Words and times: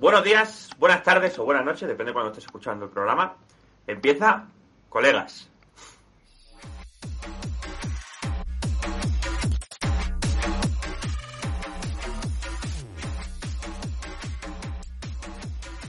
Buenos 0.00 0.22
días, 0.22 0.70
buenas 0.78 1.02
tardes 1.02 1.36
o 1.40 1.44
buenas 1.44 1.64
noches, 1.64 1.88
depende 1.88 2.10
de 2.10 2.12
cuando 2.12 2.30
estés 2.30 2.44
escuchando 2.44 2.84
el 2.84 2.90
programa. 2.92 3.34
Empieza, 3.84 4.46
colegas. 4.88 5.50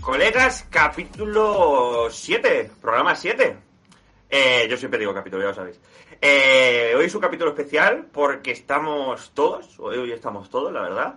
Colegas, 0.02 0.66
capítulo 0.72 2.08
7, 2.10 2.72
programa 2.82 3.14
7. 3.14 3.58
Eh, 4.28 4.68
yo 4.68 4.76
siempre 4.76 5.00
digo 5.00 5.14
capítulo, 5.14 5.44
ya 5.44 5.50
lo 5.50 5.54
sabéis. 5.54 5.80
Eh, 6.20 6.96
hoy 6.98 7.06
es 7.06 7.14
un 7.14 7.22
capítulo 7.22 7.52
especial 7.52 8.08
porque 8.12 8.50
estamos 8.54 9.30
todos, 9.36 9.80
hoy 9.80 10.12
estamos 10.12 10.50
todos, 10.50 10.74
la 10.74 10.82
verdad. 10.82 11.16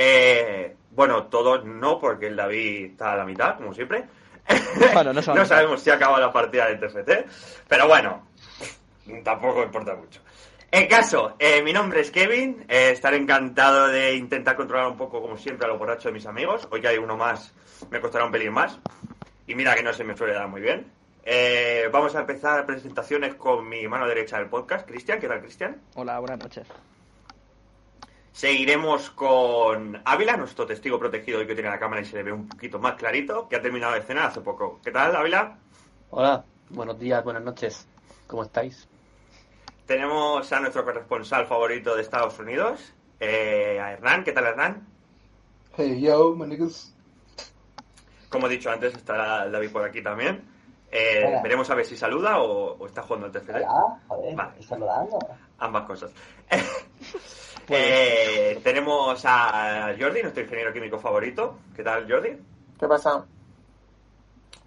Eh, 0.00 0.76
bueno, 0.92 1.24
todos 1.24 1.64
no, 1.64 1.98
porque 1.98 2.28
el 2.28 2.36
David 2.36 2.92
está 2.92 3.14
a 3.14 3.16
la 3.16 3.24
mitad, 3.24 3.56
como 3.56 3.74
siempre. 3.74 4.04
Bueno, 4.92 5.12
no, 5.12 5.20
no 5.34 5.44
sabemos 5.44 5.82
si 5.82 5.90
acaba 5.90 6.20
la 6.20 6.32
partida 6.32 6.68
de 6.68 6.76
TFT, 6.76 7.66
pero 7.66 7.88
bueno, 7.88 8.28
tampoco 9.24 9.60
importa 9.64 9.96
mucho. 9.96 10.20
En 10.70 10.86
caso, 10.86 11.34
eh, 11.40 11.62
mi 11.62 11.72
nombre 11.72 12.00
es 12.00 12.12
Kevin, 12.12 12.64
eh, 12.68 12.90
estaré 12.92 13.16
encantado 13.16 13.88
de 13.88 14.14
intentar 14.14 14.54
controlar 14.54 14.86
un 14.86 14.96
poco, 14.96 15.20
como 15.20 15.36
siempre, 15.36 15.66
a 15.66 15.68
los 15.68 15.80
borrachos 15.80 16.04
de 16.04 16.12
mis 16.12 16.26
amigos. 16.26 16.68
Hoy 16.70 16.80
que 16.80 16.86
hay 16.88 16.98
uno 16.98 17.16
más, 17.16 17.52
me 17.90 18.00
costará 18.00 18.24
un 18.24 18.30
pelín 18.30 18.52
más. 18.52 18.78
Y 19.48 19.56
mira 19.56 19.74
que 19.74 19.82
no 19.82 19.92
se 19.92 20.04
me 20.04 20.16
suele 20.16 20.34
dar 20.34 20.46
muy 20.46 20.60
bien. 20.60 20.86
Eh, 21.24 21.88
vamos 21.90 22.14
a 22.14 22.20
empezar 22.20 22.64
presentaciones 22.66 23.34
con 23.34 23.68
mi 23.68 23.88
mano 23.88 24.06
derecha 24.06 24.38
del 24.38 24.46
podcast, 24.46 24.86
Cristian. 24.86 25.18
¿Qué 25.18 25.26
tal, 25.26 25.40
Cristian? 25.40 25.80
Hola, 25.96 26.20
buenas 26.20 26.38
noches. 26.38 26.68
Seguiremos 28.38 29.10
con 29.10 30.00
Ávila, 30.04 30.36
nuestro 30.36 30.64
testigo 30.64 30.96
protegido 30.96 31.40
hoy 31.40 31.46
que 31.48 31.54
tiene 31.54 31.70
la 31.70 31.78
cámara 31.80 32.02
y 32.02 32.04
se 32.04 32.18
le 32.18 32.22
ve 32.22 32.30
un 32.30 32.46
poquito 32.46 32.78
más 32.78 32.94
clarito, 32.94 33.48
que 33.48 33.56
ha 33.56 33.60
terminado 33.60 33.94
de 33.94 34.02
cenar 34.02 34.26
hace 34.26 34.40
poco. 34.42 34.78
¿Qué 34.80 34.92
tal, 34.92 35.16
Ávila? 35.16 35.58
Hola, 36.10 36.44
buenos 36.70 37.00
días, 37.00 37.24
buenas 37.24 37.42
noches. 37.42 37.88
¿Cómo 38.28 38.44
estáis? 38.44 38.86
Tenemos 39.86 40.52
a 40.52 40.60
nuestro 40.60 40.84
corresponsal 40.84 41.48
favorito 41.48 41.96
de 41.96 42.02
Estados 42.02 42.38
Unidos, 42.38 42.94
eh, 43.18 43.80
a 43.82 43.90
Hernán. 43.94 44.22
¿Qué 44.22 44.30
tal, 44.30 44.44
Hernán? 44.46 44.86
Hey, 45.76 46.00
yo, 46.00 46.32
my 46.36 46.46
niggas. 46.46 46.94
Como 48.28 48.46
he 48.46 48.50
dicho 48.50 48.70
antes, 48.70 48.94
estará 48.94 49.48
David 49.48 49.72
por 49.72 49.84
aquí 49.84 50.00
también. 50.00 50.44
Eh, 50.92 51.40
veremos 51.42 51.68
a 51.70 51.74
ver 51.74 51.86
si 51.86 51.96
saluda 51.96 52.38
o, 52.38 52.76
o 52.78 52.86
está 52.86 53.02
jugando 53.02 53.26
al 53.26 53.32
TFT. 53.32 53.50
Hola, 53.50 54.00
joder, 54.06 54.36
Vale. 54.36 54.62
saludando. 54.62 55.18
Ambas 55.58 55.82
cosas. 55.86 56.12
Eh, 57.70 58.60
tenemos 58.62 59.22
a 59.26 59.94
Jordi, 59.98 60.22
nuestro 60.22 60.42
ingeniero 60.42 60.72
químico 60.72 60.98
favorito. 60.98 61.58
¿Qué 61.76 61.82
tal, 61.82 62.10
Jordi? 62.10 62.30
¿Qué 62.78 62.86
pasa? 62.88 63.26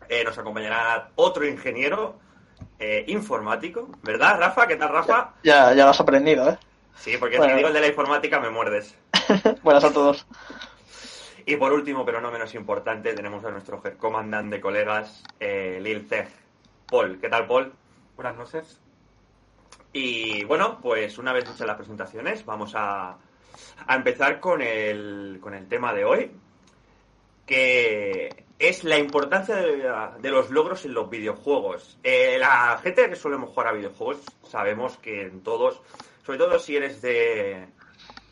Eh, 0.08 0.24
nos 0.24 0.38
acompañará 0.38 1.10
otro 1.16 1.48
ingeniero 1.48 2.20
eh, 2.78 3.06
informático, 3.08 3.90
¿verdad, 4.04 4.38
Rafa? 4.40 4.68
¿Qué 4.68 4.76
tal, 4.76 4.90
Rafa? 4.90 5.34
Ya, 5.44 5.74
ya 5.74 5.86
lo 5.86 5.92
has 5.92 6.00
aprendido, 6.02 6.50
¿eh? 6.50 6.58
Sí, 6.96 7.16
porque 7.18 7.38
Bueno. 7.38 7.54
si 7.54 7.58
digo 7.58 7.70
el 7.70 7.74
de 7.74 7.82
la 7.82 7.88
informática 7.88 8.40
me 8.40 8.50
muerdes. 8.50 8.96
Buenas 9.64 9.84
a 9.84 9.94
todos. 9.94 10.28
Y 11.46 11.56
por 11.56 11.74
último, 11.74 12.06
pero 12.06 12.22
no 12.22 12.30
menos 12.32 12.54
importante, 12.54 13.14
tenemos 13.14 13.44
a 13.46 13.52
nuestro 13.52 13.82
comandante 13.98 14.58
de 14.58 14.62
colegas, 14.62 15.24
eh, 15.40 15.80
Lil 15.82 16.08
Zeg. 16.08 16.28
Paul, 16.88 17.20
¿qué 17.20 17.30
tal, 17.30 17.48
Paul? 17.48 17.74
Buenas 18.16 18.36
noches. 18.36 18.81
Y 19.94 20.44
bueno, 20.46 20.80
pues 20.82 21.18
una 21.18 21.34
vez 21.34 21.46
hechas 21.46 21.68
las 21.68 21.76
presentaciones, 21.76 22.46
vamos 22.46 22.74
a, 22.76 23.18
a 23.88 23.96
empezar 23.96 24.40
con 24.40 24.62
el, 24.62 25.40
con 25.42 25.54
el 25.54 25.68
tema 25.68 25.94
de 25.94 26.06
hoy, 26.06 26.32
que 27.46 28.46
es 28.60 28.84
la 28.84 28.98
importancia 28.98 29.56
de, 29.56 30.32
los 30.32 30.52
logros 30.52 30.86
en 30.86 30.94
los 30.94 31.10
videojuegos. 31.10 31.98
Eh, 32.04 32.38
la 32.40 32.80
gente 32.82 33.10
que 33.10 33.16
solemos 33.16 33.50
jugar 33.50 33.68
a 33.68 33.74
videojuegos 33.74 34.22
sabemos 34.44 34.98
que 34.98 35.24
en 35.24 35.42
todos, 35.42 35.82
sobre 36.24 36.38
todo 36.38 36.60
si 36.60 36.76
eres 36.76 37.02
de, 37.02 37.68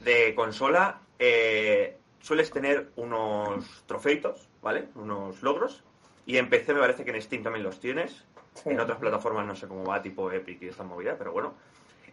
de 0.01 0.35
consola, 0.35 1.01
eh, 1.17 1.97
sueles 2.21 2.51
tener 2.51 2.91
unos 2.95 3.83
trofeitos, 3.87 4.47
¿vale? 4.61 4.89
Unos 4.95 5.41
logros. 5.41 5.83
Y 6.25 6.37
en 6.37 6.47
PC 6.47 6.75
me 6.75 6.81
parece 6.81 7.03
que 7.03 7.09
en 7.09 7.21
Steam 7.21 7.41
también 7.41 7.63
los 7.63 7.79
tienes. 7.79 8.23
Sí. 8.63 8.69
En 8.69 8.79
otras 8.79 8.97
plataformas 8.97 9.45
no 9.45 9.55
sé 9.55 9.67
cómo 9.67 9.83
va, 9.83 10.01
tipo 10.01 10.31
Epic 10.31 10.61
y 10.61 10.67
esta 10.67 10.83
movida, 10.83 11.15
pero 11.17 11.31
bueno. 11.31 11.53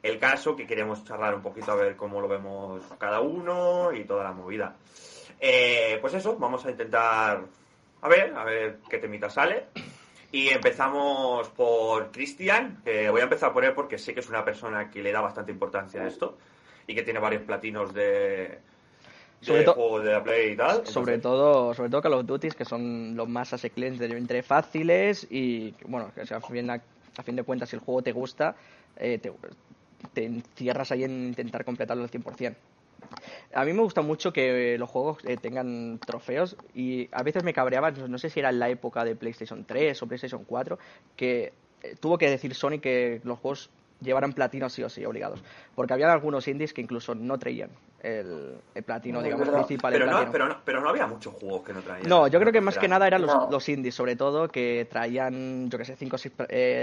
El 0.02 0.18
caso 0.18 0.54
que 0.54 0.66
queremos 0.66 1.02
charlar 1.04 1.34
un 1.34 1.42
poquito 1.42 1.72
a 1.72 1.74
ver 1.74 1.96
cómo 1.96 2.20
lo 2.20 2.28
vemos 2.28 2.82
cada 2.98 3.20
uno 3.20 3.92
y 3.92 4.04
toda 4.04 4.24
la 4.24 4.32
movida. 4.32 4.76
Eh, 5.40 5.98
pues 6.00 6.14
eso, 6.14 6.36
vamos 6.36 6.64
a 6.64 6.70
intentar 6.70 7.42
a 8.02 8.08
ver, 8.08 8.34
a 8.36 8.44
ver 8.44 8.78
qué 8.88 8.98
temita 8.98 9.28
sale. 9.30 9.66
Y 10.32 10.48
empezamos 10.48 11.48
por 11.50 12.10
Cristian, 12.10 12.82
que 12.84 13.08
voy 13.10 13.20
a 13.20 13.24
empezar 13.24 13.52
por 13.52 13.64
él 13.64 13.72
porque 13.72 13.98
sé 13.98 14.12
que 14.12 14.20
es 14.20 14.28
una 14.28 14.44
persona 14.44 14.90
que 14.90 15.02
le 15.02 15.12
da 15.12 15.20
bastante 15.20 15.52
importancia 15.52 16.02
a 16.02 16.06
esto 16.06 16.36
y 16.86 16.94
que 16.94 17.02
tiene 17.02 17.20
varios 17.20 17.42
platinos 17.42 17.94
de, 17.94 18.60
Sobre 19.40 19.60
de 19.60 19.66
juegos 19.66 20.04
de 20.04 20.12
la 20.12 20.22
Play 20.24 20.52
y 20.52 20.56
tal. 20.56 20.86
Sobre 20.86 21.14
Entonces, 21.14 21.22
todo, 21.22 21.74
sobre 21.74 21.90
todo 21.90 22.02
Call 22.02 22.14
of 22.14 22.26
Duty, 22.26 22.48
que 22.50 22.64
son 22.64 23.16
los 23.16 23.28
más 23.28 23.52
asequibles 23.52 24.00
entre 24.00 24.42
fáciles 24.42 25.26
y, 25.30 25.74
bueno, 25.86 26.10
a 26.16 26.40
fin, 26.40 26.70
a, 26.70 26.82
a 27.16 27.22
fin 27.22 27.36
de 27.36 27.42
cuentas, 27.42 27.68
si 27.68 27.76
el 27.76 27.82
juego 27.82 28.02
te 28.02 28.12
gusta, 28.12 28.56
eh, 28.96 29.18
te, 29.18 29.32
te 30.12 30.24
encierras 30.24 30.90
ahí 30.92 31.04
en 31.04 31.28
intentar 31.28 31.64
completarlo 31.64 32.02
al 32.02 32.10
100%. 32.10 32.54
A 33.54 33.64
mí 33.64 33.72
me 33.72 33.82
gusta 33.82 34.02
mucho 34.02 34.32
que 34.32 34.76
los 34.78 34.90
juegos 34.90 35.18
eh, 35.24 35.36
tengan 35.36 35.98
trofeos 35.98 36.56
y 36.74 37.08
a 37.12 37.22
veces 37.22 37.44
me 37.44 37.52
cabreaba, 37.52 37.90
no, 37.90 38.08
no 38.08 38.18
sé 38.18 38.30
si 38.30 38.40
era 38.40 38.50
en 38.50 38.58
la 38.58 38.68
época 38.68 39.04
de 39.04 39.14
PlayStation 39.14 39.64
3 39.64 40.02
o 40.02 40.06
PlayStation 40.06 40.44
4, 40.44 40.78
que 41.14 41.52
eh, 41.82 41.94
tuvo 42.00 42.18
que 42.18 42.28
decir 42.28 42.54
Sony 42.54 42.78
que 42.80 43.20
los 43.24 43.38
juegos 43.38 43.70
llevaran 44.00 44.32
platino 44.32 44.68
sí 44.68 44.82
o 44.82 44.88
sí, 44.88 45.04
obligados. 45.04 45.42
Porque 45.74 45.92
había 45.92 46.12
algunos 46.12 46.46
indies 46.48 46.72
que 46.72 46.80
incluso 46.80 47.14
no 47.14 47.38
traían 47.38 47.70
el, 48.02 48.56
el 48.74 48.82
platino, 48.82 49.18
No, 49.18 49.24
digamos, 49.24 49.48
principal. 49.48 49.92
el 49.94 50.00
pero, 50.00 50.12
no, 50.12 50.30
pero, 50.30 50.48
no, 50.48 50.56
pero 50.64 50.80
no 50.80 50.88
había 50.90 51.06
muchos 51.06 51.34
juegos 51.34 51.62
que 51.64 51.72
no 51.72 51.80
traían. 51.80 52.08
No, 52.08 52.28
yo 52.28 52.38
creo 52.38 52.52
que 52.52 52.60
más 52.60 52.78
que 52.78 52.88
nada 52.88 53.06
eran 53.06 53.22
los, 53.22 53.30
No. 53.32 53.48
los 53.50 53.68
indies, 53.68 53.94
sobre 53.94 54.14
todo, 54.16 54.48
que 54.48 54.86
traían, 54.90 55.68
yo 55.70 55.78
que 55.78 55.84
sé, 55.84 55.96
5 55.96 56.16
o 56.16 56.18
6 56.18 56.34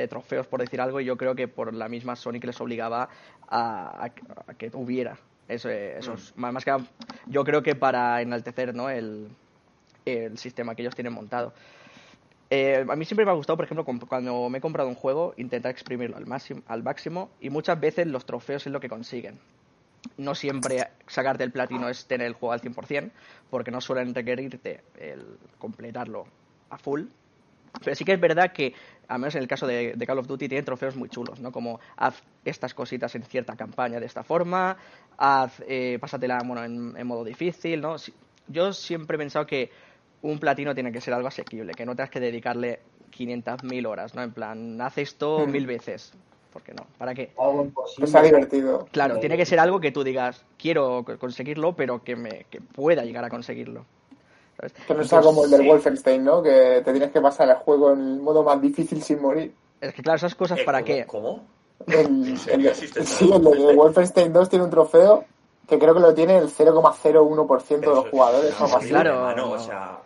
trofeos, 0.10 0.48
por 0.48 0.60
decir 0.62 0.82
algo, 0.82 1.00
y 1.00 1.06
yo 1.06 1.16
creo 1.18 1.36
que 1.36 1.48
por 1.48 1.74
la 1.74 1.88
misma 1.88 2.16
Sony 2.16 2.40
que 2.42 2.48
les 2.48 2.60
obligaba 2.60 3.10
a, 3.48 4.06
a- 4.06 4.12
a 4.48 4.54
que 4.56 4.72
hubiera 4.74 5.18
eso, 5.48 5.70
esos. 5.70 6.34
Más, 6.36 6.52
más 6.54 6.66
que 6.66 6.72
nada, 6.72 6.86
yo 7.28 7.44
creo 7.44 7.62
que 7.62 7.76
para 7.76 8.22
enaltecer 8.22 8.74
¿no? 8.74 8.90
el, 8.90 9.28
el 10.06 10.38
sistema 10.38 10.74
que 10.76 10.82
ellos 10.82 10.96
tienen 10.96 11.14
montado. 11.14 11.54
Eh, 12.56 12.86
a 12.88 12.96
mí 12.96 13.04
siempre 13.04 13.26
me 13.26 13.32
ha 13.32 13.34
gustado, 13.34 13.58
por 13.58 13.66
ejemplo, 13.66 13.84
cuando 14.08 14.48
me 14.48 14.60
he 14.60 14.62
comprado 14.62 14.88
un 14.88 14.94
juego, 14.94 15.34
intentar 15.38 15.72
exprimirlo 15.72 16.18
al 16.18 16.28
máximo, 16.28 16.62
al 16.68 16.84
máximo 16.84 17.32
y 17.42 17.50
muchas 17.50 17.80
veces 17.80 18.06
los 18.06 18.28
trofeos 18.28 18.68
es 18.68 18.72
lo 18.72 18.80
que 18.80 18.90
consiguen. 18.90 19.40
No 20.18 20.36
siempre 20.36 20.88
sacarte 21.08 21.44
el 21.44 21.52
platino 21.52 21.90
es 21.90 22.06
tener 22.06 22.28
el 22.28 22.34
juego 22.34 22.54
al 22.54 22.62
100%, 22.62 23.10
porque 23.50 23.72
no 23.72 23.82
suelen 23.82 24.14
requerirte 24.14 24.84
el 25.00 25.40
completarlo 25.58 26.26
a 26.70 26.78
full. 26.78 27.06
Pero 27.84 27.96
sí 27.96 28.06
que 28.06 28.14
es 28.14 28.20
verdad 28.20 28.54
que, 28.54 28.76
al 29.08 29.18
menos 29.18 29.34
en 29.34 29.42
el 29.42 29.48
caso 29.48 29.66
de, 29.66 29.96
Call 30.06 30.20
of 30.20 30.28
Duty, 30.28 30.48
tiene 30.48 30.62
trofeos 30.62 30.96
muy 30.96 31.10
chulos, 31.10 31.40
¿no? 31.40 31.52
Como 31.52 31.80
haz 31.98 32.22
estas 32.46 32.76
cositas 32.76 33.16
en 33.16 33.24
cierta 33.24 33.56
campaña 33.56 34.00
de 34.00 34.06
esta 34.06 34.24
forma, 34.24 34.78
haz, 35.18 35.60
eh, 35.68 35.98
pásatela 36.00 36.38
bueno, 36.46 36.64
en, 36.64 37.08
modo 37.08 37.24
difícil, 37.24 37.82
¿no? 37.82 37.96
Yo 38.48 38.74
siempre 38.74 39.16
he 39.16 39.18
pensado 39.18 39.48
que 39.48 39.72
un 40.24 40.40
platino 40.40 40.74
tiene 40.74 40.92
que 40.92 41.00
ser 41.02 41.14
algo 41.14 41.28
asequible, 41.28 41.74
que 41.74 41.86
no 41.86 41.96
tengas 41.96 42.10
que 42.10 42.20
dedicarle 42.20 42.80
500.000 43.16 43.86
horas, 43.86 44.16
¿no? 44.16 44.24
En 44.24 44.32
plan, 44.32 44.82
haz 44.82 44.98
esto 44.98 45.46
Hmm. 45.46 45.52
mil 45.52 45.68
veces. 45.68 46.14
¿Por 46.52 46.62
qué 46.62 46.74
no? 46.74 46.86
¿Para 46.98 47.14
qué? 47.16 47.32
Algo 47.40 47.64
imposible. 47.64 48.08
Sea 48.08 48.22
divertido. 48.22 48.88
Claro, 48.92 49.16
Sí. 49.16 49.20
tiene 49.22 49.38
que 49.38 49.46
ser 49.46 49.60
algo 49.60 49.80
que 49.80 49.92
tú 49.92 50.04
digas, 50.04 50.44
quiero 50.58 51.04
co- 51.04 51.18
conseguirlo, 51.18 51.76
pero 51.76 52.04
que, 52.04 52.16
me, 52.16 52.46
que 52.50 52.62
pueda 52.62 53.04
llegar 53.04 53.24
a 53.26 53.30
conseguirlo. 53.30 53.86
¿sabes? 54.58 54.74
Que 54.88 54.94
no 54.94 55.04
sea 55.04 55.20
como 55.22 55.46
el 55.46 55.50
del 55.52 55.62
Sí. 55.62 55.68
Wolfenstein, 55.68 56.24
¿no? 56.24 56.44
Que 56.44 56.82
te 56.86 56.92
tienes 56.92 57.12
que 57.12 57.20
pasar 57.20 57.50
el 57.50 57.56
juego 57.56 57.92
en 57.94 58.00
el 58.02 58.20
modo 58.22 58.44
más 58.44 58.62
difícil 58.62 59.02
sin 59.02 59.20
morir. 59.20 59.52
Es 59.82 59.94
que 59.96 60.04
claro, 60.04 60.18
esas 60.18 60.36
cosas 60.36 60.60
Eh, 60.60 60.64
para 60.64 60.82
¿cómo- 60.82 60.86
qué. 60.86 61.06
¿Cómo? 61.08 61.44
El, 61.88 62.28
¿En 62.30 62.38
serio 62.38 62.70
el- 62.70 62.76
sí, 62.76 63.32
el 63.34 63.44
de 63.44 63.74
Wolfenstein 63.76 64.32
2 64.32 64.48
tiene 64.50 64.64
un 64.64 64.70
trofeo 64.72 65.26
que 65.68 65.80
creo 65.80 65.94
que 65.94 66.00
lo 66.00 66.14
tiene 66.14 66.38
el 66.38 66.50
0,01% 66.50 67.80
de 67.80 67.88
los 67.88 68.08
jugadores. 68.10 68.56
Claro. 68.88 69.52
o 69.52 69.60
sea, 69.60 70.00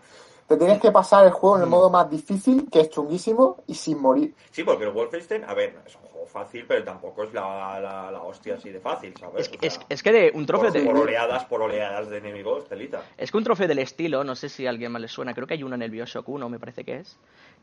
Te 0.47 0.55
tienes 0.55 0.79
que 0.79 0.91
pasar 0.91 1.25
el 1.25 1.31
juego 1.31 1.57
en 1.57 1.61
Mm. 1.61 1.65
el 1.65 1.69
modo 1.69 1.89
más 1.89 2.09
difícil, 2.09 2.69
que 2.71 2.79
es 2.79 2.89
chunguísimo, 2.89 3.63
y 3.67 3.75
sin 3.75 3.99
morir. 4.01 4.33
sí, 4.51 4.63
porque 4.63 4.85
el 4.85 4.91
Wolfenstein, 4.91 5.43
a 5.43 5.53
ver, 5.53 5.77
es 5.85 5.93
un 5.97 6.03
juego 6.03 6.25
fácil, 6.25 6.63
pero 6.65 6.85
tampoco 6.85 7.23
es 7.23 7.33
la, 7.33 7.77
la, 7.81 8.09
la 8.11 8.21
hostia 8.23 8.55
así 8.55 8.69
de 8.69 8.79
fácil, 8.79 9.13
¿sabes? 9.19 9.41
Es, 9.41 9.49
que- 9.49 9.57
O 9.57 9.59
sea, 9.59 9.67
es, 9.67 9.79
es 9.89 10.03
que 10.03 10.11
de 10.13 10.31
un 10.33 10.45
trofeo 10.45 10.71
por, 10.71 10.83
por 10.85 10.95
de, 10.95 11.01
oleadas, 11.01 11.43
por 11.45 11.61
oleadas 11.63 12.09
de 12.09 12.19
enemigos, 12.19 12.65
telita. 12.69 13.01
es 13.17 13.29
que 13.29 13.37
un 13.37 13.43
trofeo 13.43 13.67
del 13.67 13.79
estilo, 13.79 14.23
no 14.23 14.35
sé 14.35 14.47
si 14.47 14.65
a 14.65 14.69
alguien 14.69 14.89
más 14.93 15.01
le 15.01 15.09
suena, 15.09 15.33
creo 15.33 15.47
que 15.47 15.55
hay 15.55 15.63
uno 15.63 15.75
en 15.75 15.81
el 15.81 15.91
Bioshock 15.91 16.29
1, 16.29 16.47
me 16.47 16.59
parece 16.59 16.85
que 16.85 16.95
es, 16.95 17.17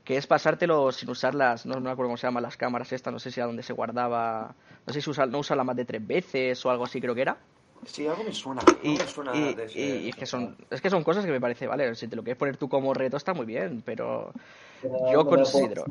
que 0.04 0.18
es 0.18 0.26
pasártelo 0.26 0.92
sin 0.92 1.08
usar 1.08 1.34
las, 1.34 1.64
no, 1.64 1.76
no 1.76 1.80
me 1.80 1.90
acuerdo 1.90 2.08
cómo 2.08 2.16
se 2.18 2.26
llaman 2.26 2.42
las 2.42 2.58
cámaras 2.58 2.92
estas, 2.92 3.10
no 3.14 3.18
sé 3.18 3.30
si 3.30 3.40
a 3.40 3.46
dónde 3.46 3.62
se 3.62 3.72
guardaba, 3.72 4.54
no 4.86 4.92
sé 4.92 5.00
si 5.00 5.08
usa, 5.08 5.24
no 5.24 5.38
usarla 5.38 5.64
más 5.64 5.76
de 5.76 5.86
tres 5.86 6.06
veces 6.06 6.62
o 6.66 6.70
algo 6.70 6.84
así 6.84 7.00
creo 7.00 7.14
que 7.14 7.22
era. 7.22 7.38
Sí, 7.86 8.06
algo 8.06 8.24
me 8.24 8.32
suena. 8.32 8.62
Y, 8.82 8.92
algo 8.92 8.98
me 9.04 9.06
suena 9.10 9.36
y- 9.36 9.54
de 9.54 9.64
ese- 9.64 9.78
y- 9.78 10.06
y 10.06 10.08
es, 10.10 10.16
que 10.16 10.26
son, 10.26 10.56
es 10.70 10.80
que 10.80 10.90
son 10.90 11.04
cosas 11.04 11.24
que 11.24 11.30
me 11.32 11.40
parece, 11.40 11.66
vale, 11.66 11.94
si 11.94 12.08
te 12.08 12.16
lo 12.16 12.22
quieres 12.22 12.38
poner 12.38 12.56
tú 12.56 12.68
como 12.68 12.92
reto 12.94 13.16
está 13.16 13.34
muy 13.34 13.46
bien, 13.46 13.82
pero 13.84 14.32
Pero 14.82 15.10
yo 15.10 15.26
considero, 15.26 15.84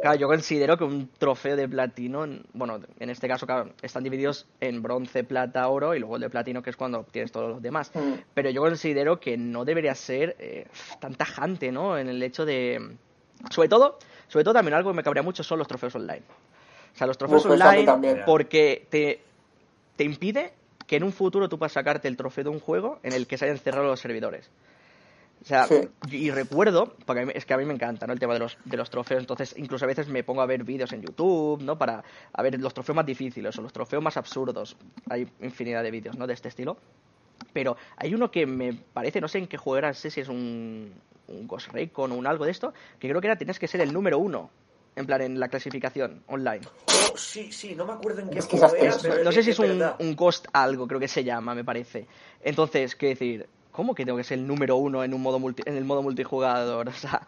claro, 0.00 0.16
yo 0.18 0.26
considero 0.26 0.78
que 0.78 0.84
un 0.84 1.10
trofeo 1.18 1.56
de 1.56 1.68
platino, 1.68 2.24
en- 2.24 2.42
bueno, 2.54 2.80
en 2.98 3.10
este 3.10 3.28
caso, 3.28 3.44
claro, 3.46 3.70
están 3.82 4.02
divididos 4.02 4.46
en 4.60 4.82
bronce, 4.82 5.24
plata, 5.24 5.68
oro 5.68 5.94
y 5.94 5.98
luego 5.98 6.16
el 6.16 6.22
de 6.22 6.30
platino 6.30 6.62
que 6.62 6.70
es 6.70 6.76
cuando 6.76 7.00
obtienes 7.00 7.32
todos 7.32 7.50
los 7.50 7.62
demás. 7.62 7.90
Mm. 7.94 8.14
Pero 8.32 8.48
yo 8.50 8.62
considero 8.62 9.20
que 9.20 9.36
no 9.36 9.64
debería 9.64 9.94
ser 9.94 10.36
eh, 10.38 10.66
tan 11.00 11.14
tajante, 11.16 11.70
¿no? 11.70 11.98
En 11.98 12.08
el 12.08 12.22
hecho 12.22 12.46
de, 12.46 12.96
sobre 13.50 13.68
todo, 13.68 13.98
sobre 14.28 14.44
todo 14.44 14.54
también 14.54 14.74
algo 14.74 14.90
que 14.90 14.96
me 14.96 15.02
cabría 15.02 15.22
mucho 15.22 15.42
son 15.42 15.58
los 15.58 15.68
trofeos 15.68 15.94
online. 15.96 16.22
O 16.94 16.96
sea, 16.96 17.06
los 17.06 17.18
trofeos 17.18 17.44
online 17.46 17.84
también. 17.84 18.22
porque 18.24 18.86
te, 18.90 19.20
te 19.96 20.04
impide 20.04 20.52
que 20.90 20.96
en 20.96 21.04
un 21.04 21.12
futuro 21.12 21.48
tú 21.48 21.56
puedas 21.56 21.70
sacarte 21.70 22.08
el 22.08 22.16
trofeo 22.16 22.42
de 22.42 22.50
un 22.50 22.58
juego 22.58 22.98
en 23.04 23.12
el 23.12 23.28
que 23.28 23.38
se 23.38 23.44
hayan 23.44 23.58
cerrado 23.58 23.86
los 23.86 24.00
servidores. 24.00 24.50
O 25.40 25.44
sea, 25.44 25.66
Sí. 25.68 25.88
y 26.10 26.32
recuerdo, 26.32 26.96
porque 27.06 27.30
es 27.32 27.46
que 27.46 27.54
a 27.54 27.58
mí 27.58 27.64
me 27.64 27.72
encanta, 27.72 28.08
¿no? 28.08 28.12
El 28.12 28.18
tema 28.18 28.32
de 28.34 28.40
los, 28.40 28.58
de 28.64 28.76
los 28.76 28.90
trofeos, 28.90 29.20
entonces 29.20 29.54
incluso 29.56 29.84
a 29.84 29.86
veces 29.86 30.08
me 30.08 30.24
pongo 30.24 30.42
a 30.42 30.46
ver 30.46 30.64
vídeos 30.64 30.92
en 30.92 31.02
YouTube, 31.02 31.62
¿no? 31.62 31.78
Para 31.78 32.02
a 32.32 32.42
ver 32.42 32.60
los 32.60 32.74
trofeos 32.74 32.96
más 32.96 33.06
difíciles 33.06 33.56
o 33.56 33.62
los 33.62 33.72
trofeos 33.72 34.02
más 34.02 34.16
absurdos. 34.16 34.76
Hay 35.08 35.28
infinidad 35.40 35.84
de 35.84 35.92
vídeos, 35.92 36.18
¿no? 36.18 36.26
De 36.26 36.34
este 36.34 36.48
estilo. 36.48 36.76
Pero 37.52 37.76
hay 37.96 38.12
uno 38.12 38.32
que 38.32 38.44
me 38.44 38.72
parece, 38.74 39.20
no 39.20 39.28
sé 39.28 39.38
en 39.38 39.46
qué 39.46 39.58
juego 39.58 39.78
era, 39.78 39.88
no 39.90 39.94
sé 39.94 40.10
si 40.10 40.20
es 40.22 40.28
un, 40.28 40.92
un 41.28 41.46
Ghost 41.46 41.68
Recon 41.68 42.10
o 42.10 42.16
un 42.16 42.26
algo 42.26 42.44
de 42.46 42.50
esto, 42.50 42.74
que 42.98 43.08
creo 43.08 43.20
que 43.20 43.28
era, 43.28 43.36
tenías 43.36 43.60
que 43.60 43.68
ser 43.68 43.80
el 43.80 43.92
número 43.92 44.18
uno, 44.18 44.50
en 45.00 45.06
plan, 45.06 45.20
en 45.22 45.40
la 45.40 45.48
clasificación 45.48 46.22
online. 46.28 46.60
Oh, 46.86 47.16
sí, 47.16 47.50
sí, 47.52 47.74
no 47.74 47.84
me 47.84 47.92
acuerdo 47.94 48.20
en 48.20 48.30
qué 48.30 48.38
Es 48.38 48.46
que 48.46 48.58
juego 48.58 48.74
era, 48.76 48.96
pero 49.02 49.24
No 49.24 49.32
sé 49.32 49.42
si 49.42 49.50
es 49.50 49.58
un, 49.58 50.16
Ghost 50.16 50.46
algo, 50.52 50.86
creo 50.86 51.00
que 51.00 51.08
se 51.08 51.24
llama, 51.24 51.54
me 51.54 51.64
parece. 51.64 52.06
Entonces, 52.42 52.94
quiero 52.94 53.10
decir, 53.18 53.48
¿cómo 53.72 53.94
que 53.94 54.04
tengo 54.04 54.18
que 54.18 54.24
ser 54.24 54.38
el 54.38 54.46
número 54.46 54.76
uno 54.76 55.02
en 55.02 55.12
un 55.14 55.22
modo 55.22 55.38
multi- 55.38 55.62
en 55.66 55.76
el 55.76 55.84
modo 55.84 56.02
multijugador? 56.02 56.88
O 56.90 56.92
sea, 56.92 57.26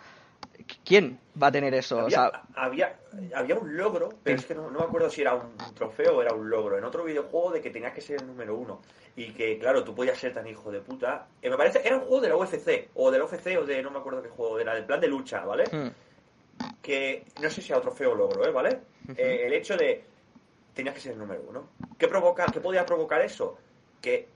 ¿quién 0.85 1.19
va 1.41 1.49
a 1.49 1.53
tener 1.53 1.75
eso? 1.75 1.97
O 1.97 2.01
Había, 2.03 2.31
sea, 2.31 2.43
había, 2.55 2.97
había 3.35 3.55
un 3.57 3.77
logro, 3.77 4.11
pero 4.23 4.37
es 4.37 4.47
que 4.47 4.55
no, 4.55 4.71
no 4.71 4.79
me 4.81 4.85
acuerdo 4.85 5.11
si 5.11 5.23
era 5.23 5.35
un 5.35 5.51
trofeo 5.75 6.19
o 6.19 6.23
era 6.23 6.33
un 6.35 6.49
logro. 6.49 6.79
En 6.79 6.85
otro 6.85 7.05
videojuego 7.05 7.53
de 7.53 7.61
que 7.61 7.71
tenías 7.71 7.93
que 7.93 8.01
ser 8.01 8.21
el 8.21 8.27
número 8.27 8.57
uno. 8.57 8.81
Y 9.17 9.33
que, 9.33 9.59
claro, 9.59 9.85
tú 9.85 9.95
podías 9.95 10.19
ser 10.19 10.33
tan 10.33 10.47
hijo 10.47 10.71
de 10.71 10.81
puta. 10.81 11.27
Eh, 11.43 11.51
me 11.51 11.57
parece, 11.57 11.81
era 11.85 11.97
un 11.97 12.03
juego 12.03 12.21
de 12.21 12.29
la 12.29 12.37
UFC, 12.37 12.89
o 12.95 13.11
del 13.11 13.23
UFC, 13.23 13.57
o 13.59 13.65
de 13.65 13.83
no 13.83 13.91
me 13.91 13.99
acuerdo 13.99 14.23
qué 14.23 14.29
juego, 14.31 14.59
era 14.59 14.75
del 14.75 14.85
plan 14.85 15.01
de 15.01 15.09
lucha, 15.09 15.45
¿vale? 15.45 15.65
hmm, 15.65 15.89
Que 16.81 17.25
no 17.41 17.51
sé 17.51 17.63
si 17.63 17.73
era 17.73 17.81
trofeo 17.81 18.13
o 18.13 18.15
logro, 18.15 18.45
¿eh? 18.47 18.51
¿Vale? 18.51 18.81
Eh, 19.17 19.43
el 19.47 19.53
hecho 19.53 19.77
de 19.77 20.05
tenías 20.75 20.95
que 20.95 21.01
ser 21.01 21.13
el 21.13 21.19
número 21.19 21.43
uno. 21.49 21.69
¿Qué, 21.99 22.09
provoca, 22.09 22.47
¿Qué 22.47 22.61
podía 22.61 22.85
provocar 22.87 23.21
eso? 23.23 23.57
Que 24.01 24.29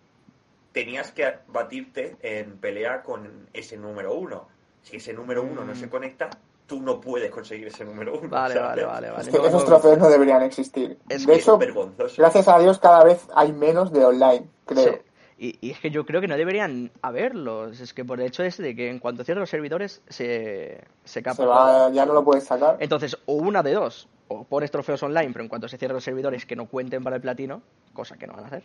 tenías 0.73 1.11
que 1.13 1.33
batirte 1.49 2.17
en 2.21 2.59
pelea 2.59 3.03
con 3.03 3.49
ese 3.53 3.77
número 3.77 4.15
uno. 4.15 4.49
Si 4.83 4.97
ese 4.97 5.13
número 5.13 5.43
uno 5.43 5.65
no 5.65 5.75
se 5.75 5.89
conecta, 5.89 6.29
tú 6.67 6.81
no 6.83 7.01
puedes 7.01 7.31
conseguir 7.31 7.69
ese 7.69 7.85
número 7.85 8.19
uno. 8.19 8.29
Mm. 8.29 8.31
vale, 8.31 8.55
¿sabes? 8.55 8.85
vale, 8.85 8.85
vale, 8.85 9.11
vale. 9.11 9.31
Es 9.31 9.39
que 9.41 9.47
esos 9.47 9.65
trofeos 9.65 9.99
no 9.99 10.09
deberían 10.09 10.43
existir. 10.43 10.99
Es 11.09 11.27
de 11.27 11.33
que- 11.33 11.39
hecho, 11.41 11.57
Vergonzoso. 11.59 12.17
gracias 12.19 12.47
a 12.49 12.59
Dios 12.59 12.79
cada 12.79 13.03
vez 13.05 13.27
hay 13.35 13.53
menos 13.53 13.93
de 13.93 14.05
online, 14.05 14.49
creo. 14.67 14.85
sí. 14.85 15.01
Y, 15.39 15.59
y 15.61 15.71
es 15.71 15.81
que 15.81 15.91
yo 15.91 16.07
creo 16.07 16.21
que 16.23 16.29
no 16.29 16.37
deberían 16.37 16.91
haberlos. 17.03 17.81
Es 17.81 17.93
que 17.93 18.05
por 18.05 18.21
el 18.21 18.27
hecho 18.27 18.43
es 18.43 18.57
de 18.57 18.75
que 18.75 18.89
en 18.89 18.99
cuanto 18.99 19.23
cierren 19.23 19.41
los 19.41 19.51
servidores 19.51 20.03
se, 20.09 20.83
se 21.05 21.23
capa 21.23 21.37
Se 21.37 21.47
va, 21.47 21.91
ya 21.91 22.07
no 22.07 22.15
lo 22.15 22.25
puedes 22.25 22.45
sacar. 22.45 22.77
Entonces, 22.81 23.19
o 23.27 23.35
una 23.35 23.63
de 23.63 23.73
dos, 23.75 24.09
o 24.29 24.45
pones 24.45 24.71
trofeos 24.71 25.03
online, 25.03 25.31
pero 25.33 25.43
en 25.43 25.49
cuanto 25.49 25.69
se 25.69 25.77
cierren 25.77 25.95
los 25.95 26.05
servidores 26.05 26.47
que 26.47 26.57
no 26.57 26.67
cuenten 26.67 27.05
para 27.05 27.17
el 27.17 27.23
platino, 27.23 27.63
cosa 27.93 28.17
que 28.17 28.27
no 28.27 28.33
van 28.33 28.45
a 28.45 28.47
hacer, 28.47 28.65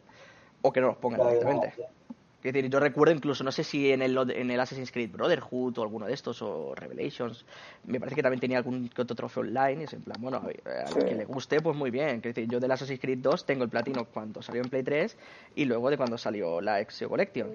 o 0.61 0.71
que 0.71 0.79
no 0.79 0.87
los 0.87 0.97
pongan 0.97 1.19
Claro, 1.19 1.31
directamente. 1.39 1.73
no, 1.77 2.15
Es 2.43 2.53
decir, 2.53 2.69
yo 2.71 2.79
recuerdo 2.79 3.13
incluso, 3.13 3.43
no 3.43 3.51
sé 3.51 3.63
si 3.63 3.91
en 3.91 4.01
el, 4.01 4.17
en 4.31 4.49
el 4.49 4.59
Assassin's 4.59 4.91
Creed 4.91 5.11
Brotherhood 5.11 5.77
o 5.77 5.83
alguno 5.83 6.07
de 6.07 6.13
estos, 6.13 6.41
o 6.41 6.73
Revelations, 6.75 7.45
me 7.85 7.99
parece 7.99 8.15
que 8.15 8.23
también 8.23 8.39
tenía 8.39 8.57
algún 8.57 8.89
que 8.89 9.03
otro 9.03 9.15
trofeo 9.15 9.43
online, 9.43 9.81
y 9.81 9.83
es 9.83 9.93
en 9.93 10.01
plan, 10.01 10.17
bueno, 10.19 10.37
a, 10.37 10.87
Sí. 10.87 10.99
que 10.99 11.13
le 11.15 11.25
guste, 11.25 11.61
pues 11.61 11.77
muy 11.77 11.91
bien. 11.91 12.15
Es 12.15 12.21
decir, 12.23 12.47
yo 12.49 12.59
del 12.59 12.71
Assassin's 12.71 12.99
Creed 12.99 13.19
2 13.19 13.45
tengo 13.45 13.63
el 13.63 13.69
platino 13.69 14.05
cuando 14.05 14.41
salió 14.41 14.61
en 14.63 14.69
Play 14.69 14.81
3 14.83 15.17
y 15.55 15.65
luego 15.65 15.89
de 15.91 15.97
cuando 15.97 16.17
salió 16.17 16.61
la 16.61 16.79
Exio 16.79 17.09
Collection. 17.09 17.49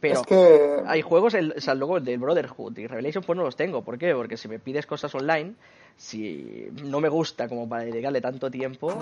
Pero 0.00 0.20
es 0.20 0.26
que 0.26 0.82
hay 0.86 1.02
juegos, 1.02 1.34
el, 1.34 1.54
o 1.56 1.60
sea, 1.60 1.74
luego 1.74 1.96
el 1.96 2.04
del 2.04 2.18
Brotherhood 2.18 2.76
y 2.78 2.86
Revelation, 2.86 3.24
pues 3.24 3.36
no 3.36 3.44
los 3.44 3.56
tengo. 3.56 3.82
¿Por 3.82 3.98
qué? 3.98 4.14
Porque 4.14 4.36
si 4.36 4.48
me 4.48 4.58
pides 4.58 4.86
cosas 4.86 5.14
online, 5.14 5.54
si 5.96 6.68
no 6.84 7.00
me 7.00 7.08
gusta 7.08 7.48
como 7.48 7.68
para 7.68 7.84
dedicarle 7.84 8.20
tanto 8.20 8.50
tiempo, 8.50 8.92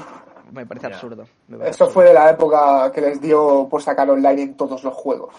me 0.53 0.65
parece 0.67 0.89
Ya. 0.89 0.95
absurdo. 0.95 1.27
me 1.49 1.57
parece 1.59 1.71
esto 1.73 1.85
absurdo. 1.85 1.93
fue 2.03 2.05
de 2.05 2.15
la 2.15 2.31
época 2.31 2.93
que 2.93 3.01
les 3.01 3.21
dio 3.21 3.67
por 3.69 3.83
sacar 3.83 4.09
online 4.11 4.43
en 4.43 4.55
todos 4.55 4.83
los 4.85 4.95
juegos. 4.95 5.35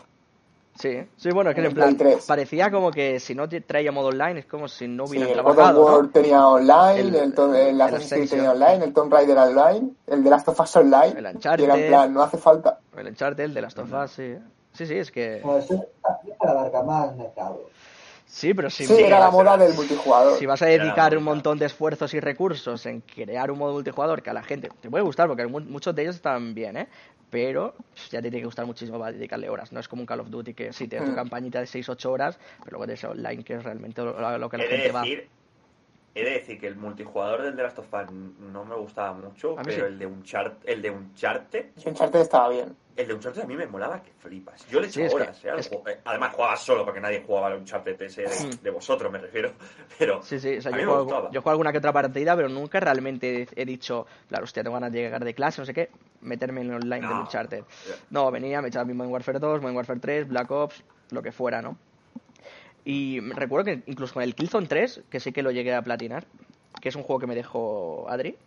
Sí, 0.78 0.98
sí, 1.16 1.30
bueno, 1.32 1.52
es 1.52 1.56
que 1.56 1.62
En 1.62 1.68
en 1.68 1.74
plan, 1.74 1.96
Play 1.96 2.12
3. 2.16 2.26
parecía 2.26 2.70
como 2.70 2.92
que 2.92 3.22
si 3.22 3.34
no 3.34 3.48
te 3.48 3.62
traía 3.62 3.94
modo 3.94 4.10
online 4.10 4.42
es 4.42 4.46
como 4.46 4.68
si 4.68 4.90
no 4.90 5.08
Sí, 5.08 5.12
hubieran 5.18 5.30
el 5.30 5.40
of 5.40 5.46
trabajado, 5.56 5.86
War 5.86 6.04
¿no? 6.04 6.10
tenía 6.10 6.46
online, 6.50 7.00
El- 7.00 7.16
el, 7.16 7.34
el 7.40 7.56
el 7.56 7.82
Assassin's 7.82 8.12
Creed 8.12 8.30
tenía 8.30 8.52
online, 8.52 8.84
el 8.84 8.94
Tomb 8.94 9.14
Raider 9.14 9.38
online, 9.38 9.92
el 10.08 10.22
de 10.26 10.30
Last 10.30 10.50
of 10.50 10.60
Us 10.60 10.76
online. 10.76 11.14
El 11.18 11.24
y 11.24 11.28
Uncharted. 11.30 11.64
era 11.64 11.76
en 11.80 11.88
plan, 11.88 12.14
no 12.14 12.22
hace 12.24 12.38
falta. 12.38 12.78
El 12.98 13.08
Uncharted, 13.08 13.46
el 13.46 13.54
de 13.54 13.62
las 13.62 13.78
Us, 13.78 14.12
sí. 14.12 14.36
Sí, 14.74 14.86
sí, 14.86 14.98
es 14.98 15.10
que... 15.10 15.42
No, 15.46 15.58
eso 15.58 15.76
es 15.76 15.82
para 16.38 16.52
abarcar 16.52 16.84
más 16.84 17.16
mercado. 17.16 17.62
Sí, 18.28 18.54
pero 18.54 18.70
si, 18.70 18.86
Sí, 18.86 18.94
era 19.02 19.20
la 19.20 19.30
moda 19.32 19.58
del 19.58 19.74
multijugador. 19.76 20.38
si 20.38 20.46
vas 20.46 20.62
a 20.62 20.66
dedicar 20.66 21.16
un 21.18 21.24
montón 21.24 21.58
de 21.60 21.68
esfuerzos 21.68 22.14
y 22.14 22.20
recursos 22.20 22.86
en 22.86 23.02
crear 23.02 23.52
un 23.52 23.60
modo 23.60 23.74
multijugador 23.74 24.22
que 24.22 24.30
a 24.30 24.34
la 24.34 24.44
gente 24.44 24.70
te 24.82 24.90
puede 24.90 25.04
gustar, 25.04 25.28
porque 25.28 25.46
mu- 25.48 25.60
muchos 25.62 25.96
de 25.96 26.02
ellos 26.04 26.16
están 26.16 26.54
bien, 26.54 26.76
¿eh? 26.78 26.88
Pero 27.30 27.76
pff, 27.94 28.10
ya 28.12 28.20
te 28.20 28.24
tiene 28.24 28.40
que 28.40 28.46
gustar 28.46 28.66
muchísimo 28.66 29.00
para 29.00 29.12
dedicarle 29.12 29.50
horas. 29.50 29.72
No 29.72 29.80
es 29.80 29.88
como 29.88 30.02
un 30.02 30.06
Call 30.06 30.20
of 30.22 30.30
Duty 30.30 30.54
que 30.54 30.74
sí 30.74 30.88
tiene 30.88 31.06
tu 31.06 31.12
Mm. 31.12 31.16
campañita 31.16 31.60
de 31.60 31.68
6-8 31.68 32.12
horas, 32.12 32.38
pero 32.64 32.78
luego 32.78 32.86
tienes 32.86 33.04
online 33.04 33.44
que 33.44 33.54
es 33.56 33.64
realmente 33.64 34.02
lo, 34.02 34.38
lo 34.38 34.50
que 34.50 34.58
la 34.58 34.64
He 34.64 34.68
de, 34.68 34.76
gente 34.76 34.92
va. 34.92 35.02
decir, 35.02 35.30
he 36.16 36.24
de 36.24 36.32
decir 36.32 36.60
que 36.60 36.68
el 36.68 36.76
multijugador 36.78 37.42
del 37.44 37.56
The 37.56 37.64
Last 37.64 37.80
of 37.80 37.94
Us 37.94 38.12
no 38.12 38.64
me 38.66 38.76
gustaba 38.76 39.14
mucho, 39.14 39.56
pero 39.56 39.72
sí. 39.72 39.82
el 39.82 40.00
de 40.00 40.06
Uncharted, 40.08 40.70
el 40.70 40.82
de 40.82 40.90
Uncharted, 40.92 41.66
Sí, 41.78 41.90
Uncharted 41.90 42.22
estaba 42.22 42.50
bien. 42.50 42.76
El 42.96 43.08
de 43.08 43.14
Uncharted 43.14 43.42
a 43.42 43.46
mí 43.46 43.56
me 43.56 43.68
molaba 43.68 44.02
que 44.02 44.12
flipas. 44.14 44.66
Yo 44.68 44.80
le 44.80 44.90
Sí, 44.90 45.02
echo 45.02 45.08
es 45.08 45.42
que- 45.42 45.50
horas, 45.52 45.86
¿eh? 45.86 46.00
Además 46.06 46.34
jugaba 46.34 46.56
solo 46.56 46.86
porque 46.86 47.02
nadie 47.02 47.24
jugaba 47.26 47.48
al 47.48 47.56
Uncharted 47.58 48.02
ese 48.02 48.22
de, 48.24 48.58
de 48.62 48.70
vosotros, 48.70 49.12
me 49.12 49.18
refiero. 49.20 49.54
Pero 50.00 50.22
Sí, 50.24 50.40
sí, 50.40 50.58
o 50.58 50.62
sea, 50.62 50.72
a 50.72 50.76
mí 50.76 50.82
yo 50.82 50.88
me 50.88 50.94
juego, 50.94 51.06
gustaba. 51.06 51.32
yo 51.32 51.42
juego 51.42 51.52
alguna 51.52 51.72
que 51.72 51.78
otra 51.80 51.92
partida, 51.94 52.36
pero 52.36 52.48
nunca 52.50 52.80
realmente 52.80 53.48
he, 53.56 53.66
dicho, 53.66 54.06
claro, 54.30 54.46
hostia, 54.46 54.64
tengo 54.64 54.76
ganas 54.76 54.92
de 54.92 55.00
llegar 55.02 55.24
de 55.24 55.34
clase, 55.34 55.62
no 55.62 55.66
sé 55.66 55.74
qué, 55.74 55.90
meterme 56.22 56.62
en 56.62 56.68
el 56.70 56.76
online 56.76 57.02
No. 57.02 57.10
del 57.10 57.18
Uncharted. 57.20 57.64
No, 58.10 58.32
venía, 58.32 58.62
me 58.62 58.70
echaba 58.70 58.86
mi 58.86 58.94
Modern 58.94 59.12
Warfare 59.14 59.40
2, 59.40 59.62
Modern 59.62 59.76
Warfare 59.76 60.00
3, 60.00 60.28
Black 60.28 60.50
Ops, 60.52 60.84
lo 61.12 61.22
que 61.22 61.32
fuera, 61.32 61.62
¿no? 61.62 61.78
Y 62.84 63.20
recuerdo 63.20 63.66
que 63.66 63.84
incluso 63.88 64.14
con 64.14 64.24
el 64.24 64.36
Killzone 64.36 64.68
3, 64.68 65.04
que 65.10 65.20
sí 65.20 65.32
que 65.32 65.42
lo 65.42 65.52
llegué 65.52 65.74
a 65.74 65.82
platinar, 65.82 66.26
que 66.82 66.90
es 66.90 66.96
un 66.96 67.04
juego 67.04 67.20
que 67.20 67.28
me 67.28 67.36
dejó 67.36 68.08
Adri, 68.10 68.38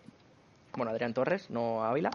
bueno, 0.77 0.93
Adrián 0.93 1.13
Torres, 1.13 1.51
no 1.51 1.83
Ávila, 1.85 2.11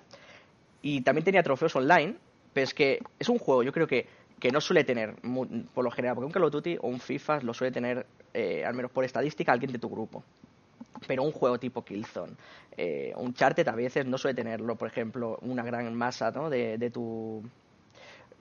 y 0.83 1.01
también 1.01 1.25
tenía 1.25 1.41
trofeos 1.41 1.75
online, 1.75 2.15
pero 2.53 2.65
es 2.65 2.73
que 2.75 2.99
es 3.17 3.27
un 3.29 3.39
juego, 3.39 3.63
yo 3.63 3.71
creo 3.71 3.87
que, 3.87 4.05
que 4.39 4.51
no 4.51 4.61
suele 4.61 4.83
tener, 4.83 5.15
mu- 5.23 5.47
por 5.73 5.83
lo 5.83 5.89
general, 5.89 6.13
porque 6.15 6.27
un 6.27 6.31
Call 6.31 6.43
of 6.43 6.51
Duty 6.51 6.77
o 6.81 6.87
un 6.89 6.99
FIFA 6.99 7.39
lo 7.41 7.53
suele 7.55 7.71
tener, 7.71 8.05
eh, 8.35 8.63
al 8.63 8.75
menos 8.75 8.91
por 8.91 9.03
estadística, 9.03 9.51
alguien 9.51 9.71
de 9.71 9.79
tu 9.79 9.89
grupo. 9.89 10.23
Pero 11.07 11.23
un 11.23 11.31
juego 11.31 11.57
tipo 11.57 11.83
Killzone, 11.83 12.33
eh, 12.77 13.11
un 13.17 13.33
Charted 13.33 13.67
a 13.67 13.71
veces 13.75 14.05
no 14.05 14.17
suele 14.17 14.35
tenerlo, 14.35 14.75
por 14.75 14.87
ejemplo, 14.87 15.37
una 15.41 15.63
gran 15.63 15.93
masa 15.95 16.29
¿no? 16.31 16.49
de, 16.49 16.77
de 16.77 16.89
tu 16.91 17.41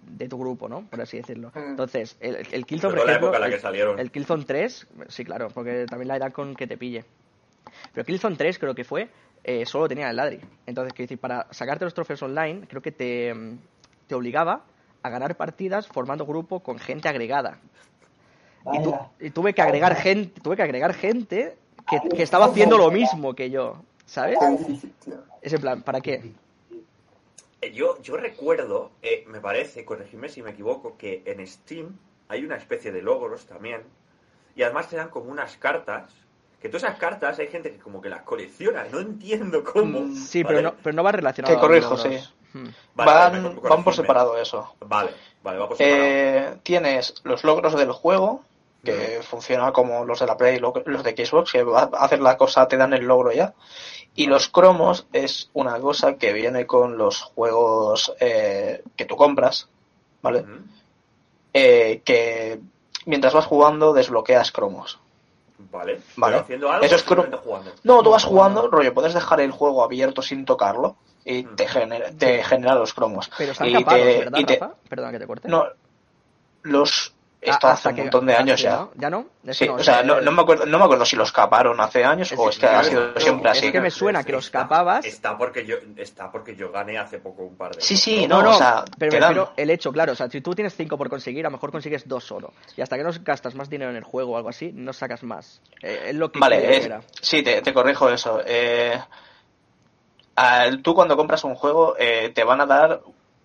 de 0.04 0.28
tu 0.28 0.36
grupo, 0.36 0.68
¿no? 0.68 0.84
Por 0.90 1.00
así 1.00 1.16
decirlo. 1.18 1.52
Mm. 1.54 1.70
Entonces, 1.70 2.16
el, 2.20 2.36
el 2.50 2.66
Killzone, 2.66 2.90
por 2.94 2.98
todo 3.00 3.06
la 3.06 3.12
ejemplo, 3.12 3.28
época 3.28 3.36
en 3.36 3.40
la 3.40 3.46
el- 3.46 3.52
que 3.54 3.60
salieron. 3.60 3.98
el 4.00 4.10
Killzone 4.10 4.44
3, 4.44 4.86
sí, 5.08 5.24
claro, 5.24 5.48
porque 5.54 5.86
también 5.88 6.08
la 6.08 6.16
edad 6.16 6.32
con 6.32 6.56
que 6.56 6.66
te 6.66 6.76
pille. 6.76 7.04
Pero 7.94 8.04
Killzone 8.04 8.34
3 8.36 8.58
creo 8.58 8.74
que 8.74 8.82
fue, 8.84 9.08
eh, 9.44 9.66
solo 9.66 9.88
tenía 9.88 10.10
el 10.10 10.16
ladri. 10.16 10.40
Entonces, 10.66 10.92
quiero 10.92 11.06
decir, 11.08 11.18
para 11.18 11.46
sacarte 11.50 11.84
los 11.84 11.94
trofeos 11.94 12.22
online, 12.22 12.66
creo 12.68 12.82
que 12.82 12.92
te, 12.92 13.32
mm, 13.34 13.58
te 14.06 14.14
obligaba 14.14 14.64
a 15.02 15.10
ganar 15.10 15.36
partidas 15.36 15.86
formando 15.88 16.24
grupo 16.26 16.60
con 16.60 16.78
gente 16.78 17.08
agregada. 17.08 17.58
Y, 18.72 18.78
tu- 18.82 18.90
Vaya. 18.92 19.08
y 19.20 19.30
tuve 19.30 19.52
que 19.54 19.62
agregar 19.62 19.96
gente, 19.96 20.40
tuve 20.40 20.54
que 20.56 20.62
agregar 20.62 20.94
gente 20.94 21.56
que, 21.88 22.00
que 22.00 22.22
estaba 22.22 22.46
haciendo 22.46 22.78
lo 22.78 22.90
mismo 22.90 23.34
que 23.34 23.50
yo, 23.50 23.82
¿sabes? 24.06 24.38
Es 25.42 25.52
en 25.52 25.60
plan, 25.60 25.82
¿para 25.82 26.00
qué? 26.00 26.22
Eh, 27.60 27.72
Yo, 27.72 28.00
yo 28.02 28.16
recuerdo, 28.16 28.92
eh, 29.02 29.24
me 29.26 29.40
parece, 29.40 29.84
corregidme 29.84 30.28
si 30.28 30.42
me 30.42 30.50
equivoco, 30.50 30.96
que 30.96 31.22
en 31.26 31.44
Steam 31.46 31.96
hay 32.28 32.44
una 32.44 32.56
especie 32.56 32.92
de 32.92 33.02
logros 33.02 33.46
también. 33.46 33.82
Y 34.54 34.62
además 34.62 34.88
te 34.88 34.96
dan 34.96 35.08
como 35.08 35.30
unas 35.30 35.56
cartas. 35.56 36.12
Que 36.62 36.68
todas 36.68 36.84
esas 36.84 36.96
cartas 36.98 37.38
hay 37.40 37.48
gente 37.48 37.72
que 37.72 37.78
como 37.78 38.00
que 38.00 38.08
las 38.08 38.22
colecciona. 38.22 38.84
No 38.90 39.00
entiendo 39.00 39.64
cómo. 39.64 40.00
Mm, 40.02 40.14
Sí, 40.16 40.42
¿vale? 40.44 40.56
pero 40.58 40.70
no, 40.70 40.76
pero 40.82 40.94
no 40.94 41.02
va 41.02 41.10
relacionado 41.12 41.54
Te 41.54 41.60
corrijo, 41.60 41.96
sí. 41.98 42.16
Hmm. 42.54 42.68
Vale, 42.94 43.10
van, 43.10 43.42
vale, 43.56 43.68
van 43.68 43.82
por 43.84 43.94
separado 43.94 44.38
eso. 44.38 44.74
Vale, 44.80 45.10
vale, 45.42 45.58
va 45.58 45.68
por 45.68 45.76
separado. 45.76 46.02
Eh, 46.04 46.54
tienes 46.62 47.14
los 47.24 47.42
logros 47.44 47.74
del 47.76 47.90
juego, 47.92 48.44
que 48.84 49.20
funciona 49.22 49.72
como 49.72 50.04
los 50.04 50.20
de 50.20 50.26
la 50.26 50.36
Play 50.36 50.56
y 50.56 50.58
lo- 50.60 50.72
los 50.86 51.02
de 51.02 51.16
Xbox, 51.26 51.50
que 51.52 51.62
va 51.64 51.88
a 51.92 52.04
hacer 52.04 52.20
la 52.20 52.36
cosa, 52.36 52.66
te 52.68 52.76
dan 52.76 52.92
el 52.92 53.04
logro 53.04 53.32
ya. 53.32 53.54
Y 54.14 54.26
los 54.26 54.48
cromos 54.48 55.06
es 55.12 55.50
una 55.54 55.80
cosa 55.80 56.16
que 56.16 56.32
viene 56.32 56.66
con 56.66 56.98
los 56.98 57.22
juegos 57.22 58.12
eh, 58.20 58.82
que 58.96 59.04
tú 59.06 59.16
compras, 59.16 59.68
¿vale? 60.20 60.44
Eh, 61.54 62.02
que 62.04 62.60
mientras 63.06 63.34
vas 63.34 63.46
jugando 63.46 63.92
desbloqueas 63.92 64.52
cromos. 64.52 64.98
Vale. 65.70 66.00
Vale. 66.16 66.36
Haciendo 66.38 66.70
algo 66.70 66.84
Eso 66.84 66.96
es 66.96 67.02
jugando. 67.04 67.72
No, 67.84 68.02
tú 68.02 68.10
vas 68.10 68.24
jugando, 68.24 68.68
rollo, 68.68 68.92
puedes 68.94 69.14
dejar 69.14 69.40
el 69.40 69.50
juego 69.50 69.82
abierto 69.84 70.22
sin 70.22 70.44
tocarlo 70.44 70.96
y 71.24 71.44
Mm. 71.44 71.56
te 71.56 71.68
genera, 71.68 72.10
te 72.10 72.42
genera 72.44 72.74
los 72.74 72.92
cromos. 72.94 73.30
Pero 73.38 73.52
están 73.52 73.68
Y 73.68 73.72
capados, 73.74 74.00
te- 74.02 74.18
¿verdad, 74.18 74.38
y 74.38 74.44
te- 74.44 74.58
Rafa? 74.58 74.74
Perdona 74.88 75.12
que 75.12 75.18
te 75.18 75.26
corte. 75.26 75.48
No, 75.48 75.64
los... 76.62 77.14
Esto 77.44 77.66
hace 77.66 77.88
un 77.88 77.96
montón 77.96 78.24
de 78.26 78.36
años 78.36 78.60
ya. 78.62 78.86
¿Ya 78.94 79.10
no? 79.10 79.26
Es 79.44 79.56
Sí, 79.58 79.66
no, 79.66 79.74
o 79.74 79.78
sea, 79.82 80.00
es- 80.00 80.06
no, 80.06 80.20
no 80.20 80.30
me 80.30 80.42
acuerdo, 80.42 80.64
no 80.64 80.78
me 80.78 80.84
acuerdo 80.84 81.04
si 81.04 81.16
los 81.16 81.32
caparon 81.32 81.80
hace 81.80 82.04
años 82.04 82.30
Es 82.30 82.38
o 82.38 82.48
es 82.48 82.56
que 82.56 82.66
ha 82.66 82.82
Yo 82.82 82.88
sido 82.88 83.20
siempre 83.20 83.50
es 83.50 83.58
así. 83.58 83.72
que 83.72 83.80
me 83.80 83.90
suena 83.90 84.22
que 84.22 84.30
los 84.30 84.46
Está- 84.46 84.60
capabas. 84.60 85.04
Está 85.04 85.36
porque 85.36 85.66
yo, 85.66 85.74
está 85.96 86.30
porque 86.30 86.54
yo 86.54 86.70
gané 86.70 86.98
hace 86.98 87.18
poco 87.18 87.42
un 87.42 87.56
par 87.56 87.74
de. 87.74 87.80
Sí, 87.82 87.96
sí, 87.96 88.28
No, 88.28 88.36
no, 88.36 88.42
no, 88.44 88.50
o 88.50 88.58
sea, 88.58 88.84
pero 88.96 89.10
me 89.12 89.18
refiero 89.18 89.52
el 89.56 89.70
hecho, 89.70 89.90
claro, 89.92 90.12
o 90.12 90.14
sea, 90.14 90.30
si 90.30 90.40
tú 90.40 90.54
tienes 90.54 90.72
5 90.76 90.96
por 90.96 91.10
conseguir, 91.10 91.44
a 91.44 91.48
lo 91.50 91.56
mejor 91.56 91.72
consigues 91.72 92.06
2 92.06 92.22
solo. 92.22 92.52
Y 92.76 92.80
hasta 92.80 92.96
que 92.96 93.02
no 93.02 93.10
gastas 93.22 93.56
más 93.56 93.68
dinero 93.68 93.90
en 93.90 93.96
el 93.96 94.04
juego 94.04 94.34
o 94.34 94.36
algo 94.36 94.48
así, 94.48 94.70
no 94.72 94.92
sacas 94.92 95.24
más. 95.24 95.60
Eh, 95.82 96.04
es 96.10 96.14
lo 96.14 96.30
que 96.30 96.38
Vale, 96.38 96.76
es- 96.76 96.88
sí, 97.20 97.42
te, 97.42 97.60
te 97.60 97.74
corrijo 97.74 98.08
eso. 98.08 98.40
Eh, 98.46 98.96
al- 100.36 100.80
tú 100.82 100.94
cuando 100.94 101.16
compras 101.16 101.42
un 101.44 101.54
juego 101.56 101.96
eh, 101.98 102.30
te 102.34 102.44
van 102.44 102.60
a 102.60 102.66
dar 102.66 103.00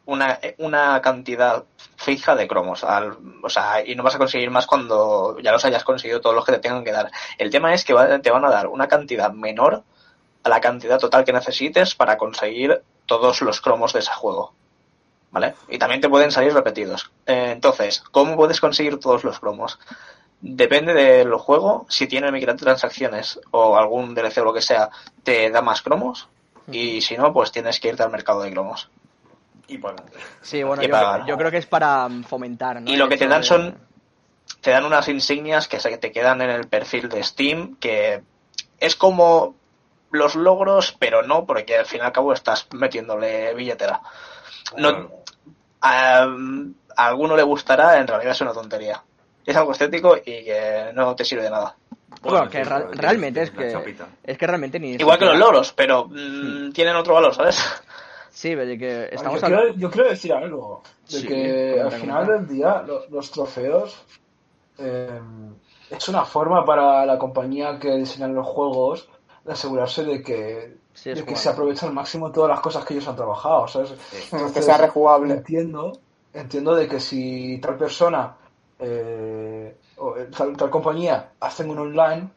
una, 0.08 0.40
una 0.58 1.02
cantidad 1.02 1.64
fija 1.96 2.36
de 2.36 2.48
cromos. 2.48 2.84
al- 2.84 3.18
o 3.44 3.50
sea, 3.50 3.86
y 3.86 3.96
no 3.96 4.04
vas 4.04 4.16
a 4.16 4.18
conseguir 4.18 4.50
más 4.50 4.66
cuando 4.66 5.38
ya 5.40 5.52
los 5.52 5.64
hayas 5.66 5.84
conseguido 5.84 6.20
todos 6.22 6.36
los 6.36 6.46
que 6.46 6.54
te 6.54 6.60
tengan 6.60 6.84
que 6.84 6.92
dar. 6.92 7.12
El 7.38 7.50
tema 7.52 7.74
es 7.74 7.86
que 7.86 7.94
va- 7.94 8.20
te 8.20 8.32
van 8.32 8.44
a 8.46 8.50
dar 8.50 8.68
una 8.68 8.88
cantidad 8.88 9.32
menor 9.32 9.84
a 10.44 10.50
la 10.50 10.60
cantidad 10.62 11.00
total 11.00 11.24
que 11.26 11.34
necesites 11.34 11.94
para 11.96 12.18
conseguir 12.18 12.82
todos 13.06 13.42
los 13.42 13.62
cromos 13.62 13.94
de 13.94 14.00
ese 14.00 14.12
juego. 14.12 14.54
¿Vale? 15.30 15.56
Y 15.68 15.78
también 15.78 16.00
te 16.02 16.10
pueden 16.10 16.32
salir 16.32 16.54
repetidos. 16.54 17.12
Eh, 17.26 17.52
entonces, 17.52 18.02
¿cómo 18.12 18.36
puedes 18.38 18.62
conseguir 18.62 18.98
todos 19.00 19.24
los 19.26 19.40
cromos? 19.40 19.78
Depende 20.40 20.94
del 20.94 21.34
juego, 21.34 21.86
si 21.90 22.08
tiene 22.08 22.32
microtransacciones 22.32 23.40
o 23.52 23.76
algún 23.78 24.16
DLC 24.16 24.40
o 24.42 24.46
lo 24.46 24.54
que 24.54 24.62
sea, 24.62 24.90
te 25.24 25.50
da 25.50 25.62
más 25.62 25.82
cromos. 25.82 26.30
Y 26.72 27.02
si 27.02 27.18
no, 27.18 27.34
pues 27.34 27.52
tienes 27.52 27.80
que 27.80 27.90
irte 27.90 28.04
al 28.04 28.12
mercado 28.12 28.42
de 28.42 28.52
cromos. 28.52 28.90
Y 29.68 29.78
pagar. 29.78 30.04
Sí, 30.42 30.64
bueno, 30.64 30.82
y 30.82 30.88
yo, 30.88 30.92
pagar. 30.92 31.26
yo 31.26 31.38
creo 31.38 31.52
que 31.52 31.58
es 31.58 31.66
para 31.66 32.08
mm, 32.08 32.24
fomentar, 32.24 32.82
¿no? 32.82 32.90
Y 32.90 32.96
lo 32.96 33.10
que 33.10 33.18
te 33.18 33.28
dan 33.28 33.44
son- 33.44 33.78
Te 34.62 34.72
dan 34.72 34.86
unas 34.86 35.08
insignias 35.10 35.68
que 35.68 35.80
se 35.80 35.98
te 35.98 36.12
quedan 36.12 36.42
en 36.42 36.50
el 36.50 36.68
perfil 36.68 37.10
de 37.10 37.22
Steam, 37.22 37.76
que 37.80 38.22
es 38.80 38.96
como 38.96 39.56
los 40.12 40.36
logros, 40.36 40.96
pero 40.98 41.22
no, 41.22 41.46
porque 41.46 41.78
al 41.78 41.86
fin 41.86 42.00
y 42.02 42.06
al 42.06 42.14
cabo 42.14 42.32
estás 42.32 42.68
metiéndole 42.72 43.54
billetera. 43.54 44.00
No, 44.78 45.10
a, 45.82 46.22
a 46.22 47.08
alguno 47.08 47.36
le 47.36 47.44
gustará, 47.44 47.98
en 48.00 48.08
realidad 48.08 48.32
es 48.32 48.42
una 48.42 48.54
tontería. 48.54 49.04
Es 49.46 49.56
algo 49.58 49.74
estético 49.74 50.18
y 50.18 50.22
que 50.24 50.92
no 50.94 51.14
te 51.16 51.26
sirve 51.26 51.44
de 51.44 51.50
nada. 51.50 51.76
Bueno, 52.22 52.50
que 52.50 52.64
sí, 52.64 52.70
realmente 52.94 53.44
es 53.44 53.52
que 53.52 53.96
es 54.24 54.38
que 54.38 54.48
realmente 54.48 54.80
ni 54.80 54.94
Igual 54.94 55.20
que 55.20 55.26
los 55.26 55.38
logros, 55.38 55.74
pero 55.74 56.08
mm, 56.10 56.72
tienen 56.72 56.96
otro 56.96 57.14
valor, 57.16 57.36
¿sabes? 57.36 57.64
Sí, 58.38 58.54
de 58.54 58.78
que 58.78 59.06
estamos 59.12 59.42
yo, 59.42 59.48
quiero, 59.48 59.74
yo 59.74 59.90
quiero 59.90 60.10
decir 60.10 60.32
algo. 60.32 60.84
De 61.10 61.20
Sí, 61.22 61.28
que 61.28 61.82
al 61.82 61.92
final 61.92 62.26
comenta. 62.28 62.44
del 62.46 62.48
día 62.56 62.84
lo- 62.84 63.10
los, 63.10 63.32
trofeos 63.32 64.06
eh, 64.78 65.20
es 65.90 66.08
una 66.08 66.24
forma 66.24 66.64
para 66.64 67.04
la 67.04 67.18
compañía 67.18 67.80
que 67.80 67.96
diseña 67.98 68.28
los 68.28 68.46
juegos 68.46 69.10
de 69.44 69.54
asegurarse 69.54 70.04
de 70.04 70.22
que, 70.22 70.78
Sí, 70.94 71.10
de 71.10 71.16
que 71.16 71.22
jugable. 71.22 71.42
se 71.42 71.50
aprovechan 71.50 71.90
al 71.90 71.96
máximo 71.96 72.32
todas 72.32 72.50
las 72.52 72.60
cosas 72.60 72.86
que 72.86 72.94
ellos 72.94 73.08
han 73.08 73.16
trabajado. 73.16 73.68
¿sabes? 73.68 73.96
Mm, 74.32 74.54
que 74.54 74.62
sea 74.62 74.78
rejugable. 74.78 75.34
Entiendo, 75.34 75.94
entiendo 76.32 76.76
de 76.76 76.88
que 76.88 77.00
si 77.00 77.58
tal 77.60 77.76
persona 77.76 78.36
eh, 78.78 79.76
o 79.98 80.16
eh, 80.16 80.28
tal, 80.38 80.56
tal 80.56 80.70
compañía 80.70 81.32
hacen 81.40 81.72
un 81.72 81.80
online 81.80 82.30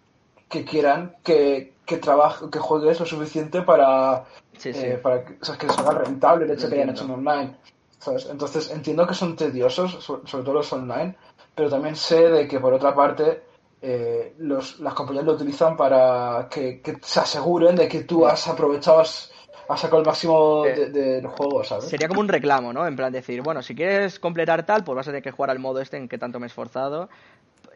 que 0.49 0.65
quieran 0.65 1.17
que, 1.23 1.75
que 1.91 1.97
trabaje, 1.97 2.47
que 2.51 2.59
juegues 2.61 3.01
lo 3.01 3.07
suficiente 3.07 3.63
para 3.63 4.25
Sí, 4.57 4.73
sí. 4.73 4.81
eh, 4.87 5.01
para 5.03 5.25
que, 5.25 5.39
o 5.41 5.45
sea, 5.45 5.57
que 5.59 5.67
rentable 5.67 6.45
el 6.45 6.53
hecho 6.53 6.65
Lo 6.65 6.69
que 6.71 6.75
hayan 6.77 6.91
hecho 6.91 7.05
un 7.05 7.11
online. 7.13 7.57
¿sabes? 7.99 8.27
Entonces 8.31 8.71
entiendo 8.71 9.07
que 9.07 9.15
son 9.15 9.35
tediosos, 9.37 9.91
so- 10.05 10.23
sobre 10.25 10.45
todo 10.45 10.55
los 10.55 10.73
online, 10.73 11.17
pero 11.55 11.69
también 11.69 11.97
sé 11.97 12.29
de 12.31 12.47
que 12.47 12.61
por 12.61 12.73
otra 12.73 12.95
parte 12.95 13.43
eh, 13.83 14.35
los, 14.39 14.79
las 14.81 14.95
compañías 14.95 15.25
lo 15.25 15.33
utilizan 15.33 15.77
para 15.77 16.47
que, 16.51 16.81
que 16.81 16.99
se 17.03 17.21
aseguren 17.21 17.75
de 17.77 17.89
que 17.89 18.05
tú 18.05 18.27
has 18.27 18.47
aprovechado, 18.47 19.01
has, 19.01 19.33
sacado 19.77 19.99
el 20.01 20.07
máximo 20.07 20.65
Eh, 20.67 20.75
de- 20.75 20.91
del 20.91 21.27
juego, 21.27 21.65
¿sabes? 21.65 21.87
Sería 21.87 22.07
como 22.09 22.21
un 22.21 22.29
reclamo, 22.29 22.73
¿no? 22.73 22.87
En 22.87 22.95
plan 22.97 23.13
decir, 23.13 23.43
bueno, 23.43 23.63
si 23.63 23.75
quieres 23.75 24.19
completar 24.21 24.65
tal, 24.65 24.85
pues 24.85 24.95
vas 24.97 25.09
a 25.09 25.11
tener 25.11 25.23
que 25.23 25.31
jugar 25.33 25.51
al 25.51 25.59
modo 25.59 25.81
este 25.81 25.97
en 25.97 26.09
que 26.09 26.19
tanto 26.19 26.39
me 26.39 26.47
he 26.47 26.49
esforzado. 26.49 27.09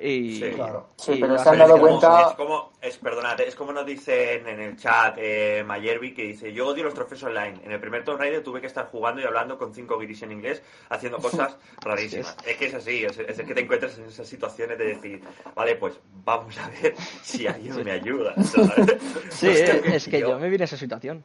Y, 0.01 0.41
Sí, 0.41 0.51
claro. 0.57 0.89
Sí, 0.97 1.13
y 1.13 1.21
pero 1.21 1.39
se 1.39 1.49
han 1.49 1.59
dado 1.59 1.77
es 1.77 1.81
como- 1.81 2.01
cuenta- 2.01 2.29
Es 2.31 2.35
como, 2.37 2.73
es, 2.81 2.99
perdónate, 2.99 3.47
es 3.47 3.55
como 3.55 3.73
nos 3.73 3.87
dicen 3.87 4.47
en 4.49 4.61
el 4.61 4.77
chat 4.77 5.15
eh, 5.19 5.63
Mayerby, 5.65 6.13
que 6.15 6.25
dice, 6.25 6.53
yo 6.53 6.67
odio 6.67 6.83
los 6.83 6.95
trofeos 6.95 7.23
online. 7.23 7.61
En 7.65 7.71
el 7.71 7.79
primer 7.81 8.03
Tomb 8.05 8.19
Raider 8.19 8.43
tuve 8.43 8.61
que 8.61 8.67
estar 8.67 8.87
jugando 8.89 9.21
y 9.21 9.25
hablando 9.25 9.57
con 9.57 9.73
cinco 9.73 9.97
guiris 9.97 10.23
en 10.23 10.33
inglés, 10.33 10.63
haciendo 10.91 11.19
cosas 11.19 11.57
rarísimas. 11.81 12.37
Es 12.45 12.57
que 12.57 12.67
es 12.67 12.75
así, 12.75 13.05
es, 13.05 13.17
es 13.19 13.41
que 13.41 13.55
te 13.55 13.61
encuentras 13.61 13.97
en 13.97 14.07
esas 14.07 14.27
situaciones 14.27 14.77
de 14.79 14.85
decir, 14.85 15.23
vale, 15.55 15.77
pues 15.77 15.95
vamos 16.25 16.59
a 16.59 16.69
ver 16.71 16.97
si 17.23 17.47
alguien 17.47 17.85
me 17.85 17.93
ayuda. 17.93 18.35
¿sabes? 18.43 18.97
Sí, 19.31 19.47
Hostia, 19.49 19.77
eh, 19.77 19.83
es 19.95 20.09
que 20.09 20.19
yo- 20.21 20.31
yo 20.31 20.39
me 20.41 20.49
vi 20.49 20.57
en 20.57 20.63
esa 20.63 20.77
situación. 20.77 21.23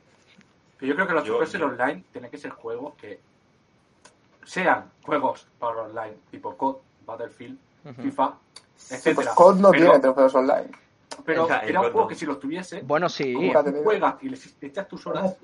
Pero 0.77 0.89
yo 0.91 0.95
creo 0.95 1.07
que 1.07 1.13
los 1.13 1.23
Yo- 1.25 1.33
juegos 1.37 1.55
en 1.55 1.63
online 1.63 2.03
tienen 2.11 2.29
que 2.29 2.37
ser 2.37 2.51
juegos 2.51 2.93
que 2.95 3.19
sean 4.45 4.91
juegos 5.03 5.47
para 5.59 5.81
online, 5.81 6.17
tipo 6.31 6.55
COD, 6.55 6.77
Battlefield, 7.05 7.57
FIFA, 8.01 8.37
Pues 8.73 8.91
etcétera. 8.91 9.33
COD 9.35 9.59
no 9.59 9.71
pero, 9.71 9.83
tiene 9.85 9.99
trofeos 9.99 10.35
online. 10.35 10.71
pero 11.25 11.47
era 11.47 11.79
un 11.81 11.85
juego 11.87 12.01
no. 12.01 12.07
que 12.07 12.15
si 12.15 12.25
los 12.25 12.39
tuviese, 12.39 12.81
Bueno, 12.81 13.09
sí. 13.09 13.33
como 13.33 13.51
juegas 13.83 14.15
y 14.21 14.29
les 14.29 14.55
echas 14.61 14.87
tus 14.87 15.05
horas, 15.07 15.35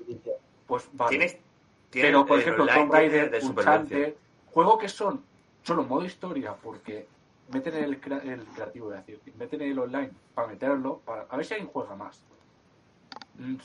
pues 0.66 0.88
vale. 0.92 1.10
Tienes, 1.10 1.36
tienes 1.90 2.10
Pero, 2.10 2.26
por 2.26 2.38
ejemplo, 2.40 2.62
online 2.64 2.80
Tomb 2.80 2.92
Raider, 2.92 3.30
de. 3.30 3.46
Uncharted, 3.46 4.14
juegos 4.52 4.78
que 4.80 4.88
son 4.88 5.22
solo 5.62 5.84
modo 5.84 6.04
historia 6.04 6.54
porque 6.54 7.06
meten 7.52 7.74
el, 7.76 8.00
crea- 8.00 8.22
el 8.24 8.44
creativo, 8.46 8.86
voy 8.86 8.96
a 8.96 8.98
decir, 9.00 9.20
meten 9.38 9.60
el 9.62 9.78
online 9.78 10.10
para 10.34 10.48
meterlo, 10.48 11.00
para 11.04 11.22
a 11.28 11.36
ver 11.36 11.44
si 11.46 11.54
alguien 11.54 11.70
juega 11.72 11.94
más. 11.94 12.20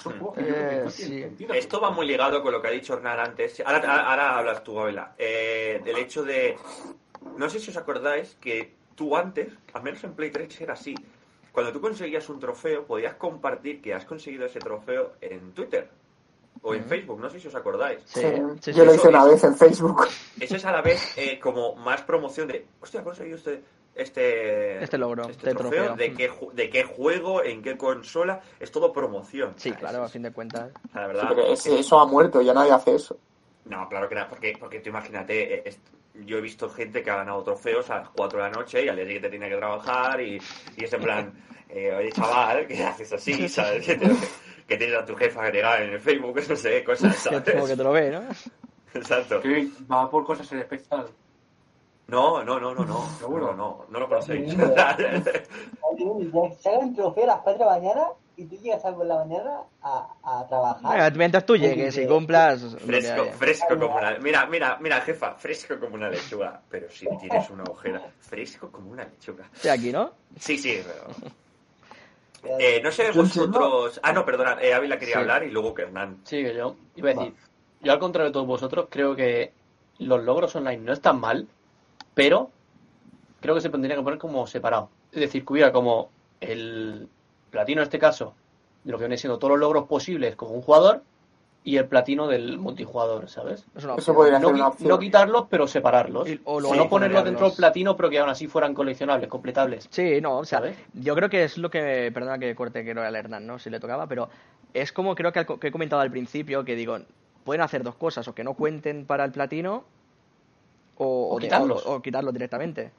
Son 0.03 0.19
juegos 0.19 0.35
que 0.37 0.41
yo 0.41 0.47
creo 0.53 0.69
que 0.69 0.75
Eh, 0.75 0.81
no 0.83 0.89
sí. 0.89 1.05
tienen 1.05 1.29
sentido. 1.29 1.53
Esto 1.53 1.79
va 1.79 1.91
muy 1.91 2.05
ligado 2.05 2.43
con 2.43 2.51
lo 2.51 2.61
que 2.61 2.67
ha 2.67 2.71
dicho 2.71 2.93
Hernán 2.93 3.19
antes. 3.19 3.61
Ahora, 3.65 3.77
ahora- 3.79 4.09
ahora 4.09 4.37
hablas 4.39 4.63
tú, 4.63 4.77
Abela. 4.79 5.15
Eh, 5.17 5.81
del 5.83 5.97
hecho 5.97 6.23
de. 6.23 6.57
No 7.37 7.49
sé 7.49 7.59
si 7.59 7.69
os 7.71 7.77
acordáis 7.77 8.35
que 8.39 8.73
tú 8.95 9.15
antes, 9.15 9.49
al 9.73 9.83
menos 9.83 10.03
en 10.03 10.13
Play 10.13 10.31
3, 10.31 10.61
era 10.61 10.73
así. 10.73 10.95
Cuando 11.51 11.71
tú 11.71 11.81
conseguías 11.81 12.27
un 12.29 12.39
trofeo, 12.39 12.85
podías 12.85 13.15
compartir 13.15 13.81
que 13.81 13.93
has 13.93 14.05
conseguido 14.05 14.45
ese 14.45 14.59
trofeo 14.59 15.13
en 15.21 15.51
Twitter 15.51 15.89
o 16.61 16.73
en. 16.73 16.83
Facebook. 16.85 17.19
No 17.19 17.29
sé 17.29 17.39
si 17.39 17.47
os 17.47 17.55
acordáis. 17.55 17.99
Sí, 18.05 18.21
Sí, 18.21 18.27
sí, 18.61 18.73
yo 18.73 18.83
sí. 18.83 18.85
lo 18.85 18.95
hice 18.95 19.07
una 19.09 19.23
es- 19.25 19.31
vez 19.31 19.43
en 19.43 19.55
Facebook. 19.55 20.07
Eso 20.39 20.55
es 20.55 20.65
a 20.65 20.71
la 20.71 20.81
vez 20.81 21.17
eh, 21.17 21.39
como 21.39 21.75
más 21.75 22.01
promoción 22.03 22.47
de. 22.47 22.65
Hostia, 22.81 23.01
he 23.01 23.03
conseguido 23.03 23.37
este. 23.37 23.61
Este, 23.93 24.81
Este 24.81 24.97
logro, 24.97 25.23
este 25.23 25.49
este 25.49 25.53
trofeo, 25.53 25.87
trofeo. 25.87 25.95
¿De, 25.97 26.13
qué, 26.13 26.31
de 26.53 26.69
qué 26.69 26.83
juego, 26.85 27.43
en 27.43 27.61
qué 27.61 27.75
consola, 27.77 28.39
es 28.57 28.71
todo 28.71 28.93
promoción. 28.93 29.53
Sí, 29.57 29.73
claro, 29.73 29.97
es- 29.99 30.05
a 30.05 30.09
fin 30.09 30.21
de 30.21 30.31
cuentas. 30.31 30.71
la 30.93 31.01
Sí, 31.01 31.07
verdad, 31.07 31.25
pero 31.27 31.41
es 31.47 31.59
ese- 31.59 31.71
que- 31.71 31.79
eso 31.81 31.99
ha 31.99 32.05
muerto, 32.05 32.41
ya 32.41 32.53
nadie 32.53 32.71
hace 32.71 32.95
eso. 32.95 33.17
No, 33.65 33.89
claro 33.89 34.07
que 34.07 34.15
no, 34.15 34.25
porque, 34.29 34.55
porque 34.57 34.79
tú 34.79 34.89
imagínate, 34.89 35.67
eh, 35.67 35.75
yo 36.25 36.37
he 36.37 36.41
visto 36.41 36.69
gente 36.69 37.01
que 37.03 37.09
ha 37.11 37.17
ganado 37.17 37.43
trofeos 37.43 37.89
a 37.89 37.97
las 37.99 38.09
4 38.09 38.37
de 38.43 38.49
la 38.49 38.51
noche 38.51 38.83
y 38.85 38.89
al 38.89 38.95
día 38.95 39.05
siguiente 39.05 39.29
tiene 39.29 39.49
que 39.49 39.57
trabajar 39.57 40.21
y, 40.21 40.41
y 40.77 40.83
es 40.83 40.93
en 40.93 41.01
plan, 41.01 41.33
eh, 41.69 41.93
oye 41.97 42.11
chaval, 42.11 42.67
¿qué 42.67 42.83
haces 42.83 43.11
así? 43.13 43.47
¿Sabes? 43.49 43.85
Que, 43.85 43.95
te- 43.95 44.09
que 44.67 44.77
tienes 44.77 44.97
a 44.97 45.05
tu 45.05 45.15
jefa 45.15 45.43
agregada 45.43 45.81
en 45.83 45.91
el 45.93 45.99
Facebook, 45.99 46.39
no 46.47 46.55
sé, 46.55 46.83
cosas, 46.83 47.15
Que, 47.23 47.29
como 47.29 47.43
que 47.43 47.51
¿sabes? 47.51 47.77
te 47.77 47.83
lo 47.83 47.91
ve, 47.91 48.11
¿no? 48.11 48.21
Exacto. 48.93 49.39
Que 49.41 49.67
va 49.91 50.09
por 50.09 50.25
cosas 50.25 50.51
en 50.51 50.59
especial. 50.59 51.07
No, 52.07 52.43
no, 52.43 52.59
no, 52.59 52.75
no, 52.75 52.83
no, 52.83 53.07
¿Seguro? 53.19 53.47
no, 53.47 53.55
no, 53.55 53.85
no 53.89 53.99
lo 54.01 54.07
conocéis. 54.09 54.53
Oye, 55.81 56.31
Sale 56.59 56.77
un 56.79 56.95
trofeo 56.95 57.23
a 57.23 57.27
las 57.27 57.41
4 57.41 57.53
de 57.53 57.65
la 57.71 57.79
mañana 57.79 58.03
y 58.41 58.45
tú 58.45 58.55
llegas 58.57 58.83
a 58.85 58.95
por 58.95 59.05
la 59.05 59.17
mañana 59.23 59.59
a, 59.83 60.07
a 60.23 60.47
trabajar. 60.47 61.15
Mientras 61.15 61.45
tú 61.45 61.55
llegues 61.55 61.97
y 61.97 62.07
cumplas. 62.07 62.61
que 62.63 62.79
Fresco, 62.79 63.25
fresco 63.37 63.79
como 63.79 63.95
una... 63.97 64.17
Mira, 64.19 64.45
mira, 64.47 64.77
mira, 64.81 65.01
jefa, 65.01 65.35
fresco 65.35 65.79
como 65.79 65.95
una 65.95 66.09
lechuga. 66.09 66.61
Pero 66.69 66.89
si 66.89 67.05
tienes 67.19 67.49
una 67.49 67.63
ojera, 67.63 68.01
fresco 68.19 68.71
como 68.71 68.91
una 68.91 69.03
lechuga. 69.03 69.49
Estoy 69.53 69.71
aquí, 69.71 69.91
¿no? 69.91 70.11
Sí, 70.39 70.57
sí, 70.57 70.81
pero... 70.85 71.31
Eh, 72.59 72.81
no 72.83 72.91
sé 72.91 73.11
vosotros... 73.11 73.99
Ah, 74.01 74.11
no, 74.13 74.25
perdonad, 74.25 74.63
eh, 74.63 74.73
Ávila 74.73 74.97
quería 74.97 75.13
Sí. 75.13 75.19
hablar 75.21 75.43
y 75.43 75.51
luego 75.51 75.75
que 75.75 75.83
Hernán. 75.83 76.21
Sí, 76.23 76.41
que 76.43 76.55
yo 76.55 76.75
iba 76.95 77.11
a 77.11 77.13
decir, 77.13 77.35
yo 77.81 77.91
al 77.91 77.99
contrario 77.99 78.29
de 78.29 78.33
todos 78.33 78.47
vosotros, 78.47 78.87
creo 78.89 79.15
que 79.15 79.53
los 79.99 80.23
logros 80.23 80.55
online 80.55 80.79
no 80.81 80.91
están 80.91 81.19
mal, 81.19 81.47
pero 82.15 82.49
creo 83.41 83.53
que 83.53 83.61
se 83.61 83.69
tendría 83.69 83.95
que 83.95 84.01
poner 84.01 84.17
como 84.17 84.47
separado. 84.47 84.89
Es 85.11 85.19
decir, 85.19 85.45
que 85.45 85.53
hubiera 85.53 85.71
como 85.71 86.09
el 86.39 87.07
platino 87.51 87.81
en 87.81 87.83
este 87.83 87.99
caso, 87.99 88.33
de 88.83 88.91
lo 88.91 88.97
que 88.97 89.03
viene 89.03 89.17
siendo 89.17 89.37
todos 89.37 89.51
los 89.51 89.59
logros 89.59 89.87
posibles 89.87 90.35
con 90.35 90.51
un 90.51 90.61
jugador, 90.61 91.03
y 91.63 91.77
el 91.77 91.85
platino 91.85 92.25
del 92.27 92.57
multijugador, 92.57 93.29
¿sabes? 93.29 93.65
Eso 93.75 94.15
podría 94.15 94.39
No, 94.39 94.47
ser 94.47 94.55
una 94.55 94.63
qui- 94.65 94.67
opción. 94.69 94.89
no 94.89 94.97
quitarlos, 94.97 95.45
pero 95.47 95.67
separarlos. 95.67 96.27
Y- 96.27 96.41
o 96.45 96.59
no 96.59 96.89
ponerlos 96.89 97.23
dentro 97.23 97.45
del 97.45 97.55
platino, 97.55 97.95
pero 97.95 98.09
que 98.09 98.17
aún 98.17 98.29
así 98.31 98.47
fueran 98.47 98.73
coleccionables, 98.73 99.29
completables. 99.29 99.87
Sí, 99.91 100.19
no, 100.21 100.39
o 100.39 100.45
sea, 100.45 100.57
¿Sabes? 100.57 100.75
yo 100.93 101.13
creo 101.13 101.29
que 101.29 101.43
es 101.43 101.59
lo 101.59 101.69
que, 101.69 102.09
perdona 102.11 102.39
que 102.39 102.55
corte 102.55 102.83
que 102.83 102.95
no 102.95 103.01
al 103.03 103.15
Hernán, 103.15 103.45
¿no? 103.45 103.59
Si 103.59 103.69
le 103.69 103.79
tocaba, 103.79 104.07
pero 104.07 104.27
es 104.73 104.91
como 104.91 105.13
creo 105.13 105.31
que, 105.31 105.45
he 105.61 105.71
comentado 105.71 106.01
al 106.01 106.09
principio, 106.09 106.65
que 106.65 106.75
digo, 106.75 106.97
pueden 107.43 107.61
hacer 107.61 107.83
dos 107.83 107.93
cosas, 107.93 108.27
o 108.27 108.33
que 108.33 108.43
no 108.43 108.55
cuenten 108.55 109.05
para 109.05 109.23
el 109.23 109.31
platino, 109.31 109.83
o, 110.97 111.35
O 111.35 111.37
quitarlos. 111.37 111.85
o- 111.85 111.95
o 111.97 112.01
quitarlos 112.01 112.33
directamente. 112.33 112.91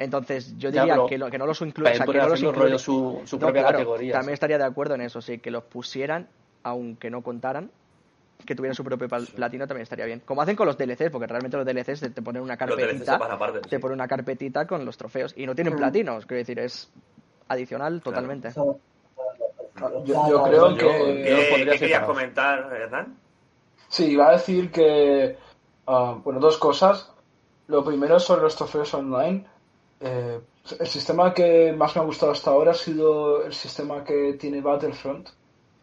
Entonces, 0.00 0.56
yo 0.56 0.70
diría 0.70 0.96
que, 1.06 1.18
lo- 1.18 1.30
que 1.30 1.36
no 1.36 1.44
los 1.46 1.60
incluyan, 1.60 1.90
o 1.90 1.92
él 1.92 1.96
sea, 1.98 2.06
que 2.06 2.06
poder 2.06 2.22
no 2.22 2.28
los 2.28 2.32
hacerlo 2.34 2.50
incluyan. 2.50 2.68
rollo 2.70 2.78
su, 2.78 3.22
su 3.26 3.36
No, 3.36 3.40
propia 3.46 3.62
claro, 3.62 3.76
categoría. 3.78 4.12
También 4.14 4.32
estaría 4.32 4.56
de 4.56 4.64
acuerdo 4.64 4.94
en 4.94 5.02
eso, 5.02 5.20
sí, 5.20 5.38
que 5.38 5.50
los 5.50 5.62
pusieran, 5.64 6.26
aunque 6.62 7.10
no 7.10 7.20
contaran, 7.22 7.70
que 8.46 8.54
tuvieran 8.54 8.74
su 8.74 8.82
propio 8.82 9.08
pal- 9.08 9.28
platino 9.28 9.66
también 9.66 9.82
estaría 9.82 10.06
bien. 10.06 10.22
Como 10.24 10.40
hacen 10.40 10.56
con 10.56 10.66
los 10.66 10.78
DLCs, 10.78 11.10
porque 11.10 11.26
realmente 11.26 11.58
los 11.58 11.66
DLCs 11.66 12.00
te, 12.00 12.08
te 12.10 12.22
ponen 12.22 12.40
una 12.42 12.56
carpetita, 12.56 13.16
aparte, 13.16 13.60
te 13.60 13.68
sí. 13.68 13.78
ponen 13.78 13.96
una 13.96 14.08
carpetita 14.08 14.66
con 14.66 14.86
los 14.86 14.96
trofeos 14.96 15.34
y 15.36 15.44
no 15.44 15.54
tienen 15.54 15.74
Mm. 15.74 15.78
platinos, 15.78 16.24
quiero 16.24 16.38
decir, 16.38 16.58
es 16.60 16.90
adicional 17.48 18.00
totalmente. 18.00 18.52
Yo, 18.54 20.28
yo 20.28 20.42
creo 20.44 20.70
Yo- 20.70 20.76
que... 20.78 21.22
¿Qué, 21.24 21.64
qué 21.72 21.78
querías 21.78 22.04
comentar, 22.04 22.72
Hernán? 22.74 23.16
Sí, 23.88 24.06
iba 24.12 24.28
a 24.28 24.32
decir 24.32 24.70
que, 24.72 25.36
ah, 25.86 26.18
bueno, 26.24 26.40
dos 26.40 26.56
cosas. 26.56 27.12
Lo 27.66 27.84
primero 27.84 28.18
sobre 28.18 28.42
los 28.42 28.56
trofeos 28.56 28.92
online. 28.94 29.44
Eh, 30.00 30.40
el 30.78 30.86
sistema 30.86 31.32
que 31.34 31.72
más 31.72 31.94
me 31.96 32.02
ha 32.02 32.04
gustado 32.04 32.32
hasta 32.32 32.50
ahora 32.50 32.70
ha 32.72 32.74
sido 32.74 33.44
el 33.44 33.52
sistema 33.54 34.02
que 34.04 34.34
tiene 34.34 34.60
Battlefront. 34.60 35.28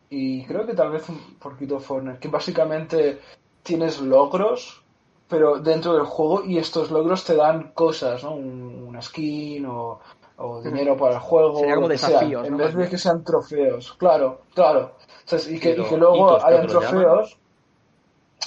Y 0.10 0.46
creo 0.46 0.66
que 0.66 0.74
tal 0.74 0.92
vez 0.92 1.08
un 1.10 1.36
poquito 1.40 1.80
Fortnite, 1.80 2.20
que 2.20 2.30
básicamente 2.30 3.20
tienes 3.62 4.00
logros, 4.00 4.82
pero 5.28 5.60
dentro 5.60 5.94
del 5.94 6.06
juego, 6.06 6.46
y 6.46 6.58
estos 6.58 6.90
logros 6.92 7.26
te 7.26 7.36
dan 7.36 7.72
cosas, 7.74 8.24
¿no? 8.24 8.36
Un- 8.36 8.86
una 8.88 9.02
skin 9.02 9.66
o, 9.66 10.00
o 10.38 10.62
dinero 10.62 10.96
para 10.96 11.16
el 11.16 11.20
juego. 11.20 11.60
Sería 11.60 11.76
como 11.76 11.88
sea, 11.88 12.10
desafíos, 12.10 12.48
En 12.48 12.56
vez 12.56 12.74
de 12.74 12.88
que 12.90 12.98
sean 12.98 13.24
trofeos. 13.26 13.94
Claro, 14.00 14.42
claro. 14.56 14.94
O 15.26 15.30
sea, 15.30 15.40
y, 15.54 15.60
que, 15.60 15.72
Pero 15.72 15.86
y 15.86 15.90
que 15.90 15.98
luego 15.98 16.16
hitos, 16.30 16.44
hayan 16.46 16.68
que 16.68 16.74
lo 16.74 16.82
llaman. 16.82 17.02
trofeos. 17.02 17.38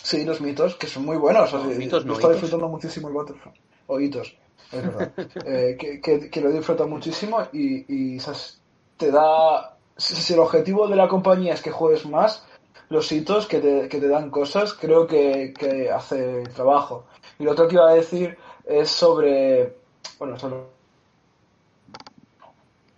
Sí, 0.03 0.25
los 0.25 0.41
mitos, 0.41 0.77
que 0.77 0.87
son 0.87 1.05
muy 1.05 1.19
buenos. 1.19 1.53
o 1.53 1.59
sea, 1.59 1.69
No, 1.69 1.75
mitos 1.75 2.07
no, 2.07 2.15
estoy 2.15 2.31
hitos. 2.31 2.41
disfrutando 2.43 2.69
muchísimo 2.73 3.09
el 3.09 3.15
Battlefront. 3.15 3.57
O 3.87 4.01
hitos, 4.01 4.35
es 4.73 4.83
verdad. 4.87 5.13
Eh, 5.45 5.77
que, 5.79 6.01
que, 6.01 6.31
que 6.31 6.41
lo 6.41 6.51
disfruto 6.51 6.87
muchísimo 6.87 7.41
y, 7.53 8.15
y 8.15 8.21
¿sabes? 8.21 8.61
te 8.97 9.11
da. 9.11 9.77
Si, 9.97 10.15
si 10.15 10.33
el 10.35 10.41
objetivo 10.41 10.89
de 10.89 10.97
la 10.97 11.09
compañía 11.09 11.55
es 11.55 11.63
que 11.63 11.71
juegues 11.71 12.07
más, 12.07 12.45
los 12.89 13.11
hitos 13.13 13.47
que 13.47 13.61
te, 13.61 13.89
que 13.89 13.99
te 13.99 14.09
dan 14.09 14.31
cosas, 14.31 14.73
creo 14.75 15.07
que, 15.07 15.55
que 15.59 15.91
hace 15.91 16.43
el 16.45 16.49
trabajo. 16.55 17.07
Y 17.39 17.45
lo 17.45 17.53
otro 17.53 17.69
que 17.69 17.75
iba 17.75 17.89
a 17.91 17.95
decir 17.95 18.37
es 18.65 18.91
sobre. 18.91 19.77
Bueno, 20.19 20.39
sobre. 20.39 20.57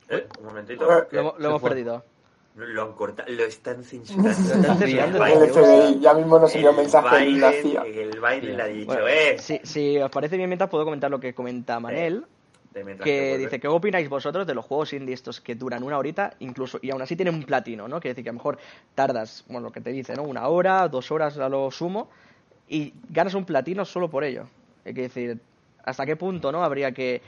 Eh, 0.08 0.26
un 0.38 0.44
momentito. 0.46 0.84
Lo, 1.10 1.18
hemos- 1.20 1.38
lo 1.38 1.48
hemos 1.48 1.60
fue. 1.60 1.70
perdido. 1.70 2.04
Lo 2.54 2.82
han 2.82 2.92
cortado, 2.92 3.32
lo 3.32 3.44
están 3.44 3.82
censurando. 3.82 4.30
están 4.30 4.78
censurando. 4.78 4.84
El 4.84 5.32
El 5.32 5.40
baile- 5.40 5.48
FBI 5.48 6.00
ya 6.00 6.14
mismo 6.14 6.38
nos 6.38 6.54
envió 6.54 6.70
un 6.70 6.76
mensaje 6.76 7.16
en 7.24 7.40
la 7.40 7.50
baile- 7.50 7.62
CIA. 7.62 7.82
El 7.86 8.20
baile 8.20 8.56
le 8.56 8.62
ha 8.62 8.66
dicho, 8.66 8.86
Bueno, 8.86 9.08
eh. 9.08 9.36
si, 9.38 9.60
si 9.62 9.98
os 9.98 10.10
parece 10.10 10.36
bien, 10.36 10.48
mientras 10.50 10.68
puedo 10.68 10.84
comentar 10.84 11.10
lo 11.10 11.18
que 11.18 11.32
comenta 11.34 11.80
Manel, 11.80 12.26
que 13.04 13.36
dice, 13.38 13.60
¿qué 13.60 13.68
opináis 13.68 14.08
vosotros 14.08 14.46
de 14.46 14.54
los 14.54 14.64
juegos 14.64 14.92
indie 14.94 15.14
estos 15.14 15.40
que 15.40 15.54
duran 15.54 15.82
una 15.82 15.98
horita, 15.98 16.34
incluso, 16.40 16.78
y 16.80 16.90
aún 16.90 17.02
así 17.02 17.16
tienen 17.16 17.34
un 17.34 17.42
platino, 17.44 17.86
¿no? 17.88 18.00
Quiere 18.00 18.12
decir 18.14 18.24
que 18.24 18.30
a 18.30 18.32
lo 18.32 18.38
mejor 18.38 18.58
tardas, 18.94 19.44
bueno, 19.48 19.66
lo 19.68 19.72
que 19.72 19.80
te 19.82 19.90
dice, 19.90 20.14
¿no? 20.14 20.22
Una 20.22 20.48
hora, 20.48 20.88
dos 20.88 21.10
horas 21.10 21.36
a 21.38 21.48
lo 21.50 21.70
sumo, 21.70 22.08
y 22.68 22.94
ganas 23.10 23.34
un 23.34 23.44
platino 23.44 23.84
solo 23.84 24.08
por 24.10 24.24
ello. 24.24 24.44
Es 24.86 24.94
decir, 24.94 25.38
¿hasta 25.84 26.06
qué 26.06 26.16
punto, 26.16 26.50
no? 26.50 26.64
Habría 26.64 26.92
que 26.92 27.20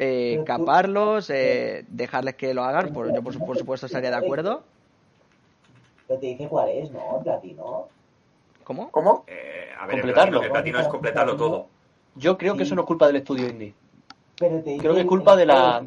eh, 0.00 0.42
caparlos, 0.46 1.30
eh, 1.30 1.84
dejarles 1.88 2.34
que 2.34 2.54
lo 2.54 2.64
hagan, 2.64 2.92
por, 2.92 3.12
yo 3.12 3.22
por, 3.22 3.32
su- 3.32 3.40
por 3.40 3.56
supuesto 3.56 3.86
estaría 3.86 4.10
de 4.10 4.16
acuerdo. 4.16 4.62
Pero 6.08 6.18
te 6.18 6.26
dice 6.26 6.48
cuál 6.48 6.70
es, 6.70 6.90
¿no? 6.90 7.20
Platino. 7.22 7.88
¿Cómo? 8.64 8.90
¿Cómo? 8.90 9.24
Eh, 9.28 9.68
a 9.78 9.86
ver, 9.86 9.96
el 9.96 10.02
Completarlo. 10.02 10.40
platino, 10.40 10.46
el 10.46 10.52
platino 10.52 10.78
es 10.80 10.88
completarlo 10.88 11.36
todo. 11.36 11.66
Yo 12.16 12.36
creo 12.36 12.56
que 12.56 12.64
eso 12.64 12.74
no 12.74 12.82
es 12.82 12.86
culpa 12.86 13.06
del 13.06 13.16
estudio 13.16 13.48
indie, 13.48 13.74
Pero 14.38 14.60
te 14.62 14.70
dice 14.70 14.80
Creo 14.82 14.94
que 14.94 15.00
es 15.02 15.06
culpa 15.06 15.36
de 15.36 15.46
la- 15.46 15.84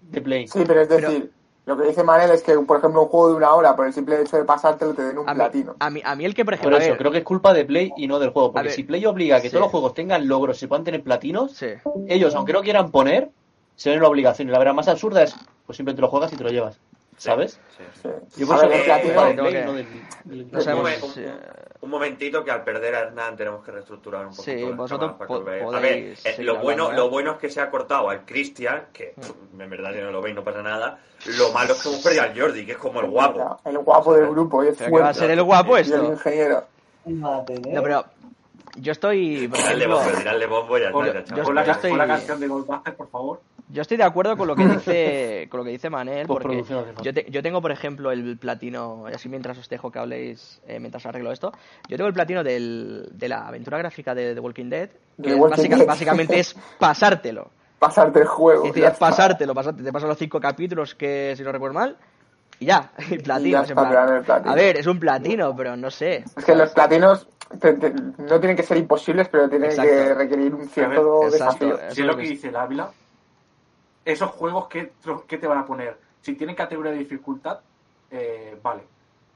de 0.00 0.20
Play. 0.20 0.48
Sí, 0.48 0.64
pero 0.66 0.80
es 0.80 0.88
decir, 0.88 1.32
lo 1.66 1.76
que 1.76 1.84
dice 1.84 2.02
Manel 2.02 2.30
es 2.32 2.42
que, 2.42 2.54
por 2.58 2.78
ejemplo, 2.78 3.02
un 3.02 3.08
juego 3.08 3.28
de 3.28 3.34
una 3.36 3.54
hora, 3.54 3.76
por 3.76 3.86
el 3.86 3.92
simple 3.92 4.20
hecho 4.20 4.36
de 4.38 4.44
pasártelo, 4.44 4.94
te 4.94 5.02
den 5.02 5.18
un 5.18 5.28
A 5.28 5.32
mí, 5.34 5.38
platino. 5.38 5.76
a, 5.78 5.90
mí, 5.90 6.00
a 6.04 6.16
mí 6.16 6.24
el 6.24 6.34
que, 6.34 6.44
por 6.44 6.54
ejemplo, 6.54 6.76
a 6.76 6.80
eso, 6.80 6.88
ver, 6.88 6.98
creo 6.98 7.12
que 7.12 7.18
es 7.18 7.24
culpa 7.24 7.52
de 7.54 7.64
Play 7.64 7.92
y 7.96 8.08
no 8.08 8.18
del 8.18 8.30
juego. 8.30 8.52
Porque 8.52 8.68
ver, 8.68 8.74
si 8.74 8.82
Play 8.82 9.04
obliga 9.06 9.36
a 9.36 9.40
que 9.40 9.48
sí. 9.48 9.52
todos 9.52 9.62
los 9.62 9.70
juegos 9.70 9.94
tengan 9.94 10.26
logros 10.26 10.56
y 10.56 10.60
se 10.60 10.68
puedan 10.68 10.84
tener 10.84 11.02
platinos, 11.02 11.52
sí. 11.52 11.68
ellos, 12.08 12.34
aunque 12.34 12.52
no 12.52 12.62
quieran 12.62 12.90
poner, 12.90 13.30
se 13.80 13.88
ven 13.88 13.96
en 13.96 14.02
la 14.02 14.08
obligación. 14.10 14.46
Y 14.48 14.52
la 14.52 14.58
verdad 14.58 14.74
más 14.74 14.88
absurda 14.88 15.22
es, 15.22 15.34
pues 15.64 15.76
simplemente 15.76 16.02
lo 16.02 16.08
juegas 16.08 16.30
y 16.34 16.36
te 16.36 16.44
lo 16.44 16.50
llevas. 16.50 16.78
¿Sabes? 17.16 17.58
Sí. 17.76 17.84
Sí. 18.02 18.08
Yo 18.40 18.46
A 18.52 18.56
por 18.56 18.68
ver, 18.68 18.82
Play, 18.84 19.02
que- 19.02 19.64
no 19.64 19.72
del- 19.74 19.86
del- 20.24 20.50
No 20.52 20.58
Un 20.58 20.64
sabemos 20.64 20.90
si- 21.12 21.20
un- 21.20 21.32
un 21.82 21.90
momentito 21.90 22.44
que 22.44 22.50
al 22.50 22.62
perder 22.64 22.94
a 22.94 22.98
Hernán 23.00 23.36
tenemos 23.36 23.62
que 23.64 23.70
reestructurar 23.72 24.26
un 24.26 24.34
poquito 24.36 24.42
Sí, 24.58 24.64
vosotros 24.74 25.12
para 25.12 25.26
po- 25.28 25.34
que 25.34 25.40
lo 25.40 25.44
veáis. 25.46 25.62
A 25.62 25.66
podéis 25.66 26.22
ver, 26.24 26.40
eh, 26.40 26.42
lo 26.44 26.56
bueno, 26.58 26.92
¿eh? 26.92 26.96
lo 26.96 27.08
bueno 27.10 27.32
es 27.32 27.38
que 27.38 27.48
se 27.50 27.60
ha 27.60 27.70
cortado 27.70 28.08
al 28.10 28.24
Cristian, 28.26 28.84
que 28.92 29.14
pff, 29.18 29.30
en 29.58 29.70
verdad 29.70 29.92
si 29.94 30.00
no 30.00 30.10
lo 30.10 30.20
veis 30.22 30.34
no 30.34 30.44
pasa 30.44 30.62
nada. 30.62 30.98
Lo 31.38 31.52
malo 31.52 31.72
es 31.74 31.82
que 31.82 31.88
hemos 31.90 32.02
perdido 32.02 32.22
al 32.22 32.38
Jordi, 32.40 32.64
que 32.66 32.72
es 32.72 32.78
como 32.78 33.00
el 33.00 33.06
guapo. 33.10 33.60
El 33.66 33.78
guapo 33.78 34.14
del 34.14 34.28
grupo, 34.30 34.64
y 34.64 34.68
es 34.68 34.76
que 34.78 34.84
va 34.84 34.88
a 34.88 35.00
fuerte. 35.12 35.18
ser 35.20 35.30
el 35.30 35.42
guapo 35.42 35.76
Y 35.76 35.80
el 35.80 35.86
esto. 35.86 36.04
ingeniero. 36.04 36.64
Madre 37.06 37.60
No, 37.70 37.82
pero 37.82 38.04
yo 38.76 38.92
estoy, 38.92 39.48
por 39.48 39.58
Tirarle 39.58 39.84
ejemplo, 39.84 39.98
bombo, 40.04 40.18
tirarle 40.18 40.46
bombo 40.46 40.78
y 40.78 40.82
yo- 40.82 40.92
pon 40.92 41.06
la, 41.06 41.24
yo 41.24 41.42
pon 41.42 41.54
la 41.98 42.06
canción 42.06 42.40
de 42.40 42.46
Goldbuster, 42.48 42.94
por 42.96 43.08
favor. 43.10 43.40
Yo 43.72 43.82
estoy 43.82 43.96
de 43.96 44.04
acuerdo 44.04 44.36
con 44.36 44.48
lo 44.48 44.54
que 44.56 44.64
dice, 44.66 45.48
con 45.50 45.58
lo 45.58 45.64
que 45.64 45.70
dice 45.70 45.90
Manel, 45.90 46.26
porque 46.26 46.60
hace 46.60 46.74
falta. 46.74 47.02
yo, 47.02 47.14
te- 47.14 47.26
yo 47.30 47.42
tengo, 47.42 47.60
por 47.62 47.70
ejemplo, 47.72 48.10
el 48.12 48.36
platino, 48.38 49.04
y 49.10 49.14
así 49.14 49.28
mientras 49.28 49.56
os 49.58 49.68
dejo 49.68 49.90
que 49.90 49.98
habléis, 49.98 50.60
eh, 50.66 50.78
mientras 50.80 51.04
arreglo 51.06 51.32
esto, 51.32 51.52
yo 51.88 51.96
tengo 51.96 52.08
el 52.08 52.14
platino 52.14 52.42
del, 52.44 53.08
de 53.12 53.28
la 53.28 53.46
aventura 53.48 53.78
gráfica 53.78 54.14
de 54.14 54.34
The 54.34 54.40
Walking 54.40 54.68
Dead, 54.70 54.90
que 55.22 55.34
Walking 55.34 55.50
básica- 55.56 55.76
Dead. 55.76 55.86
básicamente 55.86 56.38
es 56.40 56.54
pasártelo. 56.78 57.50
Pasarte 57.78 58.18
el 58.20 58.26
juego. 58.26 58.66
Es 58.66 58.74
decir, 58.74 58.90
pasártelo, 58.98 59.54
pasarte, 59.54 59.82
te 59.82 59.90
pasan 59.92 60.08
los 60.10 60.18
cinco 60.18 60.38
capítulos 60.38 60.94
que, 60.94 61.34
si 61.36 61.42
no 61.42 61.50
recuerdo 61.50 61.74
mal, 61.74 61.96
y 62.58 62.66
ya, 62.66 62.90
platino. 63.24 63.58
ya 63.58 63.62
es 63.62 63.70
en 63.70 63.78
está, 63.78 63.88
plan, 63.88 63.88
te 63.90 63.94
dan 63.94 64.16
el 64.18 64.22
platino. 64.24 64.52
a 64.52 64.54
ver, 64.54 64.76
es 64.76 64.86
un 64.86 64.98
platino, 65.00 65.56
pero 65.56 65.76
no 65.76 65.90
sé. 65.90 66.24
Es 66.36 66.44
que 66.44 66.54
los 66.54 66.70
platinos 66.72 67.26
te- 67.58 67.72
te- 67.74 67.90
no 68.18 68.38
tienen 68.38 68.54
que 68.54 68.62
ser 68.62 68.76
imposibles, 68.76 69.28
pero 69.30 69.48
tienen 69.48 69.70
Exacto. 69.70 69.90
que 69.90 70.14
requerir 70.14 70.54
un 70.54 70.68
cierto 70.68 71.22
Exacto. 71.24 71.30
desafío. 71.66 71.76
Si 71.78 71.84
es 71.86 71.98
es 72.00 72.04
lo 72.04 72.16
que- 72.16 72.22
dice 72.24 72.48
el 72.48 72.56
Ávila, 72.56 72.90
esos 74.12 74.30
juegos, 74.30 74.68
¿qué, 74.68 74.92
tro- 75.02 75.24
qué 75.26 75.38
te 75.38 75.46
van 75.46 75.58
a 75.58 75.66
poner? 75.66 75.96
Si 76.20 76.34
tienen 76.34 76.56
categoría 76.56 76.92
de 76.92 76.98
dificultad, 76.98 77.60
eh, 78.10 78.58
vale. 78.62 78.82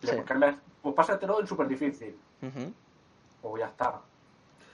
Le 0.03 0.11
Sí. 0.13 0.17
cambias- 0.25 0.57
pues 0.83 0.95
pásatelo 0.95 1.41
en 1.41 1.47
súper 1.47 1.67
difícil. 1.69 2.15
Ujú. 2.43 2.73
O 3.43 3.59
ya 3.59 3.67
está. 3.67 4.01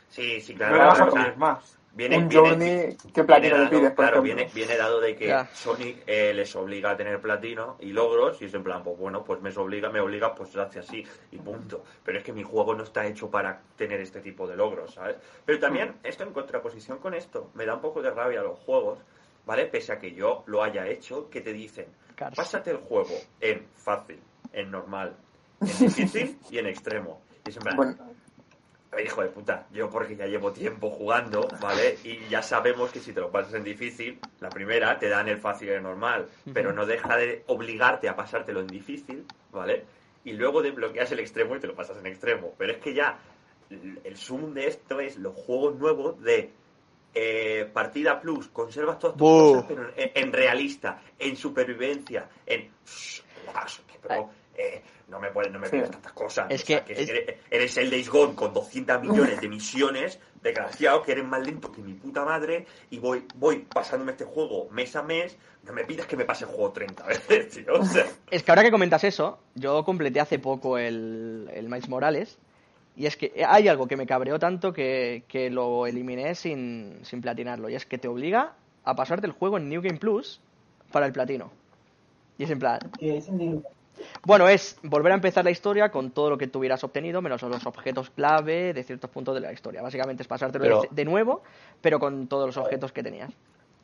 Sí, 0.08 0.40
sí, 0.40 0.52
No 0.54 0.58
claro. 0.58 0.74
le 0.74 0.80
vas 0.80 1.00
a 1.00 1.06
pedir 1.10 1.36
más. 1.36 1.76
Viene, 1.92 2.18
Un 2.18 2.28
viene- 2.28 2.48
Journey, 2.48 2.68
¿qué 3.12 3.22
viene 3.22 3.24
platino 3.26 3.56
le 3.56 3.64
dado- 3.64 3.70
pides, 3.70 3.92
Claro, 3.94 4.22
viene, 4.22 4.48
viene 4.54 4.76
dado 4.76 5.00
de 5.00 5.16
que 5.16 5.26
Ya. 5.26 5.48
Sonic 5.52 6.04
eh, 6.06 6.32
les 6.32 6.54
obliga 6.54 6.90
a 6.90 6.96
tener 6.96 7.20
platino 7.20 7.76
y 7.80 7.92
logros 7.92 8.40
y 8.40 8.44
es 8.44 8.54
en 8.54 8.62
plan, 8.62 8.84
pues 8.84 8.96
bueno, 8.96 9.24
pues 9.24 9.40
me 9.40 9.50
obliga, 9.50 9.90
me 9.90 9.98
obliga, 10.00 10.32
pues 10.34 10.54
hace 10.56 10.78
así 10.78 11.04
y 11.32 11.36
punto. 11.38 11.82
Pero 12.04 12.18
es 12.18 12.24
que 12.24 12.32
mi 12.32 12.44
juego 12.44 12.76
no 12.76 12.84
está 12.84 13.06
hecho 13.06 13.28
para 13.28 13.60
tener 13.76 14.00
este 14.00 14.20
tipo 14.20 14.46
de 14.46 14.54
logros, 14.56 14.94
¿sabes? 14.94 15.16
Pero 15.44 15.58
también 15.58 15.96
esto 16.04 16.22
en 16.22 16.32
contraposición 16.32 16.98
con 16.98 17.12
esto, 17.12 17.50
me 17.54 17.66
da 17.66 17.74
un 17.74 17.80
poco 17.80 18.00
de 18.02 18.10
rabia 18.10 18.38
a 18.40 18.44
los 18.44 18.58
juegos, 18.60 19.00
¿vale? 19.50 19.66
Pese 19.66 19.92
a 19.92 19.98
que 19.98 20.14
yo 20.14 20.44
lo 20.46 20.62
haya 20.62 20.86
hecho, 20.86 21.28
que 21.28 21.40
te 21.40 21.52
dicen, 21.52 21.86
Cars. 22.14 22.36
pásate 22.36 22.70
el 22.70 22.76
juego 22.76 23.16
en 23.40 23.66
fácil, 23.74 24.20
en 24.52 24.70
normal, 24.70 25.16
en 25.60 25.66
difícil 25.88 26.38
y 26.52 26.58
en 26.58 26.68
extremo. 26.68 27.20
Y 27.44 27.50
es 27.50 27.56
en 27.56 27.62
plan, 27.64 27.76
Bueno, 27.76 27.96
hijo 29.04 29.22
de 29.22 29.28
puta, 29.30 29.66
yo 29.72 29.90
porque 29.90 30.14
ya 30.14 30.26
llevo 30.26 30.52
tiempo 30.52 30.88
jugando, 30.90 31.48
¿vale? 31.60 31.98
Y 32.04 32.28
ya 32.28 32.42
sabemos 32.42 32.92
que 32.92 33.00
si 33.00 33.12
te 33.12 33.20
lo 33.20 33.32
pasas 33.32 33.54
en 33.54 33.64
difícil, 33.64 34.20
la 34.38 34.50
primera 34.50 34.96
te 35.00 35.08
dan 35.08 35.26
el 35.26 35.40
fácil 35.40 35.66
y 35.66 35.72
el 35.72 35.82
normal, 35.82 36.28
pero 36.54 36.72
no 36.72 36.86
deja 36.86 37.16
de 37.16 37.42
obligarte 37.48 38.08
a 38.08 38.14
pasártelo 38.14 38.60
en 38.60 38.68
difícil, 38.68 39.26
¿vale? 39.50 39.84
Y 40.22 40.34
luego 40.34 40.62
desbloqueas 40.62 41.10
el 41.10 41.18
extremo 41.18 41.56
y 41.56 41.58
te 41.58 41.66
lo 41.66 41.74
pasas 41.74 41.96
en 41.98 42.06
extremo. 42.06 42.54
Pero 42.56 42.70
es 42.70 42.78
que 42.78 42.94
ya 42.94 43.18
el 43.68 44.00
el 44.04 44.16
zoom 44.16 44.54
de 44.54 44.68
esto 44.68 45.00
es 45.00 45.16
los 45.16 45.34
juegos 45.34 45.74
nuevos 45.74 46.22
de 46.22 46.52
eh, 47.14 47.68
partida 47.72 48.20
plus, 48.20 48.48
conservas 48.48 48.98
todas 48.98 49.16
tus 49.16 49.28
cosas, 49.28 49.64
pero 49.68 49.90
en, 49.96 50.10
en 50.14 50.32
realista, 50.32 51.00
en 51.18 51.36
supervivencia, 51.36 52.28
en... 52.46 52.70
Pero, 54.02 54.30
eh, 54.56 54.82
no 55.08 55.18
me 55.20 55.30
puedes, 55.30 55.52
no 55.52 55.58
me 55.58 55.66
Sí. 55.66 55.72
pides 55.76 55.90
tantas 55.90 56.12
cosas. 56.12 56.46
Es 56.50 56.62
O 56.62 56.66
sea, 56.66 56.84
que 56.84 56.92
es 56.92 56.98
es- 57.00 57.06
que 57.10 57.16
eres, 57.18 57.36
eres 57.50 57.76
el 57.78 57.90
Days 57.90 58.08
Gone 58.08 58.34
con 58.34 58.52
200 58.54 59.00
millones 59.02 59.40
de 59.40 59.48
misiones, 59.48 60.20
desgraciado, 60.42 61.02
que 61.02 61.12
eres 61.12 61.24
más 61.24 61.44
lento 61.44 61.70
que 61.72 61.82
mi 61.82 61.94
puta 61.94 62.24
madre, 62.24 62.66
y 62.90 62.98
voy, 62.98 63.24
voy 63.34 63.58
pasándome 63.58 64.12
este 64.12 64.24
juego 64.24 64.68
mes 64.70 64.94
a 64.96 65.02
mes, 65.02 65.36
no 65.64 65.72
me 65.72 65.84
pidas 65.84 66.06
que 66.06 66.16
me 66.16 66.24
pase 66.24 66.44
el 66.44 66.50
juego 66.50 66.70
30 66.72 67.04
veces, 67.06 67.48
tío. 67.50 67.74
O 67.74 67.84
sea, 67.84 68.06
Es 68.30 68.42
que 68.42 68.50
ahora 68.52 68.62
que 68.62 68.70
comentas 68.70 69.02
eso, 69.04 69.38
yo 69.54 69.84
completé 69.84 70.20
hace 70.20 70.38
poco 70.38 70.78
el, 70.78 71.50
el 71.52 71.64
Miles 71.68 71.88
Morales. 71.88 72.38
Y 72.96 73.06
es 73.06 73.16
que 73.16 73.44
hay 73.46 73.68
algo 73.68 73.86
que 73.86 73.96
me 73.96 74.06
cabreó 74.06 74.38
tanto 74.38 74.72
que, 74.72 75.24
que 75.28 75.48
lo 75.50 75.86
eliminé 75.86 76.34
sin, 76.34 76.98
sin 77.02 77.20
platinarlo. 77.20 77.68
Y 77.68 77.74
es 77.74 77.86
que 77.86 77.98
te 77.98 78.08
obliga 78.08 78.52
a 78.84 78.94
pasarte 78.94 79.26
el 79.26 79.32
juego 79.32 79.56
en 79.56 79.68
New 79.68 79.80
Game 79.82 79.98
Plus 79.98 80.40
para 80.92 81.06
el 81.06 81.12
platino. 81.12 81.50
Y 82.36 82.44
es 82.44 82.50
en 82.50 82.58
plan, 82.58 82.78
Bueno, 84.24 84.48
es 84.48 84.78
volver 84.82 85.12
a 85.12 85.14
empezar 85.14 85.44
la 85.44 85.50
historia 85.50 85.90
con 85.90 86.10
todo 86.10 86.30
lo 86.30 86.38
que 86.38 86.46
tuvieras 86.46 86.82
obtenido, 86.84 87.20
menos 87.22 87.42
los 87.42 87.66
objetos 87.66 88.10
clave 88.10 88.72
de 88.72 88.82
ciertos 88.82 89.10
puntos 89.10 89.34
de 89.34 89.40
la 89.40 89.52
historia. 89.52 89.82
Básicamente 89.82 90.22
es 90.22 90.28
pasártelo 90.28 90.64
Pero- 90.64 90.82
de 90.90 91.04
nuevo, 91.04 91.42
pero 91.80 91.98
con 92.00 92.26
todos 92.26 92.46
los 92.46 92.56
objetos 92.56 92.92
que 92.92 93.02
tenías. 93.02 93.30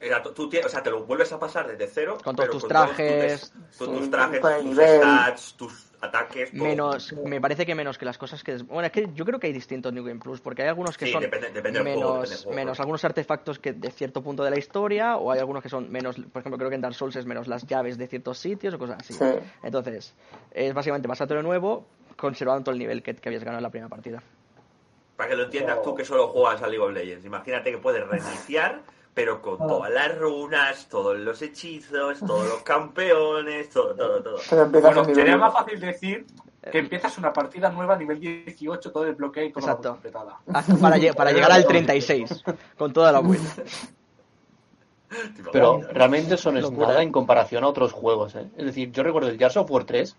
Era, 0.01 0.23
tú, 0.23 0.51
o 0.65 0.69
sea, 0.69 0.83
te 0.83 0.91
lo 0.91 1.05
vuelves 1.05 1.33
a 1.33 1.39
pasar 1.39 1.67
desde 1.69 1.87
cero. 1.87 2.19
Con 2.23 2.37
todos 2.37 2.49
pero 2.49 2.53
tus 2.53 2.63
todos 2.69 2.71
trajes, 2.97 3.53
tus, 3.79 3.89
sí, 3.89 3.93
tus 3.99 4.11
trajes, 4.11 4.41
tus 4.41 4.77
stats, 4.77 5.55
tus 5.57 5.87
ataques. 6.01 6.51
todo. 6.51 6.63
Menos, 6.63 7.13
me 7.25 7.41
parece 7.41 7.65
que 7.65 7.75
menos 7.75 7.97
que 7.97 8.05
las 8.05 8.19
cosas 8.19 8.45
que... 8.45 8.53
des- 8.53 8.67
Bueno, 8.67 8.87
es 8.87 8.93
que 8.93 9.09
yo 9.15 9.25
creo 9.25 9.41
que 9.41 9.47
hay 9.47 9.53
distintos 9.55 9.93
New 9.93 10.05
Game 10.05 10.21
Plus, 10.21 10.41
porque 10.41 10.63
hay 10.63 10.69
algunos 10.69 10.99
que 10.99 11.07
Sí, 11.07 11.13
son 11.13 11.23
depende- 11.23 11.51
depende 11.51 11.79
del 11.83 11.95
juego, 11.95 12.01
menos, 12.15 12.21
depende 12.29 12.43
juego, 12.45 12.57
menos 12.57 12.81
algunos 12.81 13.05
artefactos 13.05 13.59
que 13.59 13.73
de 13.73 13.91
cierto 13.91 14.23
punto 14.23 14.45
de 14.45 14.51
la 14.51 14.59
historia, 14.59 15.17
o 15.17 15.33
hay 15.33 15.39
algunos 15.41 15.63
que 15.63 15.69
son 15.71 15.91
menos, 15.91 16.17
por 16.17 16.41
ejemplo, 16.41 16.59
creo 16.59 16.69
que 16.69 16.75
en 16.77 16.83
Dark 16.83 16.95
Souls 16.95 17.17
es 17.17 17.25
menos 17.27 17.49
las 17.49 17.67
llaves 17.67 17.97
de 17.97 18.07
ciertos 18.07 18.39
sitios 18.39 18.75
o 18.75 18.79
cosas 18.79 18.99
así. 19.01 19.15
Sí. 19.15 19.25
Entonces, 19.63 20.15
es 20.53 20.75
básicamente 20.75 21.09
pasártelo 21.09 21.41
de 21.41 21.45
nuevo, 21.47 21.87
conservando 22.17 22.65
todo 22.65 22.73
el 22.75 22.79
nivel 22.79 23.03
que, 23.03 23.15
que 23.15 23.29
habías 23.29 23.43
ganado 23.45 23.59
en 23.61 23.63
la 23.65 23.71
primera 23.71 23.89
partida. 23.89 24.23
Para 25.17 25.31
que 25.31 25.37
lo 25.37 25.45
entiendas 25.45 25.81
tú 25.83 25.95
que 25.95 26.05
solo 26.05 26.29
juegas 26.29 26.61
a 26.63 26.67
League 26.69 26.85
of 26.85 26.93
Legends. 26.93 27.25
Imagínate 27.25 27.71
que 27.71 27.79
puedes 27.79 28.07
reiniciar, 28.07 28.83
pero 29.17 29.41
con 29.41 29.55
Ah. 29.59 29.67
todas 29.67 29.91
las 29.91 30.19
runas, 30.19 30.87
todos 30.91 31.17
los 31.19 31.41
hechizos, 31.41 32.21
todos 32.21 32.47
los 32.51 32.63
campeones, 32.63 33.71
todo, 33.71 33.95
todo, 33.95 34.23
todo. 34.23 34.39
Bueno, 34.69 35.05
sería 35.07 35.39
más 35.39 35.55
fácil 35.55 35.81
decir 35.81 36.27
que 36.71 36.79
empiezas 36.81 37.17
una 37.17 37.33
partida 37.33 37.71
nueva 37.71 37.95
a 37.95 37.97
nivel 37.97 38.21
18, 38.21 38.93
todo 38.93 39.07
el 39.07 39.15
bloqueo 39.15 39.45
y 39.45 39.53
la 39.53 39.59
Exacto. 39.59 39.89
completada. 39.93 40.39
Hasta 40.53 40.75
para, 40.77 40.99
para 41.15 41.33
llegar 41.33 41.51
al 41.51 41.65
36, 41.67 42.45
con 42.77 42.93
toda 42.93 43.11
la 43.11 43.21
vuelta. 43.21 43.63
Pero 45.51 45.81
realmente 45.93 46.35
eso 46.35 46.53
no 46.53 46.59
es 46.59 46.65
Locura. 46.65 46.89
nada 46.89 47.03
en 47.03 47.11
comparación 47.11 47.65
a 47.65 47.69
otros 47.69 47.93
juegos. 47.93 48.35
¿eh? 48.35 48.51
Es 48.59 48.67
decir, 48.67 48.93
yo 48.93 49.03
recuerdo 49.03 49.31
el 49.31 49.39
Gears 49.39 49.57
of 49.57 49.71
War 49.71 49.85
3, 49.85 50.15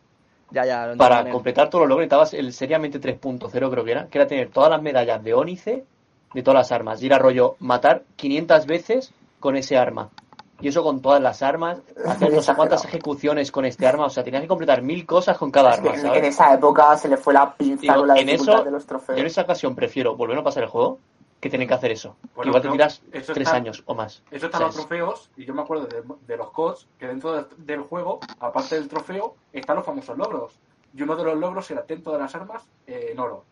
Ya, 0.50 0.66
ya, 0.66 0.88
lo 0.88 0.98
para 0.98 1.30
completar 1.30 1.70
todos 1.70 1.84
los 1.84 1.90
logros 1.90 2.06
necesitabas 2.06 2.34
el 2.34 2.52
seriamente 2.54 3.00
3.0 3.00 3.70
creo 3.70 3.84
que 3.84 3.92
era, 3.92 4.08
que 4.08 4.18
era 4.18 4.28
tener 4.28 4.50
todas 4.50 4.72
las 4.72 4.82
medallas 4.82 5.24
de 5.24 5.34
Ónice 5.36 5.86
de 6.34 6.44
todas 6.44 6.60
las 6.60 6.72
armas. 6.72 7.02
Y 7.02 7.08
era 7.08 7.18
rollo 7.20 7.56
matar 7.60 8.04
500 8.16 8.66
veces 8.66 9.14
con 9.40 9.56
ese 9.56 9.78
arma. 9.78 10.10
Y 10.60 10.70
eso 10.70 10.82
con 10.82 11.02
todas 11.04 11.22
las 11.22 11.44
armas, 11.44 11.80
hacer 12.08 12.34
no 12.34 12.42
sé 12.42 12.56
cuántas 12.56 12.84
ejecuciones 12.84 13.52
con 13.52 13.66
este 13.66 13.86
arma. 13.86 14.06
O 14.06 14.10
sea, 14.10 14.24
tenías 14.24 14.42
que 14.42 14.48
completar 14.48 14.82
mil 14.82 15.06
cosas 15.06 15.38
con 15.38 15.52
cada 15.52 15.70
Es 15.76 15.80
que 15.82 15.90
arma, 15.90 16.00
en, 16.00 16.06
en 16.06 16.12
¿sabes? 16.16 16.28
esa 16.30 16.54
época 16.56 16.98
se 16.98 17.10
le 17.10 17.18
fue 17.18 17.34
la 17.34 17.54
pinza 17.54 17.82
Digo, 17.82 17.96
con 17.96 18.08
la 18.08 18.16
en 18.18 18.26
dificultad 18.26 18.56
eso, 18.56 18.64
de 18.64 18.72
los 18.72 18.84
yo 18.84 18.88
trofeos. 18.88 19.20
en 19.20 19.26
esa 19.28 19.42
ocasión 19.44 19.76
prefiero 19.76 20.16
volver 20.16 20.38
a 20.40 20.44
pasar 20.44 20.64
el 20.64 20.70
juego 20.70 20.98
que 21.40 21.52
tener 21.52 21.68
que 21.68 21.76
hacer 21.76 21.92
eso. 21.92 22.16
Bueno, 22.36 22.50
igual 22.50 22.64
te 22.64 22.70
tiras 22.70 23.02
eso 23.12 23.34
tres 23.34 23.46
está- 23.48 23.56
años 23.58 23.84
o 23.86 23.94
más. 23.94 24.24
Eso 24.32 24.48
están 24.48 24.64
los 24.64 24.74
trofeos, 24.76 25.30
y 25.38 25.46
yo 25.46 25.54
me 25.54 25.62
acuerdo 25.62 25.86
de, 25.86 26.02
de 26.26 26.38
los 26.38 26.50
CODs, 26.50 26.88
que 26.98 27.06
dentro 27.06 27.34
de- 27.34 27.46
del 27.58 27.82
juego, 27.82 28.20
aparte 28.40 28.74
del 28.74 28.88
trofeo, 28.88 29.36
están 29.54 29.76
los 29.76 29.86
famosos 29.86 30.18
logros. 30.18 30.60
Y 30.96 31.04
uno 31.04 31.16
de 31.16 31.24
los 31.24 31.38
logros 31.38 31.70
era 31.70 31.84
ten 31.86 32.02
todas 32.02 32.20
las 32.20 32.34
armas 32.34 32.64
eh, 32.88 33.10
en 33.12 33.20
oro. 33.20 33.44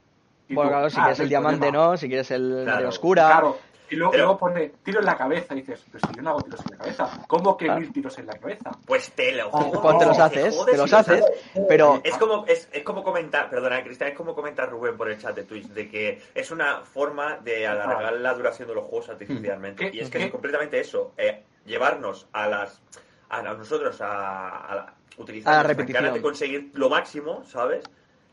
Bueno, 0.50 0.70
claro, 0.70 0.90
si 0.90 0.98
ah, 1.00 1.04
quieres 1.04 1.20
el 1.22 1.30
diamante 1.30 1.60
problema. 1.68 1.86
no, 1.92 1.98
si 1.98 2.08
quieres 2.08 2.32
el 2.32 2.62
Claro, 2.64 2.82
de 2.82 2.88
oscura. 2.88 3.26
Claro. 3.28 3.58
Y 3.88 3.98
luego, 3.98 4.12
Pero- 4.14 4.24
luego 4.24 4.40
pone 4.40 4.72
tiro 4.84 5.00
en 5.00 5.06
la 5.06 5.16
cabeza. 5.16 5.54
Y 5.54 5.58
dices, 5.58 5.86
pero 5.92 6.08
si 6.08 6.16
yo 6.16 6.22
no 6.24 6.32
hago 6.32 6.42
tiros 6.42 6.60
en 6.66 6.72
la 6.72 6.78
cabeza. 6.78 7.24
¿Cómo 7.28 7.56
que 7.56 7.66
Claro. 7.66 7.82
mil 7.82 7.94
tiros 7.94 8.18
en 8.18 8.26
la 8.26 8.34
cabeza? 8.34 8.72
Pues 8.86 9.12
te 9.12 9.32
lo 9.34 9.52
Pues 9.52 10.00
te 10.00 10.06
los 10.08 10.20
haces, 10.20 10.66
te 10.66 10.78
los 10.78 10.92
haces, 10.94 11.24
pero 11.68 12.02
Es 12.04 12.18
como, 12.18 12.46
es, 12.48 12.68
es 12.72 12.84
como 12.84 13.04
comentar, 13.04 13.48
perdona 13.48 13.84
Cristian, 13.84 14.10
es 14.10 14.18
como 14.18 14.34
comentar 14.34 14.72
Rubén 14.72 14.98
por 14.98 15.10
el 15.12 15.20
chat 15.20 15.36
de 15.36 15.44
Twitch, 15.44 15.68
de 15.68 15.88
que 15.88 16.20
es 16.34 16.50
una 16.50 16.82
forma 16.82 17.38
de 17.38 17.68
alargar 17.68 18.14
la 18.14 18.34
duración 18.34 18.68
de 18.68 18.74
los 18.74 18.86
juegos 18.86 19.10
artificialmente. 19.10 19.92
¿Qué- 19.92 19.98
Y 19.98 20.00
es 20.00 20.10
que 20.10 20.18
qué? 20.18 20.26
es 20.26 20.32
completamente 20.32 20.80
eso, 20.80 21.14
eh, 21.18 21.44
llevarnos 21.66 22.28
a 22.34 22.48
las 22.48 22.82
a 23.30 23.42
nosotros 23.42 24.02
a, 24.02 24.66
a 24.66 24.76
la- 24.76 24.94
utilizar 25.18 25.54
A 25.54 25.58
la 25.58 25.64
repetición. 25.64 26.12
de 26.14 26.22
conseguir 26.22 26.72
lo 26.74 26.90
máximo, 26.90 27.44
¿sabes? 27.46 27.84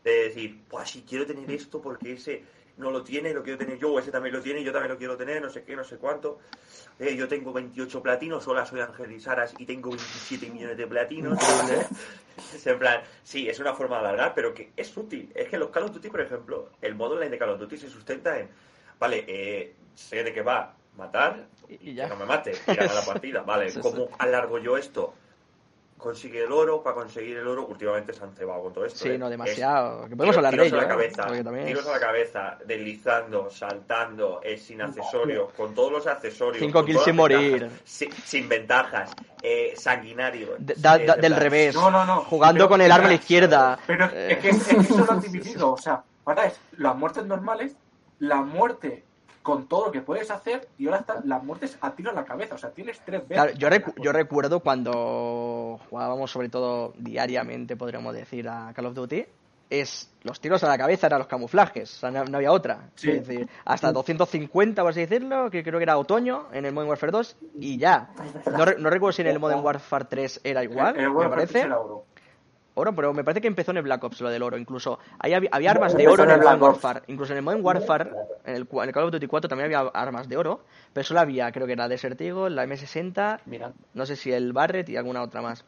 De 0.03 0.25
decir, 0.25 0.63
pues 0.69 0.89
si 0.89 1.01
quiero 1.03 1.25
tener 1.25 1.49
esto 1.51 1.81
porque 1.81 2.13
ese 2.13 2.43
no 2.77 2.91
lo 2.91 3.03
tiene, 3.03 3.33
lo 3.33 3.43
quiero 3.43 3.57
tener 3.57 3.77
yo, 3.77 3.93
o 3.93 3.99
ese 3.99 4.11
también 4.11 4.35
lo 4.35 4.41
tiene, 4.41 4.63
yo 4.63 4.71
también 4.71 4.91
lo 4.91 4.97
quiero 4.97 5.15
tener, 5.15 5.41
no 5.41 5.49
sé 5.49 5.63
qué, 5.63 5.75
no 5.75 5.83
sé 5.83 5.97
cuánto. 5.97 6.39
Eh, 6.99 7.15
yo 7.15 7.27
tengo 7.27 7.53
28 7.53 8.01
platinos, 8.01 8.43
sola 8.43 8.65
soy 8.65 8.81
Ángel 8.81 9.11
y 9.11 9.19
Saras 9.19 9.53
y 9.57 9.65
tengo 9.65 9.89
27 9.89 10.49
millones 10.49 10.77
de 10.77 10.87
platinos. 10.87 11.37
Es 12.53 12.65
en 12.67 12.79
plan, 12.79 13.01
sí, 13.23 13.47
es 13.47 13.59
una 13.59 13.73
forma 13.73 13.97
de 13.97 14.07
alargar, 14.07 14.33
pero 14.33 14.53
que 14.53 14.71
es 14.75 14.95
útil. 14.97 15.31
Es 15.35 15.49
que 15.49 15.57
los 15.57 15.69
Call 15.69 15.83
of 15.83 15.93
Duty, 15.93 16.09
por 16.09 16.21
ejemplo, 16.21 16.69
el 16.81 16.95
modo 16.95 17.15
online 17.15 17.31
de 17.31 17.37
Call 17.37 17.49
of 17.49 17.59
Duty 17.59 17.77
se 17.77 17.89
sustenta 17.89 18.39
en, 18.39 18.49
vale, 18.99 19.23
eh, 19.27 19.75
sé 19.93 20.23
de 20.23 20.33
qué 20.33 20.41
va, 20.41 20.75
matar 20.97 21.47
Y- 21.69 21.93
ya. 21.93 22.05
que 22.05 22.09
no 22.09 22.17
me 22.17 22.25
mate, 22.25 22.51
y 22.67 22.75
ganar 22.75 22.95
la 22.95 23.05
partida. 23.05 23.41
Vale, 23.43 23.71
¿cómo 23.81 24.09
alargo 24.17 24.57
yo 24.59 24.77
esto? 24.77 25.13
Consigue 25.97 26.43
el 26.43 26.51
oro, 26.51 26.83
para 26.83 26.95
conseguir 26.95 27.37
el 27.37 27.47
oro, 27.47 27.65
últimamente 27.67 28.11
se 28.11 28.21
han 28.23 28.33
cebado 28.35 28.63
con 28.63 28.73
todo 28.73 28.85
esto. 28.85 28.99
Sí, 28.99 29.09
¿eh? 29.11 29.17
no 29.17 29.27
Es 29.27 29.31
demasiado. 29.31 30.09
Que 30.09 30.15
podemos 30.17 30.35
hablar 30.35 30.55
de 30.57 30.65
ello. 30.67 30.75
a 30.75 30.79
la 30.81 30.85
¿eh? 30.85 30.87
cabeza, 30.89 31.23
también 31.43 31.65
tiros 31.65 31.83
es 31.83 31.89
a 31.89 31.93
la 31.93 31.99
cabeza, 31.99 32.57
deslizando, 32.65 33.49
saltando, 33.49 34.41
eh, 34.43 34.57
sin 34.57 34.81
accesorios, 34.81 35.53
con 35.53 35.73
todos 35.73 35.91
los 35.93 36.07
accesorios. 36.07 36.59
Cinco 36.61 36.83
kills 36.83 37.03
sin 37.03 37.15
morir. 37.15 37.51
ventajas, 37.61 37.81
sin, 37.85 38.11
sin 38.11 38.49
ventajas, 38.49 39.11
eh, 39.41 39.73
sanguinario. 39.77 40.55
de- 40.57 40.73
da- 40.77 40.97
eh, 40.97 41.15
del 41.21 41.35
revés. 41.37 41.73
No, 41.75 41.89
no, 41.89 42.05
no. 42.05 42.21
Jugando 42.21 42.57
Pero- 42.59 42.69
con 42.69 42.81
el 42.81 42.91
arma 42.91 43.05
a 43.05 43.09
la 43.09 43.15
izquierda. 43.15 43.79
Pero 43.87 44.05
Eh, 44.13 44.33
es 44.33 44.37
que, 44.39 44.49
es 44.49 44.63
que 44.67 44.75
eso 44.77 44.97
lo 45.05 45.11
han 45.11 45.21
dividido. 45.21 45.71
O 45.71 45.77
sea, 45.77 46.03
ahora 46.25 46.47
es 46.47 46.59
las 46.77 46.95
muertes 46.97 47.25
normales, 47.25 47.75
la 48.19 48.41
muerte 48.41 49.03
con 49.43 49.67
todo 49.67 49.85
lo 49.87 49.91
que 49.91 50.01
puedes 50.01 50.31
hacer 50.31 50.67
y 50.79 50.85
ahora 50.87 50.99
están 51.01 51.17
las 51.25 51.43
muertes 51.43 51.77
a 51.81 51.91
tiro 51.91 52.09
a 52.09 52.13
la 52.13 52.23
cabeza. 52.25 52.55
O 52.55 52.57
sea, 52.57 52.71
tienes 52.71 52.99
tres 53.05 53.27
veces. 53.27 53.43
Claro, 53.43 53.53
yo, 53.57 53.69
recu- 53.69 54.01
yo 54.01 54.11
recuerdo 54.11 54.61
cuando 54.61 55.79
jugábamos, 55.89 56.31
sobre 56.31 56.49
todo 56.49 56.93
diariamente, 56.97 57.75
podríamos 57.75 58.13
decir, 58.13 58.47
a 58.49 58.71
Call 58.73 58.85
of 58.87 58.93
Duty, 58.95 59.25
es 59.69 60.11
los 60.23 60.39
tiros 60.39 60.63
a 60.63 60.67
la 60.67 60.77
cabeza 60.77 61.07
eran 61.07 61.19
los 61.19 61.27
camuflajes, 61.27 61.95
o 61.97 61.99
sea, 62.01 62.11
no, 62.11 62.23
no 62.25 62.37
había 62.37 62.51
otra. 62.51 62.89
Sí. 62.95 63.09
Es 63.11 63.27
decir, 63.27 63.47
hasta 63.65 63.91
250, 63.91 64.81
por 64.81 64.91
así 64.91 65.01
decirlo, 65.01 65.49
que 65.49 65.63
creo 65.63 65.79
que 65.79 65.83
era 65.83 65.97
otoño 65.97 66.47
en 66.53 66.65
el 66.65 66.73
Modern 66.73 66.89
Warfare 66.89 67.11
2, 67.11 67.37
y 67.59 67.77
ya. 67.77 68.09
No, 68.55 68.65
re- 68.65 68.75
no 68.77 68.89
recuerdo 68.89 69.13
si 69.13 69.21
en 69.23 69.29
el 69.29 69.39
Modern 69.39 69.61
Warfare 69.63 70.05
3 70.05 70.41
era 70.43 70.63
igual, 70.63 70.95
El- 70.95 71.05
el 71.05 71.11
me 71.11 71.27
parece. 71.29 71.57
War 71.59 71.67
era 71.67 71.79
oro. 71.79 72.05
Oro, 72.75 72.95
pero 72.95 73.13
me 73.13 73.23
parece 73.23 73.41
que 73.41 73.47
empezó 73.47 73.71
en 73.71 73.77
el 73.77 73.83
Black 73.83 74.03
Ops 74.03 74.21
lo 74.21 74.29
del 74.29 74.41
oro. 74.41 74.57
Incluso 74.57 74.99
ahí 75.19 75.33
había, 75.33 75.49
había 75.51 75.71
armas 75.71 75.95
de 75.95 76.07
oro 76.07 76.23
en 76.23 76.31
el 76.31 76.39
Modern. 76.39 76.61
Warfare. 76.61 77.01
Incluso 77.07 77.33
en 77.33 77.37
el 77.37 77.43
Modern 77.43 77.63
Warfare, 77.63 78.11
en 78.45 78.55
el, 78.55 78.67
en 78.71 78.83
el 78.87 78.93
Call 78.93 79.03
of 79.03 79.11
Duty 79.11 79.27
4 79.27 79.47
también 79.47 79.65
había 79.65 79.89
armas 79.93 80.27
de 80.27 80.37
oro, 80.37 80.61
pero 80.91 81.03
solo 81.03 81.19
había, 81.19 81.51
creo 81.51 81.67
que 81.67 81.73
era 81.73 81.87
Desert 81.87 82.19
Eagle, 82.19 82.49
la 82.49 82.65
M60 82.65 83.41
Mira, 83.45 83.73
no 83.93 84.05
sé 84.05 84.15
si 84.15 84.31
el 84.31 84.53
Barret 84.53 84.89
y 84.89 84.97
alguna 84.97 85.21
otra 85.21 85.41
más. 85.41 85.63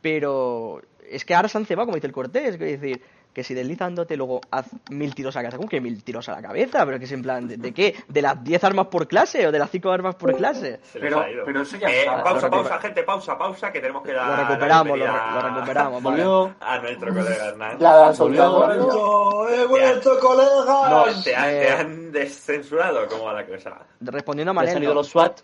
Pero 0.00 0.80
es 1.10 1.24
que 1.24 1.34
ahora 1.34 1.48
se 1.48 1.58
han 1.58 1.66
cebado, 1.66 1.86
como 1.86 1.96
dice 1.96 2.06
el 2.06 2.12
Cortés, 2.12 2.54
es 2.54 2.58
decir, 2.58 3.02
que 3.38 3.44
si 3.44 3.54
deslizándote 3.54 4.16
luego 4.16 4.40
haz 4.50 4.66
mil 4.90 5.14
tiros 5.14 5.36
a 5.36 5.38
la 5.38 5.42
cabeza. 5.44 5.58
¿Cómo 5.58 5.68
que 5.68 5.80
mil 5.80 6.02
tiros 6.02 6.28
a 6.28 6.32
la 6.32 6.42
cabeza? 6.42 6.84
¿Pero 6.84 6.98
que 6.98 7.04
es 7.04 7.12
en 7.12 7.22
plan, 7.22 7.46
¿de, 7.46 7.56
de 7.56 7.72
qué? 7.72 7.94
¿De 8.08 8.20
las 8.20 8.42
10 8.42 8.64
armas 8.64 8.88
por 8.88 9.06
clase 9.06 9.46
o 9.46 9.52
de 9.52 9.60
las 9.60 9.70
5 9.70 9.92
armas 9.92 10.16
por 10.16 10.34
clase? 10.36 10.80
Pero- 10.92 11.24
pero 11.44 11.62
eso 11.62 11.76
ya 11.76 11.88
Eh, 11.88 12.00
está. 12.00 12.24
pausa, 12.24 12.46
Lo 12.46 12.50
pausa, 12.50 12.78
gente, 12.80 13.02
pausa, 13.04 13.38
pausa, 13.38 13.70
que 13.70 13.78
tenemos 13.78 14.02
que 14.02 14.12
dar 14.12 14.26
Lo 14.26 14.32
la 14.36 14.48
recuperamos, 14.48 14.86
lo, 14.88 14.94
bienvenida 15.04 15.30
lo 15.40 15.48
recuperamos. 15.54 16.02
vale. 16.02 16.24
volvió. 16.24 16.54
A 16.60 16.78
nuestro 16.80 17.14
colega 17.14 17.46
Hernán. 17.46 17.76
La. 17.78 18.10
¡Vuelto! 18.18 19.48
¡He 19.50 19.66
vuelto, 19.66 20.18
colegas! 20.18 20.90
No, 20.90 21.04
Te, 21.22 21.36
han- 21.36 21.48
Eh, 21.50 21.60
te 21.60 21.70
han 21.70 22.10
descensurado, 22.12 23.06
¿cómo 23.06 23.26
va 23.26 23.34
la 23.34 23.46
cosa? 23.46 23.78
Respondiendo 24.00 24.50
a 24.50 24.54
¿Ya 24.56 24.60
han 24.62 24.74
salido 24.74 24.94
los 24.94 25.06
SWAT? 25.08 25.40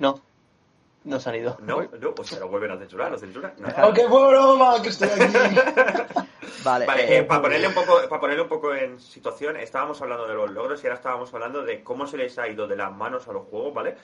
No, 0.00 0.20
no 1.08 1.18
se 1.18 1.30
han 1.30 1.36
ido. 1.36 1.56
No, 1.60 1.82
no, 1.82 2.14
o 2.16 2.24
sea, 2.24 2.38
lo 2.38 2.48
vuelven 2.48 2.72
a 2.72 2.78
censurar, 2.78 3.10
lo 3.10 3.18
censuran. 3.18 3.52
No. 3.58 3.68
¡Aunque 3.78 4.06
broma 4.06 4.80
que 4.82 4.90
estoy 4.90 5.08
aquí! 5.08 5.24
Vale, 6.64 6.86
Vale, 6.86 7.04
eh, 7.04 7.18
eh, 7.18 7.24
para 7.24 7.42
ponerle 7.42 7.68
un 7.68 7.74
poco, 7.74 8.00
para 8.08 8.20
ponerle 8.20 8.42
un 8.42 8.48
poco 8.48 8.74
en 8.74 8.98
situación, 9.00 9.56
estábamos 9.56 10.00
hablando 10.02 10.26
de 10.26 10.34
los 10.34 10.50
logros 10.50 10.82
y 10.82 10.86
ahora 10.86 10.96
estábamos 10.96 11.32
hablando 11.32 11.62
de 11.62 11.82
cómo 11.82 12.06
se 12.06 12.16
les 12.16 12.38
ha 12.38 12.48
ido 12.48 12.66
de 12.66 12.76
las 12.76 12.92
manos 12.92 13.28
a 13.28 13.32
los 13.32 13.46
juegos, 13.46 13.74
¿vale? 13.74 13.96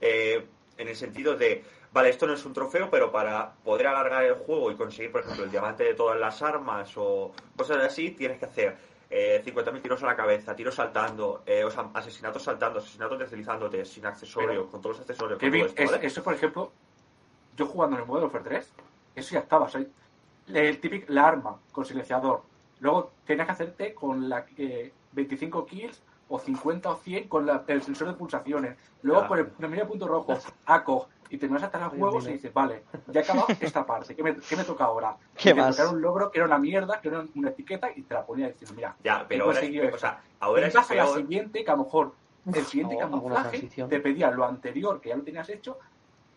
Eh, 0.00 0.46
en 0.76 0.88
el 0.88 0.96
sentido 0.96 1.34
de, 1.36 1.64
vale, 1.92 2.10
esto 2.10 2.26
no 2.26 2.34
es 2.34 2.44
un 2.44 2.52
trofeo, 2.52 2.90
pero 2.90 3.10
para 3.10 3.52
poder 3.64 3.88
alargar 3.88 4.24
el 4.24 4.34
juego 4.34 4.70
y 4.70 4.76
conseguir, 4.76 5.10
por 5.10 5.22
ejemplo, 5.22 5.44
el 5.44 5.50
diamante 5.50 5.84
de 5.84 5.94
todas 5.94 6.18
las 6.18 6.42
armas 6.42 6.92
o 6.96 7.32
cosas 7.56 7.78
así, 7.78 8.10
tienes 8.10 8.38
que 8.38 8.44
hacer 8.44 8.76
eh, 9.10 9.42
50.000 9.44 9.80
tiros 9.82 10.02
a 10.02 10.06
la 10.06 10.16
cabeza, 10.16 10.54
tiros 10.54 10.74
saltando, 10.74 11.42
eh, 11.46 11.64
o 11.64 11.70
sea, 11.70 11.88
asesinatos 11.94 12.42
saltando, 12.42 12.78
asesinatos 12.78 13.18
deslizándote, 13.18 13.84
sin 13.84 14.04
accesorios, 14.06 14.50
Pero- 14.52 14.70
con 14.70 14.80
todos 14.82 14.96
los 14.96 15.00
accesorios, 15.00 15.38
Kevin, 15.38 15.60
todo 15.62 15.68
esto, 15.70 15.82
es- 15.82 15.90
¿vale? 15.92 16.06
eso, 16.06 16.22
por 16.22 16.34
ejemplo, 16.34 16.72
yo 17.56 17.66
jugando 17.66 17.96
en 17.96 18.02
el 18.02 18.06
Modern 18.08 18.24
Warfare 18.24 18.44
3, 18.44 18.72
eso 19.14 19.32
ya 19.34 19.40
estaba. 19.40 19.64
O 19.66 19.68
sea, 19.68 19.84
el 20.54 20.80
típico, 20.80 21.06
la 21.12 21.26
arma 21.26 21.58
con 21.72 21.84
silenciador. 21.84 22.42
Luego 22.80 23.12
tenías 23.26 23.46
que 23.46 23.52
hacerte 23.52 23.94
con 23.94 24.28
la 24.28 24.46
eh, 24.56 24.92
25 25.12 25.66
kills 25.66 26.02
o 26.28 26.38
50 26.38 26.90
o 26.90 26.96
100 26.96 27.28
con 27.28 27.46
la- 27.46 27.64
el 27.66 27.82
sensor 27.82 28.08
de 28.08 28.14
pulsaciones. 28.14 28.76
Luego 29.02 29.22
Ah. 29.22 29.28
con 29.28 29.38
el 29.38 29.46
primer 29.46 29.86
punto 29.86 30.06
rojo, 30.06 30.32
ACO, 30.66 31.08
y 31.30 31.36
te 31.38 31.46
vas 31.48 31.62
a 31.62 31.66
estar 31.66 31.82
a 31.82 31.88
huevos 31.88 32.26
y 32.26 32.32
dices, 32.32 32.52
vale, 32.54 32.84
ya 33.08 33.20
he 33.20 33.22
acabado 33.22 33.46
esta 33.60 33.84
parte, 33.84 34.14
¿qué 34.16 34.22
me, 34.22 34.34
qué 34.36 34.56
me 34.56 34.64
toca 34.64 34.84
ahora? 34.84 35.16
¿Qué 35.36 35.50
y 35.50 35.52
te 35.54 35.60
más? 35.60 35.76
tocará 35.76 35.94
un 35.94 36.00
logro 36.00 36.30
que 36.30 36.38
era 36.38 36.46
una 36.46 36.58
mierda, 36.58 37.00
que 37.00 37.08
era 37.08 37.24
una 37.34 37.50
etiqueta 37.50 37.90
y 37.94 38.02
te 38.02 38.14
la 38.14 38.24
ponía 38.24 38.48
diciendo, 38.48 38.74
mira, 38.76 38.96
Ya, 39.04 39.26
pero 39.28 39.44
ahora, 39.44 39.60
es, 39.60 39.94
o 39.94 39.98
sea, 39.98 40.22
ahora 40.40 40.66
es 40.66 40.76
a 40.76 40.80
la 40.80 40.86
peor. 40.86 41.16
siguiente, 41.18 41.64
que 41.64 41.70
a 41.70 41.76
lo 41.76 41.84
mejor 41.84 42.12
el 42.54 42.64
siguiente 42.64 42.96
camuflaje 42.96 43.68
te 43.88 44.00
pedía 44.00 44.30
lo 44.30 44.44
anterior, 44.46 45.00
que 45.02 45.10
ya 45.10 45.16
lo 45.16 45.22
tenías 45.22 45.48
hecho, 45.50 45.78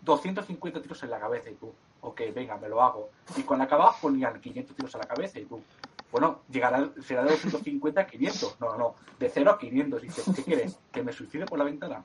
250 0.01 0.81
tiros 0.81 1.01
en 1.03 1.09
la 1.11 1.19
cabeza 1.19 1.49
y 1.49 1.53
tú, 1.55 1.71
ok, 2.01 2.21
venga, 2.33 2.57
me 2.57 2.67
lo 2.67 2.81
hago. 2.81 3.09
Y 3.37 3.43
cuando 3.43 3.65
acabas 3.65 3.95
ponían 4.01 4.39
500 4.41 4.75
tiros 4.75 4.95
a 4.95 4.97
la 4.97 5.05
cabeza 5.05 5.39
y 5.39 5.45
tú, 5.45 5.61
bueno, 6.11 6.41
llegará, 6.49 6.89
será 7.01 7.23
de 7.23 7.31
250 7.31 8.01
a 8.01 8.05
500. 8.05 8.59
No, 8.59 8.71
no, 8.71 8.77
no, 8.77 8.95
de 9.17 9.29
0 9.29 9.51
a 9.51 9.57
500. 9.57 10.03
Y 10.03 10.07
dices, 10.07 10.25
¿qué 10.35 10.43
quieres? 10.43 10.77
¿Que 10.91 11.03
me 11.03 11.13
suicide 11.13 11.45
por 11.45 11.57
la 11.57 11.63
ventana? 11.63 12.03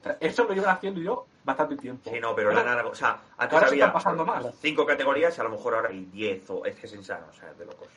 O 0.00 0.02
sea, 0.02 0.16
eso 0.20 0.44
lo 0.44 0.54
llevan 0.54 0.74
haciendo 0.76 1.00
yo 1.00 1.26
bastante 1.44 1.76
tiempo. 1.76 2.10
Sí, 2.10 2.18
no, 2.18 2.34
pero 2.34 2.52
la 2.52 2.64
nada, 2.64 2.86
o 2.86 2.94
sea, 2.94 3.20
antes 3.36 3.54
Ahora 3.54 3.68
se 3.68 3.74
había 3.74 3.86
están 3.86 3.92
pasando 3.92 4.24
más. 4.24 4.46
cinco 4.60 4.86
categorías 4.86 5.36
y 5.36 5.40
a 5.40 5.44
lo 5.44 5.50
mejor 5.50 5.74
ahora 5.74 5.90
hay 5.90 6.04
10 6.06 6.50
o 6.50 6.64
es 6.64 6.76
que 6.76 6.86
es 6.86 6.94
insano, 6.94 7.26
o 7.30 7.32
sea, 7.34 7.50
es 7.50 7.58
de 7.58 7.66
locos. 7.66 7.88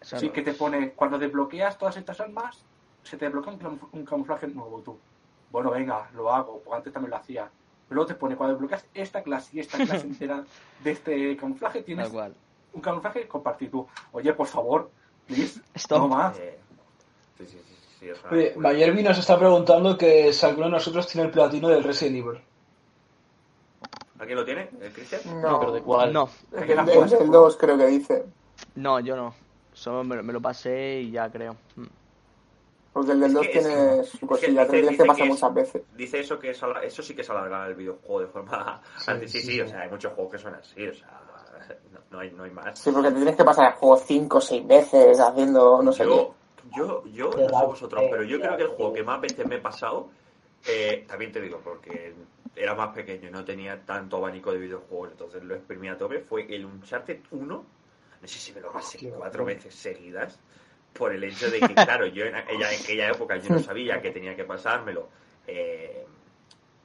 Sí, 0.00 0.26
no. 0.26 0.32
que 0.32 0.42
te 0.42 0.54
pone, 0.54 0.92
cuando 0.92 1.18
desbloqueas 1.18 1.76
todas 1.78 1.96
estas 1.96 2.18
armas, 2.20 2.64
se 3.02 3.16
te 3.16 3.26
desbloquea 3.26 3.52
un, 3.52 3.80
un 3.92 4.04
camuflaje 4.04 4.48
nuevo 4.48 4.80
tú. 4.80 4.98
Bueno, 5.50 5.70
venga, 5.70 6.08
lo 6.14 6.32
hago, 6.32 6.60
porque 6.64 6.76
antes 6.76 6.92
también 6.92 7.10
lo 7.10 7.16
hacía. 7.16 7.50
Luego 7.90 8.06
te 8.06 8.14
pone, 8.14 8.36
cuando 8.36 8.54
desbloqueas 8.54 8.86
esta 8.94 9.22
clase 9.22 9.50
y 9.56 9.60
esta 9.60 9.76
clase 9.76 10.06
entera 10.06 10.44
de 10.82 10.90
este 10.90 11.36
camuflaje, 11.36 11.82
tienes 11.82 12.10
un 12.72 12.80
camuflaje 12.80 13.28
compartir 13.28 13.70
tú. 13.70 13.86
Oye, 14.12 14.32
por 14.32 14.46
favor, 14.46 14.90
please, 15.26 15.60
Stop. 15.74 15.98
no 15.98 16.08
más. 16.08 16.38
Eh, 16.38 16.58
sí, 17.38 17.46
sí, 17.46 17.58
sí, 17.66 17.76
sí, 18.00 18.10
Oye. 18.30 18.54
Mayervi 18.56 19.02
nos 19.02 19.18
está 19.18 19.38
preguntando 19.38 19.96
que 19.96 20.32
si 20.32 20.46
alguno 20.46 20.66
de 20.66 20.72
nosotros 20.72 21.06
tiene 21.06 21.26
el 21.26 21.32
platino 21.32 21.68
del 21.68 21.84
Resident 21.84 22.16
Evil. 22.26 22.40
¿Alguien 24.18 24.38
lo 24.38 24.44
tiene? 24.44 24.68
¿El 24.80 24.92
Cristian? 24.92 25.20
No, 25.26 25.50
No, 25.52 25.60
pero 25.60 25.72
de 25.72 25.82
cuál. 25.82 26.12
No, 26.12 26.28
el, 26.52 26.70
el 26.70 26.86
del 26.86 27.30
2 27.30 27.56
creo 27.56 27.76
que 27.76 27.86
dice. 27.86 28.24
no, 28.76 29.00
yo 29.00 29.16
no. 29.16 29.34
Solo 29.72 30.04
me, 30.04 30.22
me 30.22 30.32
lo 30.32 30.40
pasé 30.40 31.00
y 31.00 31.10
ya 31.10 31.28
creo. 31.30 31.56
Mm. 31.76 31.84
Porque 32.92 33.12
el 33.12 33.20
del 33.20 33.28
Es 33.30 33.34
2 33.34 33.46
que 33.46 33.52
tiene 33.52 34.00
es- 34.00 34.08
su 34.10 34.26
cosilla, 34.26 34.64
que 34.66 34.70
tienes 34.70 34.90
dice 34.90 35.04
que 35.16 35.22
es- 35.22 35.28
muchas 35.28 35.54
veces. 35.54 35.82
Dice 35.96 36.20
eso 36.20 36.38
que 36.38 36.50
es 36.50 36.60
eso 36.84 37.02
sí 37.02 37.14
que 37.16 37.22
es 37.22 37.30
alargar 37.30 37.68
el 37.70 37.74
videojuego 37.74 38.20
de 38.20 38.26
forma 38.26 38.80
anti- 39.06 39.28
sí, 39.28 39.40
sí, 39.40 39.46
sí, 39.52 39.60
o 39.60 39.64
sí. 39.64 39.70
sea, 39.70 39.80
hay 39.80 39.90
muchos 39.90 40.12
juegos 40.12 40.32
que 40.32 40.38
son 40.38 40.54
así, 40.54 40.86
o 40.86 40.94
sea, 40.94 41.20
no, 42.12 42.20
hay, 42.20 42.30
no 42.30 42.44
hay 42.44 42.50
más. 42.50 42.78
Sí, 42.78 42.90
porque 42.92 43.08
te 43.08 43.16
tienes 43.16 43.36
que 43.36 43.44
pasar 43.44 43.72
el 43.72 43.78
juego 43.78 43.96
5 43.96 44.38
o 44.38 44.40
6 44.40 44.66
veces 44.66 45.18
haciendo 45.18 45.82
no 45.82 45.92
sé 45.92 46.04
yo, 46.04 46.34
yo, 46.76 47.04
yo, 47.06 47.30
Qué 47.30 47.42
no 47.42 47.58
sé 47.58 47.66
vosotros, 47.66 48.02
pero 48.10 48.22
yo 48.22 48.36
qué 48.36 48.44
creo 48.44 48.56
que 48.56 48.62
el 48.62 48.68
juego 48.68 48.92
que 48.92 49.02
más 49.02 49.20
veces 49.20 49.46
me 49.46 49.56
he 49.56 49.60
pasado, 49.60 50.10
eh, 50.66 51.04
también 51.08 51.32
te 51.32 51.40
digo, 51.40 51.60
porque 51.62 52.14
era 52.54 52.74
más 52.74 52.94
pequeño 52.94 53.28
y 53.28 53.32
no 53.32 53.44
tenía 53.44 53.80
tanto 53.84 54.18
abanico 54.18 54.52
de 54.52 54.58
videojuegos, 54.58 55.10
entonces 55.12 55.42
lo 55.42 55.54
exprimí 55.54 55.88
a 55.88 55.96
tope, 55.96 56.20
fue 56.20 56.46
el 56.54 56.64
Uncharted 56.66 57.20
1, 57.30 57.46
no 57.46 58.28
sé 58.28 58.38
si 58.38 58.52
me 58.52 58.60
lo 58.60 58.72
pasé 58.72 59.10
cuatro 59.10 59.44
veces 59.44 59.74
seguidas, 59.74 60.38
por 60.92 61.12
el 61.12 61.24
hecho 61.24 61.50
de 61.50 61.60
que, 61.60 61.74
claro, 61.74 62.06
yo 62.06 62.26
en 62.26 62.36
aquella, 62.36 62.70
en 62.70 62.80
aquella 62.80 63.10
época 63.10 63.36
yo 63.38 63.54
no 63.54 63.58
sabía 63.62 64.00
que 64.00 64.10
tenía 64.10 64.36
que 64.36 64.44
pasármelo. 64.44 65.08
Eh, 65.46 66.06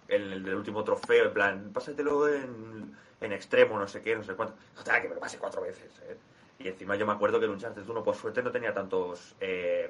el, 0.08 0.34
el 0.34 0.44
del 0.44 0.56
último 0.56 0.84
trofeo, 0.84 1.26
en 1.26 1.34
plan, 1.34 1.72
pásatelo 1.74 2.34
en, 2.34 2.96
en 3.22 3.32
extremo, 3.34 3.78
no 3.80 3.88
sé 3.88 4.02
qué, 4.02 4.16
no 4.16 4.24
sé 4.24 4.34
cuánto. 4.36 4.56
Total, 4.76 5.02
que 5.02 5.10
me 5.10 5.16
lo 5.16 5.22
pasé 5.22 5.38
cuatro 5.38 5.62
veces. 5.62 5.92
¿eh? 6.08 6.18
Y 6.60 6.68
encima 6.68 6.96
yo 6.96 7.06
me 7.06 7.14
acuerdo 7.14 7.40
que 7.40 7.46
el 7.46 7.52
Uncharted 7.52 7.88
1, 7.88 8.04
por 8.04 8.16
suerte, 8.16 8.42
no 8.44 8.52
tenía 8.52 8.74
tantos. 8.74 9.36
Eh, 9.40 9.90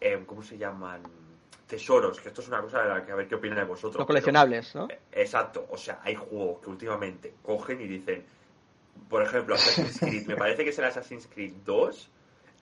eh, 0.00 0.22
¿Cómo 0.26 0.42
se 0.42 0.58
llaman? 0.58 1.02
Tesoros, 1.66 2.20
que 2.20 2.28
esto 2.28 2.42
es 2.42 2.48
una 2.48 2.60
cosa 2.62 2.82
de 2.82 2.88
la 2.88 3.04
que 3.04 3.10
a 3.12 3.14
ver 3.16 3.26
qué 3.26 3.34
opinan 3.34 3.58
vosotros. 3.66 3.94
Los 3.94 3.96
pero- 3.96 4.06
coleccionables, 4.06 4.74
¿no? 4.74 4.88
eh, 4.88 5.00
Exacto, 5.12 5.66
o 5.70 5.76
sea, 5.76 6.00
hay 6.04 6.14
juegos 6.14 6.60
que 6.62 6.70
últimamente 6.70 7.34
cogen 7.42 7.80
y 7.80 7.88
dicen, 7.88 8.24
por 9.08 9.22
ejemplo, 9.22 9.56
Assassin's 9.56 9.98
Creed, 9.98 10.26
me 10.26 10.36
parece 10.36 10.62
que 10.62 10.70
es 10.70 10.78
el 10.78 10.84
Assassin's 10.84 11.26
Creed 11.26 11.54
2, 11.64 12.10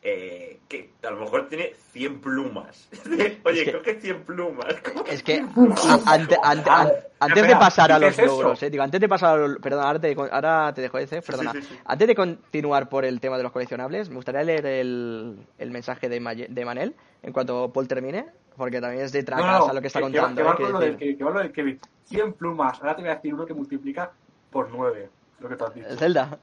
eh, 0.07 0.61
que 0.69 0.91
a 1.03 1.11
lo 1.11 1.21
mejor 1.21 1.49
tiene 1.49 1.73
100 1.93 2.21
plumas. 2.21 2.89
Oye, 3.45 3.63
Es 3.63 3.65
que- 3.65 3.73
coge 3.73 4.01
100 4.01 4.25
plumas. 4.25 4.75
¿cómo 4.85 5.05
Es 5.07 5.23
que 5.23 5.33
que 5.33 5.33
100 5.39 5.49
plumas? 5.55 6.07
ante- 6.07 6.37
ante- 6.43 6.71
an- 6.71 6.93
antes 7.21 7.47
de 7.49 7.57
pasar 7.57 7.91
a 7.91 7.99
¿qué 7.99 8.07
los 8.07 8.19
logros, 8.19 8.63
eh, 8.63 8.69
digo, 8.71 8.83
antes 8.83 9.01
de 9.01 9.09
pasar 9.09 9.39
a 9.39 9.47
los, 9.49 9.59
perdón, 9.61 9.85
ahora 9.85 9.99
te, 9.99 10.15
ahora 10.15 10.73
te 10.75 10.83
dejo 10.83 10.99
ese, 10.99 11.23
perdona. 11.23 11.53
sí, 11.53 11.63
sí. 11.63 11.79
Antes 11.87 12.07
de 12.09 12.15
continuar 12.15 12.89
por 12.91 13.05
el 13.07 13.19
tema 13.19 13.39
de 13.39 13.43
los 13.45 13.53
coleccionables, 13.53 14.11
me 14.11 14.17
gustaría 14.17 14.43
leer 14.43 14.67
el, 14.67 15.39
el 15.59 15.71
mensaje 15.71 16.09
de, 16.11 16.21
Maye- 16.21 16.49
de 16.49 16.65
Manel 16.67 16.95
en 17.23 17.33
cuanto 17.33 17.73
Paul 17.73 17.89
termine, 17.89 18.27
porque 18.59 18.83
también 18.83 19.05
es 19.05 19.13
de 19.13 19.23
tracas 19.23 19.69
a 19.69 19.73
lo 19.73 19.81
que 19.81 19.87
está 19.87 20.01
que- 20.01 20.13
que 20.13 20.19
contando. 20.19 20.37
Que, 20.37 20.43
va 20.43 20.69
eh, 20.69 20.73
lo 20.73 20.81
que 20.81 20.97
que, 20.99 21.17
que 21.17 21.25
va 21.25 21.31
lo 21.31 21.39
del 21.41 21.51
Kevin. 21.53 21.81
100 22.05 22.35
plumas. 22.35 22.79
Ahora 22.83 22.95
te 22.95 23.01
voy 23.01 23.11
a 23.11 23.15
decir 23.15 23.33
uno 23.33 23.47
que 23.47 23.55
multiplica 23.55 24.13
por 24.51 24.69
9. 24.71 25.09
Lo 25.41 25.49
que 25.49 25.57
tú 25.57 25.65
has 25.65 25.75
dicho. 25.75 25.89
El 25.89 25.99
Zelda, 25.99 26.39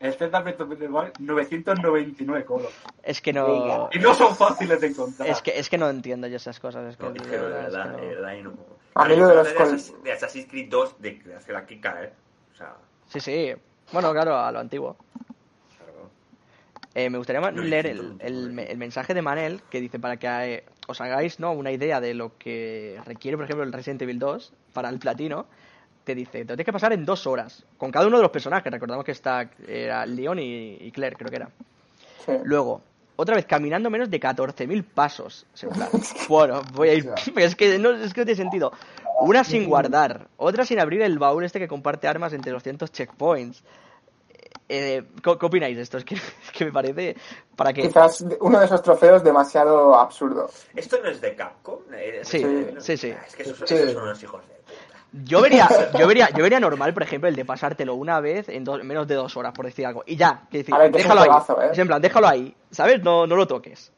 El 0.00 0.14
Zelda 0.14 0.40
Breath 0.40 0.60
of 0.60 0.78
the 0.78 0.86
Wild, 0.88 1.12
999 1.18 2.44
colos. 2.44 2.72
es 3.02 3.20
que 3.20 3.32
no... 3.32 3.88
Y 3.92 3.98
no 3.98 4.14
son 4.14 4.36
fáciles 4.36 4.80
de 4.80 4.86
encontrar. 4.88 5.28
Es 5.28 5.42
que, 5.42 5.58
es 5.58 5.68
que 5.68 5.76
no 5.76 5.88
entiendo 5.90 6.28
yo 6.28 6.36
esas 6.36 6.60
cosas. 6.60 6.90
Es 6.90 6.96
que 6.96 7.02
No, 7.04 7.10
de 7.12 7.18
es 7.20 7.26
que 7.26 7.30
de 7.36 7.42
verdad, 7.42 7.66
es 7.66 7.72
verdad, 7.72 7.84
que 7.96 8.00
de 8.00 8.06
no. 8.06 8.14
verdad, 8.14 8.32
y 8.34 8.42
no. 8.42 8.52
A 8.94 9.04
mí 9.06 9.16
lo 9.16 9.28
de 9.28 9.34
col- 9.54 9.66
Assassin- 9.66 10.02
de 10.02 10.12
Assassin's 10.12 10.46
Creed 10.48 10.68
2 10.70 11.00
de, 11.02 11.10
de 11.18 11.34
hacer 11.34 11.54
la 11.54 11.66
Kika, 11.66 12.04
¿eh? 12.04 12.12
O 12.52 12.56
sea, 12.56 12.76
Sí, 13.08 13.20
sí. 13.20 13.52
Bueno, 13.92 14.12
claro, 14.12 14.36
a 14.36 14.52
lo 14.52 14.60
antiguo. 14.60 14.96
claro. 15.76 16.10
Eh, 16.94 17.10
me 17.10 17.18
gustaría 17.18 17.40
No, 17.50 17.62
leer 17.62 17.86
el, 17.88 18.16
el, 18.20 18.56
el 18.58 18.78
mensaje 18.78 19.14
de 19.14 19.22
Manel 19.22 19.62
que 19.70 19.80
dice 19.80 19.98
para 19.98 20.16
que 20.16 20.26
eh, 20.28 20.64
os 20.86 21.00
hagáis 21.00 21.40
¿no? 21.40 21.52
una 21.52 21.72
idea 21.72 22.00
de 22.00 22.14
lo 22.14 22.36
que 22.38 23.00
requiere, 23.04 23.36
por 23.36 23.44
ejemplo, 23.44 23.64
el 23.64 23.72
Resident 23.72 24.02
Evil 24.02 24.18
2 24.18 24.52
para 24.72 24.88
el 24.90 24.98
platino. 24.98 25.46
Te 26.08 26.14
dice, 26.14 26.38
te 26.38 26.38
lo 26.44 26.46
tienes 26.56 26.64
que 26.64 26.72
pasar 26.72 26.94
en 26.94 27.04
dos 27.04 27.26
horas, 27.26 27.62
con 27.76 27.90
cada 27.92 28.06
uno 28.06 28.16
de 28.16 28.22
los 28.22 28.30
personajes. 28.32 28.72
Recordamos 28.72 29.04
que 29.04 29.12
está 29.12 29.50
era 29.66 30.06
Leon 30.06 30.38
y, 30.38 30.78
y 30.80 30.90
Claire, 30.90 31.16
creo 31.16 31.28
que 31.28 31.36
era. 31.36 31.50
Sí. 32.24 32.32
Luego, 32.44 32.80
otra 33.16 33.36
vez, 33.36 33.44
caminando 33.44 33.90
menos 33.90 34.08
de 34.08 34.18
14.000 34.18 34.84
pasos. 34.84 35.44
Bueno, 36.30 36.62
voy 36.72 36.88
a 36.88 36.94
ir. 36.94 37.10
Es 37.36 37.54
que, 37.54 37.78
no, 37.78 37.90
es 37.90 38.14
que 38.14 38.22
no 38.22 38.24
tiene 38.24 38.36
sentido. 38.36 38.72
Una 39.20 39.44
sin 39.44 39.68
guardar, 39.68 40.28
otra 40.38 40.64
sin 40.64 40.80
abrir 40.80 41.02
el 41.02 41.18
baúl 41.18 41.44
este 41.44 41.58
que 41.58 41.68
comparte 41.68 42.08
armas 42.08 42.32
entre 42.32 42.52
200 42.52 42.90
checkpoints. 42.90 43.62
Eh, 44.70 45.02
¿qué, 45.22 45.38
qué 45.38 45.46
opináis 45.46 45.76
de 45.76 45.82
esto? 45.82 45.98
Es 45.98 46.06
que, 46.06 46.14
es 46.14 46.50
que 46.54 46.64
me 46.64 46.72
parece. 46.72 47.16
Para 47.54 47.74
que. 47.74 47.82
Quizás 47.82 48.24
uno 48.40 48.58
de 48.60 48.64
esos 48.64 48.80
trofeos 48.82 49.22
demasiado 49.22 49.94
absurdo. 49.94 50.48
¿Esto 50.74 50.96
no 51.02 51.10
es 51.10 51.20
de 51.20 51.34
Capcom? 51.34 51.80
Eh, 51.92 52.20
Sí, 52.22 52.42
eh, 52.42 52.76
sí, 52.78 52.96
sí. 52.96 53.14
Es 53.26 53.36
que 53.36 53.42
esos, 53.42 53.58
Sí. 53.68 53.74
esos 53.74 53.92
son 53.92 54.04
unos 54.04 54.22
hijos 54.22 54.40
de. 54.48 54.57
Yo 55.12 55.40
vería, 55.40 55.68
yo 55.98 56.06
vería, 56.06 56.28
yo 56.30 56.42
vería 56.42 56.60
normal, 56.60 56.92
por 56.92 57.02
ejemplo, 57.02 57.28
el 57.28 57.34
de 57.36 57.44
pasártelo 57.44 57.94
una 57.94 58.20
vez 58.20 58.48
en 58.48 58.62
dos- 58.64 58.84
menos 58.84 59.06
de 59.08 59.14
dos 59.14 59.36
horas, 59.36 59.52
por 59.54 59.64
decir 59.64 59.86
algo. 59.86 60.04
Y 60.06 60.16
ya, 60.16 60.42
que 60.50 60.58
decir, 60.58 60.74
ver, 60.76 60.92
déjalo 60.92 61.22
ahí. 61.22 61.28
¿eh? 61.62 61.68
Es 61.72 61.78
en 61.78 61.86
plan, 61.86 62.02
déjalo 62.02 62.28
ahí, 62.28 62.54
¿sabes? 62.70 63.02
No, 63.02 63.26
no 63.26 63.34
lo 63.36 63.46
toques. 63.46 63.90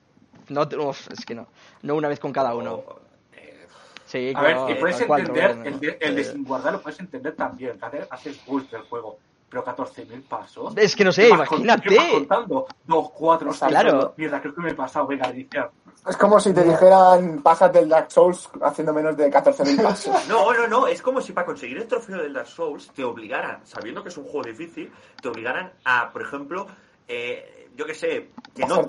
No, 0.48 0.68
te- 0.68 0.76
uf, 0.76 1.08
es 1.10 1.24
que 1.24 1.34
no. 1.34 1.48
No 1.82 1.96
una 1.96 2.08
vez 2.08 2.20
con 2.20 2.32
cada 2.32 2.54
uno. 2.54 2.74
O, 2.74 3.00
eh, 3.36 3.66
Sí, 4.06 4.32
A 4.34 4.40
ver, 4.42 4.56
no, 4.56 4.70
y 4.70 4.74
puedes 4.74 5.00
entender, 5.00 5.50
el 5.64 5.80
de, 5.80 5.98
el 6.00 6.14
de 6.16 6.20
eh, 6.22 6.24
sin 6.24 6.44
guardar 6.44 6.72
lo 6.74 6.80
puedes 6.82 6.98
entender 7.00 7.34
también. 7.34 7.78
que 7.78 7.84
haces- 7.86 8.06
Haces 8.10 8.44
boost 8.46 8.70
del 8.70 8.82
juego. 8.82 9.18
Pero 9.50 9.64
14.000 9.64 10.22
pasos. 10.22 10.72
Es 10.76 10.94
que 10.94 11.04
no 11.04 11.10
sé, 11.10 11.24
¿Qué 11.28 11.36
vas 11.36 11.48
con- 11.48 11.58
imagínate. 11.60 11.88
¿Qué 11.88 11.96
vas 11.96 12.08
contando? 12.10 12.66
Dos, 12.84 13.10
cuatro, 13.10 13.52
seis. 13.52 13.68
Claro. 13.70 14.14
Mierda, 14.16 14.40
creo 14.40 14.54
que 14.54 14.60
me 14.60 14.70
he 14.70 14.74
pasado. 14.74 15.08
Venga, 15.08 15.28
iniciar. 15.30 15.70
Es 16.08 16.16
como 16.16 16.38
si 16.38 16.54
te 16.54 16.62
dijeran, 16.62 17.42
pásate 17.42 17.80
el 17.80 17.88
Dark 17.88 18.10
Souls 18.12 18.48
haciendo 18.62 18.94
menos 18.94 19.16
de 19.16 19.28
14.000 19.30 19.82
pasos. 19.82 20.14
No, 20.28 20.52
no, 20.54 20.66
no, 20.68 20.86
es 20.86 21.02
como 21.02 21.20
si 21.20 21.32
para 21.32 21.46
conseguir 21.46 21.78
el 21.78 21.86
trofeo 21.88 22.18
del 22.22 22.32
Dark 22.32 22.46
Souls 22.46 22.90
te 22.94 23.02
obligaran, 23.04 23.60
sabiendo 23.66 24.02
que 24.02 24.08
es 24.10 24.16
un 24.16 24.24
juego 24.24 24.42
difícil, 24.48 24.90
te 25.20 25.28
obligaran 25.28 25.72
a, 25.84 26.10
por 26.12 26.22
ejemplo, 26.22 26.66
eh, 27.08 27.68
yo 27.76 27.84
qué 27.86 27.94
sé, 27.94 28.30
que 28.54 28.64
no, 28.66 28.86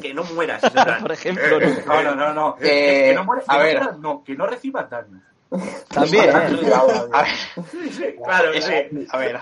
que, 0.00 0.14
no 0.14 0.24
mueras. 0.24 0.62
Por 1.02 1.12
ejemplo, 1.12 1.60
eh, 1.60 1.84
No, 1.86 2.02
no, 2.02 2.14
no, 2.14 2.32
no. 2.34 2.56
Eh, 2.60 2.62
que, 2.62 3.08
que 3.10 3.14
no 3.14 3.24
mueres, 3.24 3.44
a 3.46 3.52
que 3.52 3.58
no 3.58 3.64
ver. 3.64 3.76
mueras, 3.78 3.98
no, 3.98 4.24
que 4.24 4.34
no 4.34 4.46
recibas 4.46 4.88
daño. 4.90 5.20
También, 5.88 6.28
¿eh? 6.28 6.56
cuidado. 6.58 7.08
A 7.12 7.22
ver, 7.22 8.14
Claro, 8.22 8.52
sí. 8.60 9.06
a 9.10 9.18
ver, 9.18 9.40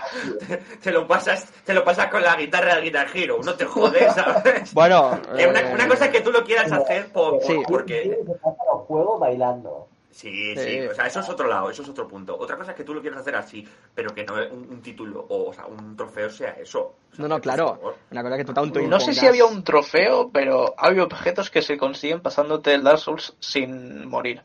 Te 0.81 0.91
lo 0.91 1.05
pasas, 1.07 1.51
te 1.65 1.73
lo 1.73 1.83
pasas 1.83 2.07
con 2.07 2.21
la 2.21 2.35
guitarra 2.35 2.75
del 2.75 2.85
Guitar 2.85 3.07
Hero, 3.13 3.39
no 3.43 3.53
te 3.55 3.65
jodes, 3.65 4.13
¿sabes? 4.13 4.73
Bueno, 4.73 5.19
Eh, 5.37 5.47
una, 5.47 5.61
eh, 5.61 5.73
una 5.73 5.87
cosa 5.87 6.05
es 6.05 6.11
que 6.11 6.21
tú 6.21 6.31
lo 6.31 6.43
quieras 6.43 6.71
hacer 6.71 7.07
por, 7.11 7.33
por- 7.33 7.43
Sí. 7.43 7.61
porque 7.67 8.17
los 8.25 8.81
juegos 8.87 9.19
bailando. 9.19 9.87
Sí, 10.11 10.55
Sí. 10.55 10.63
sí, 10.63 10.79
o 10.87 10.95
sea, 10.95 11.05
eso 11.05 11.19
es 11.19 11.29
otro 11.29 11.47
lado, 11.47 11.69
eso 11.69 11.83
es 11.83 11.89
otro 11.89 12.07
punto. 12.07 12.35
Otra 12.39 12.57
cosa 12.57 12.71
es 12.71 12.77
que 12.77 12.83
tú 12.83 12.91
lo 12.93 13.01
quieras 13.01 13.19
hacer 13.21 13.35
así, 13.35 13.67
pero 13.93 14.15
que 14.15 14.23
no 14.23 14.33
un, 14.33 14.67
un 14.71 14.81
título 14.81 15.23
o, 15.29 15.49
o 15.49 15.53
sea, 15.53 15.67
un 15.67 15.95
trofeo 15.95 16.27
sea 16.31 16.51
eso. 16.53 16.95
O 17.11 17.15
sea, 17.15 17.21
No, 17.21 17.27
no, 17.27 17.39
claro. 17.39 17.75
favor. 17.75 17.95
Una 18.09 18.23
cosa 18.23 18.37
que 18.37 18.45
tú 18.45 18.53
tanto 18.53 18.79
no 18.81 18.99
sé 18.99 19.13
si 19.13 19.27
había 19.27 19.45
un 19.45 19.63
trofeo, 19.63 20.31
pero 20.31 20.73
hay 20.77 20.97
objetos 20.99 21.51
que 21.51 21.61
se 21.61 21.77
consiguen 21.77 22.21
pasándote 22.21 22.73
el 22.73 22.83
Dark 22.83 22.97
Souls 22.97 23.35
sin 23.39 24.07
morir. 24.07 24.41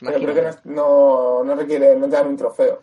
Pues 0.00 0.12
Pero 0.12 0.32
creo 0.32 0.34
que 0.52 0.70
no, 0.70 1.44
no, 1.44 1.54
requiere, 1.54 1.96
no 1.96 2.06
te 2.06 2.12
dan 2.16 2.26
un 2.28 2.36
trofeo. 2.36 2.82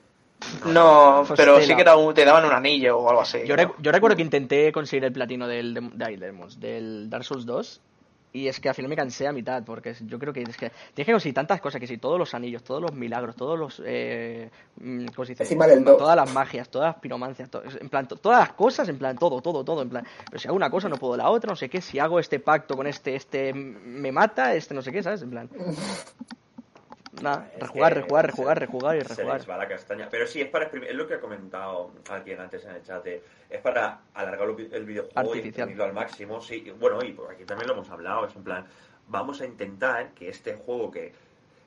No, 0.65 1.23
Pues 1.27 1.37
pero 1.37 1.55
tela. 1.55 1.65
sí 1.67 1.75
que 1.75 1.81
era 1.81 1.95
un- 1.95 2.13
te 2.13 2.25
daban 2.25 2.45
un 2.45 2.51
anillo 2.51 2.97
o 2.97 3.09
algo 3.09 3.21
así. 3.21 3.39
Yo, 3.45 3.55
¿no? 3.55 3.63
rec- 3.63 3.73
yo 3.79 3.91
recuerdo 3.91 4.15
que 4.15 4.23
intenté 4.23 4.71
conseguir 4.71 5.05
el 5.05 5.11
platino 5.13 5.47
del, 5.47 5.73
de, 5.73 6.41
del 6.57 7.09
Dark 7.09 7.23
Souls 7.23 7.45
2 7.45 7.79
y 8.33 8.47
es 8.47 8.59
que 8.59 8.69
al 8.69 8.75
final 8.75 8.87
me 8.89 8.95
cansé 8.95 9.27
a 9.27 9.33
mitad 9.33 9.61
porque 9.63 9.93
yo 10.07 10.17
creo 10.17 10.31
que 10.33 10.41
es 10.41 10.55
que 10.57 10.71
tienes 10.93 11.05
que 11.05 11.11
conseguir 11.11 11.35
tantas 11.35 11.59
cosas 11.61 11.79
que 11.81 11.85
si 11.85 11.97
todos 11.97 12.17
los 12.17 12.33
anillos, 12.33 12.63
todos 12.63 12.81
los 12.81 12.93
milagros, 12.93 13.35
todos 13.35 13.59
los 13.59 13.81
eh, 13.85 14.49
mm, 14.77 15.07
¿cómo 15.13 15.25
se 15.25 15.33
dice? 15.33 15.43
Encima 15.43 15.67
del 15.67 15.83
todas 15.83 16.15
las 16.15 16.33
magias, 16.33 16.69
todas 16.69 16.93
las 16.93 17.01
piromancias, 17.01 17.49
to- 17.49 17.61
en 17.79 17.89
plan 17.89 18.07
to- 18.07 18.15
todas 18.15 18.39
las 18.39 18.53
cosas, 18.53 18.87
en 18.89 18.97
plan 18.97 19.17
todo, 19.17 19.41
todo, 19.41 19.63
todo, 19.63 19.81
en 19.83 19.89
plan, 19.89 20.07
pero 20.29 20.39
si 20.39 20.47
hago 20.47 20.55
una 20.55 20.71
cosa 20.71 20.87
no 20.89 20.95
puedo 20.97 21.17
la 21.17 21.29
otra, 21.29 21.49
no 21.49 21.55
sé 21.55 21.69
qué, 21.69 21.81
si 21.81 21.99
hago 21.99 22.19
este 22.19 22.39
pacto 22.39 22.75
con 22.75 22.87
este 22.87 23.15
este 23.15 23.53
me 23.53 24.11
mata, 24.11 24.55
este 24.55 24.73
no 24.73 24.81
sé 24.81 24.91
qué, 24.91 25.03
¿sabes? 25.03 25.21
En 25.21 25.29
plan 25.29 25.49
Nada, 27.21 27.51
rejugar, 27.59 27.93
rejugar, 27.93 28.25
se- 28.25 28.31
rejugar, 28.31 28.59
rejugar 28.59 28.95
y 28.97 29.01
Se 29.01 29.07
rejugar. 29.09 29.37
les 29.39 29.49
va 29.49 29.57
la 29.57 29.67
castaña. 29.67 30.07
Pero 30.09 30.25
sí, 30.27 30.41
es 30.41 30.47
para. 30.47 30.65
Es 30.67 30.95
lo 30.95 31.07
que 31.07 31.15
ha 31.15 31.19
comentado 31.19 31.91
alguien 32.09 32.39
antes 32.39 32.63
en 32.65 32.71
el 32.75 32.83
chat. 32.83 33.03
de- 33.03 33.21
es 33.49 33.59
para 33.59 33.99
alargar 34.13 34.47
el 34.47 34.85
videojuego 34.85 35.11
y 35.15 35.19
Artificial. 35.19 35.47
exprimirlo 35.47 35.83
al 35.83 35.93
máximo. 35.93 36.39
Sí, 36.41 36.63
y 36.65 36.69
bueno, 36.71 37.03
y 37.03 37.11
por 37.11 37.29
aquí 37.31 37.43
también 37.43 37.67
lo 37.67 37.73
hemos 37.73 37.89
hablado. 37.89 38.25
Es 38.25 38.35
un 38.35 38.43
plan. 38.43 38.65
Vamos 39.07 39.41
a 39.41 39.45
intentar 39.45 40.11
que 40.13 40.29
este 40.29 40.53
juego 40.55 40.89
que 40.89 41.11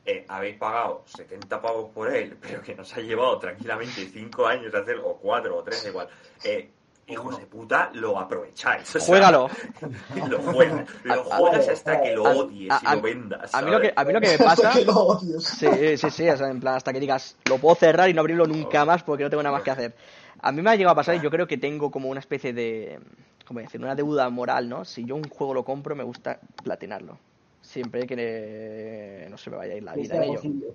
eh, 0.06 0.24
habéis 0.28 0.56
pagado 0.56 1.02
70 1.06 1.60
pavos 1.62 1.90
por 1.90 2.14
él, 2.14 2.36
pero 2.40 2.62
que 2.62 2.74
nos 2.74 2.94
ha 2.96 3.00
llevado 3.00 3.38
tranquilamente 3.38 4.06
5 4.06 4.46
años 4.46 4.74
hacer, 4.74 4.98
o 4.98 5.16
4 5.16 5.56
o 5.56 5.62
3, 5.62 5.82
da 5.82 5.88
igual. 5.90 6.08
Eh, 6.44 6.70
hijos 7.06 7.38
de 7.38 7.46
puta, 7.46 7.90
lo 7.94 8.18
aprovecháis. 8.18 8.88
o 8.96 8.98
sea, 8.98 9.06
Juégalo. 9.06 9.48
Lo 10.28 10.38
juegas, 10.40 10.88
lo 11.04 11.24
juegas 11.24 11.68
hasta 11.68 12.00
que 12.00 12.14
lo 12.14 12.26
a- 12.26 12.30
odies 12.34 12.72
a- 12.72 12.80
y 12.82 12.96
lo 12.96 13.02
vendas. 13.02 13.54
A 13.54 13.62
mí 13.62 13.70
lo 13.70 13.80
que, 13.80 13.88
¿sabes? 13.88 13.98
a 13.98 14.04
mí 14.04 14.12
lo 14.14 14.20
que 14.20 14.28
me 14.28 14.38
pasa... 14.38 14.70
que 14.74 14.84
lo 14.84 14.92
odies. 14.94 15.44
Sí, 15.44 15.96
sí, 15.98 16.10
sí, 16.10 16.28
o 16.28 16.36
sea, 16.36 16.48
en 16.48 16.60
plan, 16.60 16.74
hasta 16.76 16.92
que 16.92 17.00
digas, 17.00 17.36
lo 17.48 17.58
puedo 17.58 17.74
cerrar 17.76 18.08
y 18.08 18.14
no 18.14 18.20
abrirlo 18.20 18.46
nunca 18.46 18.84
más 18.84 19.02
porque 19.02 19.24
no 19.24 19.30
tengo 19.30 19.42
nada 19.42 19.54
más 19.54 19.62
que 19.62 19.70
hacer. 19.70 19.94
A 20.40 20.50
mí 20.52 20.62
me 20.62 20.70
ha 20.70 20.76
llegado 20.76 20.92
a 20.92 20.96
pasar 20.96 21.14
y 21.16 21.20
yo 21.20 21.30
creo 21.30 21.46
que 21.46 21.58
tengo 21.58 21.90
como 21.90 22.08
una 22.08 22.20
especie 22.20 22.52
de, 22.52 22.98
¿cómo 23.46 23.60
decir? 23.60 23.80
Una 23.82 23.94
deuda 23.94 24.28
moral, 24.30 24.68
¿no? 24.68 24.84
Si 24.84 25.04
yo 25.04 25.14
un 25.16 25.24
juego 25.28 25.52
lo 25.54 25.64
compro, 25.64 25.94
me 25.94 26.04
gusta 26.04 26.38
platinarlo. 26.62 27.18
Siempre 27.64 28.06
que 28.06 29.26
no 29.30 29.36
se 29.38 29.50
me 29.50 29.56
vaya 29.56 29.74
a 29.74 29.76
ir 29.76 29.82
la 29.82 29.94
vida 29.94 30.16
en 30.16 30.22
ello. 30.22 30.34
posible. 30.34 30.66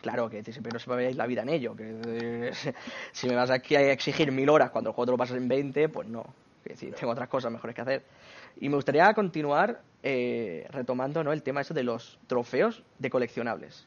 Claro, 0.00 0.28
que 0.28 0.42
siempre 0.42 0.72
no 0.72 0.78
se 0.78 0.88
me 0.90 0.96
vaya 0.96 1.08
a 1.08 1.10
ir 1.10 1.16
la 1.16 1.26
vida 1.26 1.42
en 1.42 1.48
ello. 1.50 1.76
Que 1.76 1.94
eh, 2.06 2.52
si 3.12 3.28
me 3.28 3.36
vas 3.36 3.50
aquí 3.50 3.76
a 3.76 3.92
exigir 3.92 4.32
mil 4.32 4.48
horas 4.48 4.70
cuando 4.70 4.90
el 4.90 4.94
juego 4.94 5.06
te 5.06 5.12
lo 5.12 5.18
pasas 5.18 5.36
en 5.36 5.46
20, 5.48 5.88
pues 5.90 6.08
no. 6.08 6.24
Es 6.64 6.72
decir, 6.72 6.94
tengo 6.94 7.12
otras 7.12 7.28
cosas 7.28 7.52
mejores 7.52 7.76
que 7.76 7.82
hacer. 7.82 8.02
Y 8.60 8.68
me 8.68 8.76
gustaría 8.76 9.12
continuar 9.12 9.80
eh, 10.02 10.66
retomando 10.70 11.22
¿no? 11.22 11.32
el 11.32 11.42
tema 11.42 11.60
eso 11.60 11.74
de 11.74 11.82
los 11.84 12.18
trofeos 12.26 12.82
de 12.98 13.10
coleccionables. 13.10 13.86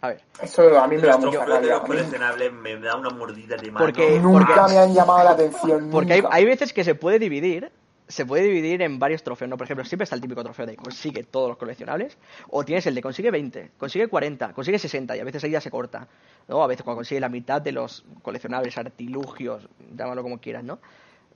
A 0.00 0.08
ver, 0.08 0.20
Eso 0.42 0.80
a 0.80 0.88
mí 0.88 0.96
me 0.96 1.02
da 1.02 1.16
mucha 1.16 1.30
trofeos 1.30 1.46
de 1.46 1.52
rabia. 1.54 1.72
los 1.74 1.82
coleccionables 1.82 2.52
me 2.52 2.76
da 2.80 2.96
una 2.96 3.10
mordida 3.10 3.56
de 3.56 3.70
mano. 3.70 3.86
Porque- 3.86 4.18
Nunca 4.18 4.66
me 4.66 4.78
han 4.78 4.92
llamado 4.92 5.22
la 5.22 5.30
atención. 5.30 5.90
Porque 5.92 6.14
hay, 6.14 6.22
hay 6.28 6.44
veces 6.44 6.72
que 6.72 6.82
se 6.82 6.96
puede 6.96 7.20
dividir, 7.20 7.70
se 8.08 8.26
puede 8.26 8.44
dividir 8.44 8.82
en 8.82 8.98
varios 8.98 9.22
trofeos, 9.22 9.48
¿no? 9.48 9.56
Por 9.56 9.64
ejemplo, 9.64 9.84
siempre 9.84 10.04
está 10.04 10.16
el 10.16 10.20
típico 10.22 10.42
trofeo 10.42 10.66
de 10.66 10.76
consigue 10.76 11.22
todos 11.22 11.48
los 11.48 11.56
coleccionables, 11.56 12.18
o 12.50 12.64
tienes 12.64 12.86
el 12.86 12.94
de 12.94 13.02
consigue 13.02 13.30
20, 13.30 13.70
consigue 13.78 14.08
40, 14.08 14.52
consigue 14.52 14.78
60, 14.78 15.16
y 15.16 15.20
a 15.20 15.24
veces 15.24 15.42
ahí 15.44 15.50
ya 15.52 15.60
se 15.60 15.70
corta, 15.70 16.08
¿no? 16.48 16.62
A 16.62 16.66
veces 16.66 16.82
cuando 16.82 16.98
consigue 16.98 17.20
la 17.20 17.28
mitad 17.28 17.62
de 17.62 17.72
los 17.72 18.04
coleccionables, 18.22 18.76
artilugios, 18.76 19.68
llámalo 19.96 20.22
como 20.22 20.38
quieras, 20.40 20.64
¿no? 20.64 20.78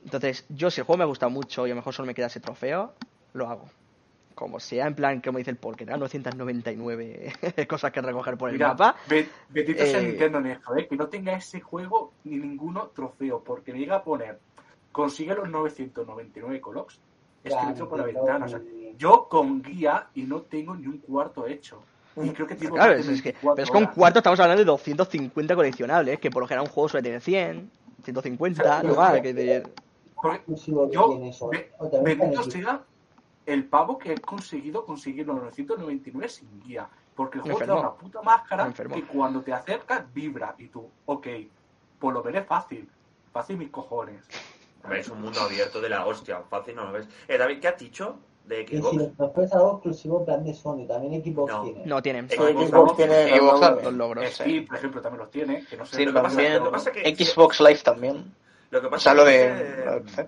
Entonces, 0.05 0.45
yo 0.51 0.71
si 0.71 0.81
el 0.81 0.87
juego 0.87 0.99
me 0.99 1.05
gusta 1.05 1.29
mucho 1.29 1.67
y 1.67 1.71
a 1.71 1.75
lo 1.75 1.77
mejor 1.81 1.95
solo 1.95 2.07
me 2.07 2.15
queda 2.15 2.27
ese 2.27 2.41
trofeo, 2.41 2.93
lo 3.33 3.49
hago. 3.49 3.69
Como 4.35 4.61
sea, 4.61 4.87
en 4.87 4.95
plan, 4.95 5.21
como 5.23 5.39
dice 5.39 5.51
el 5.51 5.57
Paul, 5.57 5.77
que 5.77 5.87
te 5.87 5.93
dan 5.93 6.01
999 6.01 7.33
cosas 7.69 7.91
que 7.91 8.03
recoger 8.03 8.37
por 8.37 8.51
el 8.51 8.57
Mira, 8.57 8.69
mapa. 8.69 8.97
be- 9.09 9.29
bendito 9.49 9.85
sea 9.87 10.01
eh, 10.01 10.07
Nintendo 10.09 10.39
en 10.39 10.47
esto, 10.49 10.77
¿eh? 10.77 10.87
que 10.87 10.95
no 10.97 11.09
tenga 11.09 11.33
ese 11.35 11.61
juego 11.61 12.13
ni 12.25 12.37
ninguno 12.37 12.89
trofeo, 12.95 13.43
porque 13.43 13.73
me 13.73 13.79
llega 13.79 13.97
a 13.97 14.05
poner, 14.05 14.39
consigue 14.97 15.35
los 15.35 15.47
999 15.51 16.59
colocs, 16.59 16.99
es 17.45 17.55
que 17.55 17.61
entro 17.61 17.87
por 17.87 17.99
la 17.99 18.07
ventana. 18.07 18.47
o 18.47 18.49
sea, 18.49 18.59
muy- 18.59 18.95
yo 18.97 19.29
con 19.29 19.61
guía 19.61 20.09
y 20.15 20.23
no 20.23 20.41
tengo 20.41 20.75
ni 20.75 20.87
un 20.87 20.97
cuarto 20.99 21.47
hecho. 21.47 21.83
Y 22.17 22.31
creo 22.31 22.47
que 22.47 22.55
tengo 22.55 22.77
Claro, 22.77 22.95
es, 22.95 23.05
que, 23.05 23.33
24 23.33 23.55
pero 23.57 23.65
es 23.65 23.71
que 23.71 23.77
un 23.77 23.95
cuarto 23.95 24.21
estamos 24.21 24.41
hablando 24.41 24.61
de 24.61 24.65
250 24.65 25.55
coleccionables, 25.55 26.19
que 26.19 26.31
por 26.31 26.41
lo 26.43 26.49
general 26.49 26.67
un 26.67 26.73
juego 26.73 26.89
suele 26.89 27.05
tener 27.05 27.21
100, 27.21 27.71
150, 28.05 28.83
no 28.83 28.95
más. 28.95 29.13
Que 29.21 29.63
Porque 30.15 30.43
que 30.47 30.91
yo, 30.91 31.21
bendito 32.03 32.41
el- 32.41 32.51
sea 32.51 32.83
el 33.45 33.65
pavo 33.67 33.99
que 33.99 34.15
he 34.15 34.19
conseguido 34.19 34.87
conseguir 34.87 35.27
los 35.27 35.37
999 35.37 36.27
sin 36.31 36.49
guía. 36.63 36.89
Porque 37.15 37.37
el 37.37 37.43
juego 37.43 37.59
te 37.59 37.67
da 37.67 37.75
una 37.81 37.93
puta 37.93 38.23
máscara 38.23 38.73
que 38.73 39.03
cuando 39.05 39.43
te 39.43 39.53
acercas 39.53 40.11
vibra 40.15 40.55
y 40.57 40.69
tú, 40.69 40.89
ok, 41.05 41.27
pues 41.99 42.15
lo 42.15 42.23
veré 42.23 42.43
fácil. 42.45 42.89
Fácil 43.31 43.59
mis 43.59 43.69
cojones. 43.69 44.25
Hombre, 44.87 45.01
es 45.01 45.09
un 45.09 45.21
mundo 45.21 45.41
abierto 45.41 45.81
de 45.81 45.89
la 45.89 46.07
hostia. 46.07 46.41
Fácil 46.49 46.77
no 46.77 46.85
lo 46.87 46.93
ves. 46.93 47.09
Eh, 47.29 47.37
David, 47.37 47.61
¿qué 47.61 47.69
has 47.69 47.79
dicho 47.79 48.17
de 48.45 48.63
Y 48.63 48.67
si 48.69 48.77
Xbox? 48.79 48.97
los 48.97 49.17
trofeos 49.17 49.47
es 49.47 49.53
algo 49.55 49.73
exclusivo 49.73 50.19
en 50.21 50.25
plan 50.25 50.45
de 50.45 50.55
Sony, 50.55 50.87
también 50.87 51.23
Xbox 51.23 51.53
No. 51.53 51.63
tiene. 51.65 51.87
No 51.87 52.03
tienen. 52.03 52.25
Eh, 52.27 52.29
Sí, 52.31 52.37
Xbox 52.37 52.69
Xbox 52.71 52.97
tiene 52.97 53.29
Xbox 53.29 53.43
los 53.53 53.61
también. 53.61 53.85
Los 53.85 53.95
logros. 53.95 54.27
Steam, 54.33 54.67
por 54.67 54.77
ejemplo, 54.77 55.01
también 55.03 55.19
los 55.21 55.31
tiene. 55.31 55.65
Que 55.67 55.77
no 55.77 55.85
sé 55.87 55.97
Sí, 55.97 56.05
lo 56.05 56.13
que 56.13 56.21
pasa, 56.21 56.43
lo 56.59 56.65
que 56.65 56.71
pasa 56.71 56.93
que- 56.93 57.17
Xbox 57.17 57.61
Live 57.61 57.79
también. 57.85 58.35
Lo 58.71 58.81
que 58.81 58.87
O 58.87 58.91
pasa 58.91 59.03
sea, 59.03 59.15
lo 59.15 59.27
es 59.29 59.49
de... 59.49 60.03
que- 60.17 60.27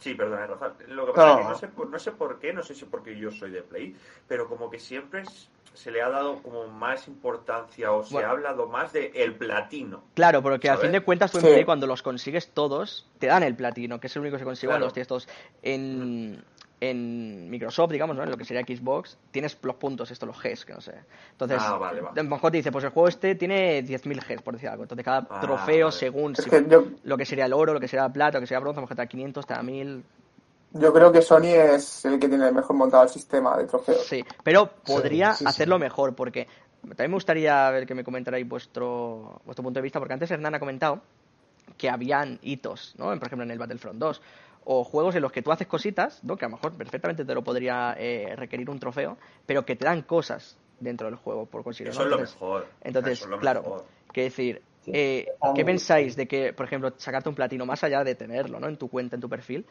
Sí, 0.00 0.14
perdona, 0.14 0.46
Rafa. 0.46 0.72
Lo 0.86 1.06
que 1.06 1.12
pasa 1.12 1.26
No. 1.26 1.40
es 1.40 1.44
que 1.44 1.48
no 1.52 1.58
sé, 1.58 1.68
por, 1.68 1.90
no 1.90 1.98
sé 1.98 2.12
por 2.12 2.38
qué, 2.38 2.52
no 2.52 2.62
sé 2.62 2.74
si 2.74 2.84
porque 2.84 3.18
yo 3.18 3.32
soy 3.32 3.50
de 3.50 3.62
Play, 3.62 3.96
pero 4.28 4.48
como 4.48 4.70
que 4.70 4.78
siempre 4.78 5.22
es- 5.22 5.48
se 5.74 5.90
le 5.90 6.02
ha 6.02 6.08
dado 6.08 6.42
como 6.42 6.66
más 6.68 7.06
importancia 7.08 7.92
o 7.92 8.02
se 8.04 8.14
Bueno. 8.14 8.28
ha 8.28 8.30
hablado 8.32 8.66
más 8.66 8.92
de 8.92 9.12
el 9.14 9.34
platino. 9.36 10.02
Claro, 10.14 10.42
porque 10.42 10.68
al 10.68 10.76
¿Sabes? 10.76 10.88
fin 10.90 10.92
de 10.92 11.00
cuentas 11.04 11.30
tú 11.30 11.38
en 11.38 11.44
Sí. 11.44 11.50
Play 11.50 11.64
cuando 11.64 11.86
los 11.86 12.02
consigues 12.02 12.48
todos, 12.50 13.06
te 13.18 13.26
dan 13.28 13.42
el 13.42 13.54
platino, 13.54 14.00
que 14.00 14.08
es 14.08 14.16
el 14.16 14.22
único 14.22 14.34
que 14.36 14.40
se 14.40 14.44
consigue 14.44 14.66
Claro. 14.68 14.74
cuando 14.76 14.86
los 14.86 14.92
tienes 14.94 15.08
todos. 15.08 15.28
En, 15.62 16.42
en 16.80 17.50
Microsoft, 17.50 17.90
digamos, 17.90 18.16
¿no? 18.16 18.22
En 18.22 18.30
lo 18.30 18.36
que 18.36 18.44
sería 18.44 18.62
Xbox, 18.62 19.18
tienes 19.32 19.58
los 19.62 19.74
puntos, 19.76 20.10
estos, 20.10 20.26
los 20.28 20.40
Gs, 20.40 20.64
que 20.64 20.74
no 20.74 20.80
sé. 20.80 20.94
Entonces, 21.32 21.58
Ah, 21.60 21.76
vale, 21.76 22.00
vale. 22.00 22.20
a 22.20 22.22
lo 22.24 22.30
mejor 22.30 22.50
te 22.52 22.58
dice, 22.58 22.70
pues 22.70 22.84
el 22.84 22.90
juego 22.90 23.08
este 23.08 23.34
tiene 23.34 23.82
10.000 23.82 24.20
Gs, 24.20 24.42
por 24.42 24.54
decir 24.54 24.68
algo. 24.68 24.84
Entonces 24.84 25.04
cada 25.04 25.26
Ah, 25.30 25.40
trofeo, 25.40 25.86
vale. 25.86 25.98
según 25.98 26.36
si- 26.36 26.48
que 26.48 26.64
yo, 26.68 26.84
lo 27.02 27.16
que 27.16 27.24
sería 27.24 27.46
el 27.46 27.52
oro, 27.52 27.72
lo 27.74 27.80
que 27.80 27.88
sería 27.88 28.04
la 28.04 28.12
plata, 28.12 28.38
lo 28.38 28.42
que 28.42 28.46
sería 28.46 28.60
bronce, 28.60 28.78
a 28.78 28.80
lo 28.80 28.86
mejor 28.86 28.96
te 28.96 29.02
da 29.02 29.06
500, 29.06 29.46
te 29.46 29.54
da 29.54 29.62
1000. 29.62 30.04
Yo 30.72 30.92
creo 30.92 31.10
que 31.12 31.22
Sony 31.22 31.46
es 31.54 32.04
el 32.04 32.18
que 32.18 32.28
tiene 32.28 32.50
mejor 32.52 32.76
montado 32.76 33.02
el 33.04 33.08
sistema 33.08 33.56
de 33.56 33.64
trofeos. 33.66 34.06
Sí, 34.06 34.24
pero 34.42 34.70
podría 34.84 35.32
sí, 35.32 35.38
sí. 35.38 35.44
hacerlo 35.46 35.78
mejor, 35.78 36.14
porque 36.14 36.46
también 36.82 37.10
me 37.10 37.16
gustaría 37.16 37.70
ver 37.70 37.86
que 37.86 37.94
me 37.94 38.04
comentarais 38.04 38.46
vuestro, 38.48 39.40
vuestro 39.44 39.62
punto 39.64 39.78
de 39.78 39.82
vista, 39.82 39.98
porque 39.98 40.14
antes 40.14 40.30
Hernán 40.30 40.54
ha 40.54 40.60
comentado 40.60 41.00
que 41.76 41.88
habían 41.90 42.38
hitos, 42.42 42.94
¿no? 42.98 43.06
Por 43.06 43.26
ejemplo, 43.26 43.44
en 43.44 43.50
el 43.50 43.58
Battlefront 43.58 43.98
2, 43.98 44.22
o 44.64 44.84
juegos 44.84 45.14
en 45.14 45.22
los 45.22 45.32
que 45.32 45.42
tú 45.42 45.50
haces 45.52 45.66
cositas, 45.66 46.22
¿no? 46.24 46.36
Que 46.36 46.44
a 46.44 46.48
lo 46.48 46.56
mejor 46.56 46.72
perfectamente 46.74 47.24
te 47.24 47.34
lo 47.34 47.42
podría 47.42 47.94
eh, 47.98 48.34
requerir 48.36 48.68
un 48.68 48.78
trofeo, 48.78 49.16
pero 49.46 49.64
que 49.64 49.76
te 49.76 49.84
dan 49.86 50.02
cosas 50.02 50.56
dentro 50.80 51.06
del 51.08 51.16
juego 51.16 51.46
por 51.46 51.64
conseguirlo. 51.64 51.92
Eso 51.92 52.00
¿no? 52.00 52.06
es 52.06 52.10
lo 52.10 52.16
Entonces- 52.18 52.34
mejor. 52.40 52.66
Entonces, 52.82 53.12
Eso 53.14 53.24
es 53.24 53.30
lo 53.30 53.38
claro, 53.38 53.62
mejor. 53.62 53.84
que 54.12 54.22
decir, 54.22 54.62
eh, 54.86 55.26
¿qué 55.54 55.64
pensáis 55.64 56.16
de 56.16 56.26
que, 56.28 56.52
por 56.52 56.66
ejemplo, 56.66 56.92
sacarte 56.96 57.28
un 57.28 57.34
platino 57.34 57.66
más 57.66 57.82
allá 57.84 58.04
de 58.04 58.14
tenerlo, 58.14 58.60
¿no? 58.60 58.68
En 58.68 58.76
tu 58.76 58.88
cuenta, 58.88 59.16
en 59.16 59.20
tu 59.22 59.28
perfil, 59.28 59.66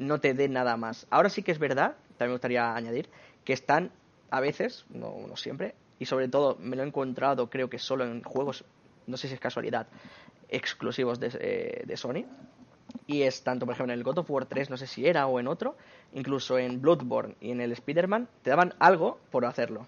no 0.00 0.18
te 0.20 0.34
dé 0.34 0.48
nada 0.48 0.76
más. 0.76 1.06
Ahora 1.10 1.28
sí 1.28 1.42
que 1.42 1.52
es 1.52 1.58
verdad, 1.58 1.94
también 2.16 2.30
me 2.30 2.34
gustaría 2.34 2.74
añadir, 2.74 3.08
que 3.44 3.52
están 3.52 3.90
a 4.30 4.40
veces, 4.40 4.86
no, 4.88 5.14
no 5.28 5.36
siempre, 5.36 5.74
y 5.98 6.06
sobre 6.06 6.28
todo 6.28 6.56
me 6.58 6.74
lo 6.76 6.82
he 6.82 6.86
encontrado 6.86 7.50
creo 7.50 7.68
que 7.68 7.78
solo 7.78 8.04
en 8.04 8.22
juegos, 8.22 8.64
no 9.06 9.16
sé 9.16 9.28
si 9.28 9.34
es 9.34 9.40
casualidad, 9.40 9.86
exclusivos 10.48 11.20
de, 11.20 11.30
eh, 11.38 11.82
de 11.86 11.96
Sony. 11.96 12.24
Y 13.06 13.22
es 13.22 13.42
tanto, 13.42 13.66
por 13.66 13.74
ejemplo, 13.74 13.92
en 13.92 13.98
el 13.98 14.04
God 14.04 14.18
of 14.18 14.30
War 14.30 14.46
3, 14.46 14.70
no 14.70 14.76
sé 14.76 14.86
si 14.86 15.06
era 15.06 15.26
o 15.26 15.38
en 15.38 15.46
otro, 15.46 15.76
incluso 16.14 16.58
en 16.58 16.80
Bloodborne 16.80 17.34
y 17.40 17.50
en 17.52 17.60
el 17.60 17.72
Spider-Man, 17.72 18.26
te 18.42 18.50
daban 18.50 18.74
algo 18.78 19.18
por 19.30 19.44
hacerlo. 19.44 19.86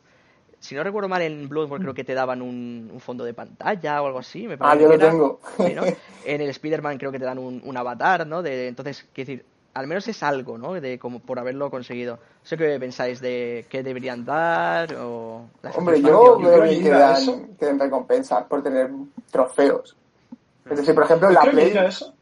Si 0.60 0.74
no 0.76 0.84
recuerdo 0.84 1.08
mal, 1.08 1.22
en 1.22 1.48
Bloodborne 1.48 1.82
creo 1.82 1.94
que 1.94 2.04
te 2.04 2.14
daban 2.14 2.40
un, 2.42 2.90
un 2.92 3.00
fondo 3.00 3.24
de 3.24 3.34
pantalla 3.34 4.00
o 4.02 4.06
algo 4.06 4.20
así. 4.20 4.46
Me 4.46 4.54
Ah, 4.54 4.58
parece 4.58 4.82
yo 4.84 4.90
que 4.90 4.98
lo 4.98 5.10
tengo. 5.10 5.40
Sí, 5.56 5.74
¿no? 5.74 5.82
En 6.26 6.40
el 6.40 6.50
Spider-Man 6.50 6.98
creo 6.98 7.10
que 7.10 7.18
te 7.18 7.24
dan 7.24 7.38
un, 7.38 7.60
un 7.64 7.76
avatar, 7.76 8.24
¿no? 8.26 8.42
De, 8.42 8.68
entonces, 8.68 9.04
quiero 9.12 9.28
decir, 9.30 9.44
al 9.74 9.86
menos 9.86 10.06
es 10.08 10.22
algo, 10.22 10.58
¿no? 10.58 10.74
De 10.74 10.98
como 10.98 11.20
por 11.20 11.38
haberlo 11.38 11.70
conseguido. 11.70 12.16
No 12.16 12.20
sé 12.44 12.56
qué 12.56 12.78
pensáis 12.78 13.20
de 13.20 13.66
qué 13.68 13.82
deberían 13.82 14.24
dar 14.24 14.94
o... 14.96 15.46
Hombre, 15.76 16.00
yo 16.02 16.38
creo 16.38 16.62
que 16.68 16.88
dan, 16.90 17.78
recompensas 17.78 18.44
por 18.44 18.62
tener 18.62 18.90
trofeos. 19.30 19.96
Es 20.68 20.76
decir, 20.78 20.94
por 20.94 21.04
ejemplo, 21.04 21.28
en 21.28 21.34
la 21.34 21.42
Play, 21.42 21.76
eso. 21.76 22.14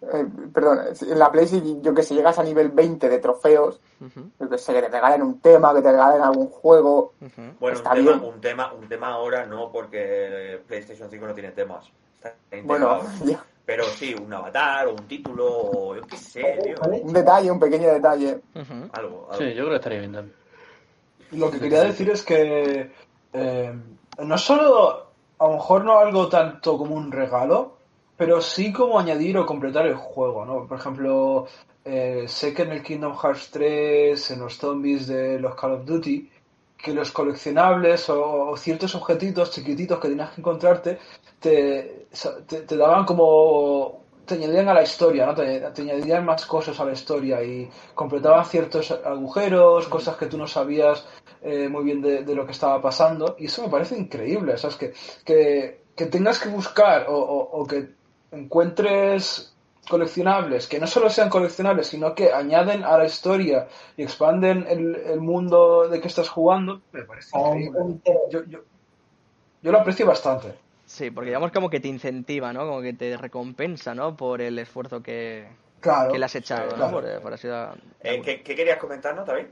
eh, 0.00 0.26
perdón, 0.54 0.80
en 1.00 1.18
la 1.18 1.30
Play 1.30 1.46
si 1.46 1.80
yo 1.82 1.92
que 1.94 2.02
sé, 2.02 2.14
llegas 2.14 2.38
a 2.38 2.42
nivel 2.44 2.70
20 2.70 3.08
de 3.08 3.18
trofeos, 3.18 3.80
yo 4.40 4.48
que 4.48 4.58
sé, 4.58 4.72
que 4.72 4.82
te 4.82 4.88
regalen 4.88 5.22
un 5.22 5.40
tema, 5.40 5.74
que 5.74 5.82
te 5.82 5.90
regalen 5.90 6.22
algún 6.22 6.48
juego. 6.48 7.12
Bueno, 7.60 7.76
Está 7.76 7.90
un 7.90 7.96
tema, 7.96 8.12
bien. 8.16 8.32
un 8.34 8.40
tema, 8.40 8.72
un 8.72 8.88
tema 8.88 9.08
ahora 9.08 9.44
no, 9.44 9.70
porque 9.72 10.60
PlayStation 10.66 11.10
5 11.10 11.26
no 11.26 11.34
tiene 11.34 11.50
temas. 11.50 11.90
Está 12.14 12.34
bueno, 12.64 13.00
integrado. 13.02 13.26
ya, 13.26 13.44
Pero 13.68 13.84
sí, 13.84 14.14
un 14.14 14.32
avatar 14.32 14.86
o 14.86 14.92
un 14.92 15.06
título 15.06 15.46
o 15.46 15.94
yo 15.94 16.00
qué 16.06 16.16
sé, 16.16 16.58
tío. 16.64 16.76
Un 17.02 17.12
detalle, 17.12 17.50
un 17.50 17.60
pequeño 17.60 17.92
detalle. 17.92 18.40
Algo. 18.92 19.28
Sí, 19.36 19.52
yo 19.52 19.64
creo 19.64 19.68
que 19.68 19.74
estaría 19.74 19.98
bien 19.98 20.12
también. 20.14 20.34
Lo 21.32 21.50
que 21.50 21.60
quería 21.60 21.82
decir 21.82 22.08
es 22.08 22.22
que 22.22 22.90
eh, 23.34 23.74
no 24.20 24.38
solo 24.38 25.08
a 25.38 25.46
lo 25.46 25.52
mejor 25.52 25.84
no 25.84 25.98
algo 25.98 26.30
tanto 26.30 26.78
como 26.78 26.94
un 26.94 27.12
regalo, 27.12 27.76
pero 28.16 28.40
sí 28.40 28.72
como 28.72 28.98
añadir 28.98 29.36
o 29.36 29.44
completar 29.44 29.84
el 29.84 29.96
juego, 29.96 30.46
¿no? 30.46 30.66
Por 30.66 30.78
ejemplo, 30.78 31.46
eh, 31.84 32.24
sé 32.26 32.54
que 32.54 32.62
en 32.62 32.72
el 32.72 32.82
Kingdom 32.82 33.18
Hearts 33.18 33.50
3, 33.50 34.30
en 34.30 34.40
los 34.40 34.56
zombies 34.56 35.06
de 35.08 35.38
los 35.38 35.54
Call 35.54 35.72
of 35.72 35.84
Duty, 35.84 36.30
que 36.82 36.94
los 36.94 37.10
coleccionables 37.12 38.08
o, 38.10 38.50
o 38.50 38.56
ciertos 38.56 38.94
objetitos 38.94 39.50
chiquititos 39.50 39.98
que 40.00 40.08
tenías 40.08 40.30
que 40.30 40.40
encontrarte 40.40 40.98
te, 41.40 42.06
te, 42.46 42.60
te 42.62 42.76
daban 42.76 43.04
como 43.04 44.04
te 44.24 44.34
añadían 44.34 44.68
a 44.68 44.74
la 44.74 44.82
historia, 44.82 45.26
¿no? 45.26 45.34
Te, 45.34 45.60
te 45.60 45.82
añadían 45.82 46.24
más 46.24 46.44
cosas 46.46 46.78
a 46.80 46.84
la 46.84 46.92
historia 46.92 47.42
y 47.42 47.70
completaban 47.94 48.44
ciertos 48.44 48.90
agujeros, 48.90 49.88
cosas 49.88 50.16
que 50.16 50.26
tú 50.26 50.36
no 50.36 50.46
sabías 50.46 51.06
eh, 51.42 51.68
muy 51.68 51.82
bien 51.84 52.02
de, 52.02 52.24
de 52.24 52.34
lo 52.34 52.44
que 52.44 52.52
estaba 52.52 52.80
pasando. 52.82 53.36
Y 53.38 53.46
eso 53.46 53.62
me 53.62 53.70
parece 53.70 53.96
increíble, 53.96 54.56
¿sabes? 54.58 54.76
Que, 54.76 54.92
que, 55.24 55.82
que 55.96 56.06
tengas 56.06 56.38
que 56.40 56.50
buscar 56.50 57.06
o, 57.08 57.14
o- 57.16 57.60
o 57.62 57.66
que 57.66 57.88
encuentres 58.30 59.54
coleccionables 59.88 60.66
que 60.68 60.78
no 60.78 60.86
solo 60.86 61.10
sean 61.10 61.28
coleccionables, 61.30 61.86
sino 61.88 62.14
que 62.14 62.32
añaden 62.32 62.84
a 62.84 62.96
la 62.98 63.06
historia 63.06 63.68
y 63.96 64.02
expanden 64.02 64.66
el, 64.68 64.94
el 64.96 65.20
mundo 65.20 65.88
de 65.88 66.00
que 66.00 66.08
estás 66.08 66.28
jugando, 66.28 66.80
me 66.92 67.02
parece 67.02 67.36
increíble. 67.38 67.80
un 67.80 67.90
interés. 67.92 68.22
Yo, 68.30 68.44
yo, 68.44 68.58
yo 69.62 69.72
lo 69.72 69.80
aprecio 69.80 70.06
bastante. 70.06 70.54
Sí, 70.86 71.10
porque 71.10 71.30
digamos 71.30 71.52
como 71.52 71.68
que 71.68 71.80
te 71.80 71.88
incentiva, 71.88 72.52
¿no? 72.52 72.60
Como 72.66 72.80
que 72.80 72.92
te 72.94 73.16
recompensa, 73.16 73.94
¿no? 73.94 74.16
Por 74.16 74.40
el 74.40 74.58
esfuerzo 74.58 75.02
que, 75.02 75.46
Claro. 75.80 76.12
que 76.12 76.18
le 76.18 76.24
has 76.24 76.34
echado, 76.34 76.70
¿no? 76.70 76.76
claro. 76.76 76.92
Por, 76.92 77.20
por 77.22 77.32
así 77.34 77.46
da- 77.48 77.74
Eh, 78.02 78.22
¿qué, 78.24 78.42
qué 78.42 78.54
querías 78.54 78.78
comentarnos, 78.78 79.26
David? 79.26 79.46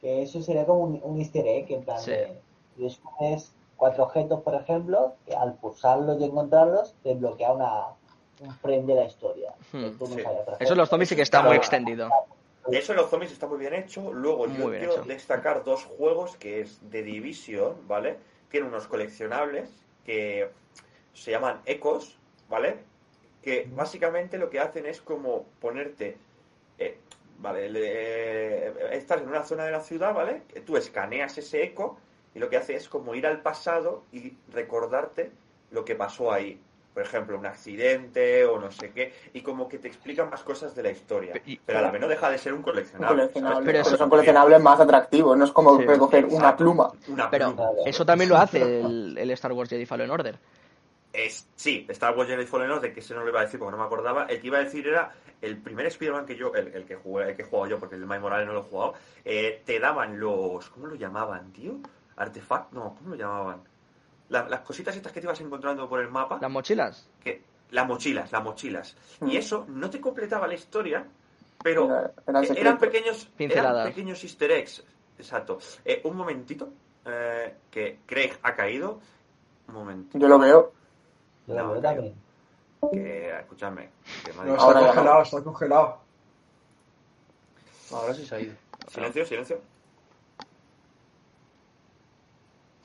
Que 0.00 0.22
eso 0.22 0.42
sería 0.42 0.64
como 0.66 0.80
un, 0.80 1.00
un 1.02 1.18
easter 1.18 1.46
egg, 1.46 1.70
en 1.72 1.84
plan 1.84 2.00
Sí. 2.00 2.10
de... 2.10 2.38
tú 2.76 2.82
descubres 2.84 3.52
cuatro 3.76 4.04
objetos, 4.04 4.42
por 4.42 4.54
ejemplo, 4.54 5.14
que 5.26 5.34
al 5.36 5.54
pulsarlos 5.54 6.20
y 6.20 6.24
encontrarlos, 6.24 6.94
te 7.02 7.14
bloquea 7.14 7.52
una, 7.52 7.82
un 8.40 8.54
frame 8.56 8.82
de 8.82 8.94
la 8.94 9.04
historia. 9.04 9.52
Hmm, 9.72 9.86
sí. 10.06 10.22
Eso 10.60 10.72
en 10.72 10.78
los 10.78 10.88
zombies 10.88 11.08
sí 11.08 11.16
que 11.16 11.22
está 11.22 11.42
muy 11.42 11.56
extendido. 11.56 12.10
Eso 12.70 12.92
en 12.92 12.98
los 12.98 13.08
zombies 13.10 13.32
está 13.32 13.46
muy 13.46 13.58
bien 13.58 13.74
hecho. 13.74 14.12
Luego 14.12 14.46
Muy 14.48 14.56
yo 14.58 14.70
quiero 14.78 14.92
hecho. 14.94 15.02
destacar 15.04 15.62
dos 15.64 15.84
juegos 15.84 16.36
que 16.36 16.60
es 16.60 16.78
de 16.90 17.02
Division, 17.02 17.86
¿vale? 17.86 18.16
Tiene 18.50 18.66
unos 18.66 18.86
coleccionables 18.88 19.70
que 20.04 20.50
se 21.14 21.30
llaman 21.30 21.60
Ecos, 21.64 22.18
¿vale? 22.48 22.78
Que 23.42 23.68
básicamente 23.72 24.36
lo 24.38 24.50
que 24.50 24.58
hacen 24.60 24.86
es 24.86 25.00
como 25.00 25.44
ponerte, 25.60 26.16
eh, 26.78 26.98
¿vale? 27.38 27.70
Le- 27.70 28.96
estás 28.96 29.20
en 29.22 29.28
una 29.28 29.44
zona 29.44 29.64
de 29.64 29.70
la 29.70 29.80
ciudad, 29.80 30.12
¿vale? 30.12 30.42
Que 30.52 30.60
Tú 30.60 30.76
escaneas 30.76 31.38
ese 31.38 31.62
eco 31.62 31.98
y 32.34 32.40
lo 32.40 32.48
que 32.50 32.56
hace 32.56 32.74
es 32.74 32.88
como 32.88 33.14
ir 33.14 33.26
al 33.26 33.40
pasado 33.42 34.02
y 34.12 34.34
recordarte 34.52 35.30
lo 35.70 35.84
que 35.84 35.94
pasó 35.94 36.32
ahí. 36.32 36.60
Por 36.96 37.04
ejemplo, 37.04 37.38
un 37.38 37.44
accidente 37.44 38.46
o 38.46 38.58
no 38.58 38.70
sé 38.72 38.90
qué, 38.90 39.12
y 39.34 39.42
como 39.42 39.68
que 39.68 39.76
te 39.78 39.86
explican 39.86 40.30
más 40.30 40.42
cosas 40.42 40.74
de 40.74 40.82
la 40.82 40.88
historia. 40.90 41.34
Y- 41.44 41.58
Pero 41.58 41.80
a 41.80 41.82
la 41.82 41.90
vez 41.90 42.00
no 42.00 42.08
deja 42.08 42.30
de 42.30 42.38
ser 42.38 42.54
un 42.54 42.60
Un 42.60 42.64
coleccionable. 42.64 43.18
coleccionable. 43.24 43.56
Pero 43.58 43.66
Pero, 43.66 43.80
eso- 43.80 43.96
son 43.98 44.08
coleccionables 44.08 44.62
más 44.62 44.80
atractivos, 44.80 45.36
no 45.36 45.44
es 45.44 45.50
como 45.52 45.76
Sí. 45.76 45.84
recoger 45.84 46.24
una 46.24 46.56
pluma. 46.56 46.90
Una 47.08 47.28
Pero 47.28 47.48
pluma. 47.54 47.68
eso 47.84 48.06
también 48.06 48.30
lo 48.30 48.38
hace 48.38 48.80
el, 48.80 49.14
el 49.18 49.30
Star 49.32 49.52
Wars 49.52 49.68
Jedi 49.68 49.84
Fallen 49.84 50.10
Order. 50.10 50.38
Es, 51.12 51.46
sí, 51.54 51.84
Star 51.90 52.16
Wars 52.16 52.30
Jedi 52.30 52.46
Fallen 52.46 52.70
Order, 52.70 52.94
que 52.94 53.00
ese 53.00 53.12
no 53.12 53.22
lo 53.24 53.28
iba 53.28 53.40
a 53.40 53.44
decir 53.44 53.58
porque 53.60 53.72
no 53.72 53.76
me 53.76 53.84
acordaba. 53.84 54.24
El 54.24 54.40
que 54.40 54.46
iba 54.46 54.56
a 54.56 54.64
decir 54.64 54.88
era 54.88 55.12
el 55.42 55.58
primer 55.58 55.84
Spider-Man 55.84 56.24
que 56.24 56.36
yo, 56.36 56.54
el, 56.54 56.68
el 56.68 56.86
que 56.86 56.94
jugué, 56.96 57.28
el 57.28 57.36
que 57.36 57.42
he 57.42 57.44
jugado 57.44 57.68
yo, 57.72 57.78
porque 57.78 57.96
el 57.96 58.08
de 58.08 58.18
Morales 58.18 58.46
no 58.46 58.54
lo 58.54 58.60
he 58.60 58.62
jugado. 58.62 58.94
eh, 59.22 59.60
te 59.66 59.78
daban 59.80 60.18
los. 60.18 60.70
¿Cómo 60.70 60.86
lo 60.86 60.94
llamaban, 60.94 61.52
tío? 61.52 61.74
Artefact, 62.16 62.72
no, 62.72 62.94
¿cómo 62.96 63.10
lo 63.10 63.16
llamaban? 63.16 63.60
La- 64.28 64.48
las 64.48 64.60
cositas 64.60 64.94
estas 64.96 65.12
que 65.12 65.20
te 65.20 65.26
ibas 65.26 65.40
encontrando 65.40 65.88
por 65.88 66.00
el 66.00 66.08
mapa. 66.10 66.38
Las 66.40 66.50
mochilas. 66.50 67.08
que 67.22 67.42
Las 67.70 67.86
mochilas, 67.86 68.30
las 68.30 68.42
mochilas. 68.44 68.96
Mm. 69.20 69.28
Y 69.30 69.36
eso 69.38 69.64
no 69.68 69.90
te 69.90 70.00
completaba 70.00 70.46
la 70.46 70.54
historia, 70.54 71.04
pero 71.64 71.84
Era- 71.86 71.98
eran 71.98 72.14
eran 72.28 72.46
secretos. 72.46 72.78
pequeños, 72.78 73.22
eran 73.24 73.36
Pinceladas. 73.36 73.86
pequeños 73.88 74.22
easter 74.24 74.50
eggs. 74.52 74.84
Exacto. 75.18 75.58
Eh, 75.84 76.00
un 76.04 76.16
momentito, 76.16 76.68
eh, 77.04 77.54
que 77.70 77.98
Craig 78.06 78.32
ha 78.42 78.54
caído. 78.54 79.00
Un 79.68 79.74
momento. 79.74 80.16
Yo 80.18 80.28
lo 80.28 80.38
veo. 80.38 80.72
Yo 81.48 81.54
lo 81.56 81.72
veo 81.72 81.80
también. 81.82 82.14
Que, 82.92 83.30
escúchame. 83.40 83.90
que 84.24 84.32
me 84.32 84.40
ha 84.42 84.44
No, 84.44 84.52
dicho- 84.52 84.68
está 84.68 84.80
congelado, 84.86 85.22
está 85.22 85.42
congelado. 85.42 85.98
Ahora 87.92 88.14
sí 88.14 88.24
se 88.26 88.34
ha 88.34 88.40
ido. 88.40 88.54
Silencio, 88.88 89.24
silencio. 89.26 89.60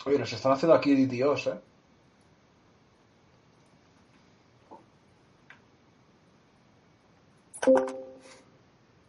Oye, 0.05 0.17
nos 0.17 0.33
están 0.33 0.53
haciendo 0.53 0.73
aquí 0.73 0.95
DTOs, 0.95 1.47
¿eh? 1.47 1.59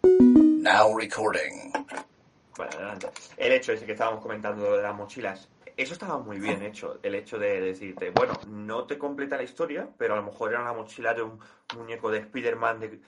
Now 0.03 0.97
recording. 0.97 1.73
Bueno, 2.57 2.73
adelante. 2.75 3.09
El 3.37 3.53
hecho 3.53 3.73
ese 3.73 3.87
que 3.87 3.93
estábamos 3.93 4.21
comentando 4.21 4.77
de 4.77 4.83
las 4.83 4.95
mochilas. 4.95 5.49
Eso 5.77 5.95
estaba 5.95 6.19
muy 6.19 6.39
bien 6.39 6.63
hecho. 6.63 6.99
El 7.03 7.15
hecho 7.15 7.39
de 7.39 7.61
decirte, 7.61 8.11
bueno, 8.11 8.35
no 8.49 8.85
te 8.85 8.99
completa 8.99 9.37
la 9.37 9.43
historia, 9.43 9.89
pero 9.97 10.15
a 10.15 10.17
lo 10.17 10.23
mejor 10.23 10.51
era 10.51 10.61
una 10.61 10.73
mochila 10.73 11.15
de 11.15 11.23
un 11.23 11.39
muñeco 11.77 12.11
de 12.11 12.19
Spider-Man 12.19 12.81
de, 12.81 13.01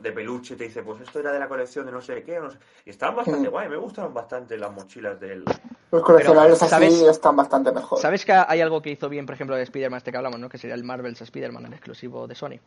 de 0.00 0.12
peluche. 0.12 0.56
Te 0.56 0.64
dice, 0.64 0.82
pues 0.82 1.00
esto 1.00 1.20
era 1.20 1.32
de 1.32 1.38
la 1.38 1.48
colección 1.48 1.86
de 1.86 1.92
no 1.92 2.00
sé 2.00 2.22
qué. 2.22 2.40
No 2.40 2.50
sé. 2.50 2.58
Y 2.86 2.90
estaban 2.90 3.16
bastante 3.16 3.48
guay. 3.48 3.68
Me 3.68 3.76
gustaron 3.76 4.14
bastante 4.14 4.56
las 4.56 4.72
mochilas 4.72 5.20
del. 5.20 5.44
Los 5.90 6.02
coleccionables 6.02 6.58
Pero, 6.58 6.76
así 6.76 6.96
¿sabes? 6.96 7.16
están 7.16 7.36
bastante 7.36 7.72
mejor. 7.72 8.00
¿Sabes 8.00 8.24
que 8.24 8.32
hay 8.32 8.60
algo 8.60 8.80
que 8.80 8.90
hizo 8.90 9.08
bien, 9.08 9.26
por 9.26 9.34
ejemplo, 9.34 9.56
de 9.56 9.62
Spider-Man 9.62 9.98
este 9.98 10.10
que 10.10 10.16
hablamos, 10.16 10.40
¿no? 10.40 10.48
Que 10.48 10.58
sería 10.58 10.74
el 10.74 10.84
Marvel's 10.84 11.20
Spider-Man, 11.20 11.66
el 11.66 11.72
exclusivo 11.72 12.26
de 12.26 12.34
Sony. 12.34 12.58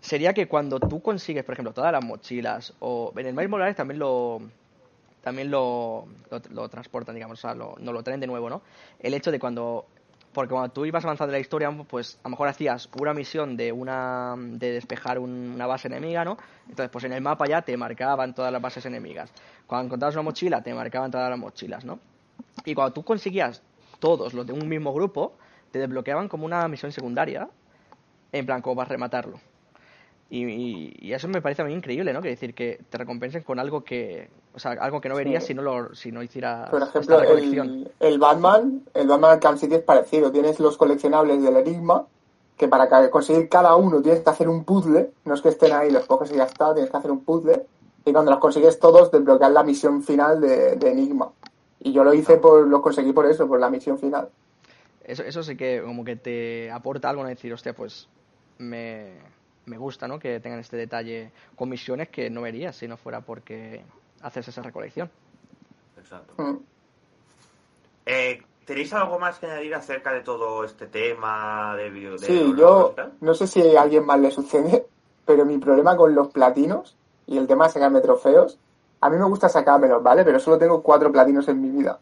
Sería 0.00 0.32
que 0.32 0.46
cuando 0.46 0.78
tú 0.78 1.02
consigues, 1.02 1.44
por 1.44 1.54
ejemplo, 1.54 1.72
todas 1.72 1.92
las 1.92 2.04
mochilas, 2.04 2.74
o 2.78 3.12
en 3.16 3.26
el 3.26 3.34
Miles 3.34 3.50
Morales 3.50 3.76
también 3.76 3.98
lo 3.98 4.40
también 5.22 5.50
lo, 5.50 6.06
lo, 6.50 6.68
transportan, 6.68 7.14
digamos, 7.14 7.38
o 7.38 7.42
sea, 7.42 7.54
lo, 7.54 7.74
no 7.78 7.92
lo 7.92 8.02
traen 8.02 8.20
de 8.20 8.26
nuevo, 8.26 8.48
¿no? 8.50 8.62
El 8.98 9.14
hecho 9.14 9.30
de 9.30 9.38
cuando 9.38 9.86
porque 10.32 10.52
cuando 10.52 10.70
tú 10.72 10.84
ibas 10.84 11.02
avanzando 11.04 11.30
en 11.32 11.38
la 11.38 11.40
historia, 11.40 11.70
pues 11.88 12.18
a 12.22 12.28
lo 12.28 12.30
mejor 12.30 12.48
hacías 12.48 12.88
una 13.00 13.14
misión 13.14 13.56
de 13.56 13.72
una 13.72 14.36
de 14.38 14.72
despejar 14.72 15.18
un- 15.18 15.52
una 15.54 15.66
base 15.66 15.88
enemiga, 15.88 16.24
¿no? 16.24 16.36
Entonces, 16.68 16.90
pues 16.90 17.04
en 17.04 17.12
el 17.12 17.22
mapa 17.22 17.46
ya 17.48 17.62
te 17.62 17.76
marcaban 17.76 18.34
todas 18.34 18.52
las 18.52 18.60
bases 18.62 18.84
enemigas. 18.86 19.32
Cuando 19.66 19.86
encontrabas 19.86 20.14
una 20.14 20.22
mochila, 20.22 20.62
te 20.62 20.72
marcaban 20.74 21.10
todas 21.10 21.30
las 21.30 21.38
mochilas, 21.38 21.84
¿no? 21.84 21.98
Y 22.64 22.74
cuando 22.74 22.92
tú 22.92 23.04
conseguías 23.04 23.62
todos 23.98 24.34
los 24.34 24.46
de 24.46 24.52
un 24.52 24.68
mismo 24.68 24.92
grupo, 24.92 25.32
te 25.72 25.78
desbloqueaban 25.78 26.28
como 26.28 26.44
una 26.46 26.68
misión 26.68 26.92
secundaria, 26.92 27.48
en 28.32 28.46
plan, 28.46 28.62
como 28.62 28.76
para 28.76 28.88
rematarlo. 28.90 29.40
Y, 30.30 30.44
y- 30.44 30.96
y 31.00 31.12
eso 31.14 31.26
me 31.28 31.40
parece 31.40 31.62
a 31.62 31.64
mí 31.64 31.72
increíble, 31.72 32.12
¿no? 32.12 32.20
Que 32.20 32.28
decir 32.28 32.54
que 32.54 32.80
te 32.90 32.98
recompensen 32.98 33.42
con 33.42 33.58
algo 33.58 33.82
que, 33.82 34.28
o 34.54 34.58
sea, 34.58 34.72
algo 34.72 35.00
que 35.00 35.08
no 35.08 35.14
verías 35.14 35.42
Sí. 35.42 35.48
si 35.48 35.54
no 35.54 35.62
lo, 35.62 35.94
si 35.94 36.12
no 36.12 36.22
hicieras 36.22 36.68
Por 36.68 36.82
esta 36.82 36.90
ejemplo, 36.98 37.20
recolección. 37.20 37.66
el, 37.68 37.92
el 38.00 38.18
Batman, 38.18 38.82
el 38.92 39.06
Batman 39.08 39.30
Arkham 39.32 39.56
City 39.56 39.76
es 39.76 39.82
parecido. 39.82 40.30
Tienes 40.30 40.60
los 40.60 40.76
coleccionables 40.76 41.42
del 41.42 41.56
Enigma, 41.56 42.04
que 42.58 42.68
para 42.68 43.08
conseguir 43.10 43.48
cada 43.48 43.74
uno 43.76 44.02
tienes 44.02 44.20
que 44.20 44.28
hacer 44.28 44.48
un 44.50 44.64
puzzle. 44.64 45.10
No 45.24 45.32
es 45.34 45.40
que 45.40 45.48
estén 45.48 45.72
ahí, 45.72 45.90
los 45.90 46.04
coges 46.04 46.30
y 46.30 46.36
ya 46.36 46.44
está, 46.44 46.74
tienes 46.74 46.90
que 46.90 46.96
hacer 46.98 47.10
un 47.10 47.24
puzzle. 47.24 47.64
Y 48.04 48.12
cuando 48.12 48.30
los 48.30 48.40
consigues 48.40 48.78
todos, 48.78 49.10
desbloqueas 49.10 49.52
la 49.52 49.62
misión 49.62 50.02
final 50.02 50.40
de, 50.42 50.76
de 50.76 50.90
Enigma. 50.90 51.30
Y 51.80 51.92
yo 51.92 52.04
lo 52.04 52.12
hice 52.12 52.36
por, 52.36 52.66
lo 52.66 52.82
conseguí 52.82 53.12
por 53.12 53.24
eso, 53.26 53.46
por 53.48 53.60
la 53.60 53.70
misión 53.70 53.98
final. 53.98 54.28
Eso, 55.04 55.22
eso 55.22 55.42
sí 55.42 55.56
que 55.56 55.80
como 55.82 56.04
que 56.04 56.16
te 56.16 56.70
aporta 56.70 57.08
algo, 57.08 57.22
¿no? 57.22 57.28
Decir, 57.30 57.52
hostia, 57.52 57.72
pues 57.74 58.08
me, 58.58 59.12
me 59.68 59.78
gusta, 59.78 60.08
¿no? 60.08 60.18
Que 60.18 60.40
tengan 60.40 60.60
este 60.60 60.76
detalle 60.76 61.30
con 61.54 61.68
misiones 61.68 62.08
que 62.08 62.30
no 62.30 62.42
verías 62.42 62.76
si 62.76 62.88
no 62.88 62.96
fuera 62.96 63.20
porque 63.20 63.82
haces 64.22 64.48
esa 64.48 64.62
recolección. 64.62 65.10
Exacto. 65.96 66.34
Mm. 66.42 66.56
Eh, 68.06 68.42
¿Tenéis 68.64 68.92
algo 68.92 69.18
más 69.18 69.38
que 69.38 69.46
añadir 69.46 69.74
acerca 69.74 70.12
de 70.12 70.20
todo 70.20 70.64
este 70.64 70.86
tema 70.86 71.74
de 71.76 71.88
video? 71.90 72.12
de 72.18 72.26
Sí, 72.26 72.54
yo 72.56 72.94
no 73.20 73.34
sé 73.34 73.46
si 73.46 73.76
a 73.76 73.82
alguien 73.82 74.04
más 74.04 74.20
le 74.20 74.30
sucede, 74.30 74.86
pero 75.24 75.44
mi 75.44 75.58
problema 75.58 75.96
con 75.96 76.14
los 76.14 76.28
platinos 76.28 76.96
y 77.26 77.38
el 77.38 77.46
tema 77.46 77.66
de 77.66 77.72
sacarme 77.72 78.00
trofeos, 78.00 78.58
a 79.00 79.10
mí 79.10 79.16
me 79.16 79.24
gusta 79.24 79.48
sacármelos, 79.48 80.02
¿vale? 80.02 80.24
Pero 80.24 80.40
solo 80.40 80.58
tengo 80.58 80.82
cuatro 80.82 81.12
platinos 81.12 81.48
en 81.48 81.60
mi 81.62 81.68
vida. 81.70 81.98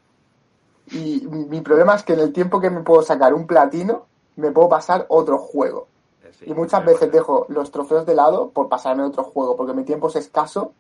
Y 0.93 1.27
mi 1.27 1.61
problema 1.61 1.97
es 1.97 2.05
que 2.05 2.13
en 2.13 2.21
el 2.21 2.33
tiempo 2.33 2.61
que 2.61 2.71
me 2.71 2.81
puedo 2.81 3.03
sacar 3.03 3.35
un 3.35 3.47
platino, 3.47 4.07
me 4.37 4.53
puedo 4.53 4.69
pasar 4.69 5.07
otro 5.09 5.39
juego. 5.39 5.89
Sí, 6.33 6.45
Y 6.47 6.55
muchas 6.55 6.85
veces 6.85 7.01
pasa. 7.09 7.13
dejo 7.13 7.47
los 7.49 7.71
trofeos 7.71 8.07
de 8.07 8.15
lado 8.15 8.51
por 8.51 8.69
pasarme 8.69 9.03
otro 9.05 9.25
juego, 9.25 9.57
porque 9.57 9.73
mi 9.73 9.85
tiempo 9.85 10.09
es 10.09 10.17
escaso 10.17 10.73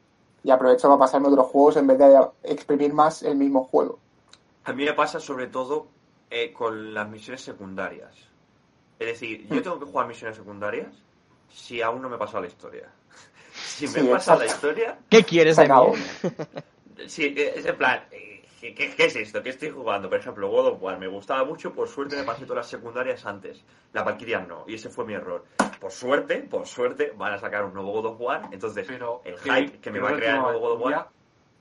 y 0.42 0.50
aprovecho 0.50 0.88
para 0.88 0.98
pasarme 0.98 1.28
otros 1.28 1.46
juegos 1.46 1.76
en 1.76 1.86
vez 1.86 1.98
de 1.98 2.18
exprimir 2.44 2.92
más 2.92 3.22
el 3.22 3.36
mismo 3.36 3.64
juego. 3.64 3.98
A 4.64 4.72
mí 4.72 4.84
me 4.84 4.92
pasa 4.92 5.20
sobre 5.20 5.46
todo 5.46 5.86
eh, 6.30 6.52
con 6.52 6.92
las 6.94 7.08
misiones 7.08 7.42
secundarias. 7.42 8.14
Es 8.98 9.06
decir, 9.08 9.46
yo 9.48 9.62
tengo 9.62 9.78
que 9.78 9.84
jugar 9.86 10.06
misiones 10.06 10.36
secundarias 10.36 10.88
si 11.52 11.82
aún 11.82 12.02
no 12.02 12.08
me 12.08 12.16
he 12.16 12.18
pasado 12.18 12.40
la 12.42 12.48
historia. 12.48 12.88
Si 13.56 13.88
me 13.88 14.00
Sí, 14.00 14.06
he 14.06 14.10
pasado 14.10 14.40
la 14.40 14.46
historia, 14.46 14.98
¿Qué 15.08 15.24
quieres 15.24 15.56
de 15.56 15.62
mí? 15.62 15.66
acabó. 15.66 15.94
sí, 17.06 17.34
es 17.36 17.64
en 17.64 17.76
plan, 17.78 18.04
eh, 18.10 18.35
¿Qué, 18.60 18.74
qué, 18.74 18.94
qué 18.94 19.04
es 19.06 19.16
esto? 19.16 19.42
¿Qué 19.42 19.50
estoy 19.50 19.70
jugando? 19.70 20.08
Por 20.08 20.18
ejemplo, 20.18 20.48
God 20.48 20.66
of 20.68 20.82
War 20.82 20.98
me 20.98 21.08
gustaba 21.08 21.44
mucho, 21.44 21.72
por 21.74 21.88
suerte 21.88 22.16
me 22.16 22.24
pasé 22.24 22.42
todas 22.44 22.64
las 22.64 22.68
secundarias 22.68 23.26
antes. 23.26 23.62
La 23.92 24.02
Valkyria 24.02 24.40
no, 24.40 24.64
y 24.66 24.74
ese 24.74 24.88
fue 24.88 25.04
mi 25.04 25.14
error. 25.14 25.44
Por 25.80 25.90
suerte, 25.90 26.38
por 26.38 26.66
suerte, 26.66 27.12
van 27.16 27.34
a 27.34 27.38
sacar 27.38 27.64
un 27.64 27.74
nuevo 27.74 27.92
God 27.92 28.06
of 28.06 28.20
War, 28.20 28.48
entonces 28.52 28.86
Pero 28.86 29.20
el 29.24 29.38
hype 29.38 29.78
que 29.78 29.90
me 29.90 30.00
va 30.00 30.10
a 30.10 30.16
crear 30.16 30.36
el 30.36 30.42
nuevo 30.42 30.60
God 30.60 30.72
of 30.72 30.80
War... 30.82 31.08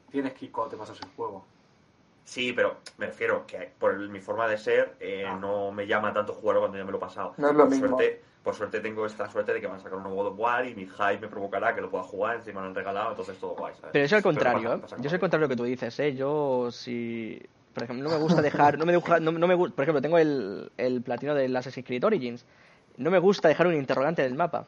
Tienes 0.10 0.34
que 0.34 0.46
ir 0.46 0.52
cuando 0.52 0.72
te 0.72 0.78
pasas 0.78 1.00
el 1.02 1.10
juego. 1.10 1.46
Sí, 2.24 2.54
pero 2.54 2.78
me 2.98 3.08
refiero 3.08 3.46
que 3.46 3.72
por 3.78 3.96
mi 3.98 4.20
forma 4.20 4.48
de 4.48 4.58
ser 4.58 4.96
eh, 5.00 5.26
Ah. 5.28 5.36
no 5.40 5.72
me 5.72 5.86
llama 5.86 6.12
tanto 6.14 6.34
jugarlo 6.34 6.62
cuando 6.62 6.78
ya 6.78 6.86
me 6.86 6.92
lo 6.92 6.98
he 6.98 7.02
pasado. 7.02 7.34
No 7.38 7.50
es 7.50 7.54
lo 7.54 7.64
por 7.64 7.70
mismo. 7.70 7.88
Suerte, 7.90 8.22
por 8.46 8.54
suerte 8.56 8.80
tengo 8.80 9.06
esta 9.08 9.28
suerte 9.30 9.54
de 9.54 9.60
que 9.60 9.66
van 9.68 9.78
a 9.78 9.80
sacar 9.80 9.98
un 9.98 10.04
nuevo 10.04 10.24
God 10.24 10.34
of 10.34 10.40
War 10.40 10.66
y 10.68 10.76
mi 10.76 10.86
hype 10.86 11.18
me 11.20 11.28
provocará 11.28 11.74
que 11.74 11.82
lo 11.82 11.90
pueda 11.90 12.04
jugar, 12.04 12.38
encima 12.38 12.62
lo 12.62 12.68
han 12.68 12.76
regalado, 12.76 13.10
entonces 13.10 13.36
todo 13.40 13.56
guay, 13.56 13.74
¿sabes? 13.74 13.90
Pero 13.92 14.06
eso 14.06 14.16
al 14.16 14.22
contrario, 14.22 14.80
pasa- 14.82 14.96
¿eh? 14.96 15.00
Yo 15.02 15.10
soy 15.10 15.16
el 15.16 15.20
contrario 15.20 15.48
de 15.48 15.54
lo 15.54 15.58
que 15.58 15.62
tú 15.62 15.64
dices, 15.66 16.00
¿eh? 16.00 16.16
Yo, 16.16 16.70
si... 16.72 17.42
Por 17.74 17.84
ejemplo, 17.84 18.08
no 18.08 18.16
me 18.16 18.22
gusta 18.22 18.42
dejar... 18.42 18.78
No 18.78 18.86
me, 18.86 18.94
deja- 18.94 19.20
no, 19.20 19.32
no 19.34 19.48
me 19.48 19.58
Por 19.58 19.82
ejemplo, 19.82 20.02
tengo 20.02 20.18
el, 20.20 20.72
el 20.78 21.02
platino 21.02 21.34
del 21.36 21.54
Assassin's 21.58 21.86
Creed 21.86 22.06
Origins. 22.06 22.46
No 22.98 23.12
me 23.12 23.20
gusta 23.20 23.50
dejar 23.50 23.68
un 23.68 23.74
interrogante 23.74 24.24
en 24.24 24.32
el 24.32 24.38
mapa. 24.38 24.68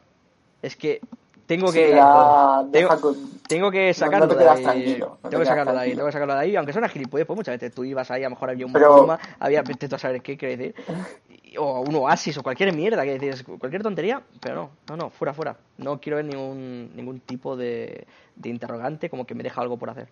Es 0.60 0.76
que 0.76 1.00
tengo 1.48 1.68
Sí, 1.68 1.78
que... 1.78 1.90
ya 1.90 2.62
tengo- 2.72 3.14
Tengo 3.48 3.70
que 3.70 3.88
no 3.88 3.94
sacarlo 3.94 4.28
te 4.28 4.36
de 4.36 4.48
ahí. 4.48 4.62
tranquilo, 4.62 5.06
no 5.08 5.16
te 5.16 5.28
tengo 5.30 5.40
que 5.42 5.46
sacarlo 5.48 5.72
de 5.72 5.78
ahí, 5.80 5.90
tengo 5.94 6.06
que 6.06 6.12
sacarlo 6.12 6.34
de 6.34 6.40
ahí. 6.40 6.54
Aunque 6.56 6.72
sea 6.72 6.80
una 6.80 6.88
gilipollez, 6.90 7.26
pues 7.26 7.36
muchas 7.36 7.54
veces 7.54 7.74
tú 7.74 7.82
ibas 7.82 8.10
ahí, 8.10 8.22
a 8.22 8.26
lo 8.28 8.34
mejor 8.36 8.50
había 8.50 8.66
un 8.66 8.72
Pero- 8.72 8.88
Moctezuma, 8.90 9.18
había 9.40 9.62
vete 9.62 9.88
tú 9.88 9.96
a 9.96 9.98
saber 9.98 10.20
qué 10.22 10.36
quiere 10.36 10.56
decir. 10.56 10.74
O 11.58 11.80
un 11.80 11.94
oasis 11.96 12.36
o 12.36 12.42
cualquier 12.42 12.74
mierda, 12.74 13.02
que 13.04 13.18
dices, 13.18 13.42
cualquier 13.42 13.82
tontería, 13.82 14.22
pero 14.38 14.54
no, 14.54 14.70
no, 14.90 14.96
no, 15.04 15.10
fuera, 15.10 15.32
fuera. 15.32 15.56
No 15.78 15.98
quiero 15.98 16.16
ver 16.16 16.26
ningún, 16.26 16.90
ningún 16.94 17.20
tipo 17.20 17.56
de, 17.56 18.06
de 18.36 18.48
interrogante 18.50 19.08
como 19.08 19.24
que 19.26 19.34
me 19.34 19.42
deja 19.42 19.62
algo 19.62 19.78
por 19.78 19.88
hacer. 19.88 20.08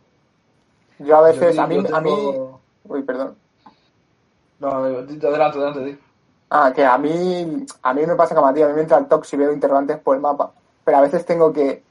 Yo 0.98 1.14
a 1.18 1.20
veces, 1.20 1.54
Yo- 1.56 1.62
a 1.62 1.66
mí, 1.66 1.84
a 1.92 2.00
mí, 2.00 2.10
uy, 2.84 3.02
perdón. 3.02 3.36
No, 4.58 4.68
adelante, 4.68 5.26
adelante, 5.26 5.80
di. 5.84 5.98
Ah, 6.48 6.72
que 6.74 6.82
a 6.86 6.96
mí, 6.96 7.66
a 7.82 7.92
mí 7.92 8.06
me 8.06 8.14
pasa 8.14 8.34
ti, 8.54 8.62
a 8.62 8.68
mí 8.68 8.72
me 8.72 8.80
entra 8.80 8.96
el 8.96 9.06
toque 9.06 9.28
si 9.28 9.36
veo 9.36 9.52
interrogantes 9.52 9.98
por 9.98 10.16
el 10.16 10.22
mapa, 10.22 10.52
pero 10.86 10.98
a 10.98 11.00
veces 11.02 11.26
tengo 11.26 11.52
que 11.52 11.82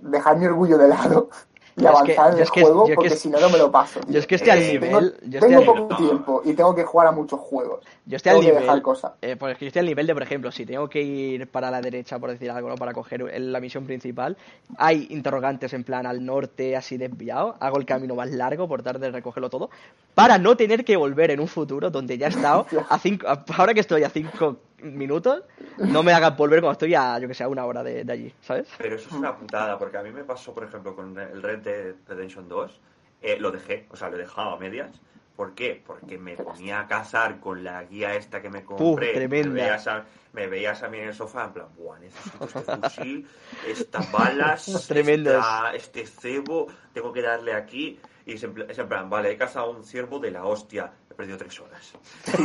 dejar 0.00 0.36
mi 0.36 0.44
orgullo 0.46 0.76
de 0.76 0.88
lado 0.88 1.30
y 1.78 1.82
Yo 1.82 1.88
es 1.90 2.02
que- 2.04 2.12
avanzar 2.16 2.34
en 2.34 2.38
el 2.42 2.48
juego 2.48 2.86
que 2.86 2.94
porque 2.94 3.10
si 3.16 3.28
no, 3.28 3.38
no 3.40 3.48
me 3.50 3.58
lo 3.58 3.70
paso. 3.70 4.00
tío. 4.00 4.12
Yo 4.12 4.18
es 4.18 4.26
que 4.26 4.34
estoy 4.36 4.50
al 4.50 4.58
Eh, 4.60 4.78
Tengo, 4.78 5.00
nivel. 5.00 5.14
Yo 5.28 5.40
tengo 5.40 5.58
al, 5.58 5.64
poco 5.64 5.96
tiempo 5.96 6.42
y 6.44 6.52
tengo 6.54 6.74
que 6.74 6.84
jugar 6.84 7.06
a 7.08 7.12
muchos 7.12 7.38
juegos. 7.40 7.80
yo 8.06 8.16
estoy 8.16 8.32
al 8.32 8.38
que 8.40 8.46
nivel. 8.46 8.62
dejar 8.62 8.82
cosas. 8.82 9.12
eh, 9.22 9.36
pues 9.36 9.52
es 9.52 9.58
que 9.58 9.64
yo 9.64 9.68
estoy 9.68 9.80
al 9.80 9.86
nivel 9.86 10.06
de, 10.06 10.14
por 10.14 10.22
ejemplo, 10.22 10.52
si 10.52 10.64
tengo 10.66 10.88
que 10.88 11.02
ir 11.02 11.48
para 11.50 11.70
la 11.70 11.80
derecha, 11.82 12.18
por 12.18 12.30
decir 12.30 12.50
algo, 12.50 12.68
¿no? 12.70 12.76
Para 12.76 12.92
coger 12.94 13.40
la 13.40 13.60
misión 13.60 13.84
principal, 13.84 14.36
hay 14.78 15.06
interrogantes 15.10 15.72
en 15.74 15.84
plan 15.84 16.06
al 16.06 16.24
norte, 16.24 16.76
así 16.76 16.96
desviado, 16.96 17.56
hago 17.60 17.78
el 17.78 17.84
camino 17.84 18.14
más 18.14 18.30
largo 18.30 18.68
por 18.68 18.82
tratar 18.82 19.00
de 19.00 19.10
recogerlo 19.10 19.50
todo, 19.50 19.68
para 20.14 20.38
no 20.38 20.56
tener 20.56 20.82
que 20.84 20.96
volver 20.96 21.30
en 21.30 21.40
un 21.40 21.48
futuro 21.48 21.90
donde 21.90 22.16
ya 22.16 22.26
he 22.26 22.30
estado, 22.30 22.66
a 22.88 22.98
cinco, 22.98 23.26
ahora 23.56 23.74
que 23.74 23.80
estoy 23.80 24.02
a 24.02 24.08
cinco 24.08 24.56
minutos, 24.92 25.42
no 25.78 26.02
me 26.02 26.12
hagan 26.12 26.36
volver 26.36 26.60
cuando 26.60 26.72
estoy 26.72 26.94
a, 26.94 27.18
yo 27.18 27.28
que 27.28 27.34
sé, 27.34 27.44
a 27.44 27.48
una 27.48 27.64
hora 27.64 27.82
de, 27.82 28.04
de 28.04 28.12
allí, 28.12 28.34
¿sabes? 28.40 28.68
Pero 28.78 28.96
eso 28.96 29.08
es 29.08 29.14
una 29.14 29.36
putada, 29.36 29.78
porque 29.78 29.96
a 29.98 30.02
mí 30.02 30.10
me 30.10 30.24
pasó, 30.24 30.52
por 30.54 30.64
ejemplo, 30.64 30.94
con 30.94 31.18
el 31.18 31.42
Red 31.42 31.58
Dead 31.60 31.94
Redemption 32.06 32.48
2, 32.48 32.80
eh, 33.22 33.36
lo 33.38 33.50
dejé, 33.50 33.86
o 33.90 33.96
sea, 33.96 34.08
lo 34.10 34.16
he 34.16 34.20
dejado 34.20 34.50
a 34.50 34.58
medias. 34.58 35.00
¿Por 35.36 35.54
qué? 35.54 35.82
Porque 35.86 36.16
me 36.16 36.36
ponía 36.36 36.80
a 36.80 36.86
cazar 36.86 37.40
con 37.40 37.62
la 37.62 37.84
guía 37.84 38.14
esta 38.14 38.40
que 38.40 38.48
me 38.48 38.64
compré. 38.64 39.12
tremenda. 39.12 39.48
Me 39.52 39.60
veías, 39.60 39.86
a, 39.86 40.04
me 40.32 40.46
veías 40.46 40.82
a 40.82 40.88
mí 40.88 40.98
en 40.98 41.08
el 41.08 41.14
sofá, 41.14 41.44
en 41.44 41.52
plan, 41.52 41.66
buah, 41.76 41.98
necesito 41.98 42.46
este 42.46 42.62
fusil, 42.82 43.28
estas 43.62 44.10
balas, 44.10 44.66
esta- 45.34 45.74
este 45.74 46.06
cebo, 46.06 46.68
tengo 46.92 47.12
que 47.12 47.20
darle 47.20 47.52
aquí. 47.52 48.00
Y 48.26 48.32
es 48.34 48.42
en, 48.42 48.52
pl- 48.54 48.66
es 48.68 48.76
en 48.78 48.88
plan, 48.88 49.08
vale, 49.08 49.30
he 49.30 49.36
cazado 49.36 49.70
un 49.70 49.84
ciervo 49.84 50.18
de 50.18 50.32
la 50.32 50.44
hostia, 50.44 50.90
he 51.10 51.14
perdido 51.14 51.38
tres 51.38 51.60
horas. 51.60 51.92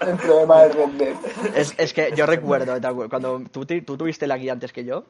El 0.00 0.16
problema 0.16 0.62
del 0.62 0.72
Red 0.72 0.88
Dead. 0.98 1.16
Es, 1.54 1.74
es 1.76 1.92
que 1.92 2.12
yo 2.16 2.24
recuerdo, 2.26 2.74
cuando 3.10 3.42
tú, 3.52 3.66
tú 3.66 3.96
tuviste 3.98 4.26
la 4.26 4.38
guía 4.38 4.52
antes 4.52 4.72
que 4.72 4.84
yo, 4.84 5.04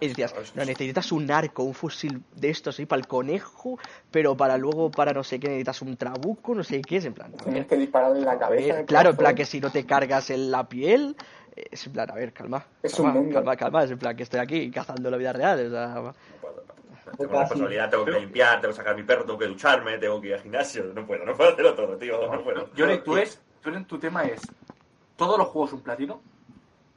y 0.00 0.08
decías, 0.08 0.34
no, 0.54 0.64
necesitas 0.64 1.12
un 1.12 1.30
arco, 1.30 1.62
un 1.64 1.74
fusil 1.74 2.22
de 2.34 2.50
estos 2.50 2.78
ahí 2.78 2.86
para 2.86 3.00
el 3.00 3.06
conejo, 3.06 3.78
pero 4.10 4.36
para 4.36 4.56
luego, 4.56 4.90
para 4.90 5.12
no 5.12 5.22
sé 5.22 5.38
qué, 5.38 5.48
necesitas 5.48 5.82
un 5.82 5.96
trabuco, 5.96 6.54
no 6.54 6.64
sé 6.64 6.80
qué, 6.82 6.96
es 6.96 7.04
en 7.04 7.14
plan. 7.14 7.32
a 7.40 7.44
Tienes 7.44 7.66
que 7.66 7.76
disparar 7.76 8.16
en 8.16 8.24
la 8.24 8.38
cabeza. 8.38 8.80
eh, 8.80 8.84
claro, 8.84 9.10
en 9.10 9.16
plan 9.16 9.34
que 9.34 9.44
si 9.44 9.60
no 9.60 9.70
te 9.70 9.84
cargas 9.84 10.30
en 10.30 10.50
la 10.50 10.68
piel, 10.68 11.16
eh, 11.56 11.66
es 11.70 11.86
en 11.86 11.92
plan, 11.92 12.10
a 12.10 12.14
ver, 12.14 12.32
calma. 12.32 12.64
Es 12.82 12.98
un 12.98 13.06
calma, 13.06 13.20
mundo. 13.20 13.34
calma, 13.36 13.56
calma, 13.56 13.84
es 13.84 13.90
en 13.92 13.98
plan 13.98 14.16
que 14.16 14.22
estoy 14.24 14.40
aquí 14.40 14.70
cazando 14.70 15.08
la 15.10 15.16
vida 15.16 15.32
real, 15.32 15.66
o 15.66 15.70
sea, 15.70 16.14
Tengo 17.16 17.32
responsabilidad, 17.38 17.90
tengo 17.90 18.04
que 18.04 18.12
limpiar, 18.12 18.60
tengo 18.60 18.72
que 18.72 18.76
sacar 18.76 18.94
mi 18.96 19.02
perro, 19.02 19.24
tengo 19.24 19.38
que 19.38 19.46
ducharme, 19.46 19.98
tengo 19.98 20.20
que 20.20 20.28
ir 20.28 20.34
al 20.34 20.40
gimnasio. 20.40 20.84
No 20.94 21.06
puedo, 21.06 21.24
no 21.24 21.34
puedo 21.34 21.50
hacerlo 21.50 21.74
todo, 21.74 21.96
tío, 21.96 22.32
no 22.32 22.42
puedo. 22.42 22.72
Yo, 22.74 23.02
tú, 23.02 23.16
es, 23.16 23.40
tú 23.60 23.70
en 23.70 23.84
tu 23.84 23.98
tema 23.98 24.24
es, 24.24 24.52
¿todos 25.16 25.38
los 25.38 25.48
juegos 25.48 25.72
un 25.72 25.80
platino? 25.80 26.20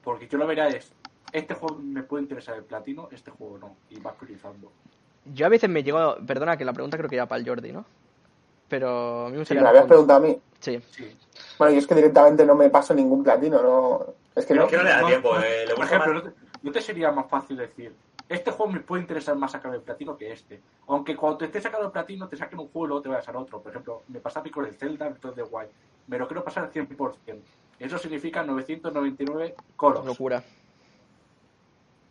Porque 0.04 0.28
yo 0.28 0.38
lo 0.38 0.46
vería 0.46 0.68
es, 0.68 0.92
este 1.32 1.56
juego 1.56 1.78
me 1.80 2.04
puede 2.04 2.24
interesar 2.24 2.56
el 2.56 2.64
platino, 2.64 3.10
este 3.12 3.32
juego 3.32 3.58
no. 3.58 3.76
Y 3.90 4.00
vas 4.00 4.14
priorizando. 4.16 4.72
yo 5.26 5.46
a 5.46 5.50
veces 5.50 5.70
me 5.70 5.84
llego, 5.84 6.18
perdona 6.26 6.56
que 6.58 6.66
la 6.66 6.74
pregunta 6.74 6.98
creo 6.98 7.10
que 7.10 7.16
era 7.16 7.26
para 7.26 7.40
el 7.40 7.48
Jordi, 7.48 7.72
¿no? 7.72 7.86
Pero 8.68 9.26
a 9.28 9.30
mí 9.30 9.38
me 9.38 9.46
me 9.56 9.62
lo 9.62 9.68
habías 9.70 9.86
preguntado 9.86 10.20
a 10.20 10.28
mí. 10.28 10.40
Sí. 10.60 10.80
Sí. 10.92 11.16
Bueno, 11.58 11.74
yo 11.74 11.80
es 11.80 11.88
que 11.88 11.96
directamente 11.96 12.46
no 12.46 12.56
me 12.56 12.70
paso 12.70 12.94
ningún 12.94 13.24
platino, 13.24 13.62
no. 13.62 14.06
Es 14.36 14.46
que 14.46 14.54
no. 14.54 14.64
es 14.64 14.70
que 14.70 14.78
no 14.78 14.84
le 14.84 14.90
da 14.90 15.06
tiempo, 15.06 15.40
eh, 15.40 15.66
le 15.68 15.76
por 15.76 15.86
ejemplo, 15.86 16.14
más- 16.14 16.24
¿no 16.24 16.32
te, 16.32 16.36
no 16.64 16.72
te 16.72 16.82
sería 16.82 17.12
más 17.12 17.28
fácil 17.30 17.58
decir, 17.58 17.96
este 18.28 18.52
juego 18.52 18.72
me 18.72 18.80
puede 18.80 19.02
interesar 19.04 19.36
más 19.36 19.52
sacar 19.52 19.74
el 19.76 19.82
platino 19.82 20.18
que 20.18 20.32
este? 20.32 20.62
Aunque 20.88 21.16
cuando 21.16 21.38
te 21.40 21.46
estés 21.46 21.64
sacando 21.64 21.86
el 21.88 21.92
platino 21.92 22.28
te 22.28 22.38
saquen 22.38 22.60
un 22.60 22.68
juego 22.70 22.86
y 22.86 22.88
luego 22.90 23.02
te 23.04 23.10
vayas 23.10 23.28
al 23.30 23.36
otro. 23.38 23.62
Por 23.62 23.72
ejemplo, 23.72 24.04
me 24.08 24.20
pasa 24.20 24.40
a 24.40 24.44
mí 24.44 24.50
con 24.50 24.66
el 24.66 24.74
Zelda 24.76 25.08
of 25.08 25.36
the 25.36 25.44
Wild. 25.44 25.70
Me 26.08 26.18
lo 26.18 26.28
quiero 26.28 26.44
pasar 26.44 26.64
al 26.66 26.72
100%. 26.72 27.40
Eso 27.80 27.98
significa 27.98 28.44
999 28.44 29.56
coros. 29.76 30.06
Locura. 30.06 30.44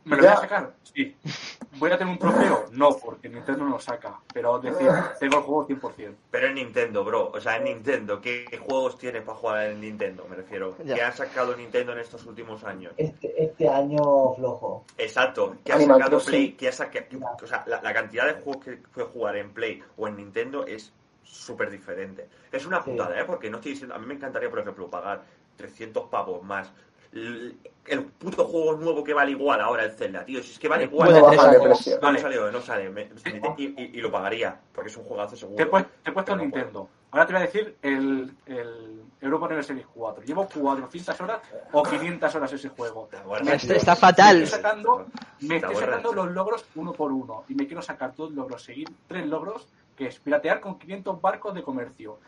¿Me 0.04 0.16
lo 0.16 0.22
Ya. 0.22 0.28
voy 0.30 0.38
a 0.38 0.40
sacar? 0.42 0.74
Sí. 0.82 1.16
¿Voy 1.78 1.90
a 1.90 1.98
tener 1.98 2.12
un 2.12 2.18
trofeo? 2.18 2.66
No, 2.72 2.96
porque 2.96 3.28
Nintendo 3.28 3.64
no 3.64 3.70
lo 3.70 3.78
saca. 3.80 4.20
Pero 4.32 4.58
decir, 4.58 4.88
tengo 5.18 5.38
el 5.38 5.42
juego 5.42 5.66
100%. 5.68 6.14
Pero 6.30 6.46
en 6.48 6.54
Nintendo, 6.54 7.04
bro. 7.04 7.30
O 7.34 7.40
sea, 7.40 7.56
en 7.56 7.64
Nintendo, 7.64 8.20
¿qué, 8.20 8.44
qué 8.48 8.58
juegos 8.58 8.98
tienes 8.98 9.22
para 9.22 9.38
jugar 9.38 9.66
en 9.70 9.80
Nintendo? 9.80 10.26
Me 10.28 10.36
refiero. 10.36 10.76
Ya. 10.84 10.94
¿Qué 10.94 11.02
ha 11.02 11.12
sacado 11.12 11.56
Nintendo 11.56 11.92
en 11.92 11.98
estos 12.00 12.24
últimos 12.26 12.62
años? 12.64 12.92
Este, 12.96 13.42
este 13.42 13.68
año 13.68 14.34
flojo. 14.36 14.84
Exacto. 14.98 15.56
¿Qué 15.64 15.72
ha 15.72 15.76
Animal 15.76 15.98
sacado 15.98 16.10
Crossing. 16.18 16.30
Play? 16.30 16.52
¿Qué 16.52 16.68
ha 16.68 16.72
sacado? 16.72 17.06
O 17.42 17.46
sea, 17.46 17.64
la, 17.66 17.82
la 17.82 17.92
cantidad 17.92 18.26
de 18.26 18.34
juegos 18.42 18.64
que 18.64 18.72
puedes 18.92 19.10
jugar 19.10 19.36
en 19.36 19.52
Play 19.52 19.82
o 19.96 20.08
en 20.08 20.16
Nintendo 20.16 20.64
es 20.66 20.92
súper 21.22 21.70
diferente. 21.70 22.28
Es 22.52 22.66
una 22.66 22.82
Sí. 22.82 22.90
putada, 22.90 23.18
¿eh? 23.20 23.24
Porque 23.24 23.50
no 23.50 23.56
estoy 23.56 23.72
diciendo... 23.72 23.94
A 23.94 23.98
mí 23.98 24.06
me 24.06 24.14
encantaría, 24.14 24.48
por 24.50 24.60
ejemplo, 24.60 24.88
pagar 24.88 25.22
300 25.56 26.08
pavos 26.08 26.42
más. 26.42 26.70
El 27.14 28.04
puto 28.04 28.44
juego 28.46 28.76
nuevo 28.76 29.04
que 29.04 29.12
vale 29.14 29.32
igual 29.32 29.60
ahora 29.60 29.84
el 29.84 29.92
Zelda, 29.92 30.24
tío. 30.24 30.42
Si 30.42 30.52
es 30.52 30.58
que 30.58 30.68
vale 30.68 30.84
igual. 30.84 31.08
Puede 31.10 31.20
No 31.20 31.26
bajar 31.26 31.50
de 31.50 31.74
sale. 31.74 31.98
No 32.00 32.50
no 32.50 32.60
sale. 32.60 32.90
me- 32.90 33.10
y, 33.58 33.64
y- 33.64 33.90
y 33.94 34.00
lo 34.00 34.10
pagaría, 34.10 34.58
porque 34.72 34.90
es 34.90 34.96
un 34.96 35.04
juegazo 35.04 35.36
seguro. 35.36 35.56
Te 35.56 35.84
te 36.02 36.10
he 36.10 36.12
puesto 36.12 36.34
no 36.34 36.42
Nintendo. 36.42 36.88
Ahora 37.10 37.26
te 37.26 37.32
voy 37.34 37.42
a 37.42 37.46
decir 37.46 37.76
el, 37.82 38.34
el 38.46 39.02
Europa 39.20 39.46
Universalis 39.46 39.86
4. 39.94 40.24
Llevo 40.24 40.48
400 40.48 41.20
horas 41.20 41.40
o 41.72 41.82
500 41.84 42.34
horas 42.34 42.52
ese 42.54 42.70
juego. 42.70 43.04
Está 43.04 43.22
bueno. 43.22 43.44
Me 43.44 43.54
Está, 43.54 43.74
está 43.74 43.94
fatal. 43.96 44.42
estoy 44.42 44.58
sacando, 44.60 45.06
me 45.40 45.56
Está 45.56 45.68
estoy 45.68 45.84
sacando 45.84 46.12
los 46.12 46.32
logros 46.32 46.64
uno 46.74 46.92
por 46.92 47.12
uno. 47.12 47.44
Y 47.48 47.54
me 47.54 47.66
quiero 47.66 47.82
sacar 47.82 48.14
dos 48.16 48.32
logros, 48.32 48.64
seguir 48.64 48.88
tres 49.06 49.26
logros, 49.26 49.68
que 49.94 50.06
es 50.06 50.18
piratear 50.18 50.60
con 50.60 50.78
500 50.78 51.20
barcos 51.20 51.54
de 51.54 51.62
comercio. 51.62 52.18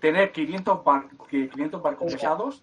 Tener 0.00 0.30
500, 0.30 0.84
bar- 0.84 1.08
que 1.28 1.48
500 1.48 1.82
barcos 1.82 2.12
pesados 2.12 2.62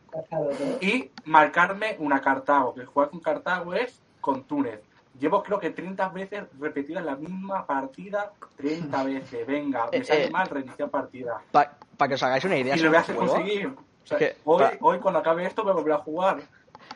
y 0.80 1.12
marcarme 1.26 1.98
una 2.00 2.22
Cartago, 2.22 2.74
que 2.74 2.86
jugar 2.86 3.10
con 3.10 3.20
Cartago 3.20 3.74
es 3.74 4.00
con 4.22 4.44
Túnez. 4.44 4.80
Llevo 5.20 5.44
creo 5.44 5.60
que 5.60 5.70
30 5.70 6.10
veces 6.10 6.44
repetida 6.60 7.02
la 7.02 7.16
misma 7.16 7.66
partida, 7.66 8.32
30 8.58 9.04
veces. 9.06 9.46
Venga, 9.48 9.88
me 9.92 9.98
Eh, 9.98 10.04
sale 10.06 10.26
eh. 10.26 10.32
mal, 10.32 10.48
reiniciar 10.48 10.90
partida. 10.90 11.42
Para 11.52 12.08
que 12.08 12.14
os 12.16 12.24
hagáis 12.24 12.44
una 12.46 12.58
idea, 12.58 12.76
Y 12.76 12.80
lo 12.80 12.90
voy 12.90 12.98
a 12.98 13.02
hacer 13.02 13.16
conseguir. 13.16 13.68
O 13.68 14.08
sea, 14.08 14.18
que- 14.18 14.38
hoy, 14.46 14.64
hoy 14.82 15.00
cuando 15.00 15.20
acabe 15.20 15.46
esto 15.46 15.64
me 15.66 15.72
volveré 15.74 15.96
a 15.96 16.00
jugar 16.00 16.38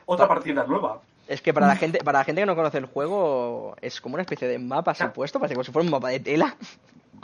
otra 0.06 0.28
Pa- 0.28 0.36
partida 0.36 0.64
nueva. 0.64 1.02
Es 1.28 1.42
que 1.42 1.54
para 1.54 1.68
la 1.68 1.76
gente, 1.76 2.00
para 2.04 2.20
la 2.20 2.24
gente 2.26 2.42
que 2.42 2.46
no 2.46 2.56
conoce 2.56 2.78
el 2.78 2.86
juego, 2.86 3.76
es 3.82 4.00
como 4.02 4.16
una 4.16 4.24
especie 4.24 4.48
de 4.48 4.58
mapa 4.58 4.92
así 4.92 5.04
Ah. 5.04 5.12
puesto, 5.14 5.38
parece 5.40 5.56
como 5.56 5.64
si 5.66 5.72
fuera 5.72 5.86
un 5.86 5.92
mapa 5.92 6.10
de 6.10 6.20
tela 6.22 6.56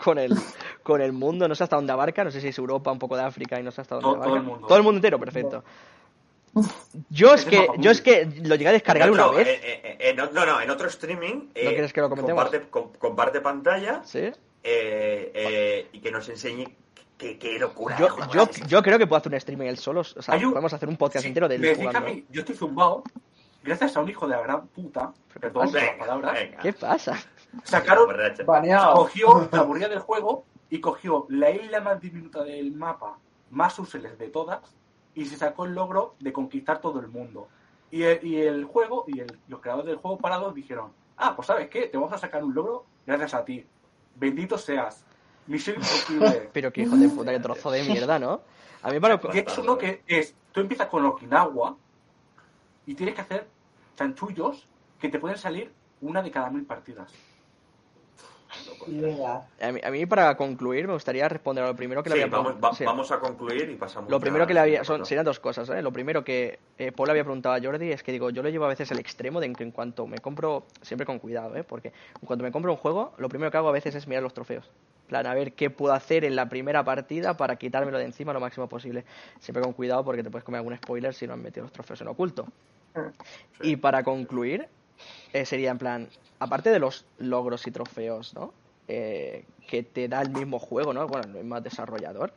con 0.04 0.18
el, 0.20 0.34
con 0.84 1.02
el 1.02 1.12
mundo, 1.14 1.48
no 1.48 1.56
sé 1.56 1.64
hasta 1.64 1.76
dónde 1.76 1.94
abarca, 1.94 2.24
no 2.24 2.32
sé 2.32 2.42
si 2.42 2.48
es 2.50 2.58
Europa, 2.58 2.92
un 2.92 3.00
poco 3.00 3.16
de 3.18 3.24
África 3.24 3.60
y 3.60 3.64
no 3.64 3.72
sé 3.72 3.82
hasta 3.82 3.96
dónde 3.96 4.06
Todo- 4.06 4.16
abarca. 4.16 4.28
todo 4.30 4.38
el 4.38 4.44
mundo. 4.44 4.68
Todo 4.68 4.78
el 4.78 4.84
mundo 4.84 4.98
entero, 5.00 5.20
perfecto. 5.20 5.64
Yo 7.10 7.34
es 7.34 7.44
que, 7.44 7.68
yo 7.80 7.92
es 7.92 8.02
que 8.02 8.26
lo 8.46 8.56
llegué 8.56 8.70
a 8.70 8.72
descargar 8.72 9.12
una 9.12 9.28
vez, 9.28 9.46
eh, 9.48 9.60
eh, 9.62 9.82
eh, 9.84 10.10
en- 10.12 10.16
no, 10.16 10.46
no, 10.46 10.62
en 10.62 10.70
otro 10.70 10.88
streaming. 10.88 11.50
eh, 11.54 11.66
quieres 11.74 11.92
que 11.92 12.00
lo 12.00 12.10
comentemos? 12.10 12.42
Comparte, 12.46 12.70
com- 12.70 12.92
comparte 12.98 13.42
pantalla 13.42 14.02
¿sí? 14.06 14.20
eh, 14.20 14.34
eh, 14.64 15.90
y 15.92 16.00
que 16.00 16.12
nos 16.12 16.30
enseñe 16.30 16.66
qué, 17.18 17.38
qué 17.38 17.60
locura. 17.60 17.98
Yo, 17.98 18.08
yo, 18.68 18.82
creo 18.82 18.98
que 18.98 19.06
puedo 19.06 19.18
hacer 19.20 19.34
un 19.34 19.38
streaming 19.38 19.66
él 19.68 19.78
solo, 19.78 20.00
o 20.02 20.04
sea, 20.04 20.36
un- 20.38 20.52
podemos 20.52 20.72
hacer 20.72 20.88
un 20.88 20.96
podcast 20.96 21.24
Sí, 21.24 21.28
entero 21.28 21.50
me 21.50 21.56
del 21.56 21.62
decís 21.62 21.78
que 21.80 21.84
a 21.84 21.88
jugando. 21.90 22.10
mí, 22.10 22.26
yo 22.30 22.40
estoy 22.40 22.56
zumbado 22.56 23.04
gracias 23.62 23.98
a 23.98 24.00
un 24.00 24.10
hijo 24.10 24.26
de 24.26 24.36
la 24.38 24.42
gran 24.44 24.68
puta, 24.68 25.12
perdón 25.34 25.52
por 25.52 25.64
las 25.66 25.74
Venga, 25.74 25.98
palabras, 25.98 26.34
venga. 26.36 26.58
¿Qué 26.60 26.72
pasa? 26.72 27.18
Sacaron, 27.64 28.08
cogió 28.94 29.48
la 29.52 29.60
aburrida 29.60 29.88
del 29.88 30.00
juego 30.00 30.46
y 30.70 30.80
cogió 30.82 31.26
la 31.30 31.52
isla 31.52 31.82
más 31.82 32.00
diminuta 32.02 32.44
del 32.44 32.72
mapa, 32.74 33.18
más 33.52 33.78
útiles 33.80 34.18
de 34.18 34.30
todas, 34.30 34.60
y 35.14 35.26
se 35.26 35.38
sacó 35.38 35.66
el 35.66 35.74
logro 35.74 36.16
de 36.20 36.34
conquistar 36.34 36.82
todo 36.82 37.00
el 37.00 37.08
mundo. 37.08 37.48
Y 37.92 38.04
el, 38.04 38.26
y 38.26 38.42
el 38.42 38.66
juego, 38.66 39.06
y 39.08 39.20
el- 39.20 39.40
los 39.48 39.62
creadores 39.62 39.88
del 39.88 39.98
juego 39.98 40.18
parados 40.18 40.54
dijeron, 40.54 40.92
ah, 41.18 41.36
pues 41.36 41.48
sabes 41.48 41.70
qué, 41.70 41.88
te 41.88 41.98
vamos 41.98 42.12
a 42.14 42.18
sacar 42.18 42.44
un 42.44 42.54
logro 42.54 42.86
gracias 43.06 43.34
a 43.34 43.46
ti. 43.46 43.66
Bendito 44.16 44.58
seas. 44.58 45.06
Misión 45.48 45.76
imposible. 45.78 46.50
Pero 46.54 46.74
que 46.74 46.82
hijo 46.82 46.98
de 46.98 47.08
puta, 47.08 47.32
que 47.32 47.40
trozo 47.40 47.70
de 47.72 47.84
mierda, 47.84 48.18
¿no? 48.20 48.42
A 48.82 48.90
mí 48.92 49.00
para... 49.00 49.20
Y 49.34 49.38
es 49.40 49.58
uno 49.58 49.78
que 49.78 50.04
es, 50.08 50.36
tú 50.52 50.60
empiezas 50.60 50.88
con 50.88 51.06
Okinawa 51.06 51.76
y 52.86 52.96
tienes 52.96 53.16
que 53.16 53.22
hacer 53.22 53.48
chanchullos 53.96 54.68
que 55.00 55.10
te 55.10 55.20
pueden 55.20 55.38
salir 55.38 55.72
una 56.02 56.22
de 56.22 56.32
cada 56.32 56.50
mil 56.50 56.66
partidas. 56.66 57.12
A 59.60 59.72
mí, 59.72 59.80
a 59.84 59.90
mí, 59.92 60.06
para 60.06 60.36
concluir 60.38 60.88
me 60.88 60.94
gustaría 60.94 61.28
responder 61.28 61.64
a 61.64 61.68
lo 61.68 61.76
primero 61.76 62.04
que 62.04 62.10
le 62.10 62.16
había 62.16 62.28
vamos, 62.28 62.46
preguntado. 62.54 62.72
va- 62.74 62.78
Sí. 62.78 62.84
vamos 62.86 63.12
a 63.12 63.20
concluir 63.20 63.70
y 63.70 63.76
pasamos 63.76 64.10
Lo 64.10 64.20
primero 64.20 64.46
que 64.46 64.54
le 64.54 64.60
había, 64.60 64.84
son, 64.84 65.06
serían 65.06 65.26
dos 65.26 65.40
cosas, 65.40 65.70
¿eh? 65.70 65.82
Lo 65.82 65.92
primero 65.92 66.24
que 66.24 66.60
eh, 66.78 66.92
Paul 66.92 67.10
había 67.10 67.24
preguntado 67.24 67.56
a 67.56 67.60
Jordi 67.62 67.92
es 67.92 68.04
que 68.04 68.12
digo, 68.12 68.30
yo 68.30 68.44
lo 68.44 68.50
llevo 68.50 68.66
a 68.66 68.70
veces 68.70 68.92
al 68.92 69.00
extremo 69.00 69.40
de 69.40 69.52
que 69.54 69.64
en 69.64 69.72
cuanto 69.72 70.06
me 70.08 70.20
compro, 70.20 70.66
siempre 70.82 71.06
con 71.06 71.20
cuidado, 71.20 71.56
¿eh? 71.56 71.64
Porque 71.64 71.90
en 71.90 72.28
cuanto 72.28 72.44
me 72.44 72.52
compro 72.52 72.72
un 72.72 72.78
juego, 72.78 73.14
lo 73.18 73.30
primero 73.30 73.50
que 73.52 73.58
hago 73.58 73.70
a 73.70 73.74
veces 73.74 73.96
es 73.96 74.08
mirar 74.08 74.24
los 74.24 74.34
trofeos. 74.34 74.66
En 75.04 75.08
plan, 75.10 75.28
a 75.28 75.34
ver 75.36 75.54
qué 75.54 75.70
puedo 75.70 75.94
hacer 75.94 76.26
en 76.26 76.36
la 76.36 76.50
primera 76.50 76.84
partida 76.84 77.38
para 77.38 77.56
quitármelo 77.58 77.98
de 78.00 78.06
encima 78.06 78.34
lo 78.34 78.40
máximo 78.40 78.68
posible. 78.68 79.06
Siempre 79.40 79.62
con 79.64 79.74
cuidado 79.74 80.04
porque 80.04 80.24
te 80.24 80.32
puedes 80.32 80.44
comer 80.44 80.60
algún 80.60 80.76
spoiler 80.78 81.14
si 81.14 81.28
no 81.28 81.34
han 81.34 81.42
metido 81.44 81.64
los 81.64 81.72
trofeos 81.72 82.02
en 82.02 82.08
oculto. 82.08 82.48
Y 83.62 83.76
para 83.76 84.04
concluir, 84.04 84.68
eh, 85.34 85.46
sería 85.46 85.72
en 85.72 85.78
plan, 85.78 86.10
aparte 86.40 86.70
de 86.70 86.80
los 86.80 87.06
logros 87.18 87.68
y 87.68 87.72
trofeos, 87.72 88.34
¿no? 88.34 88.54
Eh, 88.88 89.46
que 89.68 89.84
te 89.84 90.08
da 90.08 90.22
el 90.22 90.30
mismo 90.30 90.60
juego, 90.60 90.94
¿no? 90.94 91.08
Bueno, 91.08 91.28
el 91.28 91.34
mismo 91.34 91.60
desarrollador. 91.60 92.34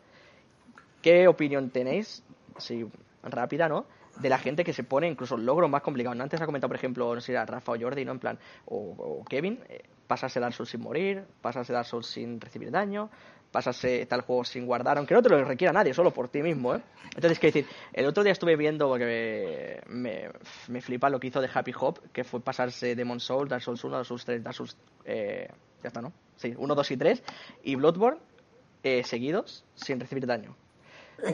¿Qué 1.02 1.28
opinión 1.28 1.70
tenéis, 1.70 2.22
así 2.56 2.86
rápida, 3.22 3.68
¿no? 3.68 3.86
De 4.20 4.28
la 4.28 4.38
gente 4.38 4.64
que 4.64 4.72
se 4.72 4.82
pone 4.82 5.06
incluso 5.08 5.36
logros 5.36 5.70
más 5.70 5.82
complicados. 5.82 6.16
¿no? 6.16 6.24
Antes 6.24 6.40
ha 6.40 6.46
comentado, 6.46 6.68
por 6.68 6.76
ejemplo, 6.76 7.14
no 7.14 7.20
sé 7.20 7.32
si 7.32 7.36
Rafa 7.36 7.72
o 7.72 7.78
Jordi, 7.78 8.04
¿no? 8.04 8.12
En 8.12 8.18
plan, 8.18 8.38
o, 8.66 8.76
o 8.76 9.24
Kevin, 9.24 9.60
eh, 9.68 9.84
pasarse 10.08 10.40
Dark 10.40 10.54
Souls 10.54 10.70
sin 10.70 10.80
morir, 10.80 11.24
pasarse 11.40 11.72
Dark 11.72 11.86
Souls 11.86 12.06
sin 12.06 12.40
recibir 12.40 12.70
daño, 12.70 13.10
pasarse 13.50 14.04
tal 14.06 14.20
juego 14.22 14.44
sin 14.44 14.66
guardar, 14.66 14.98
aunque 14.98 15.14
no 15.14 15.22
te 15.22 15.28
lo 15.30 15.42
requiera 15.44 15.72
nadie, 15.72 15.94
solo 15.94 16.10
por 16.12 16.28
ti 16.28 16.42
mismo, 16.42 16.74
¿eh? 16.74 16.80
Entonces, 17.14 17.38
qué 17.38 17.48
decir, 17.48 17.66
el 17.92 18.06
otro 18.06 18.22
día 18.22 18.32
estuve 18.32 18.56
viendo, 18.56 18.88
porque 18.88 19.80
me, 19.88 20.28
me 20.68 20.80
flipa 20.80 21.08
lo 21.08 21.18
que 21.18 21.28
hizo 21.28 21.40
de 21.40 21.48
Happy 21.52 21.72
Hop, 21.80 21.98
que 22.12 22.24
fue 22.24 22.40
pasarse 22.40 22.94
Demon 22.94 23.20
Souls, 23.20 23.48
Dark 23.48 23.62
Souls 23.62 23.82
1, 23.82 23.94
Dark 23.94 24.06
Souls 24.06 24.24
3, 24.24 24.42
Dark 24.44 24.54
Souls... 24.54 24.76
Eh, 25.04 25.48
ya 25.82 25.88
está, 25.88 26.00
¿no? 26.02 26.12
Sí, 26.36 26.54
1, 26.56 26.74
2 26.74 26.90
y 26.90 26.96
3, 26.96 27.22
y 27.64 27.74
Bloodborne 27.76 28.18
eh, 28.82 29.02
seguidos 29.04 29.64
sin 29.74 29.98
recibir 29.98 30.26
daño. 30.26 30.54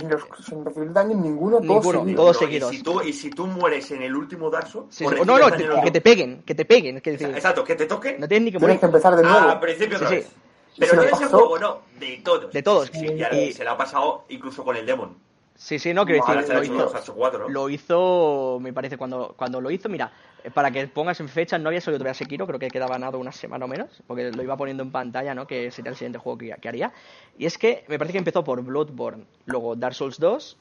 Los- 0.09 0.25
sin 0.47 0.65
recibir 0.65 0.93
daño 0.93 1.15
ninguno, 1.15 1.61
todos 1.61 1.85
Ninguno, 1.85 2.01
seguidos. 2.01 2.17
todos 2.17 2.39
seguidos. 2.39 2.73
Y 2.73 2.77
si, 2.79 2.83
tú, 2.83 3.03
y 3.03 3.13
si 3.13 3.31
tú 3.31 3.47
mueres 3.47 3.91
en 3.91 4.03
el 4.03 4.15
último 4.17 4.49
Darso, 4.49 4.87
Sí, 4.89 5.05
sí, 5.07 5.15
no, 5.27 5.39
no, 5.39 5.51
te- 5.51 5.69
que 5.83 5.91
te 5.91 6.01
peguen, 6.01 6.43
que 6.43 6.55
te 6.55 6.65
peguen, 6.65 6.97
es 6.97 7.03
que 7.03 7.11
decir, 7.11 7.29
Exacto, 7.29 7.63
que 7.65 7.75
te 7.75 7.85
toque 7.87 8.17
no 8.19 8.27
tienes 8.27 8.47
ni 8.47 8.53
que 8.53 8.59
Tienes 8.59 8.77
morir. 8.77 8.81
que 8.81 8.87
empezar 8.87 9.15
de 9.17 9.23
nuevo. 9.25 9.39
Ah, 9.39 9.53
al 9.53 9.61
principio 9.61 9.97
otra 9.97 10.09
Sí, 10.09 10.15
vez. 10.17 10.31
Pero 10.79 10.95
no 10.97 11.03
de 11.03 11.11
ese 11.11 11.27
juego, 11.27 11.59
no, 11.59 11.79
de 11.99 12.21
todos. 12.25 12.53
De 12.53 12.63
todos. 12.63 12.91
Sí, 12.93 13.15
ya 13.17 13.33
Y- 13.33 13.53
se 13.53 13.65
lo 13.65 13.71
ha 13.73 13.77
pasado 13.77 14.25
incluso 14.29 14.65
con 14.65 14.77
el 14.77 14.87
Demon. 14.87 15.17
Sí, 15.57 15.79
sí, 15.79 15.95
no, 15.95 16.05
quiero 16.05 16.25
decir, 16.27 16.53
lo 16.53 16.65
hizo, 16.65 16.75
los 16.75 16.93
Dark 16.93 17.13
4, 17.15 17.39
¿no? 17.39 17.49
lo 17.49 17.69
hizo, 17.71 18.59
me 18.61 18.73
parece, 18.73 18.99
cuando, 18.99 19.35
cuando 19.37 19.61
lo 19.61 19.71
hizo, 19.71 19.89
mira, 19.89 20.11
para 20.53 20.73
que 20.73 20.89
pongas 20.89 21.21
en 21.21 21.29
fecha, 21.29 21.59
no 21.59 21.69
había 21.69 21.81
salido 21.81 21.99
todavía 22.01 22.15
Sekiro, 22.15 22.45
creo 22.49 22.59
que 22.59 22.69
quedaba 22.69 22.99
nada 22.99 23.19
una 23.19 23.31
semana 23.31 23.65
o 23.65 23.69
menos, 23.69 24.03
porque 24.09 24.33
lo 24.33 24.43
iba 24.43 24.57
poniendo 24.57 24.83
en 24.83 24.91
pantalla, 24.91 25.33
¿no? 25.33 25.47
Que 25.47 25.71
sería 25.71 25.91
el 25.91 25.97
siguiente 25.97 26.19
juego 26.19 26.39
que, 26.39 26.57
que 26.61 26.69
haría. 26.69 26.93
Y 27.39 27.47
es 27.47 27.57
que 27.57 27.85
me 27.87 27.99
parece 27.99 28.13
que 28.15 28.19
empezó 28.19 28.43
por 28.43 28.61
Bloodborne, 28.63 29.27
luego 29.47 29.77
Dark 29.77 29.95
Souls 29.95 30.19
2, 30.19 30.57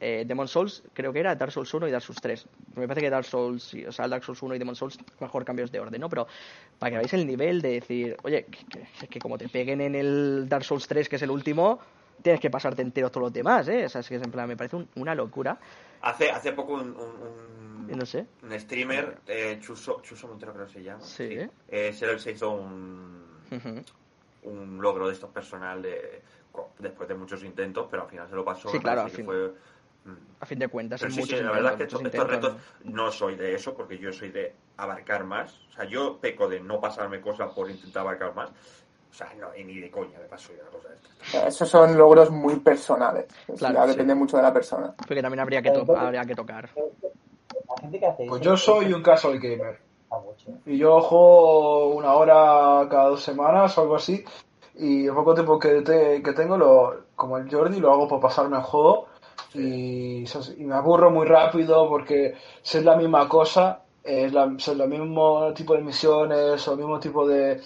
eh, 0.00 0.24
Demon 0.26 0.46
Souls, 0.48 0.82
creo 0.92 1.12
que 1.12 1.20
era 1.20 1.34
Dark 1.34 1.50
Souls 1.52 1.72
1 1.74 1.88
y 1.88 1.90
Dark 1.90 2.04
Souls 2.04 2.20
3. 2.20 2.46
Me 2.76 2.86
parece 2.86 3.00
que 3.04 3.10
Dark 3.10 3.24
Souls, 3.24 3.74
o 3.88 3.92
sea, 3.92 4.06
Dark 4.08 4.22
Souls 4.24 4.40
1 4.42 4.54
y 4.54 4.58
Demon 4.58 4.76
Souls, 4.76 4.98
mejor 5.20 5.44
cambios 5.44 5.72
de 5.72 5.80
orden, 5.80 6.00
¿no? 6.00 6.08
Pero 6.08 6.26
para 6.78 6.90
que 6.90 6.96
veáis 6.98 7.12
el 7.14 7.26
nivel 7.26 7.60
de 7.60 7.70
decir, 7.72 8.16
oye, 8.22 8.44
que, 8.46 8.64
que- 9.00 9.08
que 9.08 9.18
como 9.18 9.36
te 9.38 9.48
peguen 9.48 9.80
en 9.80 9.94
el 9.94 10.48
Dark 10.48 10.64
Souls 10.64 10.86
3, 10.86 11.08
que 11.08 11.16
es 11.16 11.22
el 11.22 11.30
último, 11.30 11.80
tienes 12.22 12.40
que 12.40 12.50
pasarte 12.50 12.82
entero 12.82 13.10
todos 13.10 13.24
los 13.24 13.32
demás, 13.32 13.66
¿eh? 13.68 13.86
O 13.86 13.88
sea, 13.88 14.00
es 14.00 14.08
que 14.08 14.16
es 14.16 14.22
en 14.22 14.30
plan, 14.30 14.46
me 14.48 14.56
parece 14.56 14.76
un- 14.76 14.88
una 14.96 15.14
locura. 15.14 15.58
Hace, 16.02 16.30
hace 16.30 16.52
poco 16.52 16.74
un, 16.74 16.96
no 17.88 18.06
sé. 18.06 18.24
un 18.42 18.60
streamer, 18.60 19.18
eh, 19.26 19.58
Chuso, 19.60 20.00
Chuso 20.02 20.28
Montero 20.28 20.52
creo 20.52 20.66
que 20.66 20.72
se 20.74 20.82
llama. 20.82 21.00
Sí. 21.02 21.38
Eh, 21.68 21.92
se, 21.92 22.18
se 22.20 22.30
hizo 22.32 22.50
un, 22.50 23.24
un 24.44 24.80
logro 24.80 25.08
de 25.08 25.14
estos 25.14 25.30
personal 25.30 25.82
de, 25.82 26.22
después 26.78 27.08
de 27.08 27.14
muchos 27.14 27.42
intentos, 27.44 27.86
pero 27.90 28.04
al 28.04 28.08
final 28.08 28.28
se 28.28 28.34
lo 28.36 28.44
pasó. 28.44 28.68
Sí, 28.68 28.78
claro, 28.78 29.02
al 29.02 29.10
que 29.10 29.16
fin. 29.16 29.24
fue, 29.24 29.48
mm, 29.48 29.52
A 30.40 30.46
fin 30.46 30.58
de 30.58 30.68
cuentas, 30.68 31.00
Pero 31.00 31.10
en 31.10 31.14
sí, 31.14 31.20
muchos 31.22 31.38
sí, 31.38 31.44
la 31.44 31.50
verdad 31.50 31.72
es 31.72 31.76
que 31.78 31.82
estos, 31.84 32.28
retos 32.28 32.56
no 32.84 33.10
soy 33.10 33.34
de 33.36 33.54
eso, 33.54 33.74
porque 33.74 33.98
yo 33.98 34.12
soy 34.12 34.30
de 34.30 34.54
abarcar 34.76 35.24
más. 35.24 35.58
O 35.68 35.72
sea, 35.72 35.84
yo 35.84 36.18
peco 36.18 36.48
de 36.48 36.60
no 36.60 36.80
pasarme 36.80 37.20
cosas 37.20 37.50
por 37.52 37.68
intentar 37.70 38.02
abarcar 38.02 38.34
más. 38.34 38.50
O 38.50 39.14
sea, 39.14 39.32
no, 39.38 39.54
y 39.56 39.64
ni 39.64 39.78
de 39.80 39.90
coña 39.90 40.18
me 40.18 40.26
paso 40.26 40.52
yo 40.52 40.60
una 40.62 40.70
cosa 40.70 40.88
de 40.90 40.94
esta. 40.96 41.48
Esos 41.48 41.68
son 41.68 41.96
logros 41.96 42.30
muy 42.30 42.56
personales. 42.60 43.26
Claro, 43.56 43.82
sí. 43.84 43.88
depende 43.90 44.14
mucho 44.14 44.36
de 44.36 44.42
la 44.44 44.52
persona. 44.52 44.94
Porque 44.96 45.22
también 45.22 45.40
habría 45.40 45.60
que, 45.62 45.70
to- 45.70 45.96
habría 45.96 46.24
que 46.24 46.34
tocar. 46.34 46.70
Pues 48.28 48.40
yo 48.42 48.56
soy 48.56 48.92
un 48.92 49.02
casual 49.02 49.38
gamer. 49.38 49.80
gusta 50.08 50.18
mucho. 50.50 50.60
Y 50.66 50.78
yo 50.78 51.00
juego 51.00 51.88
una 51.94 52.12
hora 52.14 52.88
cada 52.88 53.08
dos 53.08 53.22
semanas 53.22 53.76
o 53.78 53.82
algo 53.82 53.96
así. 53.96 54.24
Y 54.74 55.06
el 55.06 55.14
poco 55.14 55.34
tiempo 55.34 55.58
que, 55.58 55.82
te- 55.82 56.22
que 56.22 56.32
tengo, 56.32 56.56
lo, 56.56 57.06
como 57.16 57.38
el 57.38 57.50
Jordi, 57.50 57.80
lo 57.80 57.92
hago 57.92 58.06
por 58.06 58.20
pasarme 58.20 58.56
el 58.58 58.62
juego. 58.62 59.08
Y, 59.54 60.24
me 60.58 60.74
aburro 60.74 61.10
muy 61.10 61.26
rápido 61.26 61.88
porque 61.88 62.34
si 62.62 62.78
es 62.78 62.84
la 62.84 62.96
misma 62.96 63.28
cosa, 63.28 63.82
es 64.02 64.32
la, 64.32 64.52
son 64.58 64.80
el 64.80 64.88
mismo 64.88 65.52
tipo 65.54 65.74
de 65.74 65.82
misiones 65.82 66.66
o 66.66 66.72
el 66.72 66.78
mismo 66.78 66.98
tipo 67.00 67.26
de, 67.26 67.60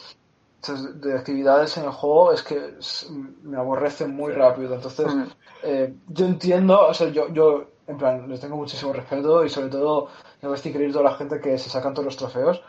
de 0.95 1.19
actividades 1.19 1.77
en 1.77 1.85
el 1.85 1.91
juego, 1.91 2.33
es 2.33 2.43
que 2.43 2.75
es- 2.79 3.11
me 3.43 3.57
aborrecen 3.57 4.15
muy 4.15 4.33
rápido. 4.33 4.75
Entonces, 4.75 5.15
Mm. 5.15 5.25
eh, 5.65 5.95
yo 6.09 6.27
entiendo, 6.27 6.89
o 6.89 6.95
sea, 6.95 7.09
yo, 7.09 7.29
yo 7.33 7.65
en 7.87 7.99
plan, 7.99 8.29
les 8.29 8.41
tengo 8.41 8.57
muchísimo 8.57 8.93
respeto 8.93 9.45
y 9.45 9.49
sobre 9.49 9.69
todo 9.69 10.09
me 10.41 10.49
parece 10.49 10.69
increíble 10.69 10.93
toda 10.93 11.11
la 11.11 11.17
gente 11.17 11.41
que 11.41 11.59
se 11.59 11.69
sacan 11.69 11.93
todos 11.95 12.07
los 12.07 12.17
trofeos, 12.17 12.63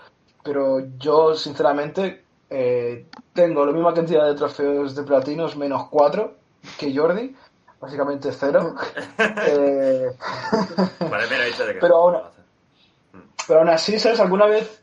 pero 0.43 0.79
yo 0.97 1.35
sinceramente 1.35 2.23
eh, 2.49 3.05
tengo 3.33 3.65
la 3.65 3.71
misma 3.71 3.93
cantidad 3.93 4.25
de 4.25 4.35
trofeos 4.35 4.95
de 4.95 5.03
platinos 5.03 5.55
menos 5.55 5.87
4 5.89 6.33
que 6.79 6.95
Jordi, 6.95 7.35
básicamente 7.83 8.31
cero. 8.31 8.75
Eh, 9.45 10.09
Vale, 11.11 11.25
mira, 11.29 11.77
Pero 11.79 11.95
aún- 11.97 12.15
hace. 12.15 12.41
pero 13.47 13.59
aún 13.59 13.69
así, 13.69 13.99
¿sabes? 13.99 14.19
Alguna 14.19 14.45
vez 14.45 14.81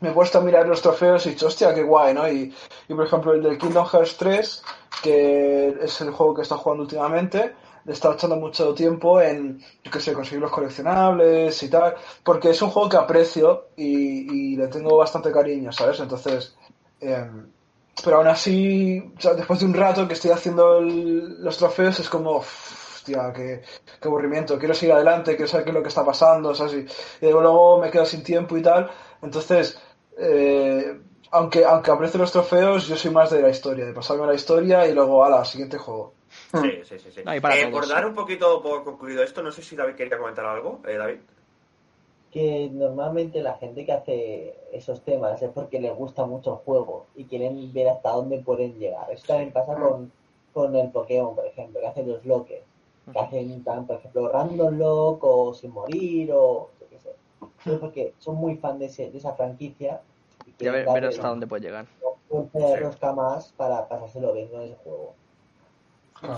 me 0.00 0.10
he 0.10 0.12
puesto 0.12 0.38
a 0.38 0.42
mirar 0.42 0.66
los 0.68 0.80
trofeos 0.82 1.26
y 1.26 1.30
he 1.30 1.32
dicho, 1.32 1.46
hostia, 1.48 1.74
qué 1.74 1.82
guay, 1.82 2.14
¿no? 2.14 2.28
Y, 2.28 2.54
y, 2.88 2.94
por 2.94 3.04
ejemplo, 3.06 3.32
el 3.32 3.42
del 3.42 3.58
Kingdom 3.58 3.86
Hearts 3.86 4.16
3, 4.16 4.62
que 5.02 5.76
es 5.80 6.00
el 6.00 6.10
juego 6.10 6.34
que 6.34 6.42
he 6.42 6.44
estado 6.44 6.60
jugando 6.60 6.82
últimamente, 6.84 7.54
le 7.84 7.92
he 7.92 7.94
estado 7.94 8.14
echando 8.14 8.36
mucho 8.36 8.74
tiempo 8.74 9.20
en, 9.20 9.58
yo 9.82 9.90
qué 9.90 10.00
sé, 10.00 10.12
conseguir 10.12 10.40
los 10.40 10.50
coleccionables 10.52 11.62
y 11.62 11.68
tal, 11.70 11.94
porque 12.22 12.50
es 12.50 12.62
un 12.62 12.70
juego 12.70 12.88
que 12.88 12.96
aprecio 12.96 13.68
y, 13.76 14.52
y 14.52 14.56
le 14.56 14.68
tengo 14.68 14.96
bastante 14.96 15.32
cariño, 15.32 15.72
¿sabes? 15.72 15.98
Entonces, 16.00 16.56
em, 17.00 17.46
pero 18.04 18.18
aún 18.18 18.28
así, 18.28 19.12
o 19.16 19.20
sea, 19.20 19.34
después 19.34 19.60
de 19.60 19.66
un 19.66 19.74
rato 19.74 20.06
que 20.06 20.14
estoy 20.14 20.30
haciendo 20.30 20.78
el- 20.78 21.42
los 21.42 21.56
trofeos, 21.58 21.98
es 22.00 22.08
como, 22.08 22.38
"Uf, 22.38 22.94
hostia, 22.96 23.32
qué, 23.34 23.62
qué 24.00 24.08
aburrimiento, 24.08 24.58
quiero 24.58 24.74
seguir 24.74 24.94
adelante, 24.94 25.36
quiero 25.36 25.48
saber 25.48 25.64
qué 25.64 25.70
es 25.70 25.74
lo 25.76 25.82
que 25.82 25.88
está 25.88 26.04
pasando, 26.04 26.54
¿sabes? 26.54 26.74
Y, 27.20 27.26
y 27.26 27.30
luego 27.30 27.78
me 27.78 27.90
quedo 27.90 28.04
sin 28.04 28.22
tiempo 28.22 28.56
y 28.56 28.62
tal. 28.62 28.90
Entonces, 29.22 29.78
eh, 30.18 30.98
aunque, 31.30 31.64
aunque 31.64 31.90
aprecio 31.90 32.18
los 32.20 32.32
trofeos, 32.32 32.86
yo 32.88 32.96
soy 32.96 33.10
más 33.10 33.30
de 33.30 33.42
la 33.42 33.48
historia, 33.50 33.84
de 33.86 33.92
pasarme 33.92 34.26
la 34.26 34.34
historia 34.34 34.86
y 34.86 34.92
luego, 34.94 35.24
ala, 35.24 35.44
siguiente 35.44 35.78
juego. 35.78 36.14
Sí, 36.52 36.80
sí, 36.84 36.98
sí. 36.98 37.10
sí. 37.14 37.20
No, 37.24 37.32
Eh, 37.32 37.40
todos. 37.40 37.70
por 37.70 37.88
dar 37.88 38.06
un 38.06 38.14
poquito 38.14 38.60
por 38.62 38.84
concluido 38.84 39.22
esto, 39.22 39.42
no 39.42 39.50
sé 39.52 39.62
si 39.62 39.74
David 39.76 39.94
quería 39.94 40.18
comentar 40.18 40.44
algo. 40.44 40.80
Eh, 40.86 40.96
David. 40.96 41.18
Que 42.36 42.68
normalmente 42.70 43.40
la 43.42 43.54
gente 43.56 43.86
que 43.86 43.92
hace 43.92 44.54
esos 44.70 45.02
temas 45.04 45.40
es 45.40 45.50
porque 45.50 45.80
les 45.80 45.96
gusta 45.96 46.26
mucho 46.26 46.50
el 46.52 46.58
juego 46.58 47.06
y 47.14 47.24
quieren 47.24 47.72
ver 47.72 47.88
hasta 47.88 48.10
dónde 48.10 48.42
pueden 48.42 48.78
llegar. 48.78 49.10
Eso 49.10 49.24
también 49.26 49.52
pasa 49.52 49.74
con, 49.74 50.12
con 50.52 50.76
el 50.76 50.90
Pokémon, 50.92 51.34
por 51.34 51.46
ejemplo, 51.46 51.80
que 51.80 51.86
hacen 51.86 52.08
los 52.08 52.24
loques. 52.26 52.62
Que 53.12 53.18
hacen, 53.18 53.64
tan, 53.64 53.86
por 53.86 53.96
ejemplo, 53.96 54.28
random 54.28 54.74
lock 54.76 55.24
o 55.24 55.54
sin 55.54 55.70
morir 55.70 56.30
o 56.32 56.68
yo 56.80 56.88
qué 56.90 56.98
sé. 56.98 57.10
Es 57.64 57.78
porque 57.78 58.12
son 58.18 58.36
muy 58.36 58.56
fan 58.56 58.78
de, 58.78 58.86
ese- 58.86 59.10
de 59.10 59.16
esa 59.18 59.34
franquicia 59.34 60.02
y 60.44 60.50
Ya 60.50 60.56
quieren 60.72 60.72
ver, 60.72 60.86
ver 61.00 61.04
hasta 61.06 61.28
dónde 61.28 61.46
puede 61.46 61.62
llegar. 61.62 61.86
un 62.28 62.50
rosca 62.80 63.12
más 63.14 63.52
para 63.54 63.88
pasárselo 63.88 64.34
bien 64.34 64.48
con 64.50 64.60
ese 64.62 64.76
juego. 64.84 65.14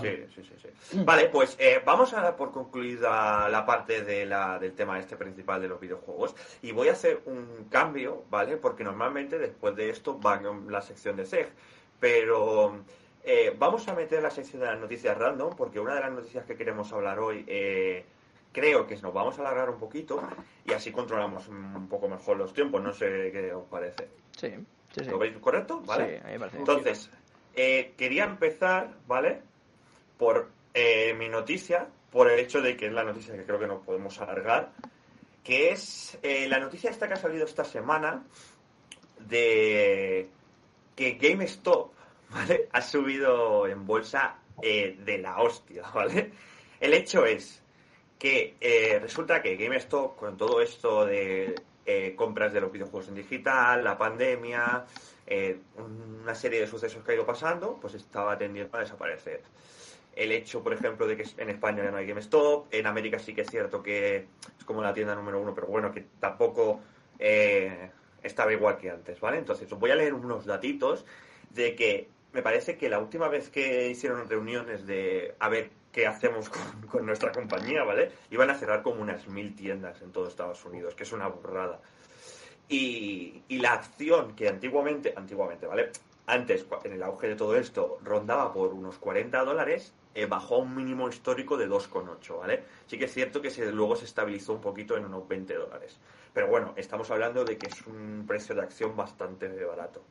Sí, 0.01 0.25
sí, 0.35 0.43
sí, 0.43 0.53
sí. 0.61 1.03
Vale, 1.03 1.29
pues 1.29 1.55
eh, 1.59 1.81
vamos 1.85 2.13
a 2.13 2.21
dar 2.21 2.35
por 2.35 2.51
concluida 2.51 3.47
la 3.49 3.65
parte 3.65 4.03
de 4.03 4.25
la, 4.25 4.59
del 4.59 4.73
tema 4.73 4.99
este 4.99 5.15
principal 5.15 5.61
de 5.61 5.67
los 5.67 5.79
videojuegos 5.79 6.35
y 6.61 6.71
voy 6.71 6.89
a 6.89 6.93
hacer 6.93 7.21
un 7.25 7.67
cambio, 7.69 8.23
¿vale? 8.29 8.57
Porque 8.57 8.83
normalmente 8.83 9.37
después 9.37 9.75
de 9.75 9.89
esto 9.89 10.19
va 10.19 10.41
la 10.67 10.81
sección 10.81 11.15
de 11.15 11.25
SEG, 11.25 11.49
pero 11.99 12.83
eh, 13.23 13.55
vamos 13.57 13.87
a 13.87 13.93
meter 13.93 14.21
la 14.21 14.31
sección 14.31 14.61
de 14.61 14.67
las 14.67 14.79
noticias 14.79 15.17
random, 15.17 15.55
porque 15.55 15.79
una 15.79 15.95
de 15.95 16.01
las 16.01 16.11
noticias 16.11 16.45
que 16.45 16.55
queremos 16.55 16.91
hablar 16.93 17.19
hoy, 17.19 17.45
eh, 17.47 18.05
creo 18.51 18.87
que 18.87 18.95
nos 18.97 19.13
vamos 19.13 19.37
a 19.37 19.41
alargar 19.41 19.69
un 19.69 19.79
poquito 19.79 20.21
y 20.65 20.73
así 20.73 20.91
controlamos 20.91 21.47
un 21.47 21.87
poco 21.87 22.07
mejor 22.07 22.37
los 22.37 22.53
tiempos. 22.53 22.81
No 22.81 22.93
sé 22.93 23.29
qué 23.31 23.53
os 23.53 23.65
parece. 23.65 24.07
Sí, 24.37 24.53
sí, 24.93 25.03
sí. 25.03 25.09
¿Lo 25.09 25.17
veis 25.17 25.37
correcto? 25.37 25.81
¿Vale? 25.85 26.19
Sí, 26.19 26.21
a 26.23 26.27
mí 26.27 26.33
me 26.33 26.39
parece. 26.39 26.57
Entonces, 26.57 27.11
eh, 27.55 27.93
quería 27.97 28.23
empezar, 28.23 28.93
¿vale? 29.07 29.41
Por 30.19 30.51
eh, 30.75 31.15
mi 31.15 31.29
noticia, 31.29 31.87
por 32.11 32.29
el 32.29 32.39
hecho 32.39 32.61
de 32.61 32.77
que 32.77 32.85
es 32.85 32.93
la 32.93 33.03
noticia 33.03 33.35
que 33.35 33.43
creo 33.43 33.57
que 33.57 33.65
nos 33.65 33.83
podemos 33.83 34.21
alargar, 34.21 34.73
que 35.43 35.71
es 35.71 36.19
eh, 36.21 36.47
la 36.47 36.59
noticia 36.59 36.91
esta 36.91 37.07
que 37.07 37.15
ha 37.15 37.17
salido 37.17 37.45
esta 37.45 37.63
semana 37.63 38.23
de 39.19 40.29
que 40.95 41.13
GameStop, 41.13 41.91
¿vale? 42.29 42.69
Ha 42.71 42.81
subido 42.81 43.65
en 43.65 43.87
bolsa 43.87 44.35
eh, 44.61 44.95
de 45.03 45.17
la 45.17 45.41
hostia, 45.41 45.83
¿vale? 45.93 46.31
El 46.79 46.93
hecho 46.93 47.25
es 47.25 47.63
que 48.19 48.55
eh, 48.59 48.99
resulta 49.01 49.41
que 49.41 49.55
GameStop, 49.55 50.15
con 50.17 50.37
todo 50.37 50.61
esto 50.61 51.05
de 51.05 51.55
eh, 51.91 52.13
compras 52.15 52.53
de 52.53 52.61
los 52.61 52.71
videojuegos 52.71 53.07
en 53.07 53.15
digital, 53.15 53.83
la 53.83 53.97
pandemia, 53.97 54.85
eh, 55.25 55.57
una 56.21 56.35
serie 56.35 56.59
de 56.59 56.67
sucesos 56.67 57.03
que 57.03 57.13
ha 57.13 57.15
ido 57.15 57.25
pasando, 57.25 57.79
pues 57.81 57.95
estaba 57.95 58.37
tendiendo 58.37 58.77
a 58.77 58.81
desaparecer. 58.81 59.41
El 60.19 60.33
hecho, 60.33 60.61
por 60.61 60.73
ejemplo, 60.73 61.07
de 61.07 61.15
que 61.15 61.25
en 61.37 61.49
España 61.49 61.81
ya 61.81 61.91
no 61.91 61.97
hay 61.97 62.05
GameStop, 62.05 62.67
en 62.73 62.85
América 62.87 63.19
sí 63.19 63.33
que 63.33 63.41
es 63.41 63.49
cierto 63.49 63.81
que 63.81 64.27
es 64.57 64.65
como 64.65 64.81
la 64.81 64.93
tienda 64.93 65.15
número 65.15 65.39
uno, 65.39 65.55
pero 65.55 65.67
bueno, 65.67 65.93
que 65.93 66.05
tampoco 66.19 66.81
eh, 67.17 67.89
estaba 68.21 68.51
igual 68.51 68.77
que 68.77 68.89
antes, 68.89 69.17
¿vale? 69.21 69.37
Entonces, 69.37 69.71
os 69.71 69.79
voy 69.79 69.91
a 69.91 69.95
leer 69.95 70.13
unos 70.13 70.45
datitos 70.45 71.05
de 71.51 71.73
que 71.73 72.09
me 72.33 72.41
parece 72.41 72.77
que 72.77 72.89
la 72.89 72.99
última 72.99 73.29
vez 73.29 73.49
que 73.49 73.89
hicieron 73.89 74.27
reuniones 74.27 74.85
de 74.85 75.35
a 75.39 75.47
ver 75.47 75.69
qué 75.93 76.05
hacemos 76.05 76.49
con, 76.91 77.05
nuestra 77.05 77.31
compañía, 77.31 77.85
¿vale? 77.85 78.11
Iban 78.29 78.49
a 78.49 78.55
cerrar 78.55 78.83
como 78.83 79.01
unas 79.01 79.25
mil 79.29 79.55
tiendas 79.55 80.01
en 80.01 80.11
todo 80.11 80.27
Estados 80.27 80.63
Unidos, 80.65 80.95
que 80.95 81.03
es 81.03 81.13
una 81.13 81.27
burrada. 81.27 81.79
Y, 82.67 83.41
la 83.49 83.73
acción 83.73 84.35
que 84.35 84.47
antiguamente, 84.49 85.13
antiguamente, 85.15 85.65
¿vale? 85.65 85.91
Antes, 86.27 86.65
en 86.83 86.91
el 86.91 87.03
auge 87.03 87.29
de 87.29 87.35
todo 87.35 87.55
esto, 87.55 87.99
rondaba 88.03 88.53
por 88.53 88.73
unos 88.73 88.97
40 88.97 89.43
dólares, 89.43 89.93
eh, 90.13 90.25
bajó 90.25 90.55
a 90.55 90.57
un 90.59 90.75
mínimo 90.75 91.07
histórico 91.09 91.57
de 91.57 91.69
2,8, 91.69 92.37
¿vale? 92.39 92.63
Sí 92.87 92.97
que 92.97 93.05
es 93.05 93.13
cierto 93.13 93.41
que 93.41 93.49
luego 93.71 93.95
se 93.95 94.05
estabilizó 94.05 94.53
un 94.53 94.61
poquito 94.61 94.97
en 94.97 95.05
unos 95.05 95.27
20 95.27 95.53
dólares. 95.53 95.97
Pero 96.33 96.47
bueno, 96.47 96.73
estamos 96.75 97.09
hablando 97.11 97.43
de 97.43 97.57
que 97.57 97.67
es 97.67 97.85
un 97.87 98.25
precio 98.27 98.55
de 98.55 98.61
acción 98.61 98.95
bastante 98.95 99.47
barato. 99.65 100.03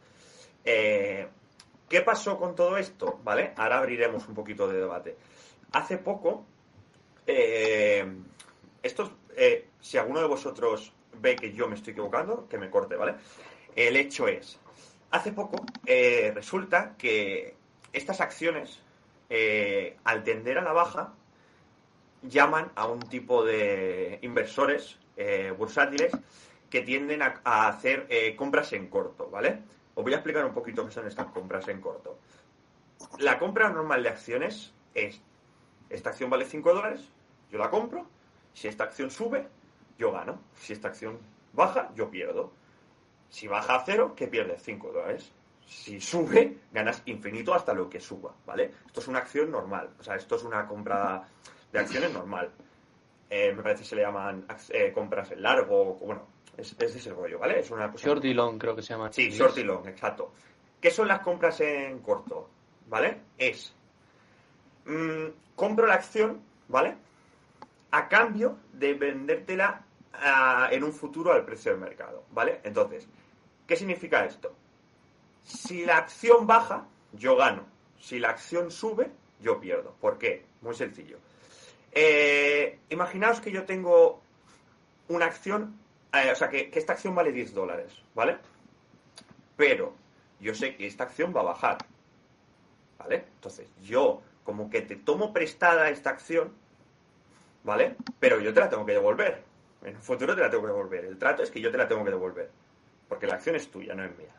Eh, 0.65 1.27
¿Qué 1.89 2.03
pasó 2.03 2.39
con 2.39 2.55
todo 2.55 2.77
esto? 2.77 3.19
¿Vale? 3.25 3.55
Ahora 3.57 3.79
abriremos 3.79 4.29
un 4.29 4.35
poquito 4.35 4.69
de 4.69 4.79
debate. 4.79 5.17
Hace 5.73 5.99
poco, 5.99 6.45
eh, 7.27 8.07
estos, 8.83 9.11
eh, 9.37 9.69
si 9.81 9.97
alguno 9.97 10.21
de 10.21 10.27
vosotros 10.27 10.93
ve 11.21 11.37
que 11.37 11.53
yo 11.53 11.69
me 11.69 11.75
estoy 11.75 11.93
equivocando, 11.93 12.47
que 12.49 12.59
me 12.59 12.71
corte, 12.71 12.97
¿vale? 12.97 13.15
El 13.75 13.97
hecho 13.97 14.29
es, 14.29 14.59
hace 15.11 15.33
poco 15.33 15.65
eh, 15.87 16.33
resulta 16.35 16.95
que 16.97 17.55
estas 17.93 18.21
acciones, 18.21 18.81
eh, 19.29 19.97
al 20.05 20.25
tender 20.25 20.59
a 20.59 20.63
la 20.63 20.73
baja, 20.73 21.15
llaman 22.23 22.73
a 22.75 22.87
un 22.87 23.01
tipo 23.01 23.45
de 23.45 24.19
inversores 24.23 24.99
eh, 25.17 25.53
bursátiles 25.57 26.13
que 26.71 26.83
tienden 26.83 27.23
a, 27.23 27.69
hacer 27.69 28.07
eh, 28.09 28.37
compras 28.37 28.73
en 28.73 28.89
corto, 28.89 29.31
¿vale? 29.31 29.61
Os 29.95 30.05
voy 30.05 30.13
a 30.13 30.17
explicar 30.17 30.45
un 30.45 30.53
poquito 30.53 30.87
qué 30.87 30.93
son 30.93 31.07
estas 31.07 31.27
compras 31.27 31.67
en 31.69 31.81
corto. 31.81 32.19
La 33.19 33.39
compra 33.39 33.71
normal 33.71 34.03
de 34.03 34.11
acciones 34.11 34.73
es, 34.95 35.21
esta 35.89 36.11
acción 36.11 36.31
vale 36.31 36.45
5 36.45 36.75
dólares, 36.75 37.09
yo 37.51 37.59
la 37.59 37.71
compro, 37.71 38.07
si 38.53 38.69
esta 38.69 38.85
acción 38.85 39.11
sube, 39.11 39.49
yo 39.99 40.13
gano, 40.13 40.41
si 40.55 40.73
esta 40.73 40.89
acción 40.89 41.19
baja, 41.53 41.91
yo 41.95 42.11
pierdo. 42.11 42.53
Si 43.31 43.47
baja 43.47 43.77
a 43.77 43.85
cero, 43.85 44.15
¿qué 44.17 44.27
pierdes? 44.27 44.63
5 44.63 44.93
dólares. 44.93 45.33
Si 45.69 46.01
sube, 46.01 46.57
ganas 46.73 47.03
infinito 47.05 47.53
hasta 47.53 47.75
lo 47.75 47.91
que 47.91 48.01
suba, 48.01 48.35
¿vale? 48.47 48.73
Esto 48.87 49.01
es 49.01 49.09
una 49.09 49.19
acción 49.19 49.51
normal, 49.51 49.91
o 50.01 50.03
sea, 50.03 50.17
esto 50.17 50.37
es 50.37 50.43
una 50.45 50.67
compra 50.67 51.29
de 51.71 51.79
acciones 51.79 52.11
normal. 52.11 52.51
Eh, 53.29 53.53
me 53.53 53.63
parece 53.63 53.83
que 53.83 53.89
se 53.91 53.97
le 53.97 54.03
llaman 54.03 54.47
eh, 54.71 54.91
compras 54.95 55.31
en 55.33 55.43
largo, 55.43 55.97
bueno, 55.97 56.27
es, 56.57 56.75
es 56.79 56.97
ese 56.97 57.11
rollo, 57.11 57.39
¿vale? 57.39 57.61
Es 57.61 57.71
una 57.71 57.93
cosa... 57.93 58.07
Short 58.07 58.25
y 58.25 58.33
long 58.33 58.59
creo 58.59 58.75
que 58.75 58.81
se 58.81 58.95
llama. 58.95 59.13
Sí, 59.13 59.29
short 59.29 59.59
y 59.59 59.63
long, 59.63 59.87
exacto. 59.87 60.33
¿Qué 60.81 60.91
son 60.91 61.07
las 61.07 61.21
compras 61.21 61.61
en 61.61 61.99
corto? 61.99 62.49
¿Vale? 62.89 63.21
Es, 63.37 63.75
mm, 64.87 65.27
compro 65.55 65.87
la 65.87 65.95
acción, 65.95 66.41
¿vale? 66.69 66.97
A 67.91 68.09
cambio 68.09 68.57
de 68.73 68.95
vendértela 68.95 69.85
ah, 70.15 70.69
en 70.73 70.83
un 70.83 70.95
futuro 70.95 71.31
al 71.31 71.45
precio 71.45 71.73
del 71.73 71.81
mercado, 71.81 72.25
¿vale? 72.31 72.63
Entonces, 72.65 73.07
¿qué 73.67 73.77
significa 73.77 74.25
esto? 74.25 74.55
Si 75.49 75.87
la 75.87 75.97
acción 75.97 76.47
baja, 76.47 76.87
yo 77.13 77.37
gano. 77.37 77.65
Si 77.99 78.19
la 78.19 78.29
acción 78.29 78.71
sube, 78.71 79.11
yo 79.41 79.59
pierdo. 79.59 79.95
¿Por 80.01 80.19
qué? 80.19 80.45
Muy 80.61 80.75
sencillo. 80.75 81.19
Eh, 81.93 82.79
imaginaos 82.91 83.41
que 83.41 83.51
yo 83.51 83.65
tengo 83.65 84.21
una 85.09 85.25
acción, 85.25 85.79
eh, 86.13 86.31
o 86.31 86.35
sea, 86.35 86.51
que, 86.51 86.71
que 86.71 86.79
esta 86.79 86.93
acción 86.93 87.15
vale 87.15 87.33
10 87.33 87.55
dólares, 87.55 87.93
¿vale? 88.15 88.37
Pero 89.57 89.95
yo 90.39 90.55
sé 90.55 90.77
que 90.77 90.87
esta 90.87 91.05
acción 91.05 91.35
va 91.35 91.41
a 91.41 91.45
bajar, 91.45 91.79
¿vale? 92.99 93.25
Entonces, 93.35 93.69
yo 93.83 94.21
como 94.45 94.69
que 94.69 94.83
te 94.83 94.97
tomo 94.97 95.33
prestada 95.33 95.89
esta 95.89 96.11
acción, 96.11 96.53
¿vale? 97.65 97.97
Pero 98.21 98.39
yo 98.39 98.53
te 98.53 98.61
la 98.61 98.69
tengo 98.69 98.85
que 98.85 98.93
devolver. 98.93 99.43
En 99.83 99.97
un 99.97 100.03
futuro 100.03 100.35
te 100.35 100.43
la 100.43 100.51
tengo 100.51 100.65
que 100.65 100.73
devolver. 100.73 101.05
El 101.07 101.19
trato 101.19 101.43
es 101.43 101.51
que 101.51 101.61
yo 101.61 101.71
te 101.71 101.79
la 101.79 101.89
tengo 101.89 102.05
que 102.05 102.11
devolver. 102.11 102.51
Porque 103.09 103.27
la 103.27 103.35
acción 103.35 103.57
es 103.57 103.71
tuya, 103.71 103.95
no 103.95 104.05
es 104.05 104.17
mía. 104.19 104.35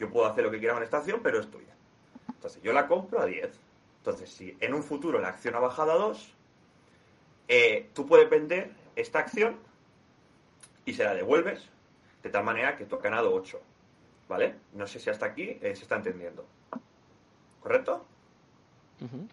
Yo 0.00 0.08
puedo 0.10 0.26
hacer 0.26 0.42
lo 0.42 0.50
que 0.50 0.58
quiera 0.58 0.72
con 0.72 0.82
esta 0.82 0.96
acción, 0.96 1.20
pero 1.22 1.38
es 1.38 1.50
tuya. 1.50 1.74
Entonces, 2.28 2.62
yo 2.62 2.72
la 2.72 2.88
compro 2.88 3.20
a 3.20 3.26
10. 3.26 3.50
Entonces, 3.98 4.30
si 4.30 4.56
en 4.58 4.72
un 4.72 4.82
futuro 4.82 5.20
la 5.20 5.28
acción 5.28 5.54
ha 5.54 5.60
bajado 5.60 5.92
a 5.92 5.96
2, 5.96 6.34
eh, 7.48 7.90
tú 7.92 8.06
puedes 8.06 8.30
vender 8.30 8.70
esta 8.96 9.18
acción 9.18 9.58
y 10.86 10.94
se 10.94 11.04
la 11.04 11.14
devuelves 11.14 11.68
de 12.22 12.30
tal 12.30 12.44
manera 12.44 12.76
que 12.76 12.86
tú 12.86 12.96
has 12.96 13.02
ganado 13.02 13.34
8. 13.34 13.60
¿Vale? 14.26 14.54
No 14.72 14.86
sé 14.86 14.98
si 15.00 15.10
hasta 15.10 15.26
aquí 15.26 15.58
eh, 15.60 15.74
se 15.76 15.82
está 15.82 15.96
entendiendo. 15.96 16.46
¿Correcto? 17.60 18.06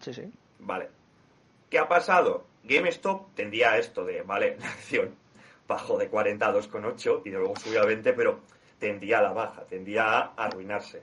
Sí, 0.02 0.12
sí. 0.12 0.30
Vale. 0.58 0.90
¿Qué 1.70 1.78
ha 1.78 1.88
pasado? 1.88 2.44
GameStop 2.64 3.34
tendía 3.34 3.78
esto 3.78 4.04
de, 4.04 4.20
vale, 4.20 4.56
la 4.60 4.68
acción 4.68 5.14
bajó 5.66 5.96
de 5.96 6.08
40 6.08 6.46
a 6.46 6.54
2,8 6.54 7.22
y 7.24 7.30
luego 7.30 7.56
subió 7.56 7.82
a 7.82 7.86
20, 7.86 8.12
pero 8.12 8.40
tendía 8.78 9.18
a 9.18 9.22
la 9.22 9.32
baja, 9.32 9.64
tendía 9.66 10.04
a 10.04 10.34
arruinarse. 10.36 11.02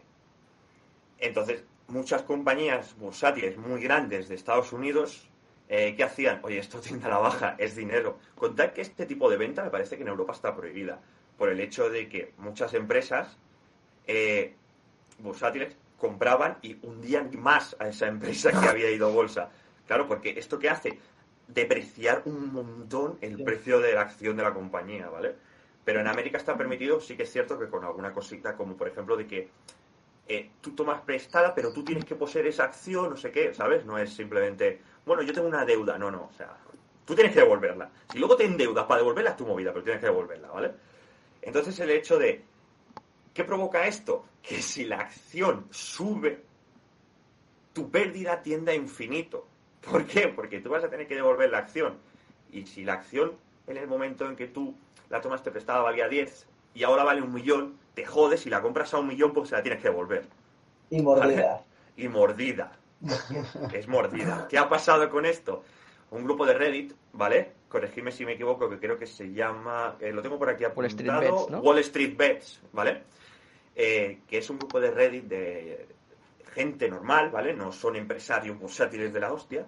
Entonces, 1.19 1.63
muchas 1.87 2.23
compañías 2.23 2.95
bursátiles 2.97 3.57
muy 3.57 3.81
grandes 3.81 4.27
de 4.27 4.35
Estados 4.35 4.73
Unidos, 4.73 5.29
eh, 5.69 5.95
¿qué 5.95 6.03
hacían? 6.03 6.39
Oye, 6.43 6.59
esto 6.59 6.79
tiende 6.79 7.05
a 7.07 7.09
la 7.09 7.17
baja, 7.17 7.55
es 7.57 7.75
dinero. 7.75 8.19
Contad 8.35 8.71
que 8.71 8.81
este 8.81 9.05
tipo 9.05 9.29
de 9.29 9.37
venta 9.37 9.63
me 9.63 9.69
parece 9.69 9.95
que 9.95 10.03
en 10.03 10.09
Europa 10.09 10.33
está 10.33 10.55
prohibida, 10.55 10.99
por 11.37 11.49
el 11.49 11.59
hecho 11.59 11.89
de 11.89 12.07
que 12.09 12.33
muchas 12.37 12.73
empresas 12.73 13.37
eh, 14.07 14.55
bursátiles 15.19 15.75
compraban 15.97 16.57
y 16.61 16.77
hundían 16.81 17.31
más 17.39 17.75
a 17.79 17.87
esa 17.87 18.07
empresa 18.07 18.51
que 18.51 18.67
había 18.67 18.91
ido 18.91 19.07
a 19.07 19.11
bolsa. 19.11 19.49
Claro, 19.87 20.07
porque 20.07 20.35
esto 20.37 20.59
que 20.59 20.69
hace 20.69 20.99
depreciar 21.47 22.23
un 22.25 22.51
montón 22.51 23.17
el 23.21 23.43
precio 23.43 23.79
de 23.79 23.93
la 23.93 24.01
acción 24.01 24.35
de 24.37 24.43
la 24.43 24.53
compañía, 24.53 25.09
¿vale? 25.09 25.35
Pero 25.85 25.99
en 26.01 26.07
América 26.07 26.37
está 26.37 26.57
permitido, 26.57 26.99
sí 26.99 27.15
que 27.15 27.23
es 27.23 27.31
cierto 27.31 27.57
que 27.57 27.69
con 27.69 27.85
alguna 27.85 28.11
cosita, 28.11 28.57
como 28.57 28.75
por 28.75 28.87
ejemplo 28.87 29.15
de 29.15 29.27
que 29.27 29.49
eh, 30.27 30.49
tú 30.59 30.71
tomas 30.71 31.01
prestada, 31.01 31.53
pero 31.53 31.71
tú 31.71 31.83
tienes 31.83 32.03
que 32.03 32.15
poseer 32.15 32.47
esa 32.47 32.63
acción, 32.63 33.11
no 33.11 33.15
sé 33.15 33.31
qué, 33.31 33.53
¿sabes? 33.53 33.85
No 33.85 33.97
es 33.99 34.11
simplemente, 34.11 34.81
bueno, 35.05 35.21
yo 35.21 35.31
tengo 35.31 35.47
una 35.47 35.63
deuda, 35.63 35.99
no, 35.99 36.09
no, 36.09 36.29
o 36.31 36.33
sea, 36.33 36.57
tú 37.05 37.13
tienes 37.13 37.31
que 37.31 37.41
devolverla. 37.41 37.91
Si 38.11 38.17
luego 38.17 38.35
te 38.35 38.45
endeudas 38.45 38.85
para 38.85 39.01
devolverla 39.01 39.31
es 39.31 39.37
tu 39.37 39.45
movida, 39.45 39.71
pero 39.71 39.83
tienes 39.83 40.01
que 40.01 40.07
devolverla, 40.07 40.47
¿vale? 40.49 40.71
Entonces 41.43 41.79
el 41.79 41.91
hecho 41.91 42.17
de, 42.17 42.43
¿qué 43.31 43.43
provoca 43.43 43.85
esto? 43.85 44.25
Que 44.41 44.63
si 44.63 44.85
la 44.85 45.01
acción 45.01 45.67
sube, 45.69 46.43
tu 47.73 47.91
pérdida 47.91 48.41
tiende 48.41 48.71
a 48.71 48.75
infinito. 48.75 49.47
¿Por 49.81 50.07
qué? 50.07 50.29
Porque 50.29 50.59
tú 50.59 50.69
vas 50.69 50.83
a 50.83 50.89
tener 50.89 51.07
que 51.07 51.13
devolver 51.13 51.51
la 51.51 51.59
acción. 51.59 51.99
Y 52.51 52.65
si 52.65 52.83
la 52.83 52.93
acción 52.93 53.33
en 53.67 53.77
el 53.77 53.87
momento 53.87 54.25
en 54.25 54.35
que 54.35 54.47
tú 54.47 54.75
la 55.09 55.21
tomaste 55.21 55.51
prestada 55.51 55.79
valía 55.81 56.07
10 56.07 56.47
y 56.73 56.83
ahora 56.83 57.03
vale 57.03 57.21
un 57.21 57.33
millón, 57.33 57.77
te 57.93 58.05
jodes 58.05 58.45
y 58.45 58.49
la 58.49 58.61
compras 58.61 58.93
a 58.93 58.99
un 58.99 59.07
millón 59.07 59.33
pues 59.33 59.49
se 59.49 59.55
la 59.55 59.61
tienes 59.63 59.81
que 59.81 59.89
devolver. 59.89 60.25
Y 60.89 61.01
mordida. 61.01 61.61
Y 61.97 62.09
mordida. 62.09 62.73
es 63.73 63.87
mordida. 63.87 64.47
¿Qué 64.49 64.57
ha 64.57 64.67
pasado 64.67 65.09
con 65.09 65.25
esto? 65.25 65.63
Un 66.11 66.25
grupo 66.25 66.45
de 66.45 66.53
Reddit, 66.53 66.93
¿vale? 67.13 67.53
Corregidme 67.69 68.11
si 68.11 68.25
me 68.25 68.33
equivoco, 68.33 68.69
que 68.69 68.77
creo 68.79 68.97
que 68.99 69.05
se 69.07 69.31
llama, 69.31 69.95
eh, 70.01 70.11
lo 70.11 70.21
tengo 70.21 70.37
por 70.37 70.49
aquí 70.49 70.63
Wall 70.65 70.71
apuntado, 70.71 71.21
Street 71.21 71.31
Bets, 71.31 71.49
¿no? 71.51 71.59
Wall 71.59 71.79
Street 71.79 72.17
Bets, 72.17 72.61
¿vale? 72.73 73.03
Eh, 73.75 74.19
que 74.27 74.37
es 74.39 74.49
un 74.49 74.59
grupo 74.59 74.79
de 74.81 74.91
Reddit 74.91 75.23
de 75.25 75.87
gente 76.53 76.89
normal, 76.89 77.29
¿vale? 77.29 77.53
No 77.53 77.71
son 77.71 77.95
empresarios 77.95 78.57
bursátiles 78.59 79.13
de 79.13 79.19
la 79.21 79.31
hostia, 79.33 79.65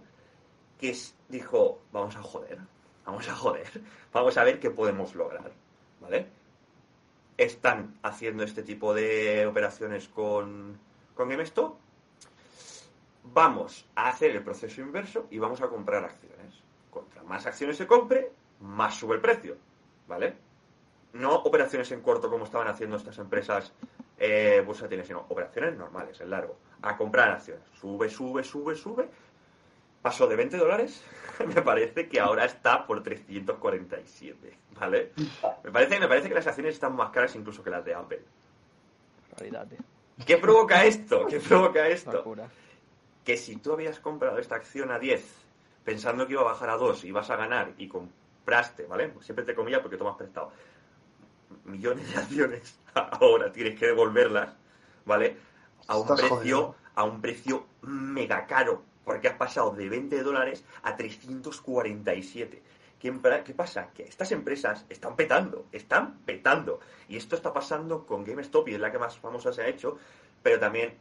que 0.80 0.90
es- 0.90 1.16
dijo, 1.30 1.80
vamos 1.94 2.16
a 2.18 2.22
joder, 2.22 2.60
vamos 3.08 3.28
a 3.30 3.36
joder, 3.36 3.68
vamos 4.12 4.38
a 4.38 4.44
ver 4.44 4.60
qué 4.60 4.70
podemos 4.70 5.16
lograr, 5.16 5.52
¿vale? 6.02 6.28
Están 7.38 7.98
haciendo 8.04 8.44
este 8.44 8.64
tipo 8.64 8.94
de 8.94 9.48
operaciones 9.48 10.10
con, 10.10 10.78
con 11.16 11.30
GameStop. 11.30 11.76
Vamos 13.34 13.86
a 13.96 14.10
hacer 14.10 14.32
el 14.32 14.44
proceso 14.44 14.82
inverso 14.82 15.28
y 15.32 15.40
vamos 15.40 15.62
a 15.62 15.68
comprar 15.68 16.04
acciones. 16.04 16.62
Contra 16.92 17.24
más 17.24 17.46
acciones 17.46 17.78
se 17.78 17.88
compre, 17.88 18.32
más 18.60 18.96
sube 18.96 19.16
el 19.16 19.22
precio, 19.22 19.56
¿vale? 20.08 20.36
No 21.14 21.34
operaciones 21.36 21.92
en 21.92 22.02
corto 22.02 22.30
como 22.30 22.44
estaban 22.44 22.68
haciendo 22.68 22.98
estas 22.98 23.18
empresas 23.20 23.72
eh, 24.18 24.62
bursátiles, 24.66 25.08
sino 25.08 25.26
operaciones 25.30 25.78
normales, 25.78 26.20
en 26.20 26.30
largo. 26.30 26.58
A 26.82 26.98
comprar 26.98 27.30
acciones. 27.30 27.64
Sube, 27.80 28.10
sube, 28.10 28.44
sube, 28.44 28.76
sube. 28.76 29.10
Pasó 30.08 30.26
de 30.26 30.38
20 30.38 30.56
dólares, 30.56 31.04
me 31.54 31.62
parece 31.62 32.08
que 32.08 32.18
ahora 32.22 32.46
está 32.46 32.88
por 32.88 33.04
347, 33.04 34.58
¿vale? 34.80 35.12
Me 35.66 35.70
parece, 35.70 36.00
me 36.00 36.08
parece 36.08 36.30
que 36.30 36.34
las 36.36 36.48
acciones 36.48 36.76
están 36.76 36.96
más 36.96 37.10
caras 37.10 37.36
incluso 37.36 37.62
que 37.62 37.70
las 37.70 37.84
de 37.84 37.94
Apple. 37.94 38.22
Realidad. 39.38 39.68
¿Qué 40.26 40.38
provoca 40.38 40.86
esto? 40.86 41.26
¿Qué 41.28 41.42
provoca 41.42 41.86
esto? 41.90 42.14
Locura. 42.14 42.48
que 43.26 43.36
si 43.36 43.58
tú 43.58 43.74
habías 43.74 44.00
comprado 44.00 44.38
esta 44.38 44.56
acción 44.56 44.92
a 44.92 44.98
10 44.98 45.26
pensando 45.84 46.26
que 46.26 46.32
iba 46.34 46.42
a 46.44 46.46
bajar 46.46 46.70
a 46.70 46.78
2 46.78 47.04
y 47.04 47.12
vas 47.12 47.30
a 47.30 47.36
ganar 47.36 47.74
y 47.78 47.90
compraste, 47.90 48.86
¿vale? 48.86 49.12
Siempre 49.20 49.44
te 49.44 49.54
comillas 49.56 49.82
porque 49.82 49.98
tomas 49.98 50.16
prestado 50.16 50.54
millones 51.66 52.10
de 52.14 52.18
acciones, 52.22 52.80
ahora 52.94 53.52
tienes 53.52 53.78
que 53.78 53.88
devolverlas, 53.88 54.56
¿vale? 55.04 55.36
A 55.88 55.98
un 55.98 56.04
Estás 56.04 56.20
precio, 56.22 56.38
jodido. 56.38 56.76
a 56.96 57.04
un 57.04 57.20
precio 57.20 57.66
mega 57.82 58.48
caro, 58.48 58.84
porque 59.08 59.30
has 59.30 59.36
pasado 59.36 59.72
de 59.72 59.88
20 59.88 60.22
dólares 60.22 60.66
a 60.84 60.98
347. 60.98 62.62
¿Qué, 63.00 63.08
empra- 63.14 63.42
¿Qué 63.44 63.54
pasa? 63.54 63.90
Que 63.94 64.04
estas 64.04 64.32
empresas 64.34 64.86
están 64.90 65.16
petando, 65.16 65.66
están 65.72 66.20
petando. 66.26 66.80
Y 67.08 67.16
esto 67.16 67.36
está 67.38 67.54
pasando 67.54 68.06
con 68.06 68.26
GameStop 68.26 68.68
y 68.68 68.74
es 68.74 68.80
la 68.82 68.92
que 68.92 69.00
más 69.00 69.18
famosa 69.18 69.54
se 69.54 69.62
ha 69.62 69.68
hecho, 69.68 69.98
pero 70.44 70.60
también 70.60 70.96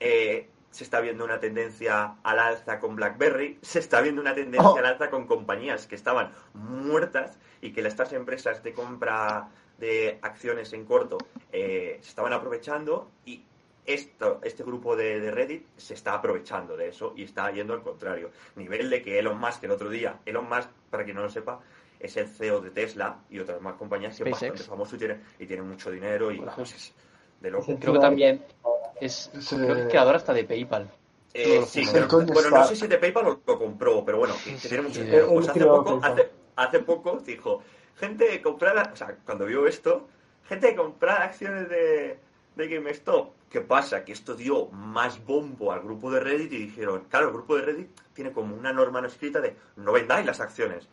eh, 0.00 0.48
se 0.70 0.82
está 0.82 1.00
viendo 1.00 1.24
una 1.24 1.38
tendencia 1.38 2.16
al 2.24 2.38
alza 2.40 2.80
con 2.80 2.96
BlackBerry, 2.96 3.58
se 3.62 3.78
está 3.78 4.00
viendo 4.00 4.20
una 4.20 4.34
tendencia 4.34 4.68
Oh. 4.70 4.76
al 4.76 4.86
alza 4.86 5.08
con 5.10 5.26
compañías 5.28 5.86
que 5.86 5.94
estaban 5.94 6.32
muertas 6.54 7.38
y 7.60 7.72
que 7.72 7.86
estas 7.86 8.12
empresas 8.12 8.62
de 8.64 8.72
compra 8.72 9.50
de 9.78 10.18
acciones 10.22 10.72
en 10.72 10.84
corto 10.84 11.18
eh, 11.52 11.98
se 12.02 12.08
estaban 12.08 12.32
aprovechando 12.32 13.10
y 13.24 13.44
esto, 13.84 14.40
este 14.44 14.62
grupo 14.62 14.94
de, 14.96 15.20
de 15.20 15.30
Reddit 15.30 15.66
se 15.76 15.94
está 15.94 16.14
aprovechando 16.14 16.76
de 16.76 16.88
eso 16.88 17.14
y 17.16 17.24
está 17.24 17.50
yendo 17.50 17.74
al 17.74 17.82
contrario. 17.82 18.30
Nivel 18.56 18.88
de 18.90 19.02
que 19.02 19.18
Elon 19.18 19.38
Musk 19.38 19.64
el 19.64 19.72
otro 19.72 19.88
día, 19.90 20.20
Elon 20.24 20.48
Musk, 20.48 20.68
para 20.90 21.04
quien 21.04 21.16
no 21.16 21.22
lo 21.22 21.30
sepa, 21.30 21.60
es 21.98 22.16
el 22.16 22.28
CEO 22.28 22.60
de 22.60 22.70
Tesla 22.70 23.18
y 23.30 23.38
otras 23.38 23.60
más 23.60 23.74
compañías 23.74 24.16
que 24.16 24.24
es 24.24 24.30
bastante 24.30 24.62
famoso 24.62 24.96
y 24.96 24.98
tiene, 24.98 25.20
y 25.38 25.46
tiene 25.46 25.62
mucho 25.62 25.90
dinero 25.90 26.30
y 26.30 26.38
vamos, 26.38 26.72
es 26.74 26.92
de 27.40 27.50
loco. 27.50 27.76
Creo 27.80 27.92
que 27.94 27.98
también 27.98 28.44
es, 29.00 29.30
Ese- 29.34 29.56
creo 29.56 29.74
que 29.74 29.80
es 29.82 29.88
creador 29.88 30.16
hasta 30.16 30.32
de 30.32 30.44
PayPal. 30.44 30.90
Eh, 31.34 31.62
sí, 31.66 31.84
lo 31.86 31.92
pero- 31.92 32.08
bueno, 32.32 32.50
no 32.50 32.64
sé 32.66 32.76
si 32.76 32.86
de 32.86 32.98
PayPal 32.98 33.26
o 33.26 33.40
lo 33.46 33.58
compró, 33.58 34.04
pero 34.04 34.18
bueno, 34.18 34.34
que, 34.44 34.54
que 34.56 34.68
tiene 34.68 34.82
mucho 34.82 35.00
Sí, 35.00 35.06
dinero. 35.06 35.28
Pues 35.32 35.48
hace 35.48 35.64
poco, 35.64 36.00
hace, 36.02 36.30
hace 36.56 36.78
poco 36.80 37.18
dijo, 37.24 37.62
gente 37.96 38.40
comprada, 38.42 38.90
o 38.92 38.96
sea, 38.96 39.16
cuando 39.24 39.46
vio 39.46 39.66
esto, 39.66 40.08
gente 40.44 40.74
comprar 40.76 41.22
acciones 41.22 41.68
de, 41.68 42.18
de 42.56 42.68
GameStop. 42.68 43.32
¿Qué 43.52 43.60
pasa? 43.60 44.02
Que 44.02 44.12
esto 44.12 44.34
dio 44.34 44.68
más 44.68 45.22
bombo 45.26 45.72
al 45.72 45.82
grupo 45.82 46.10
de 46.10 46.20
Reddit 46.20 46.50
y 46.54 46.56
dijeron, 46.56 47.04
claro, 47.10 47.26
el 47.26 47.34
grupo 47.34 47.54
de 47.54 47.62
Reddit 47.62 47.90
tiene 48.14 48.32
como 48.32 48.56
una 48.56 48.72
norma 48.72 49.02
no 49.02 49.08
escrita 49.08 49.42
de 49.42 49.54
no 49.76 49.92
vendáis 49.92 50.24
las 50.24 50.40
acciones. 50.40 50.88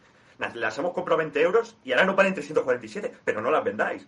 Las, 0.55 0.77
hemos 0.77 0.91
comprado 0.91 1.21
a 1.21 1.23
20 1.23 1.41
euros 1.41 1.77
y 1.85 1.93
ahora 1.93 2.03
no 2.03 2.15
valen 2.15 2.33
347, 2.33 3.13
pero 3.23 3.39
no 3.41 3.49
las 3.49 3.63
vendáis. 3.63 4.05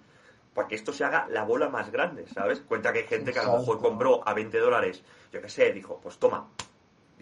Para 0.53 0.67
que 0.67 0.75
esto 0.75 0.91
se 0.91 1.05
haga 1.05 1.27
la 1.29 1.43
bola 1.45 1.69
más 1.69 1.93
grande, 1.93 2.25
¿sabes? 2.27 2.59
Cuenta 2.59 2.91
que 2.91 2.99
hay 2.99 3.07
gente 3.07 3.31
que 3.31 3.39
a 3.39 3.43
lo 3.45 3.57
mejor 3.57 3.79
compró 3.79 4.27
a 4.27 4.33
20 4.33 4.57
dólares, 4.59 5.01
yo 5.31 5.41
qué 5.41 5.47
sé, 5.47 5.71
dijo, 5.71 6.01
pues 6.03 6.17
toma, 6.17 6.49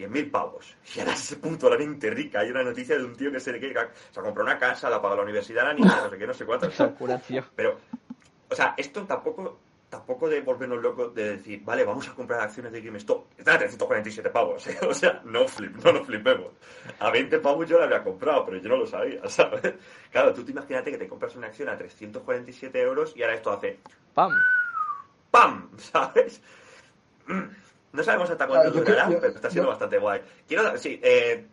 10.000 0.00 0.30
pavos. 0.32 0.76
Y 0.96 0.98
ahora 0.98 1.14
se 1.14 1.36
puto 1.36 1.70
la 1.70 1.78
mente 1.78 2.10
rica. 2.10 2.40
Hay 2.40 2.50
una 2.50 2.64
noticia 2.64 2.98
de 2.98 3.04
un 3.04 3.16
tío 3.16 3.30
que 3.30 3.38
se 3.38 3.52
le 3.52 3.60
quiere... 3.60 3.74
Se 4.10 4.18
ha 4.18 4.22
comprado 4.24 4.50
una 4.50 4.58
casa, 4.58 4.90
la 4.90 5.00
paga 5.00 5.14
la 5.14 5.22
universidad 5.22 5.62
la 5.62 5.74
niña, 5.74 6.00
no 6.02 6.10
sé 6.10 6.18
qué, 6.18 6.26
no 6.26 6.34
sé 6.34 6.44
cuánto. 6.44 6.68
Pero, 7.54 7.78
o 8.50 8.54
sea, 8.56 8.74
esto 8.76 9.04
tampoco 9.04 9.69
tampoco 9.90 10.28
de 10.28 10.40
volvernos 10.40 10.80
locos 10.80 11.12
de 11.14 11.36
decir, 11.36 11.62
vale, 11.64 11.84
vamos 11.84 12.08
a 12.08 12.14
comprar 12.14 12.40
acciones 12.40 12.72
de 12.72 12.80
GameStop. 12.80 13.26
Están 13.36 13.56
a 13.56 13.58
347 13.58 14.30
pavos, 14.30 14.66
¿eh? 14.68 14.78
O 14.88 14.94
sea, 14.94 15.20
no, 15.24 15.46
flip, 15.48 15.76
no 15.84 15.92
nos 15.92 16.06
flipemos. 16.06 16.52
A 17.00 17.10
20 17.10 17.38
pavos 17.40 17.68
yo 17.68 17.78
la 17.78 17.84
había 17.86 18.02
comprado, 18.02 18.46
pero 18.46 18.56
yo 18.58 18.68
no 18.70 18.76
lo 18.76 18.86
sabía, 18.86 19.20
¿sabes? 19.28 19.74
Claro, 20.10 20.32
tú 20.32 20.44
te 20.44 20.52
imagínate 20.52 20.90
que 20.92 20.96
te 20.98 21.08
compras 21.08 21.34
una 21.36 21.48
acción 21.48 21.68
a 21.68 21.76
347 21.76 22.80
euros 22.80 23.12
y 23.16 23.22
ahora 23.22 23.34
esto 23.34 23.50
hace 23.52 23.80
¡Pam! 24.14 24.32
¡pam! 25.30 25.68
¿Sabes? 25.78 26.40
No 27.92 28.04
sabemos 28.04 28.30
hasta 28.30 28.46
cuándo 28.46 28.70
durará, 28.70 29.08
pero 29.08 29.26
está 29.34 29.50
siendo 29.50 29.66
yo- 29.66 29.70
bastante 29.70 29.98
guay. 29.98 30.20
Quiero 30.46 30.62
dar- 30.62 30.78
sí, 30.78 31.00
eh, 31.02 31.46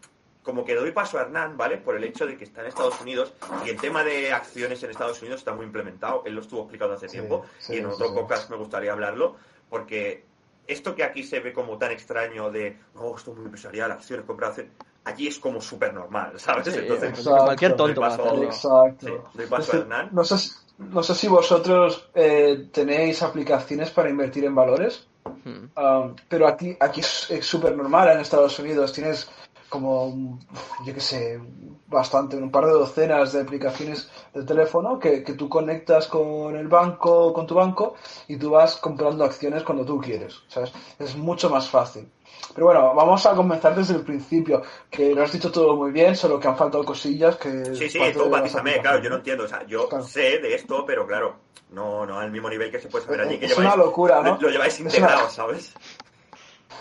como 0.47 0.63
que 0.65 0.73
doy 0.73 0.91
paso 0.91 1.19
a 1.19 1.23
Hernán, 1.23 1.57
¿vale? 1.57 1.77
Por 1.77 1.95
el 1.97 2.03
hecho 2.05 2.25
de 2.25 2.37
que 2.37 2.45
está 2.45 2.61
en 2.61 2.67
Estados 2.67 2.99
Unidos 3.01 3.33
y 3.65 3.69
el 3.69 3.77
tema 3.77 4.03
de 4.03 4.31
acciones 4.31 4.81
en 4.81 4.89
Estados 4.89 5.19
Unidos 5.21 5.41
está 5.41 5.53
muy 5.53 5.65
implementado. 5.65 6.23
Él 6.25 6.33
lo 6.35 6.41
estuvo 6.41 6.61
explicando 6.61 6.95
hace 6.95 7.07
Sí, 7.09 7.17
tiempo 7.17 7.45
sí, 7.59 7.73
y 7.73 7.77
en 7.79 7.83
sí, 7.83 7.91
otro 7.93 8.07
sí. 8.07 8.13
podcast 8.15 8.49
me 8.49 8.55
gustaría 8.55 8.93
hablarlo 8.93 9.35
porque 9.69 10.23
esto 10.65 10.95
que 10.95 11.03
aquí 11.03 11.23
se 11.23 11.39
ve 11.41 11.51
como 11.53 11.77
tan 11.77 11.91
extraño 11.91 12.49
de, 12.49 12.77
no, 12.95 13.15
esto 13.15 13.31
es 13.31 13.37
muy 13.37 13.45
empresarial, 13.45 13.91
acciones, 13.91 14.25
comprar 14.25 14.49
acciones, 14.49 14.71
allí 15.03 15.27
es 15.27 15.37
como 15.37 15.61
súper 15.61 15.93
normal, 15.93 16.39
¿sabes? 16.39 16.65
Sí, 16.73 16.79
Entonces, 16.79 17.09
Exacto. 17.09 17.45
cualquier 17.45 17.75
tonto 17.75 18.01
doy 18.01 18.09
va 18.09 18.15
a 18.15 18.17
paso-. 18.17 18.43
Exacto. 18.43 19.07
Sí, 19.07 19.37
doy 19.37 19.45
paso 19.47 19.73
a 19.73 19.75
Hernán. 19.79 20.09
no, 20.13 20.23
sé, 20.23 20.37
si- 20.37 20.51
no 20.79 21.03
sé 21.03 21.13
si 21.15 21.27
vosotros 21.27 22.09
eh, 22.15 22.67
tenéis 22.71 23.21
aplicaciones 23.21 23.91
para 23.91 24.09
invertir 24.09 24.45
en 24.45 24.55
valores, 24.55 25.07
Hmm. 25.43 25.65
um, 25.77 26.15
pero 26.29 26.47
aquí, 26.47 26.77
aquí 26.79 27.01
es 27.01 27.27
súper 27.45 27.75
normal 27.75 28.07
en 28.11 28.19
Estados 28.21 28.57
Unidos. 28.59 28.93
Tienes 28.93 29.29
como, 29.69 30.39
yo 30.85 30.93
qué 30.93 30.99
sé, 31.01 31.39
bastante, 31.87 32.35
un 32.37 32.51
par 32.51 32.65
de 32.65 32.71
docenas 32.73 33.33
de 33.33 33.41
aplicaciones 33.41 34.09
de 34.33 34.43
teléfono 34.43 34.99
que, 34.99 35.23
que 35.23 35.33
tú 35.33 35.47
conectas 35.49 36.07
con 36.07 36.55
el 36.55 36.67
banco, 36.67 37.33
con 37.33 37.45
tu 37.47 37.55
banco, 37.55 37.95
y 38.27 38.37
tú 38.37 38.51
vas 38.51 38.77
comprando 38.77 39.23
acciones 39.23 39.63
cuando 39.63 39.85
tú 39.85 39.99
quieres. 39.99 40.35
¿sabes? 40.47 40.71
Es 40.99 41.15
mucho 41.15 41.49
más 41.49 41.69
fácil. 41.69 42.09
Pero 42.53 42.67
bueno, 42.67 42.93
vamos 42.93 43.25
a 43.25 43.35
comenzar 43.35 43.75
desde 43.75 43.95
el 43.95 44.01
principio, 44.03 44.61
que 44.89 45.13
lo 45.13 45.23
has 45.23 45.31
dicho 45.31 45.51
todo 45.51 45.75
muy 45.75 45.91
bien, 45.91 46.15
solo 46.15 46.39
que 46.39 46.47
han 46.47 46.57
faltado 46.57 46.83
cosillas 46.85 47.35
que... 47.37 47.73
Sí, 47.73 47.89
sí, 47.89 47.99
tú 48.13 48.29
matízame, 48.29 48.79
claro, 48.81 48.99
yo 49.01 49.09
no 49.09 49.17
entiendo, 49.17 49.43
o 49.45 49.47
sea, 49.47 49.65
yo 49.65 49.87
Claro. 49.89 50.03
sé 50.03 50.39
de 50.39 50.55
esto, 50.55 50.85
pero 50.85 51.05
claro, 51.07 51.35
no, 51.71 52.05
no 52.05 52.19
al 52.19 52.31
mismo 52.31 52.49
nivel 52.49 52.71
que 52.71 52.79
se 52.79 52.87
puede 52.89 53.05
saber 53.05 53.21
allí, 53.21 53.37
que 53.39 53.45
Es 53.45 53.51
lleváis, 53.57 53.73
una 53.73 53.83
locura, 53.85 54.21
¿no? 54.21 54.35
lo, 54.35 54.41
lo 54.41 54.49
lleváis 54.49 54.79
integrado, 54.79 55.21
una- 55.21 55.29
¿sabes? 55.29 55.73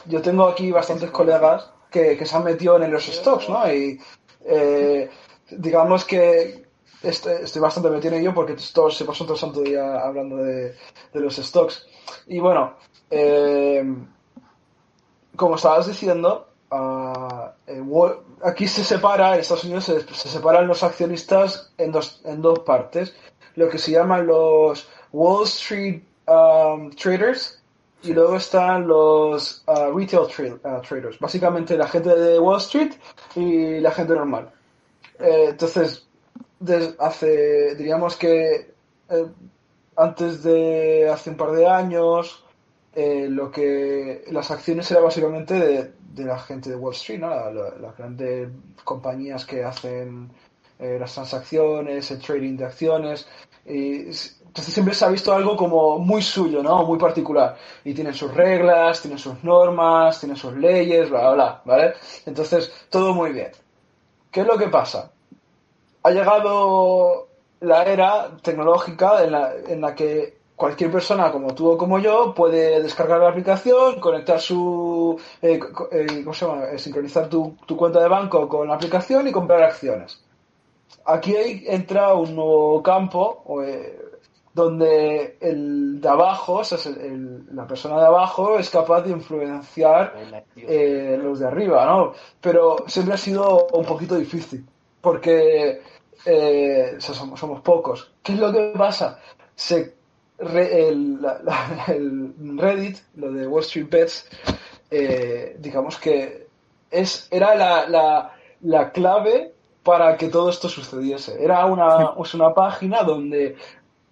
Yo 0.06 0.22
tengo 0.22 0.46
aquí 0.46 0.70
bastantes 0.70 1.10
colegas 1.10 1.70
que, 1.90 2.16
que 2.16 2.26
se 2.26 2.36
han 2.36 2.44
metido 2.44 2.82
en 2.82 2.90
los 2.92 3.04
stocks, 3.06 3.48
¿no? 3.48 3.72
Y 3.72 4.00
eh, 4.44 5.10
digamos 5.50 6.04
que 6.04 6.66
este- 7.02 7.42
estoy 7.44 7.60
bastante 7.62 7.90
metido 7.90 8.14
en 8.14 8.20
ello 8.20 8.34
porque 8.34 8.56
todos 8.72 8.96
se 8.96 9.04
pasan 9.04 9.26
todo 9.26 9.34
el 9.34 9.40
santo 9.40 9.60
día 9.60 10.00
hablando 10.00 10.36
de, 10.36 10.74
de 11.12 11.20
los 11.20 11.36
stocks. 11.36 11.86
Y 12.26 12.38
bueno, 12.40 12.74
eh, 13.10 13.84
como 15.36 15.56
estabas 15.56 15.86
diciendo, 15.86 16.48
ah, 16.70 17.52
eh, 17.66 17.80
Wall- 17.80 18.20
aquí 18.42 18.66
se 18.66 18.82
separa, 18.84 19.34
en 19.34 19.40
Estados 19.40 19.64
Unidos 19.64 19.84
se, 19.84 20.00
se 20.00 20.28
separan 20.28 20.66
los 20.66 20.82
accionistas 20.82 21.72
en 21.78 21.92
dos, 21.92 22.20
en 22.24 22.40
dos 22.42 22.60
partes. 22.60 23.14
Lo 23.54 23.68
que 23.68 23.78
se 23.78 23.92
llaman 23.92 24.26
los 24.26 24.88
Wall 25.12 25.44
Street 25.44 26.02
um, 26.26 26.90
Traders 26.90 27.62
y 28.08 28.12
luego 28.14 28.36
están 28.36 28.86
los 28.86 29.62
ah, 29.66 29.90
Retail 29.94 30.22
tra- 30.28 30.60
ah, 30.64 30.80
Traders. 30.86 31.18
Básicamente 31.18 31.76
la 31.76 31.88
gente 31.88 32.14
de 32.14 32.38
Wall 32.38 32.58
Street 32.58 32.92
y 33.34 33.80
la 33.80 33.90
gente 33.90 34.14
normal. 34.14 34.50
Eh, 35.18 35.46
entonces, 35.50 36.06
hace, 36.98 37.74
diríamos 37.76 38.16
que 38.16 38.74
eh, 39.08 39.26
antes 39.96 40.42
de 40.42 41.08
hace 41.10 41.30
un 41.30 41.36
par 41.36 41.52
de 41.52 41.66
años, 41.66 42.44
eh, 42.94 43.26
lo 43.28 43.50
que 43.50 44.24
las 44.30 44.50
acciones 44.50 44.90
era 44.90 45.00
básicamente 45.00 45.54
de, 45.54 45.92
de 46.14 46.24
la 46.24 46.38
gente 46.38 46.70
de 46.70 46.76
Wall 46.76 46.94
Street, 46.94 47.20
¿no? 47.20 47.28
La- 47.30 47.50
la- 47.50 47.76
las 47.78 47.96
grandes 47.96 48.48
compañías 48.84 49.44
que 49.46 49.64
hacen 49.64 50.30
las 50.78 51.14
transacciones, 51.14 52.10
el 52.10 52.20
trading 52.20 52.56
de 52.58 52.64
acciones. 52.66 53.26
Y, 53.64 54.10
entonces 54.56 54.72
siempre 54.72 54.94
se 54.94 55.04
ha 55.04 55.08
visto 55.08 55.34
algo 55.34 55.54
como 55.54 55.98
muy 55.98 56.22
suyo, 56.22 56.62
¿no? 56.62 56.82
Muy 56.84 56.98
particular. 56.98 57.58
Y 57.84 57.92
tienen 57.92 58.14
sus 58.14 58.32
reglas, 58.32 59.02
tienen 59.02 59.18
sus 59.18 59.44
normas, 59.44 60.18
tienen 60.18 60.38
sus 60.38 60.54
leyes, 60.54 61.10
bla, 61.10 61.20
bla, 61.20 61.34
bla, 61.34 61.62
¿vale? 61.66 61.94
Entonces, 62.24 62.72
todo 62.88 63.12
muy 63.12 63.32
bien. 63.32 63.50
¿Qué 64.30 64.40
es 64.40 64.46
lo 64.46 64.56
que 64.56 64.68
pasa? 64.68 65.10
Ha 66.04 66.10
llegado 66.10 67.28
la 67.60 67.84
era 67.84 68.30
tecnológica 68.42 69.22
en 69.24 69.32
la, 69.32 69.52
en 69.68 69.82
la 69.82 69.94
que 69.94 70.38
cualquier 70.56 70.90
persona 70.90 71.30
como 71.30 71.54
tú 71.54 71.72
o 71.72 71.76
como 71.76 71.98
yo 71.98 72.32
puede 72.34 72.82
descargar 72.82 73.20
la 73.20 73.28
aplicación, 73.28 74.00
conectar 74.00 74.40
su, 74.40 75.20
eh, 75.42 75.60
eh, 75.92 76.06
¿cómo 76.24 76.32
se 76.32 76.46
llama? 76.46 76.64
Eh, 76.70 76.78
sincronizar 76.78 77.28
tu, 77.28 77.56
tu 77.66 77.76
cuenta 77.76 78.00
de 78.00 78.08
banco 78.08 78.48
con 78.48 78.68
la 78.68 78.76
aplicación 78.76 79.28
y 79.28 79.32
comprar 79.32 79.62
acciones. 79.64 80.24
Aquí 81.04 81.34
entra 81.66 82.14
un 82.14 82.34
nuevo 82.34 82.82
campo 82.82 83.44
donde 84.60 85.36
el 85.40 86.00
de 86.00 86.08
abajo, 86.08 86.54
o 86.54 86.64
sea, 86.64 86.78
el- 86.92 87.00
el- 87.00 87.44
la 87.54 87.66
persona 87.66 88.00
de 88.00 88.06
abajo 88.06 88.58
es 88.58 88.70
capaz 88.70 89.02
de 89.02 89.10
influenciar 89.10 90.14
eh, 90.56 91.18
los 91.22 91.38
de 91.40 91.46
arriba, 91.46 91.84
¿no? 91.84 92.12
Pero 92.40 92.76
siempre 92.86 93.14
ha 93.14 93.18
sido 93.18 93.66
un 93.74 93.84
poquito 93.84 94.14
difícil, 94.16 94.64
porque 95.00 95.82
eh, 96.24 96.94
o 96.96 97.00
sea, 97.00 97.14
somos, 97.14 97.38
somos 97.38 97.60
pocos. 97.60 98.10
¿Qué 98.22 98.32
es 98.32 98.38
lo 98.38 98.50
que 98.50 98.72
pasa? 98.76 99.18
Se, 99.54 99.94
re- 100.38 100.88
el, 100.88 101.20
la- 101.20 101.38
la- 101.44 101.84
el 101.94 102.32
Reddit, 102.58 102.96
lo 103.16 103.30
de 103.32 103.46
Wall 103.46 103.62
Street 103.62 103.88
Bets, 103.90 104.26
eh, 104.90 105.56
digamos 105.60 105.98
que 105.98 106.46
es, 106.90 107.28
era 107.30 107.54
la, 107.54 107.86
la, 107.88 108.32
la 108.62 108.90
clave 108.90 109.52
para 109.82 110.16
que 110.16 110.26
todo 110.28 110.50
esto 110.50 110.68
sucediese. 110.68 111.40
Era 111.40 111.64
una, 111.66 112.12
es 112.20 112.34
una 112.34 112.52
página 112.52 113.04
donde 113.04 113.54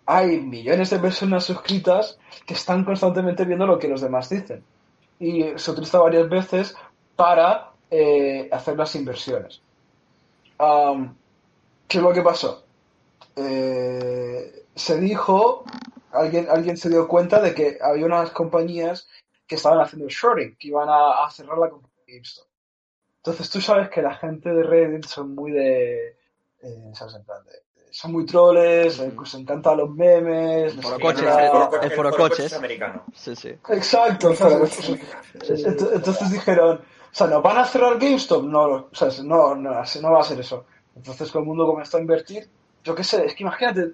hay 0.06 0.40
millones 0.40 0.90
de 0.90 0.98
personas 0.98 1.44
suscritas 1.44 2.18
que 2.46 2.54
están 2.54 2.84
constantemente 2.84 3.44
viendo 3.44 3.66
lo 3.66 3.78
que 3.78 3.88
los 3.88 4.00
demás 4.00 4.28
dicen 4.28 4.64
y 5.18 5.44
se 5.56 5.70
utiliza 5.70 5.98
varias 5.98 6.28
veces 6.28 6.76
para 7.16 7.70
eh, 7.90 8.48
hacer 8.52 8.76
las 8.76 8.94
inversiones. 8.94 9.62
¿Qué 11.88 11.98
es 11.98 12.02
lo 12.02 12.12
que 12.12 12.22
pasó? 12.22 12.64
Eh, 13.36 14.66
se 14.74 15.00
dijo, 15.00 15.64
alguien, 16.12 16.48
alguien 16.50 16.76
se 16.76 16.88
dio 16.88 17.06
cuenta 17.08 17.40
de 17.40 17.54
que 17.54 17.78
había 17.80 18.06
unas 18.06 18.30
compañías 18.30 19.08
que 19.46 19.56
estaban 19.56 19.80
haciendo 19.80 20.08
shorting, 20.08 20.56
que 20.56 20.68
iban 20.68 20.88
a, 20.88 21.30
cerrar 21.30 21.58
la 21.58 21.70
compañía 21.70 22.04
GameStop. 22.06 22.46
Entonces 23.16 23.50
tú 23.50 23.60
sabes 23.60 23.88
que 23.90 24.02
la 24.02 24.14
gente 24.14 24.52
de 24.52 24.62
Reddit 24.62 25.06
son 25.06 25.34
muy 25.34 25.52
de... 25.52 26.08
eh, 26.08 26.16
de- 26.62 27.63
son 27.94 28.10
muy 28.10 28.26
troles, 28.26 28.98
les 28.98 29.14
les 29.16 29.34
encantan 29.34 29.76
los 29.76 29.88
memes, 29.90 30.74
les 30.74 30.84
Forocoches, 30.84 31.22
el- 31.22 31.84
el 31.84 31.92
forocoches. 31.92 32.46
es 32.46 32.52
americano. 32.54 33.04
Sí, 33.14 33.36
sí. 33.36 33.50
Exacto, 33.68 34.30
entonces, 34.30 34.90
ent- 35.64 35.90
entonces 35.94 36.30
dijeron, 36.32 36.78
o 36.78 37.14
sea, 37.16 37.28
¿nos 37.28 37.40
van 37.40 37.58
a 37.58 37.64
cerrar 37.64 37.96
GameStop? 37.96 38.42
No, 38.46 38.62
o 38.62 38.88
sea, 38.92 39.08
no, 39.22 39.54
no, 39.54 39.70
no 40.02 40.12
va 40.12 40.20
a 40.20 40.24
ser 40.24 40.40
eso. 40.40 40.64
Entonces 40.96 41.28
todo 41.30 41.38
el 41.40 41.46
mundo 41.46 41.66
comenzó 41.66 41.98
a 41.98 42.00
invertir. 42.00 42.48
Yo 42.82 42.96
qué 42.96 43.04
sé, 43.04 43.26
es 43.26 43.34
que 43.36 43.44
imagínate, 43.44 43.92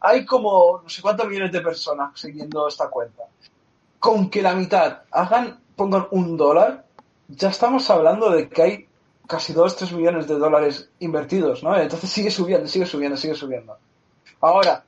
hay 0.00 0.26
como 0.26 0.80
no 0.82 0.88
sé 0.88 1.00
cuántos 1.00 1.28
millones 1.28 1.52
de 1.52 1.60
personas 1.60 2.18
siguiendo 2.18 2.66
esta 2.66 2.88
cuenta. 2.88 3.22
Con 4.00 4.28
que 4.28 4.42
la 4.42 4.54
mitad 4.54 5.02
hagan, 5.12 5.60
pongan 5.76 6.08
un 6.10 6.36
dólar, 6.36 6.84
ya 7.28 7.50
estamos 7.50 7.88
hablando 7.90 8.30
de 8.30 8.48
que 8.48 8.62
hay 8.62 8.88
casi 9.26 9.52
2, 9.52 9.76
3 9.76 9.92
millones 9.92 10.26
de 10.28 10.36
dólares 10.38 10.88
invertidos, 11.00 11.62
¿no? 11.62 11.76
Entonces 11.76 12.10
sigue 12.10 12.30
subiendo, 12.30 12.66
sigue 12.68 12.86
subiendo, 12.86 13.16
sigue 13.16 13.34
subiendo. 13.34 13.76
Ahora, 14.40 14.84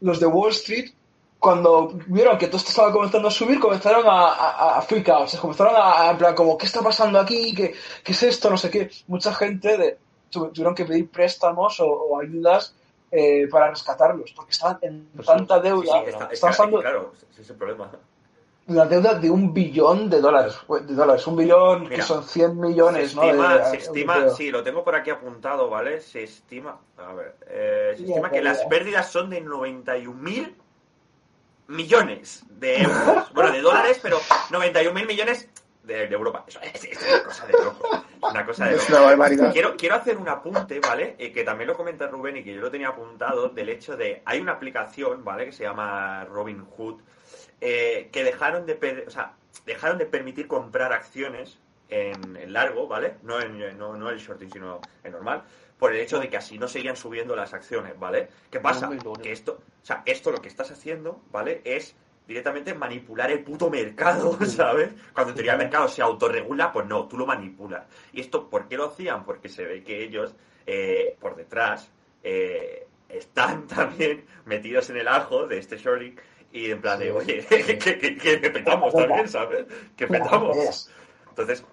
los 0.00 0.20
de 0.20 0.26
Wall 0.26 0.50
Street, 0.50 0.90
cuando 1.38 1.92
vieron 2.06 2.38
que 2.38 2.46
todo 2.46 2.58
esto 2.58 2.70
estaba 2.70 2.92
comenzando 2.92 3.28
a 3.28 3.30
subir, 3.32 3.58
comenzaron 3.58 4.06
a, 4.06 4.28
a, 4.28 4.78
a 4.78 4.82
freak 4.82 5.08
out, 5.08 5.24
o 5.24 5.26
sea, 5.28 5.40
comenzaron 5.40 5.74
a, 5.76 6.02
a- 6.08 6.10
en 6.12 6.18
plan 6.18 6.34
como, 6.34 6.56
¿qué 6.56 6.66
está 6.66 6.80
pasando 6.82 7.18
aquí? 7.18 7.54
¿Qué, 7.54 7.74
qué 8.04 8.12
es 8.12 8.22
esto? 8.22 8.48
No 8.50 8.56
sé 8.56 8.70
qué. 8.70 8.90
Mucha 9.08 9.34
gente 9.34 9.76
de, 9.76 9.98
tuvieron 10.30 10.74
que 10.74 10.84
pedir 10.84 11.10
préstamos 11.10 11.80
o, 11.80 11.86
o 11.86 12.20
ayudas 12.20 12.74
eh, 13.10 13.48
para 13.50 13.70
rescatarlos, 13.70 14.32
porque 14.32 14.52
estaban 14.52 14.78
en 14.82 15.08
Pues 15.16 15.26
tanta 15.26 15.56
Sí, 15.56 15.60
sí, 15.62 15.68
deuda. 15.68 16.02
está- 16.02 16.28
Estamos 16.30 16.32
está- 16.32 16.46
hablando 16.62 16.80
claro, 16.80 17.12
ese 17.32 17.42
es 17.42 17.50
el 17.50 17.56
problema. 17.56 17.90
Una 18.68 18.84
deuda 18.86 19.14
de 19.14 19.30
un 19.30 19.52
billón 19.52 20.08
de 20.08 20.20
dólares. 20.20 20.56
De 20.86 20.94
dólares. 20.94 21.26
Un 21.26 21.36
billón 21.36 21.84
que 21.84 21.90
Mira, 21.96 22.04
son 22.04 22.22
100 22.24 22.58
millones, 22.60 23.10
se 23.10 23.16
¿no? 23.16 23.22
estima, 23.24 23.58
De- 23.58 23.64
se 23.70 23.76
estima 23.76 24.28
sí, 24.30 24.50
lo 24.50 24.62
tengo 24.62 24.84
por 24.84 24.94
aquí 24.94 25.10
apuntado, 25.10 25.68
¿vale? 25.68 26.00
Se 26.00 26.22
estima, 26.22 26.78
a 26.98 27.12
ver, 27.12 27.36
eh, 27.48 27.94
se 27.96 28.04
estima 28.04 28.28
es 28.28 28.32
que 28.32 28.42
las 28.42 28.64
pérdidas 28.66 29.10
son 29.10 29.30
de 29.30 29.40
91 29.40 30.14
mil 30.20 30.56
millones 31.68 32.44
de 32.50 32.82
euros. 32.82 33.32
Bueno, 33.34 33.52
de 33.52 33.60
dólares, 33.62 33.98
pero 34.02 34.18
91 34.50 34.94
mil 34.94 35.06
millones 35.06 35.48
de, 35.84 36.06
de 36.06 36.14
Europa. 36.14 36.44
Eso 36.46 36.60
es, 36.62 36.84
es 36.84 36.98
una 37.08 37.24
cosa 37.24 37.46
de 37.46 37.52
loco. 37.54 38.04
Una 38.30 38.46
cosa 38.46 38.64
de 38.66 38.74
Es 38.76 38.88
loco. 38.90 39.00
una 39.02 39.10
barbaridad. 39.10 39.52
Quiero, 39.52 39.76
quiero 39.76 39.94
hacer 39.96 40.16
un 40.16 40.28
apunte, 40.28 40.78
¿vale? 40.80 41.16
Eh, 41.18 41.32
que 41.32 41.44
también 41.44 41.68
lo 41.68 41.76
comenta 41.76 42.06
Rubén 42.06 42.36
y 42.36 42.44
que 42.44 42.54
yo 42.54 42.60
lo 42.60 42.70
tenía 42.70 42.88
apuntado 42.88 43.48
del 43.48 43.68
hecho 43.68 43.96
de. 43.96 44.22
Hay 44.24 44.40
una 44.40 44.52
aplicación, 44.52 45.24
¿vale? 45.24 45.46
Que 45.46 45.52
se 45.52 45.64
llama 45.64 46.24
Robin 46.26 46.64
Hood, 46.76 47.00
eh, 47.62 48.08
que 48.12 48.24
dejaron 48.24 48.66
de, 48.66 48.74
per- 48.74 49.04
o 49.06 49.10
sea, 49.10 49.34
dejaron 49.64 49.96
de 49.98 50.06
permitir 50.06 50.48
comprar 50.48 50.92
acciones 50.92 51.58
en, 51.88 52.36
en 52.36 52.52
largo, 52.52 52.88
¿vale? 52.88 53.14
No 53.22 53.40
en 53.40 53.78
no, 53.78 53.96
no 53.96 54.10
el 54.10 54.18
shorting, 54.18 54.50
sino 54.50 54.80
en 55.04 55.12
normal, 55.12 55.44
por 55.78 55.92
el 55.92 56.00
hecho 56.00 56.18
de 56.18 56.28
que 56.28 56.36
así 56.36 56.58
no 56.58 56.66
seguían 56.66 56.96
subiendo 56.96 57.36
las 57.36 57.54
acciones, 57.54 57.96
¿vale? 57.98 58.28
¿Qué 58.50 58.58
pasa? 58.60 58.88
Que 59.22 59.30
esto, 59.32 59.60
o 59.82 59.86
sea, 59.86 60.02
esto 60.06 60.32
lo 60.32 60.42
que 60.42 60.48
estás 60.48 60.70
haciendo, 60.72 61.22
¿vale? 61.30 61.60
Es 61.64 61.94
directamente 62.26 62.74
manipular 62.74 63.30
el 63.30 63.44
puto 63.44 63.70
mercado, 63.70 64.38
¿sabes? 64.46 64.90
Cuando 65.12 65.30
en 65.30 65.34
teoría 65.36 65.52
el 65.52 65.58
mercado 65.58 65.86
se 65.88 66.02
autorregula, 66.02 66.72
pues 66.72 66.86
no, 66.86 67.06
tú 67.06 67.16
lo 67.16 67.26
manipulas. 67.26 67.86
¿Y 68.12 68.20
esto 68.22 68.48
por 68.50 68.66
qué 68.68 68.76
lo 68.76 68.86
hacían? 68.86 69.24
Porque 69.24 69.48
se 69.48 69.64
ve 69.64 69.84
que 69.84 70.02
ellos, 70.02 70.34
eh, 70.66 71.16
por 71.20 71.36
detrás, 71.36 71.90
eh, 72.24 72.86
están 73.08 73.66
también 73.68 74.24
metidos 74.46 74.88
en 74.90 74.96
el 74.96 75.08
ajo 75.08 75.46
de 75.46 75.58
este 75.58 75.76
shorting 75.76 76.16
y 76.52 76.70
en 76.70 76.80
plan 76.80 76.98
de, 76.98 77.10
oye, 77.12 77.44
que, 77.48 77.78
que, 77.78 77.98
que- 77.98 78.16
que 78.40 78.50
petamos 78.50 78.92
también, 78.94 79.28
¿sabes? 79.28 79.66
Que 79.96 80.06
petamos. 80.06 80.88
Entonces, 81.28 81.64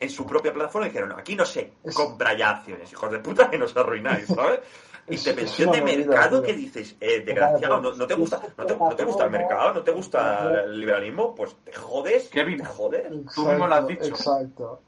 en 0.00 0.10
su 0.10 0.26
propia 0.26 0.52
plataforma 0.52 0.86
dijeron, 0.88 1.08
no, 1.10 1.16
aquí 1.16 1.36
no 1.36 1.44
se 1.46 1.72
Es- 1.84 1.94
compra 1.94 2.34
ya 2.36 2.50
acciones, 2.50 2.92
hijos 2.92 3.10
de 3.10 3.18
puta, 3.20 3.48
que 3.48 3.56
nos 3.58 3.76
arruináis, 3.76 4.26
¿sabes? 4.26 4.60
Es- 5.06 5.24
Intervención 5.24 5.70
de 5.70 5.82
mercado 5.82 6.42
que 6.42 6.52
dices, 6.52 6.96
eh, 7.00 7.20
desgraciado, 7.20 7.80
¿no, 7.80 7.92
no 7.94 8.06
te 8.08 8.14
gusta, 8.14 8.40
no, 8.58 8.66
te, 8.66 8.76
no 8.76 8.96
te 8.96 9.04
gusta 9.04 9.24
el 9.26 9.30
mercado? 9.30 9.74
¿No 9.74 9.82
te 9.84 9.92
gusta 9.92 10.62
el 10.64 10.80
liberalismo? 10.80 11.32
Pues 11.32 11.54
te 11.64 11.72
jodes, 11.72 12.28
Kevin. 12.28 12.58
te 12.58 12.64
jodes. 12.64 13.06
Tú 13.32 13.46
mismo 13.46 13.68
lo 13.68 13.74
has 13.76 13.86
dicho. 13.86 14.04
Exacto. 14.06 14.80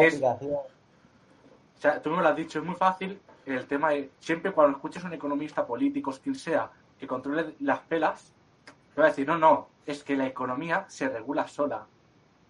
Es-. 0.00 0.22
O 0.22 0.66
sea, 1.78 2.00
tú 2.00 2.10
me 2.10 2.22
lo 2.22 2.28
has 2.28 2.36
dicho, 2.36 2.58
es 2.58 2.64
muy 2.64 2.74
fácil. 2.76 3.20
El 3.44 3.66
tema 3.66 3.92
es, 3.92 4.06
siempre 4.18 4.50
cuando 4.52 4.78
escuches 4.78 5.04
a 5.04 5.08
un 5.08 5.12
economista 5.12 5.66
político, 5.66 6.14
quien 6.22 6.34
sea, 6.34 6.70
que 6.98 7.06
controle 7.06 7.54
las 7.60 7.80
pelas, 7.80 8.32
te 8.94 9.00
va 9.00 9.06
a 9.08 9.10
decir, 9.10 9.26
no, 9.26 9.36
no, 9.38 9.68
es 9.86 10.04
que 10.04 10.16
la 10.16 10.26
economía 10.26 10.84
se 10.88 11.08
regula 11.08 11.46
sola. 11.48 11.86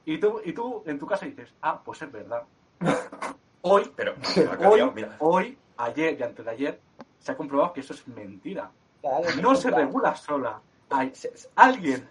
Y 0.05 0.19
tú, 0.19 0.41
y 0.45 0.53
tú 0.53 0.83
en 0.87 0.99
tu 0.99 1.07
casa 1.07 1.27
dices, 1.27 1.55
ah, 1.63 1.81
pues 1.83 2.03
es 2.03 2.13
verdad. 2.13 2.43
Hoy, 3.63 3.91
Pero, 3.97 4.15
hoy, 4.69 4.91
mira, 4.95 5.17
hoy, 5.21 5.57
ayer 5.79 6.21
y 6.21 6.23
antes 6.23 6.45
de 6.45 6.51
ayer, 6.51 6.81
se 7.19 7.33
ha 7.33 7.37
comprobado 7.37 7.73
que 7.73 7.81
eso 7.81 7.95
es 7.95 8.07
mentira. 8.07 8.71
Claro, 9.01 9.25
No 9.41 9.55
se 9.55 9.71
regula 9.71 10.15
sola. 10.15 10.61
Hay 10.91 11.11
alguien, 11.57 12.07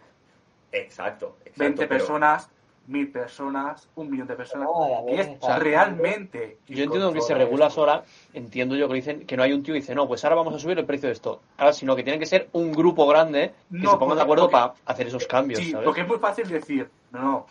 exacto, 0.72 1.38
exacto. 1.46 1.60
20 1.60 1.78
pero- 1.88 1.90
personas, 1.90 2.50
1000 2.88 3.12
personas, 3.12 3.88
un 3.96 4.10
millón 4.12 4.28
de 4.28 4.36
personas, 4.36 4.68
No, 4.68 4.90
y 5.10 5.14
a 5.14 5.24
que 5.26 5.32
es 5.32 5.60
realmente. 5.60 6.58
Yo 6.68 6.84
entiendo 6.84 7.14
que 7.14 7.22
se 7.22 7.34
regula 7.34 7.68
esto. 7.68 7.82
sola, 7.82 8.04
entiendo 8.34 8.76
yo 8.76 8.88
que 8.90 8.96
dicen 8.96 9.26
que 9.26 9.38
no 9.38 9.44
hay 9.44 9.54
un 9.54 9.64
tío 9.64 9.74
que 9.74 9.80
dice, 9.80 9.96
no, 9.96 10.08
pues 10.08 10.24
ahora 10.26 10.36
vamos 10.36 10.54
a 10.54 10.60
subir 10.60 10.78
el 10.80 10.86
precio 10.86 11.08
de 11.08 11.14
esto. 11.14 11.40
Ahora, 11.58 11.72
sino 11.72 11.96
que 11.96 12.04
tiene 12.04 12.20
que 12.20 12.26
ser 12.26 12.50
un 12.52 12.72
grupo 12.74 13.08
grande 13.08 13.54
que 13.72 13.78
No, 13.78 13.92
se 13.92 13.98
pongan 13.98 14.18
de 14.18 14.24
acuerdo 14.24 14.50
porque- 14.50 14.54
para 14.58 14.74
hacer 14.86 15.08
esos 15.08 15.26
cambios, 15.28 15.60
Sí, 15.62 15.72
¿sabes? 15.72 15.86
porque 15.86 16.02
es 16.02 16.08
muy 16.08 16.18
fácil 16.20 16.48
decir, 16.50 16.90
no, 17.12 17.22
no. 17.22 17.46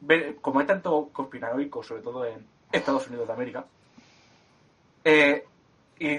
Ve- 0.00 0.36
Como 0.40 0.60
hay 0.60 0.66
tanto 0.66 1.10
conspiranoico, 1.12 1.82
sobre 1.82 2.02
todo 2.02 2.24
en 2.24 2.46
Estados 2.72 3.08
Unidos 3.08 3.26
de 3.26 3.32
América, 3.34 3.64
eh, 5.04 5.44
y 5.98 6.18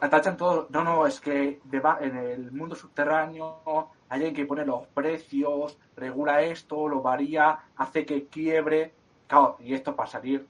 atachan 0.00 0.36
todo, 0.36 0.66
no, 0.70 0.84
no, 0.84 1.06
es 1.06 1.20
que 1.20 1.60
deba- 1.64 1.98
en 2.00 2.16
el 2.16 2.52
mundo 2.52 2.74
subterráneo 2.74 3.90
alguien 4.08 4.34
que 4.34 4.46
pone 4.46 4.64
los 4.64 4.86
precios, 4.88 5.78
regula 5.96 6.42
esto, 6.42 6.88
lo 6.88 7.02
varía, 7.02 7.58
hace 7.76 8.06
que 8.06 8.26
quiebre. 8.26 8.94
Claro, 9.26 9.56
y 9.60 9.74
esto 9.74 9.96
para 9.96 10.08
salir 10.08 10.46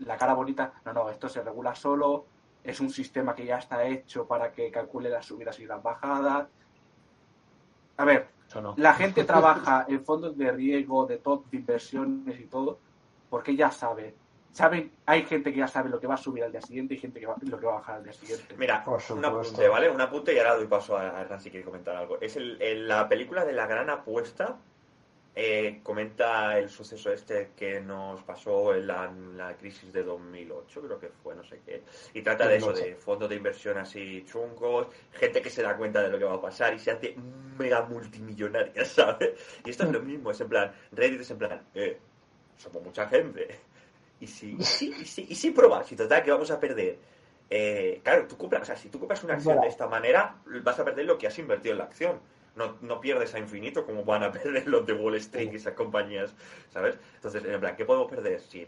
la 0.00 0.16
cara 0.16 0.34
bonita, 0.34 0.72
no, 0.84 0.92
no, 0.92 1.10
esto 1.10 1.28
se 1.28 1.42
regula 1.42 1.74
solo, 1.74 2.26
es 2.64 2.80
un 2.80 2.90
sistema 2.90 3.34
que 3.34 3.46
ya 3.46 3.58
está 3.58 3.84
hecho 3.84 4.26
para 4.26 4.52
que 4.52 4.70
calcule 4.70 5.10
las 5.10 5.26
subidas 5.26 5.58
y 5.60 5.66
las 5.66 5.82
bajadas. 5.82 6.48
A 7.96 8.04
ver, 8.04 8.28
no. 8.60 8.74
la 8.76 8.94
gente 8.94 9.24
trabaja 9.24 9.84
en 9.88 10.04
fondos 10.04 10.36
de 10.36 10.50
riesgo, 10.52 11.06
de 11.06 11.18
todo, 11.18 11.44
de 11.50 11.58
inversiones 11.58 12.38
y 12.38 12.46
todo, 12.46 12.78
porque 13.30 13.56
ya 13.56 13.70
sabe. 13.70 14.14
Saben, 14.52 14.92
hay 15.06 15.22
gente 15.24 15.50
que 15.52 15.58
ya 15.60 15.66
sabe 15.68 15.88
lo 15.88 15.98
que 15.98 16.06
va 16.06 16.14
a 16.14 16.18
subir 16.18 16.44
al 16.44 16.52
día 16.52 16.60
siguiente 16.60 16.92
y 16.94 16.98
gente 16.98 17.18
que 17.20 17.26
va, 17.26 17.36
lo 17.40 17.58
que 17.58 17.64
va 17.66 17.72
a 17.72 17.76
bajar 17.76 17.96
al 17.96 18.04
día 18.04 18.12
siguiente. 18.12 18.54
Mira, 18.58 18.84
un 19.16 19.24
apunte, 19.24 19.68
¿vale? 19.68 19.90
Un 19.90 20.00
apunte 20.00 20.34
y 20.34 20.38
ahora 20.38 20.56
doy 20.56 20.66
paso 20.66 20.96
a 20.98 21.22
Hernán 21.22 21.40
si 21.40 21.50
quiere 21.50 21.64
comentar 21.64 21.96
algo. 21.96 22.18
Es 22.20 22.36
el, 22.36 22.60
el- 22.60 22.86
la 22.86 23.08
película 23.08 23.44
de 23.46 23.52
la 23.52 23.66
gran 23.66 23.88
apuesta, 23.88 24.58
eh, 25.34 25.80
comenta 25.82 26.58
el 26.58 26.68
suceso 26.68 27.10
este 27.10 27.52
que 27.56 27.80
nos 27.80 28.22
pasó 28.24 28.74
en 28.74 28.86
la, 28.88 29.06
en 29.06 29.38
la 29.38 29.56
crisis 29.56 29.90
de 29.90 30.02
2008, 30.02 30.82
creo 30.82 31.00
que 31.00 31.08
fue, 31.08 31.34
no 31.34 31.42
sé 31.42 31.62
qué, 31.64 31.82
y 32.12 32.20
trata 32.20 32.46
de 32.46 32.56
eso, 32.56 32.66
2008. 32.66 32.90
de 32.90 32.96
fondos 33.00 33.28
de 33.30 33.36
inversión 33.36 33.78
así 33.78 34.22
chungos, 34.30 34.88
gente 35.12 35.40
que 35.40 35.48
se 35.48 35.62
da 35.62 35.74
cuenta 35.78 36.02
de 36.02 36.10
lo 36.10 36.18
que 36.18 36.24
va 36.24 36.34
a 36.34 36.40
pasar 36.42 36.74
y 36.74 36.78
se 36.78 36.90
hace 36.90 37.16
mega 37.56 37.80
multimillonaria, 37.86 38.84
¿sabes? 38.84 39.30
Y 39.64 39.70
esto 39.70 39.84
es 39.84 39.92
lo 39.92 40.00
mismo, 40.02 40.30
es 40.30 40.40
en 40.42 40.48
plan, 40.50 40.70
Reddit 40.90 41.22
es 41.22 41.30
en 41.30 41.38
plan, 41.38 41.62
eh, 41.74 41.96
somos 42.58 42.82
mucha 42.82 43.08
gente, 43.08 43.58
y 44.22 44.26
si, 44.28 44.56
y 44.58 44.64
si, 44.64 44.94
y 45.00 45.04
si, 45.04 45.26
y 45.28 45.34
si 45.34 45.50
probar, 45.50 45.84
si 45.84 45.96
total 45.96 46.22
que 46.22 46.30
vamos 46.30 46.50
a 46.50 46.60
perder. 46.60 46.98
Eh, 47.50 48.00
claro, 48.02 48.26
tú 48.26 48.38
compras, 48.38 48.62
o 48.62 48.64
sea, 48.64 48.76
si 48.76 48.88
tú 48.88 48.98
compras 48.98 49.22
una 49.24 49.34
acción 49.34 49.60
de 49.60 49.66
esta 49.66 49.86
manera, 49.86 50.36
vas 50.62 50.78
a 50.78 50.84
perder 50.84 51.04
lo 51.04 51.18
que 51.18 51.26
has 51.26 51.38
invertido 51.38 51.72
en 51.72 51.78
la 51.78 51.84
acción. 51.84 52.20
No, 52.54 52.76
no 52.82 53.00
pierdes 53.00 53.34
a 53.34 53.38
infinito 53.38 53.84
como 53.84 54.04
van 54.04 54.22
a 54.22 54.32
perder 54.32 54.66
los 54.68 54.86
de 54.86 54.92
Wall 54.92 55.16
Street 55.16 55.50
y 55.52 55.56
esas 55.56 55.74
compañías, 55.74 56.34
¿sabes? 56.70 56.96
Entonces, 57.16 57.44
en 57.44 57.60
plan, 57.60 57.76
¿qué 57.76 57.84
podemos 57.84 58.10
perder? 58.10 58.40
Si 58.40 58.66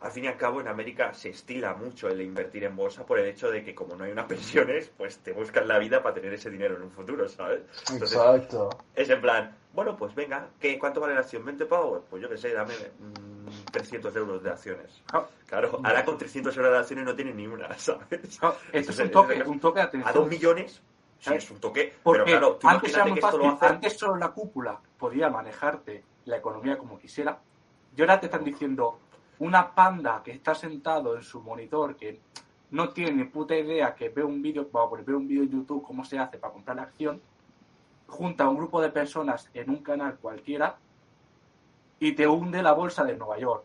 al 0.00 0.10
fin 0.12 0.24
y 0.24 0.26
al 0.28 0.36
cabo 0.36 0.60
en 0.60 0.68
América 0.68 1.14
se 1.14 1.30
estila 1.30 1.74
mucho 1.74 2.08
el 2.08 2.20
invertir 2.20 2.64
en 2.64 2.76
bolsa 2.76 3.04
por 3.06 3.18
el 3.18 3.26
hecho 3.26 3.50
de 3.50 3.62
que 3.62 3.74
como 3.74 3.96
no 3.96 4.04
hay 4.04 4.12
unas 4.12 4.26
pensiones, 4.26 4.90
pues 4.96 5.18
te 5.18 5.32
buscan 5.32 5.68
la 5.68 5.78
vida 5.78 6.02
para 6.02 6.14
tener 6.14 6.32
ese 6.32 6.50
dinero 6.50 6.76
en 6.76 6.82
un 6.82 6.90
futuro, 6.90 7.28
¿sabes? 7.28 7.60
Entonces, 7.90 8.16
Exacto. 8.16 8.70
es 8.94 9.08
en 9.08 9.20
plan, 9.20 9.56
bueno, 9.72 9.96
pues 9.96 10.14
venga, 10.14 10.48
¿qué, 10.58 10.78
¿cuánto 10.78 11.00
vale 11.00 11.14
la 11.14 11.20
acción? 11.20 11.44
¿20 11.44 11.66
pavos? 11.66 12.02
Pues 12.10 12.22
yo 12.22 12.28
qué 12.28 12.36
sé, 12.36 12.52
dame 12.52 12.74
mm, 12.74 13.35
300 13.72 14.14
euros 14.16 14.42
de 14.42 14.50
acciones. 14.50 15.02
Claro, 15.06 15.28
Claro, 15.46 15.80
ahora 15.84 16.04
con 16.04 16.18
300 16.18 16.56
euros 16.56 16.72
de 16.72 16.78
acciones 16.78 17.04
no 17.04 17.14
tiene 17.14 17.32
ni 17.34 17.46
una, 17.46 17.68
¿sabes? 17.78 18.38
claro, 18.38 18.56
esto 18.72 18.92
es 18.92 18.98
Entonces, 19.00 19.06
un 19.06 19.10
toque, 19.12 19.34
es- 19.38 19.46
un 19.46 19.60
toque 19.60 19.78
de 19.78 19.82
A 19.82 19.84
atención. 19.86 20.14
dos 20.14 20.28
millones, 20.28 20.82
sí, 21.20 21.34
es 21.34 21.50
un 21.50 21.60
toque, 21.60 21.94
Porque 22.02 22.22
pero 22.24 22.38
claro, 22.38 22.56
tú 22.56 22.68
antes 22.68 22.94
era 22.94 23.04
muy 23.06 23.20
fácil, 23.20 23.40
lo 23.40 23.48
hace... 23.50 23.66
antes 23.66 23.96
solo 23.98 24.16
la 24.16 24.28
cúpula 24.30 24.78
podía 24.98 25.28
manejarte 25.30 26.04
la 26.24 26.36
economía 26.38 26.76
como 26.76 26.98
quisiera. 26.98 27.38
Y 27.96 28.00
ahora 28.00 28.18
te 28.20 28.26
están 28.26 28.44
diciendo 28.44 28.98
una 29.38 29.74
panda 29.74 30.22
que 30.24 30.32
está 30.32 30.54
sentado 30.54 31.16
en 31.16 31.22
su 31.22 31.40
monitor 31.40 31.94
que 31.96 32.20
no 32.70 32.88
tiene 32.90 33.12
ni 33.12 33.24
puta 33.24 33.54
idea 33.56 33.94
que 33.94 34.08
ve 34.08 34.24
un 34.24 34.42
vídeo, 34.42 34.68
vamos 34.72 34.88
a 34.88 34.90
poner, 34.90 35.04
ve 35.06 35.14
un 35.14 35.28
vídeo 35.28 35.44
en 35.44 35.50
YouTube 35.50 35.82
cómo 35.84 36.04
se 36.04 36.18
hace 36.18 36.36
para 36.38 36.52
comprar 36.52 36.76
la 36.76 36.82
acción, 36.82 37.20
junta 38.08 38.44
a 38.44 38.48
un 38.48 38.56
grupo 38.56 38.80
de 38.80 38.90
personas 38.90 39.48
en 39.54 39.70
un 39.70 39.82
canal 39.82 40.16
cualquiera 40.16 40.76
y 42.00 42.12
te 42.12 42.26
hunde 42.26 42.62
la 42.62 42.72
bolsa 42.72 43.04
de 43.04 43.16
Nueva 43.16 43.38
York. 43.38 43.64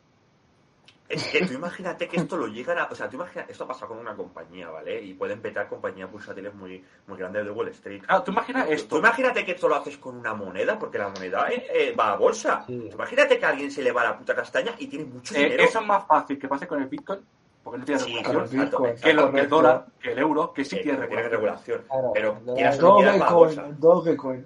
Es 1.09 1.27
que 1.27 1.45
tú 1.45 1.51
imagínate 1.55 2.07
que 2.07 2.15
esto 2.15 2.37
lo 2.37 2.47
llegan 2.47 2.77
a... 2.79 2.85
O 2.85 2.95
sea, 2.95 3.09
tú 3.09 3.17
imagina, 3.17 3.45
esto 3.49 3.67
pasa 3.67 3.85
con 3.85 3.97
una 3.99 4.15
compañía, 4.15 4.69
¿vale? 4.69 5.01
Y 5.01 5.13
pueden 5.13 5.41
petar 5.41 5.67
compañías 5.67 6.09
bursátiles 6.09 6.53
muy, 6.55 6.81
muy 7.07 7.17
grandes 7.17 7.43
de 7.43 7.51
Wall 7.51 7.67
Street. 7.67 8.01
Claro, 8.05 8.23
tú 8.23 8.31
imaginas 8.31 8.65
Tú 8.67 8.71
esto. 8.71 8.97
imagínate 8.97 9.43
que 9.43 9.51
esto 9.51 9.67
lo 9.67 9.75
haces 9.75 9.97
con 9.97 10.15
una 10.15 10.33
moneda, 10.33 10.79
porque 10.79 10.97
la 10.97 11.09
moneda 11.09 11.49
eh, 11.51 11.67
eh, 11.69 11.95
va 11.99 12.13
a 12.13 12.15
bolsa. 12.15 12.63
Sí. 12.65 12.87
Tú 12.89 12.95
imagínate 12.95 13.37
que 13.37 13.45
a 13.45 13.49
alguien 13.49 13.69
se 13.69 13.81
le 13.81 13.91
va 13.91 14.05
la 14.05 14.17
puta 14.17 14.33
castaña 14.33 14.71
y 14.79 14.87
tiene 14.87 15.03
mucho 15.03 15.35
Eh, 15.35 15.43
dinero. 15.43 15.63
eso 15.63 15.81
es 15.81 15.85
más 15.85 16.07
fácil 16.07 16.39
que 16.39 16.47
pase 16.47 16.65
con 16.65 16.81
el 16.81 16.87
Bitcoin, 16.87 17.19
porque 17.61 17.79
no 17.79 17.83
tiene 17.83 17.99
Sí, 17.99 18.15
regulación. 18.23 18.61
El 18.61 18.65
Bitcoin. 18.69 18.95
que, 18.95 19.13
lo- 19.13 19.31
que 19.33 19.39
el 19.41 19.49
dólar, 19.49 19.85
que 20.01 20.11
el 20.13 20.17
euro, 20.19 20.53
que 20.53 20.63
sí 20.63 20.79
tiene 20.81 20.97
no 20.97 21.07
tiene 21.07 21.27
regulación. 21.27 21.81
Claro, 21.89 22.11
pero 22.13 22.39
quieras 22.55 22.79
no 22.79 22.93
bolsa. 22.93 23.63
Dogecoin, 23.63 23.79
Dogecoin. 23.81 24.45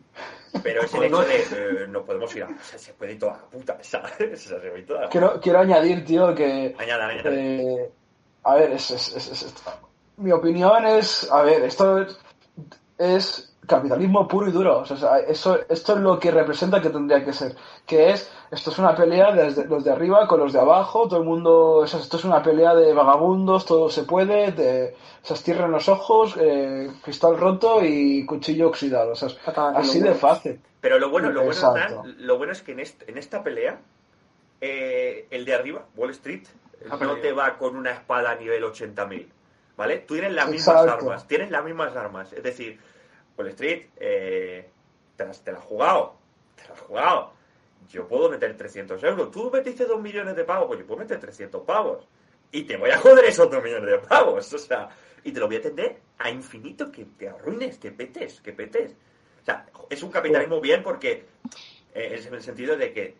Pero 0.63 0.81
es 0.83 0.93
el 0.93 1.03
hecho 1.03 1.21
de 1.23 1.35
eh, 1.83 1.87
no 1.89 2.03
podemos 2.03 2.35
ir 2.35 2.43
a... 2.43 2.49
Se 2.63 2.93
puede 2.93 3.13
ir 3.13 3.19
toda 3.19 3.33
la 3.37 3.43
puta, 3.49 3.77
¿sabes? 3.81 4.41
Se 4.41 4.55
puede 4.55 4.79
ir 4.79 4.85
toda 4.87 5.01
la 5.01 5.09
Quiero, 5.09 5.39
quiero 5.41 5.59
añadir, 5.59 6.05
tío, 6.05 6.33
que 6.35 6.75
Añada, 6.77 7.07
añada. 7.07 7.29
Eh, 7.33 7.89
a 8.43 8.55
ver, 8.55 8.71
es, 8.73 8.91
es- 8.91 9.15
es- 9.15 9.31
es- 9.43 9.53
mi 10.17 10.31
opinión 10.31 10.85
es, 10.85 11.29
a 11.31 11.41
ver, 11.41 11.63
esto 11.63 12.05
es, 12.97 13.51
capitalismo 13.67 14.27
puro 14.27 14.47
y 14.47 14.51
duro. 14.51 14.79
O 14.79 14.85
sea, 14.85 15.19
eso, 15.19 15.59
esto 15.69 15.93
es 15.93 15.99
lo 15.99 16.19
que 16.19 16.31
representa 16.31 16.81
que 16.81 16.89
tendría 16.89 17.23
que 17.23 17.33
ser. 17.33 17.55
Que 17.85 18.11
es, 18.11 18.31
esto 18.51 18.71
es 18.71 18.77
una 18.77 18.95
pelea 18.95 19.31
desde 19.31 19.65
los 19.65 19.83
de 19.83 19.91
arriba 19.91 20.27
con 20.27 20.39
los 20.39 20.53
de 20.53 20.59
abajo, 20.59 21.07
todo 21.07 21.19
el 21.19 21.25
mundo, 21.25 21.77
o 21.77 21.87
sea, 21.87 21.99
esto 21.99 22.17
es 22.17 22.23
una 22.23 22.43
pelea 22.43 22.75
de 22.75 22.93
vagabundos, 22.93 23.65
todo 23.65 23.89
se 23.89 24.03
puede, 24.03 24.51
de, 24.51 24.95
se 25.23 25.35
cierran 25.35 25.71
los 25.71 25.89
ojos, 25.89 26.35
eh, 26.39 26.91
cristal 27.03 27.37
roto 27.37 27.83
y 27.83 28.25
cuchillo 28.25 28.67
oxidado. 28.67 29.13
O 29.13 29.15
sea, 29.15 29.29
así 29.75 29.99
de 29.99 30.13
fácil. 30.13 30.59
Pero 30.81 30.99
lo 30.99 31.09
bueno, 31.09 31.31
lo 31.31 31.43
bueno, 31.43 32.03
lo 32.19 32.51
es 32.51 32.61
que 32.61 32.73
en, 32.73 32.79
este- 32.79 33.09
en 33.09 33.17
esta 33.17 33.43
pelea, 33.43 33.79
eh, 34.61 35.25
el 35.31 35.43
de 35.43 35.55
arriba, 35.55 35.85
Wall 35.95 36.11
Street, 36.11 36.43
no 36.99 37.15
te 37.15 37.31
va 37.31 37.57
con 37.57 37.75
una 37.75 37.91
espada 37.91 38.31
a 38.31 38.35
nivel 38.35 38.63
80.000, 38.63 39.27
¿vale? 39.75 39.99
Tú 39.99 40.15
tienes 40.15 40.33
las 40.33 40.49
mismas 40.49 40.83
Exacto. 40.83 41.05
armas, 41.05 41.27
tienes 41.27 41.51
las 41.51 41.63
mismas 41.63 41.95
armas. 41.95 42.33
Es 42.33 42.43
decir, 42.43 42.79
Wall 43.37 43.47
Street, 43.49 43.87
eh, 43.97 44.69
te, 45.15 45.25
las, 45.25 45.43
te 45.43 45.51
la 45.51 45.59
has 45.59 45.63
jugado, 45.63 46.15
te 46.55 46.63
la 46.67 46.73
has 46.73 46.81
jugado. 46.81 47.33
Yo 47.89 48.07
puedo 48.07 48.29
meter 48.29 48.55
300 48.55 49.03
euros. 49.03 49.31
Tú 49.31 49.51
metiste 49.51 49.85
2 49.85 50.01
millones 50.01 50.35
de 50.35 50.43
pavos, 50.43 50.67
pues 50.67 50.79
yo 50.79 50.85
puedo 50.85 51.01
meter 51.01 51.19
300 51.19 51.63
pavos. 51.63 52.07
Y 52.51 52.63
te 52.63 52.77
voy 52.77 52.89
a 52.89 52.97
joder 52.97 53.25
esos 53.25 53.49
2 53.49 53.63
millones 53.63 53.91
de 53.91 54.07
pavos. 54.07 54.51
O 54.53 54.57
sea, 54.57 54.89
y 55.23 55.31
te 55.31 55.39
lo 55.39 55.47
voy 55.47 55.57
a 55.57 55.61
tender 55.61 55.97
a 56.17 56.29
infinito, 56.29 56.91
que 56.91 57.05
te 57.05 57.29
arruines, 57.29 57.77
que 57.77 57.91
petes, 57.91 58.41
que 58.41 58.53
petes. 58.53 58.95
O 59.41 59.45
sea, 59.45 59.65
es 59.89 60.01
un 60.01 60.09
capitalismo 60.09 60.59
bien 60.59 60.81
porque 60.81 61.25
eh, 61.93 62.11
es 62.13 62.25
en 62.25 62.33
el 62.33 62.41
sentido 62.41 62.75
de 62.75 62.93
que 62.93 63.15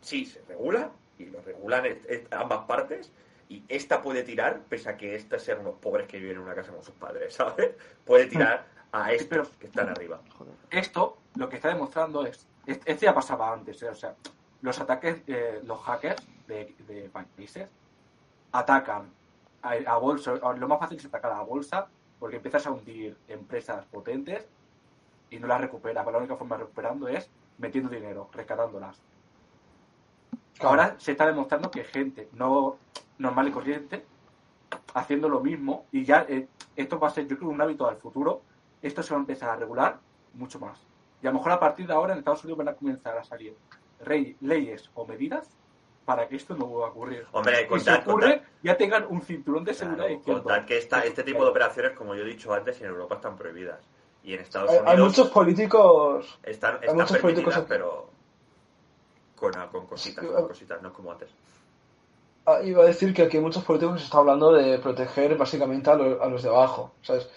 sí, 0.00 0.24
se 0.24 0.40
regula 0.48 0.92
y 1.18 1.26
lo 1.26 1.40
regulan 1.42 1.84
ambas 2.30 2.66
partes 2.66 3.10
y 3.48 3.62
esta 3.68 4.02
puede 4.02 4.22
tirar, 4.22 4.60
pese 4.68 4.88
a 4.88 4.96
que 4.96 5.14
esta 5.14 5.38
sean 5.38 5.60
unos 5.60 5.74
pobres 5.76 6.06
que 6.08 6.18
viven 6.18 6.36
en 6.36 6.42
una 6.42 6.54
casa 6.54 6.72
con 6.72 6.82
sus 6.82 6.94
padres, 6.94 7.34
¿sabes? 7.36 7.70
Puede 8.04 8.26
tirar 8.26 8.66
a 8.92 9.12
estos 9.20 9.48
que 9.58 9.66
están 9.66 9.88
arriba. 9.88 10.20
Esto 10.70 11.18
lo 11.36 11.48
que 11.48 11.56
está 11.56 11.68
demostrando 11.68 12.26
es, 12.26 12.46
es- 12.66 12.80
esto 12.84 13.04
ya 13.06 13.14
pasaba 13.14 13.52
antes, 13.52 13.82
¿eh? 13.82 13.88
o 13.88 13.94
sea, 13.94 14.14
los 14.62 14.80
ataques, 14.80 15.22
eh, 15.26 15.60
los 15.64 15.80
hackers 15.82 16.26
de, 16.48 16.74
de 16.88 17.08
países 17.10 17.68
atacan 18.52 19.10
a, 19.62 19.72
a 19.72 19.98
bolsa, 19.98 20.34
lo 20.34 20.68
más 20.68 20.78
fácil 20.78 20.98
es 20.98 21.04
atacar 21.06 21.32
a 21.32 21.36
la 21.38 21.42
bolsa 21.42 21.88
porque 22.18 22.36
empiezas 22.36 22.66
a 22.66 22.70
hundir 22.72 23.16
empresas 23.28 23.84
potentes 23.86 24.46
y 25.30 25.38
no 25.38 25.46
las 25.46 25.60
recuperas, 25.60 26.04
pero 26.04 26.12
la 26.12 26.18
única 26.18 26.36
forma 26.36 26.56
de 26.56 26.62
recuperando 26.62 27.08
es 27.08 27.28
metiendo 27.58 27.90
dinero, 27.90 28.28
rescatándolas. 28.32 29.00
Ahora 30.60 30.94
se 30.98 31.12
está 31.12 31.26
demostrando 31.26 31.70
que 31.70 31.84
gente 31.84 32.28
no 32.32 32.76
normal 33.18 33.48
y 33.48 33.50
corriente 33.52 34.04
haciendo 34.94 35.28
lo 35.28 35.40
mismo 35.40 35.86
y 35.92 36.04
ya 36.04 36.24
eh, 36.28 36.48
esto 36.76 36.98
va 36.98 37.08
a 37.08 37.10
ser 37.10 37.26
yo 37.26 37.36
creo 37.36 37.50
un 37.50 37.60
hábito 37.60 37.86
del 37.86 37.96
futuro. 37.96 38.42
Esto 38.82 39.02
se 39.02 39.10
va 39.12 39.18
a 39.18 39.20
empezar 39.20 39.50
a 39.50 39.56
regular 39.56 39.98
mucho 40.34 40.58
más. 40.60 40.78
Y 41.22 41.26
a 41.26 41.30
lo 41.30 41.38
mejor 41.38 41.52
a 41.52 41.60
partir 41.60 41.86
de 41.86 41.92
ahora 41.92 42.12
en 42.12 42.18
Estados 42.20 42.44
Unidos 42.44 42.58
van 42.58 42.68
a 42.68 42.74
comenzar 42.74 43.16
a 43.18 43.24
salir 43.24 43.56
rey- 44.00 44.36
leyes 44.40 44.90
o 44.94 45.06
medidas 45.06 45.48
para 46.04 46.28
que 46.28 46.36
esto 46.36 46.54
no 46.54 46.66
vuelva 46.66 46.86
a 46.86 46.90
ocurrir. 46.90 47.26
Hombre, 47.32 47.62
si 47.62 47.66
contad, 47.66 48.00
ocurre 48.08 48.30
contad, 48.36 48.48
ya 48.62 48.76
tengan 48.76 49.06
un 49.08 49.22
cinturón 49.22 49.64
de 49.64 49.74
seguridad 49.74 50.06
claro, 50.24 50.42
contad 50.42 50.64
que 50.64 50.78
esta, 50.78 51.00
este 51.04 51.24
tipo 51.24 51.42
de 51.42 51.50
operaciones, 51.50 51.92
como 51.92 52.14
yo 52.14 52.22
he 52.22 52.26
dicho 52.26 52.52
antes, 52.54 52.80
en 52.80 52.86
Europa 52.88 53.16
están 53.16 53.36
prohibidas. 53.36 53.80
Y 54.22 54.34
en 54.34 54.40
Estados 54.40 54.70
Hay, 54.70 54.76
Unidos 54.78 54.92
hay 54.94 55.02
muchos 55.02 55.30
políticos 55.30 56.38
están, 56.42 56.76
están 56.76 56.96
muchos 56.96 57.18
políticos 57.18 57.64
pero 57.68 58.10
con, 59.36 59.52
con 59.70 59.86
cositas, 59.86 60.24
Sí, 60.24 60.30
con 60.30 60.48
cositas, 60.48 60.82
no 60.82 60.88
es 60.88 60.94
como 60.94 61.12
antes. 61.12 61.28
Ah, 62.46 62.60
iba 62.62 62.82
a 62.82 62.86
decir 62.86 63.12
que 63.12 63.22
aquí 63.22 63.38
muchos 63.38 63.64
políticos 63.64 63.94
que 63.94 64.00
se 64.00 64.04
está 64.06 64.18
hablando 64.18 64.52
de 64.52 64.78
proteger 64.78 65.36
básicamente 65.36 65.90
a, 65.90 65.94
lo- 65.94 66.22
a 66.22 66.26
los 66.28 66.42
de 66.42 66.48
abajo, 66.48 66.92
¿sabes? 67.02 67.28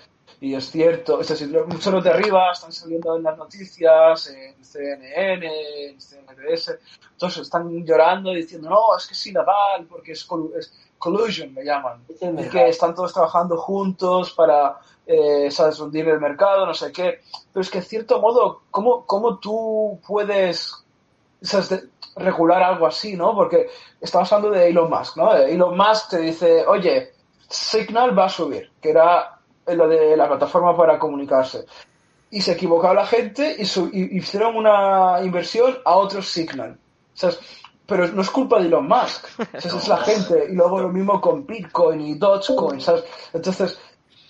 Y 0.41 0.53
es 0.53 0.69
cierto, 0.69 1.19
es 1.19 1.27
decir, 1.27 1.49
muchos 1.65 1.85
de 1.85 1.91
los 1.91 2.03
de 2.03 2.11
arriba 2.11 2.51
están 2.51 2.71
saliendo 2.71 3.17
en 3.17 3.23
las 3.23 3.35
noticias, 3.37 4.27
en 4.29 4.63
CNN, 4.63 5.89
en 5.89 5.99
CNBS, 5.99 6.77
todos 7.17 7.37
están 7.37 7.83
llorando 7.83 8.31
diciendo, 8.31 8.69
no, 8.69 8.95
es 8.95 9.07
que 9.07 9.13
es 9.15 9.27
ilegal, 9.27 9.85
porque 9.89 10.11
es, 10.13 10.25
es 10.57 10.73
collusion, 10.97 11.53
le 11.55 11.65
llaman. 11.65 12.03
Es 12.07 12.49
que 12.49 12.69
están 12.69 12.93
todos 12.93 13.11
trabajando 13.11 13.57
juntos 13.57 14.31
para, 14.33 14.77
eh, 15.07 15.49
¿sabes?, 15.51 15.79
hundir 15.79 16.07
el 16.07 16.19
mercado, 16.21 16.65
no 16.67 16.73
sé 16.75 16.91
qué. 16.91 17.19
Pero 17.51 17.61
es 17.61 17.69
que, 17.69 17.79
en 17.79 17.83
cierto 17.83 18.21
modo, 18.21 18.61
¿cómo, 18.71 19.05
cómo 19.05 19.39
tú 19.39 19.99
puedes 20.07 20.71
regular 22.15 22.61
algo 22.63 22.85
así, 22.87 23.15
¿no? 23.15 23.33
Porque 23.35 23.67
estamos 24.01 24.31
hablando 24.31 24.57
de 24.57 24.69
Elon 24.69 24.89
Musk, 24.89 25.17
¿no? 25.17 25.33
Elon 25.35 25.77
Musk 25.77 26.09
te 26.11 26.17
dice, 26.19 26.65
oye, 26.65 27.11
Signal 27.47 28.17
va 28.17 28.25
a 28.25 28.29
subir, 28.29 28.71
que 28.81 28.89
era 28.91 29.39
lo 29.67 29.87
de 29.87 30.17
la 30.17 30.27
plataforma 30.27 30.75
para 30.75 30.99
comunicarse. 30.99 31.65
Y 32.31 32.41
se 32.41 32.51
equivocó 32.53 32.93
la 32.93 33.05
gente 33.05 33.55
y, 33.57 33.65
su- 33.65 33.89
y 33.91 34.17
hicieron 34.17 34.55
una 34.55 35.19
inversión 35.23 35.77
a 35.85 35.95
otro 35.95 36.21
Signal. 36.21 36.77
¿Sabes? 37.13 37.39
Pero 37.85 38.07
no 38.09 38.21
es 38.21 38.29
culpa 38.29 38.59
de 38.59 38.67
Elon 38.67 38.87
Musk, 38.87 39.27
¿sabes? 39.37 39.65
es 39.65 39.87
la 39.87 39.97
gente. 39.97 40.45
Y 40.49 40.53
luego 40.53 40.79
lo 40.79 40.89
mismo 40.89 41.19
con 41.19 41.45
Bitcoin 41.45 42.01
y 42.01 42.15
Dogecoin, 42.15 42.79
¿sabes? 42.81 43.03
Entonces, 43.33 43.79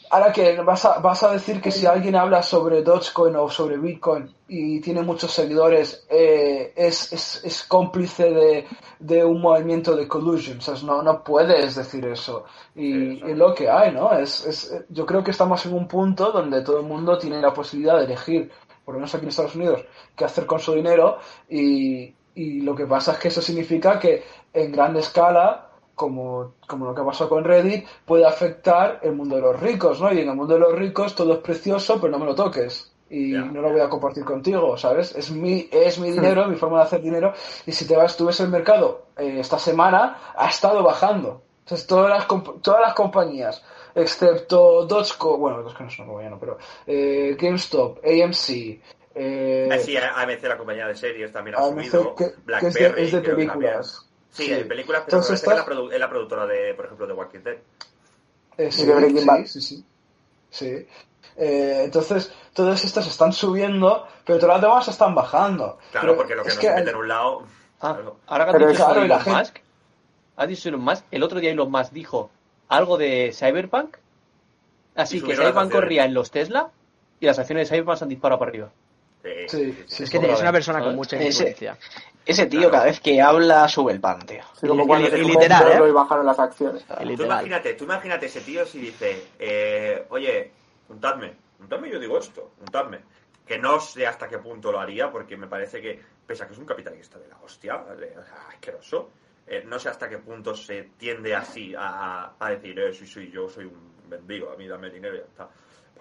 ahora 0.09 0.31
que 0.31 0.59
vas 0.61 0.85
a, 0.85 0.99
vas 0.99 1.23
a 1.23 1.31
decir 1.31 1.61
que 1.61 1.71
si 1.71 1.85
alguien 1.85 2.15
habla 2.15 2.41
sobre 2.41 2.81
Dogecoin 2.81 3.35
o 3.35 3.49
sobre 3.49 3.77
Bitcoin 3.77 4.33
y 4.47 4.79
tiene 4.81 5.01
muchos 5.03 5.31
seguidores, 5.31 6.05
eh, 6.09 6.73
es, 6.75 7.13
es, 7.13 7.41
es 7.43 7.63
cómplice 7.63 8.31
de, 8.31 8.67
de 8.99 9.23
un 9.23 9.41
movimiento 9.41 9.95
de 9.95 10.07
collusion, 10.07 10.61
¿sabes? 10.61 10.83
No, 10.83 11.01
no 11.03 11.23
puedes 11.23 11.75
decir 11.75 12.05
eso. 12.05 12.45
Y, 12.75 13.17
Eso. 13.17 13.29
y 13.29 13.35
lo 13.35 13.53
que 13.53 13.69
hay, 13.69 13.91
¿no? 13.93 14.11
Es, 14.11 14.45
es, 14.45 14.85
yo 14.89 15.05
creo 15.05 15.23
que 15.23 15.31
estamos 15.31 15.65
en 15.65 15.73
un 15.73 15.87
punto 15.87 16.31
donde 16.31 16.61
todo 16.61 16.79
el 16.79 16.85
mundo 16.85 17.17
tiene 17.17 17.39
la 17.41 17.53
posibilidad 17.53 17.97
de 17.97 18.05
elegir, 18.05 18.51
por 18.83 18.95
lo 18.95 18.99
menos 18.99 19.13
aquí 19.13 19.23
en 19.23 19.29
Estados 19.29 19.55
Unidos, 19.55 19.85
qué 20.15 20.25
hacer 20.25 20.45
con 20.45 20.59
su 20.59 20.73
dinero 20.73 21.19
y, 21.47 22.15
y 22.33 22.61
lo 22.61 22.73
que 22.75 22.87
pasa 22.87 23.13
es 23.13 23.19
que 23.19 23.27
eso 23.27 23.41
significa 23.41 23.99
que 23.99 24.23
en 24.53 24.71
gran 24.71 24.95
escala, 24.97 25.68
como, 25.99 26.53
como 26.65 26.85
lo 26.85 26.95
que 26.95 27.01
pasó 27.03 27.27
con 27.27 27.43
Reddit, 27.43 27.85
puede 28.05 28.25
afectar 28.25 29.01
el 29.03 29.11
mundo 29.11 29.35
de 29.35 29.41
los 29.41 29.59
ricos, 29.59 29.99
¿no? 29.99 30.13
Y 30.13 30.21
en 30.21 30.29
el 30.29 30.35
mundo 30.35 30.53
de 30.53 30.61
los 30.61 30.73
ricos 30.73 31.13
todo 31.13 31.33
es 31.33 31.39
precioso, 31.39 31.99
pero 31.99 32.09
no 32.13 32.19
me 32.19 32.25
lo 32.25 32.35
toques. 32.35 32.89
Y 33.09 33.33
no 33.33 33.61
lo 33.61 33.69
voy 33.71 33.81
a 33.81 33.89
compartir 33.89 34.23
contigo, 34.23 34.77
¿sabes? 34.77 35.13
Es 35.13 35.29
mi, 35.29 35.67
es 35.71 35.99
mi 35.99 36.09
dinero, 36.11 36.47
mi 36.47 36.55
forma 36.55 36.77
de 36.77 36.83
hacer 36.83 37.01
dinero. 37.01 37.33
Y 37.65 37.73
si 37.73 37.85
te 37.85 37.97
vas, 37.97 38.15
tú 38.15 38.27
ves 38.27 38.39
el 38.39 38.47
mercado 38.47 39.07
eh, 39.17 39.39
esta 39.41 39.59
semana, 39.59 40.17
ha 40.37 40.47
estado 40.47 40.81
bajando. 40.83 41.41
Entonces, 41.65 41.85
todas 41.85 42.09
las, 42.09 42.27
todas 42.61 42.79
las 42.81 42.93
compañías, 42.93 43.61
excepto 43.93 44.85
Dogecoin, 44.85 45.39
bueno, 45.41 45.63
Dogecoin 45.63 45.87
no 45.87 45.91
es 45.91 45.99
una 45.99 46.07
compañía, 46.07 46.29
no, 46.29 46.39
pero 46.39 46.57
eh, 46.87 47.35
GameStop, 47.37 47.97
AMC, 48.05 48.49
eh, 49.15 49.69
Ah, 49.69 49.77
sí, 49.79 49.97
AMC, 49.97 50.43
la 50.43 50.57
compañía 50.57 50.87
de 50.87 50.95
series, 50.95 51.33
también 51.33 51.57
ha 51.57 51.59
AMC, 51.65 51.83
subido. 51.89 52.15
que, 52.15 52.25
que 52.25 52.67
es 52.67 52.73
de, 52.73 52.79
Blackberry, 52.79 53.03
es 53.03 53.11
de 53.11 53.21
películas. 53.21 54.08
Sí, 54.45 54.51
de 54.53 54.65
películas, 54.65 55.03
pero 55.05 55.17
Entonces 55.17 55.41
me 55.47 55.53
que 55.55 55.59
es 55.59 55.67
la, 55.89 55.93
es 55.95 55.99
la 55.99 56.09
productora 56.09 56.45
de, 56.47 56.73
por 56.73 56.85
ejemplo, 56.85 57.07
de 57.07 57.13
Walking 57.13 57.39
Dead. 57.39 57.57
Eh, 58.57 58.71
sí, 58.71 58.85
de 58.85 59.45
sí, 59.45 59.47
sí, 59.47 59.61
sí. 59.61 59.85
Sí. 60.51 60.87
Eh, 61.37 61.81
entonces, 61.85 62.33
todas 62.53 62.83
estas 62.83 63.07
están 63.07 63.31
subiendo, 63.31 64.07
pero 64.25 64.39
todas 64.39 64.55
las 64.55 64.61
demás 64.61 64.87
están 64.87 65.15
bajando. 65.15 65.77
Claro, 65.91 66.07
Pero 66.07 66.17
porque 66.17 66.35
lo 66.35 66.43
que 66.43 66.49
es 66.49 66.55
no 66.55 66.61
que 66.61 66.67
se 66.67 66.73
hay- 66.73 66.79
mete 66.79 66.89
en 66.91 66.95
un 66.97 67.07
lado. 67.07 67.43
Ah, 67.81 67.93
claro. 67.93 68.17
ahora 68.27 68.45
que 68.47 68.51
Pero 68.53 68.65
has 68.65 68.71
dicho 68.73 68.85
claro, 68.85 69.03
Elon 69.03 69.19
gente- 69.21 69.39
Musk, 69.39 69.55
has 70.35 70.47
dicho 70.49 70.69
Elon 70.69 70.81
Musk, 70.81 71.03
el 71.11 71.23
otro 71.23 71.39
día 71.39 71.51
Elon 71.51 71.71
Musk 71.71 71.91
dijo 71.93 72.29
algo 72.67 72.97
de 72.97 73.31
Cyberpunk, 73.33 73.95
así 74.95 75.21
que 75.21 75.35
Cyberpunk 75.35 75.71
corría 75.71 76.03
en 76.05 76.13
los 76.13 76.29
Tesla 76.31 76.69
y 77.21 77.25
las 77.25 77.39
acciones 77.39 77.69
de 77.69 77.75
Cyberpunk 77.75 77.97
se 77.97 78.03
han 78.03 78.09
disparado 78.09 78.39
para 78.39 78.49
arriba. 78.49 78.69
Sí, 79.23 79.29
Sí, 79.47 79.57
sí, 79.57 79.71
sí, 79.71 79.83
sí. 79.87 80.03
Es 80.03 80.09
que 80.09 80.17
es 80.17 80.39
una 80.41 80.51
persona 80.51 80.81
con 80.83 80.95
mucha 80.95 81.21
influencia. 81.21 81.77
Ese 82.29 82.45
tío 82.45 82.59
Claro. 82.59 82.71
cada 82.73 82.85
vez 82.85 82.99
que 82.99 83.21
habla 83.21 83.67
sube 83.67 83.91
el 83.91 83.99
pan, 83.99 84.19
tío. 84.25 84.43
Sí, 84.59 84.67
como 84.67 84.83
Y- 84.83 84.87
cuando 84.87 85.07
y- 85.07 85.11
se 85.11 85.17
y 85.19 85.21
fue 85.23 85.31
literal, 85.31 85.83
¿eh? 85.83 85.89
y 85.89 85.91
bajaron 85.91 86.25
las 86.25 86.37
acciones. 86.39 86.85
Tú 86.85 86.93
literal. 87.05 87.25
imagínate, 87.37 87.73
tú 87.73 87.83
imagínate 87.85 88.25
ese 88.27 88.41
tío 88.41 88.65
si 88.65 88.79
dice, 88.79 89.25
eh, 89.39 90.05
oye, 90.09 90.51
untadme, 90.89 91.33
untadme, 91.59 91.89
yo 91.89 91.99
digo 91.99 92.17
esto, 92.19 92.51
untadme. 92.59 92.99
Que 93.47 93.57
no 93.57 93.79
sé 93.79 94.05
hasta 94.05 94.27
qué 94.27 94.37
punto 94.37 94.71
lo 94.71 94.79
haría, 94.79 95.11
porque 95.11 95.35
me 95.35 95.47
parece 95.47 95.81
que, 95.81 95.99
pese 96.27 96.43
a 96.43 96.47
que 96.47 96.53
es 96.53 96.59
un 96.59 96.65
capitalista 96.65 97.17
de 97.17 97.27
la 97.27 97.37
hostia, 97.43 97.77
de- 97.97 98.15
o 98.17 98.23
sea, 98.23 98.47
asqueroso, 98.49 99.09
eh, 99.47 99.63
no 99.65 99.79
sé 99.79 99.89
hasta 99.89 100.07
qué 100.07 100.19
punto 100.19 100.53
se 100.55 100.83
tiende 100.99 101.33
así 101.35 101.73
a, 101.75 102.31
a- 102.39 102.49
decir, 102.51 102.79
eh, 102.79 102.93
sí, 102.93 103.07
sí, 103.07 103.31
yo 103.33 103.49
soy 103.49 103.65
un 103.65 103.93
mendigo, 104.07 104.51
a 104.51 104.55
mí 104.55 104.67
dame 104.67 104.91
dinero 104.91 105.15
y 105.15 105.19
ya 105.19 105.25
está. 105.25 105.49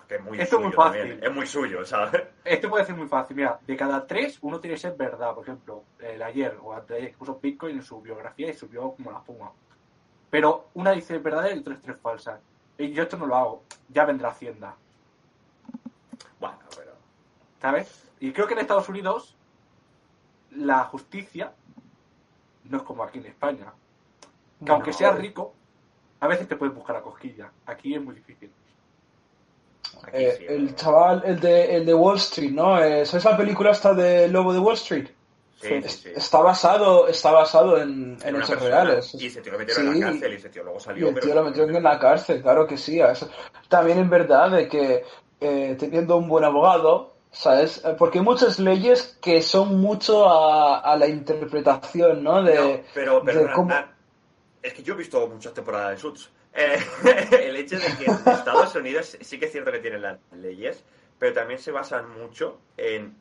Porque 0.09 0.15
es 0.15 0.23
muy 0.23 0.41
Esto 0.41 0.43
es 0.43 0.51
suyo 0.51 0.65
muy 0.65 0.73
fácil. 0.73 1.01
también, 1.01 1.25
es 1.25 1.35
muy 1.35 1.47
suyo, 1.47 1.85
¿sabes? 1.85 2.23
Esto 2.45 2.71
puede 2.71 2.85
ser 2.87 2.97
muy 2.97 3.09
fácil. 3.09 3.37
Mira, 3.37 3.61
de 3.67 3.77
cada 3.77 4.07
tres, 4.07 4.39
uno 4.41 4.59
tiene 4.59 4.77
que 4.77 4.81
ser 4.81 4.97
verdad. 4.97 5.35
Por 5.35 5.45
ejemplo, 5.45 5.85
el 5.99 6.23
ayer 6.23 6.57
o 6.63 6.73
antes 6.73 6.89
de 6.89 6.97
ayer 6.97 7.11
que 7.11 7.19
puso 7.19 7.39
Bitcoin 7.39 7.77
en 7.77 7.83
su 7.83 8.01
biografía 8.01 8.49
y 8.49 8.55
subió 8.55 8.93
como 8.93 9.13
la 9.13 9.21
puma. 9.21 9.53
Pero 10.31 10.69
una 10.75 10.93
dice 10.93 11.19
verdadera 11.19 11.55
y 11.55 11.59
otra 11.59 11.75
es 11.75 11.83
tres 11.83 11.99
falsas. 12.01 12.41
Y 12.79 12.93
yo 12.93 13.03
esto 13.03 13.19
no 13.19 13.27
lo 13.27 13.37
hago. 13.37 13.63
Ya 13.91 14.07
vendrá 14.07 14.31
Hacienda. 14.31 14.77
Bueno, 16.41 16.59
pero... 16.75 16.93
¿Sabes? 17.61 18.11
Y 18.21 18.33
creo 18.33 18.47
que 18.47 18.55
en 18.55 18.61
Estados 18.61 18.89
Unidos 18.89 19.37
la 20.53 20.85
justicia 20.85 21.53
no 22.65 22.79
es 22.79 22.83
como 22.83 23.03
aquí 23.03 23.19
en 23.19 23.27
España. 23.27 23.75
Que 24.65 24.73
aunque 24.73 24.93
seas 24.95 25.19
rico, 25.19 25.55
a 26.21 26.27
veces 26.29 26.49
te 26.49 26.57
puedes 26.57 26.75
buscar 26.75 26.97
a 26.97 27.03
cosquilla. 27.03 27.53
Aquí 27.67 27.95
es 27.95 28.03
muy 28.03 28.15
difícil. 28.15 28.51
Eh, 30.13 30.47
el 30.49 30.75
chaval, 30.75 31.23
el 31.27 31.39
de, 31.41 31.77
el 31.77 31.85
de 31.87 31.95
Wall 31.95 32.17
Street, 32.17 32.53
¿no? 32.53 32.83
Eh, 32.83 33.05
¿Sabes 33.05 33.25
la 33.25 33.37
película 33.37 33.71
esta 33.73 33.93
de 33.95 34.29
Lobo 34.29 34.53
de 34.53 34.59
Wall 34.59 34.75
Street? 34.75 35.09
Sí, 35.61 35.67
sí, 35.69 35.75
Es- 35.85 35.93
sí. 36.01 36.09
Está 36.15 36.39
basado, 36.39 37.09
está 37.09 37.33
basado 37.33 37.79
en, 37.83 38.17
en 38.25 38.37
hechos 38.37 38.51
persona. 38.51 38.71
reales. 38.85 39.15
Y 39.15 39.27
ese 39.27 39.41
tío 39.41 39.53
lo 39.53 39.59
metieron 39.59 39.89
en 39.89 40.01
la 40.01 40.07
cárcel 40.07 40.33
y 40.33 40.37
ese 40.37 40.49
tío 40.51 40.63
luego 40.63 40.79
Y 40.79 40.83
salió. 40.83 41.09
el 41.09 41.15
pero 41.15 41.27
tío 41.27 41.35
lo 41.35 41.45
metieron 41.45 41.77
en 41.77 41.83
la 41.83 41.99
cárcel, 41.99 42.43
claro 42.43 42.67
que 42.67 42.77
sí. 42.77 43.01
eso- 43.01 43.29
También 43.69 43.99
es 43.99 44.09
verdad 44.09 44.51
de 44.53 44.69
que 44.69 45.05
eh, 45.41 45.77
teniendo 45.79 46.17
un 46.17 46.29
buen 46.29 46.45
abogado, 46.45 47.15
¿sabes? 47.33 47.83
Eh, 47.85 47.95
Porque 47.99 48.19
hay 48.19 48.25
muchas 48.25 48.59
leyes 48.59 49.19
que 49.21 49.43
son 49.43 49.81
mucho 49.81 50.29
a, 50.29 50.79
a 50.81 50.97
la 50.97 51.07
interpretación, 51.09 52.23
¿no? 52.23 52.43
De, 52.43 52.55
No, 52.55 52.81
pero, 52.95 53.23
pero 53.25 53.41
de 53.45 53.53
cómo- 53.53 53.75
es 54.63 54.73
que 54.73 54.83
yo 54.83 54.95
he 54.95 54.97
visto 54.97 55.27
muchas 55.29 55.53
temporadas 55.55 55.91
de 55.93 55.99
Suits. 55.99 56.31
Eh, 56.53 56.79
el 57.31 57.57
hecho 57.57 57.79
de 57.79 57.95
que 57.97 58.07
Estados 58.07 58.75
Unidos 58.75 59.17
sí 59.21 59.39
que 59.39 59.47
es 59.47 59.53
cierto 59.53 59.71
que 59.73 59.79
tienen 59.81 60.03
las 60.03 60.19
leyes, 60.33 60.85
pero 61.19 61.33
también 61.35 61.59
se 61.61 61.71
basan 61.73 62.11
mucho 62.11 62.59
en 62.77 63.15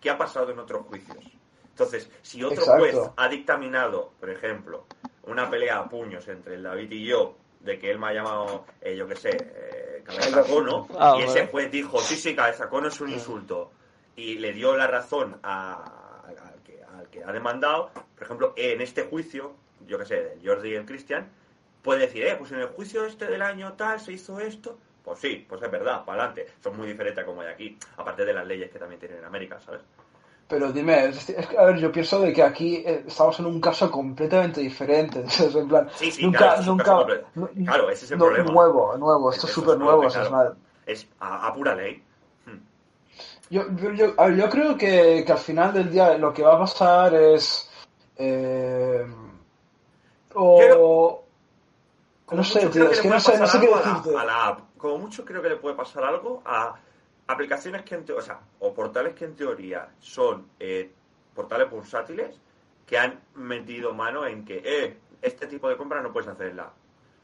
qué 0.00 0.10
ha 0.10 0.18
pasado 0.18 0.50
en 0.50 0.58
otros 0.58 0.86
juicios. 0.86 1.24
Entonces, 1.70 2.10
si 2.22 2.42
otro 2.44 2.62
Exacto. 2.62 2.80
juez 2.80 3.10
ha 3.16 3.28
dictaminado, 3.28 4.12
por 4.20 4.30
ejemplo, 4.30 4.86
una 5.24 5.50
pelea 5.50 5.78
a 5.78 5.88
puños 5.88 6.28
entre 6.28 6.54
el 6.54 6.62
David 6.62 6.90
y 6.92 7.04
yo, 7.06 7.36
de 7.60 7.78
que 7.78 7.90
él 7.90 7.98
me 7.98 8.08
ha 8.08 8.12
llamado, 8.12 8.64
eh, 8.80 8.94
yo 8.94 9.08
qué 9.08 9.16
sé, 9.16 9.30
eh, 9.54 10.02
cabezacono, 10.04 10.86
Ah, 10.98 11.14
y 11.18 11.22
ese 11.22 11.46
juez 11.46 11.70
dijo, 11.70 11.98
sí, 12.00 12.16
sí, 12.16 12.36
cabezacono 12.36 12.88
es 12.88 13.00
un 13.00 13.10
insulto, 13.10 13.72
y 14.16 14.38
le 14.38 14.52
dio 14.52 14.76
la 14.76 14.86
razón 14.86 15.38
a- 15.42 16.22
al, 16.26 16.62
que, 16.62 16.82
al 16.82 17.08
que 17.08 17.24
ha 17.24 17.32
demandado, 17.32 17.90
por 18.14 18.22
ejemplo, 18.24 18.52
en 18.56 18.80
este 18.82 19.04
juicio, 19.04 19.54
yo 19.86 19.98
qué 19.98 20.04
sé, 20.04 20.22
del 20.22 20.46
Jordi 20.46 20.70
y 20.70 20.74
el 20.74 20.84
Cristian, 20.86 21.28
puede 21.84 22.00
decir, 22.00 22.24
eh, 22.26 22.34
pues 22.36 22.50
en 22.50 22.58
el 22.58 22.66
juicio 22.68 23.04
este 23.04 23.26
del 23.26 23.42
año 23.42 23.74
tal 23.74 24.00
se 24.00 24.12
hizo 24.12 24.40
esto. 24.40 24.76
Pues 25.04 25.18
sí, 25.20 25.44
pues 25.48 25.62
es 25.62 25.70
verdad, 25.70 26.04
para 26.04 26.24
adelante. 26.24 26.50
Son 26.62 26.76
muy 26.76 26.88
diferentes 26.88 27.22
a 27.22 27.26
como 27.26 27.42
hay 27.42 27.48
aquí, 27.48 27.78
aparte 27.98 28.24
de 28.24 28.32
las 28.32 28.46
leyes 28.46 28.70
que 28.72 28.78
también 28.78 28.98
tienen 28.98 29.18
en 29.18 29.24
América, 29.26 29.60
¿sabes? 29.60 29.82
Pero 30.48 30.72
dime, 30.72 31.06
es, 31.06 31.28
es 31.30 31.46
que, 31.46 31.58
a 31.58 31.64
ver, 31.64 31.76
yo 31.78 31.90
pienso 31.92 32.20
de 32.20 32.32
que 32.32 32.42
aquí 32.42 32.76
eh, 32.86 33.04
estamos 33.06 33.38
en 33.38 33.46
un 33.46 33.60
caso 33.60 33.90
completamente 33.90 34.60
diferente. 34.62 35.18
Entonces, 35.20 35.54
en 35.54 35.68
plan, 35.68 35.88
Sí, 35.94 36.10
sí, 36.10 36.22
nunca, 36.24 36.38
claro, 36.38 36.60
es 36.60 36.66
un 36.68 36.76
nunca, 36.78 37.64
Claro, 37.64 37.90
ese 37.90 38.04
es 38.06 38.10
el 38.12 38.18
no, 38.18 38.24
problema. 38.26 38.50
Nuevo, 38.52 38.96
nuevo, 38.98 39.30
esto 39.30 39.46
es 39.46 39.52
súper 39.52 39.78
nuevo. 39.78 40.02
claro. 40.08 40.56
es 40.86 41.06
a, 41.20 41.48
a 41.48 41.54
pura 41.54 41.74
ley. 41.74 42.02
Hmm. 42.46 42.58
Yo, 43.50 43.62
yo, 43.76 43.92
yo- 43.92 44.14
a 44.18 44.26
ver, 44.26 44.36
yo 44.36 44.48
creo 44.50 44.76
que, 44.76 45.22
que 45.26 45.32
al 45.32 45.38
final 45.38 45.72
del 45.72 45.90
día 45.90 46.16
lo 46.18 46.32
que 46.32 46.42
va 46.42 46.54
a 46.56 46.58
pasar 46.60 47.14
es. 47.14 47.70
eh, 48.16 49.04
o. 50.34 51.23
Como 52.26 52.38
No 52.40 52.44
sé, 52.44 52.60
mucho 52.60 52.70
tío, 52.72 52.90
es 52.90 53.00
que 53.00 53.08
no 53.08 53.20
sé, 53.20 53.38
no 53.38 53.46
sé 53.46 53.60
qué 53.60 53.66
algo 53.66 53.76
a 53.76 53.80
la- 53.80 53.86
decirte. 53.94 54.18
A 54.18 54.24
la 54.24 54.46
app. 54.48 54.60
Como 54.78 54.98
mucho 54.98 55.24
creo 55.24 55.42
que 55.42 55.48
le 55.50 55.56
puede 55.56 55.74
pasar 55.76 56.04
algo 56.04 56.42
a 56.44 56.74
aplicaciones 57.26 57.82
que 57.82 57.94
en 57.94 58.04
te- 58.04 58.12
o 58.12 58.20
sea, 58.22 58.40
o 58.60 58.72
portales 58.74 59.14
que 59.14 59.24
en 59.24 59.34
teoría 59.36 59.88
son 60.00 60.48
eh, 60.58 60.90
portales 61.34 61.70
bursátiles 61.70 62.38
que 62.86 62.98
han 62.98 63.20
metido 63.34 63.92
mano 63.94 64.26
en 64.26 64.44
que, 64.44 64.62
eh, 64.64 64.96
este 65.22 65.46
tipo 65.46 65.68
de 65.68 65.76
compras 65.76 66.02
no 66.02 66.12
puedes 66.12 66.28
hacerla. 66.28 66.70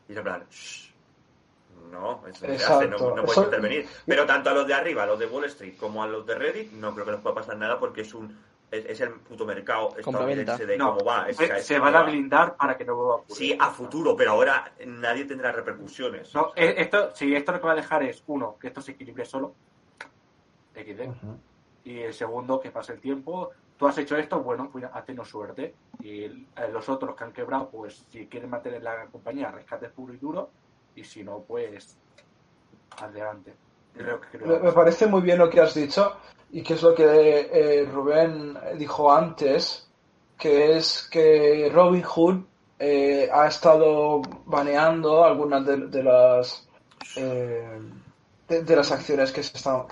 Y 0.08 0.12
es 0.12 0.18
en 0.18 0.24
plan, 0.24 0.46
"Shh, 0.50 0.90
no, 1.90 2.22
eso 2.26 2.46
no 2.46 2.58
se 2.58 2.64
hace, 2.64 2.88
no, 2.88 2.96
puedes 2.98 3.30
Eso- 3.32 3.44
intervenir. 3.44 3.86
Pero 4.06 4.26
tanto 4.26 4.50
a 4.50 4.54
los 4.54 4.66
de 4.66 4.74
arriba, 4.74 5.02
a 5.02 5.06
los 5.06 5.18
de 5.18 5.26
Wall 5.26 5.44
Street, 5.44 5.74
como 5.78 6.02
a 6.02 6.06
los 6.06 6.26
de 6.26 6.34
Reddit, 6.34 6.72
no 6.72 6.92
creo 6.94 7.04
que 7.06 7.12
les 7.12 7.20
pueda 7.20 7.34
pasar 7.34 7.56
nada 7.56 7.78
porque 7.78 8.00
es 8.02 8.14
un 8.14 8.36
es, 8.70 8.84
es 8.86 9.00
el 9.00 9.14
puto 9.20 9.44
mercado 9.44 9.96
estadounidense 9.96 10.64
de 10.66 10.76
No, 10.76 10.94
cómo 10.94 11.04
va. 11.04 11.28
es- 11.28 11.36
se, 11.36 11.44
es 11.56 11.66
se 11.66 11.78
van 11.78 11.94
a 11.96 12.02
va. 12.02 12.10
blindar 12.10 12.56
para 12.56 12.76
que 12.76 12.84
no 12.84 12.94
vuelva 12.96 13.12
a 13.14 13.16
ocurrir. 13.16 13.36
Sí, 13.36 13.56
a 13.58 13.70
futuro, 13.70 14.16
pero 14.16 14.32
ahora 14.32 14.72
nadie 14.86 15.24
tendrá 15.24 15.52
repercusiones. 15.52 16.34
No, 16.34 16.52
eh, 16.54 16.74
esto, 16.78 17.10
sí, 17.14 17.34
esto 17.34 17.52
lo 17.52 17.60
que 17.60 17.66
va 17.66 17.72
a 17.72 17.76
dejar 17.76 18.02
es, 18.04 18.22
uno, 18.26 18.56
que 18.60 18.68
esto 18.68 18.80
se 18.80 18.92
equilibre 18.92 19.24
solo, 19.24 19.54
XD, 20.74 21.10
y 21.84 21.98
el 22.00 22.14
segundo, 22.14 22.60
que 22.60 22.70
pase 22.70 22.92
el 22.92 23.00
tiempo, 23.00 23.50
tú 23.76 23.86
has 23.88 23.98
hecho 23.98 24.16
esto, 24.16 24.40
bueno, 24.40 24.68
pues 24.70 24.84
has 24.84 25.04
tenido 25.04 25.24
suerte, 25.24 25.74
y 26.02 26.28
los 26.72 26.88
otros 26.88 27.16
que 27.16 27.24
han 27.24 27.32
quebrado, 27.32 27.70
pues 27.70 28.06
si 28.10 28.26
quieren 28.26 28.50
mantener 28.50 28.82
la 28.82 29.06
compañía, 29.06 29.50
rescate 29.50 29.88
puro 29.88 30.12
y 30.14 30.18
duro, 30.18 30.50
y 30.94 31.02
si 31.04 31.24
no, 31.24 31.42
pues 31.46 31.96
adelante. 33.00 33.54
Creo 33.94 34.20
que 34.20 34.38
creo 34.38 34.46
Me, 34.46 34.58
me 34.66 34.72
parece 34.72 35.06
muy 35.06 35.20
bien 35.22 35.38
lo 35.38 35.50
que 35.50 35.60
has 35.60 35.74
dicho 35.74 36.16
y 36.52 36.62
que 36.62 36.74
es 36.74 36.82
lo 36.82 36.94
que 36.94 37.48
eh, 37.52 37.84
Rubén 37.84 38.58
dijo 38.76 39.12
antes, 39.12 39.88
que 40.38 40.76
es 40.76 41.08
que 41.10 41.70
Robin 41.72 42.02
Hood 42.02 42.40
eh, 42.78 43.28
ha 43.32 43.46
estado 43.46 44.22
baneando 44.46 45.24
algunas 45.24 45.64
de, 45.66 46.02
las 46.02 46.66
eh, 47.16 47.78
de, 48.48 48.76
las 48.76 48.90
acciones 48.90 49.32
que, 49.32 49.42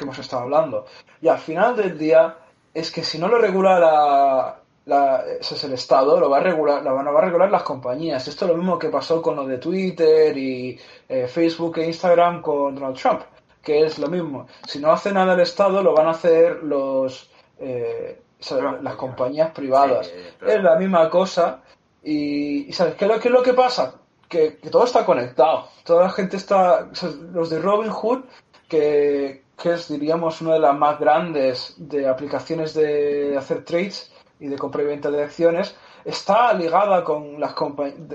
hemos 0.00 0.18
estado 0.18 0.42
hablando. 0.42 0.86
Y 1.20 1.28
al 1.28 1.38
final 1.38 1.76
del 1.76 1.96
día 1.98 2.36
es 2.74 2.90
que 2.90 3.04
si 3.04 3.18
no 3.18 3.28
lo 3.28 3.38
regula 3.38 3.78
la, 3.78 4.60
la- 4.86 5.24
es 5.38 5.64
el 5.64 5.72
Estado, 5.74 6.18
lo 6.18 6.30
va 6.30 6.38
a 6.38 6.40
regular, 6.40 6.82
lo 6.82 6.94
van 6.94 7.06
a 7.06 7.10
va 7.10 7.20
a 7.20 7.24
regular 7.24 7.50
las 7.50 7.62
compañías. 7.62 8.26
Esto 8.26 8.46
es 8.46 8.50
lo 8.50 8.56
mismo 8.56 8.78
que 8.78 8.88
pasó 8.88 9.20
con 9.22 9.36
lo 9.36 9.46
de 9.46 9.58
Twitter 9.58 10.36
y 10.36 10.78
eh, 11.08 11.28
Facebook 11.28 11.78
e 11.78 11.86
Instagram 11.86 12.40
con 12.42 12.74
Donald 12.74 12.96
Trump 12.96 13.20
que 13.68 13.84
es 13.84 13.98
lo 13.98 14.08
mismo. 14.08 14.46
Si 14.66 14.78
no 14.78 14.90
hace 14.90 15.12
nada 15.12 15.34
el 15.34 15.40
Estado, 15.40 15.82
lo 15.82 15.92
van 15.92 16.06
a 16.06 16.12
hacer 16.12 16.62
los 16.62 17.30
eh, 17.58 18.18
las 18.80 18.94
compañías 18.94 19.50
privadas. 19.50 20.06
Sí. 20.06 20.46
Es 20.46 20.62
la 20.62 20.76
misma 20.76 21.10
cosa. 21.10 21.60
Y, 22.02 22.72
¿sabes 22.72 22.94
qué 22.94 23.04
es 23.04 23.10
lo, 23.10 23.20
qué 23.20 23.28
es 23.28 23.34
lo 23.34 23.42
que 23.42 23.52
pasa? 23.52 23.96
Que, 24.26 24.56
que 24.56 24.70
todo 24.70 24.84
está 24.84 25.04
conectado. 25.04 25.68
Toda 25.84 26.04
la 26.04 26.10
gente 26.10 26.38
está. 26.38 26.88
los 27.34 27.50
de 27.50 27.58
Robin 27.60 27.90
Hood, 27.90 28.20
que, 28.68 29.44
que 29.62 29.74
es, 29.74 29.88
diríamos, 29.88 30.40
una 30.40 30.54
de 30.54 30.60
las 30.60 30.74
más 30.74 30.98
grandes 30.98 31.74
de 31.76 32.08
aplicaciones 32.08 32.72
de 32.72 33.36
hacer 33.36 33.66
trades, 33.66 34.10
y 34.40 34.46
de 34.46 34.56
compra 34.56 34.82
y 34.82 34.86
venta 34.86 35.10
de 35.10 35.22
acciones, 35.22 35.76
está 36.06 36.54
ligada 36.54 37.04
con 37.04 37.38
las 37.38 37.54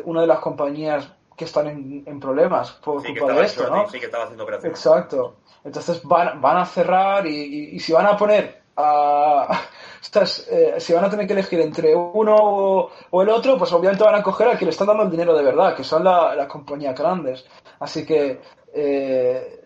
una 0.05 0.21
de 0.21 0.27
las 0.27 0.39
compañías 0.39 1.11
que 1.35 1.45
están 1.45 1.67
en, 1.67 2.03
en 2.05 2.19
problemas 2.19 2.71
por 2.73 3.01
Sí, 3.01 3.15
culpa 3.15 3.33
de 3.33 3.45
esto, 3.45 3.69
¿no? 3.69 3.89
sí, 3.89 3.99
que 3.99 4.05
estaba 4.05 4.25
haciendo 4.25 4.43
operaciones. 4.43 4.77
Exacto. 4.77 5.35
Entonces 5.63 6.01
van, 6.03 6.41
van 6.41 6.57
a 6.57 6.65
cerrar 6.65 7.25
y, 7.27 7.75
y- 7.75 7.79
si 7.79 7.93
van 7.93 8.05
a 8.07 8.17
poner 8.17 8.61
a... 8.75 9.61
Estas, 10.03 10.45
eh, 10.51 10.75
si 10.79 10.91
van 10.93 11.05
a 11.05 11.09
tener 11.09 11.25
que 11.25 11.33
elegir 11.33 11.61
entre 11.61 11.95
uno 11.95 12.35
o, 12.35 13.21
el 13.21 13.29
otro, 13.29 13.57
pues 13.57 13.71
obviamente 13.71 14.03
van 14.03 14.15
a 14.15 14.21
coger 14.23 14.49
al 14.49 14.57
que 14.57 14.65
le 14.65 14.71
están 14.71 14.87
dando 14.87 15.03
el 15.03 15.09
dinero 15.09 15.33
de 15.35 15.43
verdad, 15.43 15.75
que 15.75 15.83
son 15.83 16.03
la- 16.03 16.35
las 16.35 16.47
compañías 16.47 16.97
grandes. 16.97 17.45
Así 17.79 18.05
que 18.05 18.41
eh, 18.73 19.62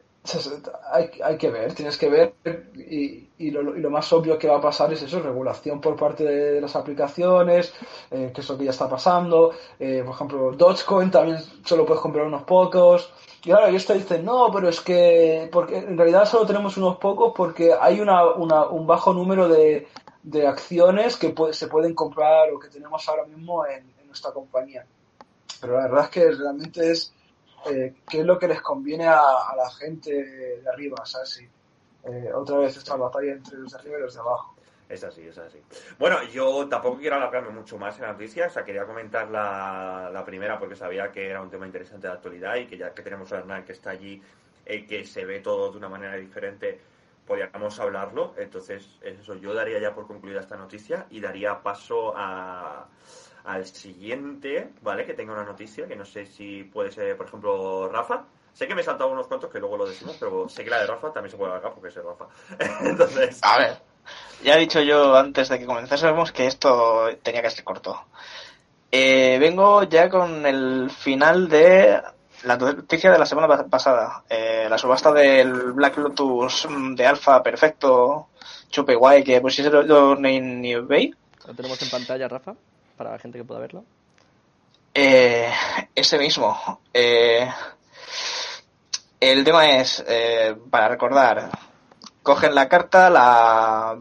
hay, 0.92 1.10
hay 1.24 1.38
que 1.38 1.50
ver, 1.50 1.74
tienes 1.74 1.98
que 1.98 2.10
ver 2.10 2.34
y, 2.76 3.30
y 3.38 3.52
lo, 3.52 3.76
y 3.76 3.82
lo 3.82 3.90
más 3.90 4.12
obvio 4.14 4.38
que 4.38 4.48
va 4.48 4.58
a 4.58 4.62
pasar 4.62 4.92
es 4.94 5.02
eso, 5.02 5.20
regulación 5.20 5.80
por 5.82 5.96
parte 5.96 6.24
de 6.24 6.62
las 6.62 6.76
aplicaciones, 6.76 7.74
eh, 8.12 8.32
que 8.34 8.42
es 8.42 8.50
lo 8.50 8.58
que 8.58 8.66
ya 8.66 8.72
está 8.72 8.90
pasando. 8.90 9.54
Eh, 9.80 10.02
por 10.06 10.16
ejemplo, 10.16 10.52
Dogecoin 10.54 11.12
también 11.12 11.38
solo 11.64 11.86
puedes 11.86 12.02
comprar 12.02 12.26
unos 12.26 12.44
pocos. 12.44 13.12
Y 13.44 13.52
ahora 13.52 13.70
ellos 13.70 13.86
te 13.86 13.94
dicen, 13.94 14.26
no, 14.26 14.50
pero 14.52 14.68
es 14.70 14.82
que 14.82 15.48
porque 15.52 15.78
en 15.78 15.98
realidad 15.98 16.26
solo 16.26 16.46
tenemos 16.46 16.76
unos 16.78 16.98
pocos 16.98 17.34
porque 17.36 17.74
hay 17.80 18.00
una, 18.02 18.26
una- 18.34 18.68
un 18.68 18.86
bajo 18.88 19.14
número 19.14 19.48
de, 19.48 19.88
de 20.24 20.48
acciones 20.48 21.16
que 21.18 21.30
puede- 21.30 21.54
se 21.54 21.68
pueden 21.68 21.94
comprar 21.94 22.52
o 22.52 22.60
que 22.60 22.68
tenemos 22.70 23.08
ahora 23.08 23.26
mismo 23.26 23.66
en, 23.66 23.90
en 24.00 24.08
nuestra 24.08 24.32
compañía. 24.32 24.86
Pero 25.62 25.74
la 25.78 25.84
verdad 25.84 26.04
es 26.06 26.10
que 26.10 26.32
realmente 26.32 26.92
es 26.92 27.14
eh, 27.66 27.96
qué 28.10 28.20
es 28.20 28.26
lo 28.26 28.38
que 28.38 28.48
les 28.48 28.62
conviene 28.62 29.06
a, 29.08 29.54
la 29.56 29.70
gente 29.78 30.12
de 30.12 30.70
arriba, 30.70 31.06
¿sabes? 31.06 31.30
Sí. 31.30 31.48
Eh, 32.04 32.32
otra 32.34 32.58
vez 32.58 32.78
esta 32.78 32.96
batalla 32.96 33.34
entre 33.34 33.58
los 33.58 33.72
de 33.72 33.80
arriba 33.80 33.98
y 33.98 34.02
los 34.02 34.14
de 34.14 34.20
abajo. 34.20 34.56
Es 34.88 35.04
así, 35.04 35.28
es 35.28 35.38
así. 35.38 35.62
Bueno, 36.00 36.24
yo 36.24 36.70
tampoco 36.70 36.98
quiero 36.98 37.18
alargarme 37.18 37.50
mucho 37.50 37.78
más 37.78 37.98
en 37.98 38.04
la 38.04 38.14
noticia, 38.14 38.48
o 38.48 38.50
sea, 38.50 38.64
quería 38.64 38.86
comentar 38.86 39.30
la, 39.30 40.10
la 40.14 40.24
primera 40.24 40.58
porque 40.58 40.78
sabía 40.78 41.12
que 41.12 41.30
era 41.30 41.42
un 41.42 41.50
tema 41.50 41.66
interesante 41.66 42.08
de 42.08 42.14
actualidad 42.14 42.56
y 42.56 42.68
que 42.68 42.78
ya 42.78 42.94
que 42.94 43.02
tenemos 43.02 43.34
a 43.34 43.40
Hernán 43.40 43.66
que 43.66 43.74
está 43.74 43.90
allí, 43.90 44.22
eh, 44.66 44.86
que 44.86 45.06
se 45.06 45.26
ve 45.26 45.42
todo 45.42 45.72
de 45.72 45.78
una 45.78 45.90
manera 45.90 46.16
diferente, 46.16 46.80
podríamos 47.26 47.78
hablarlo. 47.82 48.34
Entonces, 48.38 48.98
eso, 49.02 49.36
yo 49.36 49.54
daría 49.54 49.80
ya 49.80 49.94
por 49.94 50.08
concluida 50.08 50.40
esta 50.40 50.56
noticia 50.56 51.06
y 51.10 51.20
daría 51.20 51.62
paso 51.62 52.14
a, 52.16 52.88
al 53.48 53.66
siguiente, 53.66 54.70
¿vale? 54.82 55.06
Que 55.06 55.14
tenga 55.14 55.34
una 55.34 55.44
noticia, 55.44 55.88
que 55.88 55.96
no 55.96 56.06
sé 56.06 56.26
si 56.26 56.64
puede 56.66 56.92
ser, 56.92 57.16
por 57.18 57.28
ejemplo, 57.28 57.90
Rafa. 57.90 58.26
Sé 58.54 58.68
que 58.68 58.76
me 58.76 58.82
he 58.82 58.84
saltado 58.84 59.10
unos 59.12 59.28
cuantos 59.28 59.52
que 59.52 59.60
luego 59.60 59.78
lo 59.78 59.86
decimos, 59.88 60.16
pero 60.20 60.50
sé 60.50 60.64
que 60.64 60.70
la 60.70 60.80
de 60.80 60.88
Rafa 60.88 61.14
también 61.14 61.32
se 61.32 61.38
puede 61.38 61.52
alargar 61.52 61.74
porque 61.74 61.90
es 61.90 61.96
de 61.96 62.02
Rafa. 62.02 62.26
Entonces, 62.82 63.40
A 63.44 63.58
ver, 63.60 63.78
ya 64.44 64.56
he 64.56 64.60
dicho 64.60 64.82
yo 64.82 65.16
antes 65.16 65.50
de 65.50 65.60
que 65.60 65.66
comenzásemos 65.66 66.32
que 66.32 66.48
esto 66.48 67.08
tenía 67.24 67.42
que 67.42 67.50
ser 67.52 67.64
corto. 67.64 68.04
Eh, 68.92 69.38
vengo 69.40 69.84
ya 69.84 70.10
con 70.10 70.46
el 70.46 70.90
final 70.90 71.48
de 71.50 72.02
la 72.44 72.58
noticia 72.58 73.12
de 73.12 73.20
la 73.20 73.26
semana 73.26 73.48
pa- 73.48 73.66
pasada. 73.68 74.24
Eh, 74.30 74.68
la 74.70 74.78
subasta 74.78 75.12
del 75.12 75.72
Black 75.74 75.98
Lotus 75.98 76.68
de 76.96 77.06
Alfa 77.06 77.44
Perfecto 77.44 78.30
Chupe 78.70 78.96
Guay 78.96 79.24
que 79.24 79.40
pusieron 79.42 80.26
en 80.26 80.64
eBay. 80.66 81.14
Lo 81.46 81.54
tenemos 81.54 81.82
en 81.82 81.90
pantalla, 81.90 82.28
Rafa, 82.28 82.56
para 82.98 83.12
la 83.12 83.20
gente 83.20 83.38
que 83.38 83.46
pueda 83.46 83.62
verlo. 83.62 83.86
Eh, 84.94 85.50
ese 85.94 86.18
mismo. 86.18 86.82
Eh, 86.94 87.48
el 89.20 89.44
tema 89.44 89.70
es, 89.70 90.04
eh, 90.08 90.56
para 90.70 90.90
recordar, 90.90 91.50
cogen 92.24 92.56
la 92.56 92.68
carta, 92.68 93.10
la 93.10 93.98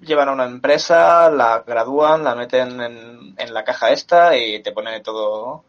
llevan 0.00 0.28
a 0.28 0.32
una 0.32 0.46
empresa, 0.46 1.30
la 1.30 1.64
gradúan, 1.66 2.24
la 2.24 2.34
meten 2.34 2.80
en, 2.80 3.34
en 3.36 3.54
la 3.54 3.64
caja 3.64 3.90
esta 3.90 4.36
y 4.36 4.62
te 4.62 4.72
pone 4.72 5.00
todo, 5.00 5.64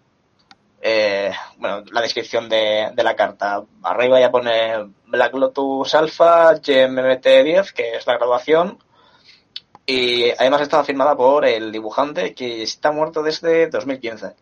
eh, 0.82 1.32
bueno, 1.58 1.84
la 1.92 2.02
descripción 2.02 2.50
de, 2.50 2.92
de 2.94 3.04
la 3.04 3.16
carta. 3.16 3.64
Arriba 3.84 4.20
ya 4.20 4.32
pone 4.32 4.92
Black 5.08 5.34
Lotus 5.34 5.94
Alpha 5.96 6.54
GMT10, 6.56 7.74
que 7.74 7.96
es 7.98 8.08
la 8.08 8.18
graduación. 8.18 8.80
Y 9.92 10.30
además 10.32 10.62
estaba 10.62 10.84
firmada 10.84 11.16
por 11.16 11.46
el 11.46 11.72
dibujante 11.72 12.36
que 12.36 12.62
está 12.62 12.92
muerto 12.92 13.24
desde 13.24 13.68
2015. 13.70 14.36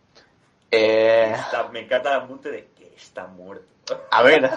Eh, 0.70 1.32
Está- 1.34 1.68
me 1.68 1.80
encanta 1.80 2.10
el 2.16 2.20
apunte 2.22 2.50
de 2.50 2.68
que 2.76 2.92
está 2.96 3.26
muerto. 3.26 3.64
a 4.10 4.22
ver, 4.22 4.50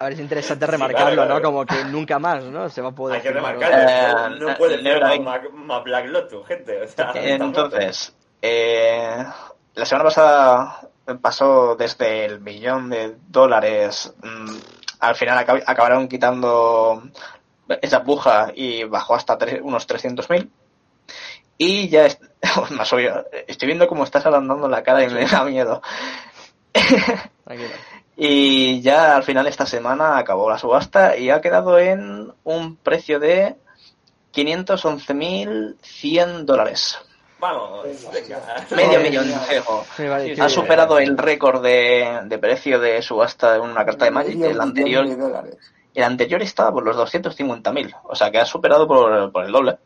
A 0.00 0.04
ver, 0.04 0.12
es 0.14 0.20
interesante 0.20 0.64
Sí, 0.64 0.70
remarcarlo, 0.70 1.12
claro, 1.12 1.26
claro. 1.26 1.34
¿no? 1.34 1.42
Como 1.42 1.66
que 1.66 1.84
nunca 1.90 2.18
más, 2.18 2.44
¿no? 2.44 2.68
Se 2.70 2.80
va 2.80 2.88
a 2.90 2.92
poder 2.92 3.16
Hay 3.16 3.22
que 3.22 3.32
firmar 3.32 3.58
remarcarlo. 3.58 3.90
Eh, 3.90 4.38
no, 4.40 4.48
no 4.48 4.56
puede 4.56 4.76
eh, 4.76 4.82
ser 4.82 5.20
más, 5.20 5.40
más 5.52 5.84
Black 5.84 6.06
Lotus, 6.06 6.46
gente. 6.46 6.80
O 6.82 6.86
sea, 6.88 7.12
entonces, 7.14 8.14
eh, 8.40 9.24
la 9.74 9.84
semana 9.84 10.04
pasada 10.04 10.80
pasó 11.20 11.74
desde 11.76 12.24
el 12.24 12.40
millón 12.40 12.88
de 12.90 13.16
dólares, 13.26 14.14
mm, 14.22 14.56
al 15.00 15.14
final 15.16 15.44
acab- 15.46 15.64
acabaron 15.66 16.08
quitando 16.08 17.02
esa 17.82 18.02
puja 18.04 18.52
y 18.54 18.84
bajó 18.84 19.14
hasta 19.14 19.38
tre- 19.38 19.60
unos 19.62 19.86
300.000. 19.88 20.48
Y 21.58 21.88
ya, 21.88 22.06
es- 22.06 22.18
más 22.70 22.92
obvio, 22.92 23.24
estoy 23.46 23.66
viendo 23.66 23.86
cómo 23.88 24.04
estás 24.04 24.24
agrandando 24.26 24.68
la 24.68 24.82
cara 24.82 25.04
y 25.04 25.08
me 25.08 25.26
da 25.26 25.44
miedo. 25.44 25.82
Y 28.16 28.80
ya 28.80 29.14
al 29.16 29.22
final 29.22 29.46
esta 29.46 29.64
semana 29.64 30.18
acabó 30.18 30.50
la 30.50 30.58
subasta 30.58 31.16
y 31.16 31.30
ha 31.30 31.40
quedado 31.40 31.78
en 31.78 32.32
un 32.44 32.76
precio 32.76 33.20
de 33.20 33.54
511.100 34.34 36.44
dólares. 36.44 36.98
Vamos, 37.40 37.86
venga. 38.12 38.40
Medio 38.74 38.98
millón 39.00 39.28
de 39.28 39.34
juego. 39.36 39.84
Ha 40.42 40.48
superado 40.48 40.98
el 40.98 41.16
récord 41.16 41.62
de, 41.62 42.22
de 42.24 42.38
precio 42.38 42.80
de 42.80 43.00
subasta 43.02 43.52
de 43.52 43.60
una 43.60 43.84
carta 43.84 44.06
de 44.06 44.10
Magic. 44.10 44.42
El 44.42 44.60
anterior, 44.60 45.04
millón 45.04 45.18
de 45.20 45.24
dólares. 45.24 45.56
El 45.94 46.04
anterior 46.04 46.42
estaba 46.42 46.72
por 46.72 46.84
los 46.84 46.96
250.000. 46.96 47.94
O 48.04 48.14
sea 48.14 48.30
que 48.30 48.38
ha 48.38 48.44
superado 48.46 48.86
por, 48.86 49.32
por 49.32 49.44
el 49.44 49.52
doble. 49.52 49.78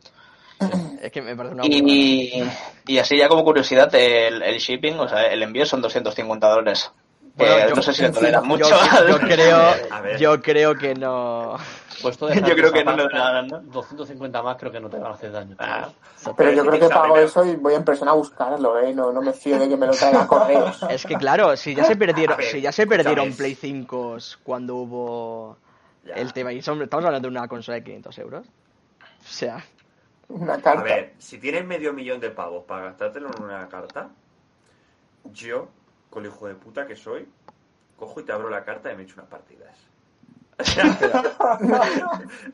Es 1.01 1.11
que 1.11 1.23
me 1.23 1.35
parece 1.35 1.55
una. 1.55 1.67
Y, 1.67 2.45
y 2.87 2.99
así 2.99 3.17
ya 3.17 3.29
como 3.29 3.43
curiosidad, 3.45 3.93
el, 3.95 4.43
el 4.43 4.59
shipping, 4.59 4.99
o 5.01 5.09
sea, 5.09 5.27
el 5.27 5.43
envío 5.43 5.67
son 5.67 5.83
250 5.83 6.49
dólares. 6.49 6.93
Bueno, 7.35 7.55
Eh, 7.57 7.67
yo- 7.71 7.75
no 7.77 7.83
sé 7.83 7.93
si 7.95 8.03
le 8.03 8.11
toleran 8.11 8.47
mucho. 8.47 8.67
yo 9.09 9.19
creo, 9.19 9.71
yo 10.19 10.41
creo 10.43 10.75
que 10.77 10.95
no. 10.95 11.57
Pues 12.01 12.19
Yo 12.21 12.55
creo 12.57 12.73
que 12.73 12.85
no 12.85 12.97
le 12.97 13.05
darán, 13.09 13.47
¿no? 13.49 13.61
250 13.61 14.43
más 14.43 14.57
creo 14.57 14.71
que 14.73 14.81
no 14.81 14.89
te 14.91 14.99
van 14.99 15.13
a 15.13 15.15
hacer 15.15 15.31
daño. 15.33 15.55
Ah, 15.59 15.89
Pero 16.37 16.53
yo 16.53 16.65
creo 16.67 16.81
que 16.81 16.89
pago 16.95 17.17
eso 17.17 17.45
y 17.45 17.55
voy 17.57 17.75
en 17.75 17.85
persona 17.85 18.11
a 18.11 18.15
buscarlo, 18.15 18.79
¿eh? 18.81 18.93
No, 18.93 19.13
no 19.13 19.23
me 19.23 19.33
fío 19.33 19.59
de 19.59 19.69
que 19.69 19.77
me 19.77 19.87
lo 19.87 19.93
traiga 19.93 20.23
a 20.23 20.27
correos. 20.27 20.81
Es 20.91 21.05
que 21.07 21.15
claro, 21.17 21.57
si 21.57 21.75
ya 21.75 21.85
se 21.85 21.97
perdieron, 21.97 22.37
si 22.43 22.61
ya 22.61 22.71
se 22.73 22.87
perdieron. 22.87 23.33
Play 23.35 23.55
5 23.55 24.17
cuando 24.43 24.77
hubo 24.77 25.59
Ya. 26.05 26.15
el 26.15 26.33
tema, 26.33 26.53
y 26.53 26.61
son- 26.63 26.83
estamos 26.83 27.05
hablando 27.07 27.29
de 27.29 27.37
una 27.37 27.47
consola 27.49 27.77
de 27.77 27.85
500 27.85 28.19
euros. 28.19 28.47
O 28.47 29.25
sea, 29.25 29.65
Una 30.29 30.55
A 30.55 30.61
carta. 30.63 30.83
ver, 30.83 31.13
si 31.19 31.39
tienes 31.39 31.65
medio 31.67 31.93
millón 31.93 32.19
de 32.19 32.31
pavos 32.31 32.65
para 32.65 32.87
gastártelo 32.87 33.29
en 33.37 33.43
una 33.45 33.69
carta, 33.69 34.09
yo, 35.33 35.69
con 36.09 36.25
el 36.25 36.31
hijo 36.31 36.47
de 36.49 36.55
puta 36.55 36.87
que 36.87 36.97
soy, 36.97 37.29
cojo 37.99 38.21
y 38.21 38.25
te 38.25 38.33
abro 38.33 38.49
la 38.49 38.65
carta 38.65 38.91
y 38.91 38.97
me 38.97 39.03
echo 39.03 39.15
unas 39.17 39.29
partidas. 39.29 39.77
O 40.59 40.65
sea, 40.65 40.85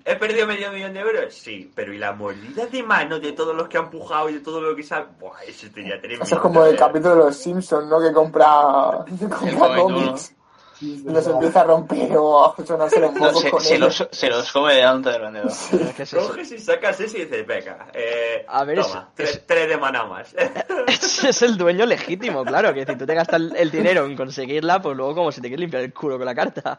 ¿He 0.05 0.17
perdido 0.17 0.47
medio 0.47 0.73
millón 0.73 0.95
de 0.95 1.01
euros? 1.01 1.35
Sí, 1.35 1.71
pero 1.75 1.93
¿y 1.93 1.99
la 1.99 2.13
mordida 2.13 2.67
de 2.67 2.83
mano 2.83 3.19
de 3.21 3.33
todos 3.33 3.55
los 3.55 3.69
que 3.69 3.77
han 3.79 3.91
pujado 3.91 4.29
y 4.31 4.35
de 4.35 4.41
todo 4.41 4.61
lo 4.61 4.75
que 4.75 4.83
sabe? 4.83 5.07
Buah, 5.21 5.43
eso 5.47 5.67
tenía 5.75 6.01
tres 6.01 6.21
Eso 6.21 6.37
es 6.37 6.41
como 6.41 6.65
el 6.65 6.77
capítulo 6.77 7.11
de 7.17 7.25
los 7.25 7.37
Simpsons, 7.37 7.87
¿no? 7.89 8.01
Que 8.01 8.13
compra, 8.13 9.05
que 9.07 9.29
compra 9.29 9.77
cómic, 9.77 9.83
cómics 9.83 10.35
los 10.81 11.27
empieza 11.27 11.61
a 11.61 11.65
romper 11.65 12.17
o 12.17 12.45
a 12.47 12.67
sonarse 12.67 13.01
los 13.01 13.13
no, 13.15 13.33
se, 13.35 13.51
con 13.51 13.61
se 13.61 13.75
ellos. 13.77 13.99
los, 14.01 14.09
se 14.13 14.29
los 14.31 14.53
come 14.53 14.75
delante 14.75 15.11
del 15.11 15.23
vendedor. 15.23 15.49
es 15.51 15.95
que 15.95 16.03
es 16.05 16.13
eso. 16.13 16.29
Coges 16.29 16.53
y 16.53 16.59
sacas 16.59 17.01
ese 17.01 17.19
y 17.19 17.25
dices, 17.25 17.47
venga, 17.47 17.89
eh, 17.93 18.45
A 18.49 18.65
ver, 18.65 18.81
toma, 18.81 19.09
es- 19.11 19.15
tres, 19.17 19.31
es- 19.31 19.47
tres 19.47 19.69
de 19.69 19.77
maná 19.77 20.05
más. 20.05 20.35
Ese 20.87 21.31
es 21.31 21.43
el 21.43 21.57
dueño 21.59 21.85
legítimo, 21.87 22.45
claro, 22.45 22.73
que 22.73 22.87
si 22.87 22.97
tú 22.97 23.05
te 23.07 23.15
gastas 23.15 23.41
el, 23.41 23.57
el 23.57 23.71
dinero 23.71 24.05
en 24.07 24.17
conseguirla, 24.17 24.81
pues 24.81 24.97
luego 24.97 25.15
como 25.17 25.33
si 25.33 25.41
te 25.41 25.49
quieres 25.49 25.61
limpiar 25.61 25.83
el 25.83 25.93
culo 25.93 26.17
con 26.17 26.27
la 26.27 26.35
carta. 26.35 26.79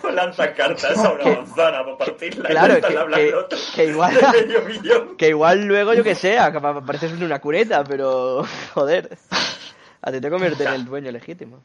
Pues 0.00 0.14
lanzas 0.14 0.48
cartas 0.56 0.96
a 0.98 1.12
una 1.12 1.24
manzana 1.24 1.84
para 1.84 1.96
partirla 1.98 2.48
Claro, 2.48 2.78
y 2.78 2.80
que- 2.82 2.94
la 2.94 3.16
que- 3.16 3.34
que 3.74 3.84
igual- 3.86 4.14
de. 4.32 5.16
Que 5.16 5.28
igual 5.28 5.64
luego, 5.64 5.94
yo 5.94 6.02
que 6.04 6.14
sé, 6.14 6.36
pareces 6.86 7.12
una 7.12 7.40
cureta, 7.40 7.84
pero 7.84 8.44
joder, 8.74 9.16
a 10.02 10.12
ti 10.12 10.20
te 10.20 10.30
convierte 10.30 10.64
en 10.64 10.72
el 10.72 10.84
dueño 10.84 11.10
legítimo. 11.12 11.62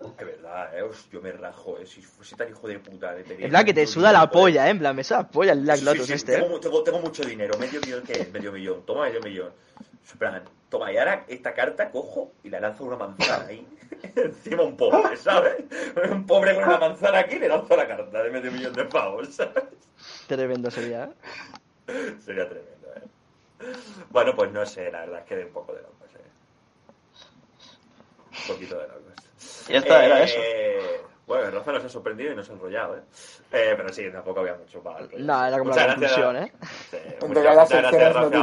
Es 0.00 0.26
verdad, 0.26 0.78
eh, 0.78 0.90
yo 1.12 1.20
me 1.20 1.30
rajo, 1.30 1.78
eh, 1.78 1.86
si 1.86 2.00
fuese 2.00 2.34
tan 2.34 2.48
hijo 2.48 2.66
de 2.66 2.78
puta 2.78 3.12
de 3.12 3.22
tener 3.22 3.44
En 3.44 3.50
plan 3.50 3.66
que 3.66 3.74
te 3.74 3.86
suda 3.86 4.10
la 4.10 4.30
polla, 4.30 4.66
¿eh? 4.66 4.70
En 4.70 4.78
plan, 4.78 4.96
me 4.96 5.04
suda 5.04 5.18
la 5.18 5.28
polla 5.28 5.52
el 5.52 5.60
Black 5.60 5.82
Lotus 5.82 6.06
sí, 6.06 6.14
este, 6.14 6.38
tengo, 6.38 6.56
¿eh? 6.56 6.60
tengo, 6.60 6.82
tengo 6.82 7.00
mucho 7.00 7.22
dinero, 7.22 7.58
medio 7.58 7.80
millón, 7.82 8.02
¿qué 8.04 8.12
es? 8.14 8.32
Medio 8.32 8.50
millón, 8.50 8.86
toma 8.86 9.04
medio 9.04 9.20
millón. 9.20 9.52
En 10.10 10.18
plan, 10.18 10.42
toma, 10.70 10.90
y 10.90 10.96
ahora 10.96 11.26
esta 11.28 11.52
carta 11.52 11.90
cojo 11.90 12.32
y 12.42 12.48
la 12.48 12.60
lanzo 12.60 12.84
a 12.84 12.86
una 12.86 12.96
manzana 12.96 13.46
ahí. 13.46 13.66
Encima 14.16 14.62
un 14.62 14.74
pobre, 14.78 15.18
¿sabes? 15.18 15.64
Un 16.10 16.26
pobre 16.26 16.54
con 16.54 16.64
una 16.64 16.78
manzana 16.78 17.18
aquí 17.18 17.38
le 17.38 17.48
lanzo 17.48 17.76
la 17.76 17.86
carta 17.86 18.22
de 18.22 18.30
medio 18.30 18.50
millón 18.50 18.72
de 18.72 18.86
pavos, 18.86 19.34
¿sabes? 19.34 19.64
Tremendo 20.26 20.70
sería, 20.70 21.04
¿eh? 21.04 22.16
Sería 22.24 22.48
tremendo, 22.48 22.88
¿eh? 22.96 23.02
Bueno, 24.08 24.34
pues 24.34 24.50
no 24.50 24.64
sé, 24.64 24.90
la 24.90 25.00
verdad 25.00 25.20
es 25.20 25.26
que 25.26 25.36
de 25.36 25.44
un 25.44 25.52
poco 25.52 25.74
de 25.74 25.82
locos. 25.82 26.08
Eh. 26.14 26.88
Un 28.30 28.54
poquito 28.54 28.78
de 28.78 28.88
locos. 28.88 29.19
Ya 29.70 29.78
está, 29.78 30.04
era 30.04 30.20
Eh, 30.22 30.24
eso. 30.24 31.06
Bueno, 31.26 31.50
Rafa 31.52 31.72
nos 31.72 31.84
ha 31.84 31.88
sorprendido 31.88 32.32
y 32.32 32.36
nos 32.36 32.50
ha 32.50 32.52
enrollado, 32.54 32.96
¿eh? 32.96 33.00
Eh, 33.52 33.74
Pero 33.76 33.88
sí, 33.92 34.10
tampoco 34.12 34.40
había 34.40 34.54
mucho 34.56 34.82
para 34.82 34.98
el 35.00 35.10
rollo. 35.10 35.24
No, 35.24 35.46
era 35.46 35.58
como 35.58 35.70
Muchas 35.70 35.86
la 35.86 35.94
gracias. 35.94 36.12
conclusión, 36.12 36.36
¿eh? 36.44 36.52
Sí, 36.90 37.26
muchas- 37.26 37.42
gracias, 37.44 37.82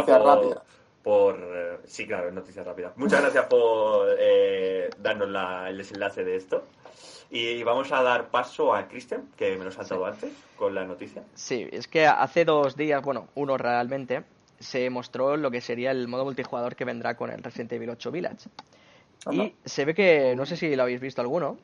Rafa, 0.09 0.35
por-. 0.41 0.61
Por, 1.03 1.35
eh, 1.41 1.77
sí, 1.85 2.05
claro, 2.07 2.31
noticias 2.31 2.65
rápidas. 2.65 2.91
Muchas 2.97 3.21
gracias 3.21 3.45
por 3.45 4.07
eh, 4.19 4.89
darnos 4.97 5.29
la- 5.29 5.69
el 5.69 5.77
desenlace 5.77 6.23
de 6.23 6.35
esto. 6.35 6.63
Y 7.29 7.61
vamos 7.63 7.91
a 7.91 8.01
dar 8.03 8.27
paso 8.29 8.73
a 8.73 8.87
Cristian, 8.87 9.29
que 9.35 9.55
me 9.57 9.63
lo 9.65 9.69
ha 9.69 9.73
saltado 9.73 10.05
antes 10.05 10.31
con 10.55 10.73
la 10.73 10.85
noticia. 10.85 11.23
Sí, 11.33 11.67
es 11.71 11.87
que 11.89 12.07
hace 12.07 12.45
dos 12.45 12.75
días, 12.77 13.01
bueno, 13.03 13.27
uno 13.35 13.57
realmente, 13.57 14.23
se 14.59 14.89
mostró 14.89 15.35
lo 15.37 15.51
que 15.51 15.59
sería 15.61 15.91
el 15.91 16.07
modo 16.07 16.23
multijugador 16.25 16.75
que 16.75 16.85
vendrá 16.85 17.15
con 17.17 17.29
el 17.29 17.43
Resident 17.43 17.73
Evil 17.73 17.89
8 17.91 18.11
Village. 18.11 18.49
Anda. 19.25 19.43
Y 19.45 19.55
se 19.65 19.85
ve 19.85 19.93
que, 19.93 20.35
no 20.35 20.45
sé 20.45 20.55
si 20.57 20.75
lo 20.75 20.83
habéis 20.83 20.99
visto 21.01 21.21
alguno, 21.21 21.57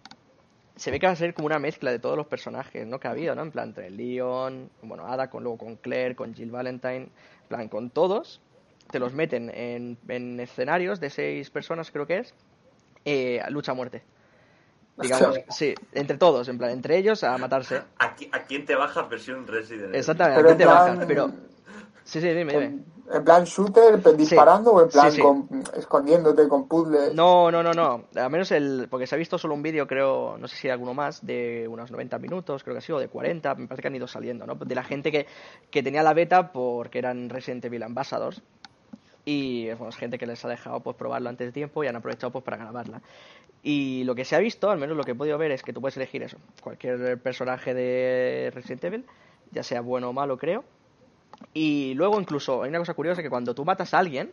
se 0.75 0.91
ve 0.91 0.99
que 0.99 1.05
va 1.05 1.13
a 1.13 1.15
ser 1.15 1.33
como 1.33 1.45
una 1.45 1.59
mezcla 1.59 1.91
de 1.91 1.99
todos 1.99 2.17
los 2.17 2.27
personajes, 2.27 2.85
¿no? 2.87 2.99
Que 2.99 3.07
ha 3.07 3.11
habido, 3.11 3.35
¿no? 3.35 3.43
En 3.43 3.51
plan, 3.51 3.69
entre 3.69 3.89
Leon, 3.89 4.69
bueno, 4.81 5.07
Ada, 5.07 5.29
con, 5.29 5.43
luego 5.43 5.57
con 5.57 5.75
Claire, 5.75 6.15
con 6.15 6.33
Jill 6.33 6.51
Valentine, 6.51 6.95
en 6.97 7.09
plan, 7.47 7.67
con 7.69 7.89
todos, 7.89 8.41
te 8.91 8.99
los 8.99 9.13
meten 9.13 9.49
en, 9.53 9.97
en 10.07 10.39
escenarios 10.39 10.99
de 10.99 11.09
seis 11.09 11.49
personas, 11.49 11.91
creo 11.91 12.07
que 12.07 12.19
es, 12.19 12.33
eh, 13.05 13.41
lucha 13.49 13.71
a 13.71 13.75
muerte. 13.75 14.01
Digamos, 14.97 15.39
sí, 15.49 15.75
entre 15.93 16.17
todos, 16.17 16.47
en 16.49 16.57
plan, 16.57 16.71
entre 16.71 16.97
ellos 16.97 17.23
a 17.23 17.37
matarse. 17.37 17.81
¿A, 17.99 18.15
qui- 18.15 18.29
a 18.31 18.43
quién 18.43 18.65
te 18.65 18.75
bajas 18.75 19.09
versión 19.09 19.47
Resident 19.47 19.85
Evil? 19.85 19.95
Exactamente, 19.95 20.39
¿a 20.41 20.45
quién 20.45 20.57
te 20.57 20.65
bajas? 20.65 21.05
Pero, 21.07 21.31
sí, 22.03 22.21
sí, 22.21 22.27
dime, 22.29 22.53
dime. 22.53 22.83
en 23.11 23.23
plan 23.23 23.43
shooter, 23.43 24.01
disparando 24.15 24.71
o 24.71 24.81
en 24.81 24.89
plan 24.89 25.11
sí, 25.11 25.17
sí. 25.17 25.21
con- 25.21 25.47
escondiéndote 25.77 26.47
con 26.47 26.67
puzzles. 26.67 27.13
No, 27.13 27.51
no, 27.51 27.61
no, 27.63 27.71
no. 27.73 28.05
Al 28.15 28.29
menos 28.29 28.51
el. 28.51 28.87
Porque 28.89 29.07
se 29.07 29.15
ha 29.15 29.17
visto 29.17 29.37
solo 29.37 29.53
un 29.53 29.61
vídeo, 29.61 29.87
creo, 29.87 30.37
no 30.37 30.47
sé 30.47 30.55
si 30.55 30.67
hay 30.67 30.71
alguno 30.73 30.93
más, 30.93 31.25
de 31.25 31.67
unos 31.69 31.91
90 31.91 32.17
minutos, 32.19 32.63
creo 32.63 32.73
que 32.75 32.79
ha 32.79 32.81
sido, 32.81 32.99
de 32.99 33.07
40, 33.09 33.55
me 33.55 33.67
parece 33.67 33.81
que 33.81 33.87
han 33.87 33.95
ido 33.95 34.07
saliendo, 34.07 34.45
¿no? 34.45 34.55
De 34.55 34.75
la 34.75 34.83
gente 34.83 35.11
que, 35.11 35.27
que 35.69 35.83
tenía 35.83 36.03
la 36.03 36.13
beta 36.13 36.51
porque 36.51 36.99
eran 36.99 37.29
Resident 37.29 37.65
Evil 37.65 37.83
Ambassadors. 37.83 38.41
Y 39.25 39.67
bueno, 39.75 39.87
es 39.89 39.95
gente 39.95 40.17
que 40.17 40.25
les 40.25 40.43
ha 40.43 40.49
dejado 40.49 40.81
pues 40.81 40.97
probarlo 40.97 41.29
antes 41.29 41.47
de 41.47 41.51
tiempo 41.53 41.81
y 41.83 41.87
han 41.87 41.95
aprovechado 41.95 42.31
pues 42.31 42.43
para 42.43 42.57
grabarla. 42.57 43.01
Y 43.61 44.03
lo 44.03 44.15
que 44.15 44.25
se 44.25 44.35
ha 44.35 44.39
visto, 44.39 44.69
al 44.69 44.77
menos 44.77 44.97
lo 44.97 45.03
que 45.05 45.11
he 45.11 45.15
podido 45.15 45.37
ver, 45.37 45.51
es 45.51 45.63
que 45.63 45.71
tú 45.71 45.79
puedes 45.79 45.95
elegir 45.95 46.23
eso. 46.23 46.37
Cualquier 46.61 47.17
personaje 47.21 47.73
de 47.73 48.51
Resident 48.53 48.83
Evil, 48.83 49.05
ya 49.51 49.63
sea 49.63 49.79
bueno 49.79 50.09
o 50.09 50.13
malo, 50.13 50.37
creo. 50.37 50.65
Y 51.53 51.93
luego 51.95 52.19
incluso 52.19 52.63
hay 52.63 52.69
una 52.69 52.79
cosa 52.79 52.93
curiosa 52.93 53.21
que 53.21 53.29
cuando 53.29 53.53
tú 53.53 53.65
matas 53.65 53.93
a 53.93 53.99
alguien, 53.99 54.31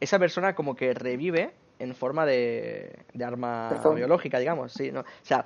esa 0.00 0.18
persona 0.18 0.54
como 0.54 0.74
que 0.74 0.94
revive 0.94 1.52
en 1.78 1.94
forma 1.94 2.24
de, 2.24 3.04
de 3.12 3.24
arma 3.24 3.70
biológica, 3.94 4.38
digamos, 4.38 4.72
sí, 4.72 4.90
¿no? 4.90 5.00
O 5.00 5.04
sea, 5.22 5.44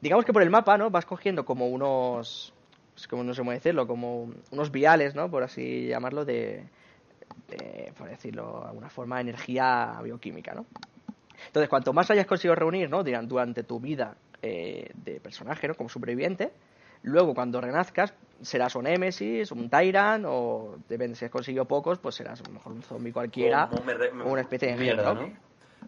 digamos 0.00 0.24
que 0.24 0.32
por 0.32 0.42
el 0.42 0.50
mapa, 0.50 0.76
¿no? 0.76 0.90
Vas 0.90 1.06
cogiendo 1.06 1.44
como 1.44 1.68
unos, 1.68 2.52
es 2.96 3.06
como 3.06 3.22
no 3.24 3.34
sé 3.34 3.40
cómo 3.40 3.52
decirlo, 3.52 3.86
como 3.86 4.32
unos 4.50 4.70
viales, 4.72 5.14
¿no? 5.14 5.30
Por 5.30 5.42
así 5.42 5.86
llamarlo, 5.86 6.24
de, 6.24 6.64
de, 7.48 7.92
por 7.96 8.08
decirlo 8.08 8.60
de 8.62 8.68
alguna 8.68 8.90
forma, 8.90 9.20
energía 9.20 9.98
bioquímica, 10.02 10.54
¿no? 10.54 10.66
Entonces, 11.46 11.68
cuanto 11.68 11.92
más 11.92 12.10
hayas 12.10 12.26
conseguido 12.26 12.54
reunir, 12.54 12.88
¿no? 12.88 13.02
Durante 13.02 13.62
tu 13.62 13.80
vida 13.80 14.16
eh, 14.42 14.90
de 14.94 15.20
personaje, 15.20 15.68
¿no? 15.68 15.74
Como 15.74 15.88
superviviente, 15.88 16.52
luego 17.02 17.34
cuando 17.34 17.60
renazcas 17.60 18.14
serás 18.40 18.74
un 18.74 18.84
Nemesis, 18.84 19.52
un 19.52 19.70
Tyrant, 19.70 20.24
o 20.28 20.76
depende, 20.88 21.14
si 21.16 21.24
has 21.24 21.30
conseguido 21.30 21.64
pocos, 21.66 21.98
pues 21.98 22.14
serás 22.16 22.40
a 22.40 22.44
lo 22.44 22.50
mejor 22.54 22.72
un 22.72 22.82
zombie 22.82 23.12
cualquiera, 23.12 23.68
Como 23.68 23.84
me 23.84 23.94
re- 23.94 24.10
me- 24.12 24.24
o 24.24 24.28
una 24.32 24.40
especie 24.42 24.68
de 24.68 24.76
Mierda. 24.76 25.14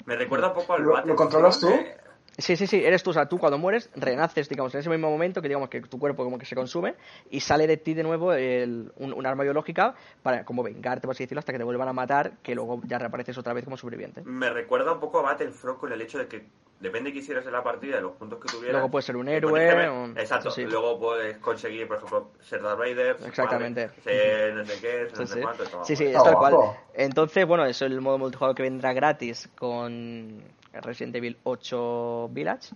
Me 0.07 0.17
recuerda 0.17 0.49
un 0.49 0.55
poco 0.55 0.75
al 0.75 0.83
¿Lo- 0.83 1.05
lo 1.05 1.17
controlas 1.17 1.59
tú? 1.61 1.69
eh, 1.69 1.97
Sí, 2.37 2.57
sí, 2.57 2.67
sí, 2.67 2.85
eres 2.85 3.03
tú, 3.03 3.11
o 3.11 3.13
sea, 3.13 3.27
tú 3.29 3.39
cuando 3.39 3.59
mueres 3.59 3.91
renaces, 3.95 4.49
digamos, 4.49 4.75
en 4.75 4.81
ese 4.81 4.91
mismo 4.91 5.09
momento 5.11 5.41
que 5.41 5.49
digamos 5.49 5.69
que 5.69 5.81
tu 5.83 5.99
cuerpo 5.99 6.25
como 6.25 6.39
que 6.39 6.47
se 6.47 6.55
consume 6.57 6.95
y 7.31 7.41
sale 7.41 7.67
de 7.67 7.77
ti 7.77 7.95
de 7.95 8.03
nuevo 8.03 8.33
el- 8.33 8.93
un, 8.97 9.13
un 9.13 9.27
arma 9.27 9.45
biológica 9.45 9.95
para 10.23 10.45
como 10.45 10.63
vengarte, 10.63 11.07
por 11.07 11.13
así 11.15 11.25
decirlo, 11.25 11.39
hasta 11.39 11.53
que 11.53 11.59
te 11.59 11.65
vuelvan 11.65 11.89
a 11.89 11.93
matar, 11.93 12.33
que 12.43 12.55
luego 12.55 12.81
ya 12.87 12.99
reapareces 12.99 13.39
otra 13.39 13.53
vez 13.53 13.65
como 13.65 13.77
superviviente. 13.77 14.23
Me 14.25 14.51
recuerda 14.51 14.93
un 14.93 15.01
poco 15.01 15.21
a 15.21 15.23
Battlefront 15.23 15.79
con 15.79 15.93
el 15.93 16.01
hecho 16.01 16.19
de 16.19 16.27
que 16.27 16.45
depende 16.81 17.11
de 17.11 17.15
qué 17.15 17.19
hicieras 17.21 17.47
en 17.47 17.53
la 17.53 17.63
partida, 17.63 17.97
de 17.97 18.03
los 18.03 18.13
puntos 18.13 18.41
que 18.41 18.49
tuvieras. 18.49 18.73
Luego 18.73 18.91
puedes 18.91 19.05
ser 19.07 19.17
un 19.17 19.29
héroe, 19.29 19.89
o- 19.89 20.07
Exacto. 20.19 20.51
sí. 20.51 20.65
Luego 20.65 20.99
puedes 20.99 21.39
conseguir, 21.39 21.87
por 21.87 21.99
ejemplo, 21.99 22.33
ser 22.43 22.61
Darth 22.63 22.79
Vader. 22.79 23.17
Exactamente. 23.27 23.87
¿vale? 23.87 24.03
Ser 24.03 24.55
no 24.55 24.67
sé 24.67 24.81
qué, 24.81 24.91
ser 24.91 25.11
Sí, 25.11 25.15
no 25.21 25.27
sé 25.27 25.35
sí. 25.35 25.41
cuánto, 25.41 25.65
todo, 25.65 25.85
Sí, 25.85 25.95
sí, 25.97 26.05
es 26.07 26.23
tal 26.23 26.37
cual. 26.37 26.57
Entonces, 26.95 27.47
bueno, 27.47 27.65
eso 27.65 27.87
es 27.87 27.93
el 27.93 28.01
modo 28.01 28.19
multijugador 28.19 28.57
que 28.57 28.65
vendrá 28.65 28.93
gratis 28.93 29.49
con 29.57 30.43
Resident 30.81 31.17
Evil 31.17 31.41
8 31.45 32.29
Village, 32.33 32.73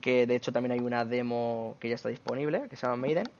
que 0.00 0.26
de 0.26 0.36
hecho 0.36 0.52
también 0.52 0.72
hay 0.72 0.80
una 0.80 1.04
demo 1.04 1.76
que 1.80 1.88
ya 1.90 1.96
está 1.96 2.08
disponible, 2.10 2.68
que 2.70 2.76
se 2.76 2.86
llama 2.86 2.96
Maiden. 2.98 3.32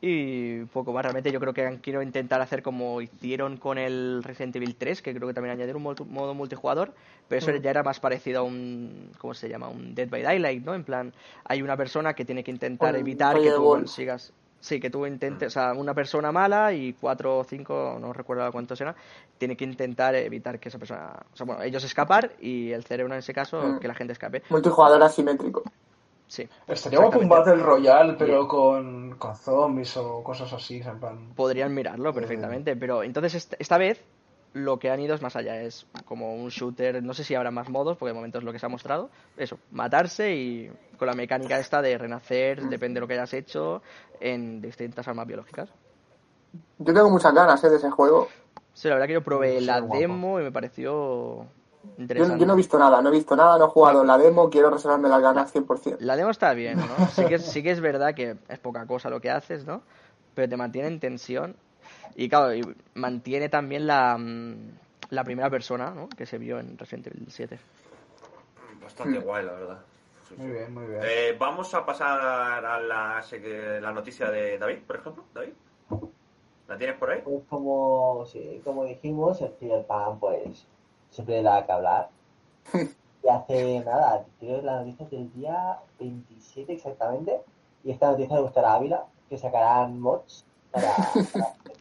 Y 0.00 0.64
poco 0.66 0.92
más, 0.92 1.02
realmente 1.02 1.32
yo 1.32 1.40
creo 1.40 1.54
que 1.54 1.64
han- 1.66 1.78
quiero 1.78 2.02
intentar 2.02 2.40
hacer 2.42 2.62
como 2.62 3.00
hicieron 3.00 3.56
con 3.56 3.78
el 3.78 4.22
Resident 4.22 4.54
Evil 4.56 4.76
3, 4.76 5.00
que 5.02 5.14
creo 5.14 5.26
que 5.26 5.34
también 5.34 5.52
añadir 5.56 5.74
un 5.76 5.82
modo 5.82 6.34
multijugador, 6.34 6.94
pero 7.28 7.38
eso 7.38 7.50
ya 7.56 7.70
era 7.70 7.82
más 7.82 7.98
parecido 7.98 8.40
a 8.40 8.42
un, 8.42 9.12
¿cómo 9.18 9.32
se 9.34 9.48
llama? 9.48 9.68
Un 9.68 9.94
Dead 9.94 10.08
by 10.08 10.22
Daylight, 10.22 10.64
¿no? 10.64 10.74
En 10.74 10.84
plan, 10.84 11.14
hay 11.44 11.62
una 11.62 11.76
persona 11.78 12.14
que 12.14 12.24
tiene 12.26 12.44
que 12.44 12.50
intentar 12.50 12.94
evitar 12.96 13.40
que 13.40 13.52
tú 13.52 13.70
consigas... 13.70 14.34
Sí, 14.60 14.80
que 14.80 14.90
tú 14.90 15.06
intentes, 15.06 15.48
o 15.48 15.50
sea, 15.50 15.72
una 15.74 15.94
persona 15.94 16.32
mala 16.32 16.72
y 16.72 16.94
cuatro 16.94 17.38
o 17.38 17.44
cinco, 17.44 17.98
no 18.00 18.12
recuerdo 18.12 18.50
cuántos 18.50 18.80
eran, 18.80 18.96
tiene 19.38 19.56
que 19.56 19.64
intentar 19.64 20.14
evitar 20.16 20.58
que 20.58 20.68
esa 20.70 20.78
persona, 20.78 21.12
o 21.32 21.36
sea, 21.36 21.46
bueno, 21.46 21.62
ellos 21.62 21.84
escapar 21.84 22.32
y 22.40 22.72
el 22.72 22.82
cerebro 22.84 23.12
en 23.14 23.18
ese 23.20 23.32
caso 23.34 23.60
Mm. 23.62 23.78
que 23.78 23.86
la 23.88 23.94
gente 23.94 24.12
escape. 24.14 24.42
Multijugador 24.48 25.02
asimétrico. 25.02 25.62
Sí. 26.26 26.48
Estaría 26.66 26.98
guapo 26.98 27.20
un. 27.20 27.28
Battle 27.28 27.56
Royale, 27.62 28.14
pero 28.14 28.48
con, 28.48 29.14
con 29.16 29.36
zombies 29.36 29.96
o 29.98 30.24
cosas 30.24 30.52
así, 30.52 30.78
en 30.80 30.98
plan... 30.98 31.32
Podrían 31.36 31.72
mirarlo 31.72 32.12
perfectamente, 32.12 32.74
pero 32.74 33.04
entonces 33.04 33.36
est- 33.36 33.54
esta 33.60 33.78
vez 33.78 34.02
lo 34.52 34.78
que 34.78 34.90
han 34.90 35.00
ido 35.00 35.14
es 35.14 35.22
más 35.22 35.36
allá, 35.36 35.60
es 35.60 35.86
como 36.06 36.34
un 36.34 36.48
shooter, 36.48 37.02
no 37.02 37.12
sé 37.14 37.24
si 37.24 37.34
habrá 37.34 37.50
más 37.50 37.68
modos, 37.68 37.96
porque 37.98 38.10
de 38.10 38.14
momento 38.14 38.38
es 38.38 38.44
lo 38.44 38.52
que 38.52 38.58
se 38.58 38.66
ha 38.66 38.70
mostrado, 38.70 39.10
eso, 39.36 39.58
matarse 39.70 40.34
y 40.34 40.70
con 40.98 41.06
la 41.06 41.14
mecánica 41.14 41.58
esta 41.58 41.82
de 41.82 41.98
renacer, 41.98 42.62
depende 42.62 42.94
de 42.94 43.00
lo 43.02 43.06
que 43.06 43.14
hayas 43.14 43.34
hecho, 43.34 43.82
en 44.20 44.62
distintas 44.62 45.06
armas 45.08 45.26
biológicas. 45.26 45.68
Yo 46.78 46.94
tengo 46.94 47.10
muchas 47.10 47.34
ganas 47.34 47.62
eh, 47.64 47.68
de 47.70 47.76
ese 47.76 47.90
juego. 47.90 48.28
Sí, 48.72 48.88
la 48.88 48.94
verdad 48.94 49.06
que 49.08 49.12
yo 49.14 49.22
probé 49.22 49.58
Sí, 49.60 49.66
la 49.66 49.80
guapo. 49.80 49.98
demo 49.98 50.40
y 50.40 50.44
me 50.44 50.52
pareció 50.52 50.90
Yo, 51.42 51.46
interesante. 51.98 52.38
yo 52.40 52.46
no 52.46 52.52
he 52.54 52.56
visto 52.56 52.78
nada, 52.78 53.02
no 53.02 53.08
he 53.10 53.12
visto 53.12 53.36
nada, 53.36 53.58
no 53.58 53.66
he 53.66 53.68
jugado 53.68 54.04
la 54.04 54.16
demo, 54.18 54.48
quiero 54.50 54.70
reservarme 54.70 55.08
las 55.08 55.20
ganas 55.22 55.54
100%. 55.54 55.96
La 56.00 56.16
demo 56.16 56.30
está 56.30 56.52
bien, 56.54 56.78
¿no? 56.78 57.08
Sí 57.08 57.26
que, 57.26 57.38
sí 57.38 57.62
que 57.62 57.70
es 57.72 57.80
verdad 57.80 58.14
que 58.14 58.36
es 58.48 58.58
poca 58.58 58.86
cosa 58.86 59.10
lo 59.10 59.20
que 59.20 59.30
haces, 59.30 59.66
¿no? 59.66 59.82
Pero 60.34 60.48
te 60.48 60.56
mantiene 60.56 60.88
en 60.88 61.00
tensión. 61.00 61.56
Y 62.14 62.28
claro, 62.28 62.54
y 62.54 62.62
mantiene 62.94 63.48
también 63.48 63.86
la, 63.86 64.16
mm, 64.16 64.70
la 65.10 65.24
primera 65.24 65.50
persona, 65.50 65.90
¿no? 65.90 66.08
Que 66.08 66.26
se 66.26 66.38
vio 66.38 66.58
en 66.58 66.78
Resident 66.78 67.08
Evil 67.08 67.26
7. 67.28 67.58
Bastante 68.82 69.18
guay, 69.18 69.44
la 69.44 69.52
verdad. 69.52 69.78
Sí, 70.28 70.34
sí. 70.36 70.42
Muy 70.42 70.52
bien, 70.52 70.74
muy 70.74 70.86
bien. 70.86 71.00
Eh, 71.04 71.36
vamos 71.38 71.72
a 71.74 71.84
pasar 71.84 72.20
a 72.20 72.80
la, 72.80 73.24
la 73.80 73.92
noticia 73.92 74.30
de 74.30 74.58
David, 74.58 74.78
por 74.86 74.96
ejemplo. 74.96 75.24
David, 75.34 75.52
¿la 76.68 76.78
tienes 76.78 76.96
por 76.96 77.10
ahí? 77.10 77.20
Pues 77.22 77.42
como, 77.48 78.24
sí, 78.26 78.60
como 78.64 78.84
dijimos, 78.84 79.40
el 79.40 79.52
Cyberpunk 79.58 80.20
pues 80.20 80.66
siempre 81.10 81.42
da 81.42 81.64
que 81.66 81.72
hablar. 81.72 82.08
Y 83.26 83.28
hace 83.28 83.80
nada, 83.80 84.24
creo 84.38 84.60
que 84.60 84.66
la 84.66 84.84
noticia 84.84 85.04
es 85.04 85.10
del 85.10 85.32
día 85.32 85.80
27 85.98 86.72
exactamente. 86.72 87.40
Y 87.82 87.90
esta 87.90 88.12
noticia 88.12 88.36
le 88.36 88.42
gustará 88.42 88.70
a 88.70 88.74
Ávila, 88.76 89.04
que 89.28 89.36
sacarán 89.36 89.98
mods 89.98 90.45
para, 90.80 90.96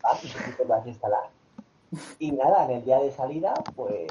para 0.01 0.15
Cyberpunk 0.19 0.69
y 0.69 0.71
a 0.71 0.87
instalar. 0.89 1.29
Y 2.19 2.31
nada, 2.31 2.65
en 2.65 2.71
el 2.71 2.85
día 2.85 2.99
de 2.99 3.11
salida, 3.11 3.53
pues 3.75 4.05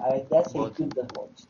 a 0.00 0.08
ver 0.10 0.26
ya 0.30 0.44
600 0.44 1.04
mods. 1.16 1.48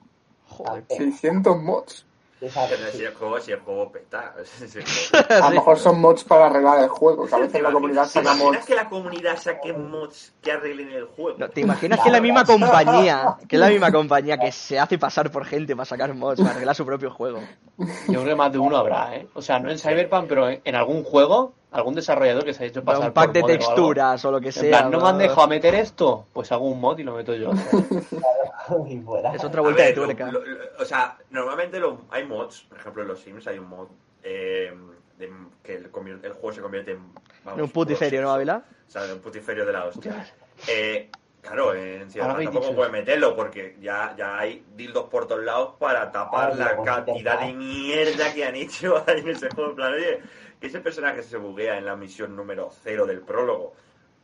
Joder. 0.48 0.84
600 0.88 1.56
mods. 1.62 2.06
Si 2.38 3.04
el 3.04 3.14
juego, 3.14 3.38
si 3.40 3.52
el 3.52 3.60
juego 3.60 3.92
peta. 3.92 4.34
Si 4.44 4.78
el 4.78 4.84
juego- 4.84 5.44
A 5.44 5.48
lo 5.50 5.54
mejor 5.56 5.78
son 5.78 6.00
mods 6.00 6.24
para 6.24 6.46
arreglar 6.46 6.80
el 6.82 6.88
juego, 6.88 7.26
que 7.26 7.34
a 7.34 7.38
¿Te 7.38 7.42
veces 7.44 7.62
la 7.62 7.72
comunidad 7.72 8.02
imaginas, 8.02 8.12
¿te 8.12 8.20
imaginas 8.20 8.44
mods. 8.54 8.66
que 8.66 8.74
la 8.74 8.88
comunidad 8.88 9.36
saque 9.38 9.72
mods 9.72 10.32
que 10.42 10.52
arreglen 10.52 10.90
el 10.90 11.04
juego? 11.06 11.38
No, 11.38 11.48
¿Te 11.48 11.60
imaginas 11.60 12.00
que 12.00 12.10
la 12.10 12.20
misma 12.20 12.44
compañía, 12.44 13.36
que 13.48 13.56
es 13.56 13.60
la 13.60 13.68
misma 13.68 13.92
compañía 13.92 14.38
que 14.38 14.50
se 14.52 14.78
hace 14.78 14.98
pasar 14.98 15.30
por 15.30 15.44
gente 15.44 15.74
para 15.76 15.84
sacar 15.86 16.12
mods, 16.14 16.40
para 16.40 16.50
arreglar 16.52 16.74
su 16.74 16.84
propio 16.84 17.10
juego? 17.12 17.38
Yo 17.78 17.86
creo 18.06 18.24
que 18.24 18.34
más 18.34 18.52
de 18.52 18.59
uno 18.59 18.76
habrá, 18.76 19.14
¿eh? 19.16 19.28
O 19.34 19.40
sea, 19.42 19.59
no 19.60 19.70
en 19.70 19.78
Cyberpunk, 19.78 20.26
pero 20.28 20.48
en, 20.50 20.60
en 20.64 20.74
algún 20.74 21.04
juego, 21.04 21.54
algún 21.73 21.94
desarrollador 21.94 22.44
que 22.44 22.53
se 22.55 22.65
ha 22.65 22.66
hecho 22.66 22.85
pasar 22.85 23.09
un 23.09 23.12
pack 23.12 23.27
por 23.27 23.35
de 23.51 23.57
texturas 23.59 24.24
o 24.24 24.31
lo 24.31 24.40
que 24.40 24.49
En 24.49 24.53
sea. 24.53 24.69
plan, 24.70 24.90
no 24.90 25.01
me 25.01 25.09
han 25.09 25.19
dejado 25.19 25.49
meter 25.49 25.74
esto, 25.74 26.27
pues 26.32 26.53
hago 26.53 26.69
un 26.69 26.81
mod 26.81 26.99
y 26.99 27.03
lo 27.03 27.15
meto 27.15 27.35
yo. 27.35 27.51
y 28.89 28.99
fuera. 29.01 29.35
Es 29.35 29.43
otra 29.44 29.61
A 29.61 29.62
vuelta 29.62 29.82
de 29.82 29.89
ver, 29.89 29.94
tuerca. 29.94 30.31
lo- 30.31 30.44
lo- 30.44 30.59
o 30.78 30.85
sea, 30.85 31.16
normalmente 31.31 31.81
lo- 31.81 32.03
hay 32.11 32.24
mods, 32.27 32.62
por 32.69 32.78
ejemplo 32.78 33.03
en 33.03 33.09
los 33.09 33.20
Sims 33.20 33.47
hay 33.47 33.59
un 33.59 33.69
mod 33.69 33.89
eh, 34.23 34.73
de 35.19 35.31
que 35.62 35.77
el, 35.77 35.89
juego 35.90 36.53
se 36.53 36.61
convierte 36.61 36.93
en... 36.93 36.99
vamos, 37.44 37.62
Un 37.62 37.70
putiferio, 37.70 38.23
¿no, 38.23 38.31
Ávila? 38.31 38.62
O 38.86 38.90
sea, 38.90 39.03
de 39.05 39.15
un 39.15 39.20
putiferio 39.20 39.65
de 39.66 39.73
la 39.73 39.85
hostia. 39.86 40.27
Eh, 40.69 41.11
claro, 41.43 41.74
en 41.74 42.10
Ciudad 42.10 42.27
Ahora 42.28 42.35
habéis 42.36 42.47
tampoco 42.48 42.66
dicho 42.66 42.77
puede 42.77 42.89
eso. 42.90 42.98
meterlo 42.98 43.36
porque 43.36 43.77
ya, 43.81 44.14
ya 44.16 44.39
hay 44.39 44.64
dildos 44.74 45.05
por 45.10 45.27
todos 45.28 45.43
lados 45.44 45.74
para 45.78 46.10
tapar 46.10 46.56
la 46.56 46.81
cantidad 46.82 47.40
de 47.40 47.52
mierda 47.52 48.32
que 48.32 48.44
han 48.47 48.55
hecho 48.56 49.05
ahí 49.06 49.20
en 49.20 49.28
ese 49.28 49.51
juego. 49.51 49.70
En 49.70 49.77
plan, 49.77 49.93
oye, 49.93 50.20
que 50.60 50.66
ese 50.69 50.81
personaje 50.81 51.23
se 51.23 51.36
buguea 51.36 51.77
en 51.77 51.85
la 51.85 51.97
misión 51.97 52.35
número 52.35 52.70
cero 52.82 53.05
del 53.06 53.20
prólogo. 53.20 53.74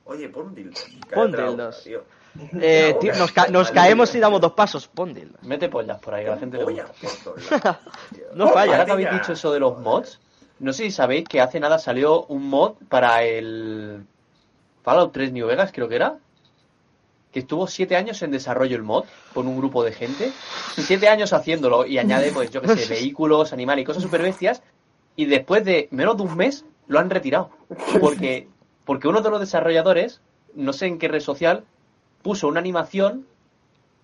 Oye, 0.05 0.29
pon 0.31 0.55
dildos. 0.55 0.87
Pon 1.13 1.31
dildos. 1.33 1.83
tío. 1.85 2.05
Eh, 2.61 2.97
tío, 3.01 3.15
nos, 3.17 3.33
ca- 3.33 3.49
nos 3.49 3.71
caemos 3.73 4.15
y 4.15 4.21
damos 4.21 4.41
dos 4.41 4.53
pasos. 4.53 4.87
Pon 4.89 5.13
dildos. 5.13 5.43
Mete 5.43 5.69
pollas 5.69 5.99
por 5.99 6.15
ahí, 6.15 6.25
que 6.25 6.31
la 6.31 6.39
gente 6.39 6.57
le 6.59 6.65
gusta. 6.65 6.87
lados. 7.51 7.79
No 8.35 8.49
falla. 8.49 8.73
Ahora 8.73 8.85
que 8.87 8.93
habéis 8.93 9.11
dicho 9.11 9.33
eso 9.33 9.53
de 9.53 9.61
los 9.61 9.79
mods, 9.81 10.21
no 10.61 10.73
sé 10.73 10.85
si 10.85 10.91
sabéis 10.93 11.29
que 11.29 11.41
hace 11.41 11.59
nada 11.61 11.79
salió 11.79 12.23
un 12.27 12.49
mod 12.49 12.75
para 12.89 13.23
el 13.25 14.07
Fallout 14.83 15.13
3 15.13 15.33
New 15.33 15.47
Vegas, 15.47 15.73
creo 15.75 15.89
que 15.89 15.97
era. 15.97 16.17
Que 17.39 17.43
estuvo 17.43 17.69
siete 17.69 17.95
años 17.95 18.21
en 18.23 18.33
desarrollo 18.33 18.75
el 18.75 18.83
mod 18.83 19.05
con 19.33 19.47
un 19.47 19.57
grupo 19.57 19.85
de 19.85 19.93
gente. 19.93 20.33
Siete 20.75 21.09
años 21.09 21.33
haciéndolo 21.33 21.87
y 21.87 21.97
añade, 21.97 22.33
pues 22.33 22.51
yo 22.51 22.61
qué 22.61 22.77
sé, 22.77 22.89
vehículos, 22.89 23.53
animales 23.53 23.85
y 23.85 23.87
cosas 23.87 24.03
super 24.03 24.23
bestias. 24.23 24.61
Y 25.15 25.27
después 25.27 25.65
de 25.65 25.87
menos 25.93 26.17
de 26.17 26.25
un 26.25 26.37
mes 26.37 26.65
lo 26.89 26.99
han 26.99 27.09
retirado. 27.09 27.51
Porque, 28.01 28.49
porque 28.85 29.07
uno 29.07 29.21
de 29.21 29.31
los 29.31 29.39
desarrolladores, 29.39 30.21
no 30.57 30.73
sé 30.73 30.87
en 30.87 30.99
qué 30.99 31.07
red 31.07 31.21
social, 31.21 31.63
puso 32.23 32.49
una 32.49 32.59
animación 32.59 33.25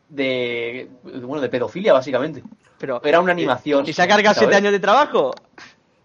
de, 0.09 0.89
bueno, 1.03 1.41
de 1.41 1.49
pedofilia 1.49 1.93
básicamente. 1.93 2.45
Pero, 2.79 3.03
Era 3.03 3.19
una 3.19 3.33
animación. 3.33 3.85
¿Y 3.85 3.93
se 3.93 4.03
ha 4.03 4.07
cargado 4.07 4.35
¿sabes? 4.35 4.47
siete 4.47 4.55
años 4.55 4.71
de 4.71 4.79
trabajo? 4.79 5.33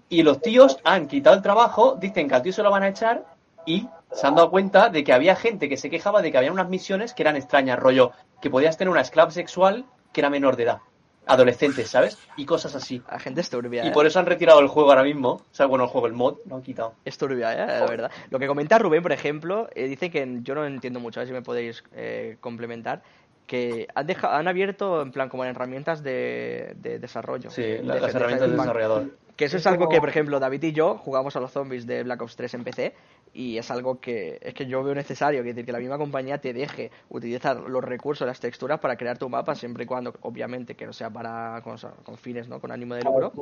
Y 0.09 0.23
los 0.23 0.41
tíos 0.41 0.79
han 0.83 1.07
quitado 1.07 1.35
el 1.35 1.43
trabajo, 1.43 1.95
dicen 2.01 2.27
que 2.27 2.33
al 2.33 2.41
tío 2.41 2.53
se 2.53 2.63
lo 2.63 2.71
van 2.71 2.81
a 2.81 2.87
echar 2.87 3.23
y 3.67 3.87
se 4.11 4.27
han 4.27 4.35
dado 4.35 4.49
cuenta 4.49 4.89
de 4.89 5.03
que 5.03 5.13
había 5.13 5.35
gente 5.35 5.69
que 5.69 5.77
se 5.77 5.89
quejaba 5.89 6.21
de 6.21 6.31
que 6.31 6.37
había 6.37 6.51
unas 6.51 6.69
misiones 6.69 7.13
que 7.13 7.23
eran 7.23 7.35
extrañas, 7.35 7.77
rollo, 7.79 8.11
que 8.41 8.49
podías 8.49 8.77
tener 8.77 8.89
una 8.91 9.01
esclava 9.01 9.31
sexual 9.31 9.85
que 10.13 10.21
era 10.21 10.29
menor 10.29 10.55
de 10.55 10.63
edad, 10.63 10.79
adolescentes, 11.27 11.89
¿sabes? 11.89 12.17
Y 12.37 12.45
cosas 12.45 12.73
así. 12.75 13.01
La 13.11 13.19
gente 13.19 13.41
es 13.41 13.49
turbia, 13.49 13.85
Y 13.85 13.89
¿eh? 13.89 13.91
por 13.91 14.05
eso 14.07 14.19
han 14.19 14.25
retirado 14.25 14.59
el 14.61 14.67
juego 14.67 14.89
ahora 14.89 15.03
mismo. 15.03 15.29
O 15.33 15.41
sea, 15.51 15.67
bueno, 15.67 15.83
el 15.83 15.89
juego, 15.91 16.07
el 16.07 16.13
mod, 16.13 16.37
lo 16.47 16.55
han 16.55 16.61
quitado. 16.63 16.95
Es 17.05 17.17
turbia, 17.17 17.53
¿eh? 17.53 17.79
la 17.81 17.85
verdad. 17.85 18.11
Lo 18.31 18.39
que 18.39 18.47
comenta 18.47 18.79
Rubén, 18.79 19.03
por 19.03 19.11
ejemplo, 19.11 19.69
eh, 19.75 19.87
dice 19.87 20.09
que 20.09 20.27
yo 20.41 20.55
no 20.55 20.65
entiendo 20.65 20.99
mucho, 20.99 21.19
a 21.19 21.21
ver 21.21 21.27
si 21.27 21.33
me 21.33 21.41
podéis 21.43 21.83
eh, 21.93 22.37
complementar, 22.39 23.03
que 23.45 23.87
han, 23.95 24.07
deja- 24.07 24.35
han 24.37 24.47
abierto, 24.47 25.01
en 25.01 25.11
plan, 25.11 25.29
como 25.29 25.43
herramientas 25.43 26.01
de, 26.03 26.73
de 26.77 26.99
desarrollo. 26.99 27.49
Sí, 27.51 27.61
de- 27.61 27.77
de- 27.77 27.83
las 27.83 28.01
de 28.01 28.07
herramientas 28.19 28.41
del 28.41 28.49
feedback. 28.51 28.65
desarrollador. 28.65 29.03
Que 29.35 29.45
eso 29.45 29.55
es 29.55 29.65
algo 29.67 29.87
que, 29.87 30.01
por 30.01 30.09
ejemplo, 30.09 30.37
David 30.37 30.61
y 30.63 30.71
yo 30.73 30.97
jugamos 30.97 31.33
a 31.37 31.39
los 31.39 31.49
zombies 31.51 31.87
de 31.87 32.03
Black 32.03 32.21
Ops 32.21 32.35
3 32.35 32.55
en 32.55 32.63
PC 32.65 32.93
y 33.33 33.57
es 33.57 33.69
algo 33.71 33.99
que 33.99 34.39
es 34.41 34.53
que 34.53 34.65
yo 34.67 34.83
veo 34.83 34.95
necesario, 34.95 35.43
que 35.43 35.53
que 35.65 35.71
la 35.71 35.79
misma 35.79 35.97
compañía 35.97 36.39
te 36.39 36.53
deje 36.53 36.91
utilizar 37.09 37.57
los 37.57 37.83
recursos, 37.83 38.27
las 38.27 38.39
texturas 38.39 38.79
para 38.79 38.97
crear 38.97 39.17
tu 39.17 39.29
mapa 39.29 39.55
siempre 39.55 39.83
y 39.83 39.87
cuando, 39.87 40.13
obviamente, 40.21 40.75
que 40.75 40.85
no 40.85 40.93
sea 40.93 41.09
para 41.09 41.61
con, 41.63 41.77
con 42.03 42.17
fines, 42.17 42.47
¿no? 42.47 42.59
Con 42.59 42.71
ánimo 42.71 42.95
de 42.95 43.03
lucro, 43.03 43.33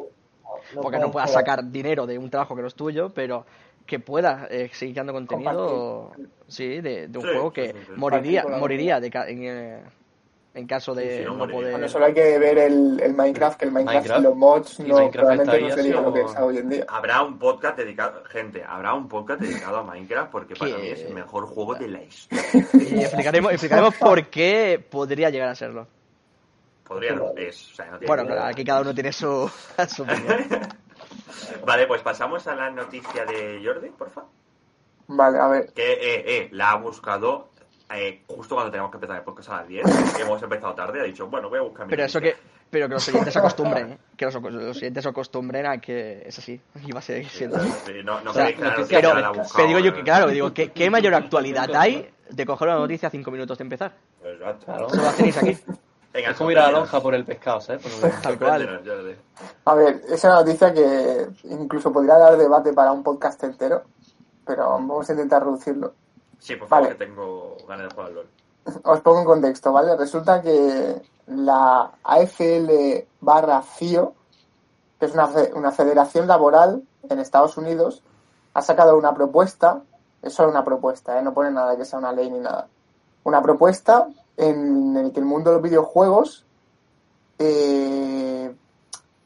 porque 0.80 1.00
no 1.00 1.12
puedas 1.12 1.32
sacar 1.32 1.72
dinero 1.72 2.06
de 2.06 2.18
un 2.18 2.30
trabajo 2.30 2.56
que 2.56 2.62
no 2.62 2.68
es 2.68 2.76
tuyo, 2.76 3.14
pero 3.14 3.46
que 3.86 4.00
pueda 4.00 4.48
eh, 4.52 4.70
seguir 4.74 4.96
creando 4.96 5.14
contenido, 5.14 6.12
sí, 6.48 6.82
de, 6.82 7.08
de 7.08 7.18
un 7.20 7.24
Sí, 7.24 7.30
juego 7.32 7.54
que 7.54 7.74
sí, 7.74 7.80
moriría, 7.96 8.46
moriría 8.48 9.00
de 9.00 9.10
ca- 9.12 9.30
en, 9.30 9.44
eh, 9.44 9.84
en 10.58 10.68
caso 10.68 10.96
de 10.96 11.20
Sí, 11.20 11.24
no 11.24 11.32
no 11.32 11.38
moriría. 11.38 11.60
poder... 11.60 11.72
Bueno, 11.74 11.88
solo 11.90 12.06
hay 12.06 12.14
que 12.14 12.40
ver 12.40 12.58
el, 12.58 13.00
el 13.02 13.14
Minecraft, 13.14 13.60
que 13.60 13.66
el 13.66 13.72
Minecraft, 13.72 13.98
Minecraft. 13.98 14.20
y 14.20 14.24
los 14.24 14.36
mods 14.36 14.80
no, 14.80 14.96
Minecraft 14.96 15.14
probablemente 15.14 15.62
no 15.62 15.76
sería 15.76 16.02
lo 16.02 16.14
que 16.14 16.22
es 16.22 16.36
hoy 16.38 16.58
en 16.58 16.70
día. 16.70 16.86
Habrá 16.88 17.24
un 17.24 17.38
podcast 17.38 17.78
dedicado, 17.78 18.24
gente, 18.26 18.64
habrá 18.68 18.94
un 18.94 19.08
podcast 19.08 19.42
dedicado 19.42 19.78
a 19.78 19.84
Minecraft 19.84 20.32
porque 20.32 20.56
para 20.56 20.78
mí 20.78 20.88
es 20.88 21.02
el 21.02 21.14
mejor 21.14 21.46
juego 21.46 21.76
de 21.76 21.88
la 21.88 22.02
historia. 22.04 22.44
Y 22.74 23.02
explicaremos, 23.02 23.52
explicaremos 23.52 23.96
por 23.96 24.26
qué 24.28 24.84
podría 24.90 25.30
llegar 25.30 25.50
a 25.50 25.56
serlo. 25.56 25.88
Podría 26.84 27.14
no, 27.14 27.34
es, 27.36 27.72
o 27.72 27.76
sea, 27.76 27.86
no 27.88 28.00
tiene 28.00 28.08
Bueno, 28.08 28.26
claro, 28.26 28.44
aquí 28.46 28.64
cada 28.64 28.82
uno 28.82 28.94
tiene 28.94 29.12
su, 29.12 29.52
su 29.88 30.04
opinión. 30.04 30.46
Vale, 31.66 31.86
pues 31.86 32.02
pasamos 32.02 32.48
a 32.48 32.56
la 32.56 32.72
noticia 32.72 33.26
de 33.26 33.62
Jordi, 33.64 33.90
porfa. 33.90 34.24
Vale, 35.08 35.38
a 35.40 35.48
ver. 35.48 35.74
Que, 35.74 35.94
eh, 35.94 36.24
eh, 36.26 36.50
la 36.52 36.72
ha 36.72 36.76
buscado 36.76 37.50
eh, 37.94 38.24
justo 38.28 38.56
cuando 38.56 38.72
teníamos 38.72 38.92
que 38.92 38.98
empezar 38.98 39.18
el 39.18 39.24
podcast 39.24 39.50
a 39.50 39.58
las 39.58 39.68
10. 39.68 40.20
Hemos 40.20 40.42
empezado 40.44 40.74
tarde, 40.76 41.02
ha 41.02 41.04
dicho, 41.04 41.28
bueno, 41.28 41.50
voy 41.50 41.60
a 41.60 41.62
buscar 41.62 41.86
mi 41.86 41.92
Pero 41.92 42.04
eso 42.04 42.20
que, 42.20 42.36
pero 42.70 42.88
que 42.88 42.96
los 42.96 43.08
oyentes 43.08 43.34
se 43.34 43.40
acostumbren, 43.40 43.92
¿eh? 43.94 43.98
que 44.16 44.26
los, 44.26 44.34
los 44.36 44.78
oyentes 44.78 45.04
se 45.04 45.10
acostumbren 45.10 45.66
a 45.66 45.78
que 45.80 46.24
es 46.26 46.38
así, 46.38 46.60
y 46.86 46.92
va 46.92 47.00
a 47.00 47.02
seguir 47.02 47.30
siendo 47.30 47.58
así. 47.58 47.70
Sí, 47.86 47.94
no, 48.04 48.20
no 48.22 48.32
O 48.32 48.34
sea, 48.34 48.54
creéis 48.54 48.88
que 48.88 48.96
pero- 48.96 49.14
la 49.14 49.30
buscado, 49.30 49.50
pero 49.56 49.68
digo 49.68 49.80
yo 49.80 49.94
que, 49.94 50.04
claro, 50.04 50.28
digo, 50.30 50.54
¿qué, 50.54 50.72
qué 50.72 50.90
mayor 50.90 51.14
actualidad 51.16 51.70
hay 51.76 52.10
de 52.30 52.46
coger 52.46 52.68
una 52.68 52.78
noticia 52.78 53.08
a 53.08 53.12
cinco 53.12 53.32
minutos 53.32 53.58
de 53.58 53.64
empezar? 53.64 53.94
Exacto. 54.24 54.66
Claro. 54.66 54.88
Eso 54.88 55.02
lo 55.02 55.12
tenéis 55.12 55.38
aquí. 55.38 55.58
Venga, 56.14 56.32
Es 56.32 56.38
como 56.38 56.52
ir 56.52 56.58
a 56.58 56.64
la 56.64 56.72
lonja 56.72 57.00
por 57.00 57.14
el 57.14 57.24
pescado, 57.26 57.62
¿sabes? 57.62 57.84
Tal 58.24 58.40
cual. 58.40 58.82
A 59.66 59.76
ver, 59.76 60.02
es 60.10 60.24
una 60.24 60.36
noticia 60.36 60.74
que 60.74 61.28
incluso 61.44 61.92
podría 61.94 62.18
dar 62.18 62.38
debate 62.38 62.74
para 62.74 62.92
un 62.92 63.04
podcast 63.04 63.44
entero, 63.44 63.84
pero 64.46 64.68
vamos 64.70 65.08
a 65.08 65.14
intentar 65.14 65.44
reducirlo. 65.44 65.94
Sí, 66.40 66.56
por 66.56 66.68
favor, 66.68 66.86
Vale. 66.86 66.98
que 66.98 67.06
tengo 67.06 67.58
ganas 67.68 67.90
de 67.90 67.94
jugar 67.94 68.08
al 68.08 68.16
LOL. 68.16 68.28
Os 68.84 69.02
pongo 69.02 69.20
en 69.20 69.26
contexto, 69.26 69.72
¿vale? 69.72 69.96
Resulta 69.96 70.42
que 70.42 71.02
la 71.28 71.92
AFL 72.04 73.06
barra 73.22 73.62
FIO, 73.62 74.14
que 75.00 75.06
es 75.06 75.14
una, 75.14 75.30
una 75.56 75.72
federación 75.72 76.28
laboral 76.28 76.84
en 77.10 77.20
Estados 77.20 77.58
Unidos, 77.58 78.04
ha 78.54 78.62
sacado 78.62 78.98
una 78.98 79.14
propuesta, 79.14 79.82
es 80.22 80.34
solo 80.34 80.50
una 80.50 80.64
propuesta, 80.64 81.20
¿eh? 81.20 81.22
no 81.22 81.34
pone 81.34 81.52
nada 81.52 81.78
que 81.78 81.86
sea 81.86 82.00
una 82.00 82.12
ley 82.12 82.30
ni 82.30 82.40
nada, 82.40 82.68
una 83.24 83.42
propuesta 83.42 84.08
en 84.36 84.96
el 84.98 85.12
que 85.12 85.20
el 85.20 85.26
mundo 85.26 85.50
de 85.50 85.56
los 85.58 85.64
videojuegos, 85.64 86.46
eh, 87.40 88.52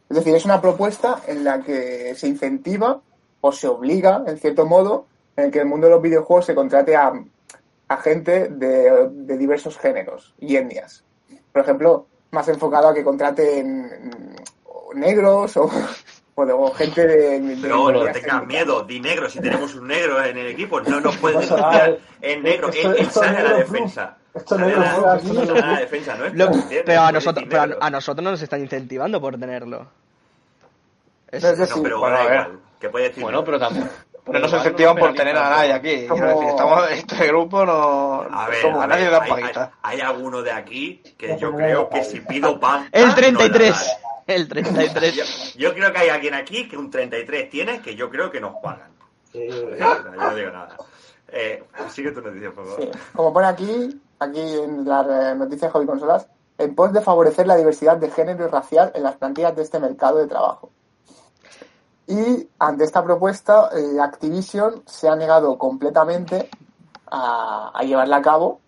es 0.09 0.15
decir, 0.15 0.35
es 0.35 0.43
una 0.43 0.59
propuesta 0.59 1.21
en 1.27 1.43
la 1.43 1.61
que 1.61 2.13
se 2.15 2.27
incentiva 2.27 2.99
o 3.39 3.51
se 3.51 3.67
obliga, 3.67 4.23
en 4.27 4.37
cierto 4.37 4.65
modo, 4.65 5.05
en 5.41 5.47
el 5.47 5.51
que 5.51 5.59
el 5.59 5.65
mundo 5.65 5.87
de 5.87 5.93
los 5.93 6.01
videojuegos 6.01 6.45
se 6.45 6.55
contrate 6.55 6.95
a, 6.95 7.11
a 7.87 7.97
gente 7.97 8.47
de, 8.49 9.09
de 9.11 9.37
diversos 9.37 9.77
géneros 9.77 10.33
y 10.39 10.55
etnias. 10.55 11.03
Por 11.51 11.61
ejemplo, 11.63 12.07
más 12.31 12.47
enfocado 12.47 12.87
a 12.89 12.93
que 12.93 13.03
contraten 13.03 14.35
negros 14.95 15.57
o, 15.57 15.69
o 16.35 16.45
de- 16.45 16.53
o 16.53 16.71
gente 16.71 17.05
de, 17.07 17.39
de 17.39 17.57
Pero 17.61 17.75
no 17.77 17.87
minorías 17.91 18.13
tengas 18.13 18.45
miedo, 18.45 18.83
di 18.83 18.99
negro. 18.99 19.29
Si 19.29 19.39
tenemos 19.39 19.75
un 19.75 19.87
negro 19.87 20.23
en 20.23 20.37
el 20.37 20.47
equipo, 20.47 20.79
no 20.81 20.99
nos 21.01 21.17
puedes 21.17 21.49
denunciar 21.49 21.97
en 22.21 22.43
negro. 22.43 22.69
Esto- 22.69 22.89
Él, 22.91 22.95
él 22.97 23.01
esto 23.07 23.19
sale 23.21 23.37
a 23.37 23.43
la 23.43 23.53
defensa. 23.57 24.17
Esto 24.33 24.55
a 24.55 24.59
la- 24.59 25.79
defensa, 25.79 26.15
¿no? 26.15 26.25
es 26.25 26.83
pero 26.85 27.01
a 27.01 27.11
nosotros, 27.11 27.45
pero 27.49 27.77
a, 27.81 27.89
nosotros 27.89 28.23
no 28.23 28.31
nos 28.31 28.41
están 28.41 28.61
incentivando 28.61 29.19
por 29.19 29.37
tenerlo. 29.37 29.87
Es- 31.29 31.43
No, 31.43 31.55
No, 31.55 31.65
sí. 31.65 31.79
pero 31.83 31.99
Bueno, 31.99 32.15
da 32.15 32.21
a 32.21 32.25
ver. 32.27 32.33
igual. 32.47 32.59
Que 32.79 32.89
puede 32.89 33.07
decir 33.09 33.23
Bueno, 33.23 33.43
pero 33.43 33.59
también. 33.59 33.89
Pero 34.25 34.39
no 34.39 34.47
se 34.47 34.57
incentivan 34.57 34.95
por 34.97 35.13
tener 35.13 35.35
a 35.35 35.49
nadie 35.49 35.73
aquí. 35.73 36.07
Como- 36.07 36.21
Quiero 36.21 36.35
decir, 36.39 36.49
estamos, 36.49 36.91
este 36.91 37.27
grupo 37.27 37.65
no. 37.65 38.21
A 38.31 38.47
ver, 38.49 38.61
como 38.61 38.81
a, 38.81 38.83
a 38.83 38.87
nadie 38.87 39.03
ver, 39.05 39.11
le 39.11 39.17
dan 39.17 39.23
hay, 39.23 39.29
paguita. 39.29 39.71
hay- 39.81 39.99
hay 39.99 40.01
alguno 40.01 40.41
de 40.41 40.51
aquí 40.51 41.01
que 41.17 41.29
No, 41.29 41.37
yo 41.37 41.49
no, 41.51 41.57
creo 41.57 41.79
no, 41.83 41.89
que 41.89 41.97
no. 41.99 42.03
si 42.03 42.19
pido 42.21 42.59
pan. 42.59 42.87
El 42.91 43.07
no 43.07 43.15
33. 43.15 43.69
la 43.71 43.77
dan. 43.77 43.87
el 44.27 44.43
Yo, 44.43 44.49
33. 44.53 45.55
yo 45.55 45.73
creo 45.73 45.91
que 45.91 45.97
hay 45.99 46.09
alguien 46.09 46.33
aquí 46.35 46.67
que 46.69 46.77
un 46.77 46.89
33 46.91 47.49
tiene 47.49 47.81
que 47.81 47.95
yo 47.95 48.09
creo 48.09 48.29
que 48.31 48.39
nos 48.39 48.55
pagan. 48.61 48.91
Sí, 49.31 49.47
O 49.73 49.75
sea, 49.77 50.03
Yo 50.03 50.11
no 50.11 50.35
digo 50.35 50.51
nada. 50.51 50.77
Eh, 51.33 51.63
sigue 51.89 52.11
tu 52.11 52.21
noticia, 52.21 52.51
por 52.51 52.65
favor. 52.65 52.81
Sí. 52.81 52.89
Como 53.15 53.33
pone 53.33 53.47
aquí, 53.47 54.01
aquí 54.19 54.39
en 54.39 54.85
las 54.87 55.35
noticias 55.37 55.61
de 55.61 55.69
Hobby 55.71 55.85
Consolas, 55.87 56.27
en 56.57 56.75
pos 56.75 56.93
de 56.93 57.01
favorecer 57.01 57.47
la 57.47 57.55
diversidad 57.55 57.97
de 57.97 58.11
género 58.11 58.45
y 58.45 58.47
racial 58.49 58.91
en 58.93 59.01
las 59.03 59.15
plantillas 59.15 59.55
de 59.55 59.63
este 59.63 59.79
mercado 59.79 60.19
de 60.19 60.27
trabajo. 60.27 60.69
Y 62.11 62.49
ante 62.59 62.83
esta 62.83 63.03
propuesta, 63.03 63.69
eh, 63.73 63.99
Activision 64.01 64.83
se 64.85 65.07
ha 65.07 65.15
negado 65.15 65.57
completamente 65.57 66.49
a, 67.09 67.71
a 67.73 67.83
llevarla 67.83 68.17
a 68.17 68.21
cabo. 68.21 68.59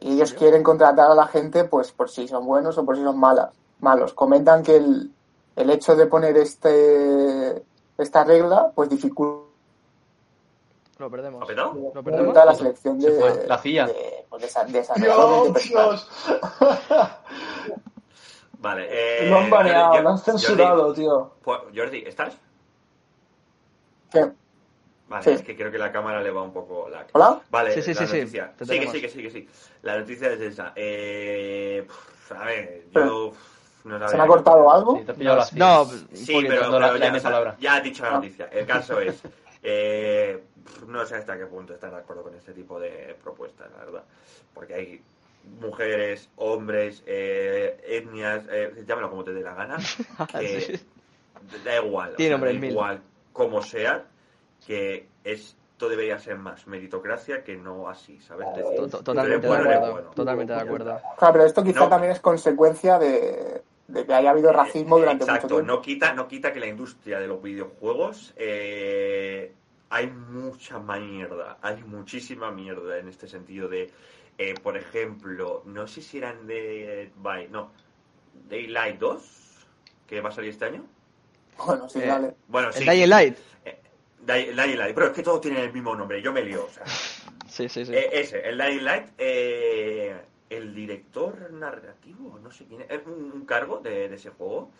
Y 0.00 0.12
ellos 0.14 0.32
quieren 0.34 0.62
contratar 0.62 1.10
a 1.10 1.14
la 1.14 1.26
gente 1.26 1.64
pues 1.64 1.90
por 1.90 2.08
si 2.10 2.28
son 2.28 2.46
buenos 2.46 2.76
o 2.78 2.84
por 2.84 2.96
si 2.96 3.02
son 3.02 3.18
malas, 3.18 3.50
malos. 3.80 4.12
Comentan 4.12 4.62
que 4.62 4.76
el, 4.76 5.10
el 5.56 5.70
hecho 5.70 5.96
de 5.96 6.06
poner 6.06 6.36
este 6.36 7.64
esta 7.98 8.22
regla 8.24 8.70
pues 8.74 8.90
dificulta 8.90 9.46
Lo 10.98 11.10
perdemos. 11.10 12.34
La 12.44 12.54
selección 12.54 12.98
de, 12.98 13.10
Se 13.40 13.46
la 13.48 13.58
CIA. 13.58 13.86
de, 13.86 14.26
pues, 14.28 14.42
de 14.42 14.48
esa- 14.48 14.64
de 14.64 14.72
de 15.52 15.60
Dios. 15.62 16.08
Vale. 18.58 18.86
Eh, 18.90 19.30
Lo 19.30 19.38
han 19.38 19.50
baneado, 19.50 20.00
lo 20.02 20.08
han 20.10 20.18
censurado, 20.18 20.92
tío. 20.92 21.32
Jordi, 21.44 21.78
Jordi, 21.78 21.98
¿estás? 22.06 22.36
¿Qué? 24.24 24.30
Vale, 25.08 25.22
Sí. 25.24 25.30
es 25.30 25.42
que 25.42 25.54
creo 25.56 25.70
que 25.70 25.78
la 25.78 25.92
cámara 25.92 26.20
le 26.22 26.30
va 26.30 26.42
un 26.42 26.52
poco 26.52 26.88
lag. 26.88 27.06
¿Hola? 27.12 27.40
Vale, 27.50 27.72
Sí, 27.72 27.82
sí, 27.82 27.94
la 27.94 28.00
sí, 28.00 28.06
sí, 28.06 28.18
noticia. 28.18 28.52
Sí, 28.58 28.64
sí, 28.90 29.00
que 29.00 29.08
sí, 29.08 29.22
que 29.22 29.30
sí. 29.30 29.48
La 29.82 29.98
noticia 29.98 30.32
es 30.32 30.40
esa. 30.40 30.72
Eh, 30.74 31.86
a 32.34 32.44
ver, 32.44 32.84
yo 32.92 33.32
no 33.84 33.98
¿Se 33.98 34.04
sabía 34.04 34.16
me 34.18 34.22
ha 34.24 34.26
cortado 34.26 34.72
algo? 34.72 34.96
Sí, 34.98 35.04
te 35.04 35.12
has 35.12 35.18
pillado 35.18 35.36
las 35.36 35.52
No, 35.52 35.82
un 35.84 36.08
Sí, 36.16 36.44
pero, 36.48 36.62
la- 36.78 36.88
pero 36.88 36.98
la 36.98 36.98
ya, 36.98 37.12
meto 37.12 37.16
o 37.16 37.20
sea, 37.20 37.22
palabra. 37.30 37.56
ya 37.60 37.76
has 37.76 37.82
dicho 37.84 38.02
la 38.02 38.10
noticia. 38.12 38.48
El 38.50 38.66
caso 38.66 39.00
es, 39.00 39.22
eh, 39.62 40.42
no 40.88 41.06
sé 41.06 41.14
hasta 41.14 41.38
qué 41.38 41.46
punto 41.46 41.74
estar 41.74 41.90
de 41.92 41.98
acuerdo 41.98 42.24
con 42.24 42.34
este 42.34 42.52
tipo 42.52 42.80
de 42.80 43.16
propuestas, 43.22 43.70
la 43.78 43.84
verdad. 43.84 44.02
Porque 44.54 44.74
hay 44.74 45.02
mujeres, 45.60 46.28
hombres, 46.34 47.04
eh, 47.06 47.80
etnias, 47.86 48.42
eh, 48.50 48.82
llámalo 48.84 49.08
como 49.10 49.22
te 49.22 49.32
dé 49.32 49.42
la 49.42 49.54
gana, 49.54 49.76
que 50.32 50.60
Sí. 50.62 50.86
da 51.64 51.76
igual, 51.76 52.14
o 52.14 52.16
Tiene 52.16 52.36
sea, 52.36 52.44
da 52.44 52.52
mil. 52.52 52.60
Como 53.36 53.60
sea, 53.62 54.04
que 54.66 55.06
esto 55.24 55.88
debería 55.90 56.18
ser 56.18 56.38
más 56.38 56.66
meritocracia 56.66 57.44
que 57.44 57.54
no 57.56 57.88
así, 57.88 58.18
¿sabes? 58.20 58.46
Decir, 58.56 58.90
Totalmente 58.90 59.46
de 59.46 59.54
acuerdo. 59.54 59.92
bueno. 59.92 60.10
Totalmente 60.12 60.52
de 60.54 60.60
acuerdo. 60.60 61.00
Claro, 61.18 61.32
pero 61.34 61.44
esto 61.44 61.62
quizá 61.62 61.80
No. 61.80 61.88
también 61.90 62.12
es 62.12 62.20
consecuencia 62.20 62.98
de, 62.98 63.62
de 63.88 64.06
que 64.06 64.14
haya 64.14 64.30
habido 64.30 64.52
racismo 64.52 64.98
durante 64.98 65.24
Exacto, 65.24 65.46
mucho 65.48 65.56
tiempo. 65.56 65.72
no 65.74 65.82
quita, 65.82 66.14
no 66.14 66.26
quita 66.26 66.52
que 66.52 66.60
la 66.60 66.66
industria 66.66 67.20
de 67.20 67.26
los 67.28 67.42
videojuegos 67.42 68.32
eh, 68.36 69.52
hay 69.90 70.06
mucha 70.06 70.78
mierda, 70.78 71.58
hay 71.60 71.82
muchísima 71.84 72.50
mierda 72.50 72.98
en 72.98 73.08
este 73.08 73.28
sentido 73.28 73.68
de, 73.68 73.90
eh, 74.38 74.54
por 74.62 74.78
ejemplo, 74.78 75.62
no 75.66 75.86
sé 75.86 76.00
si 76.00 76.16
eran 76.18 76.46
de, 76.46 77.12
by, 77.16 77.48
no, 77.50 77.70
Daylight 78.48 78.98
2, 78.98 79.66
que 80.06 80.20
va 80.22 80.30
a 80.30 80.32
salir 80.32 80.50
este 80.50 80.64
año. 80.64 80.84
Bueno, 81.64 81.88
sí, 81.88 82.00
Eh, 82.00 82.06
dale. 82.06 82.34
Bueno, 82.48 82.68
El 82.68 82.74
sí. 82.74 82.84
Dying 82.84 83.08
Light. 83.08 83.38
Eh, 83.64 83.80
Dying 84.20 84.54
Light, 84.56 84.94
pero 84.94 85.06
es 85.08 85.12
que 85.12 85.22
todos 85.22 85.40
tienen 85.40 85.62
el 85.64 85.72
mismo 85.72 85.94
nombre, 85.94 86.20
yo 86.20 86.32
me 86.32 86.42
lío, 86.42 86.64
o 86.64 86.70
sea. 86.70 86.84
Sí, 87.48 87.68
sí, 87.70 87.86
sí. 87.86 87.94
Eh, 87.94 88.10
ese, 88.12 88.46
el 88.46 88.58
Dying 88.58 88.84
Light, 88.84 89.06
eh, 89.16 90.14
el 90.50 90.74
director 90.74 91.50
narrativo, 91.52 92.38
no 92.42 92.50
sé 92.50 92.66
quién 92.66 92.82
es, 92.82 92.90
es 92.90 93.06
un, 93.06 93.32
un 93.32 93.46
cargo 93.46 93.78
de, 93.78 94.08
de 94.08 94.14
ese 94.16 94.30
juego. 94.30 94.70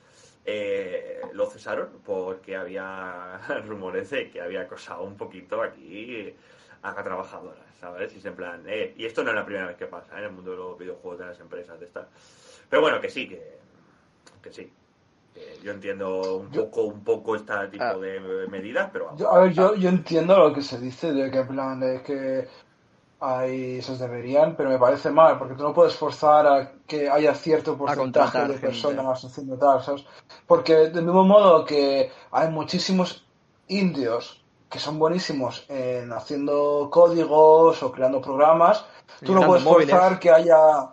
eh, 0.44 1.20
lo 1.32 1.46
cesaron 1.48 1.88
porque 2.04 2.54
había 2.56 3.40
rumores 3.66 4.10
de 4.10 4.30
que 4.30 4.40
había 4.42 4.62
acosado 4.62 5.04
un 5.04 5.16
poquito 5.16 5.62
aquí 5.62 6.34
a 6.82 6.92
la 6.92 7.02
trabajadora, 7.02 7.62
¿sabes? 7.80 8.12
Y 8.14 8.18
es 8.18 8.24
en 8.26 8.34
plan, 8.36 8.62
eh, 8.66 8.92
y 8.96 9.06
esto 9.06 9.22
no 9.24 9.30
es 9.30 9.36
la 9.36 9.44
primera 9.46 9.66
vez 9.68 9.76
que 9.76 9.86
pasa 9.86 10.14
¿eh? 10.16 10.18
en 10.18 10.24
el 10.26 10.32
mundo 10.32 10.50
de 10.50 10.56
los 10.58 10.78
videojuegos 10.78 11.18
de 11.20 11.26
las 11.26 11.40
empresas 11.40 11.80
de 11.80 11.86
estas. 11.86 12.06
Pero 12.68 12.82
bueno, 12.82 13.00
que 13.00 13.08
sí, 13.08 13.28
que, 13.28 13.58
que 14.42 14.52
sí. 14.52 14.70
Que 15.36 15.58
yo 15.62 15.70
entiendo 15.72 16.38
un 16.38 16.50
Yo- 16.50 16.64
poco, 16.70 16.82
un 16.84 17.04
poco 17.04 17.36
este 17.36 17.52
tipo 17.68 17.84
Ah. 17.84 17.94
de 17.98 18.46
medidas, 18.48 18.88
pero 18.90 19.04
vamos. 19.06 19.20
Yo, 19.20 19.30
a 19.30 19.40
ver, 19.40 19.52
yo, 19.52 19.74
yo 19.74 19.90
entiendo 19.90 20.38
lo 20.38 20.54
que 20.54 20.62
se 20.62 20.80
dice 20.80 21.12
de 21.12 21.30
que 21.30 21.40
en 21.40 21.48
plan 21.48 21.78
de 21.78 22.02
que 22.02 22.48
hay 23.20 23.76
esos 23.78 23.98
deberían, 23.98 24.56
pero 24.56 24.70
me 24.70 24.78
parece 24.78 25.10
mal, 25.10 25.38
porque 25.38 25.54
tú 25.54 25.62
no 25.62 25.74
puedes 25.74 25.94
forzar 25.94 26.46
a 26.46 26.72
que 26.86 27.10
haya 27.10 27.34
cierto 27.34 27.76
porcentaje 27.76 28.38
de 28.38 28.44
gente. 28.46 28.60
personas 28.66 29.24
haciendo 29.24 29.56
tal, 29.58 29.82
¿sabes? 29.82 30.04
Porque 30.46 30.74
del 30.88 31.04
mismo 31.04 31.24
modo 31.24 31.64
que 31.66 32.10
hay 32.30 32.48
muchísimos 32.50 33.26
indios 33.68 34.42
que 34.70 34.78
son 34.78 34.98
buenísimos 34.98 35.64
en 35.68 36.12
haciendo 36.12 36.88
códigos 36.90 37.82
o 37.82 37.92
creando 37.92 38.20
programas, 38.22 38.84
tú 39.24 39.34
no 39.34 39.42
puedes 39.46 39.64
móviles. 39.64 39.90
forzar 39.90 40.18
que 40.18 40.30
haya 40.30 40.90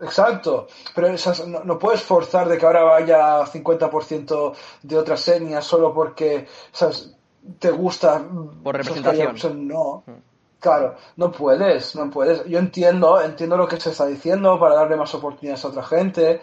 Exacto, 0.00 0.66
pero 0.94 1.08
esas- 1.08 1.46
no, 1.46 1.62
no 1.64 1.78
puedes 1.78 2.02
forzar 2.02 2.48
de 2.48 2.56
que 2.58 2.64
ahora 2.66 2.82
vaya 2.84 3.44
50% 3.46 4.54
de 4.82 4.98
otras 4.98 5.26
etnias 5.28 5.64
solo 5.64 5.92
porque 5.92 6.46
¿sabes? 6.72 7.14
te 7.58 7.70
gusta. 7.70 8.22
Por 8.62 8.76
representación. 8.76 9.66
no, 9.68 10.02
Mm. 10.06 10.12
claro, 10.58 10.96
no 11.16 11.30
puedes, 11.32 11.94
no 11.96 12.10
puedes. 12.10 12.44
Yo 12.46 12.58
entiendo, 12.58 13.20
entiendo 13.20 13.56
lo 13.56 13.66
que 13.68 13.80
se 13.80 13.90
está 13.90 14.06
diciendo 14.06 14.58
para 14.58 14.74
darle 14.76 14.96
más 14.96 15.14
oportunidades 15.14 15.64
a 15.64 15.68
otra 15.68 15.82
gente, 15.82 16.40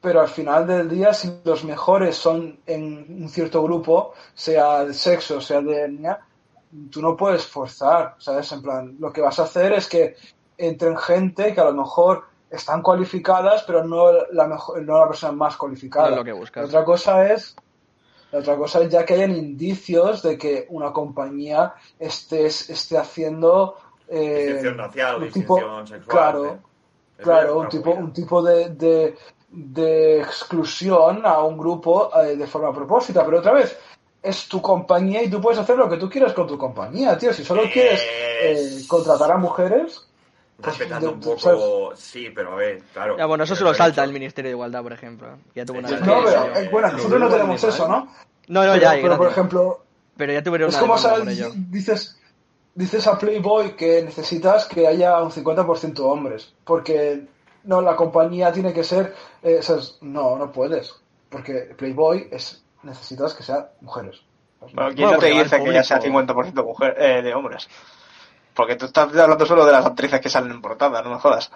pero 0.00 0.20
al 0.20 0.28
final 0.28 0.66
del 0.66 0.88
día, 0.88 1.12
si 1.14 1.32
los 1.44 1.64
mejores 1.64 2.16
son 2.16 2.58
en 2.66 3.22
un 3.22 3.28
cierto 3.28 3.62
grupo, 3.62 4.12
sea 4.34 4.84
de 4.84 4.94
sexo, 4.94 5.40
sea 5.40 5.60
de 5.60 5.82
etnia, 5.84 6.20
tú 6.90 7.00
no 7.00 7.16
puedes 7.16 7.46
forzar, 7.46 8.14
¿sabes? 8.18 8.50
En 8.52 8.62
plan, 8.62 8.96
lo 9.00 9.12
que 9.12 9.20
vas 9.20 9.38
a 9.38 9.44
hacer 9.44 9.72
es 9.72 9.88
que 9.88 10.14
entren 10.58 10.96
gente 10.96 11.52
que 11.54 11.60
a 11.60 11.64
lo 11.64 11.72
mejor 11.72 12.24
están 12.50 12.82
cualificadas, 12.82 13.62
pero 13.64 13.84
no 13.84 14.10
la 14.32 14.46
mejor, 14.46 14.82
no 14.82 14.98
la 15.00 15.08
persona 15.08 15.32
más 15.32 15.56
cualificada. 15.56 16.06
No 16.06 16.12
es 16.12 16.18
lo 16.18 16.24
que 16.24 16.32
buscas. 16.32 16.66
Otra 16.66 16.84
cosa 16.84 17.32
es 17.32 17.56
la 18.32 18.40
otra 18.40 18.56
cosa 18.56 18.80
es 18.82 18.90
ya 18.90 19.04
que 19.04 19.14
hayan 19.14 19.30
indicios 19.36 20.22
de 20.22 20.36
que 20.36 20.66
una 20.70 20.92
compañía 20.92 21.74
esté, 21.98 22.46
esté 22.46 22.98
haciendo 22.98 23.76
eh, 24.08 24.44
Distinción 24.46 24.78
racial, 24.78 25.16
un 25.22 25.30
tipo- 25.30 25.54
distinción 25.56 25.86
sexual. 25.86 26.08
claro, 26.08 26.44
¿eh? 26.46 26.58
Claro, 27.18 27.58
un 27.60 27.68
tipo, 27.68 27.90
un 27.92 28.12
tipo 28.12 28.42
de, 28.42 28.68
de, 28.70 29.16
de 29.48 30.20
exclusión 30.20 31.24
a 31.24 31.42
un 31.42 31.56
grupo 31.56 32.10
eh, 32.20 32.36
de 32.36 32.46
forma 32.46 32.72
propósita, 32.74 33.24
pero 33.24 33.38
otra 33.38 33.52
vez, 33.52 33.78
es 34.22 34.48
tu 34.48 34.60
compañía 34.60 35.22
y 35.22 35.30
tú 35.30 35.40
puedes 35.40 35.58
hacer 35.58 35.78
lo 35.78 35.88
que 35.88 35.96
tú 35.96 36.10
quieras 36.10 36.32
con 36.34 36.46
tu 36.46 36.58
compañía, 36.58 37.16
tío. 37.16 37.32
Si 37.32 37.42
solo 37.44 37.62
quieres 37.72 38.02
eh, 38.42 38.84
contratar 38.88 39.30
a 39.32 39.38
mujeres, 39.38 40.06
Respetando 40.58 41.12
un 41.12 41.20
poco, 41.20 41.94
sí, 41.94 42.30
pero 42.34 42.52
a 42.52 42.56
ver, 42.56 42.82
claro. 42.92 43.18
Ya, 43.18 43.26
bueno, 43.26 43.44
eso 43.44 43.54
se 43.54 43.62
lo 43.62 43.74
salta 43.74 44.02
el 44.02 44.12
Ministerio 44.12 44.48
de 44.48 44.54
Igualdad, 44.54 44.82
por 44.82 44.92
ejemplo. 44.92 45.36
Ya 45.54 45.66
tuvo 45.66 45.78
una 45.78 45.90
no, 45.90 46.24
pero 46.24 46.56
eh, 46.56 46.68
bueno, 46.72 46.92
nosotros 46.92 47.20
no 47.20 47.28
tenemos 47.28 47.62
eso, 47.62 47.86
¿no? 47.86 48.08
No, 48.48 48.64
no, 48.64 48.76
ya, 48.76 48.92
pero 48.92 49.18
por 49.18 49.28
ejemplo, 49.28 49.84
Pero 50.16 50.32
ya 50.32 50.42
tuvieron 50.42 50.70
Es 50.70 50.76
como 50.78 50.96
dices, 51.68 52.18
dices 52.74 53.06
a 53.06 53.18
Playboy 53.18 53.76
que 53.76 54.02
necesitas 54.02 54.66
que 54.66 54.86
haya 54.86 55.20
un 55.22 55.30
50% 55.30 55.98
hombres, 56.00 56.54
porque 56.64 57.26
no, 57.64 57.82
la 57.82 57.94
compañía 57.96 58.50
tiene 58.50 58.72
que 58.72 58.84
ser, 58.84 59.14
eh, 59.42 59.60
no, 60.00 60.36
no 60.36 60.52
puedes, 60.52 60.94
porque 61.28 61.74
Playboy 61.76 62.28
es 62.30 62.62
necesitas 62.82 63.34
que 63.34 63.42
sean 63.42 63.66
mujeres. 63.80 64.22
Bueno, 64.72 64.94
¿quién 64.94 65.10
no 65.10 65.18
te 65.18 65.26
dice 65.26 65.62
que 65.62 65.72
ya 65.72 65.84
sea 65.84 65.98
público. 65.98 66.34
50% 66.34 66.64
mujer, 66.64 66.96
eh, 66.98 67.22
de 67.22 67.34
hombres? 67.34 67.68
Porque 68.56 68.74
tú 68.76 68.86
estás 68.86 69.14
hablando 69.16 69.44
solo 69.46 69.64
de 69.66 69.72
las 69.72 69.84
actrices 69.84 70.20
que 70.20 70.30
salen 70.30 70.50
en 70.50 70.62
portada, 70.62 71.02
no 71.02 71.10
me 71.10 71.18
jodas. 71.18 71.50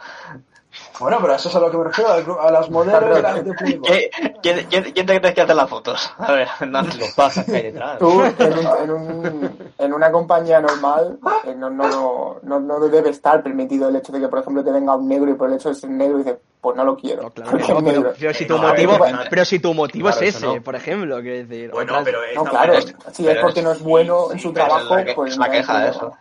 Bueno, 1.01 1.18
pero 1.20 1.35
eso 1.35 1.48
es 1.48 1.56
a 1.56 1.59
lo 1.59 1.68
que 1.68 1.78
me 1.78 1.85
refiero, 1.85 2.40
a 2.40 2.51
las 2.52 2.70
modelos 2.70 3.01
de, 3.16 3.22
la- 3.22 3.35
de. 3.35 3.81
¿Qué- 3.82 4.10
¿Quién, 4.40 4.66
quién, 4.70 4.85
quién 4.93 5.06
te 5.06 5.18
crees 5.20 5.35
que 5.35 5.40
hace 5.40 5.55
las 5.55 5.68
fotos? 5.68 6.12
A 6.18 6.31
ver, 6.32 6.48
no. 6.68 6.82
Los 6.82 7.12
pajas 7.16 7.44
que 7.44 7.56
hay 7.56 7.62
detrás. 7.62 7.98
Tú, 7.98 8.22
en, 8.22 8.52
un- 8.59 8.68
en, 8.85 8.90
un- 8.90 9.72
en 9.78 9.93
una 9.93 10.12
compañía 10.12 10.60
normal, 10.60 11.18
eh, 11.44 11.55
no, 11.56 11.70
no, 11.70 11.89
no, 11.89 12.36
no, 12.43 12.60
no 12.60 12.78
debe 12.89 13.10
estar 13.10 13.43
permitido 13.43 13.89
el 13.89 13.97
hecho 13.97 14.12
de 14.12 14.20
que, 14.20 14.28
por 14.28 14.39
ejemplo, 14.40 14.62
te 14.62 14.70
venga 14.70 14.94
un 14.94 15.09
negro 15.09 15.31
y 15.31 15.35
por 15.35 15.48
el 15.48 15.56
hecho 15.56 15.70
de 15.70 15.74
ser 15.74 15.90
negro 15.90 16.18
dices, 16.18 16.36
pues 16.60 16.77
no 16.77 16.85
lo 16.85 16.97
quiero. 16.97 17.22
No, 17.22 17.31
claro 17.32 17.51
no, 17.81 17.90
es 17.90 18.16
pero, 18.20 18.32
si 18.35 18.47
tu 18.47 18.56
no, 18.59 18.68
motivo, 18.68 18.98
pero 19.31 19.44
si 19.47 19.59
tu 19.59 19.74
motivo 19.74 20.09
claro, 20.12 20.20
es 20.20 20.36
eso 20.36 20.47
ese, 20.47 20.56
no. 20.59 20.62
por 20.62 20.77
ejemplo, 20.77 21.20
quiero 21.20 21.48
decir. 21.48 21.70
Bueno, 21.72 21.93
otras- 21.94 22.05
pero 22.05 22.18
No, 22.20 22.27
esta- 22.44 22.51
claro, 22.51 22.72
es- 22.74 22.94
si 23.12 23.27
es 23.27 23.39
porque 23.39 23.62
no 23.62 23.72
es 23.72 23.81
bueno 23.82 24.31
en 24.31 24.39
su 24.39 24.52
trabajo, 24.52 24.85
es 24.98 25.01
la, 25.01 25.05
que- 25.06 25.14
pues 25.14 25.32
es 25.32 25.39
la 25.39 25.47
no 25.47 25.52
hay 25.52 25.59
queja 25.59 25.78
de 25.81 25.89
eso. 25.90 26.12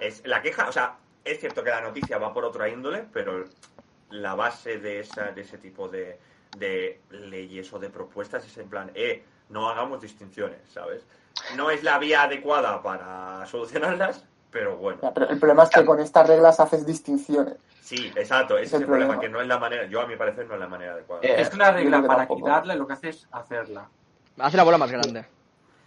Es 0.00 0.22
la 0.26 0.40
queja, 0.42 0.68
o 0.68 0.72
sea, 0.72 0.96
es 1.24 1.40
cierto 1.40 1.62
que 1.62 1.70
la 1.70 1.80
noticia 1.80 2.18
va 2.18 2.32
por 2.32 2.44
otra 2.44 2.68
índole, 2.68 3.04
pero 3.12 3.44
la 4.10 4.34
base 4.34 4.78
de 4.78 5.00
esa 5.00 5.32
de 5.32 5.42
ese 5.42 5.58
tipo 5.58 5.88
de, 5.88 6.18
de 6.56 7.00
leyes 7.10 7.72
o 7.72 7.78
de 7.78 7.90
propuestas 7.90 8.44
es 8.46 8.56
en 8.58 8.68
plan, 8.68 8.90
eh, 8.94 9.24
no 9.50 9.68
hagamos 9.68 10.00
distinciones, 10.00 10.58
¿sabes? 10.72 11.02
No 11.56 11.70
es 11.70 11.82
la 11.82 11.98
vía 11.98 12.22
adecuada 12.22 12.82
para 12.82 13.44
solucionarlas, 13.46 14.24
pero 14.50 14.76
bueno. 14.76 15.00
Ya, 15.02 15.12
pero 15.12 15.28
el 15.28 15.38
problema 15.38 15.64
es 15.64 15.70
que 15.70 15.84
con 15.84 16.00
estas 16.00 16.26
reglas 16.26 16.58
haces 16.60 16.86
distinciones. 16.86 17.54
Sí, 17.82 18.12
exacto, 18.16 18.56
ese 18.58 18.66
es 18.66 18.72
el 18.74 18.80
el 18.82 18.86
problema, 18.86 19.12
problema. 19.14 19.20
que 19.22 19.28
no 19.32 19.40
es 19.40 19.46
la 19.46 19.58
manera, 19.58 19.86
yo 19.86 20.00
a 20.00 20.06
mi 20.06 20.16
parecer 20.16 20.46
no 20.46 20.54
es 20.54 20.60
la 20.60 20.68
manera 20.68 20.92
adecuada. 20.92 21.22
Eh, 21.22 21.40
Es 21.40 21.48
que 21.50 21.56
una 21.56 21.70
regla 21.70 22.02
para 22.02 22.16
tampoco. 22.18 22.40
quitarla 22.40 22.74
lo 22.74 22.86
que 22.86 22.92
hace 22.92 23.08
es 23.10 23.26
hacerla. 23.32 23.88
Hace 24.38 24.56
la 24.56 24.62
bola 24.64 24.78
más 24.78 24.90
grande. 24.90 25.24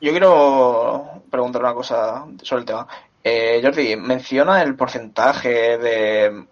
Yo 0.02 0.12
quiero 0.12 1.22
preguntar 1.30 1.62
una 1.62 1.74
cosa 1.76 2.26
sobre 2.42 2.62
el 2.62 2.66
tema. 2.66 2.88
Eh, 3.24 3.60
Jordi, 3.64 3.96
¿menciona 3.96 4.62
el 4.64 4.76
porcentaje 4.76 5.78
de 5.78 6.46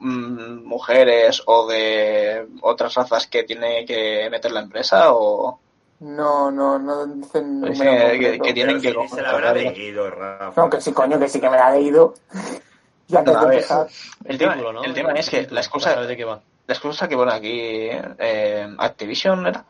mm, 0.00 0.64
mujeres 0.64 1.42
o 1.46 1.66
de 1.66 2.46
otras 2.62 2.94
razas 2.94 3.26
que 3.26 3.42
tiene 3.44 3.84
que 3.84 4.28
meter 4.30 4.52
la 4.52 4.60
empresa 4.60 5.12
o 5.12 5.58
No, 6.00 6.50
no, 6.50 6.78
no 6.78 7.06
dicen 7.06 7.60
Pues 7.60 7.78
sí, 7.78 7.84
que- 7.84 8.38
que 8.42 8.52
tienen 8.52 8.80
Pero 8.80 8.82
que 8.82 8.90
si 8.92 8.98
ni 8.98 9.08
se 9.08 9.22
la 9.22 9.30
habrá 9.30 9.52
contratar, 9.52 9.76
leído, 9.76 10.10
Rafa. 10.10 10.60
No, 10.62 10.70
que 10.70 10.80
sí, 10.80 10.92
coño, 10.92 11.18
que 11.18 11.28
sí 11.28 11.40
que 11.40 11.50
me 11.50 11.56
la 11.56 11.74
he 11.74 11.80
leído. 11.80 12.14
ya 13.08 13.22
No, 13.22 13.32
a 13.32 13.40
de 13.40 13.46
ver. 13.46 13.54
empezar. 13.56 13.86
El 14.24 14.38
tema, 14.38 14.52
título, 14.54 14.72
¿no? 14.72 14.84
el 14.84 14.94
tema 14.94 15.12
es 15.12 15.28
que 15.30 15.46
la 15.50 15.60
excusa, 15.60 15.96
la 16.00 16.74
excusa 16.74 17.08
que 17.08 17.16
pone 17.16 17.32
aquí 17.34 17.88
eh, 18.18 18.68
Activision 18.78 19.46
era 19.46 19.64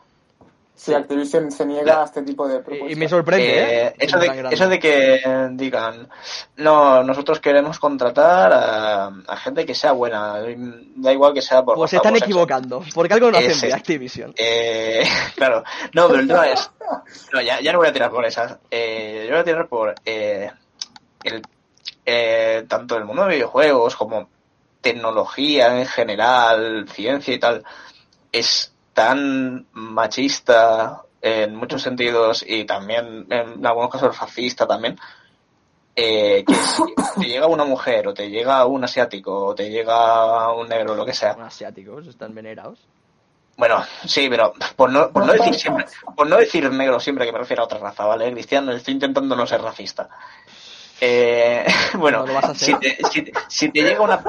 Si 0.76 0.92
Activision 0.92 1.52
se 1.52 1.64
niega 1.64 2.02
a 2.02 2.05
este 2.05 2.22
tipo 2.22 2.48
de 2.48 2.59
propuestas. 2.59 2.90
y 2.90 2.96
me 2.96 3.09
sorprende, 3.09 3.46
¿eh? 3.46 3.86
Eh, 3.86 3.94
eso, 3.98 4.18
de, 4.18 4.48
eso 4.51 4.68
de 4.68 4.78
que 4.80 5.48
digan, 5.52 6.09
no, 6.56 7.05
nosotros 7.05 7.38
queremos 7.38 7.78
contratar 7.78 8.52
a, 8.52 9.06
a 9.06 9.36
gente 9.36 9.64
que 9.64 9.74
sea 9.74 9.92
buena, 9.92 10.40
da 10.96 11.12
igual 11.12 11.32
que 11.32 11.42
sea 11.42 11.64
por 11.64 11.76
Pues 11.76 11.90
se 11.90 11.96
están 11.96 12.12
por 12.12 12.18
sexo. 12.18 12.30
equivocando, 12.30 12.82
porque 12.92 13.14
algo 13.14 13.30
no 13.30 13.38
hacen 13.38 13.52
Ese. 13.52 13.66
bien 13.66 13.78
Activision. 13.78 14.34
Eh, 14.36 15.05
claro, 15.36 15.62
no, 15.92 16.09
pero 16.09 16.20
el 16.20 16.26
tema 16.26 16.48
es, 16.48 16.68
no, 17.32 17.40
ya, 17.40 17.60
ya 17.60 17.72
no 17.72 17.78
voy 17.78 17.88
a 17.88 17.92
tirar 17.92 18.10
por 18.10 18.24
esas, 18.24 18.59
eh, 18.70 19.26
yo 19.26 19.30
voy 19.30 19.40
a 19.40 19.44
tirar 19.44 19.68
por 19.68 19.94
eh, 20.05 20.51
el, 21.22 21.40
eh, 22.05 22.64
tanto 22.68 22.96
el 22.96 23.05
mundo 23.05 23.22
de 23.24 23.36
videojuegos 23.36 23.94
como 23.94 24.28
tecnología 24.80 25.78
en 25.78 25.86
general, 25.86 26.86
ciencia 26.92 27.32
y 27.32 27.38
tal, 27.38 27.64
es 28.32 28.73
tan 28.95 29.66
machista 29.73 31.03
en 31.21 31.55
muchos 31.57 31.83
sentidos 31.83 32.45
y 32.47 32.65
también 32.65 33.27
en 33.31 33.66
algunos 33.66 33.91
casos 33.91 34.19
racista 34.19 34.66
también, 34.66 34.99
eh, 35.97 36.45
que 36.47 36.55
si 36.55 36.83
te 37.21 37.27
llega 37.27 37.47
una 37.47 37.65
mujer 37.65 38.09
o 38.09 38.15
te 38.15 38.29
llega 38.31 38.65
un 38.66 38.85
asiático 38.85 39.47
o 39.47 39.55
te 39.55 39.71
llega 39.71 40.53
un 40.53 40.69
negro 40.69 40.95
lo 40.95 41.05
que 41.05 41.12
sea, 41.15 41.33
asiáticos 41.33 42.07
están 42.07 42.35
venerados. 42.35 42.79
bueno, 43.57 43.83
sí, 44.07 44.29
pero 44.29 44.53
por 44.77 44.91
no, 44.91 45.11
por 45.11 45.25
no 45.27 45.33
decir 45.33 45.55
siempre, 45.55 45.87
por 46.16 46.27
no 46.27 46.37
decir 46.37 46.71
negro 46.73 46.99
siempre 47.01 47.25
que 47.27 47.33
me 47.33 47.39
refiero 47.39 47.62
a 47.62 47.66
otra 47.66 47.79
raza, 47.79 48.05
¿vale? 48.05 48.31
Cristiano, 48.33 48.73
estoy 48.73 48.95
intentando 48.95 49.35
no 49.37 49.47
ser 49.47 49.61
racista. 49.62 50.09
Eh, 51.01 51.65
bueno, 51.99 52.25
No 52.27 52.41
te, 52.53 52.55
si, 53.11 53.23
te- 53.23 53.33
si 53.49 53.69
te 53.71 53.83
llega 53.83 54.01
una 54.01 54.23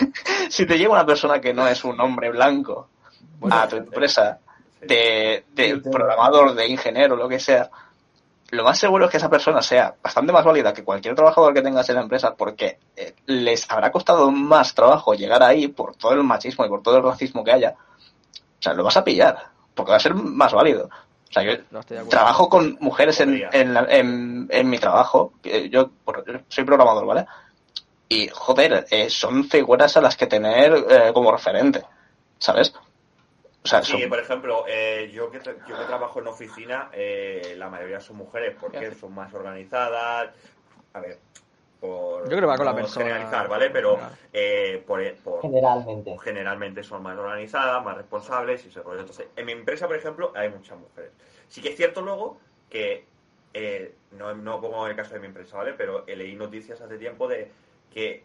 si 0.48 0.66
te 0.66 0.78
llega 0.78 0.90
una 0.92 1.06
persona 1.06 1.40
que 1.40 1.52
no 1.54 1.66
es 1.66 1.84
un 1.84 2.00
hombre 2.00 2.30
blanco 2.30 2.88
Bueno, 3.48 3.56
a 3.62 3.68
tu 3.68 3.76
empresa 3.76 4.38
de, 4.80 5.44
programador, 5.90 6.54
de 6.54 6.68
ingeniero, 6.68 7.16
lo 7.16 7.28
que 7.28 7.38
sea, 7.40 7.70
lo 8.50 8.64
más 8.64 8.78
seguro 8.78 9.06
es 9.06 9.10
que 9.10 9.16
esa 9.16 9.30
persona 9.30 9.62
sea 9.62 9.94
bastante 10.02 10.32
más 10.32 10.44
válida 10.44 10.72
que 10.72 10.84
cualquier 10.84 11.14
trabajador 11.14 11.54
que 11.54 11.62
tengas 11.62 11.88
en 11.88 11.96
la 11.96 12.02
empresa 12.02 12.34
porque 12.34 12.78
eh, 12.96 13.14
les 13.26 13.70
habrá 13.70 13.90
costado 13.90 14.30
más 14.30 14.74
trabajo 14.74 15.14
llegar 15.14 15.42
ahí 15.42 15.68
por 15.68 15.96
todo 15.96 16.12
el 16.12 16.22
machismo 16.22 16.64
y 16.64 16.68
por 16.68 16.82
todo 16.82 16.98
el 16.98 17.02
racismo 17.02 17.42
que 17.42 17.52
haya. 17.52 17.74
O 17.78 18.62
sea, 18.62 18.74
lo 18.74 18.84
vas 18.84 18.96
a 18.96 19.04
pillar 19.04 19.38
porque 19.74 19.90
va 19.90 19.96
a 19.96 20.00
ser 20.00 20.14
más 20.14 20.52
válido. 20.52 20.88
O 21.28 21.32
sea, 21.32 21.42
yo 21.42 21.52
no 21.70 21.82
trabajo 22.10 22.48
con 22.48 22.76
mujeres 22.80 23.18
en, 23.20 23.30
Podría. 23.30 23.50
en, 23.52 23.74
la- 23.74 23.86
en- 23.88 24.46
en 24.50 24.70
mi 24.70 24.78
trabajo. 24.78 25.32
Eh, 25.42 25.68
Yo 25.70 25.90
soy 26.48 26.64
programador, 26.64 27.06
¿vale? 27.06 27.26
Y, 28.08 28.28
joder, 28.28 28.86
eh, 28.90 29.10
son 29.10 29.44
figuras 29.44 29.96
a 29.96 30.00
las 30.00 30.16
que 30.16 30.26
tener 30.28 30.72
eh, 30.88 31.10
como 31.12 31.32
referente, 31.32 31.82
¿sabes? 32.38 32.72
O 33.64 33.68
sea, 33.68 33.82
son- 33.82 33.98
Sí, 33.98 34.06
por 34.06 34.18
ejemplo, 34.18 34.64
eh, 34.68 35.10
yo, 35.12 35.30
que 35.30 35.38
yo 35.66 35.78
que 35.78 35.84
trabajo 35.86 36.20
en 36.20 36.26
oficina, 36.26 36.90
eh, 36.92 37.54
la 37.56 37.70
mayoría 37.70 37.98
son 38.00 38.16
mujeres 38.16 38.54
porque 38.60 38.94
son 38.94 39.14
más 39.14 39.32
organizadas. 39.32 40.34
A 40.92 41.00
ver, 41.00 41.18
por 41.80 42.24
Yo 42.24 42.28
creo 42.28 42.40
que 42.40 42.46
va 42.46 42.56
con 42.58 42.66
la 42.66 42.74
persona. 42.74 43.06
generalizar, 43.06 43.48
¿vale? 43.48 43.70
Pero 43.70 43.98
eh, 44.34 44.82
por, 44.86 45.02
por- 45.16 45.40
Generalmente. 45.40 46.14
generalmente 46.22 46.82
son 46.82 47.02
más 47.02 47.16
organizadas, 47.18 47.82
más 47.82 47.96
responsables 47.96 48.64
y 48.66 48.68
ese 48.68 48.82
rollo. 48.82 49.00
Entonces, 49.00 49.28
en 49.34 49.46
mi 49.46 49.52
empresa, 49.52 49.86
por 49.86 49.96
ejemplo, 49.96 50.32
hay 50.36 50.50
muchas 50.50 50.78
mujeres. 50.78 51.12
Sí 51.48 51.62
que 51.62 51.70
es 51.70 51.76
cierto 51.76 52.02
luego 52.02 52.38
que, 52.68 53.06
eh, 53.54 53.94
no, 54.12 54.34
no 54.34 54.60
pongo 54.60 54.86
el 54.88 54.94
caso 54.96 55.14
de 55.14 55.20
mi 55.20 55.26
empresa, 55.28 55.56
¿vale? 55.56 55.72
Pero 55.72 56.04
eh, 56.06 56.16
leí 56.16 56.34
noticias 56.34 56.82
hace 56.82 56.98
tiempo 56.98 57.28
de 57.28 57.50
que, 57.92 58.24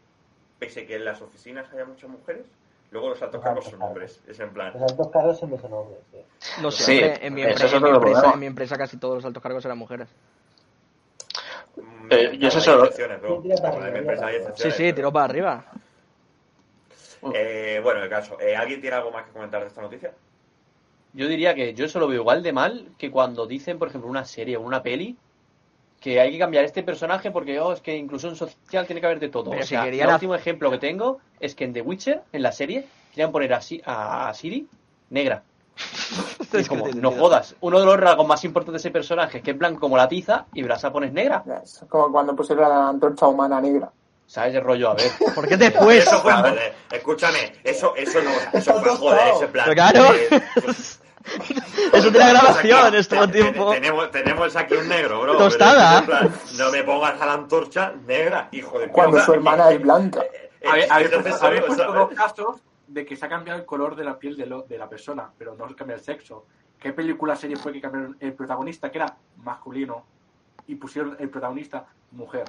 pese 0.60 0.86
que 0.86 0.96
en 0.96 1.06
las 1.06 1.22
oficinas 1.22 1.72
haya 1.72 1.86
muchas 1.86 2.10
mujeres, 2.10 2.46
luego 2.92 3.10
los 3.10 3.22
altos 3.22 3.44
cargos 3.44 3.66
son 3.66 3.82
hombres. 3.82 4.22
Es 4.28 4.40
en 4.40 4.52
plan... 4.52 4.74
Los 4.74 4.92
altos 4.92 5.10
cargos 5.10 5.38
siempre 5.38 5.60
son 5.60 5.74
hombres. 5.74 6.00
sí. 6.12 6.18
No 6.62 6.72
Sí, 6.72 6.84
siempre. 6.84 7.28
en, 7.28 7.34
mi 7.34 7.42
eso 7.44 7.52
empre- 7.52 7.66
es 7.66 7.74
en, 7.74 7.84
mi 7.84 7.90
empresa, 7.90 8.34
en 8.34 8.40
mi 8.40 8.46
empresa 8.46 8.78
casi 8.78 8.98
todos 8.98 9.16
los 9.16 9.26
altos 9.26 9.44
cargos 9.44 9.66
eran 9.66 9.78
mujeres. 9.78 10.08
Mm, 11.76 12.08
Eh, 12.12 12.38
yo 12.40 12.48
eso 12.48 12.60
solo-. 12.60 12.92
Sí, 12.92 13.02
empresa 13.02 14.28
Sí, 14.56 14.72
sí, 14.72 14.94
tiró 14.94 15.12
para 15.12 15.26
arriba. 15.26 15.66
Eh, 17.34 17.80
bueno, 17.84 18.02
el 18.02 18.10
caso. 18.10 18.40
Eh, 18.40 18.56
¿Alguien 18.56 18.82
tiene 18.82 18.96
algo 18.96 19.12
más 19.12 19.26
que 19.26 19.32
comentar 19.32 19.62
de 19.62 19.68
esta 19.68 19.82
noticia? 19.82 20.14
Yo 21.14 21.28
diría 21.28 21.54
que 21.56 21.74
yo 21.74 21.86
eso 21.86 22.00
lo 22.00 22.08
veo 22.08 22.22
igual 22.22 22.44
de 22.44 22.54
mal 22.54 22.92
que 22.98 23.12
cuando 23.12 23.46
dicen, 23.46 23.78
por 23.80 23.90
ejemplo, 23.90 24.10
una 24.10 24.26
serie 24.26 24.58
o 24.58 24.62
una 24.62 24.82
peli 24.84 25.18
que 26.00 26.20
hay 26.20 26.32
que 26.32 26.40
cambiar 26.40 26.64
este 26.66 26.84
personaje 26.84 27.32
porque 27.32 27.60
oh, 27.60 27.74
es 27.74 27.82
que 27.82 27.96
inclusión 27.96 28.36
social 28.36 28.86
tiene 28.86 29.02
que 29.02 29.08
haber 29.08 29.20
de 29.20 29.30
todo. 29.30 29.52
Pero 29.52 29.64
o 29.64 29.68
sea, 29.68 29.88
el 29.88 30.08
último 30.08 30.36
ejemplo 30.36 30.72
que 30.72 30.78
tengo 30.78 31.20
es 31.40 31.56
que 31.56 31.66
en 31.66 31.74
The 31.74 31.82
Witcher, 31.82 32.24
en 32.32 32.42
la 32.42 32.52
serie, 32.52 32.88
querían 33.12 33.32
poner 33.32 33.54
a, 33.54 33.62
Si- 33.62 33.82
a 33.86 34.34
Siri 34.34 34.68
negra. 35.10 35.44
Y 36.52 36.58
es 36.58 36.68
como, 36.68 36.88
no 36.88 37.12
jodas. 37.12 37.56
Uno 37.62 37.80
de 37.80 37.86
los 37.86 37.98
rasgos 37.98 38.28
más 38.28 38.44
importantes 38.44 38.82
de 38.82 38.88
ese 38.90 38.92
personaje 38.94 39.38
es 39.38 39.44
que 39.44 39.52
es 39.52 39.58
blanco 39.58 39.82
como 39.82 39.98
la 39.98 40.08
tiza 40.08 40.48
y 40.54 40.64
la 40.64 40.78
pones 40.92 41.14
negra. 41.14 41.44
Es 41.64 41.86
como 41.88 42.12
cuando 42.12 42.36
pusieron 42.36 42.68
la 42.68 42.90
antorcha 42.90 43.28
humana 43.28 43.62
negra. 43.62 43.92
¿Sabes? 44.26 44.56
El 44.56 44.64
rollo, 44.64 44.90
a 44.92 44.94
ver. 44.96 45.12
¿Por 45.36 45.48
qué 45.48 45.58
después? 45.58 46.06
Eso 46.08 46.22
fue 46.22 46.34
joder. 46.34 46.74
Escúchame, 46.92 47.54
eso, 47.64 47.96
eso 47.96 48.20
no, 48.22 48.32
eso 48.58 48.74
fue 48.80 48.96
joder, 48.96 49.34
ese 49.36 49.48
plan. 49.48 49.74
Claro. 49.74 50.06
Eh, 51.26 51.32
pues, 51.38 52.04
Eso 52.04 52.12
tiene 52.12 52.30
grabación, 52.30 52.86
aquí- 52.88 52.98
esto 52.98 53.28
te- 53.28 53.34
tiempo. 53.34 53.70
te- 53.72 53.80
Tenemos, 53.82 54.12
tenemos 54.12 54.56
aquí 54.56 54.74
un 54.76 54.88
negro, 54.88 55.22
bro. 55.22 55.38
Tostada. 55.38 56.06
plan, 56.06 56.34
No 56.58 56.72
me 56.72 56.84
pongas 56.84 57.22
a 57.22 57.26
la 57.26 57.34
antorcha 57.34 57.94
negra, 58.08 58.48
hijo 58.52 58.80
de 58.80 58.88
Cuando 58.90 59.12
puta. 59.18 59.26
su 59.26 59.34
hermana 59.34 59.70
es 59.72 59.82
blanca. 59.82 60.24
Habéis 60.66 60.88
puesto, 61.66 61.94
dos 61.94 62.10
casos 62.14 62.62
de 62.88 63.06
que 63.06 63.16
se 63.16 63.26
ha 63.26 63.30
cambiado 63.30 63.60
el 63.60 63.66
color 63.66 63.96
de 63.96 64.04
la 64.04 64.18
piel 64.18 64.36
de, 64.36 64.46
lo- 64.46 64.64
de 64.64 64.78
la 64.78 64.90
persona, 64.90 65.30
pero 65.38 65.56
no 65.56 65.68
se 65.68 65.76
cambia 65.76 65.96
el 65.96 66.02
sexo. 66.02 66.46
¿Qué 66.80 66.94
película 66.94 67.36
serie 67.36 67.58
fue 67.58 67.72
que 67.74 67.82
cambiaron 67.82 68.18
el 68.20 68.34
protagonista, 68.34 68.90
que 68.92 68.98
era 69.00 69.16
masculino, 69.38 70.06
y 70.68 70.76
pusieron 70.76 71.16
el 71.20 71.30
protagonista 71.30 71.86
mujer? 72.12 72.46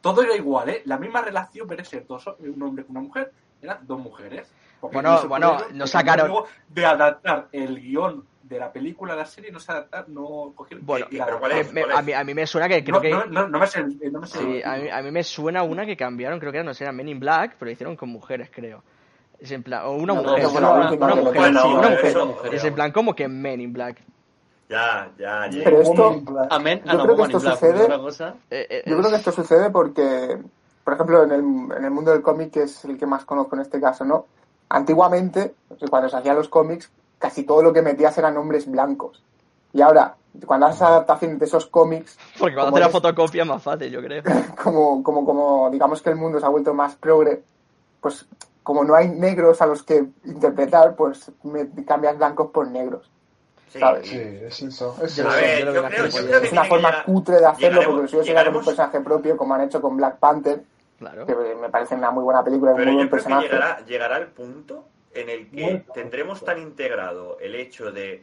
Todo 0.00 0.22
era 0.22 0.34
igual, 0.36 0.68
¿eh? 0.68 0.82
La 0.84 0.98
misma 0.98 1.22
relación, 1.22 1.66
pero 1.66 1.84
ser 1.84 2.06
dos, 2.06 2.26
un 2.38 2.62
hombre 2.62 2.84
con 2.84 2.96
una 2.96 3.06
mujer, 3.06 3.32
eran 3.60 3.78
dos 3.86 3.98
mujeres. 4.00 4.50
Bueno, 4.90 5.28
bueno, 5.28 5.58
no 5.72 5.86
sacaron- 5.86 6.44
De 6.68 6.84
adaptar 6.86 7.48
el 7.52 7.80
guion 7.80 8.24
de 8.42 8.58
la 8.58 8.72
película 8.72 9.14
a 9.14 9.16
la 9.16 9.24
serie, 9.24 9.50
no 9.52 9.60
se 9.60 9.72
adaptar, 9.72 10.08
no 10.08 10.52
cogieron. 10.54 10.84
Bueno, 10.84 11.06
la 11.10 11.24
pero 11.24 11.38
¿cuál 11.40 11.52
Eh, 11.52 11.60
es? 11.60 11.72
me- 11.72 11.82
a, 11.82 12.02
mí, 12.02 12.12
a 12.12 12.24
mí 12.24 12.34
me 12.34 12.46
suena 12.46 12.68
que 12.68 12.82
creo 12.84 12.96
no, 12.96 13.00
que. 13.00 13.10
no, 13.10 13.24
no, 13.26 13.48
no 13.48 13.58
me 13.58 13.66
sé, 13.66 13.82
no 14.10 14.20
me 14.20 14.26
sé. 14.26 14.38
Sí, 14.38 14.62
a 14.64 14.76
mí, 14.76 14.88
a 14.90 15.02
mí 15.02 15.10
me 15.10 15.22
suena 15.22 15.62
una 15.62 15.86
que 15.86 15.96
cambiaron, 15.96 16.38
creo 16.38 16.52
que 16.52 16.58
era, 16.58 16.64
no 16.64 16.74
sé, 16.74 16.84
era 16.84 16.92
Men 16.92 17.08
in 17.08 17.20
Black, 17.20 17.56
pero 17.58 17.66
lo 17.68 17.72
hicieron 17.72 17.96
con 17.96 18.08
mujeres, 18.10 18.50
creo. 18.52 18.82
Es 19.38 19.50
en 19.52 19.62
plan, 19.62 19.82
o 19.86 19.92
una 19.92 20.14
mujer, 20.14 20.46
una, 20.46 20.70
mujer, 20.74 20.98
Bueno, 21.34 21.62
sí, 21.62 21.68
una 21.68 21.88
mujer. 21.88 22.04
eso- 22.06 22.42
Es 22.52 22.64
en 22.64 22.74
plan 22.74 22.92
como 22.92 23.14
que 23.14 23.26
Men 23.28 23.60
in 23.60 23.72
Black. 23.72 24.02
Ya, 24.68 25.10
ya, 25.18 25.50
ya. 25.50 25.64
Pero 25.64 25.80
esto, 25.82 26.22
Amén. 26.50 26.82
Ah, 26.86 26.92
Yo 26.92 26.98
no, 26.98 27.04
creo 27.04 27.16
que 27.16 27.22
esto 27.24 27.40
sucede-. 27.40 27.84
Eh, 28.50 28.66
eh, 28.70 28.82
yo 28.86 28.96
creo 28.96 29.08
que 29.10 29.16
es- 29.16 29.20
esto 29.20 29.32
sucede 29.32 29.70
porque, 29.70 30.38
por 30.84 30.94
ejemplo, 30.94 31.22
en 31.24 31.32
el, 31.32 31.40
en 31.78 31.84
el 31.84 31.90
mundo 31.90 32.10
del 32.12 32.22
cómic, 32.22 32.50
que 32.52 32.62
es 32.62 32.84
el 32.84 32.96
que 32.98 33.04
más 33.06 33.24
conozco 33.24 33.56
en 33.56 33.62
este 33.62 33.80
caso, 33.80 34.04
¿no? 34.04 34.26
Antiguamente, 34.72 35.54
cuando 35.90 36.08
se 36.08 36.16
hacían 36.16 36.34
los 36.36 36.48
cómics, 36.48 36.90
casi 37.18 37.42
todo 37.42 37.62
lo 37.62 37.72
que 37.74 37.82
metías 37.82 38.16
eran 38.16 38.34
nombres 38.34 38.70
blancos. 38.70 39.22
Y 39.74 39.82
ahora, 39.82 40.14
cuando 40.46 40.66
haces 40.66 40.80
adaptaciones 40.80 41.38
de 41.38 41.44
esos 41.44 41.66
cómics, 41.66 42.18
Porque 42.38 42.54
cuando 42.54 42.70
como 42.72 42.76
hace 42.78 42.86
la 42.86 43.00
fotocopia 43.00 43.42
es 43.42 43.48
más 43.48 43.62
fácil, 43.62 43.90
yo 43.90 44.00
creo. 44.02 44.22
como, 44.64 45.02
como, 45.02 45.26
como 45.26 45.68
digamos 45.70 46.00
que 46.00 46.08
el 46.10 46.16
mundo 46.16 46.40
se 46.40 46.46
ha 46.46 46.48
vuelto 46.48 46.72
más 46.72 46.94
progre, 46.96 47.42
pues 48.00 48.26
como 48.62 48.82
no 48.82 48.94
hay 48.94 49.08
negros 49.08 49.60
a 49.60 49.66
los 49.66 49.82
que 49.82 50.06
interpretar, 50.24 50.96
pues 50.96 51.30
me 51.42 51.68
cambias 51.84 52.16
blancos 52.16 52.50
por 52.50 52.66
negros. 52.68 53.10
Sí, 53.68 53.78
¿sabes? 53.78 54.08
Sí, 54.08 54.16
es 54.18 54.62
eso. 54.62 54.96
Es 55.02 55.16
Yo 55.16 55.28
A 55.28 55.32
eso. 55.32 55.36
ver, 55.40 55.58
yo 55.60 55.64
lo 55.66 55.72
yo 55.74 55.80
veo 55.82 55.90
creo, 55.90 56.04
así, 56.06 56.16
yo 56.18 56.26
creo 56.26 56.40
que 56.40 56.46
Es 56.46 56.52
una 56.52 56.64
forma 56.64 57.04
cutre 57.04 57.40
de 57.40 57.46
hacerlo, 57.46 57.80
llegaremos- 57.80 57.94
porque 57.96 58.08
si 58.08 58.16
ellos 58.16 58.26
sacan 58.26 58.46
un 58.46 58.52
llegaremos- 58.54 58.64
personaje 58.64 59.00
propio, 59.00 59.36
como 59.36 59.54
han 59.54 59.60
hecho 59.62 59.80
con 59.82 59.96
Black 59.98 60.16
Panther, 60.18 60.62
Claro. 61.02 61.26
que 61.26 61.34
me 61.34 61.68
parece 61.68 61.94
una 61.96 62.10
muy 62.10 62.22
buena 62.24 62.44
película 62.44 62.74
Pero 62.74 62.92
muy 62.92 63.02
yo 63.04 63.08
buen 63.10 63.22
creo 63.22 63.38
que 63.40 63.44
llegará, 63.48 63.84
llegará 63.84 64.16
el 64.18 64.28
punto 64.28 64.86
en 65.14 65.28
el 65.28 65.50
que 65.50 65.84
tendremos 65.92 66.44
tan 66.44 66.58
integrado 66.58 67.38
el 67.40 67.54
hecho 67.54 67.92
de 67.92 68.22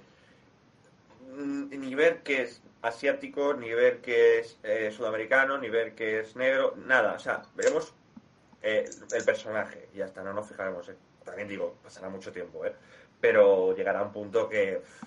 mm, 1.35 1.69
ni 1.79 1.93
ver 1.93 2.23
que 2.23 2.43
es 2.43 2.61
asiático, 2.81 3.53
ni 3.53 3.71
ver 3.73 3.99
que 3.99 4.39
es 4.39 4.57
eh, 4.63 4.91
sudamericano, 4.91 5.57
ni 5.57 5.69
ver 5.69 5.93
que 5.93 6.19
es 6.19 6.35
negro, 6.35 6.73
nada. 6.77 7.13
O 7.13 7.19
sea, 7.19 7.41
veremos 7.55 7.93
eh, 8.61 8.89
el 9.11 9.23
personaje 9.25 9.89
y 9.93 9.97
ya 9.97 10.05
está, 10.05 10.23
no 10.23 10.33
nos 10.33 10.47
fijaremos. 10.47 10.87
eh. 10.89 10.95
También 11.23 11.47
digo, 11.47 11.75
pasará 11.83 12.09
mucho 12.09 12.31
tiempo, 12.31 12.65
¿eh? 12.65 12.73
Pero 13.21 13.75
llegará 13.75 14.01
un 14.01 14.11
punto 14.13 14.47
que 14.47 14.81
pff, 14.81 15.03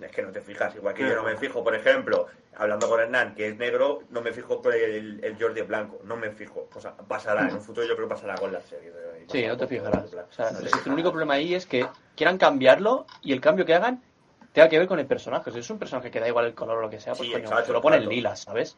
es 0.00 0.10
que 0.12 0.22
no 0.22 0.32
te 0.32 0.40
fijas. 0.40 0.74
Igual 0.74 0.94
que 0.94 1.08
yo 1.08 1.14
no 1.14 1.22
me 1.22 1.36
fijo, 1.36 1.62
por 1.62 1.74
ejemplo, 1.74 2.26
hablando 2.56 2.88
con 2.88 3.00
Hernán, 3.00 3.34
que 3.34 3.48
es 3.48 3.56
negro, 3.56 4.00
no 4.10 4.20
me 4.22 4.32
fijo 4.32 4.60
con 4.60 4.72
el, 4.72 5.22
el 5.24 5.36
Jordi 5.40 5.62
blanco, 5.62 6.00
no 6.04 6.16
me 6.16 6.30
fijo. 6.30 6.68
O 6.74 6.80
sea, 6.80 6.96
pasará, 6.96 7.48
en 7.48 7.54
un 7.54 7.62
futuro 7.62 7.86
yo 7.86 7.94
creo 7.96 8.08
que 8.08 8.14
pasará 8.14 8.38
con 8.38 8.52
la 8.52 8.60
serie. 8.60 8.90
de- 8.90 9.24
Sí, 9.28 9.46
no 9.46 9.56
te 9.56 9.66
fijarás. 9.66 10.12
O 10.12 10.32
sea, 10.32 10.50
no 10.50 10.58
te 10.60 10.68
el 10.88 10.92
único 10.92 11.10
problema 11.10 11.34
ahí 11.34 11.54
es 11.54 11.66
que 11.66 11.86
quieran 12.16 12.38
cambiarlo 12.38 13.06
y 13.22 13.32
el 13.32 13.40
cambio 13.40 13.64
que 13.64 13.74
hagan 13.74 14.02
tenga 14.52 14.68
que 14.68 14.78
ver 14.78 14.86
con 14.88 14.98
el 14.98 15.06
personaje. 15.06 15.50
Si 15.50 15.58
es 15.58 15.70
un 15.70 15.78
personaje 15.78 16.10
que 16.10 16.20
da 16.20 16.28
igual 16.28 16.46
el 16.46 16.54
color 16.54 16.78
o 16.78 16.82
lo 16.82 16.90
que 16.90 17.00
sea, 17.00 17.14
pues 17.14 17.28
Sí, 17.28 17.32
coño, 17.32 17.44
exacto, 17.44 17.66
se 17.66 17.72
lo 17.72 17.80
ponen 17.82 18.00
exacto. 18.00 18.14
lila, 18.14 18.36
¿sabes? 18.36 18.76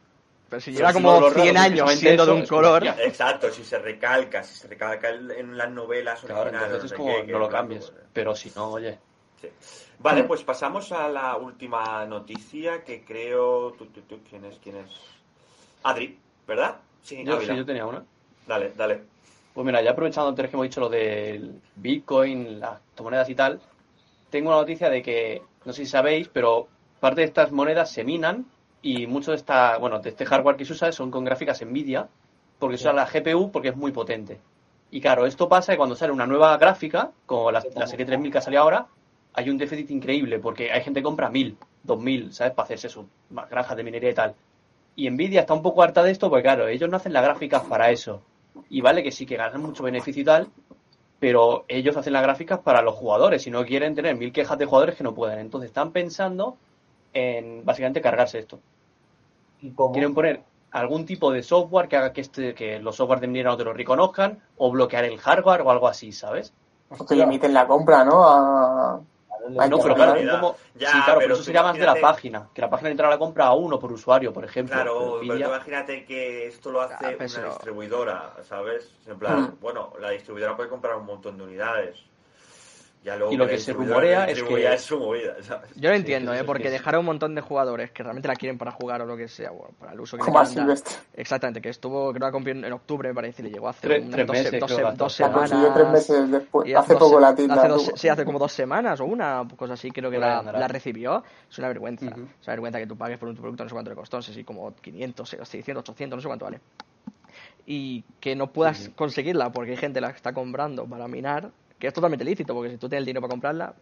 Pero 0.49 0.61
si 0.61 0.71
lleva 0.71 0.93
como 0.93 1.19
los 1.19 1.33
100 1.33 1.55
rasgos 1.55 1.71
años 1.71 1.93
siendo 1.93 2.25
de 2.25 2.31
un 2.31 2.45
color. 2.45 2.83
Exacto, 3.03 3.51
si 3.51 3.63
se 3.63 3.77
recalca, 3.79 4.43
si 4.43 4.55
se 4.55 4.67
recalca 4.67 5.09
en 5.09 5.57
las 5.57 5.69
novelas 5.71 6.23
Claro, 6.23 6.49
originales. 6.49 6.71
entonces 6.71 6.77
es 6.77 6.83
no 6.83 6.87
sé 6.89 6.95
como 7.03 7.25
qué, 7.25 7.31
no 7.33 7.39
lo 7.39 7.49
claro, 7.49 7.67
cambies. 7.67 7.91
pues, 7.91 8.05
Pero 8.13 8.35
si 8.35 8.51
no, 8.55 8.71
oye. 8.71 8.97
Sí. 9.41 9.49
Vale, 9.99 10.23
pues 10.23 10.43
pasamos 10.43 10.91
a 10.91 11.09
la 11.09 11.35
última 11.37 12.05
noticia 12.05 12.83
que 12.83 13.03
creo. 13.03 13.71
tu, 13.71 13.87
tu, 13.87 14.01
tu, 14.01 14.19
¿Quién 14.19 14.45
es? 14.45 14.59
¿Quién 14.59 14.77
es? 14.77 14.91
Adri, 15.83 16.17
¿verdad? 16.47 16.77
Sí, 17.01 17.23
Yo, 17.25 17.39
sí, 17.41 17.55
yo 17.55 17.65
tenía 17.65 17.85
una. 17.85 18.03
Dale, 18.45 18.73
dale. 18.75 19.01
Pues 19.53 19.65
mira, 19.65 19.81
ya 19.81 19.91
aprovechando 19.91 20.29
antes 20.29 20.49
que 20.49 20.55
hemos 20.55 20.65
dicho 20.65 20.81
lo 20.81 20.89
del 20.89 21.59
Bitcoin, 21.75 22.59
las 22.59 22.79
monedas 23.01 23.27
y 23.29 23.35
tal, 23.35 23.59
tengo 24.29 24.49
una 24.49 24.59
noticia 24.59 24.89
de 24.89 25.01
que, 25.01 25.41
no 25.65 25.73
sé 25.73 25.85
si 25.85 25.89
sabéis, 25.89 26.27
pero 26.27 26.67
parte 26.99 27.21
de 27.21 27.27
estas 27.27 27.51
monedas 27.51 27.91
se 27.91 28.03
minan 28.03 28.45
y 28.83 29.07
mucho 29.07 29.31
de 29.31 29.37
esta, 29.37 29.77
bueno, 29.77 29.99
de 29.99 30.09
este 30.09 30.25
hardware 30.25 30.57
que 30.57 30.65
se 30.65 30.73
usa 30.73 30.91
son 30.91 31.09
con 31.09 31.25
gráficas 31.25 31.65
Nvidia, 31.65 32.07
porque 32.59 32.77
se 32.77 32.83
usa 32.83 32.93
la 32.93 33.05
GPU 33.05 33.51
porque 33.51 33.69
es 33.69 33.75
muy 33.75 33.91
potente. 33.91 34.39
Y 34.91 35.01
claro, 35.01 35.25
esto 35.25 35.49
pasa 35.49 35.73
que 35.73 35.77
cuando 35.77 35.95
sale 35.95 36.13
una 36.13 36.27
nueva 36.27 36.55
gráfica, 36.57 37.11
como 37.25 37.51
la, 37.51 37.63
la 37.75 37.87
serie 37.87 38.05
3000 38.05 38.31
que 38.31 38.37
ha 38.37 38.41
salido 38.41 38.61
ahora, 38.61 38.87
hay 39.33 39.49
un 39.49 39.57
déficit 39.57 39.91
increíble 39.91 40.39
porque 40.39 40.71
hay 40.71 40.81
gente 40.81 40.99
que 40.99 41.03
compra 41.03 41.29
1000, 41.29 41.57
2000, 41.83 42.33
¿sabes? 42.33 42.53
Para 42.53 42.65
hacerse 42.65 42.89
sus 42.89 43.05
granjas 43.29 43.77
de 43.77 43.83
minería 43.83 44.09
y 44.09 44.13
tal. 44.13 44.35
Y 44.95 45.09
Nvidia 45.09 45.41
está 45.41 45.53
un 45.53 45.61
poco 45.61 45.83
harta 45.83 46.01
de 46.01 46.11
esto 46.11 46.29
porque, 46.29 46.43
claro, 46.43 46.67
ellos 46.67 46.89
no 46.89 46.97
hacen 46.97 47.13
las 47.13 47.23
gráficas 47.23 47.63
para 47.63 47.91
eso. 47.91 48.21
Y 48.69 48.81
vale 48.81 49.03
que 49.03 49.11
sí 49.11 49.27
que 49.27 49.37
ganan 49.37 49.61
mucho 49.61 49.83
beneficio 49.83 50.23
y 50.23 50.25
tal, 50.25 50.47
pero 51.19 51.65
ellos 51.67 51.95
hacen 51.95 52.13
las 52.13 52.23
gráficas 52.23 52.59
para 52.59 52.81
los 52.81 52.95
jugadores 52.95 53.45
y 53.45 53.51
no 53.51 53.63
quieren 53.63 53.93
tener 53.93 54.15
mil 54.15 54.31
quejas 54.31 54.57
de 54.57 54.65
jugadores 54.65 54.95
que 54.95 55.03
no 55.03 55.13
pueden. 55.13 55.37
Entonces 55.37 55.69
están 55.69 55.91
pensando 55.91 56.57
en 57.13 57.63
básicamente 57.63 58.01
cargarse 58.01 58.39
esto. 58.39 58.59
¿Y 59.61 59.69
cómo? 59.71 59.93
Quieren 59.93 60.15
poner 60.15 60.41
algún 60.71 61.05
tipo 61.05 61.31
de 61.31 61.43
software 61.43 61.87
que 61.87 61.97
haga 61.97 62.13
que, 62.13 62.21
este, 62.21 62.55
que 62.55 62.79
los 62.79 62.95
software 62.95 63.19
de 63.19 63.27
minería 63.27 63.51
no 63.51 63.57
te 63.57 63.63
lo 63.63 63.73
reconozcan 63.73 64.39
o 64.57 64.71
bloquear 64.71 65.05
el 65.05 65.19
hardware 65.19 65.61
o 65.61 65.69
algo 65.69 65.87
así, 65.87 66.11
¿sabes? 66.11 66.53
O 66.97 67.05
que 67.05 67.15
limiten 67.15 67.53
la 67.53 67.67
compra, 67.67 68.03
¿no? 68.03 68.23
A... 68.23 69.01
No, 69.49 69.79
pero 69.79 69.95
claro, 69.95 70.13
como- 70.31 70.55
Ya, 70.75 70.87
sí, 70.91 70.93
claro, 70.93 71.05
pero 71.05 71.19
pero 71.19 71.33
eso 71.35 71.43
sería 71.43 71.63
más 71.63 71.73
de 71.73 71.79
la 71.79 71.85
imagínate- 71.91 72.01
página, 72.01 72.49
que 72.53 72.61
la 72.61 72.69
página 72.69 72.89
entrara 72.91 73.09
la 73.13 73.19
compra 73.19 73.45
a 73.45 73.53
uno 73.53 73.79
por 73.79 73.91
usuario, 73.91 74.31
por 74.33 74.43
ejemplo. 74.45 74.73
Claro, 74.75 75.17
Pero 75.21 75.35
imagínate 75.37 76.05
que 76.05 76.47
esto 76.47 76.71
lo 76.71 76.81
hace 76.81 76.93
Ah, 76.95 76.97
pero 77.17 77.31
una 77.37 77.47
distribuidora, 77.49 78.33
¿sabes? 78.47 78.91
En 79.07 79.17
plan, 79.19 79.41
Mm. 79.41 79.57
bueno, 79.61 79.93
la 79.99 80.11
distribuidora 80.11 80.55
puede 80.55 80.69
comprar 80.69 80.95
un 80.95 81.05
montón 81.05 81.37
de 81.37 81.43
unidades. 81.43 81.97
Ya 83.07 83.15
luego 83.15 83.31
Y 83.31 83.37
lo 83.37 83.47
que 83.47 83.57
se 83.57 83.71
rumorea 83.71 84.25
es 84.25 84.43
que- 84.43 84.73
es 84.73 84.81
su 84.81 84.99
movida, 84.99 85.35
¿sabes? 85.41 85.69
Yo 85.77 85.89
lo 85.89 85.95
entiendo, 85.95 86.33
¿eh? 86.33 86.43
Porque 86.43 86.63
que- 86.63 86.71
dejar 86.71 86.95
a 86.95 86.99
un 86.99 87.05
montón 87.05 87.35
de 87.35 87.39
jugadores 87.41 87.89
que 87.91 88.03
realmente 88.03 88.27
la 88.27 88.35
quieren 88.35 88.57
para 88.57 88.71
jugar 88.71 89.01
o 89.01 89.05
lo 89.05 89.15
que 89.15 89.29
sea, 89.29 89.49
bueno, 89.51 89.73
para 89.79 89.93
el 89.93 89.99
uso 90.01 90.17
que 90.17 90.25
Como. 90.25 90.37
Exactamente, 91.13 91.61
que 91.61 91.69
estuvo, 91.69 92.11
creo 92.11 92.29
que 92.33 92.49
en 92.51 92.73
octubre, 92.73 93.07
me 93.07 93.15
parece, 93.15 93.41
y 93.41 93.45
le 93.45 93.51
llegó 93.51 93.69
hace 93.69 93.87
Tres- 93.87 94.01
unas 94.01 94.11
tres 94.11 94.27
dos, 94.27 94.35
meses, 94.35 94.59
dos- 94.59 94.73
creo 94.75 94.91
que 94.91 94.97
dos 94.97 95.13
hace. 95.13 95.23
La 95.23 95.31
consiguió 95.31 95.67
tres 95.73 95.75
semanas. 95.77 95.93
meses 96.09 96.31
después. 96.31 96.75
Hace 96.75 96.93
poco 96.95 97.15
se- 97.15 97.21
la 97.21 97.35
tienda. 97.35 97.55
hace 97.55 97.67
dos- 97.69 97.91
sí, 97.95 98.09
hace 98.09 98.25
como 98.25 98.39
dos 98.39 98.51
semanas 98.51 98.99
o 98.99 99.05
una 99.05 99.47
cosa 99.55 99.75
así, 99.75 99.89
creo 99.91 100.11
que 100.11 100.19
la, 100.19 100.67
recibió. 100.67 101.23
Es 101.49 101.57
una 101.59 101.69
vergüenza. 101.69 102.07
Es 102.07 102.13
una 102.13 102.27
vergüenza 102.47 102.79
que 102.79 102.87
tú 102.87 102.97
pagues 102.97 103.17
por 103.17 103.29
un 103.29 103.37
producto, 103.37 103.63
no 103.63 103.69
sé 103.69 103.73
cuánto 103.73 103.89
le 103.91 103.95
costó, 103.95 104.17
no 104.17 104.21
sé 104.23 104.33
si 104.33 104.43
como 104.43 104.75
500, 104.75 105.29
600, 105.29 105.81
800, 105.81 106.17
no 106.17 106.21
sé 106.21 106.27
cuánto 106.27 106.43
vale. 106.43 106.59
Y 107.65 108.03
que 108.19 108.35
no 108.35 108.51
puedas 108.51 108.89
conseguirla 108.95 109.49
porque 109.51 109.71
hay 109.71 109.77
gente 109.77 110.01
la 110.01 110.11
que 110.11 110.17
está 110.17 110.33
comprando 110.33 110.85
para 110.85 111.07
minar, 111.07 111.51
que 111.79 111.87
es 111.87 111.93
totalmente 111.93 112.25
lícito, 112.25 112.53
porque 112.53 112.71
si 112.71 112.77
tú 112.77 112.87
tienes 112.89 113.01
el 113.01 113.05
dinero 113.05 113.21
para 113.21 113.31
comprarla, 113.31 113.73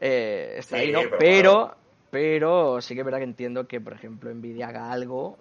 eh, 0.00 0.54
está 0.58 0.76
Sí, 0.76 0.82
ahí, 0.84 0.92
¿no? 0.92 1.00
pero 1.00 1.18
Pero, 1.18 1.52
claro. 1.52 1.76
pero 2.10 2.80
sí 2.80 2.94
que 2.94 3.00
es 3.00 3.04
verdad 3.04 3.18
que 3.18 3.24
entiendo 3.24 3.66
que, 3.66 3.80
por 3.80 3.92
ejemplo, 3.92 4.32
Nvidia 4.32 4.68
haga 4.68 4.90
algo 4.92 5.36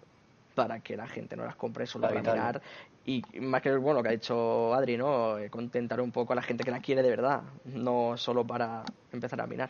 para 0.55 0.79
que 0.81 0.97
la 0.97 1.07
gente 1.07 1.35
no 1.35 1.45
las 1.45 1.55
compre 1.55 1.85
solo 1.87 2.07
Para 2.09 2.19
minar 2.21 2.61
y 3.05 3.23
más 3.39 3.61
que 3.61 3.73
bueno 3.77 3.99
lo 3.99 4.03
que 4.03 4.09
ha 4.09 4.11
dicho 4.11 4.73
Adri 4.75 4.97
no 4.97 5.37
Eh, 5.39 5.49
contentar 5.49 6.01
un 6.01 6.11
poco 6.11 6.33
a 6.33 6.35
la 6.35 6.41
gente 6.41 6.63
que 6.63 6.69
la 6.71 6.81
quiere 6.81 7.01
de 7.01 7.09
verdad 7.09 7.41
no 7.65 8.15
solo 8.17 8.45
para 8.45 8.83
empezar 9.13 9.39
a 9.41 9.47
minar 9.47 9.69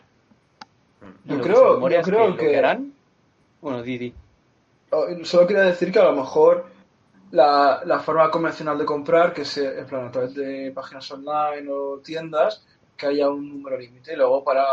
Mm. 1.00 1.28
Yo 1.32 1.40
creo- 1.40 1.84
que 1.88 1.94
yo 1.94 2.02
creo 2.02 2.28
lo 2.28 2.36
que- 2.36 2.56
harán. 2.56 2.92
Bueno, 3.60 3.82
Didi. 3.82 4.12
Oh, 4.90 5.06
Solo 5.24 5.46
quería 5.48 5.62
decir 5.64 5.90
que 5.92 5.98
a 5.98 6.04
lo 6.04 6.12
mejor 6.14 6.66
la, 7.32 7.82
la 7.84 7.98
forma 7.98 8.30
convencional 8.30 8.78
de 8.78 8.84
comprar, 8.84 9.32
que 9.32 9.44
sea 9.44 9.72
en 9.72 9.86
plan 9.86 10.06
a 10.06 10.10
través 10.10 10.34
de 10.34 10.70
páginas 10.74 11.10
online 11.10 11.68
o 11.70 11.98
tiendas, 11.98 12.64
que 12.96 13.06
haya 13.06 13.28
un 13.28 13.48
número 13.48 13.76
límite. 13.78 14.12
Y 14.12 14.16
luego 14.16 14.44
para 14.44 14.64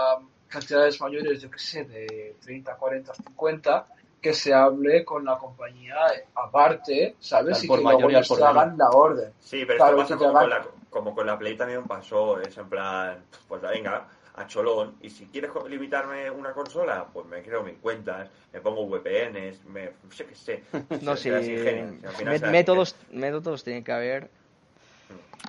cantidades 0.48 1.00
mayores, 1.02 1.42
yo 1.42 1.50
qué 1.52 1.60
sé, 1.60 1.84
de 1.86 2.36
30, 2.42 2.76
40, 2.76 3.14
50, 3.14 3.86
que 4.22 4.34
se 4.34 4.54
hable 4.54 5.06
con 5.06 5.24
la 5.26 5.38
compañía 5.38 5.96
aparte, 6.36 7.16
¿sabes? 7.20 7.64
Y 7.64 7.68
por 7.68 7.80
que 7.80 7.86
mayor 7.86 8.12
luego 8.12 8.28
por 8.28 8.44
hagan 8.44 8.78
la 8.78 8.90
orden. 8.90 9.34
Sí, 9.40 9.64
pero 9.66 9.78
Claro, 9.78 10.02
esto 10.02 10.16
pasa 10.16 10.18
como, 10.18 10.38
hagan- 10.40 10.42
con 10.42 10.50
la, 10.50 10.68
como 10.90 11.16
con 11.16 11.28
la 11.28 11.38
Play 11.40 11.56
también 11.56 11.84
pasó, 11.86 12.40
es 12.42 12.58
en 12.58 12.68
plan, 12.70 13.24
pues 13.48 13.62
venga, 13.62 14.08
a 14.40 14.48
cholón, 14.48 14.96
y 15.02 15.10
si 15.10 15.26
quieres 15.26 15.52
limitarme 15.68 16.32
una 16.32 16.54
consola, 16.54 17.06
pues 17.12 17.26
me 17.28 17.42
creo 17.42 17.62
mis 17.64 17.78
cuentas, 17.78 18.30
me 18.54 18.62
pongo 18.62 18.88
VPNs, 18.88 19.66
me, 19.66 19.92
yo 20.16 20.28
qué 20.28 20.36
sé. 20.36 20.64
no 21.02 21.16
Se- 21.16 21.24
si 21.24 21.24
será 21.24 21.38
así 21.40 21.58
genio, 21.58 22.10
si 22.12 22.16
final 22.26 22.52
métodos 22.52 22.96
métodos 23.12 23.64
tienen 23.64 23.84
que 23.84 23.92
haber 23.92 24.30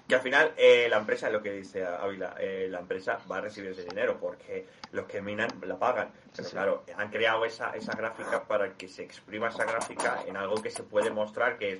Que 0.08 0.16
al 0.16 0.20
final 0.22 0.52
eh, 0.56 0.88
la 0.90 0.98
empresa, 0.98 1.30
lo 1.30 1.40
que 1.40 1.52
dice 1.52 1.84
Ávila, 1.84 2.34
eh, 2.40 2.66
la 2.68 2.80
empresa 2.80 3.20
va 3.30 3.36
a 3.38 3.40
recibir 3.42 3.70
ese 3.70 3.84
dinero 3.84 4.18
porque 4.20 4.66
los 4.90 5.06
que 5.06 5.22
minan 5.22 5.48
la 5.64 5.78
pagan. 5.78 6.08
Pero 6.34 6.48
sí. 6.48 6.52
claro, 6.52 6.84
han 6.96 7.10
creado 7.10 7.44
esa, 7.44 7.76
esa 7.76 7.92
gráfica 7.92 8.42
para 8.42 8.72
que 8.74 8.88
se 8.88 9.04
exprima 9.04 9.48
esa 9.50 9.64
gráfica 9.64 10.22
en 10.26 10.36
algo 10.36 10.60
que 10.60 10.70
se 10.70 10.82
puede 10.82 11.10
mostrar 11.10 11.58
que 11.58 11.72
es, 11.74 11.78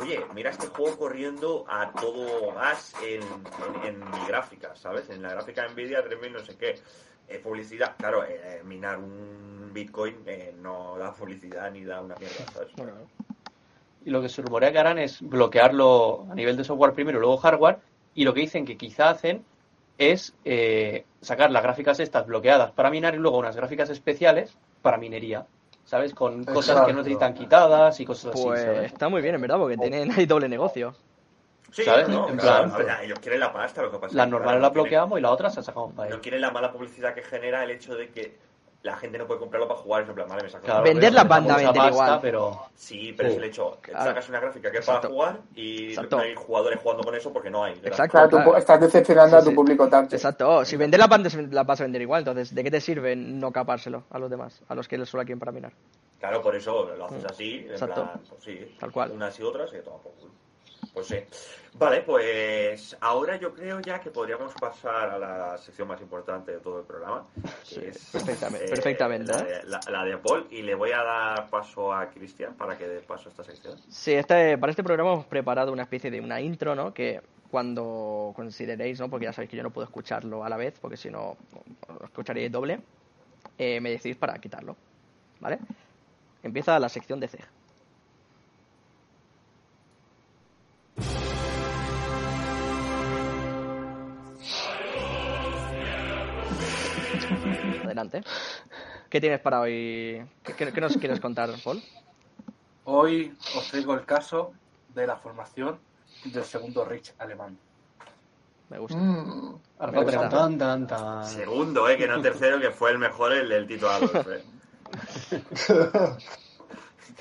oye, 0.00 0.24
mira 0.34 0.50
este 0.50 0.66
juego 0.68 0.96
corriendo 0.98 1.64
a 1.68 1.92
todo 1.92 2.52
gas 2.54 2.94
en, 3.02 3.20
mi 4.10 4.26
gráfica, 4.26 4.74
¿sabes? 4.74 5.08
En 5.10 5.22
la 5.22 5.30
gráfica 5.30 5.62
de 5.62 5.70
Nvidia 5.70 6.02
3000 6.02 6.32
no 6.32 6.40
sé 6.40 6.56
qué. 6.56 6.78
Eh, 7.28 7.38
publicidad, 7.38 7.94
claro, 7.96 8.24
eh, 8.24 8.62
minar 8.64 8.98
un 8.98 9.70
Bitcoin 9.72 10.16
eh, 10.26 10.54
no 10.60 10.98
da 10.98 11.12
publicidad 11.12 11.70
ni 11.70 11.84
da 11.84 12.00
una 12.00 12.16
mierda, 12.16 12.44
¿sabes? 12.52 12.72
bueno, 12.76 12.92
Y 14.04 14.10
lo 14.10 14.20
que 14.20 14.28
se 14.28 14.42
rumorea 14.42 14.72
que 14.72 14.78
harán 14.78 14.98
es 14.98 15.20
bloquearlo 15.22 16.26
a 16.30 16.34
nivel 16.34 16.56
de 16.56 16.64
software 16.64 16.92
primero 16.92 17.20
luego 17.20 17.36
hardware. 17.36 17.78
Y 18.14 18.24
lo 18.24 18.34
que 18.34 18.40
dicen 18.40 18.64
que 18.64 18.76
quizá 18.76 19.10
hacen 19.10 19.44
es 20.00 20.34
eh, 20.46 21.04
sacar 21.20 21.50
las 21.50 21.62
gráficas 21.62 22.00
estas 22.00 22.26
bloqueadas 22.26 22.72
para 22.72 22.90
minar 22.90 23.14
y 23.14 23.18
luego 23.18 23.38
unas 23.38 23.54
gráficas 23.54 23.90
especiales 23.90 24.56
para 24.80 24.96
minería. 24.96 25.46
¿Sabes? 25.90 26.14
Con 26.14 26.44
cosas 26.44 26.54
que 26.86 26.92
no 26.92 27.00
Exacto. 27.00 27.02
necesitan 27.02 27.34
quitadas 27.34 27.98
y 27.98 28.04
cosas 28.06 28.30
pues 28.32 28.60
así. 28.60 28.64
¿sabes? 28.64 28.92
está 28.92 29.08
muy 29.08 29.20
bien 29.22 29.34
en 29.34 29.40
verdad 29.40 29.58
porque 29.58 29.76
tienen 29.76 30.12
ahí 30.12 30.24
doble 30.24 30.48
negocio 30.48 30.94
Sí, 31.72 31.82
¿Sabes? 31.82 32.08
no, 32.08 32.28
En 32.28 32.36
claro, 32.36 32.68
plan- 32.68 32.80
o 32.80 32.84
sea, 32.84 33.02
ellos 33.02 33.18
quieren 33.18 33.40
la 33.40 33.52
pasta, 33.52 33.82
lo 33.82 33.90
que 33.90 33.98
pasa. 33.98 34.10
Que, 34.12 34.16
normales 34.30 34.42
claro, 34.42 34.52
las 34.60 34.62
no 34.62 34.72
quieren- 34.72 34.82
bloqueamos 34.84 35.18
y 35.18 35.22
las 35.22 35.30
otras 35.32 35.56
las 35.56 35.64
sacamos 35.64 35.92
para 35.94 36.08
No 36.10 36.14
ahí. 36.16 36.20
quieren 36.20 36.40
la 36.42 36.50
mala 36.52 36.72
publicidad 36.72 37.12
que 37.14 37.22
genera 37.22 37.64
el 37.64 37.70
hecho 37.72 37.96
de 37.96 38.08
que 38.10 38.38
la 38.82 38.96
gente 38.96 39.18
no 39.18 39.26
puede 39.26 39.40
comprarlo 39.40 39.68
para 39.68 39.80
jugar. 39.80 40.02
Es 40.04 40.08
en 40.08 40.14
plan, 40.14 40.28
vale, 40.28 40.42
me 40.44 40.48
saco 40.48 40.64
Claro, 40.64 40.82
Vender 40.84 41.12
la 41.12 41.24
banda 41.24 41.56
vender 41.56 41.74
pasta, 41.74 41.90
igual. 41.90 42.18
pero 42.22 42.60
Sí, 42.74 43.12
pero 43.14 43.28
Sí. 43.28 43.32
es 43.34 43.38
el 43.42 43.44
hecho. 43.48 43.78
que 43.82 43.90
Claro. 43.90 44.04
Sacas 44.06 44.28
una 44.30 44.40
gráfica 44.40 44.70
que 44.70 44.78
es 44.78 44.84
Exacto. 44.88 45.00
para 45.08 45.12
jugar 45.14 45.40
y 45.54 45.88
Exacto. 45.90 46.16
no 46.16 46.22
hay 46.22 46.34
jugadores 46.34 46.80
jugando 46.82 47.02
con 47.04 47.14
eso 47.14 47.32
porque 47.32 47.50
no 47.50 47.62
hay. 47.64 47.74
¿verdad? 47.74 47.88
Exacto. 47.90 48.12
Claro, 48.12 48.28
tú 48.30 48.36
claro. 48.36 48.56
estás 48.56 48.80
decepcionando 48.80 49.36
Sí, 49.36 49.40
a 49.42 49.44
tu 49.44 49.50
sí. 49.50 49.54
público 49.56 49.88
target. 49.88 50.14
exacto 50.14 50.48
Oh, 50.48 50.64
si 50.64 50.76
vender 50.76 50.98
la 50.98 51.06
banda 51.08 51.28
la 51.50 51.62
vas 51.64 51.80
a 51.80 51.84
vender 51.84 52.00
igual 52.00 52.20
entonces 52.20 52.54
¿de 52.54 52.64
qué 52.64 52.70
te 52.70 52.80
sirve 52.80 53.14
no 53.16 53.52
capárselo 53.52 54.04
a 54.10 54.18
los 54.18 54.30
demás 54.30 54.62
a 54.68 54.74
los 54.74 54.88
que 54.88 54.96
solo 55.04 55.22
la 55.22 55.26
quieren 55.26 55.38
para 55.40 55.52
minar 55.52 55.72
Claro, 56.18 56.42
por 56.42 56.54
eso 56.54 56.90
lo 56.96 57.06
haces 57.06 57.24
así, 57.24 57.58
en 57.60 57.68
Mm. 57.68 57.70
Exacto. 57.72 57.94
plan, 58.04 58.20
pues 58.28 58.44
sí, 58.44 58.76
Tal 58.78 58.92
cual. 58.92 59.10
unas 59.12 59.38
y 59.40 59.42
otras 59.42 59.70
y 59.72 59.78
toma 59.82 59.96
por 59.98 60.12
culo. 60.12 60.32
Pues 60.92 61.06
sí. 61.06 61.16
Vale, 61.74 62.00
pues 62.02 62.96
ahora 63.00 63.36
yo 63.36 63.54
creo 63.54 63.78
ya 63.80 64.00
que 64.00 64.10
podríamos 64.10 64.52
pasar 64.54 65.10
a 65.10 65.18
la 65.18 65.56
sección 65.58 65.86
más 65.86 66.00
importante 66.00 66.50
de 66.52 66.58
todo 66.58 66.80
el 66.80 66.84
programa. 66.86 67.26
que 67.68 67.74
Sí, 67.74 67.80
es, 67.84 68.08
perfectamente, 68.12 68.66
perfectamente, 68.68 69.32
La 69.32 69.40
¿eh? 69.40 69.44
de, 69.44 69.64
la- 69.64 69.84
la 69.88 70.04
de 70.04 70.18
Paul. 70.18 70.48
Y 70.50 70.62
le 70.62 70.74
voy 70.74 70.90
a 70.90 71.02
dar 71.04 71.48
paso 71.48 71.92
a 71.92 72.10
Cristian 72.10 72.54
para 72.54 72.76
que 72.76 72.88
dé 72.88 73.00
paso 73.00 73.28
a 73.28 73.30
esta 73.30 73.44
sección. 73.44 73.78
Sí, 73.88 74.14
este, 74.14 74.58
para 74.58 74.70
este 74.70 74.82
programa 74.82 75.12
hemos 75.12 75.26
preparado 75.26 75.72
una 75.72 75.82
especie 75.84 76.10
de 76.10 76.20
una 76.20 76.40
intro, 76.40 76.74
¿no? 76.74 76.92
Que 76.92 77.20
cuando 77.52 78.32
consideréis, 78.34 78.98
¿no? 78.98 79.08
Porque 79.08 79.26
ya 79.26 79.32
sabéis 79.32 79.50
que 79.50 79.56
yo 79.56 79.62
no 79.62 79.70
puedo 79.70 79.84
escucharlo 79.86 80.44
a 80.44 80.48
la 80.48 80.56
vez, 80.56 80.78
porque 80.80 80.96
si 80.96 81.08
no, 81.08 81.36
lo 81.88 82.04
escucharíais 82.04 82.50
doble. 82.50 82.80
eh, 83.58 83.80
me 83.80 83.90
decís 83.90 84.16
para 84.16 84.38
quitarlo, 84.38 84.76
¿vale? 85.38 85.58
Empieza 86.42 86.78
la 86.80 86.88
sección 86.88 87.20
de 87.20 87.28
CEG. 87.28 87.44
Adelante. 98.00 98.22
¿Qué 99.08 99.20
tienes 99.20 99.40
para 99.40 99.60
hoy? 99.60 100.24
¿Qué, 100.42 100.54
qué- 100.54 100.72
qué 100.72 100.80
nos 100.80 100.96
quieres 100.96 101.20
contar, 101.20 101.50
Paul? 101.62 101.82
Hoy 102.84 103.36
os 103.56 103.68
traigo 103.68 103.94
el 103.94 104.04
caso 104.04 104.52
de 104.94 105.06
la 105.06 105.16
formación 105.16 105.78
del 106.24 106.44
segundo 106.44 106.84
Reich 106.84 107.12
alemán. 107.18 107.58
Me 108.70 108.78
gusta. 108.78 108.96
Mm. 108.96 109.60
Me 109.92 110.02
gusta. 110.02 110.28
Tan, 110.28 110.56
tan, 110.58 110.86
tan. 110.86 111.26
Segundo, 111.26 111.88
eh, 111.88 111.96
que 111.96 112.06
no 112.06 112.20
tercero, 112.22 112.60
que 112.60 112.70
fue 112.70 112.90
el 112.92 112.98
mejor, 112.98 113.32
el 113.32 113.48
del 113.48 113.66
Tito 113.66 113.88
Adolf. 113.90 114.14
eh. 114.28 114.44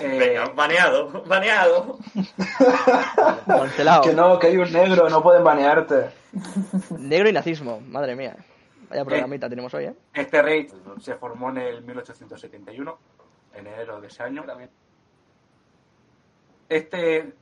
Eh, 0.01 0.17
Venga, 0.17 0.45
baneado, 0.55 1.23
baneado. 1.25 1.97
Cancelado. 3.45 4.01
Que 4.03 4.13
no, 4.13 4.39
que 4.39 4.47
hay 4.47 4.55
un 4.57 4.71
negro, 4.71 5.09
no 5.09 5.21
pueden 5.21 5.43
banearte. 5.43 6.11
Negro 6.97 7.27
y 7.27 7.33
nazismo, 7.33 7.81
madre 7.81 8.15
mía. 8.15 8.37
Vaya 8.89 9.05
programita 9.05 9.49
tenemos 9.49 9.73
hoy, 9.73 9.85
¿eh? 9.85 9.95
Este 10.13 10.41
Reich 10.41 10.73
se 10.99 11.15
formó 11.15 11.49
en 11.51 11.57
el 11.57 11.83
1871, 11.83 12.97
en 13.53 13.67
enero 13.67 14.01
de 14.01 14.07
ese 14.07 14.23
año. 14.23 14.43
Este, 16.67 17.33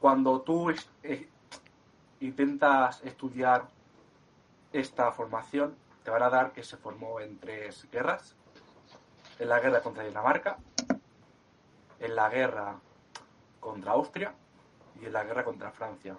cuando 0.00 0.40
tú 0.42 0.70
es- 0.70 0.88
eh, 1.02 1.28
intentas 2.20 3.02
estudiar 3.02 3.68
esta 4.72 5.12
formación, 5.12 5.76
te 6.02 6.10
van 6.10 6.22
a 6.22 6.30
dar 6.30 6.52
que 6.52 6.62
se 6.62 6.76
formó 6.76 7.20
en 7.20 7.38
tres 7.38 7.88
guerras. 7.90 8.36
En 9.38 9.48
la 9.48 9.58
guerra 9.60 9.80
contra 9.80 10.04
Dinamarca, 10.04 10.58
en 11.98 12.14
la 12.14 12.28
guerra 12.28 12.76
contra 13.58 13.92
Austria 13.92 14.34
y 15.00 15.06
en 15.06 15.12
la 15.12 15.24
guerra 15.24 15.44
contra 15.44 15.72
Francia. 15.72 16.16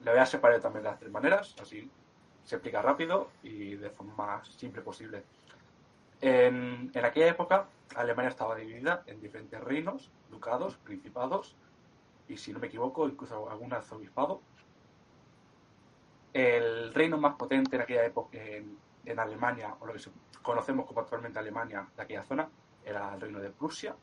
Le 0.00 0.10
voy 0.10 0.20
a 0.20 0.26
separar 0.26 0.60
también 0.60 0.82
de 0.84 0.90
las 0.90 0.98
tres 0.98 1.10
maneras, 1.10 1.54
así 1.62 1.90
se 2.44 2.56
explica 2.56 2.82
rápido 2.82 3.30
y 3.42 3.76
de 3.76 3.90
forma 3.90 4.14
más 4.14 4.48
simple 4.48 4.82
posible. 4.82 5.22
En, 6.20 6.90
en 6.94 7.04
aquella 7.04 7.28
época, 7.28 7.68
Alemania 7.96 8.30
estaba 8.30 8.54
dividida 8.54 9.02
en 9.06 9.20
diferentes 9.20 9.60
reinos, 9.60 10.10
ducados, 10.30 10.76
principados 10.76 11.56
y, 12.28 12.36
si 12.36 12.52
no 12.52 12.58
me 12.58 12.68
equivoco, 12.68 13.08
incluso 13.08 13.50
algún 13.50 13.72
arzobispado. 13.72 14.40
El 16.32 16.94
reino 16.94 17.18
más 17.18 17.34
potente 17.34 17.76
en 17.76 17.82
aquella 17.82 18.04
época 18.04 18.38
en, 18.38 18.78
en 19.04 19.18
Alemania, 19.18 19.74
o 19.80 19.86
lo 19.86 19.92
que 19.92 20.00
conocemos 20.42 20.86
como 20.86 21.00
actualmente 21.00 21.38
Alemania, 21.38 21.86
de 21.96 22.02
aquella 22.02 22.24
zona, 22.24 22.48
era 22.84 23.14
el 23.14 23.20
reino 23.20 23.40
de 23.40 23.50
Prusia. 23.50 23.94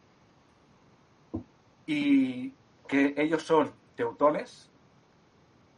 Y 1.86 2.54
que 2.88 3.16
ellos 3.18 3.44
son 3.44 3.72
teutones, 3.96 4.70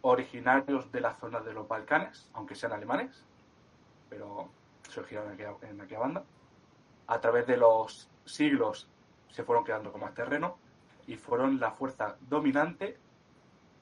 originarios 0.01 0.91
de 0.91 1.01
la 1.01 1.13
zona 1.15 1.39
de 1.41 1.53
los 1.53 1.67
Balcanes, 1.67 2.29
aunque 2.33 2.55
sean 2.55 2.73
alemanes, 2.73 3.23
pero 4.09 4.49
surgieron 4.89 5.27
en 5.27 5.33
aquella, 5.33 5.53
en 5.69 5.81
aquella 5.81 5.99
banda. 5.99 6.23
A 7.07 7.19
través 7.19 7.45
de 7.47 7.57
los 7.57 8.09
siglos 8.25 8.87
se 9.29 9.43
fueron 9.43 9.63
quedando 9.63 9.91
con 9.91 10.01
más 10.01 10.13
terreno 10.13 10.57
y 11.07 11.15
fueron 11.17 11.59
la 11.59 11.71
fuerza 11.71 12.15
dominante 12.21 12.97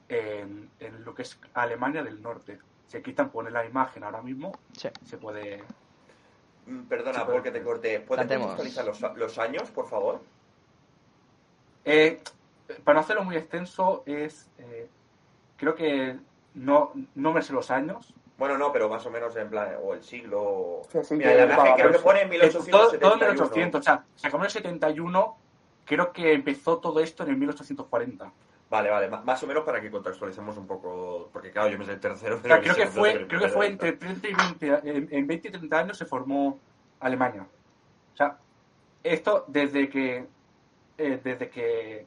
en, 0.08 0.70
en 0.80 1.04
lo 1.04 1.14
que 1.14 1.22
es 1.22 1.38
Alemania 1.54 2.02
del 2.02 2.20
Norte. 2.22 2.58
Si 2.86 2.96
aquí 2.96 3.12
te 3.12 3.24
poner 3.24 3.52
la 3.52 3.64
imagen 3.64 4.02
ahora 4.04 4.20
mismo, 4.22 4.52
Sí. 4.72 4.88
se 5.04 5.16
puede... 5.16 5.62
Mm, 6.66 6.82
Perdona 6.82 7.24
porque 7.24 7.50
te 7.50 7.62
corté. 7.62 8.00
¿Puedes 8.00 8.26
los, 8.84 9.00
los 9.16 9.38
años, 9.38 9.70
por 9.70 9.88
favor? 9.88 10.20
Eh, 11.84 12.20
para 12.84 12.94
no 12.94 13.00
hacerlo 13.00 13.24
muy 13.24 13.36
extenso, 13.36 14.02
es... 14.06 14.50
eh, 14.58 14.88
creo 15.60 15.74
que 15.74 16.16
no, 16.54 16.92
no 17.14 17.32
me 17.32 17.42
sé 17.42 17.52
los 17.52 17.70
años, 17.70 18.14
Bueno, 18.38 18.56
no, 18.56 18.72
pero 18.72 18.88
más 18.88 19.04
o 19.04 19.10
menos 19.10 19.36
en 19.36 19.50
plan, 19.50 19.76
o 19.82 19.92
el 19.92 20.02
siglo... 20.02 20.80
Sí, 20.90 20.98
sí, 21.04 21.14
Mira, 21.16 21.32
que 21.32 21.46
la 21.46 21.74
creo 21.76 21.92
que 21.92 21.98
pone 21.98 22.22
en 22.22 22.32
Es 22.32 22.52
todo, 22.54 22.88
todo 22.98 23.12
en 23.14 23.20
1871. 23.20 23.32
1800, 23.34 23.80
o 23.80 23.82
sea, 23.82 24.04
se 24.14 24.26
acabó 24.26 24.42
en 24.42 24.46
el 24.46 24.50
71, 24.50 25.36
creo 25.84 26.12
que 26.12 26.32
empezó 26.32 26.78
todo 26.78 27.00
esto 27.00 27.22
en 27.24 27.28
el 27.30 27.36
1840. 27.36 28.32
Vale, 28.70 28.88
vale, 28.88 29.08
más 29.10 29.42
o 29.42 29.46
menos 29.46 29.64
para 29.64 29.80
que 29.80 29.90
contextualicemos 29.90 30.56
un 30.56 30.66
poco, 30.66 31.28
porque 31.32 31.50
claro, 31.50 31.68
yo 31.68 31.78
me 31.78 31.84
sé 31.84 31.92
el 31.92 32.00
tercero. 32.00 32.36
O 32.36 32.40
sea, 32.40 32.60
creo 32.60 32.74
que 32.74 32.86
fue, 32.86 33.26
creo 33.26 33.40
que 33.40 33.48
fue 33.48 33.66
entre 33.66 33.92
30 33.92 34.28
y 34.28 34.34
20, 34.34 34.70
a- 34.72 34.80
en, 34.84 35.08
en 35.10 35.26
20 35.26 35.48
y 35.48 35.50
30 35.50 35.78
años 35.78 35.98
se 35.98 36.06
formó 36.06 36.58
Alemania. 37.00 37.46
O 38.14 38.16
sea, 38.16 38.38
esto 39.02 39.44
desde 39.48 39.88
que, 39.90 40.26
eh, 40.98 41.20
desde 41.22 41.50
que 41.50 42.06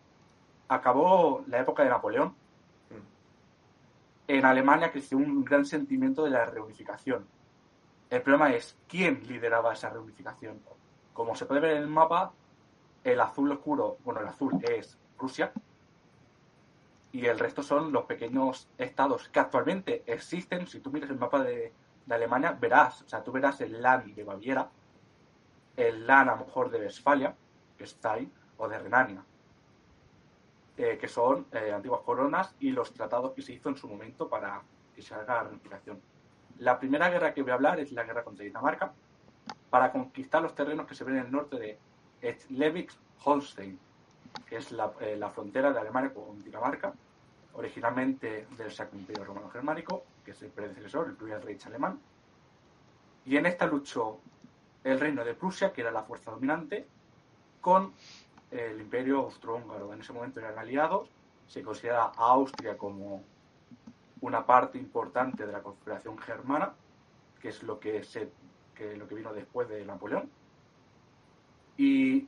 acabó 0.70 1.44
la 1.48 1.60
época 1.60 1.84
de 1.84 1.90
Napoleón. 1.90 2.34
En 4.38 4.46
Alemania 4.46 4.92
creció 4.92 5.18
un 5.18 5.44
gran 5.44 5.66
sentimiento 5.66 6.24
de 6.24 6.32
la 6.32 6.46
reunificación. 6.46 7.28
El 8.10 8.22
problema 8.22 8.54
es 8.54 8.78
quién 8.88 9.22
lideraba 9.28 9.74
esa 9.74 9.90
reunificación. 9.90 10.62
Como 11.14 11.36
se 11.36 11.46
puede 11.46 11.62
ver 11.62 11.72
en 11.78 11.84
el 11.84 11.88
mapa, 11.88 12.34
el 13.04 13.20
azul 13.20 13.52
oscuro, 13.52 13.98
bueno, 14.04 14.22
el 14.22 14.28
azul 14.28 14.60
es 14.64 14.98
Rusia, 15.18 15.52
y 17.12 17.28
el 17.28 17.38
resto 17.38 17.62
son 17.62 17.92
los 17.92 18.06
pequeños 18.06 18.68
estados 18.78 19.30
que 19.30 19.40
actualmente 19.40 20.04
existen. 20.08 20.66
Si 20.68 20.80
tú 20.80 20.92
miras 20.92 21.12
el 21.12 21.20
mapa 21.20 21.44
de, 21.44 21.72
de 22.06 22.16
Alemania, 22.16 22.58
verás, 22.60 23.04
o 23.04 23.08
sea, 23.08 23.24
tú 23.24 23.32
verás 23.32 23.62
el 23.62 23.82
LAN 23.82 24.16
de 24.16 24.24
Baviera, 24.24 24.70
el 25.78 26.08
LAN 26.08 26.30
a 26.30 26.36
lo 26.36 26.46
mejor 26.46 26.72
de 26.72 26.80
Westfalia, 26.80 27.36
que 27.78 27.84
está 27.84 28.14
ahí, 28.14 28.32
o 28.58 28.68
de 28.68 28.80
Renania, 28.80 29.24
eh, 30.78 30.98
que 31.00 31.08
son 31.08 31.46
eh, 31.52 31.72
antiguas 31.72 32.02
coronas 32.02 32.56
y 32.60 32.72
los 32.72 32.92
tratados 32.94 33.34
que 33.34 33.42
se 33.42 33.54
hizo 33.54 33.70
en 33.70 33.78
su 33.78 33.88
momento 33.88 34.28
para 34.28 34.62
que 34.96 35.02
se 35.02 35.14
haga 35.14 35.36
la 35.36 35.44
reunificación. 35.44 36.02
La 36.60 36.80
primera 36.80 37.10
guerra 37.10 37.34
que 37.34 37.42
voy 37.42 37.52
a 37.52 37.56
hablar 37.56 37.80
es 37.80 37.92
la 37.92 38.04
guerra 38.04 38.24
contra 38.24 38.44
Dinamarca, 38.44 38.94
para 39.70 39.92
conquistar 39.92 40.42
los 40.42 40.56
terrenos 40.56 40.88
que 40.88 40.96
se 40.96 41.04
ven 41.04 41.18
en 41.18 41.26
el 41.26 41.32
norte 41.32 41.58
de 41.58 41.80
Schleswig-Holstein, 42.22 43.78
que 44.48 44.58
es 44.58 44.72
la, 44.72 44.94
eh, 45.00 45.16
la 45.16 45.30
frontera 45.30 45.72
de 45.72 45.80
Alemania 45.80 46.14
con 46.14 46.44
Dinamarca, 46.44 46.94
originalmente 47.54 48.48
del 48.58 48.72
Sacro 48.72 48.98
Imperio 48.98 49.26
Romano 49.26 49.50
Germánico, 49.50 50.04
que 50.24 50.32
es 50.32 50.42
el 50.42 50.50
predecesor, 50.50 51.08
el 51.08 51.16
primer 51.16 51.44
Reich 51.44 51.66
alemán. 51.68 52.00
Y 53.26 53.38
en 53.38 53.46
esta 53.46 53.66
luchó 53.68 54.20
el 54.84 55.00
reino 55.00 55.24
de 55.24 55.34
Prusia, 55.34 55.72
que 55.72 55.82
era 55.82 55.92
la 55.92 56.04
fuerza 56.04 56.32
dominante, 56.32 56.88
con 57.62 57.94
el 58.54 58.80
Imperio 58.82 59.20
Austrohúngaro. 59.20 59.94
En 59.94 60.02
ese 60.02 60.14
momento 60.14 60.40
eran 60.40 60.58
aliados, 60.58 61.10
se 61.48 61.64
considera 61.64 62.04
a 62.04 62.12
Austria 62.16 62.78
como 62.78 63.24
una 64.22 64.46
parte 64.46 64.78
importante 64.78 65.46
de 65.46 65.52
la 65.52 65.62
confederación 65.62 66.18
germana, 66.18 66.74
que 67.42 67.50
es 67.50 67.64
lo 67.64 67.80
que, 67.80 68.04
se, 68.04 68.32
que 68.76 68.96
lo 68.96 69.08
que 69.08 69.16
vino 69.16 69.34
después 69.34 69.68
de 69.68 69.84
Napoleón. 69.84 70.30
Y 71.78 72.28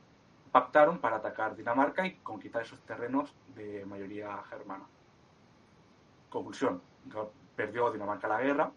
pactaron 0.51 0.97
para 0.99 1.17
atacar 1.17 1.55
Dinamarca 1.55 2.05
y 2.05 2.15
conquistar 2.15 2.63
esos 2.63 2.79
terrenos 2.81 3.33
de 3.55 3.85
mayoría 3.85 4.41
germana. 4.49 4.85
Conclusión, 6.29 6.81
perdió 7.55 7.91
Dinamarca 7.91 8.27
la 8.27 8.41
guerra 8.41 8.71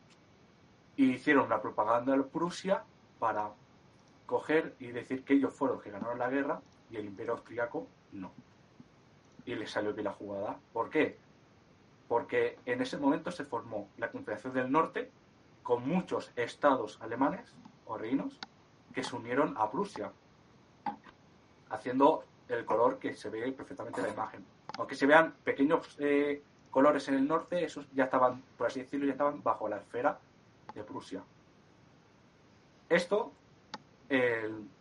y 0.97 1.13
hicieron 1.13 1.47
una 1.47 1.61
propaganda 1.61 2.17
de 2.17 2.23
Prusia 2.25 2.85
para 3.19 3.51
coger 4.27 4.77
y 4.79 4.89
decir 4.89 5.25
que 5.25 5.35
ellos 5.35 5.55
fueron 5.55 5.77
los 5.77 5.85
que 5.85 5.91
ganaron 5.91 6.19
la 6.19 6.29
guerra 6.29 6.61
y 6.91 6.97
el 6.97 7.07
imperio 7.07 7.33
austriaco 7.33 7.87
no. 8.13 8.33
Y 9.45 9.55
les 9.55 9.71
salió 9.71 9.93
bien 9.93 10.05
la 10.05 10.13
jugada. 10.13 10.59
¿Por 10.73 10.91
qué? 10.91 11.19
Porque 12.09 12.59
en 12.65 12.81
ese 12.81 12.99
momento 12.99 13.31
se 13.31 13.45
formó 13.45 13.89
la 13.97 14.11
Confederación 14.11 14.55
del 14.55 14.71
Norte 14.71 15.11
con 15.63 15.87
muchos 15.87 16.33
estados 16.37 16.99
alemanes 17.01 17.55
o 17.87 17.99
reinos 17.99 18.39
que 18.95 19.03
se 19.03 19.15
unieron 19.15 19.55
a 19.59 19.71
Prusia 19.71 20.13
haciendo 21.71 22.25
el 22.49 22.65
color 22.65 22.99
que 22.99 23.15
se 23.15 23.29
ve 23.29 23.53
perfectamente 23.53 24.01
en 24.01 24.07
la 24.07 24.13
imagen. 24.13 24.45
Aunque 24.79 24.95
se 24.95 25.07
vean 25.07 25.35
pequeños 25.45 25.97
eh, 25.99 26.43
colores 26.71 27.09
en 27.09 27.15
el 27.15 27.29
norte, 27.29 27.65
esos 27.65 27.87
ya 27.93 28.05
estaban, 28.05 28.43
por 28.57 28.69
así 28.69 28.81
decirlo, 28.81 29.07
ya 29.07 29.13
estaban 29.13 29.43
bajo 29.43 29.69
la 29.69 29.77
esfera 29.77 30.19
de 30.75 30.83
Prusia. 30.85 31.23
Esto, 32.89 33.33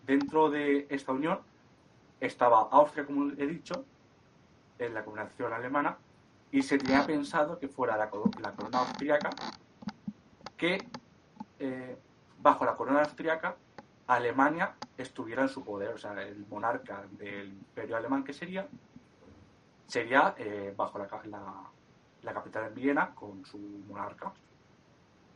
dentro 0.06 0.50
de 0.50 0.88
esta 0.90 1.12
unión, 1.12 1.40
estaba 2.20 2.68
Austria, 2.72 3.06
como 3.06 3.32
he 3.32 3.48
dicho, 3.48 3.86
en 4.80 4.94
la 4.94 5.04
combinación 5.04 5.54
alemana, 5.54 5.98
y 6.52 6.62
se 6.62 6.78
tenía 6.78 7.06
pensado 7.06 7.60
que 7.60 7.68
fuera 7.68 7.98
la, 7.98 8.10
coro- 8.10 8.32
la 8.42 8.52
corona 8.52 8.80
austriaca, 8.80 9.32
que 10.56 10.88
eh, 11.60 11.98
bajo 12.40 12.66
la 12.66 12.76
corona 12.76 13.02
austriaca 13.02 13.56
Alemania 14.08 14.74
estuviera 14.98 15.42
en 15.44 15.50
su 15.50 15.64
poder, 15.64 15.90
o 15.94 15.98
sea, 15.98 16.14
el 16.24 16.46
monarca 16.48 17.04
del 17.12 17.50
imperio 17.50 17.98
alemán 17.98 18.24
que 18.24 18.34
sería, 18.34 18.68
sería 19.88 20.34
eh, 20.38 20.74
bajo 20.76 20.98
la, 21.00 21.08
la- 21.26 21.64
la 22.24 22.34
capital 22.34 22.66
en 22.68 22.76
Viena 22.76 23.14
con 23.14 23.46
su 23.46 23.58
monarca. 23.60 24.34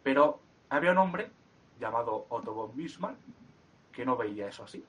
Pero 0.03 0.40
había 0.70 0.91
un 0.91 0.98
hombre 0.98 1.30
llamado 1.80 2.26
Otto 2.30 2.53
von 2.53 2.76
Bismarck 2.76 3.18
que 3.91 4.06
no 4.06 4.18
veía 4.18 4.48
eso 4.48 4.64
así. 4.64 4.84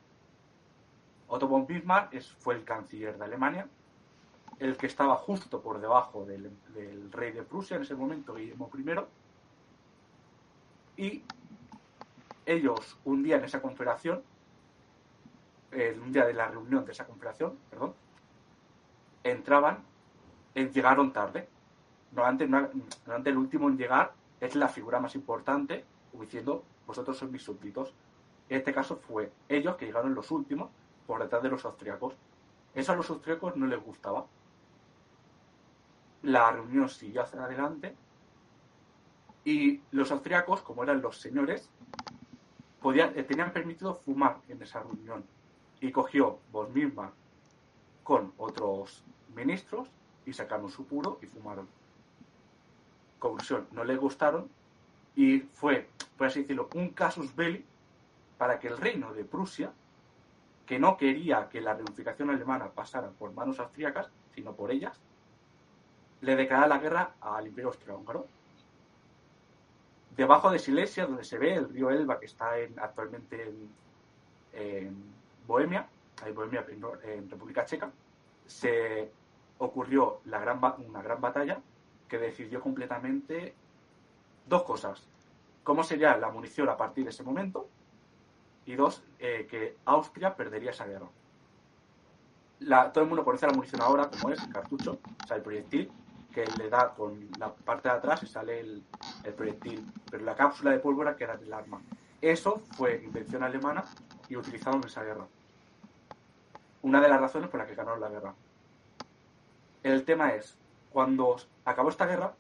Otto 1.32 1.48
von 1.48 1.66
Bismarck 1.66 2.20
fue 2.40 2.56
el 2.56 2.62
canciller 2.62 3.16
de 3.16 3.24
Alemania, 3.24 3.66
el 4.59 4.76
que 4.76 4.86
estaba 4.86 5.16
justo 5.16 5.62
por 5.62 5.80
debajo 5.80 6.26
del, 6.26 6.50
rey 7.10 7.32
de 7.32 7.42
Prusia 7.42 7.76
en 7.76 7.84
ese 7.84 7.94
momento, 7.94 8.34
Guillermo 8.34 8.70
I, 10.98 11.02
y 11.02 11.24
ellos 12.44 12.98
un 13.06 13.22
día 13.22 13.36
en 13.36 13.44
esa 13.44 13.62
confederación, 13.62 14.22
un 16.04 16.12
día 16.12 16.26
de 16.26 16.34
la 16.34 16.48
reunión 16.48 16.84
de 16.84 16.92
esa 16.92 17.06
confederación, 17.06 17.56
perdón, 17.70 17.94
entraban, 19.24 19.78
llegaron 20.54 21.14
tarde. 21.14 21.48
Normalmente, 22.10 22.46
no- 22.46 22.68
normalmente 23.06 23.30
el 23.30 23.38
último 23.38 23.70
en 23.70 23.78
llegar 23.78 24.12
es 24.38 24.54
la 24.54 24.68
figura 24.68 25.00
más 25.00 25.14
importante, 25.14 25.86
diciendo, 26.12 26.62
vosotros 26.86 27.16
sois 27.16 27.32
mis 27.32 27.42
súbditos. 27.42 27.94
En 28.50 28.59
este 28.59 28.74
caso 28.74 28.96
fue 28.96 29.32
ellos 29.48 29.76
que 29.76 29.86
llegaron 29.86 30.14
los 30.14 30.30
últimos 30.30 30.68
por 31.06 31.22
detrás 31.22 31.42
de 31.42 31.48
los 31.50 31.64
austriacos. 31.64 32.14
Eso 32.74 32.92
a 32.92 32.96
los 32.96 33.10
austriacos 33.10 33.56
no 33.56 33.66
les 33.66 33.82
gustaba. 33.82 34.26
La 36.22 36.52
reunión 36.52 36.88
siguió 36.88 37.22
hacia 37.22 37.44
adelante 37.44 37.94
y 39.44 39.80
los 39.90 40.10
austriacos, 40.12 40.62
como 40.62 40.84
eran 40.84 41.02
los 41.02 41.20
señores, 41.20 41.68
podían, 42.80 43.18
eh, 43.18 43.24
tenían 43.24 43.52
permitido 43.52 43.96
fumar 43.96 44.40
en 44.48 44.62
esa 44.62 44.80
reunión. 44.80 45.24
Y 45.80 45.90
cogió 45.90 46.38
von 46.52 46.72
Bismarck 46.72 47.12
con 48.04 48.32
otros 48.36 49.04
ministros 49.34 49.88
y 50.24 50.32
sacaron 50.32 50.70
su 50.70 50.86
puro 50.86 51.18
y 51.22 51.26
fumaron. 51.26 51.68
Conclusión, 53.18 53.66
no 53.72 53.84
les 53.84 53.98
gustaron 53.98 54.48
y 55.14 55.40
fue, 55.40 55.88
por 56.16 56.28
así 56.28 56.42
decirlo, 56.42 56.68
un 56.74 56.90
casus 56.90 57.34
belli 57.34 57.64
para 58.38 58.58
que 58.58 58.68
el 58.68 58.76
reino 58.76 59.12
de 59.12 59.24
Prusia, 59.24 59.72
que 60.66 60.78
no 60.78 60.97
quería 60.97 61.48
que 61.48 61.60
la 61.60 61.74
reunificación 61.74 62.30
alemana 62.30 62.68
pasara 62.70 63.10
por 63.10 63.32
manos 63.32 63.59
austríacas, 63.60 64.09
sino 64.34 64.55
por 64.55 64.70
ellas, 64.70 64.98
le 66.20 66.36
declarara 66.36 66.68
la 66.68 66.78
guerra 66.78 67.14
al 67.20 67.47
imperio 67.47 67.68
austrohúngaro. 67.68 68.26
debajo 70.16 70.51
de 70.51 70.59
Silesia, 70.59 71.06
donde 71.06 71.24
se 71.24 71.39
ve 71.39 71.55
el 71.55 71.70
río 71.70 71.90
Elba, 71.90 72.20
que 72.20 72.26
está 72.26 72.59
en- 72.59 72.78
actualmente 72.78 73.51
en, 74.52 75.12
Bohemia, 75.47 75.89
en 76.26 76.34
Bohemia, 76.34 76.66
en 77.05 77.30
República 77.30 77.64
Checa, 77.64 77.90
se 78.47 79.10
ocurrió 79.59 80.20
una 80.26 81.01
gran 81.02 81.20
batalla 81.20 81.60
que 82.09 82.18
decidió 82.18 82.60
completamente 82.60 83.55
dos 84.47 84.62
cosas. 84.64 85.02
Cómo 85.64 85.82
sería 85.82 86.16
la 86.18 86.30
munición 86.30 86.68
a 86.68 86.76
partir 86.76 87.05
de 87.05 87.10
ese 87.10 87.22
momento 87.22 87.68
y 88.66 88.74
dos, 88.74 89.02
eh, 89.18 89.47
que 89.51 89.76
Austria 89.84 90.36
perdería 90.36 90.70
esa 90.70 90.86
guerra. 90.86 91.09
Todo 92.93 93.02
el 93.02 93.09
mundo 93.09 93.24
conoce 93.24 93.47
la 93.47 93.52
munición 93.52 93.80
ahora 93.80 94.09
como 94.09 94.32
es 94.32 94.40
el 94.40 94.52
cartucho, 94.52 94.98
o 95.24 95.26
sea, 95.26 95.36
el 95.36 95.43
proyectil, 95.43 95.90
que 96.32 96.44
le 96.59 96.70
da 96.70 96.94
con 96.94 97.28
la 97.39 97.52
parte 97.52 97.89
de 97.89 97.94
atrás 97.94 98.22
y 98.22 98.26
sale 98.26 98.60
el, 98.60 98.82
el 99.24 99.34
proyectil, 99.34 99.84
pero 100.10 100.24
la 100.24 100.34
cápsula 100.34 100.70
de 100.70 100.78
pólvora 100.78 101.16
que 101.16 101.24
era 101.24 101.36
del 101.36 101.52
arma. 101.52 101.82
Eso 102.20 102.62
fue 102.76 103.02
invención 103.05 103.43
alemana 103.43 103.84
y 104.28 104.36
utilizado 104.36 104.76
en 104.76 104.84
esa 104.84 105.02
guerra. 105.02 105.26
Una 106.82 107.01
de 107.01 107.09
las 107.09 107.20
razones 107.20 107.51
por 107.51 107.59
las 107.59 107.68
que 107.68 107.74
ganaron 107.74 108.01
la 108.01 108.09
guerra. 108.09 108.34
El 109.82 110.05
tema 110.05 110.32
es, 110.34 110.56
cuando 110.90 111.36
acabó 111.64 111.89
esta 111.89 112.06
guerra, 112.06 112.32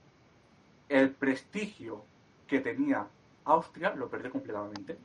el 0.88 1.10
prestigio 1.10 2.04
que 2.46 2.60
tenía 2.60 3.06
Austria 3.44 3.94
lo 3.94 4.08
perdió 4.08 4.30
completamente. 4.30 4.96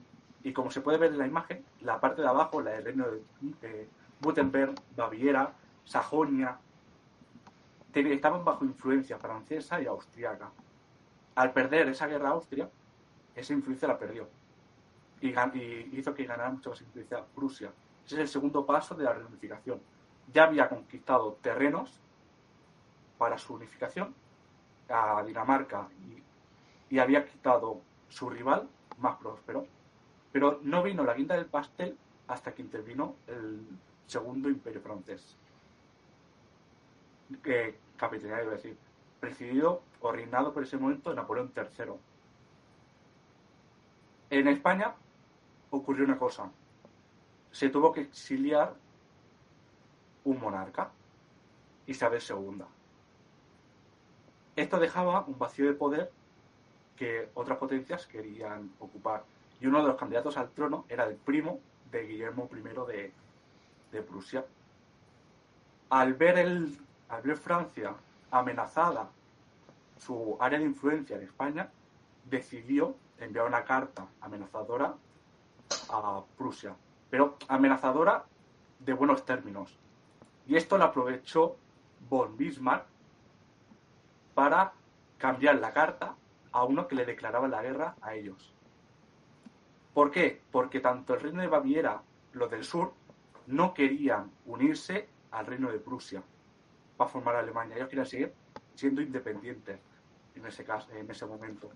Y 0.47 0.53
como 0.53 0.71
se 0.71 0.79
puede 0.79 0.97
ver 0.97 1.11
en 1.11 1.17
la 1.17 1.27
imagen, 1.27 1.65
la 1.81 1.99
parte 1.99 2.21
de 2.21 2.27
abajo, 2.29 2.61
la 2.61 2.71
del 2.71 2.85
reino 2.85 3.05
de 3.05 3.21
eh, 3.63 3.89
Württemberg, 4.21 4.75
Baviera, 4.95 5.51
Sajonia, 5.83 6.57
estaban 7.93 8.45
bajo 8.45 8.63
influencia 8.63 9.17
francesa 9.17 9.81
y 9.81 9.87
austriaca. 9.87 10.49
Al 11.35 11.51
perder 11.51 11.89
esa 11.89 12.07
guerra 12.07 12.29
Austria, 12.29 12.69
esa 13.35 13.51
influencia 13.51 13.89
la 13.89 13.99
perdió. 13.99 14.29
Y, 15.19 15.33
hizo 15.99 16.13
que 16.13 16.23
ganara 16.23 16.49
mucha 16.49 16.69
más 16.69 16.79
influencia 16.79 17.25
Prusia. 17.25 17.73
Ese 18.05 18.15
es 18.15 18.21
el 18.21 18.27
segundo 18.29 18.65
paso 18.65 18.95
de 18.95 19.03
la 19.03 19.11
reunificación. 19.11 19.81
Ya 20.31 20.45
había 20.45 20.69
conquistado 20.69 21.37
terrenos 21.41 21.99
para 23.17 23.37
su 23.37 23.53
unificación 23.53 24.15
a 24.87 25.21
Dinamarca 25.23 25.89
y 26.89 26.99
había 26.99 27.25
quitado 27.25 27.81
su 28.07 28.29
rival 28.29 28.69
más 28.97 29.17
próspero. 29.17 29.67
Pero 30.31 30.59
no 30.63 30.83
vino 30.83 31.03
la 31.03 31.13
guinda 31.13 31.35
del 31.35 31.45
pastel 31.45 31.97
hasta 32.27 32.53
que 32.53 32.61
intervino 32.61 33.15
el 33.27 33.65
segundo 34.05 34.49
imperio 34.49 34.81
francés. 34.81 35.37
Que 37.43 37.77
a 37.99 38.07
decir, 38.07 38.77
presidido 39.19 39.81
o 40.01 40.11
reinado 40.11 40.53
por 40.53 40.63
ese 40.63 40.77
momento 40.77 41.13
Napoleón 41.13 41.51
III. 41.55 41.93
En 44.29 44.47
España 44.47 44.93
ocurrió 45.71 46.05
una 46.05 46.17
cosa. 46.17 46.51
Se 47.51 47.69
tuvo 47.69 47.91
que 47.91 48.01
exiliar 48.01 48.75
un 50.25 50.39
monarca, 50.39 50.91
Isabel 51.87 52.21
II. 52.21 52.63
Esto 54.55 54.79
dejaba 54.79 55.23
un 55.25 55.39
vacío 55.39 55.65
de 55.65 55.73
poder 55.73 56.11
que 56.95 57.29
otras 57.35 57.57
potencias 57.57 58.05
querían 58.07 58.71
ocupar. 58.79 59.23
Y 59.59 59.67
uno 59.67 59.81
de 59.81 59.87
los 59.87 59.97
candidatos 59.97 60.37
al 60.37 60.51
trono 60.51 60.85
era 60.89 61.05
el 61.05 61.15
primo 61.15 61.59
de 61.91 62.05
Guillermo 62.05 62.49
I 62.51 63.11
de, 63.91 64.01
Prusia. 64.01 64.45
Al 65.89 66.13
ver, 66.13 66.37
el, 66.37 66.77
al 67.09 67.21
ver 67.23 67.37
Francia 67.37 67.95
amenazada 68.29 69.09
su 69.97 70.37
área 70.39 70.59
de 70.59 70.65
influencia 70.65 71.15
en 71.15 71.23
España, 71.23 71.69
decidió 72.25 72.95
enviar 73.19 73.47
una 73.47 73.63
carta 73.63 74.05
amenazadora 74.21 74.93
a 75.89 76.21
Prusia, 76.37 76.75
pero 77.09 77.37
amenazadora 77.47 78.25
de 78.79 78.93
buenos 78.93 79.25
términos. 79.25 79.77
Y 80.45 80.55
esto 80.55 80.77
lo 80.77 80.85
aprovechó 80.85 81.57
von 82.09 82.37
Bismarck 82.37 82.85
para 84.33 84.73
cambiar 85.17 85.55
la 85.55 85.73
carta 85.73 86.15
a 86.51 86.63
uno 86.63 86.87
que 86.87 86.95
le 86.95 87.05
declaraba 87.05 87.47
la 87.47 87.61
guerra 87.61 87.95
a 88.01 88.15
ellos. 88.15 88.53
¿Por 89.97 90.11
qué? 90.11 90.39
Porque 90.51 90.79
tanto 90.79 91.15
el 91.15 91.21
reino 91.21 91.41
de 91.41 91.47
Baviera, 91.47 92.03
los 92.33 92.51
del 92.51 92.63
sur, 92.63 92.93
no 93.47 93.73
querían 93.73 94.29
unirse 94.45 95.09
al 95.31 95.47
reino 95.47 95.71
de 95.71 95.79
Prusia 95.79 96.21
para 96.95 97.09
formar 97.09 97.35
Alemania. 97.35 97.77
Ellos 97.77 97.89
querían 97.89 98.05
seguir 98.05 98.33
siendo 98.75 99.01
independientes 99.01 99.79
en 100.35 100.45
ese 100.45 100.63
caso, 100.63 100.91
en 100.91 101.09
ese 101.09 101.25
momento. 101.25 101.71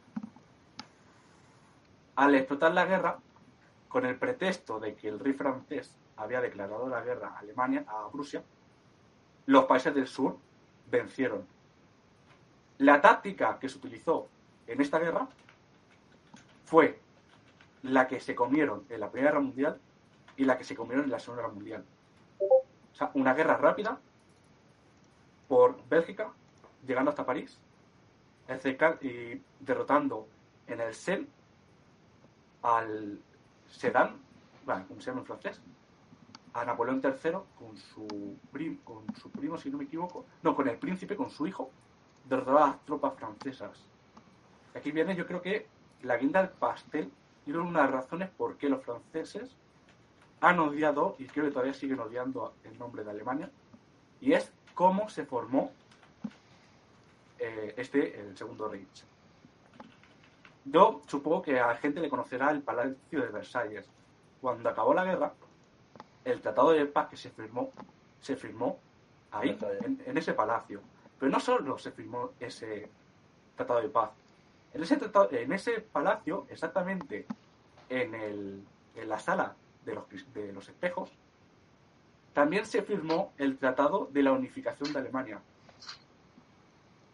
Al 2.15 2.35
explotar 2.35 2.75
la 2.75 2.85
guerra, 2.85 3.17
con 3.89 4.05
el 4.05 4.15
pretexto 4.19 4.79
de 4.79 4.93
que 4.93 5.07
el 5.07 5.19
rey 5.19 5.33
francés 5.33 5.97
había 6.15 6.41
declarado 6.41 6.87
la 6.87 7.01
guerra 7.01 7.29
a 7.29 7.39
Alemania, 7.39 7.85
a 7.87 8.07
Prusia, 8.11 8.43
los 9.47 9.65
países 9.65 9.95
del 9.95 10.05
sur 10.05 10.37
vencieron. 10.91 11.43
La 12.77 13.01
táctica 13.01 13.57
que 13.57 13.67
se 13.67 13.79
utilizó 13.79 14.27
en 14.67 14.79
esta 14.79 14.99
guerra 14.99 15.27
fue 16.65 17.01
la 17.83 18.07
que 18.07 18.19
se 18.19 18.35
comieron 18.35 18.85
en 18.89 18.99
la 18.99 19.09
Primera 19.09 19.31
Guerra 19.31 19.43
Mundial 19.43 19.79
y 20.37 20.45
la 20.45 20.57
que 20.57 20.63
se 20.63 20.75
comieron 20.75 21.05
en 21.05 21.11
la 21.11 21.19
Segunda 21.19 21.43
Guerra 21.43 21.53
Mundial. 21.53 21.85
O 22.39 22.95
sea, 22.95 23.11
una 23.13 23.33
guerra 23.33 23.57
rápida 23.57 23.99
por 25.47 25.77
Bélgica, 25.89 26.31
llegando 26.85 27.09
hasta 27.09 27.25
París, 27.25 27.59
y 29.01 29.41
derrotando 29.59 30.27
en 30.67 30.81
el 30.81 30.93
Sen 30.93 31.27
al 32.61 33.19
Sedan, 33.69 34.17
bueno, 34.65 34.85
como 34.87 35.01
se 35.01 35.07
llama 35.07 35.21
en 35.21 35.25
francés, 35.25 35.61
a 36.53 36.65
Napoleón 36.65 37.01
III 37.03 37.31
con 37.57 37.77
su, 37.77 38.37
con 38.83 39.15
su 39.15 39.31
primo, 39.31 39.57
si 39.57 39.69
no 39.69 39.77
me 39.77 39.85
equivoco, 39.85 40.25
no, 40.43 40.55
con 40.55 40.67
el 40.67 40.77
príncipe, 40.77 41.15
con 41.15 41.29
su 41.29 41.47
hijo, 41.47 41.71
derrotó 42.27 42.57
a 42.57 42.67
las 42.67 42.85
tropas 42.85 43.13
francesas. 43.15 43.71
Aquí 44.75 44.91
viene, 44.91 45.15
yo 45.15 45.25
creo 45.25 45.41
que 45.41 45.67
la 46.03 46.17
guinda 46.17 46.41
del 46.41 46.51
pastel 46.51 47.11
y 47.45 47.51
una 47.51 47.81
de 47.81 47.85
las 47.85 47.91
razones 47.91 48.29
por 48.29 48.57
qué 48.57 48.69
los 48.69 48.83
franceses 48.83 49.55
han 50.41 50.59
odiado 50.59 51.15
y 51.19 51.25
creo 51.25 51.45
que 51.45 51.51
todavía 51.51 51.73
siguen 51.73 51.99
odiando 51.99 52.53
el 52.63 52.77
nombre 52.77 53.03
de 53.03 53.11
Alemania 53.11 53.49
y 54.19 54.33
es 54.33 54.51
cómo 54.73 55.09
se 55.09 55.25
formó 55.25 55.71
eh, 57.39 57.73
este, 57.77 58.19
el 58.19 58.37
segundo 58.37 58.67
Reich. 58.67 59.03
Yo 60.65 61.01
supongo 61.07 61.41
que 61.41 61.59
a 61.59 61.67
la 61.67 61.77
gente 61.77 61.99
le 61.99 62.09
conocerá 62.09 62.51
el 62.51 62.61
Palacio 62.61 63.21
de 63.21 63.29
Versalles. 63.29 63.89
Cuando 64.39 64.69
acabó 64.69 64.93
la 64.93 65.03
guerra, 65.03 65.33
el 66.23 66.39
Tratado 66.39 66.71
de 66.71 66.85
Paz 66.85 67.09
que 67.09 67.17
se 67.17 67.31
firmó, 67.31 67.71
se 68.19 68.35
firmó 68.35 68.77
ahí, 69.31 69.57
en, 69.83 70.01
en 70.05 70.17
ese 70.17 70.33
palacio. 70.33 70.81
Pero 71.19 71.31
no 71.31 71.39
solo 71.39 71.79
se 71.79 71.91
firmó 71.91 72.31
ese 72.39 72.89
Tratado 73.55 73.81
de 73.81 73.89
Paz. 73.89 74.11
En 74.73 74.83
ese, 74.83 74.97
tratado- 74.97 75.31
en 75.31 75.51
ese 75.53 75.81
palacio, 75.81 76.45
exactamente 76.49 77.25
en, 77.89 78.15
el, 78.15 78.63
en 78.95 79.09
la 79.09 79.19
sala 79.19 79.55
de 79.85 79.95
los, 79.95 80.05
de 80.33 80.53
los 80.53 80.67
espejos, 80.69 81.11
también 82.33 82.65
se 82.65 82.81
firmó 82.81 83.33
el 83.37 83.57
Tratado 83.57 84.07
de 84.11 84.23
la 84.23 84.31
Unificación 84.31 84.93
de 84.93 84.99
Alemania. 84.99 85.41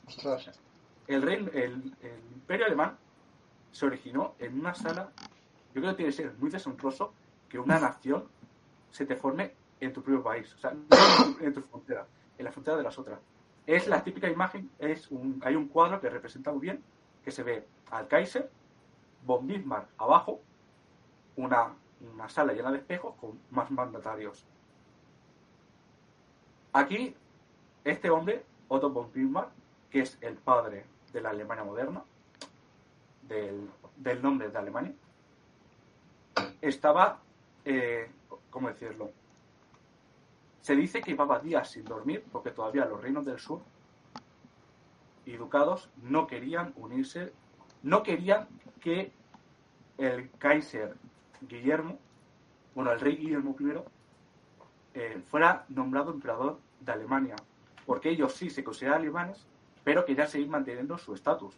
Ostras. 0.07 0.59
El, 1.07 1.21
reino- 1.21 1.51
el, 1.53 1.95
el 2.01 2.19
imperio 2.33 2.65
alemán 2.65 2.97
se 3.71 3.85
originó 3.85 4.35
en 4.39 4.59
una 4.59 4.73
sala, 4.73 5.11
yo 5.73 5.81
creo 5.81 5.91
que 5.91 5.97
tiene 5.97 6.11
que 6.11 6.17
ser 6.17 6.33
muy 6.37 6.49
deshonroso 6.49 7.13
que 7.49 7.59
una 7.59 7.79
nación 7.79 8.25
se 8.91 9.05
te 9.05 9.15
forme 9.15 9.53
en 9.79 9.93
tu 9.93 10.01
propio 10.01 10.23
país, 10.23 10.53
o 10.53 10.57
sea, 10.57 10.71
no 10.71 10.79
en 11.25 11.35
tu, 11.37 11.43
en 11.45 11.53
tu 11.53 11.61
frontera, 11.61 12.05
en 12.37 12.45
la 12.45 12.51
frontera 12.51 12.77
de 12.77 12.83
las 12.83 12.97
otras. 12.97 13.19
Es 13.65 13.87
la 13.87 14.03
típica 14.03 14.29
imagen, 14.29 14.69
es 14.79 15.09
un, 15.11 15.41
hay 15.43 15.55
un 15.55 15.67
cuadro 15.67 15.99
que 15.99 16.09
representa 16.09 16.51
muy 16.51 16.61
bien, 16.61 16.83
que 17.27 17.31
se 17.33 17.43
ve 17.43 17.67
al 17.91 18.07
Kaiser, 18.07 18.49
von 19.25 19.45
Bismarck 19.45 19.89
abajo, 19.97 20.39
una, 21.35 21.73
una 22.13 22.29
sala 22.29 22.53
llena 22.53 22.71
de 22.71 22.77
espejos 22.77 23.15
con 23.19 23.37
más 23.51 23.69
mandatarios. 23.69 24.45
Aquí, 26.71 27.13
este 27.83 28.09
hombre, 28.09 28.45
Otto 28.69 28.89
von 28.91 29.11
Bismarck, 29.11 29.49
que 29.89 30.03
es 30.03 30.17
el 30.21 30.35
padre 30.35 30.85
de 31.11 31.19
la 31.19 31.31
Alemania 31.31 31.65
moderna, 31.65 32.01
del, 33.23 33.69
del 33.97 34.21
nombre 34.21 34.47
de 34.47 34.57
Alemania, 34.57 34.93
estaba, 36.61 37.19
eh, 37.65 38.09
¿cómo 38.49 38.69
decirlo? 38.69 39.11
Se 40.61 40.77
dice 40.77 41.01
que 41.01 41.11
llevaba 41.11 41.39
días 41.39 41.71
sin 41.71 41.83
dormir 41.83 42.23
porque 42.31 42.51
todavía 42.51 42.85
los 42.85 43.01
reinos 43.01 43.25
del 43.25 43.37
sur 43.37 43.59
y 45.27 45.35
ducados 45.35 45.89
no 46.01 46.25
querían 46.25 46.73
unirse, 46.77 47.33
no 47.83 48.01
querían 48.01 48.47
que 48.79 49.11
el 49.97 50.31
Kaiser 50.39 50.95
Guillermo, 51.41 51.99
bueno, 52.73 52.93
el 52.93 52.99
rey 53.01 53.17
Guillermo 53.17 53.55
I, 53.59 53.73
eh, 54.93 55.21
fuera 55.29 55.65
nombrado 55.67 56.11
emperador 56.11 56.59
de 56.79 56.91
Alemania, 56.93 57.35
porque 57.85 58.09
ellos 58.09 58.33
sí 58.33 58.49
se 58.49 58.63
consideran 58.63 59.01
alemanes, 59.01 59.45
pero 59.83 60.05
querían 60.05 60.29
seguir 60.29 60.47
manteniendo 60.47 60.97
su 60.97 61.13
estatus. 61.13 61.55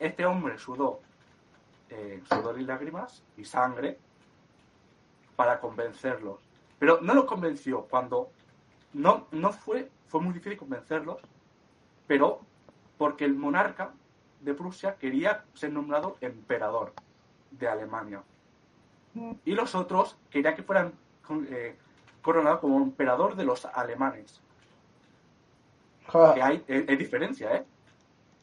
este 0.00 0.26
hombre 0.26 0.58
sudó 0.58 1.00
eh, 1.90 2.22
sudor 2.28 2.58
y 2.58 2.64
lágrimas 2.64 3.22
y 3.36 3.44
sangre 3.44 3.98
para 5.36 5.60
convencerlos. 5.60 6.40
Pero 6.78 7.00
no 7.02 7.14
los 7.14 7.26
convenció 7.26 7.82
cuando 7.82 8.30
no, 8.94 9.26
no 9.30 9.52
fue, 9.52 9.90
fue 10.10 10.20
muy 10.20 10.34
difícil 10.34 10.58
convencerlos, 10.58 11.18
pero 12.06 12.40
porque 12.98 13.24
el 13.24 13.34
monarca 13.34 13.92
de 14.40 14.52
Prusia 14.54 14.96
quería 14.96 15.44
ser 15.54 15.72
nombrado 15.72 16.16
emperador 16.20 16.92
de 17.52 17.68
Alemania. 17.68 18.22
Y 19.44 19.52
los 19.52 19.74
otros 19.74 20.16
querían 20.30 20.54
que 20.56 20.62
fueran 20.62 20.92
eh, 21.48 21.76
coronados 22.22 22.60
como 22.60 22.76
emperador 22.82 23.36
de 23.36 23.44
los 23.44 23.64
alemanes. 23.64 24.40
Que 26.34 26.42
hay, 26.42 26.64
es, 26.66 26.88
es 26.88 26.98
diferencia, 26.98 27.54
¿eh? 27.56 27.64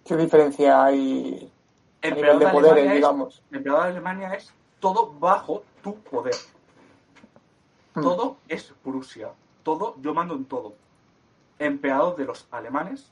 ¿Qué 0.05 0.15
diferencia 0.15 0.83
hay 0.85 1.51
a 2.01 2.07
nivel 2.07 2.31
Emperador 2.31 2.39
de 2.39 2.45
de 2.45 2.51
poderes, 2.51 2.71
Alemania 2.71 2.93
es- 2.93 2.95
digamos? 2.97 3.43
emperador 3.51 3.83
de 3.83 3.89
Alemania 3.89 4.33
es 4.35 4.53
todo 4.79 5.11
bajo 5.19 5.63
tu 5.83 5.95
poder. 5.99 6.35
Hmm. 7.93 8.01
Todo 8.01 8.37
es 8.47 8.73
Prusia. 8.83 9.31
Todo, 9.63 9.95
yo 10.01 10.13
mando 10.13 10.35
en 10.35 10.45
todo. 10.45 10.75
Emperador 11.59 12.15
de 12.15 12.25
los 12.25 12.47
alemanes 12.51 13.11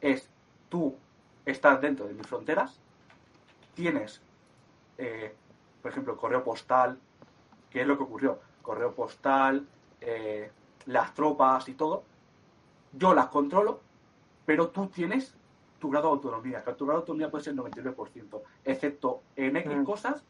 es 0.00 0.28
tú 0.68 0.94
estás 1.44 1.80
dentro 1.80 2.06
de 2.06 2.14
mis 2.14 2.26
fronteras, 2.26 2.78
tienes, 3.74 4.20
eh, 4.98 5.34
por 5.82 5.90
ejemplo, 5.90 6.16
correo 6.16 6.42
postal, 6.44 6.98
que 7.70 7.82
es 7.82 7.86
lo 7.86 7.96
que 7.96 8.04
ocurrió, 8.04 8.40
correo 8.62 8.92
postal, 8.94 9.66
eh, 10.00 10.50
las 10.86 11.14
tropas 11.14 11.68
y 11.68 11.74
todo, 11.74 12.04
yo 12.92 13.14
las 13.14 13.26
controlo, 13.28 13.80
pero 14.44 14.68
tú 14.68 14.86
tienes 14.88 15.34
tu 15.78 15.90
grado 15.90 16.06
de 16.08 16.12
autonomía, 16.12 16.64
que 16.64 16.72
tu 16.72 16.86
grado 16.86 17.00
de 17.00 17.02
autonomía 17.02 17.30
puede 17.30 17.44
ser 17.44 17.54
99%, 17.54 18.42
excepto 18.64 19.22
en 19.36 19.56
X 19.56 19.76
Mm. 19.76 19.84
cosas, 19.84 20.22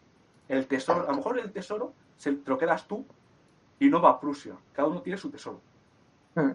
el 0.48 0.66
tesoro, 0.66 1.04
a 1.06 1.10
lo 1.10 1.16
mejor 1.16 1.38
el 1.38 1.52
tesoro 1.52 1.92
se, 2.16 2.32
te 2.32 2.50
lo 2.50 2.58
quedas 2.58 2.86
tú 2.86 3.04
y 3.78 3.88
no 3.88 4.00
va 4.00 4.10
a 4.10 4.20
Prusia, 4.20 4.54
cada 4.72 4.88
uno 4.88 5.02
tiene 5.02 5.18
su 5.18 5.30
tesoro. 5.30 5.60
Hmm. 6.34 6.52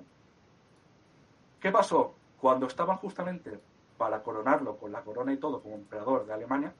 ¿Qué 1.62 1.72
pasó? 1.72 2.16
Cuando 2.40 2.66
estaban 2.66 2.98
justamente 2.98 3.60
para 3.98 4.24
coronarlo 4.24 4.78
con 4.78 4.92
la 4.92 5.04
corona 5.04 5.32
y 5.32 5.38
todo 5.38 5.62
como 5.62 5.76
emperador 5.76 6.26
de 6.26 6.34
Alemania, 6.34 6.74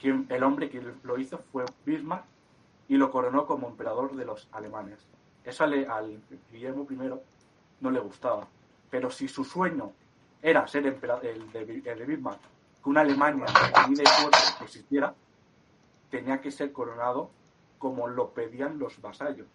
quien, 0.00 0.26
el 0.30 0.42
hombre 0.42 0.70
que 0.70 0.80
lo 1.02 1.18
hizo 1.18 1.38
fue 1.52 1.66
Bismarck 1.84 2.24
y 2.88 2.96
lo 2.96 3.10
coronó 3.10 3.46
como 3.46 3.68
emperador 3.68 4.16
de 4.16 4.24
los 4.24 4.48
alemanes. 4.52 4.98
Eso 5.44 5.64
al, 5.64 5.90
al 5.90 6.18
Guillermo 6.50 6.86
I 6.88 7.20
no 7.80 7.90
le 7.90 8.00
gustaba. 8.00 8.46
Pero 8.90 9.10
si 9.10 9.28
su 9.28 9.44
sueño 9.44 9.92
era 10.40 10.66
ser 10.66 10.86
empera- 10.86 11.20
el 11.22 11.52
de, 11.52 11.60
el 11.84 11.98
de 11.98 12.04
Bismarck, 12.06 12.40
que 12.82 12.88
una 12.88 13.02
Alemania 13.02 13.44
unida 13.86 14.02
y 14.04 14.06
fuerte 14.06 14.38
existiera, 14.64 15.14
tenía 16.10 16.40
que 16.40 16.50
ser 16.50 16.72
coronado 16.72 17.28
como 17.78 18.08
lo 18.08 18.30
pedían 18.30 18.78
los 18.78 19.00
vasallos. 19.02 19.46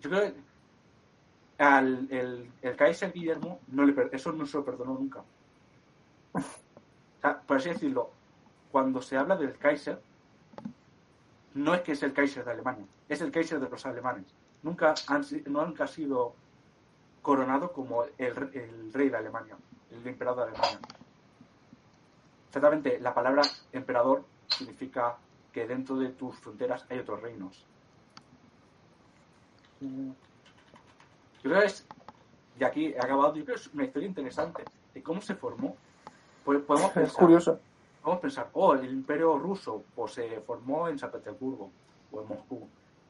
Yo 0.00 0.10
creo 0.10 0.22
que 0.22 0.51
el, 1.62 2.50
Kaiser 2.76 3.12
Guillermo 3.12 3.60
no 3.68 3.84
le, 3.84 3.94
eso 4.12 4.32
no 4.32 4.46
se 4.46 4.56
lo 4.56 4.64
perdonó 4.64 4.94
nunca. 4.94 5.22
O 6.32 6.40
por 7.46 7.56
así 7.56 7.68
decirlo, 7.68 8.10
cuando 8.72 9.00
se 9.00 9.16
habla 9.16 9.36
del 9.36 9.56
Kaiser, 9.56 10.00
no 11.54 11.74
es 11.74 11.82
que 11.82 11.92
es 11.92 12.02
el 12.02 12.12
Kaiser 12.12 12.44
de 12.44 12.50
Alemania, 12.50 12.86
es 13.08 13.20
el 13.20 13.30
Kaiser 13.30 13.60
de 13.60 13.68
los 13.68 13.86
alemanes. 13.86 14.24
Nunca 14.62 14.94
nunca 15.46 15.84
ha 15.84 15.86
sido 15.86 16.34
coronado 17.20 17.72
como 17.72 18.04
el, 18.04 18.50
el 18.54 18.92
rey 18.92 19.08
de 19.08 19.16
Alemania, 19.16 19.56
el 19.90 20.06
emperador 20.06 20.46
de 20.46 20.58
Alemania. 20.58 20.80
Exactamente, 22.48 22.98
la 23.00 23.14
palabra 23.14 23.42
emperador 23.72 24.24
significa 24.48 25.16
que 25.52 25.66
dentro 25.66 25.96
de 25.96 26.08
tus 26.10 26.36
fronteras 26.38 26.84
hay 26.90 26.98
otros 26.98 27.22
reinos. 27.22 27.66
Yo 31.42 31.50
creo 31.50 31.60
que 31.60 31.66
es, 31.66 31.86
y 32.58 32.64
aquí 32.64 32.86
he 32.86 32.98
acabado, 32.98 33.34
yo 33.34 33.44
creo 33.44 33.56
que 33.56 33.62
es 33.62 33.74
una 33.74 33.84
historia 33.84 34.08
interesante 34.08 34.64
de 34.94 35.02
cómo 35.02 35.20
se 35.20 35.34
formó. 35.34 35.76
Pues 36.44 36.60
podemos 36.62 36.90
Es 36.90 36.94
pensar, 36.94 37.16
curioso. 37.16 37.60
Vamos 38.02 38.18
a 38.18 38.20
pensar, 38.20 38.50
oh, 38.52 38.74
el 38.74 38.90
imperio 38.92 39.38
ruso 39.38 39.84
pues, 39.94 40.12
se 40.12 40.40
formó 40.40 40.88
en 40.88 40.98
San 40.98 41.10
Petersburgo 41.10 41.70
o 42.10 42.20
en 42.22 42.28
Moscú. 42.28 42.68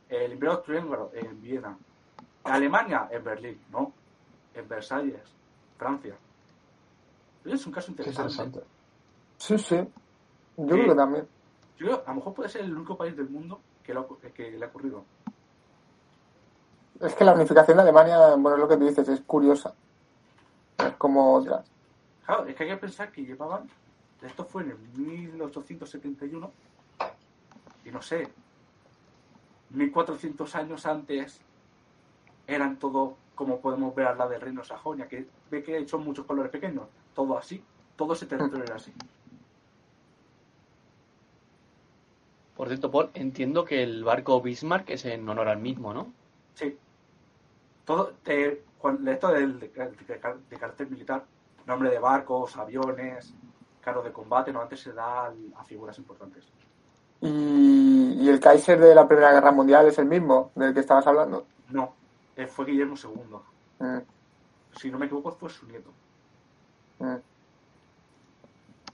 El 0.08 0.32
imperio 0.32 0.54
austrohúngaro 0.56 1.10
en 1.14 1.40
Viena. 1.40 1.76
Alemania 2.44 3.08
en 3.10 3.24
Berlín, 3.24 3.60
¿no? 3.70 3.92
En 4.54 4.68
Versalles, 4.68 5.22
Francia. 5.78 6.14
Es 7.44 7.66
un 7.66 7.72
caso 7.72 7.90
interesante. 7.90 8.32
interesante. 8.32 8.66
Sí, 9.38 9.58
sí. 9.58 9.76
Yo 10.56 10.64
Sí. 10.66 10.70
creo 10.72 10.88
que 10.88 10.94
también. 10.94 11.28
Yo 11.78 11.86
creo, 11.86 12.02
a 12.04 12.10
lo 12.10 12.14
mejor 12.16 12.34
puede 12.34 12.48
ser 12.50 12.62
el 12.62 12.76
único 12.76 12.96
país 12.96 13.16
del 13.16 13.30
mundo 13.30 13.60
que, 13.82 13.94
lo 13.94 14.06
que 14.34 14.50
le 14.50 14.64
ha 14.64 14.68
ocurrido. 14.68 15.04
Es 17.02 17.14
que 17.16 17.24
la 17.24 17.34
unificación 17.34 17.76
de 17.78 17.82
Alemania, 17.82 18.16
bueno, 18.36 18.54
es 18.54 18.60
lo 18.60 18.68
que 18.68 18.76
tú 18.76 18.86
dices, 18.86 19.08
es 19.08 19.20
curiosa. 19.22 19.74
Es 20.78 20.92
como 20.94 21.34
otras. 21.34 21.66
Claro, 22.24 22.46
es 22.46 22.54
que 22.54 22.62
hay 22.62 22.70
que 22.70 22.76
pensar 22.76 23.10
que 23.10 23.24
llevaban, 23.24 23.68
esto 24.22 24.44
fue 24.44 24.62
en 24.62 24.70
el 24.70 24.78
1871, 24.96 26.50
y 27.84 27.90
no 27.90 28.00
sé, 28.00 28.28
1400 29.70 30.54
años 30.54 30.86
antes 30.86 31.40
eran 32.46 32.78
todo 32.78 33.16
como 33.34 33.60
podemos 33.60 33.92
ver 33.94 34.06
al 34.06 34.18
lado 34.18 34.30
del 34.30 34.40
reino 34.40 34.60
de 34.60 34.68
Sajonia, 34.68 35.08
que 35.08 35.26
ve 35.50 35.64
que 35.64 35.88
son 35.88 36.04
muchos 36.04 36.24
colores 36.24 36.52
pequeños, 36.52 36.84
todo 37.14 37.36
así, 37.36 37.64
todo 37.96 38.12
ese 38.12 38.26
territorio 38.26 38.64
era 38.64 38.76
así. 38.76 38.92
Por 42.56 42.68
cierto, 42.68 42.92
Paul, 42.92 43.10
entiendo 43.14 43.64
que 43.64 43.82
el 43.82 44.04
barco 44.04 44.40
Bismarck 44.40 44.90
es 44.90 45.04
en 45.06 45.28
honor 45.28 45.48
al 45.48 45.58
mismo, 45.58 45.92
¿no? 45.92 46.12
Sí. 46.54 46.78
Todo, 47.84 48.12
eh, 48.26 48.62
esto 49.06 49.28
del, 49.28 49.58
de, 49.60 49.68
de- 49.68 50.08
de 50.50 50.56
carácter 50.58 50.88
militar, 50.90 51.24
nombre 51.66 51.90
de 51.90 51.98
barcos, 51.98 52.56
aviones, 52.56 53.34
carros 53.80 54.04
de 54.04 54.12
combate, 54.12 54.52
no 54.52 54.60
antes 54.62 54.80
se 54.80 54.92
da 54.92 55.26
al- 55.26 55.52
a 55.56 55.64
figuras 55.64 55.98
importantes. 55.98 56.44
Y, 57.20 58.18
y 58.20 58.28
el 58.28 58.40
Kaiser 58.40 58.78
de 58.80 58.94
la 58.94 59.06
Primera 59.06 59.32
Guerra 59.32 59.52
Mundial 59.52 59.86
es 59.86 59.98
el 59.98 60.06
mismo 60.06 60.50
del 60.54 60.74
que 60.74 60.80
estabas 60.80 61.06
hablando. 61.06 61.46
No, 61.70 61.94
eh, 62.36 62.46
fue 62.46 62.64
Guillermo 62.66 62.94
II. 63.02 63.38
Mm, 63.86 63.98
Si 64.76 64.90
no 64.90 64.98
me 64.98 65.06
equivoco, 65.06 65.32
fue 65.32 65.50
su 65.50 65.66
nieto. 65.66 65.90
mm. 66.98 67.16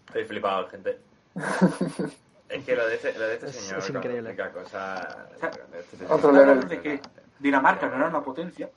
Estoy 0.09 0.25
flipado, 0.25 0.69
gente. 0.69 0.99
Es 2.49 2.65
que 2.65 2.75
lo 2.75 2.87
de 2.87 2.95
este, 2.95 3.13
lo 3.13 3.27
de 3.27 3.35
este 3.35 3.47
Es- 3.49 3.57
señor, 3.57 3.79
es 3.81 3.91
increíble. 3.91 4.37
O 4.65 4.69
sea, 4.71 5.29
de 5.71 5.81
este 5.81 6.05
Otro 6.07 6.17
señor, 6.19 6.33
level. 6.33 6.49
Hablamos 6.49 6.69
de 6.71 6.81
que 6.81 7.01
Dinamarca 7.39 7.89
no 7.89 7.97
era 7.97 8.09
una 8.09 8.23
potencia, 8.23 8.71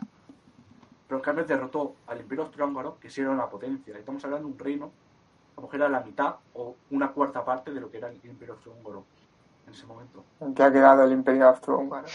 pero 1.07 1.17
en 1.17 1.23
cambio 1.23 1.45
derrotó 1.45 1.95
al 2.07 2.21
Imperio 2.21 2.45
Austrohúngaro, 2.45 2.97
que 2.99 3.09
sí 3.09 3.21
era 3.21 3.31
una 3.31 3.49
potencia. 3.49 3.97
Estamos 3.97 4.23
hablando 4.23 4.47
de 4.47 4.53
un 4.53 4.59
reino, 4.59 4.91
a 5.57 5.61
lo 5.61 5.63
mejor 5.63 5.75
era 5.75 5.89
la 5.89 6.01
mitad 6.01 6.35
o 6.53 6.75
una 6.91 7.11
cuarta 7.11 7.43
parte 7.43 7.71
de 7.71 7.81
lo 7.81 7.89
que 7.89 7.97
era 7.97 8.09
el 8.09 8.19
Imperio 8.23 8.53
Austrohúngaro 8.53 9.05
en 9.67 9.73
ese 9.73 9.85
momento. 9.85 10.23
¿En 10.39 10.53
qué 10.53 10.63
ha 10.63 10.71
quedado 10.71 11.03
el 11.03 11.11
Imperio 11.11 11.47
Austrohúngaro? 11.49 12.07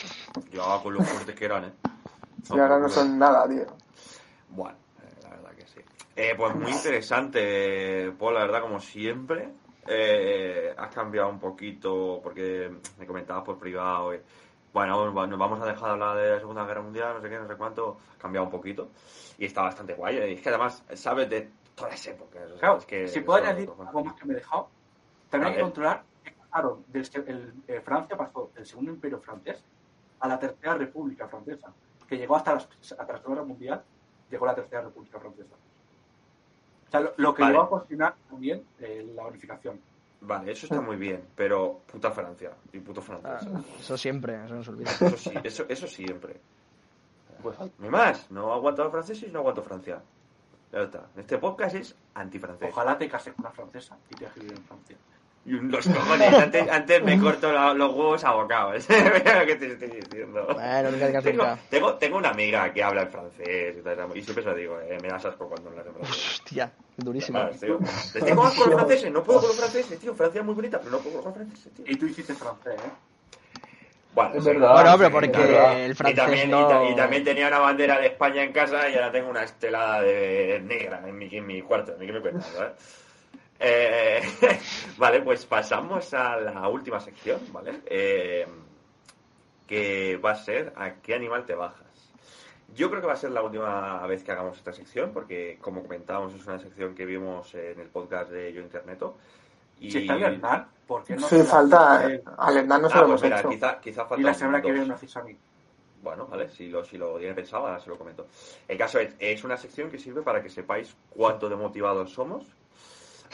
Yo 0.51 0.81
con 0.83 0.95
lo 0.95 1.03
fuertes 1.03 1.35
que 1.35 1.45
eran, 1.45 1.65
¿eh? 1.65 1.73
Si 2.43 2.53
ahora 2.59 2.79
no 2.79 2.89
son 2.89 3.19
nada, 3.19 3.49
tío. 3.49 3.67
Bueno, 4.51 4.79
eh, 5.03 5.21
la 5.25 5.31
verdad 5.31 5.51
que 5.51 5.67
sí. 5.67 5.81
Eh, 6.15 6.35
pues 6.37 6.55
muy 6.55 6.71
interesante, 6.71 8.13
Paul, 8.17 8.35
la 8.35 8.41
verdad, 8.41 8.61
como 8.61 8.79
siempre. 8.79 9.53
Eh, 9.89 10.73
has 10.77 10.95
cambiado 10.95 11.29
un 11.29 11.41
poquito, 11.41 12.21
porque 12.23 12.71
me 12.99 13.07
comentabas 13.07 13.43
por 13.43 13.59
privado. 13.59 14.13
Eh, 14.75 15.11
bueno, 15.11 15.27
nos 15.27 15.39
vamos 15.39 15.61
a 15.61 15.67
dejar 15.67 15.85
de 15.85 15.91
hablar 15.93 16.17
de 16.17 16.31
la 16.33 16.39
Segunda 16.39 16.65
Guerra 16.67 16.83
Mundial, 16.83 17.15
no 17.15 17.21
sé 17.23 17.29
qué, 17.29 17.39
no 17.39 17.49
sé 17.49 17.57
cuánto. 17.57 17.97
Cambiado 18.19 18.45
un 18.47 18.51
poquito. 18.51 18.89
Y 19.39 19.45
está 19.47 19.63
bastante 19.63 19.95
guay. 19.95 20.17
eh, 20.19 20.31
Y 20.31 20.35
es 20.35 20.41
que 20.43 20.49
además 20.51 20.83
sabes 20.95 21.29
de 21.31 21.51
todas 21.75 21.93
las 21.93 22.07
épocas. 22.07 22.43
o 22.45 22.49
sea, 22.51 22.59
Claro, 22.59 22.79
es 22.79 22.87
que 22.87 23.09
si 23.09 23.21
puedo 23.21 23.43
añadir 23.43 23.71
algo 23.71 24.05
más 24.05 24.15
que 24.15 24.25
me 24.27 24.33
he 24.35 24.37
dejado, 24.37 24.69
también 25.31 25.47
A 25.47 25.51
hay 25.51 25.57
que 25.57 25.63
controlar 25.63 26.03
pasaron 26.51 26.85
del 26.89 27.05
se- 27.05 27.19
el- 27.19 27.53
eh, 27.69 27.81
Francia 27.85 28.17
pasó 28.17 28.51
del 28.55 28.65
segundo 28.67 28.91
imperio 28.93 29.21
francés 29.21 29.63
a 30.21 30.29
la 30.29 30.39
tercera 30.39 30.75
república 30.75 31.29
francesa, 31.29 31.73
que 32.09 32.17
llegó 32.17 32.37
hasta, 32.37 32.55
las- 32.55 32.69
hasta 32.81 32.97
la 33.13 33.19
Segunda 33.19 33.29
Guerra 33.43 33.45
Mundial, 33.45 33.85
llegó 34.31 34.47
la 34.47 34.55
tercera 34.55 34.83
república 34.83 35.19
francesa. 35.21 35.55
O 36.87 36.91
sea, 36.91 37.01
lo, 37.01 37.13
lo 37.17 37.35
que 37.35 37.43
Vale. 37.43 37.55
llevó 37.55 37.65
a 37.65 37.69
cocinar 37.69 38.15
también 38.31 38.65
eh, 38.79 39.13
la 39.15 39.27
unificación. 39.27 39.81
Vale, 40.27 40.51
eso 40.53 40.67
está 40.67 40.81
muy 40.81 40.97
bien, 40.97 41.23
pero 41.37 41.83
puta 41.87 42.11
Francia 42.11 42.51
y 42.73 42.81
puto 42.81 43.01
Ah, 43.01 43.05
francés. 43.05 43.49
eso 43.81 43.97
siempre, 43.97 44.45
eso 44.45 44.55
no 44.57 44.65
se 44.65 44.71
olvida. 44.71 44.91
Eso 44.91 45.17
sí, 45.17 45.31
eso, 45.45 45.65
eso 45.69 45.87
siempre. 45.87 46.41
Pues 47.43 47.57
No 47.79 47.91
más, 47.91 48.29
no 48.31 48.53
aguanto 48.53 48.83
a 48.83 48.87
los 48.87 48.93
franceses 48.93 49.29
y 49.29 49.33
no 49.33 49.39
aguanto 49.41 49.63
Francia. 49.63 50.03
Ya 50.73 50.81
está. 50.81 51.07
Este 51.17 51.39
podcast 51.39 51.77
es 51.77 51.95
antifrancés. 52.15 52.71
Ojalá 52.73 52.99
te 52.99 53.09
cases 53.09 53.35
con 53.35 53.45
una 53.45 53.53
francesa 53.55 53.97
y 54.11 54.15
te 54.17 54.27
vivir 54.35 54.53
en 54.57 54.65
Francia. 54.65 54.97
Y 55.47 55.55
un- 55.55 55.71
los 55.71 55.87
cojones, 55.87 56.33
antes, 56.39 56.69
antes 56.71 57.03
me 57.03 57.19
corto 57.19 57.53
la- 57.53 57.73
los 57.75 57.91
huevos 57.95 58.25
a 58.25 58.33
bocados. 58.33 58.87
Mira 58.91 59.41
lo 59.41 59.47
que 59.47 59.55
te 59.57 59.73
estoy 59.73 59.89
diciendo. 59.89 60.47
Bueno, 60.55 60.91
nunca 60.91 61.07
digas 61.07 61.25
Tengo, 61.25 61.43
nunca. 61.45 61.59
tengo, 61.71 61.95
tengo 61.95 62.17
una 62.19 62.31
amiga 62.31 62.73
que 62.73 62.83
habla 62.83 63.03
en 63.03 63.11
francés 63.11 63.77
y, 63.79 63.83
tal, 63.83 63.99
y 64.17 64.23
siempre 64.23 64.43
se 64.43 64.51
lo 64.51 64.57
digo, 64.57 64.81
eh, 64.81 64.99
me 65.01 65.09
das 65.09 65.25
asco 65.25 65.49
cuando 65.49 65.71
hablas 65.71 65.87
en 65.87 65.95
francés. 65.95 66.17
Hostia, 66.19 66.73
durísimo. 66.97 67.39
Ah, 67.39 67.51
tío. 67.61 67.79
Les 68.15 68.25
tengo 68.25 68.45
asco 68.45 68.65
los 68.67 68.75
franceses, 68.75 69.13
no 69.13 69.23
puedo 69.23 69.41
con 69.41 69.49
los 69.51 69.57
franceses, 69.59 69.99
tío. 70.01 70.15
Francia 70.15 70.41
es 70.41 70.45
muy 70.45 70.55
bonita, 70.55 70.79
pero 70.79 70.91
no 70.91 70.99
puedo 70.99 71.17
con 71.23 71.25
los 71.27 71.35
franceses, 71.35 71.73
tío. 71.75 71.85
Y 71.89 71.97
tú 71.97 72.07
hiciste 72.07 72.35
francés, 72.35 72.75
¿eh? 72.75 72.91
Bueno, 74.15 74.35
Es 74.35 74.45
sí. 74.45 74.51
verdad. 74.51 74.73
Bueno, 74.73 74.99
pero 74.99 75.11
porque 75.11 75.29
verdad. 75.43 75.85
el 75.85 75.91
Y 75.91 75.95
francés 75.95 76.17
también, 76.17 76.49
y 76.49 76.51
no... 76.53 76.69
ta- 76.69 76.85
y, 76.85 76.97
también 76.97 77.25
tenía 77.25 77.49
una 77.49 77.59
bandera 77.59 77.99
de 78.01 78.07
España 78.07 78.43
en 78.43 78.53
casa 78.53 78.89
y 78.89 78.95
ahora 78.95 79.13
tengo 79.13 79.29
una 79.31 79.43
estelada 79.43 80.01
de 80.03 80.61
negra 80.65 81.03
en 81.07 81.19
mi, 81.19 81.29
en 81.31 81.47
mi 81.47 81.61
cuarto. 81.63 81.93
¿A 81.95 81.97
mí 81.97 82.07
qué 82.07 82.13
me 82.13 82.21
cuentas, 82.21 82.47
¿sabes? 82.53 82.73
Eh, 83.59 84.21
vale, 84.99 85.23
pues 85.23 85.47
pasamos 85.47 86.13
a 86.15 86.37
la 86.37 86.69
última 86.69 87.01
sección, 87.01 87.41
¿vale? 87.53 87.81
Eh, 87.87 88.47
que 89.67 90.17
va 90.19 90.33
a 90.33 90.37
ser 90.37 90.73
¿a 90.77 90.95
qué 90.97 91.15
animal 91.15 91.45
te 91.45 91.55
bajas? 91.55 91.85
Yo 92.75 92.89
creo 92.91 93.01
que 93.01 93.07
va 93.07 93.15
a 93.15 93.17
ser 93.17 93.31
la 93.31 93.43
última 93.43 94.07
vez 94.07 94.23
que 94.23 94.33
hagamos 94.33 94.59
esta 94.59 94.73
sección, 94.73 95.13
porque 95.13 95.59
como 95.61 95.83
comentábamos 95.83 96.35
es 96.35 96.47
una 96.47 96.59
sección 96.59 96.95
que 96.95 97.07
vimos 97.07 97.55
en 97.55 97.81
el 97.81 97.89
podcast 97.89 98.31
de 98.31 98.53
Yo 98.53 98.61
Interneto. 98.61 99.17
Y... 99.81 99.91
Si 99.91 99.99
está 99.99 100.15
el 100.15 100.23
Hernán, 100.25 100.67
¿por 100.87 101.05
qué 101.05 101.17
no? 101.17 101.27
Sí, 101.27 101.43
falta. 101.43 101.97
hace 101.97 102.07
él? 102.15 102.23
Al 102.37 102.57
Hernán 102.59 102.83
no 102.83 102.89
se 102.91 102.99
Ah, 102.99 103.01
lo 103.03 103.07
pues 103.09 103.23
hemos 103.23 103.23
mira, 103.23 103.41
hecho. 103.41 103.49
quizá, 103.49 103.81
quizá 103.81 104.05
falta 104.05 104.21
Y 104.21 104.25
la 104.25 104.35
semana 104.35 104.61
que 104.61 104.73
viene 104.73 104.87
me 104.87 104.95
haces 104.95 105.17
a 105.17 105.23
mí. 105.23 105.37
Bueno, 106.03 106.27
vale, 106.27 106.51
si 106.51 106.69
lo, 106.69 106.85
si 106.85 106.99
lo 106.99 107.19
tiene 107.19 107.35
pensado, 107.35 107.67
ahora 107.67 107.81
se 107.81 107.89
lo 107.89 107.97
comento. 107.99 108.27
El 108.69 108.77
caso 108.79 108.99
es, 109.01 109.15
es 109.19 109.43
una 109.45 109.57
sección 109.57 109.91
que 109.91 109.99
sirve 109.99 110.23
para 110.23 110.43
que 110.43 110.51
sepáis 110.51 110.95
cuánto 111.11 111.49
de 111.49 111.57
motivados 111.57 112.13
somos. 112.13 112.45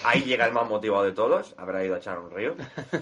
Ahí 0.05 0.23
llega 0.23 0.47
el 0.47 0.53
más 0.53 0.69
motivado 0.69 1.05
de 1.05 1.13
todos, 1.13 1.55
habrá 1.59 1.85
ido 1.85 1.95
a 1.95 1.99
echar 1.99 2.19
un 2.19 2.31
río, 2.31 2.55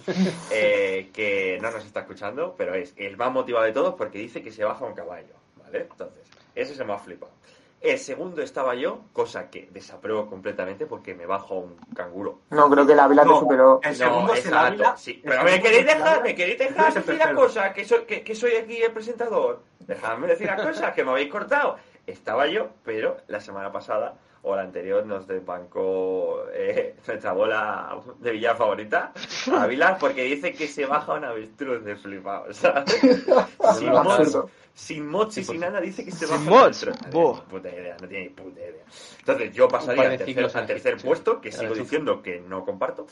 eh, 0.51 1.11
que 1.13 1.59
no 1.63 1.71
nos 1.71 1.85
está 1.85 2.01
escuchando, 2.01 2.55
pero 2.57 2.75
es 2.75 2.93
el 2.97 3.17
más 3.17 3.33
motivado 3.33 3.65
de 3.65 3.73
todos 3.73 3.95
porque 3.95 4.19
dice 4.19 4.43
que 4.43 4.53
se 4.53 4.65
baja 4.65 4.85
un 4.85 4.95
caballo, 4.95 5.35
¿vale? 5.63 5.89
Entonces, 5.91 6.23
ese 6.55 6.75
se 6.75 6.85
me 6.85 6.93
ha 6.93 6.99
flipado. 6.99 7.33
El 7.81 7.99
segundo 7.99 8.43
estaba 8.43 8.75
yo, 8.75 9.05
cosa 9.15 9.49
que 9.49 9.71
desapruebo 9.73 10.27
completamente 10.27 10.85
porque 10.85 11.15
me 11.15 11.25
bajo 11.25 11.55
un 11.55 11.77
canguro. 11.97 12.41
No, 12.51 12.69
creo 12.69 12.87
que 12.87 12.95
la 12.95 13.05
Ávila 13.05 13.23
te 13.23 13.29
No, 13.29 13.41
superó. 13.41 13.81
el 13.83 13.97
segundo 13.97 14.35
es 14.35 14.45
el 14.45 14.55
Ávila. 14.55 14.97
sí. 14.99 15.13
el 15.25 15.31
Pero 15.31 15.45
me 15.45 15.63
queréis 15.63 15.81
el 15.81 15.87
dejar, 15.87 16.23
me 16.23 16.35
queréis 16.35 16.59
dejar 16.59 16.89
el 16.89 16.95
decir 16.95 17.15
las 17.17 17.33
cosas, 17.33 17.73
que 17.73 17.85
soy, 17.87 18.05
que, 18.05 18.23
que 18.23 18.35
soy 18.35 18.57
aquí 18.57 18.83
el 18.83 18.93
presentador. 18.93 19.63
Dejadme 19.79 20.27
decir 20.27 20.47
las 20.49 20.61
cosas, 20.61 20.93
que 20.93 21.03
me 21.03 21.13
habéis 21.13 21.31
cortado. 21.31 21.77
Estaba 22.07 22.47
yo, 22.49 22.69
pero 22.85 23.17
la 23.29 23.41
semana 23.41 23.73
pasada 23.73 24.15
o 24.43 24.57
la 24.57 24.63
anterior 24.63 25.05
nos 25.05 25.27
desbancó 25.27 26.45
eh, 26.53 26.97
nuestra 27.07 27.33
bola 27.33 28.01
de 28.19 28.31
villa 28.33 28.55
favorita, 28.55 29.13
Ávila, 29.53 29.99
porque 29.99 30.25
dice 30.25 30.53
que 30.53 30.67
se 30.67 30.87
baja 30.87 31.15
un 31.15 31.25
avestruz 31.25 31.85
de 31.85 31.97
flipado, 31.97 32.53
¿sabes? 32.55 33.01
sin 33.79 33.89
absurdo. 33.89 34.51
sin 34.73 35.07
mods 35.07 35.39
y 35.39 35.45
sin 35.45 35.61
nada 35.61 35.81
dice 35.81 36.05
que 36.05 36.11
se 36.11 36.27
Sin 36.27 36.37
baja 36.37 36.43
un 36.43 36.49
mods, 36.49 36.83
avestruz. 36.85 37.13
No 37.13 37.45
puta 37.45 37.69
idea, 37.69 37.97
no 38.01 38.09
tiene 38.09 38.25
ni 38.25 38.31
puta 38.31 38.61
idea. 38.61 38.85
Entonces 39.19 39.53
yo 39.53 39.65
Un 39.65 39.71
pasaría 39.71 40.11
al 40.11 40.19
tercer, 40.19 40.57
al 40.57 40.67
tercer 40.67 40.97
puesto, 40.99 41.41
que 41.41 41.53
sigo 41.53 41.75
diciendo 41.75 42.23
que 42.23 42.41
no 42.41 42.65
comparto. 42.65 43.07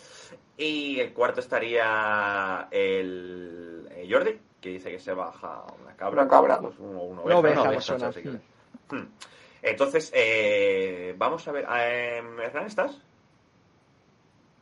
Y 0.56 0.98
el 0.98 1.12
cuarto 1.12 1.40
estaría 1.40 2.68
el, 2.70 3.86
el 3.94 4.12
Jordi, 4.12 4.38
que 4.60 4.70
dice 4.70 4.90
que 4.90 4.98
se 4.98 5.12
baja 5.12 5.64
una 5.80 5.94
cabra. 5.94 6.22
Una 6.22 6.30
cabra. 6.30 6.58
Pues 6.58 6.74
uno, 6.78 7.02
una 7.02 7.36
oveja, 7.36 7.62
una. 7.62 8.12
Entonces, 9.70 10.10
eh, 10.14 11.14
vamos 11.18 11.46
a 11.46 11.52
ver. 11.52 11.66
Eh, 11.78 12.22
Hernán, 12.44 12.66
¿estás? 12.66 12.98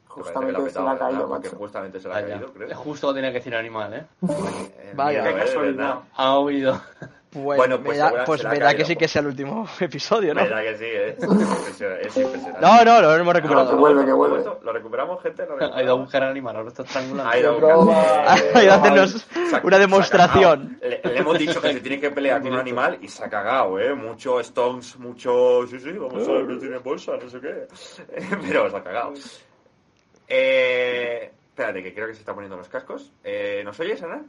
Justamente 0.08 0.54
que 0.54 0.70
se 0.70 0.78
petado, 0.78 0.98
caído. 0.98 1.28
Porque 1.28 1.48
macho. 1.48 1.58
justamente 1.58 2.00
se 2.00 2.08
le 2.08 2.14
ha 2.14 2.20
Vaya. 2.20 2.34
caído, 2.34 2.52
creo. 2.52 2.76
Justo 2.76 3.14
tenía 3.14 3.30
que 3.30 3.38
decir 3.38 3.54
animal, 3.54 3.94
¿eh? 3.94 4.06
Eh, 4.78 4.92
Vaya. 4.94 5.22
Qué 5.22 5.30
eh, 5.30 5.34
casualidad. 5.34 5.76
¿verdad? 5.76 6.00
Ha 6.14 6.38
oído. 6.38 6.80
Pues, 7.44 7.58
Bueno, 7.58 7.78
pues 7.82 7.98
me 7.98 8.02
da- 8.02 8.24
pues 8.24 8.44
me 8.44 8.58
da 8.58 8.74
que 8.74 8.86
sí 8.86 8.94
que 8.94 9.00
pues. 9.00 9.10
sea 9.10 9.20
el 9.20 9.26
último 9.26 9.68
episodio, 9.80 10.32
¿no? 10.32 10.42
¿Verdad 10.42 10.62
que 10.62 10.76
sí? 10.78 10.84
eh? 10.86 11.16
Es 11.20 11.24
impresionante. 11.28 12.06
es 12.08 12.16
impresionante. 12.16 12.60
No, 12.62 12.84
no, 12.84 13.02
lo 13.02 13.14
hemos 13.14 13.26
No, 13.26 13.32
recuperado. 13.34 13.68
que 13.70 13.76
vuelve, 13.76 14.04
que 14.04 14.10
¿Lo 14.10 14.16
vuelve. 14.16 14.36
recuperamos? 14.38 14.64
¿Lo 14.64 14.72
recuperamos, 14.72 15.22
gente? 15.22 15.46
¿Lo 15.46 15.74
Ha 15.74 15.82
ido 15.82 15.92
a 15.92 15.96
buscar 15.96 16.22
al 16.22 16.30
animal, 16.30 16.56
ahora 16.56 16.68
está 16.70 16.82
estrangulando. 16.84 17.30
Ha 17.30 17.38
ido 17.38 17.90
a 17.90 18.34
hacernos 18.76 19.26
una 19.64 19.78
demostración. 19.78 20.78
Le, 20.80 21.00
le 21.04 21.18
hemos 21.18 21.38
dicho 21.38 21.60
que 21.60 21.74
se 21.74 21.80
tiene 21.80 22.00
que 22.00 22.10
pelear 22.10 22.40
con 22.40 22.52
un 22.54 22.58
animal 22.58 22.96
y 23.02 23.08
se 23.08 23.22
ha 23.22 23.28
cagado, 23.28 23.78
¿eh? 23.78 23.94
Mucho 23.94 24.40
Stones, 24.40 24.96
mucho... 24.98 25.66
Sí, 25.66 25.78
sí, 25.78 25.92
vamos 25.92 26.26
a 26.26 26.32
ver, 26.32 26.44
no 26.44 26.58
tiene 26.58 26.78
bolsa, 26.78 27.12
no 27.22 27.28
sé 27.28 27.38
qué. 27.40 27.66
Pero 28.48 28.70
se 28.70 28.76
ha 28.78 28.82
cagado. 28.82 29.12
Eh, 30.26 31.30
espérate, 31.50 31.82
que 31.82 31.92
creo 31.92 32.06
que 32.06 32.14
se 32.14 32.20
está 32.20 32.32
poniendo 32.32 32.56
los 32.56 32.68
cascos. 32.70 33.12
Eh, 33.22 33.60
¿Nos 33.62 33.78
oyes, 33.78 34.02
Ana? 34.02 34.22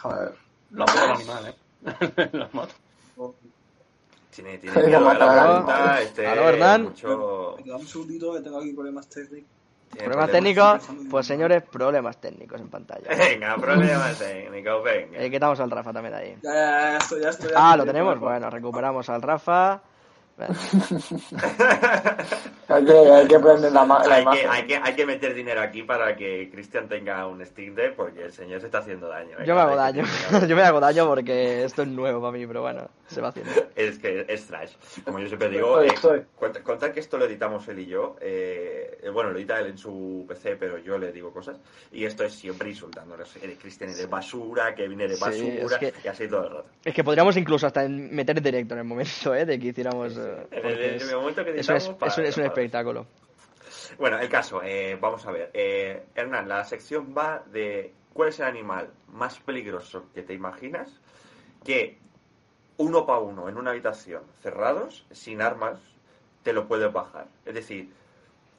A 0.00 0.08
ver. 0.08 0.45
Lo 0.70 0.84
ha 0.84 0.86
matado 0.86 1.06
el 1.06 1.12
animal, 1.12 1.46
¿eh? 1.46 2.30
lo 2.32 2.44
ha 2.44 2.48
matado. 2.52 3.34
Tiene, 4.30 4.58
tiene 4.58 4.82
miedo 4.82 5.08
a 5.08 5.14
la 5.14 5.32
pregunta, 5.32 6.02
este... 6.02 6.26
Aló, 6.26 6.48
Hernán. 6.48 6.82
Mucho... 6.84 7.56
Un 7.56 7.86
segundito 7.86 8.34
que 8.34 8.40
tengo 8.40 8.58
aquí 8.58 8.72
problemas 8.72 9.08
técnicos. 9.08 9.50
Problemas 9.96 10.30
técnicos, 10.30 10.88
pues 11.10 11.26
señores, 11.26 11.62
problemas 11.62 12.20
técnicos 12.20 12.60
en 12.60 12.68
pantalla. 12.68 13.08
Venga, 13.16 13.56
problemas 13.56 14.18
técnicos, 14.18 14.84
venga. 14.84 15.22
Eh, 15.22 15.30
quitamos 15.30 15.58
al 15.60 15.70
Rafa 15.70 15.92
también 15.92 16.14
de 16.14 16.20
ahí. 16.20 16.36
Ya, 16.42 16.52
ya, 16.52 16.90
ya 16.90 16.96
estoy, 16.98 17.22
ya 17.22 17.28
estoy. 17.30 17.50
Ah, 17.54 17.76
lo 17.76 17.86
tenemos. 17.86 18.18
Bueno, 18.18 18.50
recuperamos 18.50 19.08
al 19.08 19.22
Rafa. 19.22 19.80
Hay 22.68 22.84
que, 22.84 22.92
hay 22.92 23.28
que 23.28 23.38
prender 23.38 23.72
la, 23.72 23.86
la 23.86 24.02
hay, 24.16 24.24
que, 24.24 24.46
hay, 24.46 24.66
que, 24.66 24.76
hay 24.76 24.94
que 24.94 25.06
meter 25.06 25.34
dinero 25.34 25.60
aquí 25.62 25.84
para 25.84 26.16
que 26.16 26.50
Cristian 26.50 26.88
tenga 26.88 27.24
un 27.26 27.44
Steam 27.46 27.76
Deck 27.76 27.94
porque 27.94 28.24
el 28.24 28.32
señor 28.32 28.60
se 28.60 28.66
está 28.66 28.78
haciendo 28.78 29.08
daño. 29.08 29.38
¿eh? 29.38 29.44
Yo 29.46 29.54
me 29.54 29.60
hago 29.60 29.76
daño. 29.76 30.02
Yo 30.48 30.56
me 30.56 30.62
hago 30.62 30.80
daño 30.80 31.06
porque 31.06 31.64
esto 31.64 31.82
es 31.82 31.88
nuevo 31.88 32.20
para 32.20 32.32
mí, 32.32 32.44
pero 32.44 32.62
bueno, 32.62 32.88
se 33.08 33.20
va 33.20 33.28
haciendo. 33.28 33.52
Es 33.76 33.98
que 33.98 34.24
es 34.28 34.46
trash. 34.46 34.72
Como 35.04 35.18
yo 35.18 35.26
siempre 35.26 35.48
digo, 35.50 35.82
eh, 35.82 35.94
contad 36.64 36.90
que 36.92 37.00
esto 37.00 37.18
lo 37.18 37.26
editamos 37.26 37.68
él 37.68 37.80
y 37.80 37.86
yo. 37.86 38.16
eh, 38.20 38.98
eh, 39.02 39.10
bueno, 39.10 39.30
lo 39.30 39.38
edita 39.38 39.60
él 39.60 39.66
en 39.66 39.78
su 39.78 40.24
PC, 40.26 40.56
pero 40.56 40.78
yo 40.78 40.96
le 40.98 41.12
digo 41.12 41.30
cosas. 41.32 41.58
Y 41.92 42.04
esto 42.04 42.24
es 42.24 42.32
siempre 42.32 42.70
insultándonos. 42.70 43.36
Eres 43.36 43.58
Cristian 43.58 43.90
eres 43.90 44.08
basura, 44.08 44.74
que 44.74 44.88
viene 44.88 45.06
de 45.08 45.16
Sí, 45.16 45.20
basura, 45.20 45.76
es 45.76 45.76
que- 45.78 45.92
y 46.04 46.08
así 46.08 46.26
todo 46.28 46.44
el 46.46 46.52
rato. 46.54 46.68
Es 46.84 46.94
que 46.94 47.04
podríamos 47.04 47.36
incluso 47.36 47.66
hasta 47.66 47.86
meter 47.88 48.40
directo 48.40 48.74
en 48.74 48.80
el 48.80 48.86
momento, 48.86 49.34
¿eh? 49.34 49.44
De 49.44 49.58
que 49.58 49.66
hiciéramos... 49.68 50.16
eh, 50.16 50.46
En 50.52 50.66
el, 50.66 51.02
en 51.02 51.16
momento 51.16 51.44
que 51.44 51.50
es 51.50 51.56
editamos, 51.68 51.82
es- 51.84 51.94
para- 51.96 52.12
es 52.12 52.18
un- 52.18 52.24
es 52.24 52.36
un 52.38 52.44
espectáculo. 52.44 53.06
Bueno, 53.98 54.18
el 54.18 54.28
caso, 54.28 54.62
eh, 54.64 54.96
vamos 55.00 55.24
a 55.26 55.32
ver. 55.32 55.50
Eh, 55.54 56.02
Hernán, 56.14 56.48
la 56.48 56.64
sección 56.64 57.14
va 57.16 57.42
de 57.52 57.92
cuál 58.12 58.30
es 58.30 58.40
el 58.40 58.46
animal 58.46 58.88
más 59.08 59.38
peligroso 59.40 60.06
que 60.14 60.22
te 60.22 60.32
imaginas 60.34 60.88
que 61.64 61.98
uno 62.78 63.06
para 63.06 63.20
uno 63.20 63.48
en 63.48 63.56
una 63.56 63.70
habitación, 63.70 64.22
cerrados, 64.42 65.06
sin 65.10 65.40
armas, 65.42 65.78
te 66.42 66.52
lo 66.52 66.66
puedes 66.68 66.92
bajar. 66.92 67.26
Es 67.44 67.54
decir, 67.54 67.90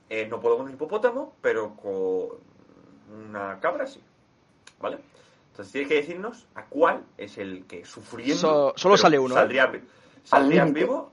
eh, 0.10 0.28
no 0.28 0.40
puedo 0.40 0.58
con 0.58 0.66
un 0.68 0.74
hipopótamo, 0.74 1.36
pero 1.42 1.76
con 1.76 2.30
una 3.30 3.60
cabra 3.60 3.86
sí. 3.88 4.02
¿Vale? 4.80 4.98
Entonces 5.52 5.72
tienes 5.72 5.90
que 5.90 5.96
decirnos 5.96 6.46
a 6.56 6.66
cuál 6.66 7.04
es 7.18 7.38
el 7.38 7.66
que 7.66 7.84
sufriendo. 7.86 8.36
So- 8.36 8.74
solo 8.76 8.98
sale 8.98 9.18
uno, 9.18 9.34
¿eh? 9.36 9.38
Saldría, 9.38 9.72
saldrías 10.24 10.66
límite. 10.68 10.86
vivo, 10.86 11.12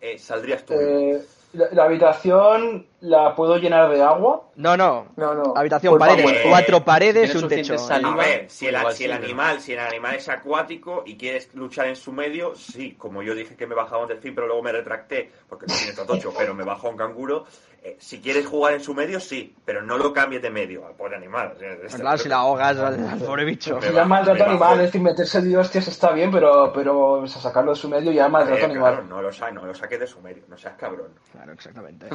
eh, 0.00 0.18
saldrías 0.18 0.64
tú. 0.64 0.74
Eh, 0.74 1.22
la, 1.54 1.68
la 1.72 1.84
habitación 1.84 2.86
la 3.00 3.34
puedo 3.34 3.56
llenar 3.58 3.88
de 3.90 4.02
agua. 4.02 4.48
No, 4.56 4.76
no. 4.76 5.06
No, 5.16 5.34
no. 5.34 5.52
Habitación, 5.56 5.92
Por 5.92 6.00
paredes, 6.00 6.24
favor. 6.24 6.50
cuatro 6.50 6.84
paredes 6.84 7.34
un 7.36 7.48
techo. 7.48 7.78
saliva. 7.78 8.12
A 8.12 8.16
ver, 8.16 8.50
si 8.50 8.66
el, 8.66 8.76
si 8.92 9.04
el 9.04 9.12
animal, 9.12 9.60
si 9.60 9.72
el 9.74 9.78
animal 9.78 10.16
es 10.16 10.28
acuático 10.28 11.04
y 11.06 11.16
quieres 11.16 11.54
luchar 11.54 11.86
en 11.86 11.96
su 11.96 12.12
medio, 12.12 12.54
sí, 12.56 12.94
como 12.98 13.22
yo 13.22 13.34
dije 13.34 13.54
que 13.54 13.66
me 13.68 13.74
bajaba 13.76 14.02
un 14.02 14.08
delfín, 14.08 14.34
pero 14.34 14.46
luego 14.48 14.62
me 14.62 14.72
retracté 14.72 15.30
porque 15.48 15.66
no 15.66 15.74
tiene 15.74 15.92
totocho, 15.92 16.32
pero 16.36 16.54
me 16.54 16.64
bajó 16.64 16.88
un 16.88 16.96
canguro. 16.96 17.44
eh, 17.80 17.96
si 18.00 18.20
quieres 18.20 18.44
jugar 18.44 18.74
en 18.74 18.80
su 18.80 18.92
medio, 18.92 19.20
sí, 19.20 19.54
pero 19.64 19.80
no 19.82 19.96
lo 19.96 20.12
cambies 20.12 20.42
de 20.42 20.50
medio 20.50 20.84
al 20.84 20.94
pobre 20.94 21.14
animal. 21.14 21.54
Claro, 21.96 22.18
si 22.18 22.28
la 22.28 22.38
ahogas 22.38 22.76
al, 22.76 23.08
al 23.08 23.18
pobre 23.20 23.44
bicho. 23.44 23.80
Si 23.80 23.86
va- 23.90 23.92
ya 23.94 24.04
maltrato 24.04 24.44
animal, 24.44 24.80
es 24.80 24.86
decir, 24.86 25.00
meterse 25.00 25.40
de 25.40 25.56
hostias 25.56 25.86
está 25.86 26.10
bien, 26.10 26.32
pero, 26.32 26.72
pero 26.74 27.10
o 27.12 27.26
sea, 27.28 27.40
sacarlo 27.40 27.70
de 27.70 27.76
su 27.76 27.88
medio 27.88 28.10
ya 28.10 28.28
maltrato 28.28 28.62
Eh, 28.62 28.64
animal. 28.64 28.94
claro, 28.94 29.06
no 29.06 29.22
lo, 29.22 29.32
sa 29.32 29.52
no 29.52 29.64
lo 29.64 29.72
saques 29.74 30.00
de 30.00 30.06
su 30.08 30.20
medio, 30.20 30.42
no 30.48 30.58
seas 30.58 30.74
cabrón. 30.76 31.12
Claro, 31.30 31.52
exactamente. 31.52 32.08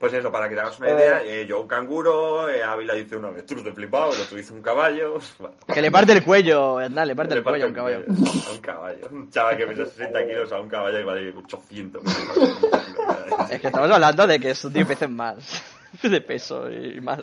Pues 0.00 0.12
eso, 0.14 0.32
para 0.32 0.48
que 0.48 0.54
te 0.54 0.60
hagas 0.60 0.78
una 0.78 0.88
Eh. 0.88 0.94
idea, 0.94 1.22
eh, 1.22 1.46
yo 1.46 1.60
un 1.60 1.68
canguro, 1.68 2.48
eh, 2.48 2.62
Ávila 2.62 2.94
dice 2.94 3.16
un 3.16 3.26
avestruz 3.26 3.62
de 3.62 3.72
flipado, 3.72 4.12
el 4.14 4.20
otro 4.20 4.36
dice 4.36 4.52
un 4.52 4.62
caballo. 4.62 5.18
Que 5.72 5.82
le 5.82 5.90
parte 5.90 6.12
el 6.12 6.24
cuello, 6.24 6.80
Hernán, 6.80 7.06
le 7.08 7.14
parte 7.14 7.34
le 7.34 7.38
el 7.40 7.44
cuello 7.44 7.66
a 7.66 7.68
un 7.68 7.74
caballo. 7.74 7.98
A 7.98 8.52
un 8.52 8.58
caballo. 8.60 9.08
Un 9.10 9.30
chaval 9.30 9.56
que 9.56 9.66
pesa 9.66 9.84
60 9.84 10.26
kilos 10.26 10.52
a 10.52 10.60
un 10.60 10.68
caballo 10.68 10.98
que 10.98 11.04
vale 11.04 11.34
800. 11.36 12.02
Es 13.50 13.60
que 13.60 13.66
estamos 13.68 13.90
hablando 13.90 14.26
de 14.26 14.40
que 14.40 14.54
son 14.54 14.72
10 14.72 14.88
veces 14.88 15.10
más 15.10 15.62
de 16.02 16.20
peso 16.20 16.70
y 16.70 17.00
más. 17.00 17.20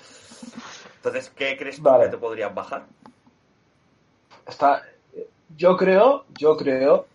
Entonces, 0.97 1.31
¿qué 1.35 1.57
crees 1.57 1.77
tú 1.77 1.83
Vale. 1.83 2.05
que 2.05 2.11
te 2.11 2.17
podrías 2.17 2.53
bajar? 2.53 2.85
Está, 4.47 4.83
yo 5.57 5.75
creo, 5.75 6.25
yo 6.37 6.55
creo 6.55 7.07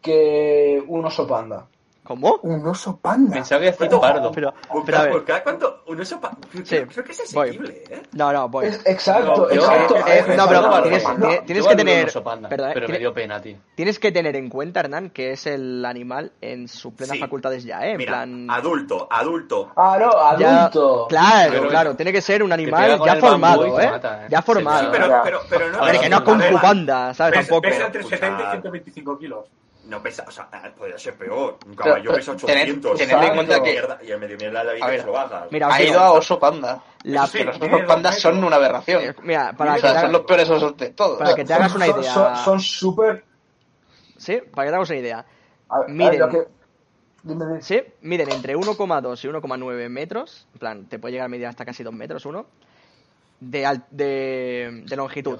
que 0.00 0.82
un 0.86 1.04
oso 1.04 1.26
panda. 1.26 1.66
¿Cómo? 2.06 2.38
Un 2.42 2.66
oso 2.68 2.96
panda. 2.98 3.34
Pensaba 3.34 3.60
que 3.60 3.66
decía 3.66 3.78
¿Cuánto? 3.88 4.00
pardo. 4.00 4.32
Pero, 4.32 4.54
Busca- 4.70 4.82
pero 4.86 4.98
a 4.98 5.02
ver, 5.02 5.42
¿Cuánto? 5.42 5.82
Un 5.86 6.00
oso 6.00 6.20
pa- 6.20 6.36
Sí, 6.52 6.62
Creo 6.62 7.04
que 7.04 7.12
es 7.12 7.34
voy. 7.34 7.48
asequible, 7.48 7.84
¿eh? 7.90 8.02
no, 8.12 8.32
no, 8.32 8.48
voy. 8.48 8.66
Es- 8.66 8.82
exacto, 8.86 9.48
No, 9.48 9.50
exacto. 9.50 9.96
eh, 9.96 10.00
Eh, 10.06 10.24
eh, 10.28 10.34
No, 10.36 10.46
pero 10.48 10.62
Panda, 10.62 10.82
tienes, 10.82 11.02
panda. 11.02 11.28
tienes- 11.44 11.66
que 11.66 11.76
tener, 11.76 12.12
un 12.16 12.22
panda, 12.24 12.48
perdón, 12.48 12.70
pero 12.74 12.88
me 12.88 12.98
dio 12.98 13.12
pena, 13.12 13.40
tío. 13.40 13.56
tienes 13.74 13.98
que 13.98 14.12
tener 14.12 14.36
en 14.36 14.48
cuenta, 14.48 14.80
Hernán, 14.80 15.10
que 15.10 15.32
es 15.32 15.46
el 15.46 15.84
animal 15.84 16.32
en 16.40 16.68
sus 16.68 16.92
plenas 16.94 17.14
Sí. 17.16 17.20
facultades 17.20 17.64
ya, 17.64 17.84
¿eh? 17.86 17.92
En 17.92 17.96
Mira, 17.98 18.12
plan... 18.12 18.46
adulto, 18.50 19.06
adulto. 19.10 19.72
Ah, 19.76 19.96
no, 20.00 20.38
ya- 20.38 20.64
adulto. 20.66 21.06
claro, 21.08 21.52
Pero- 21.52 21.68
claro, 21.68 21.96
tiene 21.96 22.12
que 22.12 22.20
ser 22.20 22.42
un 22.42 22.52
animal 22.52 23.00
ya 23.04 23.16
formado, 23.16 23.80
¿eh? 23.80 23.90
mata, 23.90 24.24
¿eh? 24.24 24.28
Ya 24.30 24.42
formado. 24.42 24.80
Sí, 24.84 24.88
pero, 24.92 25.20
pero, 25.24 25.40
pero 25.48 25.70
no. 25.70 25.78
A 25.82 25.86
ver, 25.86 26.00
que 26.00 26.08
no 26.08 26.24
con 26.24 26.40
Panda, 26.60 27.14
¿sabes? 27.14 27.34
Tampoco. 27.40 27.62
pesa 27.62 27.86
entre 27.86 28.00
Escucha. 28.00 28.16
70 28.18 28.42
y 28.42 28.50
125 28.50 29.18
kilos. 29.18 29.44
No 29.86 30.02
pesa, 30.02 30.24
o 30.26 30.30
sea, 30.30 30.48
podría 30.76 30.98
ser 30.98 31.14
peor. 31.14 31.58
Un 31.66 31.74
caballo 31.76 32.02
pero, 32.10 32.14
pesa 32.16 32.32
tened- 32.32 32.42
800. 32.84 32.98
tened 32.98 33.22
en 33.22 33.34
cuenta 33.34 33.62
que- 33.62 33.70
Mierda, 33.72 33.98
y 34.02 34.10
el 34.10 34.18
medio 34.18 34.36
mierda 34.36 34.60
de 34.60 34.66
David 34.66 34.82
A 34.82 34.86
que 34.86 34.90
ver, 34.92 35.00
se 35.00 35.06
lo 35.06 35.12
bajas. 35.12 35.44
Mira, 35.52 35.68
Ha 35.72 35.82
ido 35.82 36.00
a 36.00 36.12
oso 36.12 36.38
panda. 36.40 36.82
la- 37.04 37.26
sí, 37.26 37.38
Que 37.38 37.44
los 37.44 37.56
osos 37.60 37.82
pandas 37.86 38.18
son 38.20 38.42
una 38.42 38.56
aberración. 38.56 39.02
eh, 39.04 39.14
mira, 39.22 39.52
para 39.56 39.72
O 39.72 39.74
que, 39.76 39.80
sea, 39.82 39.90
te 39.90 39.94
son 39.94 39.98
hagas, 40.06 40.12
los 40.12 40.20
peores 40.22 40.50
osos 40.50 40.76
de 40.76 40.90
todos. 40.90 41.18
para 41.18 41.34
que 41.36 41.44
te 41.44 41.54
hagas 41.54 41.74
una 41.74 41.86
idea... 41.86 42.36
Son 42.44 42.58
súper. 42.60 43.24
Sí, 44.16 44.40
para 44.52 44.66
que 44.66 44.70
te 44.70 44.76
hagas 44.76 44.90
una 44.90 44.98
idea. 44.98 45.24
a 45.68 45.78
ver, 45.80 45.88
Miren. 45.90 46.18
lo 46.20 46.28
que- 46.30 46.46
dime, 47.22 47.44
dime. 47.46 47.62
Sí, 47.62 47.80
miden 48.02 48.30
entre 48.32 48.56
1,2 48.56 49.24
y 49.24 49.28
1,9 49.28 49.88
metros. 49.88 50.46
En 50.54 50.58
plan, 50.58 50.86
te 50.86 50.98
puede 50.98 51.12
llegar 51.12 51.26
a 51.26 51.28
medir 51.28 51.46
hasta 51.46 51.64
casi 51.64 51.82
2 51.84 51.94
metros 51.94 52.26
uno. 52.26 52.46
De, 53.38 53.66
al- 53.66 53.84
de, 53.90 54.82
de 54.86 54.96
longitud. 54.96 55.38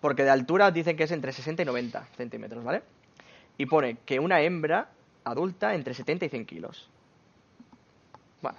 Porque 0.00 0.24
de 0.24 0.30
altura 0.30 0.70
dicen 0.70 0.96
que 0.96 1.04
es 1.04 1.10
entre 1.10 1.32
60 1.32 1.60
y 1.62 1.64
90 1.66 2.06
centímetros, 2.16 2.64
¿vale? 2.64 2.82
Y 3.58 3.66
pone 3.66 3.98
que 4.04 4.18
una 4.18 4.40
hembra 4.40 4.88
adulta 5.24 5.74
entre 5.74 5.94
70 5.94 6.24
y 6.24 6.28
100 6.28 6.46
kilos. 6.46 6.88
Bueno. 8.40 8.58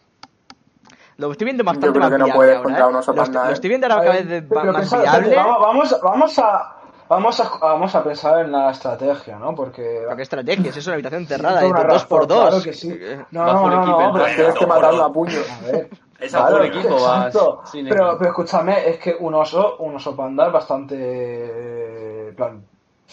Lo 1.17 1.31
estoy 1.31 1.45
viendo 1.45 1.63
bastante 1.63 1.99
más 1.99 2.11
que 2.11 2.17
no 2.17 2.25
viable 2.25 2.55
ahora, 2.55 2.77
¿eh? 2.77 2.91
lo, 2.91 2.99
estoy, 2.99 3.15
panda, 3.15 3.43
lo 3.45 3.49
¿eh? 3.49 3.53
estoy 3.53 3.69
viendo 3.69 3.87
ahora 3.87 3.97
A 3.97 4.03
cada 4.03 4.13
vez 4.15 4.27
de- 4.27 4.41
más 4.41 4.91
viable. 5.01 5.35
vamos, 5.35 5.93
a. 6.39 6.77
Vamos 7.09 7.39
a, 7.41 7.57
vamos 7.59 7.93
a 7.93 8.03
pensar 8.05 8.45
en 8.45 8.53
la 8.53 8.71
estrategia, 8.71 9.37
¿no? 9.37 9.53
Porque. 9.53 9.99
Pero 10.03 10.15
qué 10.15 10.21
estrategia, 10.21 10.71
si 10.71 10.79
es 10.79 10.85
una 10.87 10.93
habitación 10.93 11.25
cerrada, 11.25 11.59
de 11.59 11.67
una 11.69 11.83
2 11.83 12.05
por 12.05 12.25
2 12.25 12.39
claro 12.49 12.63
que 12.63 12.71
sí. 12.71 12.97
No, 13.31 13.45
no, 13.45 13.69
no, 13.69 13.81
equipo, 13.83 14.01
no, 14.01 14.13
pero. 14.13 14.25
Tienes 14.33 14.53
que 14.55 14.61
no, 14.65 14.67
matarlo 14.67 14.97
no. 14.99 15.03
a 15.05 15.11
puño. 15.13 15.39
A 15.61 15.65
ver. 15.71 15.89
Esa 16.21 16.37
Claro, 16.45 16.57
pone 16.57 16.67
exacto. 16.67 17.61
Sin 17.65 17.89
Pero, 17.89 18.03
equipo. 18.05 18.17
pero 18.19 18.29
escúchame, 18.29 18.89
es 18.89 18.99
que 18.99 19.15
un 19.19 19.33
oso, 19.33 19.77
un 19.79 19.95
oso 19.95 20.15
panda 20.15 20.45
es 20.47 20.53
bastante. 20.53 22.33
plan, 22.37 22.63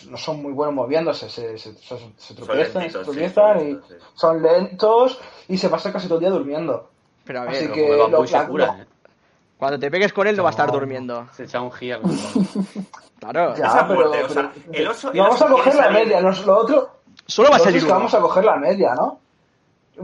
no 0.06 0.16
son 0.16 0.42
muy 0.42 0.52
buenos 0.52 0.74
moviéndose, 0.74 1.28
se, 1.28 1.58
se, 1.58 1.74
se, 1.74 1.98
se 2.16 2.34
tropiezan, 2.34 2.82
lentitos, 2.82 3.06
sí, 3.58 3.68
y 3.68 3.74
sí. 3.88 3.94
son 4.14 4.42
lentos 4.42 5.20
y 5.48 5.58
se 5.58 5.68
pasan 5.68 5.92
casi 5.92 6.06
todo 6.06 6.18
el 6.18 6.20
día 6.24 6.30
durmiendo. 6.30 6.90
Pero 7.24 7.40
a 7.40 7.44
ver, 7.44 7.54
Así 7.56 7.68
que 7.72 7.90
el 7.92 7.98
lo- 7.98 8.08
la- 8.42 8.48
cura, 8.48 8.76
¿eh? 8.80 8.86
cuando 9.58 9.78
te 9.78 9.90
pegues 9.90 10.12
con 10.12 10.26
él 10.26 10.36
no 10.36 10.42
va 10.44 10.48
a 10.48 10.52
estar 10.52 10.70
durmiendo. 10.70 11.26
Se 11.32 11.44
echa 11.44 11.60
un 11.60 11.70
el 11.96 12.02
bambú. 12.02 12.46
Claro. 13.18 13.54
Ya, 13.56 13.66
Esa 13.66 13.88
pero, 13.88 14.00
muerte, 14.00 14.24
o 14.24 14.28
sea, 14.28 14.52
el 14.72 14.88
oso- 14.88 15.10
el 15.12 15.18
vamos 15.20 15.34
oso 15.34 15.44
a 15.46 15.48
coger 15.50 15.74
la 15.74 15.82
salir- 15.84 15.98
media, 16.04 16.20
nos- 16.20 16.46
lo 16.46 16.56
otro, 16.58 16.90
Solo 17.26 17.50
va 17.50 17.56
a 17.56 17.58
salir 17.58 17.82
uno. 17.84 17.94
vamos 17.94 18.14
a 18.14 18.20
coger 18.20 18.44
la 18.44 18.56
media, 18.56 18.94
¿no? 18.94 19.18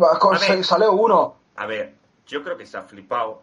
Va, 0.02 0.18
con- 0.18 0.34
A 0.36 0.38
ver. 0.40 0.64
sale 0.64 0.88
uno. 0.88 1.34
A 1.56 1.66
ver, 1.66 1.94
yo 2.26 2.42
creo 2.42 2.56
que 2.58 2.66
se 2.66 2.76
ha 2.76 2.82
flipado, 2.82 3.40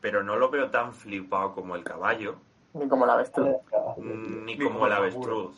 pero 0.00 0.22
no 0.24 0.36
lo 0.36 0.50
veo 0.50 0.68
tan 0.70 0.92
flipado 0.92 1.54
como 1.54 1.76
el 1.76 1.84
caballo, 1.84 2.34
Ni 2.74 2.88
como 2.88 3.04
tú. 3.06 4.02
mm, 4.02 4.44
ni 4.44 4.58
como 4.58 4.86
el 4.86 4.92
el 4.92 4.98
avestruz. 4.98 5.54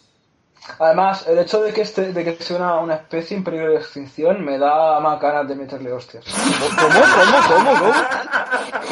Además, 0.79 1.25
el 1.29 1.39
hecho 1.39 1.63
de 1.63 1.73
que 1.73 1.83
este, 1.83 2.13
de 2.13 2.25
que 2.25 2.43
sea 2.43 2.57
una, 2.57 2.81
una 2.81 2.95
especie 2.95 3.37
en 3.37 3.45
peligro 3.45 3.71
de 3.71 3.77
extinción 3.77 4.45
me 4.45 4.59
da 4.59 4.99
más 5.01 5.21
ganas 5.21 5.49
de 5.49 5.55
meterle 5.55 5.93
hostias. 5.93 6.25
¿Cómo? 6.25 7.01
¿Cómo? 7.01 7.71
¿Cómo? 7.71 7.79
¿Cómo? 7.79 7.95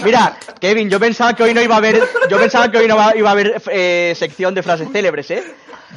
Mira, 0.05 0.37
Kevin, 0.61 0.89
yo 0.89 1.01
pensaba 1.01 1.35
que 1.35 1.43
hoy 1.43 1.55
no 1.55 1.61
iba 1.61 1.75
a 1.75 1.79
haber, 1.79 2.01
yo 2.29 2.39
pensaba 2.39 2.71
que 2.71 2.79
hoy 2.79 2.87
no 2.87 2.97
iba 3.15 3.29
a 3.29 3.33
haber 3.33 3.61
eh, 3.71 4.15
sección 4.17 4.55
de 4.55 4.63
frases 4.63 4.89
célebres, 4.93 5.31
¿eh? 5.31 5.43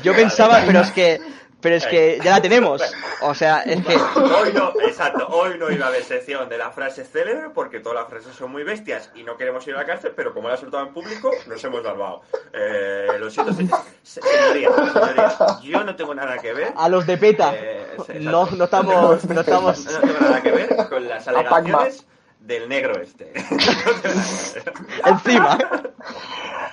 Yo 0.03 0.15
pensaba, 0.15 0.61
pero 0.65 0.81
es 0.81 0.91
que, 0.91 1.19
pero 1.67 1.75
es 1.75 1.85
que 1.85 2.17
ya 2.23 2.31
la 2.31 2.41
tenemos. 2.41 2.81
O 3.21 3.33
sea, 3.35 3.59
es 3.63 3.83
que 3.85 3.93
Hoy 3.95 4.53
no, 4.53 4.71
exacto, 4.81 5.27
hoy 5.27 5.57
no 5.57 5.69
iba 5.69 5.85
a 5.85 5.89
haber 5.89 6.03
sección 6.03 6.47
de 6.47 6.57
las 6.57 6.73
frases 6.73 7.09
célebres 7.11 7.51
porque 7.53 7.81
todas 7.81 7.99
las 7.99 8.09
frases 8.09 8.33
son 8.35 8.51
muy 8.51 8.63
bestias 8.63 9.11
y 9.15 9.23
no 9.23 9.35
queremos 9.35 9.67
ir 9.67 9.75
a 9.75 9.79
la 9.79 9.85
cárcel, 9.85 10.13
pero 10.15 10.33
como 10.33 10.47
la 10.47 10.55
he 10.55 10.57
soltado 10.57 10.87
en 10.87 10.93
público, 10.93 11.29
nos 11.45 11.61
hemos 11.63 11.83
salvado. 11.83 12.21
Eh, 12.53 13.07
lo 13.19 13.29
siento, 13.29 13.53
se- 13.53 13.67
se- 14.03 14.21
señoría, 14.21 14.69
señoría, 14.73 15.37
yo 15.61 15.83
no 15.83 15.95
tengo 15.95 16.15
nada 16.15 16.37
que 16.37 16.53
ver. 16.53 16.71
a 16.75 16.87
los 16.87 17.05
de 17.05 17.17
PETA 17.17 17.53
eh, 17.55 17.97
no, 18.21 18.45
no 18.51 18.63
estamos, 18.63 19.25
no 19.25 19.41
estamos. 19.41 19.85
No 19.85 19.99
tengo 19.99 20.19
nada 20.21 20.41
que 20.41 20.51
ver 20.51 20.75
con 20.87 21.05
las 21.07 21.27
alegaciones 21.27 22.05
del 22.39 22.69
negro 22.69 23.01
este. 23.01 23.33
Encima. 25.05 25.57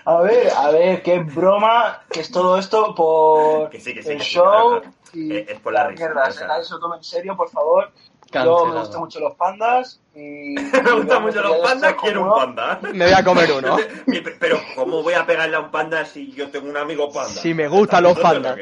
A 0.06 0.20
ver, 0.20 0.50
a 0.50 0.70
ver, 0.70 1.02
qué 1.02 1.20
broma, 1.20 2.02
que 2.10 2.20
es 2.20 2.30
todo 2.30 2.58
esto 2.58 2.94
por 2.94 3.70
Que 3.70 3.80
sí, 3.80 3.94
que 3.94 4.02
sí, 4.02 4.10
el 4.10 4.18
que 4.18 4.24
show 4.24 4.82
y 5.14 5.36
es 5.36 5.60
por 5.60 5.72
la 5.72 5.86
risa, 5.86 6.06
mierda, 6.06 6.30
se 6.32 6.74
lo 6.74 6.80
tome 6.80 6.96
en 6.96 7.04
serio, 7.04 7.36
por 7.36 7.48
favor. 7.50 7.90
Yo 8.32 8.66
me 8.66 8.80
gustan 8.80 9.00
mucho 9.00 9.20
los 9.20 9.34
pandas 9.36 10.00
y... 10.14 10.54
Me 10.54 10.92
gustan 10.92 11.22
mucho 11.22 11.40
los 11.40 11.56
pandas, 11.58 11.94
quiero 12.00 12.24
un 12.24 12.34
panda. 12.34 12.80
Me 12.92 13.04
voy 13.04 13.14
a 13.14 13.24
comer 13.24 13.52
uno. 13.52 13.76
Pero, 14.40 14.60
¿cómo 14.74 15.02
voy 15.02 15.14
a 15.14 15.24
pegarle 15.24 15.56
a 15.56 15.60
un 15.60 15.70
panda 15.70 16.04
si 16.04 16.32
yo 16.32 16.50
tengo 16.50 16.68
un 16.68 16.76
amigo 16.76 17.12
panda? 17.12 17.40
Si 17.40 17.54
me 17.54 17.68
gustan 17.68 18.02
los 18.02 18.18
pandas. 18.18 18.58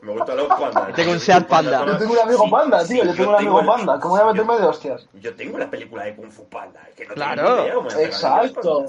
Me 0.00 0.12
gustan 0.12 0.36
los 0.36 0.46
pandas. 0.48 0.94
Tengo 0.94 1.12
un 1.12 1.20
Seat 1.20 1.46
Panda. 1.48 1.84
Yo 1.84 1.96
tengo 1.98 2.12
un 2.12 2.18
amigo 2.20 2.44
Sí, 2.44 2.50
panda, 2.50 2.80
sí, 2.84 2.94
tío, 2.94 3.04
yo 3.04 3.14
tengo 3.14 3.30
un 3.30 3.36
amigo 3.36 3.66
panda. 3.66 4.00
¿Cómo 4.00 4.14
voy 4.14 4.20
a 4.20 4.24
yo- 4.26 4.32
meterme 4.32 4.58
de 4.60 4.66
hostias? 4.66 5.06
Yo 5.14 5.34
tengo 5.34 5.58
la 5.58 5.68
película 5.68 6.04
de 6.04 6.14
Kung 6.16 6.30
Fu 6.30 6.48
Panda. 6.48 6.80
que 6.96 7.04
no 7.06 7.14
tengo 7.14 7.32
Claro, 7.34 7.62
idea 7.64 8.04
Exacto. 8.06 8.84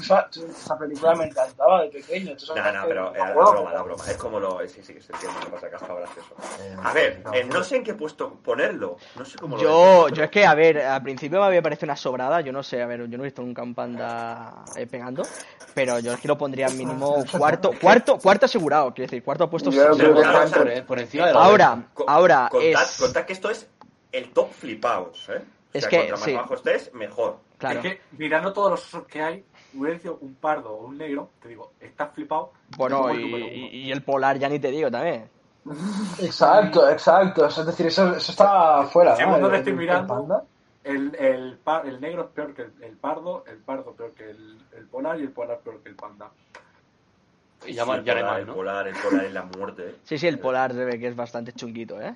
Esa, 0.00 0.28
esa 0.50 0.78
película 0.78 1.14
me 1.14 1.24
encantaba 1.26 1.82
de 1.82 1.88
pequeño. 1.88 2.34
No, 2.54 2.72
no, 2.72 2.86
pero 2.86 3.14
era 3.14 3.28
la 3.28 3.34
broma, 3.34 3.72
la 3.72 3.82
broma. 3.82 4.04
Es 4.08 4.16
como 4.16 4.38
lo. 4.40 4.60
Sí, 4.68 4.82
sí, 4.82 4.94
que 4.94 5.00
se 5.00 5.12
entiende. 5.12 5.38
Lo 5.40 5.46
que 5.46 5.52
pasa 5.52 5.68
que 5.68 5.74
ha 5.74 5.78
estado 5.78 5.96
gracioso. 5.96 6.34
A 6.84 6.92
ver, 6.92 7.22
eh, 7.32 7.44
no 7.44 7.64
sé 7.64 7.76
en 7.76 7.84
qué 7.84 7.94
puesto 7.94 8.34
ponerlo. 8.42 8.96
No 9.16 9.24
sé 9.24 9.38
cómo 9.38 9.56
lo 9.56 9.62
Yo, 9.62 10.08
yo 10.10 10.24
es 10.24 10.30
que, 10.30 10.44
a 10.44 10.54
ver, 10.54 10.78
al 10.80 11.02
principio 11.02 11.40
me 11.40 11.46
había 11.46 11.62
parecido 11.62 11.86
una 11.86 11.96
sobrada, 11.96 12.40
yo 12.42 12.52
no 12.52 12.62
sé, 12.62 12.82
a 12.82 12.86
ver, 12.86 13.00
yo 13.08 13.16
no 13.16 13.24
he 13.24 13.26
visto 13.26 13.42
nunca 13.42 13.62
un 13.62 13.74
panda 13.74 14.52
eh, 14.76 14.86
pegando, 14.86 15.24
pero 15.74 15.98
yo 15.98 16.12
es 16.12 16.20
que 16.20 16.28
lo 16.28 16.36
pondría 16.38 16.68
mínimo 16.68 17.24
cuarto, 17.36 17.72
cuarto, 17.80 18.18
cuarto 18.18 18.46
asegurado, 18.46 18.92
quiero 18.94 19.10
decir, 19.10 19.22
cuarto 19.24 19.48
puesto 19.48 19.70
Yo 19.70 19.94
está 20.52 20.86
por, 20.86 20.98
encima 20.98 21.26
de 21.26 21.32
la 21.34 21.44
Ahora, 21.44 21.82
ahora 22.06 22.48
contad, 22.50 22.82
es... 22.82 22.96
contad 22.98 23.24
que 23.24 23.32
esto 23.32 23.50
es 23.50 23.68
el 24.12 24.30
top 24.32 24.52
flipaos, 24.52 25.28
¿eh? 25.30 25.42
O 25.72 25.78
Es 25.78 25.82
sea, 25.84 25.90
que, 25.90 25.96
cuanto 25.98 26.12
más 26.14 26.24
sí. 26.24 26.34
bajo 26.34 26.54
estés, 26.54 26.94
mejor. 26.94 27.38
Claro, 27.58 27.80
Es 27.80 27.86
que 27.86 28.00
mirando 28.18 28.52
todos 28.52 28.70
los 28.70 28.80
osos 28.86 29.06
que 29.06 29.22
hay, 29.22 29.44
hubiera 29.74 29.98
sido 29.98 30.18
un 30.20 30.34
pardo 30.34 30.70
o 30.72 30.86
un 30.86 30.96
negro, 30.98 31.30
te 31.42 31.48
digo, 31.48 31.72
estás 31.80 32.12
flipado. 32.14 32.52
bueno, 32.76 33.12
y, 33.14 33.92
el 33.92 34.02
polar 34.02 34.38
ya 34.38 34.48
ni 34.48 34.58
te 34.58 34.70
digo 34.70 34.90
también. 34.90 35.28
Exacto, 36.18 36.88
exacto. 36.88 37.46
Es 37.46 37.66
decir, 37.66 37.86
eso, 37.86 38.16
eso 38.16 38.32
está 38.32 38.84
fuera. 38.84 39.14
El- 39.14 39.54
estoy 39.54 39.72
el 39.72 39.78
mirando. 39.78 40.14
panda. 40.14 40.44
El, 40.82 41.14
el, 41.16 41.58
pa- 41.58 41.82
el 41.82 42.00
negro 42.00 42.22
es 42.22 42.28
peor 42.30 42.54
que 42.54 42.62
el, 42.62 42.72
el 42.82 42.96
pardo, 42.96 43.44
el 43.46 43.58
pardo 43.58 43.92
peor 43.92 44.12
que 44.14 44.30
el, 44.30 44.58
el 44.76 44.86
polar 44.86 45.20
y 45.20 45.24
el 45.24 45.30
polar 45.30 45.58
peor 45.60 45.82
que 45.82 45.90
el 45.90 45.94
panda. 45.96 46.30
Y 47.66 47.74
ya, 47.74 47.84
Sí, 47.84 47.90
el 47.90 48.04
ya 48.04 48.14
no 48.14 48.18
hay 48.18 48.22
polar, 48.22 48.24
más, 48.32 48.38
el 48.40 48.46
¿no? 48.46 48.54
polar, 48.54 48.88
el 48.88 48.94
polar 48.96 49.24
es 49.26 49.32
la 49.32 49.42
muerte. 49.42 49.94
Sí, 50.04 50.18
sí, 50.18 50.26
el 50.26 50.38
polar 50.38 50.72
se 50.72 50.84
ve 50.84 50.98
que 50.98 51.08
es 51.08 51.16
bastante 51.16 51.52
chunguito, 51.52 52.00
¿eh? 52.00 52.14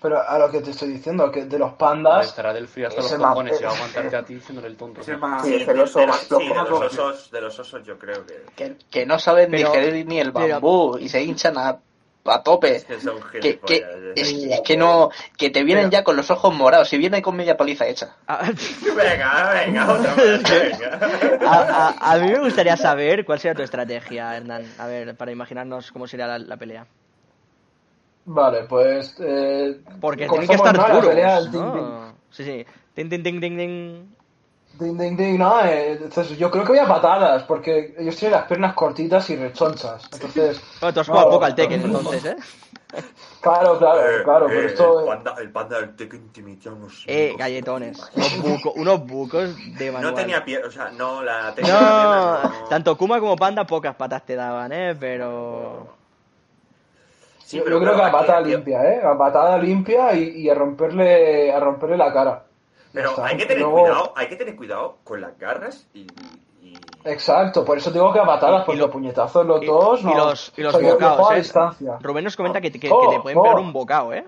Pero 0.00 0.20
a 0.20 0.38
lo 0.38 0.50
que 0.50 0.60
te 0.60 0.70
estoy 0.70 0.88
diciendo, 0.88 1.30
que 1.30 1.44
de 1.44 1.58
los 1.58 1.72
pandas. 1.74 2.26
Estará 2.26 2.52
del 2.52 2.68
frío 2.68 2.88
hasta 2.88 3.00
los 3.02 3.12
cojones 3.14 3.60
y 3.60 3.64
va 3.64 3.70
a 3.70 3.74
aguantarte 3.74 4.16
a 4.16 4.24
ti 4.24 4.34
diciéndole 4.34 4.68
el 4.68 4.76
tonto. 4.76 5.00
Es 5.00 5.08
el 5.08 5.18
más... 5.18 5.44
Sí, 5.44 5.54
es 5.54 5.66
el 5.68 5.80
oso 5.80 5.98
de, 6.00 6.06
más 6.06 6.18
sí, 6.20 6.26
flojo. 6.26 6.44
de 6.44 6.54
los 6.54 6.70
osos, 6.98 7.30
de 7.30 7.40
los 7.40 7.58
osos 7.58 7.82
yo 7.84 7.98
creo 7.98 8.24
que, 8.26 8.42
Que, 8.56 8.76
que 8.90 9.06
no 9.06 9.18
saben 9.18 9.50
Pero- 9.50 9.70
digerir 9.72 10.06
ni 10.06 10.18
el 10.20 10.32
pero- 10.32 10.48
bambú 10.54 10.98
y 10.98 11.08
se 11.08 11.22
hinchan 11.22 11.56
a, 11.58 11.78
a 12.24 12.42
tope. 12.42 12.76
es 12.76 12.84
que 12.84 13.00
son 13.00 13.16
Que, 13.40 13.58
es, 14.14 14.32
es 14.32 14.60
que 14.60 14.76
no, 14.76 15.10
que 15.36 15.50
te 15.50 15.64
vienen 15.64 15.90
Pero- 15.90 16.00
ya 16.00 16.04
con 16.04 16.16
los 16.16 16.30
ojos 16.30 16.54
morados 16.54 16.92
y 16.92 16.98
vienen 16.98 17.22
con 17.22 17.34
media 17.36 17.56
paliza 17.56 17.86
hecha. 17.86 18.16
A, 18.26 18.42
Venga, 18.96 19.50
venga, 19.52 19.92
otra 19.92 20.14
vez, 20.14 20.42
venga. 20.80 20.98
a- 21.46 21.88
a- 21.98 22.12
a 22.12 22.18
mí 22.18 22.30
me 22.30 22.38
gustaría 22.40 22.76
saber 22.76 23.24
cuál 23.24 23.38
sería 23.40 23.54
tu 23.56 23.62
estrategia, 23.62 24.36
Hernán, 24.36 24.64
a 24.78 24.86
ver, 24.86 25.16
para 25.16 25.32
imaginarnos 25.32 25.90
cómo 25.92 26.06
sería 26.06 26.26
la, 26.26 26.38
la 26.38 26.56
pelea. 26.56 26.86
Vale, 28.24 28.64
pues. 28.68 29.16
Eh, 29.18 29.80
Porque 30.00 30.26
como 30.28 30.42
tienen 30.42 30.56
que 30.60 30.68
estar 30.68 31.00
pelea 31.00 31.40
duros, 31.40 31.50
ting. 31.50 31.60
¿no? 31.60 32.14
Sí, 32.30 32.44
sí. 32.44 32.66
Ting, 32.94 33.08
ting, 33.10 33.22
ting, 33.24 33.40
ting, 33.40 33.56
ting. 33.56 34.06
Ding, 34.78 34.96
ding, 34.98 35.16
ding, 35.16 35.38
no, 35.38 35.60
eh, 35.64 35.92
entonces 35.92 36.36
yo 36.38 36.50
creo 36.50 36.64
que 36.64 36.72
voy 36.72 36.78
a 36.78 36.86
patadas, 36.88 37.42
porque 37.44 37.94
ellos 37.98 38.16
tienen 38.16 38.38
las 38.38 38.46
piernas 38.46 38.74
cortitas 38.74 39.28
y 39.30 39.36
rechonchas. 39.36 40.08
Entonces, 40.12 40.60
Bueno, 40.80 40.94
tú 40.94 41.00
has 41.00 41.06
jugado 41.08 41.26
No, 41.26 41.32
poco 41.32 41.44
al 41.44 41.54
Tekken, 41.54 41.80
entonces, 41.82 42.24
¿eh? 42.24 42.36
claro, 43.42 43.78
claro, 43.78 44.00
Eh, 44.00 44.22
claro, 44.24 44.46
eh, 44.46 44.52
pero 44.54 44.68
esto. 44.68 45.00
El 45.00 45.06
panda, 45.06 45.34
el 45.40 45.50
panda 45.50 45.80
del 45.80 45.94
Tekken 45.94 46.32
te 46.32 46.42
metía 46.42 46.72
unos... 46.72 47.04
Eh, 47.06 47.28
unos- 47.28 47.38
galletones. 47.38 48.10
Unos, 48.14 48.32
buco- 48.38 48.72
unos 48.76 49.06
bucos 49.06 49.50
de 49.78 49.92
manual. 49.92 50.14
No 50.14 50.14
tenía 50.14 50.44
piernas, 50.44 50.68
o 50.68 50.72
sea, 50.72 50.90
no, 50.90 51.22
la 51.22 51.52
de 51.52 51.62
No, 51.62 52.42
no- 52.42 52.68
tanto 52.68 52.96
Kuma 52.96 53.20
como 53.20 53.36
Panda 53.36 53.66
pocas 53.66 53.94
patas 53.94 54.24
te 54.24 54.34
daban, 54.36 54.72
¿eh? 54.72 54.96
Pero... 54.98 55.86
Sí, 57.44 57.58
yo 57.58 57.64
pero 57.64 57.80
creo 57.80 57.90
que 57.90 57.96
claro, 57.96 58.16
a 58.16 58.20
patada 58.20 58.40
limpia, 58.40 58.84
¿eh? 58.84 59.02
A 59.04 59.18
patada 59.18 59.58
limpia 59.58 60.14
y, 60.14 60.22
y 60.42 60.48
a 60.48 60.54
romperle 60.54 61.52
a 61.52 61.60
romperle 61.60 61.98
la 61.98 62.12
cara. 62.12 62.44
Pero 62.92 63.24
hay 63.24 63.36
que 63.36 63.46
tener 63.46 63.62
Luego- 63.62 63.80
cuidado, 63.80 64.12
hay 64.16 64.28
que 64.28 64.36
tener 64.36 64.56
cuidado 64.56 64.96
con 65.04 65.20
las 65.20 65.38
garras 65.38 65.86
y, 65.94 66.06
y- 66.62 66.78
Exacto, 67.04 67.64
por 67.64 67.78
eso 67.78 67.90
digo 67.90 68.12
que 68.12 68.18
a 68.20 68.22
Y- 68.22 68.26
y 68.26 68.64
porque 68.66 68.78
lo- 68.78 68.86
los 68.86 68.90
puñetazos 68.90 69.46
los 69.46 69.62
y- 69.62 69.66
dos, 69.66 70.00
y 70.02 70.04
no. 70.04 70.14
los- 70.16 70.52
y 70.56 70.62
los 70.62 70.74
O 70.74 70.78
sea, 70.78 70.88
yo- 70.88 70.94
yo 70.98 71.06
bocados, 71.08 71.30
a 71.30 71.34
¿eh? 71.34 71.38
distancia. 71.38 71.98
Rubén 72.00 72.24
nos 72.24 72.36
comenta 72.36 72.60
que, 72.60 72.70
te- 72.70 72.78
que- 72.78 72.88
que 72.88 72.94
te 73.10 73.20
pueden 73.20 73.40
pegar 73.42 73.56
oh. 73.56 73.60
un 73.60 73.72
bocado, 73.72 74.12
¿eh? 74.12 74.24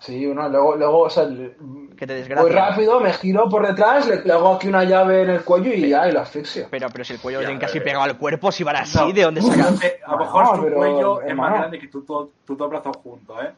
Sí, 0.00 0.26
uno, 0.26 0.48
luego, 0.48 0.74
luego, 0.74 0.98
o 1.02 1.10
sea, 1.10 1.24
Que 1.28 2.06
te 2.08 2.12
voy 2.14 2.22
desgracia. 2.22 2.52
rápido, 2.70 2.98
me 2.98 3.12
giro 3.12 3.48
por 3.48 3.64
detrás, 3.64 4.04
le, 4.08 4.20
le 4.24 4.32
hago 4.32 4.54
aquí 4.54 4.66
una 4.66 4.82
llave 4.82 5.22
en 5.22 5.30
el 5.30 5.44
cuello 5.44 5.72
y 5.72 5.88
ya, 5.90 6.08
y 6.08 6.12
lo 6.12 6.20
asfixio. 6.20 6.66
Pero, 6.72 6.88
pero 6.90 7.04
si 7.04 7.12
el 7.12 7.20
cuello 7.20 7.38
Ya, 7.38 7.42
lo 7.42 7.48
tienen 7.50 7.60
casi 7.60 7.78
eh. 7.78 7.82
pegado 7.82 8.02
al 8.02 8.18
cuerpo, 8.18 8.50
si 8.50 8.64
van 8.64 8.76
así, 8.76 8.98
No. 8.98 9.12
¿de 9.12 9.22
dónde 9.22 9.42
sacan? 9.42 9.76
Eh, 9.80 10.00
a 10.04 10.10
lo 10.12 10.18
mejor 10.18 10.56
su 10.56 10.62
pero, 10.64 10.76
cuello 10.76 11.20
es 11.22 11.36
más 11.36 11.52
grande 11.52 11.78
que 11.78 11.86
tus 11.86 12.04
dos 12.04 12.28
tus 12.44 12.58
dos 12.58 12.68
brazos 12.68 12.96
juntos, 12.96 13.36
¿eh? 13.44 13.52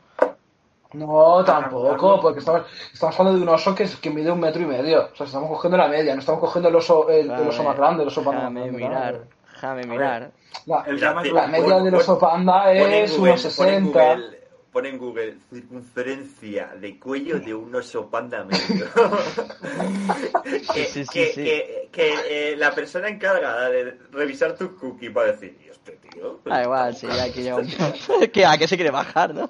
No, 0.94 1.44
tampoco, 1.44 2.20
porque 2.20 2.38
estamos, 2.40 2.62
estamos 2.92 3.18
hablando 3.18 3.38
de 3.40 3.42
un 3.44 3.48
oso 3.54 3.74
que, 3.74 3.82
es- 3.84 3.96
que 3.96 4.10
mide 4.10 4.30
un 4.30 4.40
metro 4.40 4.62
y 4.62 4.66
medio. 4.66 5.08
O 5.12 5.16
sea, 5.16 5.26
estamos 5.26 5.48
cogiendo 5.48 5.76
la 5.76 5.88
media, 5.88 6.14
no 6.14 6.20
estamos 6.20 6.40
cogiendo 6.40 6.68
el 6.68 6.76
oso, 6.76 7.08
el, 7.10 7.30
el 7.30 7.48
oso 7.48 7.62
más 7.64 7.76
grande, 7.76 8.02
el 8.02 8.08
oso 8.08 8.22
panda. 8.22 8.42
Déjame 8.48 8.70
mirar, 8.72 9.24
déjame 9.52 9.86
mirar. 9.86 10.30
La, 10.66 10.84
El 10.86 11.00
la 11.00 11.46
media 11.48 11.78
del 11.80 11.94
oso 11.96 12.18
panda 12.18 12.72
es 12.72 13.18
unos 13.18 13.42
pon 13.56 13.68
en 13.68 13.82
60. 13.84 14.14
Google- 14.14 14.38
pon 14.72 14.86
en 14.86 14.98
Google 14.98 15.36
circunferencia 15.52 16.74
de 16.80 16.98
cuello 16.98 17.38
de 17.38 17.54
un 17.54 17.74
oso 17.74 18.08
panda 18.10 18.44
medio. 18.44 18.86
que, 20.74 20.84
Sí, 20.86 21.04
sí, 21.04 21.06
que- 21.12 21.26
sí. 21.32 21.44
que- 21.44 21.88
que, 21.92 22.14
eh, 22.52 22.56
la 22.56 22.72
persona 22.72 23.08
encargada 23.08 23.68
de 23.70 23.96
revisar 24.12 24.54
tus 24.56 24.70
cookies 24.70 25.16
va 25.16 25.22
a 25.22 25.26
decir, 25.26 25.56
"¿Y 25.64 25.68
este 25.68 25.92
tío? 25.92 26.40
Ah, 26.50 26.62
igual, 26.62 26.94
sí, 26.96 27.06
aquí 27.08 27.48
un... 27.52 27.68
que 28.32 28.44
¿A 28.46 28.58
qué 28.58 28.66
se 28.66 28.76
quiere 28.76 28.90
bajar, 28.90 29.32
no? 29.34 29.48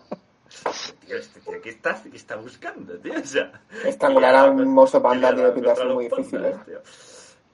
Tío, 1.06 1.16
este 1.16 1.40
tío, 1.40 1.60
¿qué 1.62 1.70
está, 1.70 2.00
qué 2.02 2.16
está 2.16 2.36
buscando, 2.36 2.98
tío? 2.98 3.14
O 3.20 3.24
sea, 3.26 3.62
Estrangular 3.84 4.36
a 4.36 4.44
un 4.44 4.76
oso 4.78 5.02
panda 5.02 5.28
y 5.28 5.36
le 5.36 5.36
tiene 5.36 5.48
da 5.48 5.54
pinta 5.54 5.70
de 5.70 5.76
ser 5.76 5.84
contra 5.86 5.94
muy 5.94 6.08
los 6.08 6.18
difícil, 6.18 6.42
pandas, 6.42 6.60
¿eh? 6.60 6.64
tío. 6.66 6.80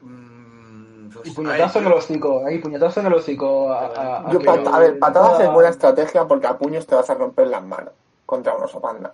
Mm, 0.08 1.08
pues, 1.10 1.28
Y 1.28 1.30
puñetazo 1.32 1.78
en 1.80 1.86
el 1.86 1.92
hocico, 1.92 2.46
ahí, 2.46 2.58
puñetazo 2.58 3.00
en 3.00 3.06
el 3.06 3.14
hocico. 3.14 3.72
A, 3.72 3.86
a- 4.28 4.30
Yo, 4.32 4.38
que 4.38 4.44
pat- 4.46 4.64
lo- 4.64 4.74
a 4.74 4.78
ver, 4.78 4.98
patadas 4.98 5.40
es 5.40 5.52
buena 5.52 5.68
estrategia 5.70 6.24
porque 6.26 6.46
a 6.46 6.58
puños 6.58 6.86
te 6.86 6.94
vas 6.94 7.08
a 7.10 7.14
romper 7.14 7.46
las 7.48 7.62
manos 7.62 7.92
contra 8.26 8.54
un 8.54 8.62
oso 8.64 8.80
panda. 8.80 9.12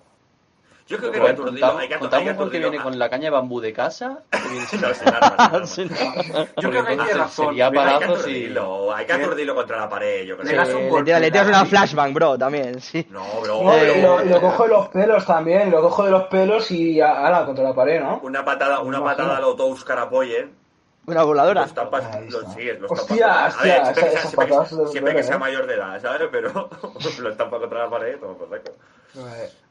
Yo 0.88 0.98
creo 0.98 1.10
que 1.10 1.20
hay 1.20 1.26
aturdirlo, 1.28 1.66
hay 1.66 1.78
hay 1.78 1.88
que 1.88 1.98
contamos 1.98 2.34
con 2.34 2.50
que 2.50 2.58
viene 2.60 2.78
con 2.80 2.96
la 2.98 3.08
caña 3.08 3.24
de 3.24 3.30
bambú 3.30 3.60
de 3.60 3.72
casa. 3.72 4.22
No, 4.80 4.94
sin 4.94 5.08
armas, 5.08 5.70
sin 5.70 5.92
armas. 5.92 6.26
Yo 6.60 6.70
creo 6.70 6.70
que 6.70 6.78
Porque 6.78 6.92
entonces 6.92 7.16
razón. 7.16 7.46
sería 7.46 7.66
Hay 7.66 7.72
que 7.72 7.76
palazos 7.76 8.28
y... 8.28 8.54
hay 8.94 9.06
que 9.06 9.12
aturdirlo 9.12 9.54
contra 9.54 9.80
la 9.80 9.88
pared, 9.88 10.24
yo 10.24 10.36
Le 10.36 10.42
creo. 10.42 10.64
Sí, 10.66 10.72
le 10.72 10.88
golpe 10.88 11.04
tiras 11.04 11.20
le 11.20 11.48
una 11.48 11.64
flashbang, 11.64 12.14
bro, 12.14 12.38
también, 12.38 12.80
sí. 12.80 13.06
No, 13.10 13.24
bro. 13.42 13.62
No, 13.64 13.72
Eh, 13.74 13.98
y, 14.24 14.28
lo, 14.28 14.40
cojo 14.40 14.62
de 14.64 14.68
los 14.68 14.88
pelos 14.88 15.26
también, 15.26 15.70
lo 15.70 15.82
cojo 15.82 16.04
de 16.04 16.10
los 16.12 16.22
pelos 16.24 16.70
y 16.70 17.00
a- 17.00 17.26
ala, 17.26 17.44
contra 17.44 17.64
la 17.64 17.74
pared, 17.74 18.00
¿no? 18.00 18.20
Una 18.22 18.44
patada, 18.44 18.80
una 18.80 19.02
patada 19.02 19.38
a 19.38 19.40
los 19.40 19.56
dos 19.56 19.84
Carapoye. 19.84 20.48
Una 21.06 21.22
voladora. 21.22 21.62
Los 21.62 21.74
tapas, 21.74 22.04
los 22.30 22.52
sigues, 22.52 22.80
los 22.80 22.90
Hostia, 22.90 23.26
tapas. 23.28 23.56
A 23.58 23.62
ver, 23.62 23.80
hostia, 23.80 23.94
siempre, 23.94 24.02
que 24.02 24.08
esa- 24.10 24.20
sea, 24.20 24.30
siempre 24.30 24.46
que- 24.46 24.76
de 24.76 24.86
siempre 24.88 25.14
que 25.16 25.22
sea 25.22 25.36
¿eh? 25.36 25.38
mayor 25.38 25.66
de 25.66 25.74
edad, 25.74 26.00
¿sabes? 26.02 26.28
Pero 26.32 26.68
los 27.20 27.36
tapas 27.36 27.60
contra 27.60 27.78
la 27.84 27.90
pared, 27.90 28.18
todo 28.18 28.36
por 28.36 28.48
saco. 28.50 28.72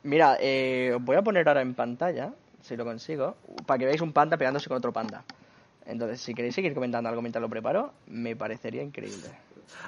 Mira, 0.03 0.37
eh, 0.39 0.93
os 0.95 1.03
voy 1.03 1.15
a 1.17 1.21
poner 1.21 1.47
ahora 1.47 1.61
en 1.61 1.73
pantalla, 1.75 2.31
si 2.61 2.75
lo 2.77 2.85
consigo, 2.85 3.35
para 3.65 3.77
que 3.77 3.85
veáis 3.85 4.01
un 4.01 4.13
panda 4.13 4.37
pegándose 4.37 4.67
con 4.69 4.77
otro 4.77 4.93
panda. 4.93 5.23
Entonces, 5.85 6.21
si 6.21 6.33
queréis 6.33 6.55
seguir 6.55 6.73
comentando 6.73 7.09
algo 7.09 7.21
mientras 7.21 7.41
lo 7.41 7.49
preparo, 7.49 7.91
me 8.07 8.35
parecería 8.35 8.81
increíble. 8.81 9.29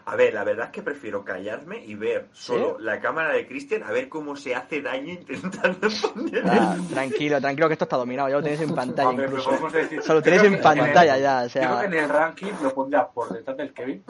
A 0.06 0.16
ver, 0.16 0.34
la 0.34 0.44
verdad 0.44 0.66
es 0.68 0.72
que 0.72 0.82
prefiero 0.82 1.24
callarme 1.26 1.84
y 1.86 1.96
ver 1.96 2.28
solo 2.32 2.78
la 2.80 3.00
cámara 3.00 3.34
de 3.34 3.48
Christian 3.48 3.84
a 3.84 3.92
ver 3.92 4.10
cómo 4.10 4.36
se 4.36 4.56
hace 4.56 4.82
daño 4.82 5.14
intentando 5.14 5.88
poner. 6.14 6.44
Ah, 6.50 6.76
tranquilo, 6.90 7.40
tranquilo, 7.42 7.68
que 7.68 7.74
esto 7.74 7.86
está 7.86 7.98
dominado, 7.98 8.30
ya 8.30 8.36
lo 8.36 8.44
tenéis 8.44 8.62
en 8.62 8.74
pantalla 8.76 9.10
Hombre, 9.10 9.26
incluso. 9.26 9.50
podemos 9.50 9.74
decir- 9.74 10.00
O 10.00 10.02
sea, 10.02 10.16
lo 10.16 10.22
tenéis 10.22 10.44
en 10.44 10.54
el- 10.56 10.60
pantalla 10.62 11.18
ya, 11.18 11.40
o 11.44 11.48
Yo 11.48 11.50
creo 11.50 11.62
que 11.62 11.78
sea, 11.78 11.84
en 11.86 11.94
el 11.94 12.10
ranking 12.10 12.52
lo 12.62 12.74
pondría 12.74 13.08
por 13.08 13.30
detrás 13.34 13.58
del 13.58 13.74
Kevin, 13.74 14.04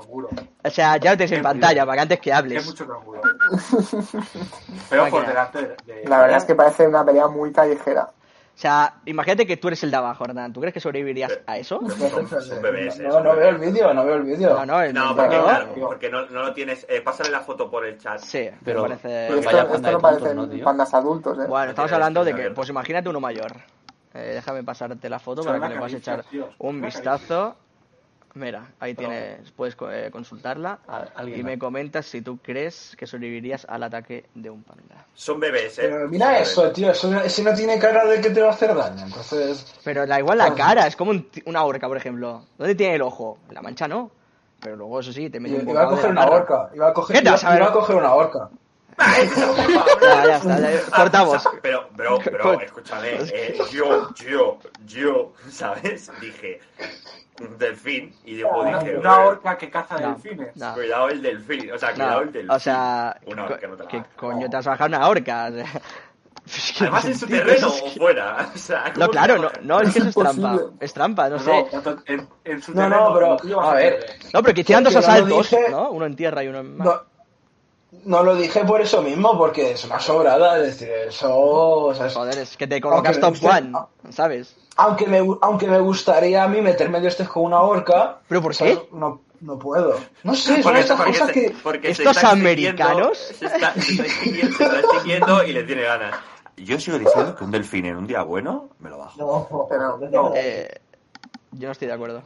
seguro. 0.00 0.28
o 0.64 0.70
sea, 0.70 0.96
ya 0.98 1.10
lo 1.12 1.16
tenéis 1.16 1.32
en 1.32 1.42
pantalla, 1.42 1.84
para 1.84 1.96
que 1.96 2.00
antes 2.02 2.20
que 2.20 2.30
Es 2.30 2.36
hables. 2.36 2.66
mucho 2.66 2.86
canguro. 2.88 3.20
Pero 4.90 5.08
por 5.10 5.26
delante 5.26 5.58
de... 5.62 5.76
de- 5.94 6.08
La 6.08 6.20
verdad 6.20 6.38
es 6.38 6.44
que 6.44 6.54
parece 6.54 6.86
una 6.86 7.04
pelea 7.04 7.28
muy 7.28 7.52
callejera. 7.52 8.10
O 8.60 8.62
sea, 8.62 8.92
imagínate 9.06 9.46
que 9.46 9.56
tú 9.56 9.68
eres 9.68 9.82
el 9.84 9.90
de 9.90 9.96
abajo, 9.96 10.22
Hernán. 10.22 10.52
¿Tú 10.52 10.60
crees 10.60 10.74
que 10.74 10.80
sobrevivirías 10.80 11.32
a 11.46 11.56
eso? 11.56 11.80
Son, 11.88 12.28
son 12.28 12.60
bebés, 12.60 12.98
No, 13.00 13.10
son 13.12 13.24
no 13.24 13.34
veo 13.34 13.48
el 13.48 13.56
vídeo, 13.56 13.94
no 13.94 14.04
veo 14.04 14.16
el 14.16 14.22
vídeo. 14.24 14.50
No, 14.50 14.66
no, 14.66 14.82
el 14.82 14.92
No, 14.92 15.06
del- 15.06 15.16
porque, 15.16 15.36
no. 15.38 15.42
claro, 15.44 15.68
porque 15.80 16.10
no, 16.10 16.26
no 16.26 16.42
lo 16.42 16.52
tienes. 16.52 16.84
Eh, 16.90 17.00
pásale 17.00 17.30
la 17.30 17.40
foto 17.40 17.70
por 17.70 17.86
el 17.86 17.96
chat. 17.96 18.18
Sí, 18.18 18.50
Pero- 18.62 18.82
me 18.82 18.88
parece... 18.90 19.28
Pero 19.28 19.40
esto, 19.40 19.50
no 19.62 19.66
tontos, 19.80 20.02
parecen 20.02 20.36
¿no, 20.58 20.64
pandas 20.64 20.92
adultos, 20.92 21.38
¿eh? 21.38 21.46
Bueno, 21.48 21.70
estamos 21.70 21.90
hablando 21.92 22.22
de 22.22 22.34
que, 22.34 22.50
pues 22.50 22.68
imagínate 22.68 23.08
uno 23.08 23.18
mayor. 23.18 23.50
Eh, 24.12 24.32
déjame 24.34 24.62
pasarte 24.62 25.08
la 25.08 25.18
foto 25.18 25.42
para 25.42 25.58
que 25.58 25.68
le 25.70 25.76
puedas 25.78 25.94
echar 25.94 26.22
un 26.58 26.82
vistazo. 26.82 27.56
Mira, 28.34 28.68
ahí 28.78 28.94
tienes, 28.94 29.50
puedes 29.52 29.76
eh, 29.90 30.08
consultarla 30.12 30.78
y 31.18 31.30
más. 31.30 31.44
me 31.44 31.58
comentas 31.58 32.06
si 32.06 32.22
tú 32.22 32.38
crees 32.38 32.94
que 32.96 33.06
sobrevivirías 33.06 33.66
al 33.68 33.82
ataque 33.82 34.26
de 34.34 34.50
un 34.50 34.62
panda. 34.62 35.04
Son 35.14 35.40
bebés, 35.40 35.78
eh. 35.78 35.82
Pero 35.82 36.08
mira 36.08 36.26
Son 36.26 36.34
eso, 36.42 36.60
bebés. 36.62 36.74
tío, 36.76 36.90
eso, 36.92 37.20
ese 37.20 37.42
no 37.42 37.54
tiene 37.54 37.78
cara 37.78 38.04
de 38.06 38.20
que 38.20 38.30
te 38.30 38.40
va 38.40 38.48
a 38.48 38.52
hacer 38.52 38.74
daño, 38.74 39.04
entonces... 39.04 39.66
Pero 39.82 40.06
da 40.06 40.18
igual 40.18 40.38
la 40.38 40.54
cara, 40.54 40.86
es 40.86 40.94
como 40.94 41.10
un 41.10 41.28
una 41.46 41.64
horca, 41.64 41.88
por 41.88 41.96
ejemplo. 41.96 42.44
¿Dónde 42.56 42.74
tiene 42.76 42.94
el 42.94 43.02
ojo? 43.02 43.38
La 43.50 43.62
mancha 43.62 43.88
no. 43.88 44.10
Pero 44.60 44.76
luego, 44.76 45.00
eso 45.00 45.12
sí, 45.12 45.28
te 45.30 45.40
mete 45.40 45.56
un 45.56 45.68
Iba 45.68 45.82
a 45.82 45.88
coger 45.88 46.14
la 46.14 46.22
una 46.26 46.30
horca, 46.30 46.70
iba 46.74 46.88
a 46.88 46.92
coger, 46.92 47.16
¿Qué 47.16 47.22
te 47.22 47.30
vas 47.30 47.44
a 47.44 47.50
ver? 47.50 47.58
iba 47.60 47.68
a 47.70 47.72
coger 47.72 47.96
una 47.96 48.14
horca. 48.14 48.50
Ya, 50.02 50.26
ya 50.26 50.36
está, 50.36 50.60
ya- 50.60 50.80
cortamos. 50.96 51.48
Pero, 51.62 51.88
bro, 51.94 52.18
bro, 52.18 52.60
escúchame. 52.60 53.08
eh, 53.32 53.58
yo, 53.72 54.08
yo, 54.14 54.58
yo, 54.86 55.32
¿sabes? 55.50 56.10
Dije 56.20 56.60
un 57.40 57.56
delfín 57.58 58.14
y 58.24 58.36
luego 58.36 58.64
dije. 58.64 58.98
una 58.98 59.18
"Oye, 59.20 59.28
orca 59.28 59.56
que 59.56 59.70
caza 59.70 59.98
No, 59.98 60.08
delfines. 60.14 60.56
no. 60.56 60.74
Cuidado 60.74 61.08
el 61.08 61.22
delfín. 61.22 61.72
O 61.72 61.78
sea, 61.78 61.92
cuidado 61.94 62.20
el 62.22 62.32
delfín. 62.32 62.50
o 62.50 62.58
sea, 62.58 63.16
Una 63.26 63.44
horca 63.46 63.66
no 63.66 63.76
te 63.76 63.82
la 63.84 63.88
¿qué 63.88 64.02
coño 64.16 64.50
te 64.50 64.56
vas 64.56 64.66
a 64.66 64.70
bajar 64.70 64.88
una 64.88 65.08
horca? 65.08 65.48
O 65.50 65.52
sea, 66.46 66.86
Además 66.86 67.04
en 67.06 67.18
su 67.18 67.26
terreno 67.26 67.68
es 67.68 67.80
o 67.80 67.84
que- 67.84 67.90
fuera. 67.98 68.50
O 68.54 68.58
sea, 68.58 68.84
No, 68.88 68.92
¿cómo 68.94 69.08
claro, 69.08 69.38
no, 69.38 69.50
no, 69.62 69.80
es 69.80 69.92
que 69.92 69.98
eso 70.00 70.08
es 70.08 70.14
trampa. 70.14 70.58
Es 70.80 70.92
trampa, 70.92 71.28
no 71.30 71.36
No, 71.36 71.42
sé. 71.42 71.66
no, 71.84 71.96
en, 72.06 72.28
en 72.44 72.62
su 72.62 72.74
No, 72.74 72.88
no, 72.88 73.14
terreno, 73.14 73.36
pero, 73.42 73.60
a 73.62 73.74
ver. 73.74 74.06
No, 74.34 74.42
pero 74.42 74.54
que 74.54 74.60
hicieran 74.62 74.84
dos 74.84 74.96
asaltos, 74.96 75.50
dije- 75.50 75.70
¿no? 75.70 75.90
Uno 75.90 76.04
en 76.06 76.16
tierra 76.16 76.42
y 76.44 76.48
uno 76.48 76.58
en 76.60 76.76
mar. 76.76 77.04
No, 78.04 78.22
lo 78.22 78.36
dije 78.36 78.64
por 78.64 78.80
eso 78.80 79.02
mismo, 79.02 79.36
porque 79.36 79.72
es 79.72 79.84
una 79.84 79.98
sobrada, 80.00 80.58
es 80.58 80.78
decir, 80.78 80.88
eso... 81.08 81.36
o 81.38 81.94
sea, 81.94 82.06
es- 82.06 82.14
Joder, 82.14 82.38
es 82.38 82.56
que 82.56 82.66
te 82.66 82.80
colocas 82.80 83.18
Aunque 83.18 83.40
top 83.40 83.50
guste- 83.50 83.58
one, 83.58 84.12
¿sabes? 84.12 84.56
aunque, 84.76 85.06
me, 85.06 85.18
aunque 85.42 85.66
me 85.66 85.80
gustaría 85.80 86.44
a 86.44 86.48
mí 86.48 86.60
meterme 86.62 87.00
de 87.00 87.08
este 87.08 87.26
con 87.26 87.44
una 87.44 87.60
horca... 87.60 88.18
¿Pero 88.28 88.40
por 88.40 88.54
¿sabes? 88.54 88.78
qué? 88.78 88.88
No, 88.92 89.20
no 89.40 89.58
puedo. 89.58 89.96
No 90.22 90.34
sé, 90.34 90.54
son 90.54 90.62
Porque, 90.62 90.80
estas 90.80 90.96
porque 90.96 91.12
cosas 91.12 91.26
se- 91.28 91.32
que... 91.34 91.56
porque 91.62 91.90
¿Estos 91.90 92.24
americanos? 92.24 93.18
Se 93.18 93.46
está, 93.46 93.74
se 93.74 93.92
está 93.92 94.02
extinguiendo, 94.04 94.56
se 94.56 94.64
está 94.64 94.80
extinguiendo 94.80 95.44
y 95.44 95.52
le 95.52 95.62
tiene 95.64 95.82
ganas. 95.82 96.14
Yo 96.56 96.78
sigo 96.78 96.98
diciendo 96.98 97.34
que 97.34 97.44
un 97.44 97.50
delfín 97.50 97.86
en 97.86 97.96
un 97.96 98.06
día 98.06 98.22
bueno 98.22 98.68
me 98.78 98.88
lo 98.90 98.98
bajo. 98.98 99.18
No, 99.18 99.66
Pero, 99.68 99.98
no. 100.10 100.32
Eh, 100.36 100.68
yo 101.52 101.66
no 101.68 101.72
estoy 101.72 101.88
de 101.88 101.94
acuerdo. 101.94 102.22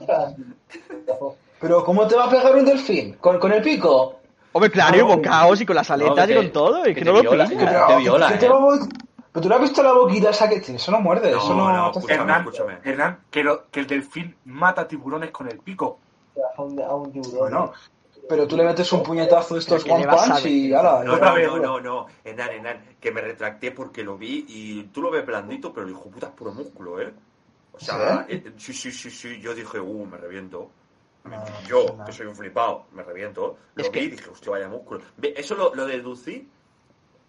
Pero 1.61 1.85
¿cómo 1.85 2.07
te 2.07 2.15
va 2.16 2.24
a 2.24 2.31
pegar 2.31 2.55
un 2.57 2.65
delfín? 2.65 3.15
¿Con, 3.15 3.39
con 3.39 3.53
el 3.53 3.62
pico? 3.62 4.20
Hombre, 4.55 4.71
claro, 4.71 4.97
y 4.97 5.01
No. 5.01 5.07
bocaos 5.09 5.61
y 5.61 5.67
con 5.67 5.77
las 5.77 5.91
aletas 5.91 6.27
que 6.29 6.33
y 6.33 6.37
con 6.37 6.53
todo, 6.53 6.81
y 6.81 6.95
que, 6.95 7.01
que 7.01 7.05
no 7.05 7.11
te 7.11 7.23
lo 7.25 7.31
viola, 7.31 7.45
pillas. 7.49 7.61
que 7.61 7.67
Pero, 7.67 7.87
te 7.87 7.97
viola, 7.97 8.29
¿qué 8.29 8.35
te 8.39 8.47
¿eh? 8.47 8.49
va 8.49 8.59
¿Pero 9.33 9.43
tú 9.43 9.49
le 9.49 9.55
has 9.57 9.61
visto 9.61 9.83
la 9.83 9.93
boquita 9.93 10.31
esa 10.31 10.49
que 10.49 10.61
tiene? 10.61 10.77
Eso 10.77 10.93
no 10.93 11.01
muerde, 11.01 11.33
No, 11.33 11.39
eso 11.39 11.55
no... 11.55 11.73
no, 11.73 11.91
escúchame, 11.91 12.15
Hernán, 12.15 12.41
escúchame. 12.43 12.79
Hernán, 12.85 13.19
que, 13.33 13.43
lo- 13.43 13.69
que 13.69 13.81
el 13.81 13.87
delfín 13.89 14.37
mata 14.45 14.87
tiburones 14.87 15.33
con 15.33 15.49
el 15.51 15.59
pico. 15.59 15.99
A 16.57 16.63
un, 16.63 16.81
a 16.81 16.95
un 16.95 17.13
tiburón. 17.13 17.39
Bueno, 17.39 17.73
pero 18.29 18.47
tú 18.47 18.57
le 18.57 18.65
metes 18.65 18.93
un 18.93 19.03
puñetazo 19.03 19.55
de 19.55 19.61
estos 19.61 19.85
one 19.89 20.07
punch 20.07 20.47
y 20.47 20.73
ala, 20.73 21.03
No, 21.05 21.19
no, 21.19 21.37
no, 21.37 21.59
no, 21.59 21.81
no, 21.81 22.07
Enan, 22.25 22.51
Enan, 22.53 22.85
que 23.01 23.11
me 23.11 23.21
retracté 23.21 23.73
porque 23.73 24.05
lo 24.05 24.17
vi 24.17 24.45
y 24.49 24.85
tú 24.85 25.03
lo 25.03 25.11
ves 25.11 25.27
blandito, 25.27 25.73
pero 25.73 25.85
el 25.85 25.93
hijo 25.93 26.09
puta 26.09 26.29
es 26.29 26.33
puro 26.33 26.53
músculo, 26.53 27.01
¿eh? 27.01 27.13
O 27.73 27.81
sea, 27.81 28.25
eh, 28.29 28.53
sí, 28.57 28.73
sí, 28.73 28.93
sí, 28.93 29.11
sí, 29.11 29.41
yo 29.41 29.53
dije, 29.53 29.81
uh, 29.81 30.07
me 30.07 30.17
reviento. 30.17 30.71
No, 31.25 31.43
yo, 31.67 31.95
no. 31.97 32.05
que 32.05 32.13
soy 32.13 32.27
un 32.27 32.37
flipado, 32.37 32.87
me 32.93 33.03
reviento. 33.03 33.57
Lo 33.75 33.83
Es 33.83 33.91
vi 33.91 33.99
que- 34.01 34.05
y 34.05 34.11
dije, 34.11 34.29
hostia, 34.31 34.51
vaya 34.53 34.69
músculo. 34.69 35.01
Eso 35.23 35.55
lo, 35.55 35.75
lo 35.75 35.87
deducí. 35.87 36.49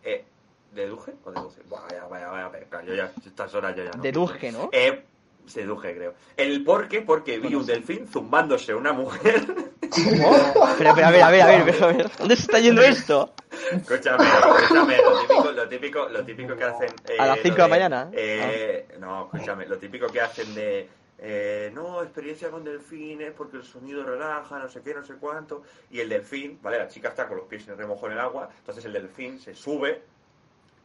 Eh, 0.04 0.26
¿Deduje 0.74 1.14
o 1.24 1.32
deduce? 1.32 1.62
Vaya, 1.70 2.06
vaya, 2.10 2.28
vaya. 2.30 2.52
Yo 2.86 2.94
ya, 2.94 3.06
a 3.06 3.12
estas 3.26 3.56
horas 3.56 3.74
yo 3.76 3.84
ya 3.86 3.92
no. 3.92 4.04
Deduje, 4.04 4.52
¿no? 4.52 4.70
Eh, 4.74 5.06
seduje, 5.46 5.96
creo. 5.96 6.14
El 6.36 6.64
por 6.66 6.90
qué, 6.90 7.02
porque 7.02 7.40
vi 7.40 7.56
un 7.56 7.66
delfín 7.66 8.06
zumbándose 8.08 8.74
a 8.74 8.76
una 8.76 8.92
mujer. 8.92 9.46
¿Cómo? 9.46 10.36
Pero, 10.78 10.94
pero, 10.94 11.08
a 11.08 11.12
ver, 11.12 11.24
a 11.24 11.30
ver, 11.32 11.42
a 11.42 11.48
ver, 11.48 11.64
pero, 11.66 11.86
a 11.86 11.94
ver, 11.94 12.12
¿dónde 12.18 12.36
se 12.36 12.42
está 12.42 12.60
yendo 12.60 12.82
esto? 12.82 13.34
Escúchame, 13.72 14.26
escúchame, 14.28 14.98
lo 14.98 15.20
típico, 15.22 15.52
lo 15.54 15.70
típico, 15.70 16.10
lo 16.10 16.26
típico 16.26 16.56
que 16.58 16.64
hacen... 16.66 16.90
eh, 17.08 17.16
¿A 17.18 17.26
las 17.28 17.38
lo 17.38 17.44
cinco 17.44 17.56
de 17.56 17.62
la 17.62 17.68
mañana? 17.70 18.10
eh, 18.12 18.88
No, 19.00 19.26
escúchame, 19.32 19.66
lo 19.68 19.78
típico 19.78 20.08
que 20.08 20.20
hacen 20.20 20.54
de, 20.54 20.90
eh, 21.18 21.72
no, 21.74 22.02
experiencia 22.04 22.50
con 22.50 22.64
delfines 22.64 23.32
porque 23.36 23.58
el 23.58 23.64
sonido 23.64 24.04
relaja, 24.04 24.60
no 24.60 24.68
sé 24.70 24.82
qué, 24.82 24.94
no 24.94 25.04
sé 25.04 25.16
cuánto. 25.16 25.64
Y 25.90 26.00
el 26.00 26.10
delfín, 26.10 26.60
¿vale? 26.62 26.78
La 26.80 26.88
chica 26.88 27.10
está 27.10 27.28
con 27.28 27.38
los 27.38 27.48
pies 27.48 27.68
en 27.68 27.78
remojo 27.78 28.08
en 28.08 28.14
el 28.14 28.20
agua, 28.20 28.50
entonces 28.58 28.84
el 28.86 28.94
delfín 28.94 29.40
se 29.40 29.56
sube 29.56 30.02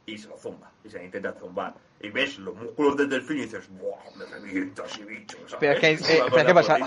y 0.06 0.18
se 0.18 0.28
lo 0.28 0.36
zumba, 0.36 0.70
y 0.84 0.90
se 0.90 1.04
intenta 1.04 1.32
zumbar. 1.32 1.74
Y 2.00 2.10
ves 2.10 2.38
los 2.38 2.54
músculos 2.56 2.96
del 2.96 3.08
delfín 3.10 3.38
y 3.38 3.42
dices, 3.42 3.68
¡buah! 3.70 3.98
Me 4.16 4.24
revienta 4.24 4.84
ese 4.86 5.04
bicho, 5.04 5.36
¿sabes? 5.46 5.56
Pero 5.60 5.72
es 5.74 5.80
que, 5.80 6.14
eh, 6.16 6.22
pero 6.32 6.54
pasa, 6.54 6.78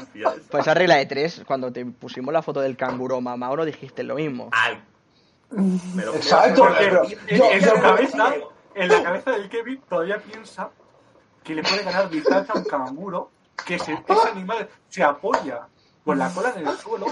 pues 0.49 0.61
esa 0.63 0.73
regla 0.73 0.95
de 0.95 1.05
tres, 1.05 1.41
cuando 1.45 1.71
te 1.71 1.85
pusimos 1.85 2.33
la 2.33 2.41
foto 2.41 2.59
del 2.61 2.75
canguro 2.75 3.21
mamá, 3.21 3.55
no 3.55 3.63
dijiste 3.65 4.03
lo 4.03 4.15
mismo. 4.15 4.49
Al- 4.51 4.83
me 5.51 6.03
lo- 6.03 6.15
Exacto, 6.15 6.67
pero 6.79 7.03
En, 7.03 7.09
yo- 7.37 7.51
en 7.51 7.59
yo- 7.61 7.69
su 7.75 7.81
cabeza, 7.81 8.33
en 8.73 8.87
la 8.89 9.03
cabeza 9.03 9.31
del 9.31 9.49
Kevin 9.49 9.81
todavía 9.87 10.17
piensa 10.17 10.71
que 11.43 11.55
le 11.55 11.63
puede 11.63 11.83
ganar 11.83 12.09
distancia 12.09 12.53
a 12.55 12.57
un 12.57 12.63
canguro, 12.65 13.29
que 13.65 13.77
se- 13.79 13.93
ese 14.07 14.27
animal 14.29 14.67
se 14.89 15.03
apoya 15.03 15.67
con 16.03 16.17
la 16.17 16.29
cola 16.29 16.53
en 16.55 16.67
el 16.67 16.77
suelo 16.77 17.05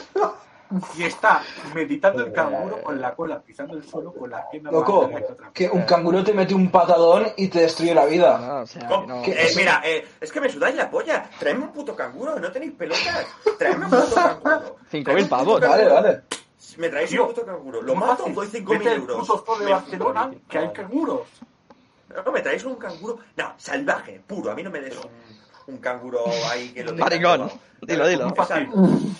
y 0.97 1.03
está 1.03 1.41
meditando 1.75 2.23
el 2.25 2.31
canguro 2.31 2.81
con 2.81 2.99
la 3.01 3.13
cola 3.13 3.41
pisando 3.41 3.75
el 3.75 3.83
suelo 3.83 4.13
con 4.13 4.29
la 4.29 4.49
pierna 4.49 4.71
Loco, 4.71 5.09
más 5.09 5.21
otra. 5.29 5.51
que 5.53 5.69
un 5.69 5.81
canguro 5.83 6.23
te 6.23 6.33
mete 6.33 6.53
un 6.53 6.71
patadón 6.71 7.27
y 7.35 7.49
te 7.49 7.59
destruye 7.59 7.93
la 7.93 8.05
vida. 8.05 8.37
No, 8.37 8.61
o 8.61 8.65
sea, 8.65 8.87
no. 8.87 9.21
Eh, 9.25 9.51
mira, 9.57 9.81
eh, 9.83 10.07
es 10.21 10.31
que 10.31 10.39
me 10.39 10.49
sudáis 10.49 10.75
la 10.75 10.89
polla. 10.89 11.29
Traedme 11.37 11.65
un 11.65 11.73
puto 11.73 11.93
canguro, 11.93 12.39
no 12.39 12.49
tenéis 12.53 12.71
pelotas. 12.71 13.25
Traedme 13.59 13.85
un 13.85 13.91
puto 13.91 14.15
canguro. 14.15 14.77
Cinco 14.89 15.11
Traedme 15.11 15.13
mil 15.13 15.23
un 15.23 15.29
puto 15.29 15.29
pavos. 15.29 15.59
Vale, 15.61 15.83
canguro. 15.83 15.93
vale. 15.95 16.21
Me 16.77 16.87
traéis 16.89 17.09
Tío, 17.09 17.21
un 17.23 17.27
puto 17.33 17.45
canguro. 17.45 17.81
Lo 17.81 17.95
mato, 17.95 18.25
doy 18.29 18.47
5.000 18.47 18.65
Vete 18.69 18.89
al 18.91 18.95
euros. 18.95 19.27
puto 19.27 19.57
de 19.59 19.71
Barcelona, 19.71 20.31
que 20.49 20.57
hay 20.57 20.71
canguros. 20.71 21.21
No, 22.25 22.31
me 22.31 22.41
traéis 22.41 22.63
un 22.65 22.75
canguro. 22.75 23.19
No, 23.35 23.53
salvaje, 23.57 24.21
puro. 24.25 24.51
A 24.51 24.55
mí 24.55 24.63
no 24.63 24.69
me 24.71 24.81
des 24.81 24.95
un, 24.97 25.73
un 25.73 25.77
canguro 25.79 26.25
ahí 26.49 26.69
que 26.69 26.83
lo 26.83 26.91
tenga 26.91 27.05
Maricón. 27.05 27.51
Dilo, 27.81 28.07
dilo. 28.07 28.33
O 28.37 28.45
sea, 28.45 28.57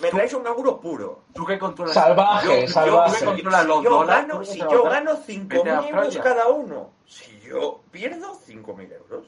me 0.02 0.10
traéis 0.10 0.34
un 0.34 0.44
canguro 0.44 0.80
puro. 0.80 1.24
Tú 1.34 1.46
que 1.46 1.58
controlas. 1.58 1.94
Salvaje, 1.96 2.48
yo, 2.48 2.62
Yo 2.62 2.68
salvaje. 2.68 3.20
que 3.20 3.26
controlas 3.26 3.66
los 3.66 3.84
yo 3.84 4.06
gano, 4.06 4.44
si 4.46 4.60
yo 4.60 4.84
gano 4.84 5.12
Vete 5.28 5.70
a 5.72 5.82
5.000 5.82 5.90
euros 5.90 6.18
cada 6.18 6.48
uno, 6.50 6.90
si 7.08 7.40
yo 7.42 7.82
pierdo 7.92 8.38
5.000 8.48 8.92
euros. 8.94 9.26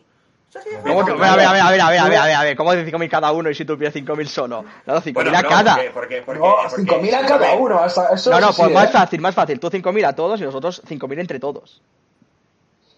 ¿Cómo 0.83 1.03
que- 1.03 1.11
a 1.13 1.15
ver, 1.15 1.23
a 1.23 1.35
ver, 1.35 1.45
a 1.45 1.51
ver, 1.51 1.61
a 1.61 1.69
ver, 1.71 1.81
a 1.81 1.89
ver, 1.89 1.99
a 1.99 2.07
ver, 2.09 2.17
a 2.19 2.25
ver, 2.25 2.35
a 2.35 2.43
ver, 2.43 2.55
¿cómo 2.55 2.71
de 2.73 2.85
5.000 2.85 3.09
cada 3.09 3.31
uno 3.31 3.49
y 3.49 3.55
si 3.55 3.65
tú 3.65 3.75
pides 3.75 3.91
5.000 3.95 4.27
solo? 4.27 4.63
No, 4.85 5.01
5.000 5.01 5.13
Bueno, 5.15 5.35
a 5.35 5.41
no, 5.41 5.49
cada. 5.49 5.75
Porque, 5.75 5.91
porque, 5.91 6.21
porque, 6.23 6.39
No, 6.39 6.55
porque- 6.69 6.75
5.000 6.83 7.13
a 7.15 7.25
cada 7.25 7.55
uno. 7.55 7.79
hasta- 7.79 8.13
Eso 8.13 8.29
No, 8.29 8.39
no, 8.39 8.51
sí, 8.53 8.61
pues 8.61 8.69
¿eh? 8.69 8.73
más 8.75 8.91
fácil, 8.91 9.19
más 9.21 9.33
fácil. 9.33 9.59
Tú 9.59 9.71
5.000 9.71 10.05
a 10.05 10.13
todos 10.13 10.39
y 10.39 10.43
nosotros 10.43 10.83
5.000 10.87 11.19
entre 11.19 11.39
todos. 11.39 11.81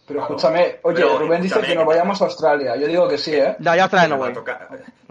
Pero 0.07 0.21
escúchame, 0.21 0.79
oye, 0.83 0.97
Pero, 0.97 1.17
Rubén 1.17 1.41
dice 1.41 1.59
que 1.61 1.73
nos 1.73 1.85
vayamos 1.85 2.21
a 2.21 2.25
Australia. 2.25 2.75
Yo 2.75 2.85
digo 2.85 3.07
que 3.07 3.17
sí, 3.17 3.33
¿eh? 3.33 3.55
No, 3.57 3.75
ya 3.75 3.87
vez 3.87 4.07
no 4.09 4.17
voy. 4.17 4.33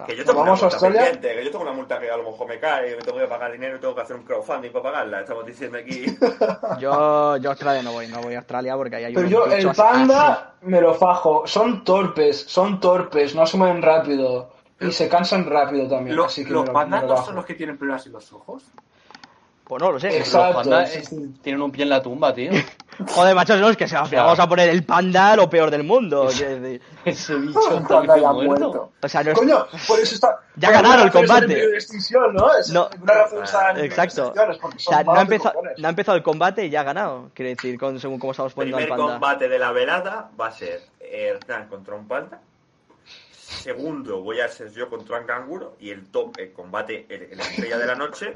Que 0.06 0.16
yo 0.16 0.24
tengo 0.24 0.40
¿Vamos 0.40 0.60
una 0.62 0.68
a 0.68 0.70
multa 0.70 0.86
Australia? 0.86 1.20
que 1.20 1.44
yo 1.44 1.50
tengo 1.50 1.62
una 1.62 1.72
multa 1.72 1.98
que 1.98 2.10
a 2.10 2.16
lo 2.16 2.30
mejor 2.30 2.48
me 2.48 2.60
cae, 2.60 2.90
que 2.90 2.96
me 2.96 3.02
tengo 3.02 3.18
que 3.18 3.26
pagar 3.26 3.50
dinero 3.52 3.76
y 3.76 3.80
tengo 3.80 3.94
que 3.94 4.00
hacer 4.02 4.16
un 4.16 4.22
crowdfunding 4.22 4.70
para 4.70 4.82
pagarla. 4.84 5.20
Estamos 5.20 5.46
diciendo 5.46 5.78
aquí. 5.78 6.04
Yo, 6.80 7.36
yo 7.38 7.48
a 7.50 7.52
Australia 7.52 7.82
no 7.82 7.92
voy, 7.92 8.06
no 8.08 8.20
voy 8.20 8.34
a 8.34 8.38
Australia 8.38 8.76
porque 8.76 8.96
ahí 8.96 9.04
hay 9.06 9.14
Pero 9.14 9.26
yo, 9.28 9.46
el 9.46 9.72
panda, 9.72 10.54
me 10.62 10.80
lo 10.80 10.94
fajo. 10.94 11.46
Son 11.46 11.82
torpes, 11.84 12.44
son 12.46 12.78
torpes, 12.80 13.34
no 13.34 13.42
asumen 13.42 13.82
rápido. 13.82 14.52
Y 14.80 14.92
se 14.92 15.08
cansan 15.08 15.46
rápido 15.46 15.88
también. 15.88 16.16
Lo- 16.16 16.26
así 16.26 16.44
que 16.44 16.52
¿Los 16.52 16.68
pandas 16.70 17.04
no 17.04 17.16
son 17.24 17.36
los 17.36 17.44
que 17.44 17.54
tienen 17.54 17.78
problemas 17.78 18.06
en 18.06 18.12
los 18.12 18.32
ojos? 18.32 18.64
Pues 19.66 19.82
no 19.82 19.92
lo 19.92 19.98
sé. 19.98 20.18
Exacto. 20.18 20.46
Los 20.46 20.56
pandas 20.56 20.90
sí, 20.92 20.98
eh, 20.98 21.04
sí. 21.04 21.34
tienen 21.42 21.62
un 21.62 21.72
pie 21.72 21.84
en 21.84 21.88
la 21.88 22.02
tumba, 22.02 22.34
tío. 22.34 22.50
Joder, 23.08 23.34
macho, 23.34 23.56
no, 23.56 23.70
es 23.70 23.76
que 23.76 23.88
se 23.88 23.96
vamos 23.96 24.38
a 24.38 24.48
poner 24.48 24.68
el 24.68 24.84
panda 24.84 25.34
lo 25.36 25.48
peor 25.50 25.70
del 25.70 25.82
mundo. 25.84 26.28
Ese 27.04 27.34
bicho 27.36 27.58
Un 27.70 27.82
está 27.82 27.88
panda 27.88 28.16
ya 28.18 28.32
muerto. 28.32 28.60
muerto. 28.60 28.92
O 29.02 29.08
sea, 29.08 29.22
no 29.24 29.30
es... 29.32 29.38
Coño, 29.38 29.66
por 29.88 29.98
eso 29.98 30.14
está. 30.14 30.38
Ya 30.56 30.70
ganaron 30.70 31.06
el 31.06 31.10
combate. 31.12 31.46
peligro 31.48 31.70
de 31.70 31.74
extinción, 31.76 32.32
¿no? 32.34 32.54
Es 32.56 32.68
No. 32.70 32.88
una 33.02 33.14
razón 33.14 33.42
está 33.42 33.70
en 33.72 33.78
Exacto. 33.84 34.32
O 34.32 34.78
sea, 34.78 35.02
no 35.02 35.14
ha, 35.14 35.22
empezado, 35.22 35.54
cojones. 35.54 35.78
no 35.78 35.86
ha 35.86 35.90
empezado 35.90 36.16
el 36.18 36.22
combate 36.22 36.66
y 36.66 36.70
ya 36.70 36.80
ha 36.80 36.84
ganado. 36.84 37.30
Quiero 37.34 37.48
decir, 37.48 37.78
con, 37.78 37.98
según 37.98 38.18
cómo 38.20 38.30
estamos 38.32 38.52
poniendo 38.54 38.76
al 38.76 38.84
Primer 38.84 38.98
panda. 38.98 39.12
combate 39.14 39.48
de 39.48 39.58
la 39.58 39.72
velada 39.72 40.30
va 40.40 40.46
a 40.48 40.52
ser 40.52 40.82
Hernán 41.00 41.68
contra 41.68 41.94
un 41.96 42.06
panda. 42.06 42.38
Segundo 43.62 44.20
voy 44.20 44.40
a 44.40 44.48
ser 44.48 44.70
yo 44.72 44.89
contra 44.90 45.18
un 45.20 45.26
canguro. 45.26 45.76
Y 45.81 45.90
el 45.90 46.06
top, 46.10 46.35
el 46.39 46.52
combate, 46.52 47.06
el, 47.09 47.22
el 47.32 47.40
estrella 47.40 47.78
de 47.78 47.86
la 47.86 47.94
noche, 47.94 48.32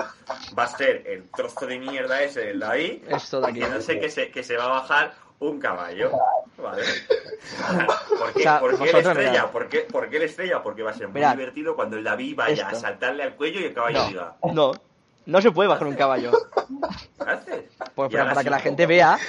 va 0.59 0.65
a 0.65 0.69
ser 0.69 1.03
el 1.07 1.29
trozo 1.31 1.67
de 1.67 1.79
mierda 1.79 2.23
ese 2.23 2.53
de 2.55 2.65
ahí. 2.67 3.05
Esto 3.09 3.41
de 3.41 3.49
aquí. 3.51 3.61
Que 3.61 3.69
no 3.69 3.81
sé 3.81 4.01
que 4.01 4.11
se, 4.11 4.31
que 4.31 4.43
se 4.43 4.57
va 4.57 4.65
a 4.65 4.69
bajar 4.69 5.15
un 5.41 5.61
caballo. 5.61 6.13
¿Vale? 6.57 6.83
¿Por 8.19 8.33
qué, 8.33 8.41
O 8.41 8.43
sea, 8.43 8.61
por 8.61 8.79
qué 8.79 8.91
el 8.91 8.97
estrella? 8.97 9.53
¿Por 9.53 9.69
qué, 9.69 9.79
por 9.81 10.09
qué 10.11 10.17
el 10.17 10.23
estrella? 10.25 10.63
Porque 10.63 10.83
va 10.83 10.91
a 10.91 10.95
ser 10.95 11.09
muy 11.09 11.21
Mirad. 11.21 11.37
divertido 11.37 11.77
cuando 11.77 11.97
el 11.97 12.05
David 12.05 12.35
vaya 12.37 12.65
Esto. 12.65 12.77
a 12.77 12.81
saltarle 12.81 13.23
al 13.23 13.37
cuello 13.37 13.61
y 13.61 13.65
el 13.65 13.75
caballo 13.75 13.99
No, 14.03 14.09
diga. 14.09 14.37
no, 14.53 14.73
no 15.27 15.41
se 15.41 15.51
puede 15.53 15.69
bajar 15.69 15.87
un 15.87 15.95
caballo. 15.95 16.33
¿Qué 16.33 17.31
haces? 17.31 17.65
Pues 17.95 18.11
pero 18.11 18.25
para 18.25 18.35
sí, 18.41 18.45
que 18.45 18.51
la 18.51 18.59
gente 18.61 18.87
vea. 18.87 19.19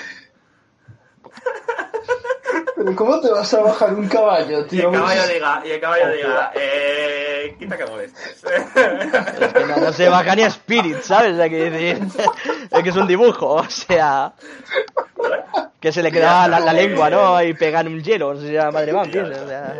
Pero 2.80 2.96
¿cómo 2.96 3.20
te 3.20 3.30
vas 3.30 3.54
a 3.54 3.60
bajar 3.60 3.94
un 3.94 4.08
caballo, 4.08 4.62
Y 4.62 4.68
tío? 4.70 4.88
el 4.90 4.96
caballo 4.96 5.28
diga, 5.28 5.62
y 5.66 5.70
el 5.72 5.82
caballo 5.82 6.12
diga, 6.14 6.52
eh, 6.56 7.56
quita 7.60 7.76
que 7.76 7.86
molestes. 7.86 8.42
Es 8.42 9.54
que 9.54 9.66
no, 9.66 9.76
no 9.76 9.92
se 9.92 10.08
baja 10.08 10.34
ni 10.34 10.44
a 10.44 10.48
Spirit, 10.48 11.02
¿sabes? 11.02 11.38
Hay 11.38 11.50
que 11.50 11.70
decir. 11.70 12.00
Es 12.72 12.82
que 12.84 12.90
es 12.90 12.96
un 12.96 13.06
dibujo, 13.06 13.56
o 13.56 13.70
sea. 13.70 14.32
Que 15.82 15.92
se 15.92 16.02
le 16.02 16.10
queda 16.10 16.48
la, 16.48 16.62
la 16.62 16.72
lengua, 16.72 17.10
¿no? 17.10 17.44
Y 17.44 17.54
pegan 17.54 17.88
un 17.88 18.02
hielo, 18.02 18.30
o 18.30 18.36
sea, 18.40 18.72
madre 18.72 18.94
mía, 18.94 19.02
O 19.02 19.48
sea, 19.48 19.76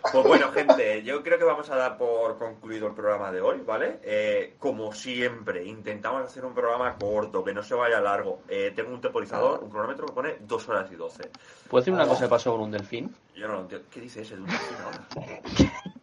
Pues 0.00 0.26
bueno, 0.26 0.50
gente, 0.52 1.02
yo 1.02 1.22
creo 1.22 1.38
que 1.38 1.44
vamos 1.44 1.68
a 1.70 1.76
dar 1.76 1.98
por 1.98 2.38
concluido 2.38 2.86
el 2.86 2.94
programa 2.94 3.30
de 3.30 3.40
hoy, 3.40 3.60
¿vale? 3.60 3.98
Eh, 4.02 4.54
como 4.58 4.92
siempre, 4.92 5.64
intentamos 5.64 6.22
hacer 6.22 6.44
un 6.44 6.54
programa 6.54 6.96
corto, 6.96 7.44
que 7.44 7.52
no 7.52 7.62
se 7.62 7.74
vaya 7.74 8.00
largo. 8.00 8.40
Eh, 8.48 8.72
tengo 8.74 8.90
un 8.90 9.00
temporizador, 9.00 9.62
un 9.62 9.70
cronómetro 9.70 10.06
que 10.06 10.12
pone 10.12 10.36
2 10.40 10.68
horas 10.68 10.90
y 10.92 10.96
12. 10.96 11.30
¿Puedo 11.68 11.80
decir 11.82 11.92
una 11.92 12.06
cosa 12.06 12.24
que 12.24 12.30
pasó 12.30 12.52
con 12.52 12.62
un 12.62 12.70
delfín? 12.70 13.14
Yo 13.34 13.48
no 13.48 13.54
lo 13.54 13.60
entiendo. 13.62 13.86
¿Qué 13.90 14.00
dice 14.00 14.22
ese 14.22 14.36
de 14.36 14.42
un 14.42 14.48
delfín 14.48 14.76
ahora? 14.84 15.06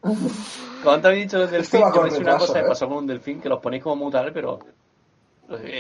Cuando 0.84 1.08
habéis 1.08 1.26
dicho 1.26 1.38
el 1.38 1.44
Esto 1.44 1.56
delfín, 1.56 1.94
yo 1.94 2.04
decir 2.04 2.22
una 2.22 2.38
cosa 2.38 2.54
que 2.54 2.60
¿eh? 2.60 2.68
pasó 2.68 2.88
con 2.88 2.98
un 2.98 3.08
delfín, 3.08 3.42
que 3.42 3.50
los 3.50 3.60
ponéis 3.60 3.84
como 3.84 3.96
muy 3.96 4.12
tal, 4.12 4.32
pero 4.32 4.60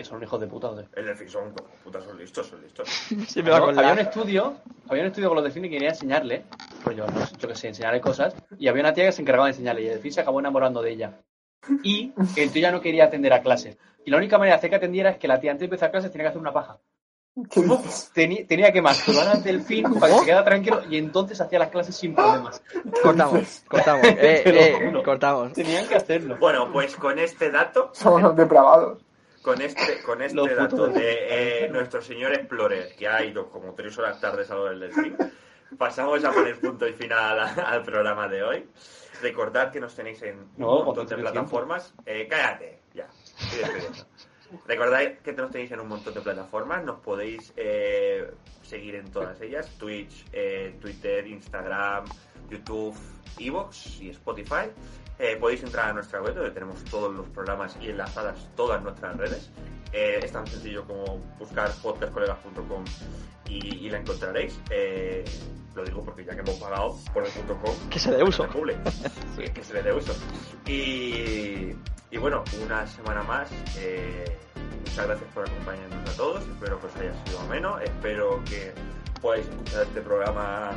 son 0.03 0.23
hijos 0.23 0.39
de 0.39 0.47
puta. 0.47 0.69
joder. 0.69 0.87
El 0.95 1.05
delfín 1.05 1.29
son, 1.29 1.53
putas, 1.83 2.03
son 2.03 2.17
listos, 2.17 2.47
son 2.47 2.61
listos. 2.61 2.87
sí 3.27 3.43
me 3.43 3.49
va 3.49 3.59
No, 3.59 3.65
con 3.65 3.79
había 3.79 3.93
un 3.93 3.99
estudio, 3.99 4.57
había 4.87 5.03
un 5.03 5.07
estudio 5.07 5.29
con 5.29 5.35
los 5.35 5.43
delfines 5.43 5.69
que 5.69 5.75
quería 5.75 5.89
enseñarle, 5.89 6.45
pues 6.83 6.95
yo, 6.95 7.07
no 7.07 7.25
sé, 7.25 7.35
yo 7.37 7.47
que 7.47 7.55
sé, 7.55 7.67
enseñarle 7.69 8.01
cosas, 8.01 8.35
y 8.57 8.67
había 8.67 8.83
una 8.83 8.93
tía 8.93 9.05
que 9.05 9.11
se 9.11 9.21
encargaba 9.21 9.47
de 9.47 9.51
enseñarle, 9.51 9.81
y 9.83 9.85
el 9.87 9.93
delfín 9.93 10.13
se 10.13 10.21
acabó 10.21 10.39
enamorando 10.39 10.81
de 10.81 10.91
ella. 10.91 11.19
Y 11.83 12.13
el 12.35 12.51
tío 12.51 12.61
ya 12.61 12.71
no 12.71 12.81
quería 12.81 13.05
atender 13.05 13.33
a 13.33 13.41
clases. 13.41 13.77
Y 14.05 14.11
la 14.11 14.17
única 14.17 14.37
manera 14.37 14.55
de 14.55 14.59
hacer 14.59 14.69
que 14.69 14.75
atendiera 14.75 15.09
es 15.09 15.17
que 15.17 15.27
la 15.27 15.39
tía 15.39 15.51
antes 15.51 15.61
de 15.61 15.65
empezar 15.65 15.91
clases 15.91 16.11
tenía 16.11 16.25
que 16.25 16.29
hacer 16.29 16.41
una 16.41 16.53
paja. 16.53 16.79
Tenía, 18.13 18.47
tenía 18.47 18.71
que 18.71 18.81
masturbar 18.81 19.27
al 19.27 19.43
delfín 19.43 19.83
para 19.99 20.13
que 20.13 20.19
se 20.19 20.25
quedara 20.25 20.45
tranquilo 20.45 20.83
y 20.89 20.97
entonces 20.97 21.41
hacía 21.41 21.59
las 21.59 21.69
clases 21.69 21.93
sin 21.93 22.15
problemas. 22.15 22.61
Cortamos, 23.03 23.63
cortamos, 23.67 24.05
eh, 24.05 24.41
eh, 24.45 25.01
cortamos. 25.03 25.51
Tenían 25.51 25.85
que 25.85 25.95
hacerlo. 25.95 26.37
Bueno, 26.39 26.71
pues 26.71 26.95
con 26.95 27.19
este 27.19 27.51
dato, 27.51 27.89
Somos 27.93 28.33
depravados. 28.37 29.04
Con 29.45 29.61
este, 29.61 30.01
con 30.01 30.23
este 30.23 30.55
dato 30.55 30.87
de 30.87 31.65
eh, 31.65 31.69
nuestro 31.69 32.01
señor 32.01 32.33
Explorer, 32.33 32.95
que 32.95 33.07
ha 33.07 33.23
ido 33.23 33.47
como 33.47 33.75
tres 33.75 33.95
horas 33.99 34.19
tarde 34.19 34.43
a 34.49 34.55
lo 34.55 34.65
del 34.65 34.79
delfín, 34.79 35.15
pasamos 35.77 36.25
a 36.25 36.31
poner 36.31 36.59
punto 36.59 36.87
y 36.87 36.93
final 36.93 37.39
al 37.39 37.83
programa 37.83 38.27
de 38.27 38.41
hoy. 38.41 38.67
Recordad 39.21 39.71
que 39.71 39.79
nos 39.79 39.95
tenéis 39.95 40.23
en 40.23 40.39
un 40.57 40.85
montón 40.85 41.05
de 41.05 41.17
plataformas. 41.17 41.93
Eh, 42.07 42.27
cállate, 42.27 42.79
ya. 42.95 43.07
Recordad 44.67 45.19
que 45.23 45.33
nos 45.33 45.51
tenéis 45.51 45.71
en 45.71 45.79
un 45.79 45.89
montón 45.89 46.15
de 46.15 46.21
plataformas. 46.21 46.83
Nos 46.83 46.99
podéis 47.01 47.53
eh, 47.55 48.27
seguir 48.63 48.95
en 48.95 49.11
todas 49.11 49.39
ellas: 49.41 49.69
Twitch, 49.77 50.25
eh, 50.33 50.75
Twitter, 50.81 51.27
Instagram, 51.27 52.05
YouTube, 52.49 52.97
Evox 53.39 54.01
y 54.01 54.09
Spotify. 54.09 54.71
Eh, 55.17 55.37
podéis 55.39 55.63
entrar 55.63 55.89
a 55.89 55.93
nuestra 55.93 56.21
web 56.21 56.35
donde 56.35 56.51
tenemos 56.51 56.83
todos 56.85 57.13
los 57.13 57.27
programas 57.29 57.77
y 57.81 57.89
enlazadas 57.89 58.47
todas 58.55 58.81
nuestras 58.83 59.15
redes. 59.15 59.49
Eh, 59.93 60.19
es 60.21 60.31
tan 60.31 60.45
sencillo 60.45 60.85
como 60.85 61.19
buscar 61.39 61.71
podcastcolegas.com 61.81 62.83
y, 63.47 63.85
y 63.85 63.89
la 63.89 63.99
encontraréis. 63.99 64.59
Eh, 64.69 65.23
lo 65.73 65.85
digo 65.85 66.03
porque 66.03 66.25
ya 66.25 66.33
que 66.33 66.41
hemos 66.41 66.55
pagado 66.55 66.97
por 67.13 67.23
el 67.25 67.31
.com, 67.31 67.75
Que 67.89 67.99
se 67.99 68.11
dé 68.11 68.23
uso. 68.23 68.47
Sí, 69.35 69.43
que 69.53 69.63
se 69.63 69.73
le 69.73 69.83
dé 69.83 69.93
uso. 69.93 70.13
Y, 70.65 71.75
y 72.11 72.17
bueno, 72.17 72.43
una 72.63 72.85
semana 72.87 73.23
más. 73.23 73.49
muchas 74.85 75.07
gracias 75.07 75.29
por 75.33 75.47
acompañarnos 75.47 76.09
a 76.09 76.17
todos. 76.17 76.43
Espero 76.43 76.79
que 76.79 76.87
os 76.87 76.95
haya 76.97 77.25
sido 77.25 77.39
ameno. 77.41 77.79
Espero 77.79 78.43
que 78.45 78.73
podáis 79.25 79.47
escuchar 79.47 79.81
este 79.81 80.01
programa 80.01 80.71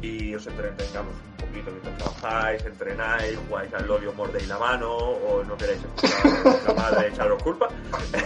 y 0.00 0.32
os 0.32 0.46
entretengamos 0.46 1.12
un 1.14 1.46
poquito 1.46 1.72
mientras 1.72 1.98
trabajáis, 1.98 2.64
entrenáis, 2.64 3.36
jugáis 3.48 3.74
al 3.74 3.88
LOL 3.88 4.04
y 4.04 4.06
os 4.06 4.14
mordéis 4.14 4.46
la 4.46 4.56
mano 4.56 4.94
o 4.94 5.42
no 5.42 5.56
queréis 5.56 5.80
escuchar 5.82 6.26
a 6.28 6.42
vuestra 6.44 6.74
madre 6.74 7.08
echaros 7.08 7.42
culpa 7.42 7.68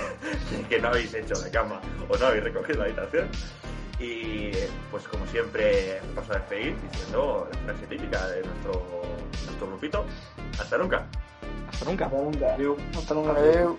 que 0.68 0.78
no 0.78 0.88
habéis 0.88 1.14
hecho 1.14 1.32
la 1.40 1.50
cama 1.50 1.80
o 2.06 2.18
no 2.18 2.26
habéis 2.26 2.44
recogido 2.44 2.80
la 2.80 2.84
habitación. 2.84 3.28
Y 3.98 4.50
pues 4.90 5.08
como 5.08 5.26
siempre 5.28 6.02
paso 6.14 6.32
a 6.32 6.36
despedir 6.36 6.76
diciendo 6.90 7.48
la 7.50 7.58
frase 7.72 7.86
típica 7.86 8.26
de 8.28 8.42
nuestro, 8.42 8.86
nuestro 9.46 9.66
grupito. 9.68 10.04
Hasta 10.60 10.76
nunca. 10.76 11.06
Hasta 11.72 11.84
nunca. 11.86 12.08
Nunca. 12.08 12.54
Hasta. 12.98 13.14
Adeu. 13.14 13.78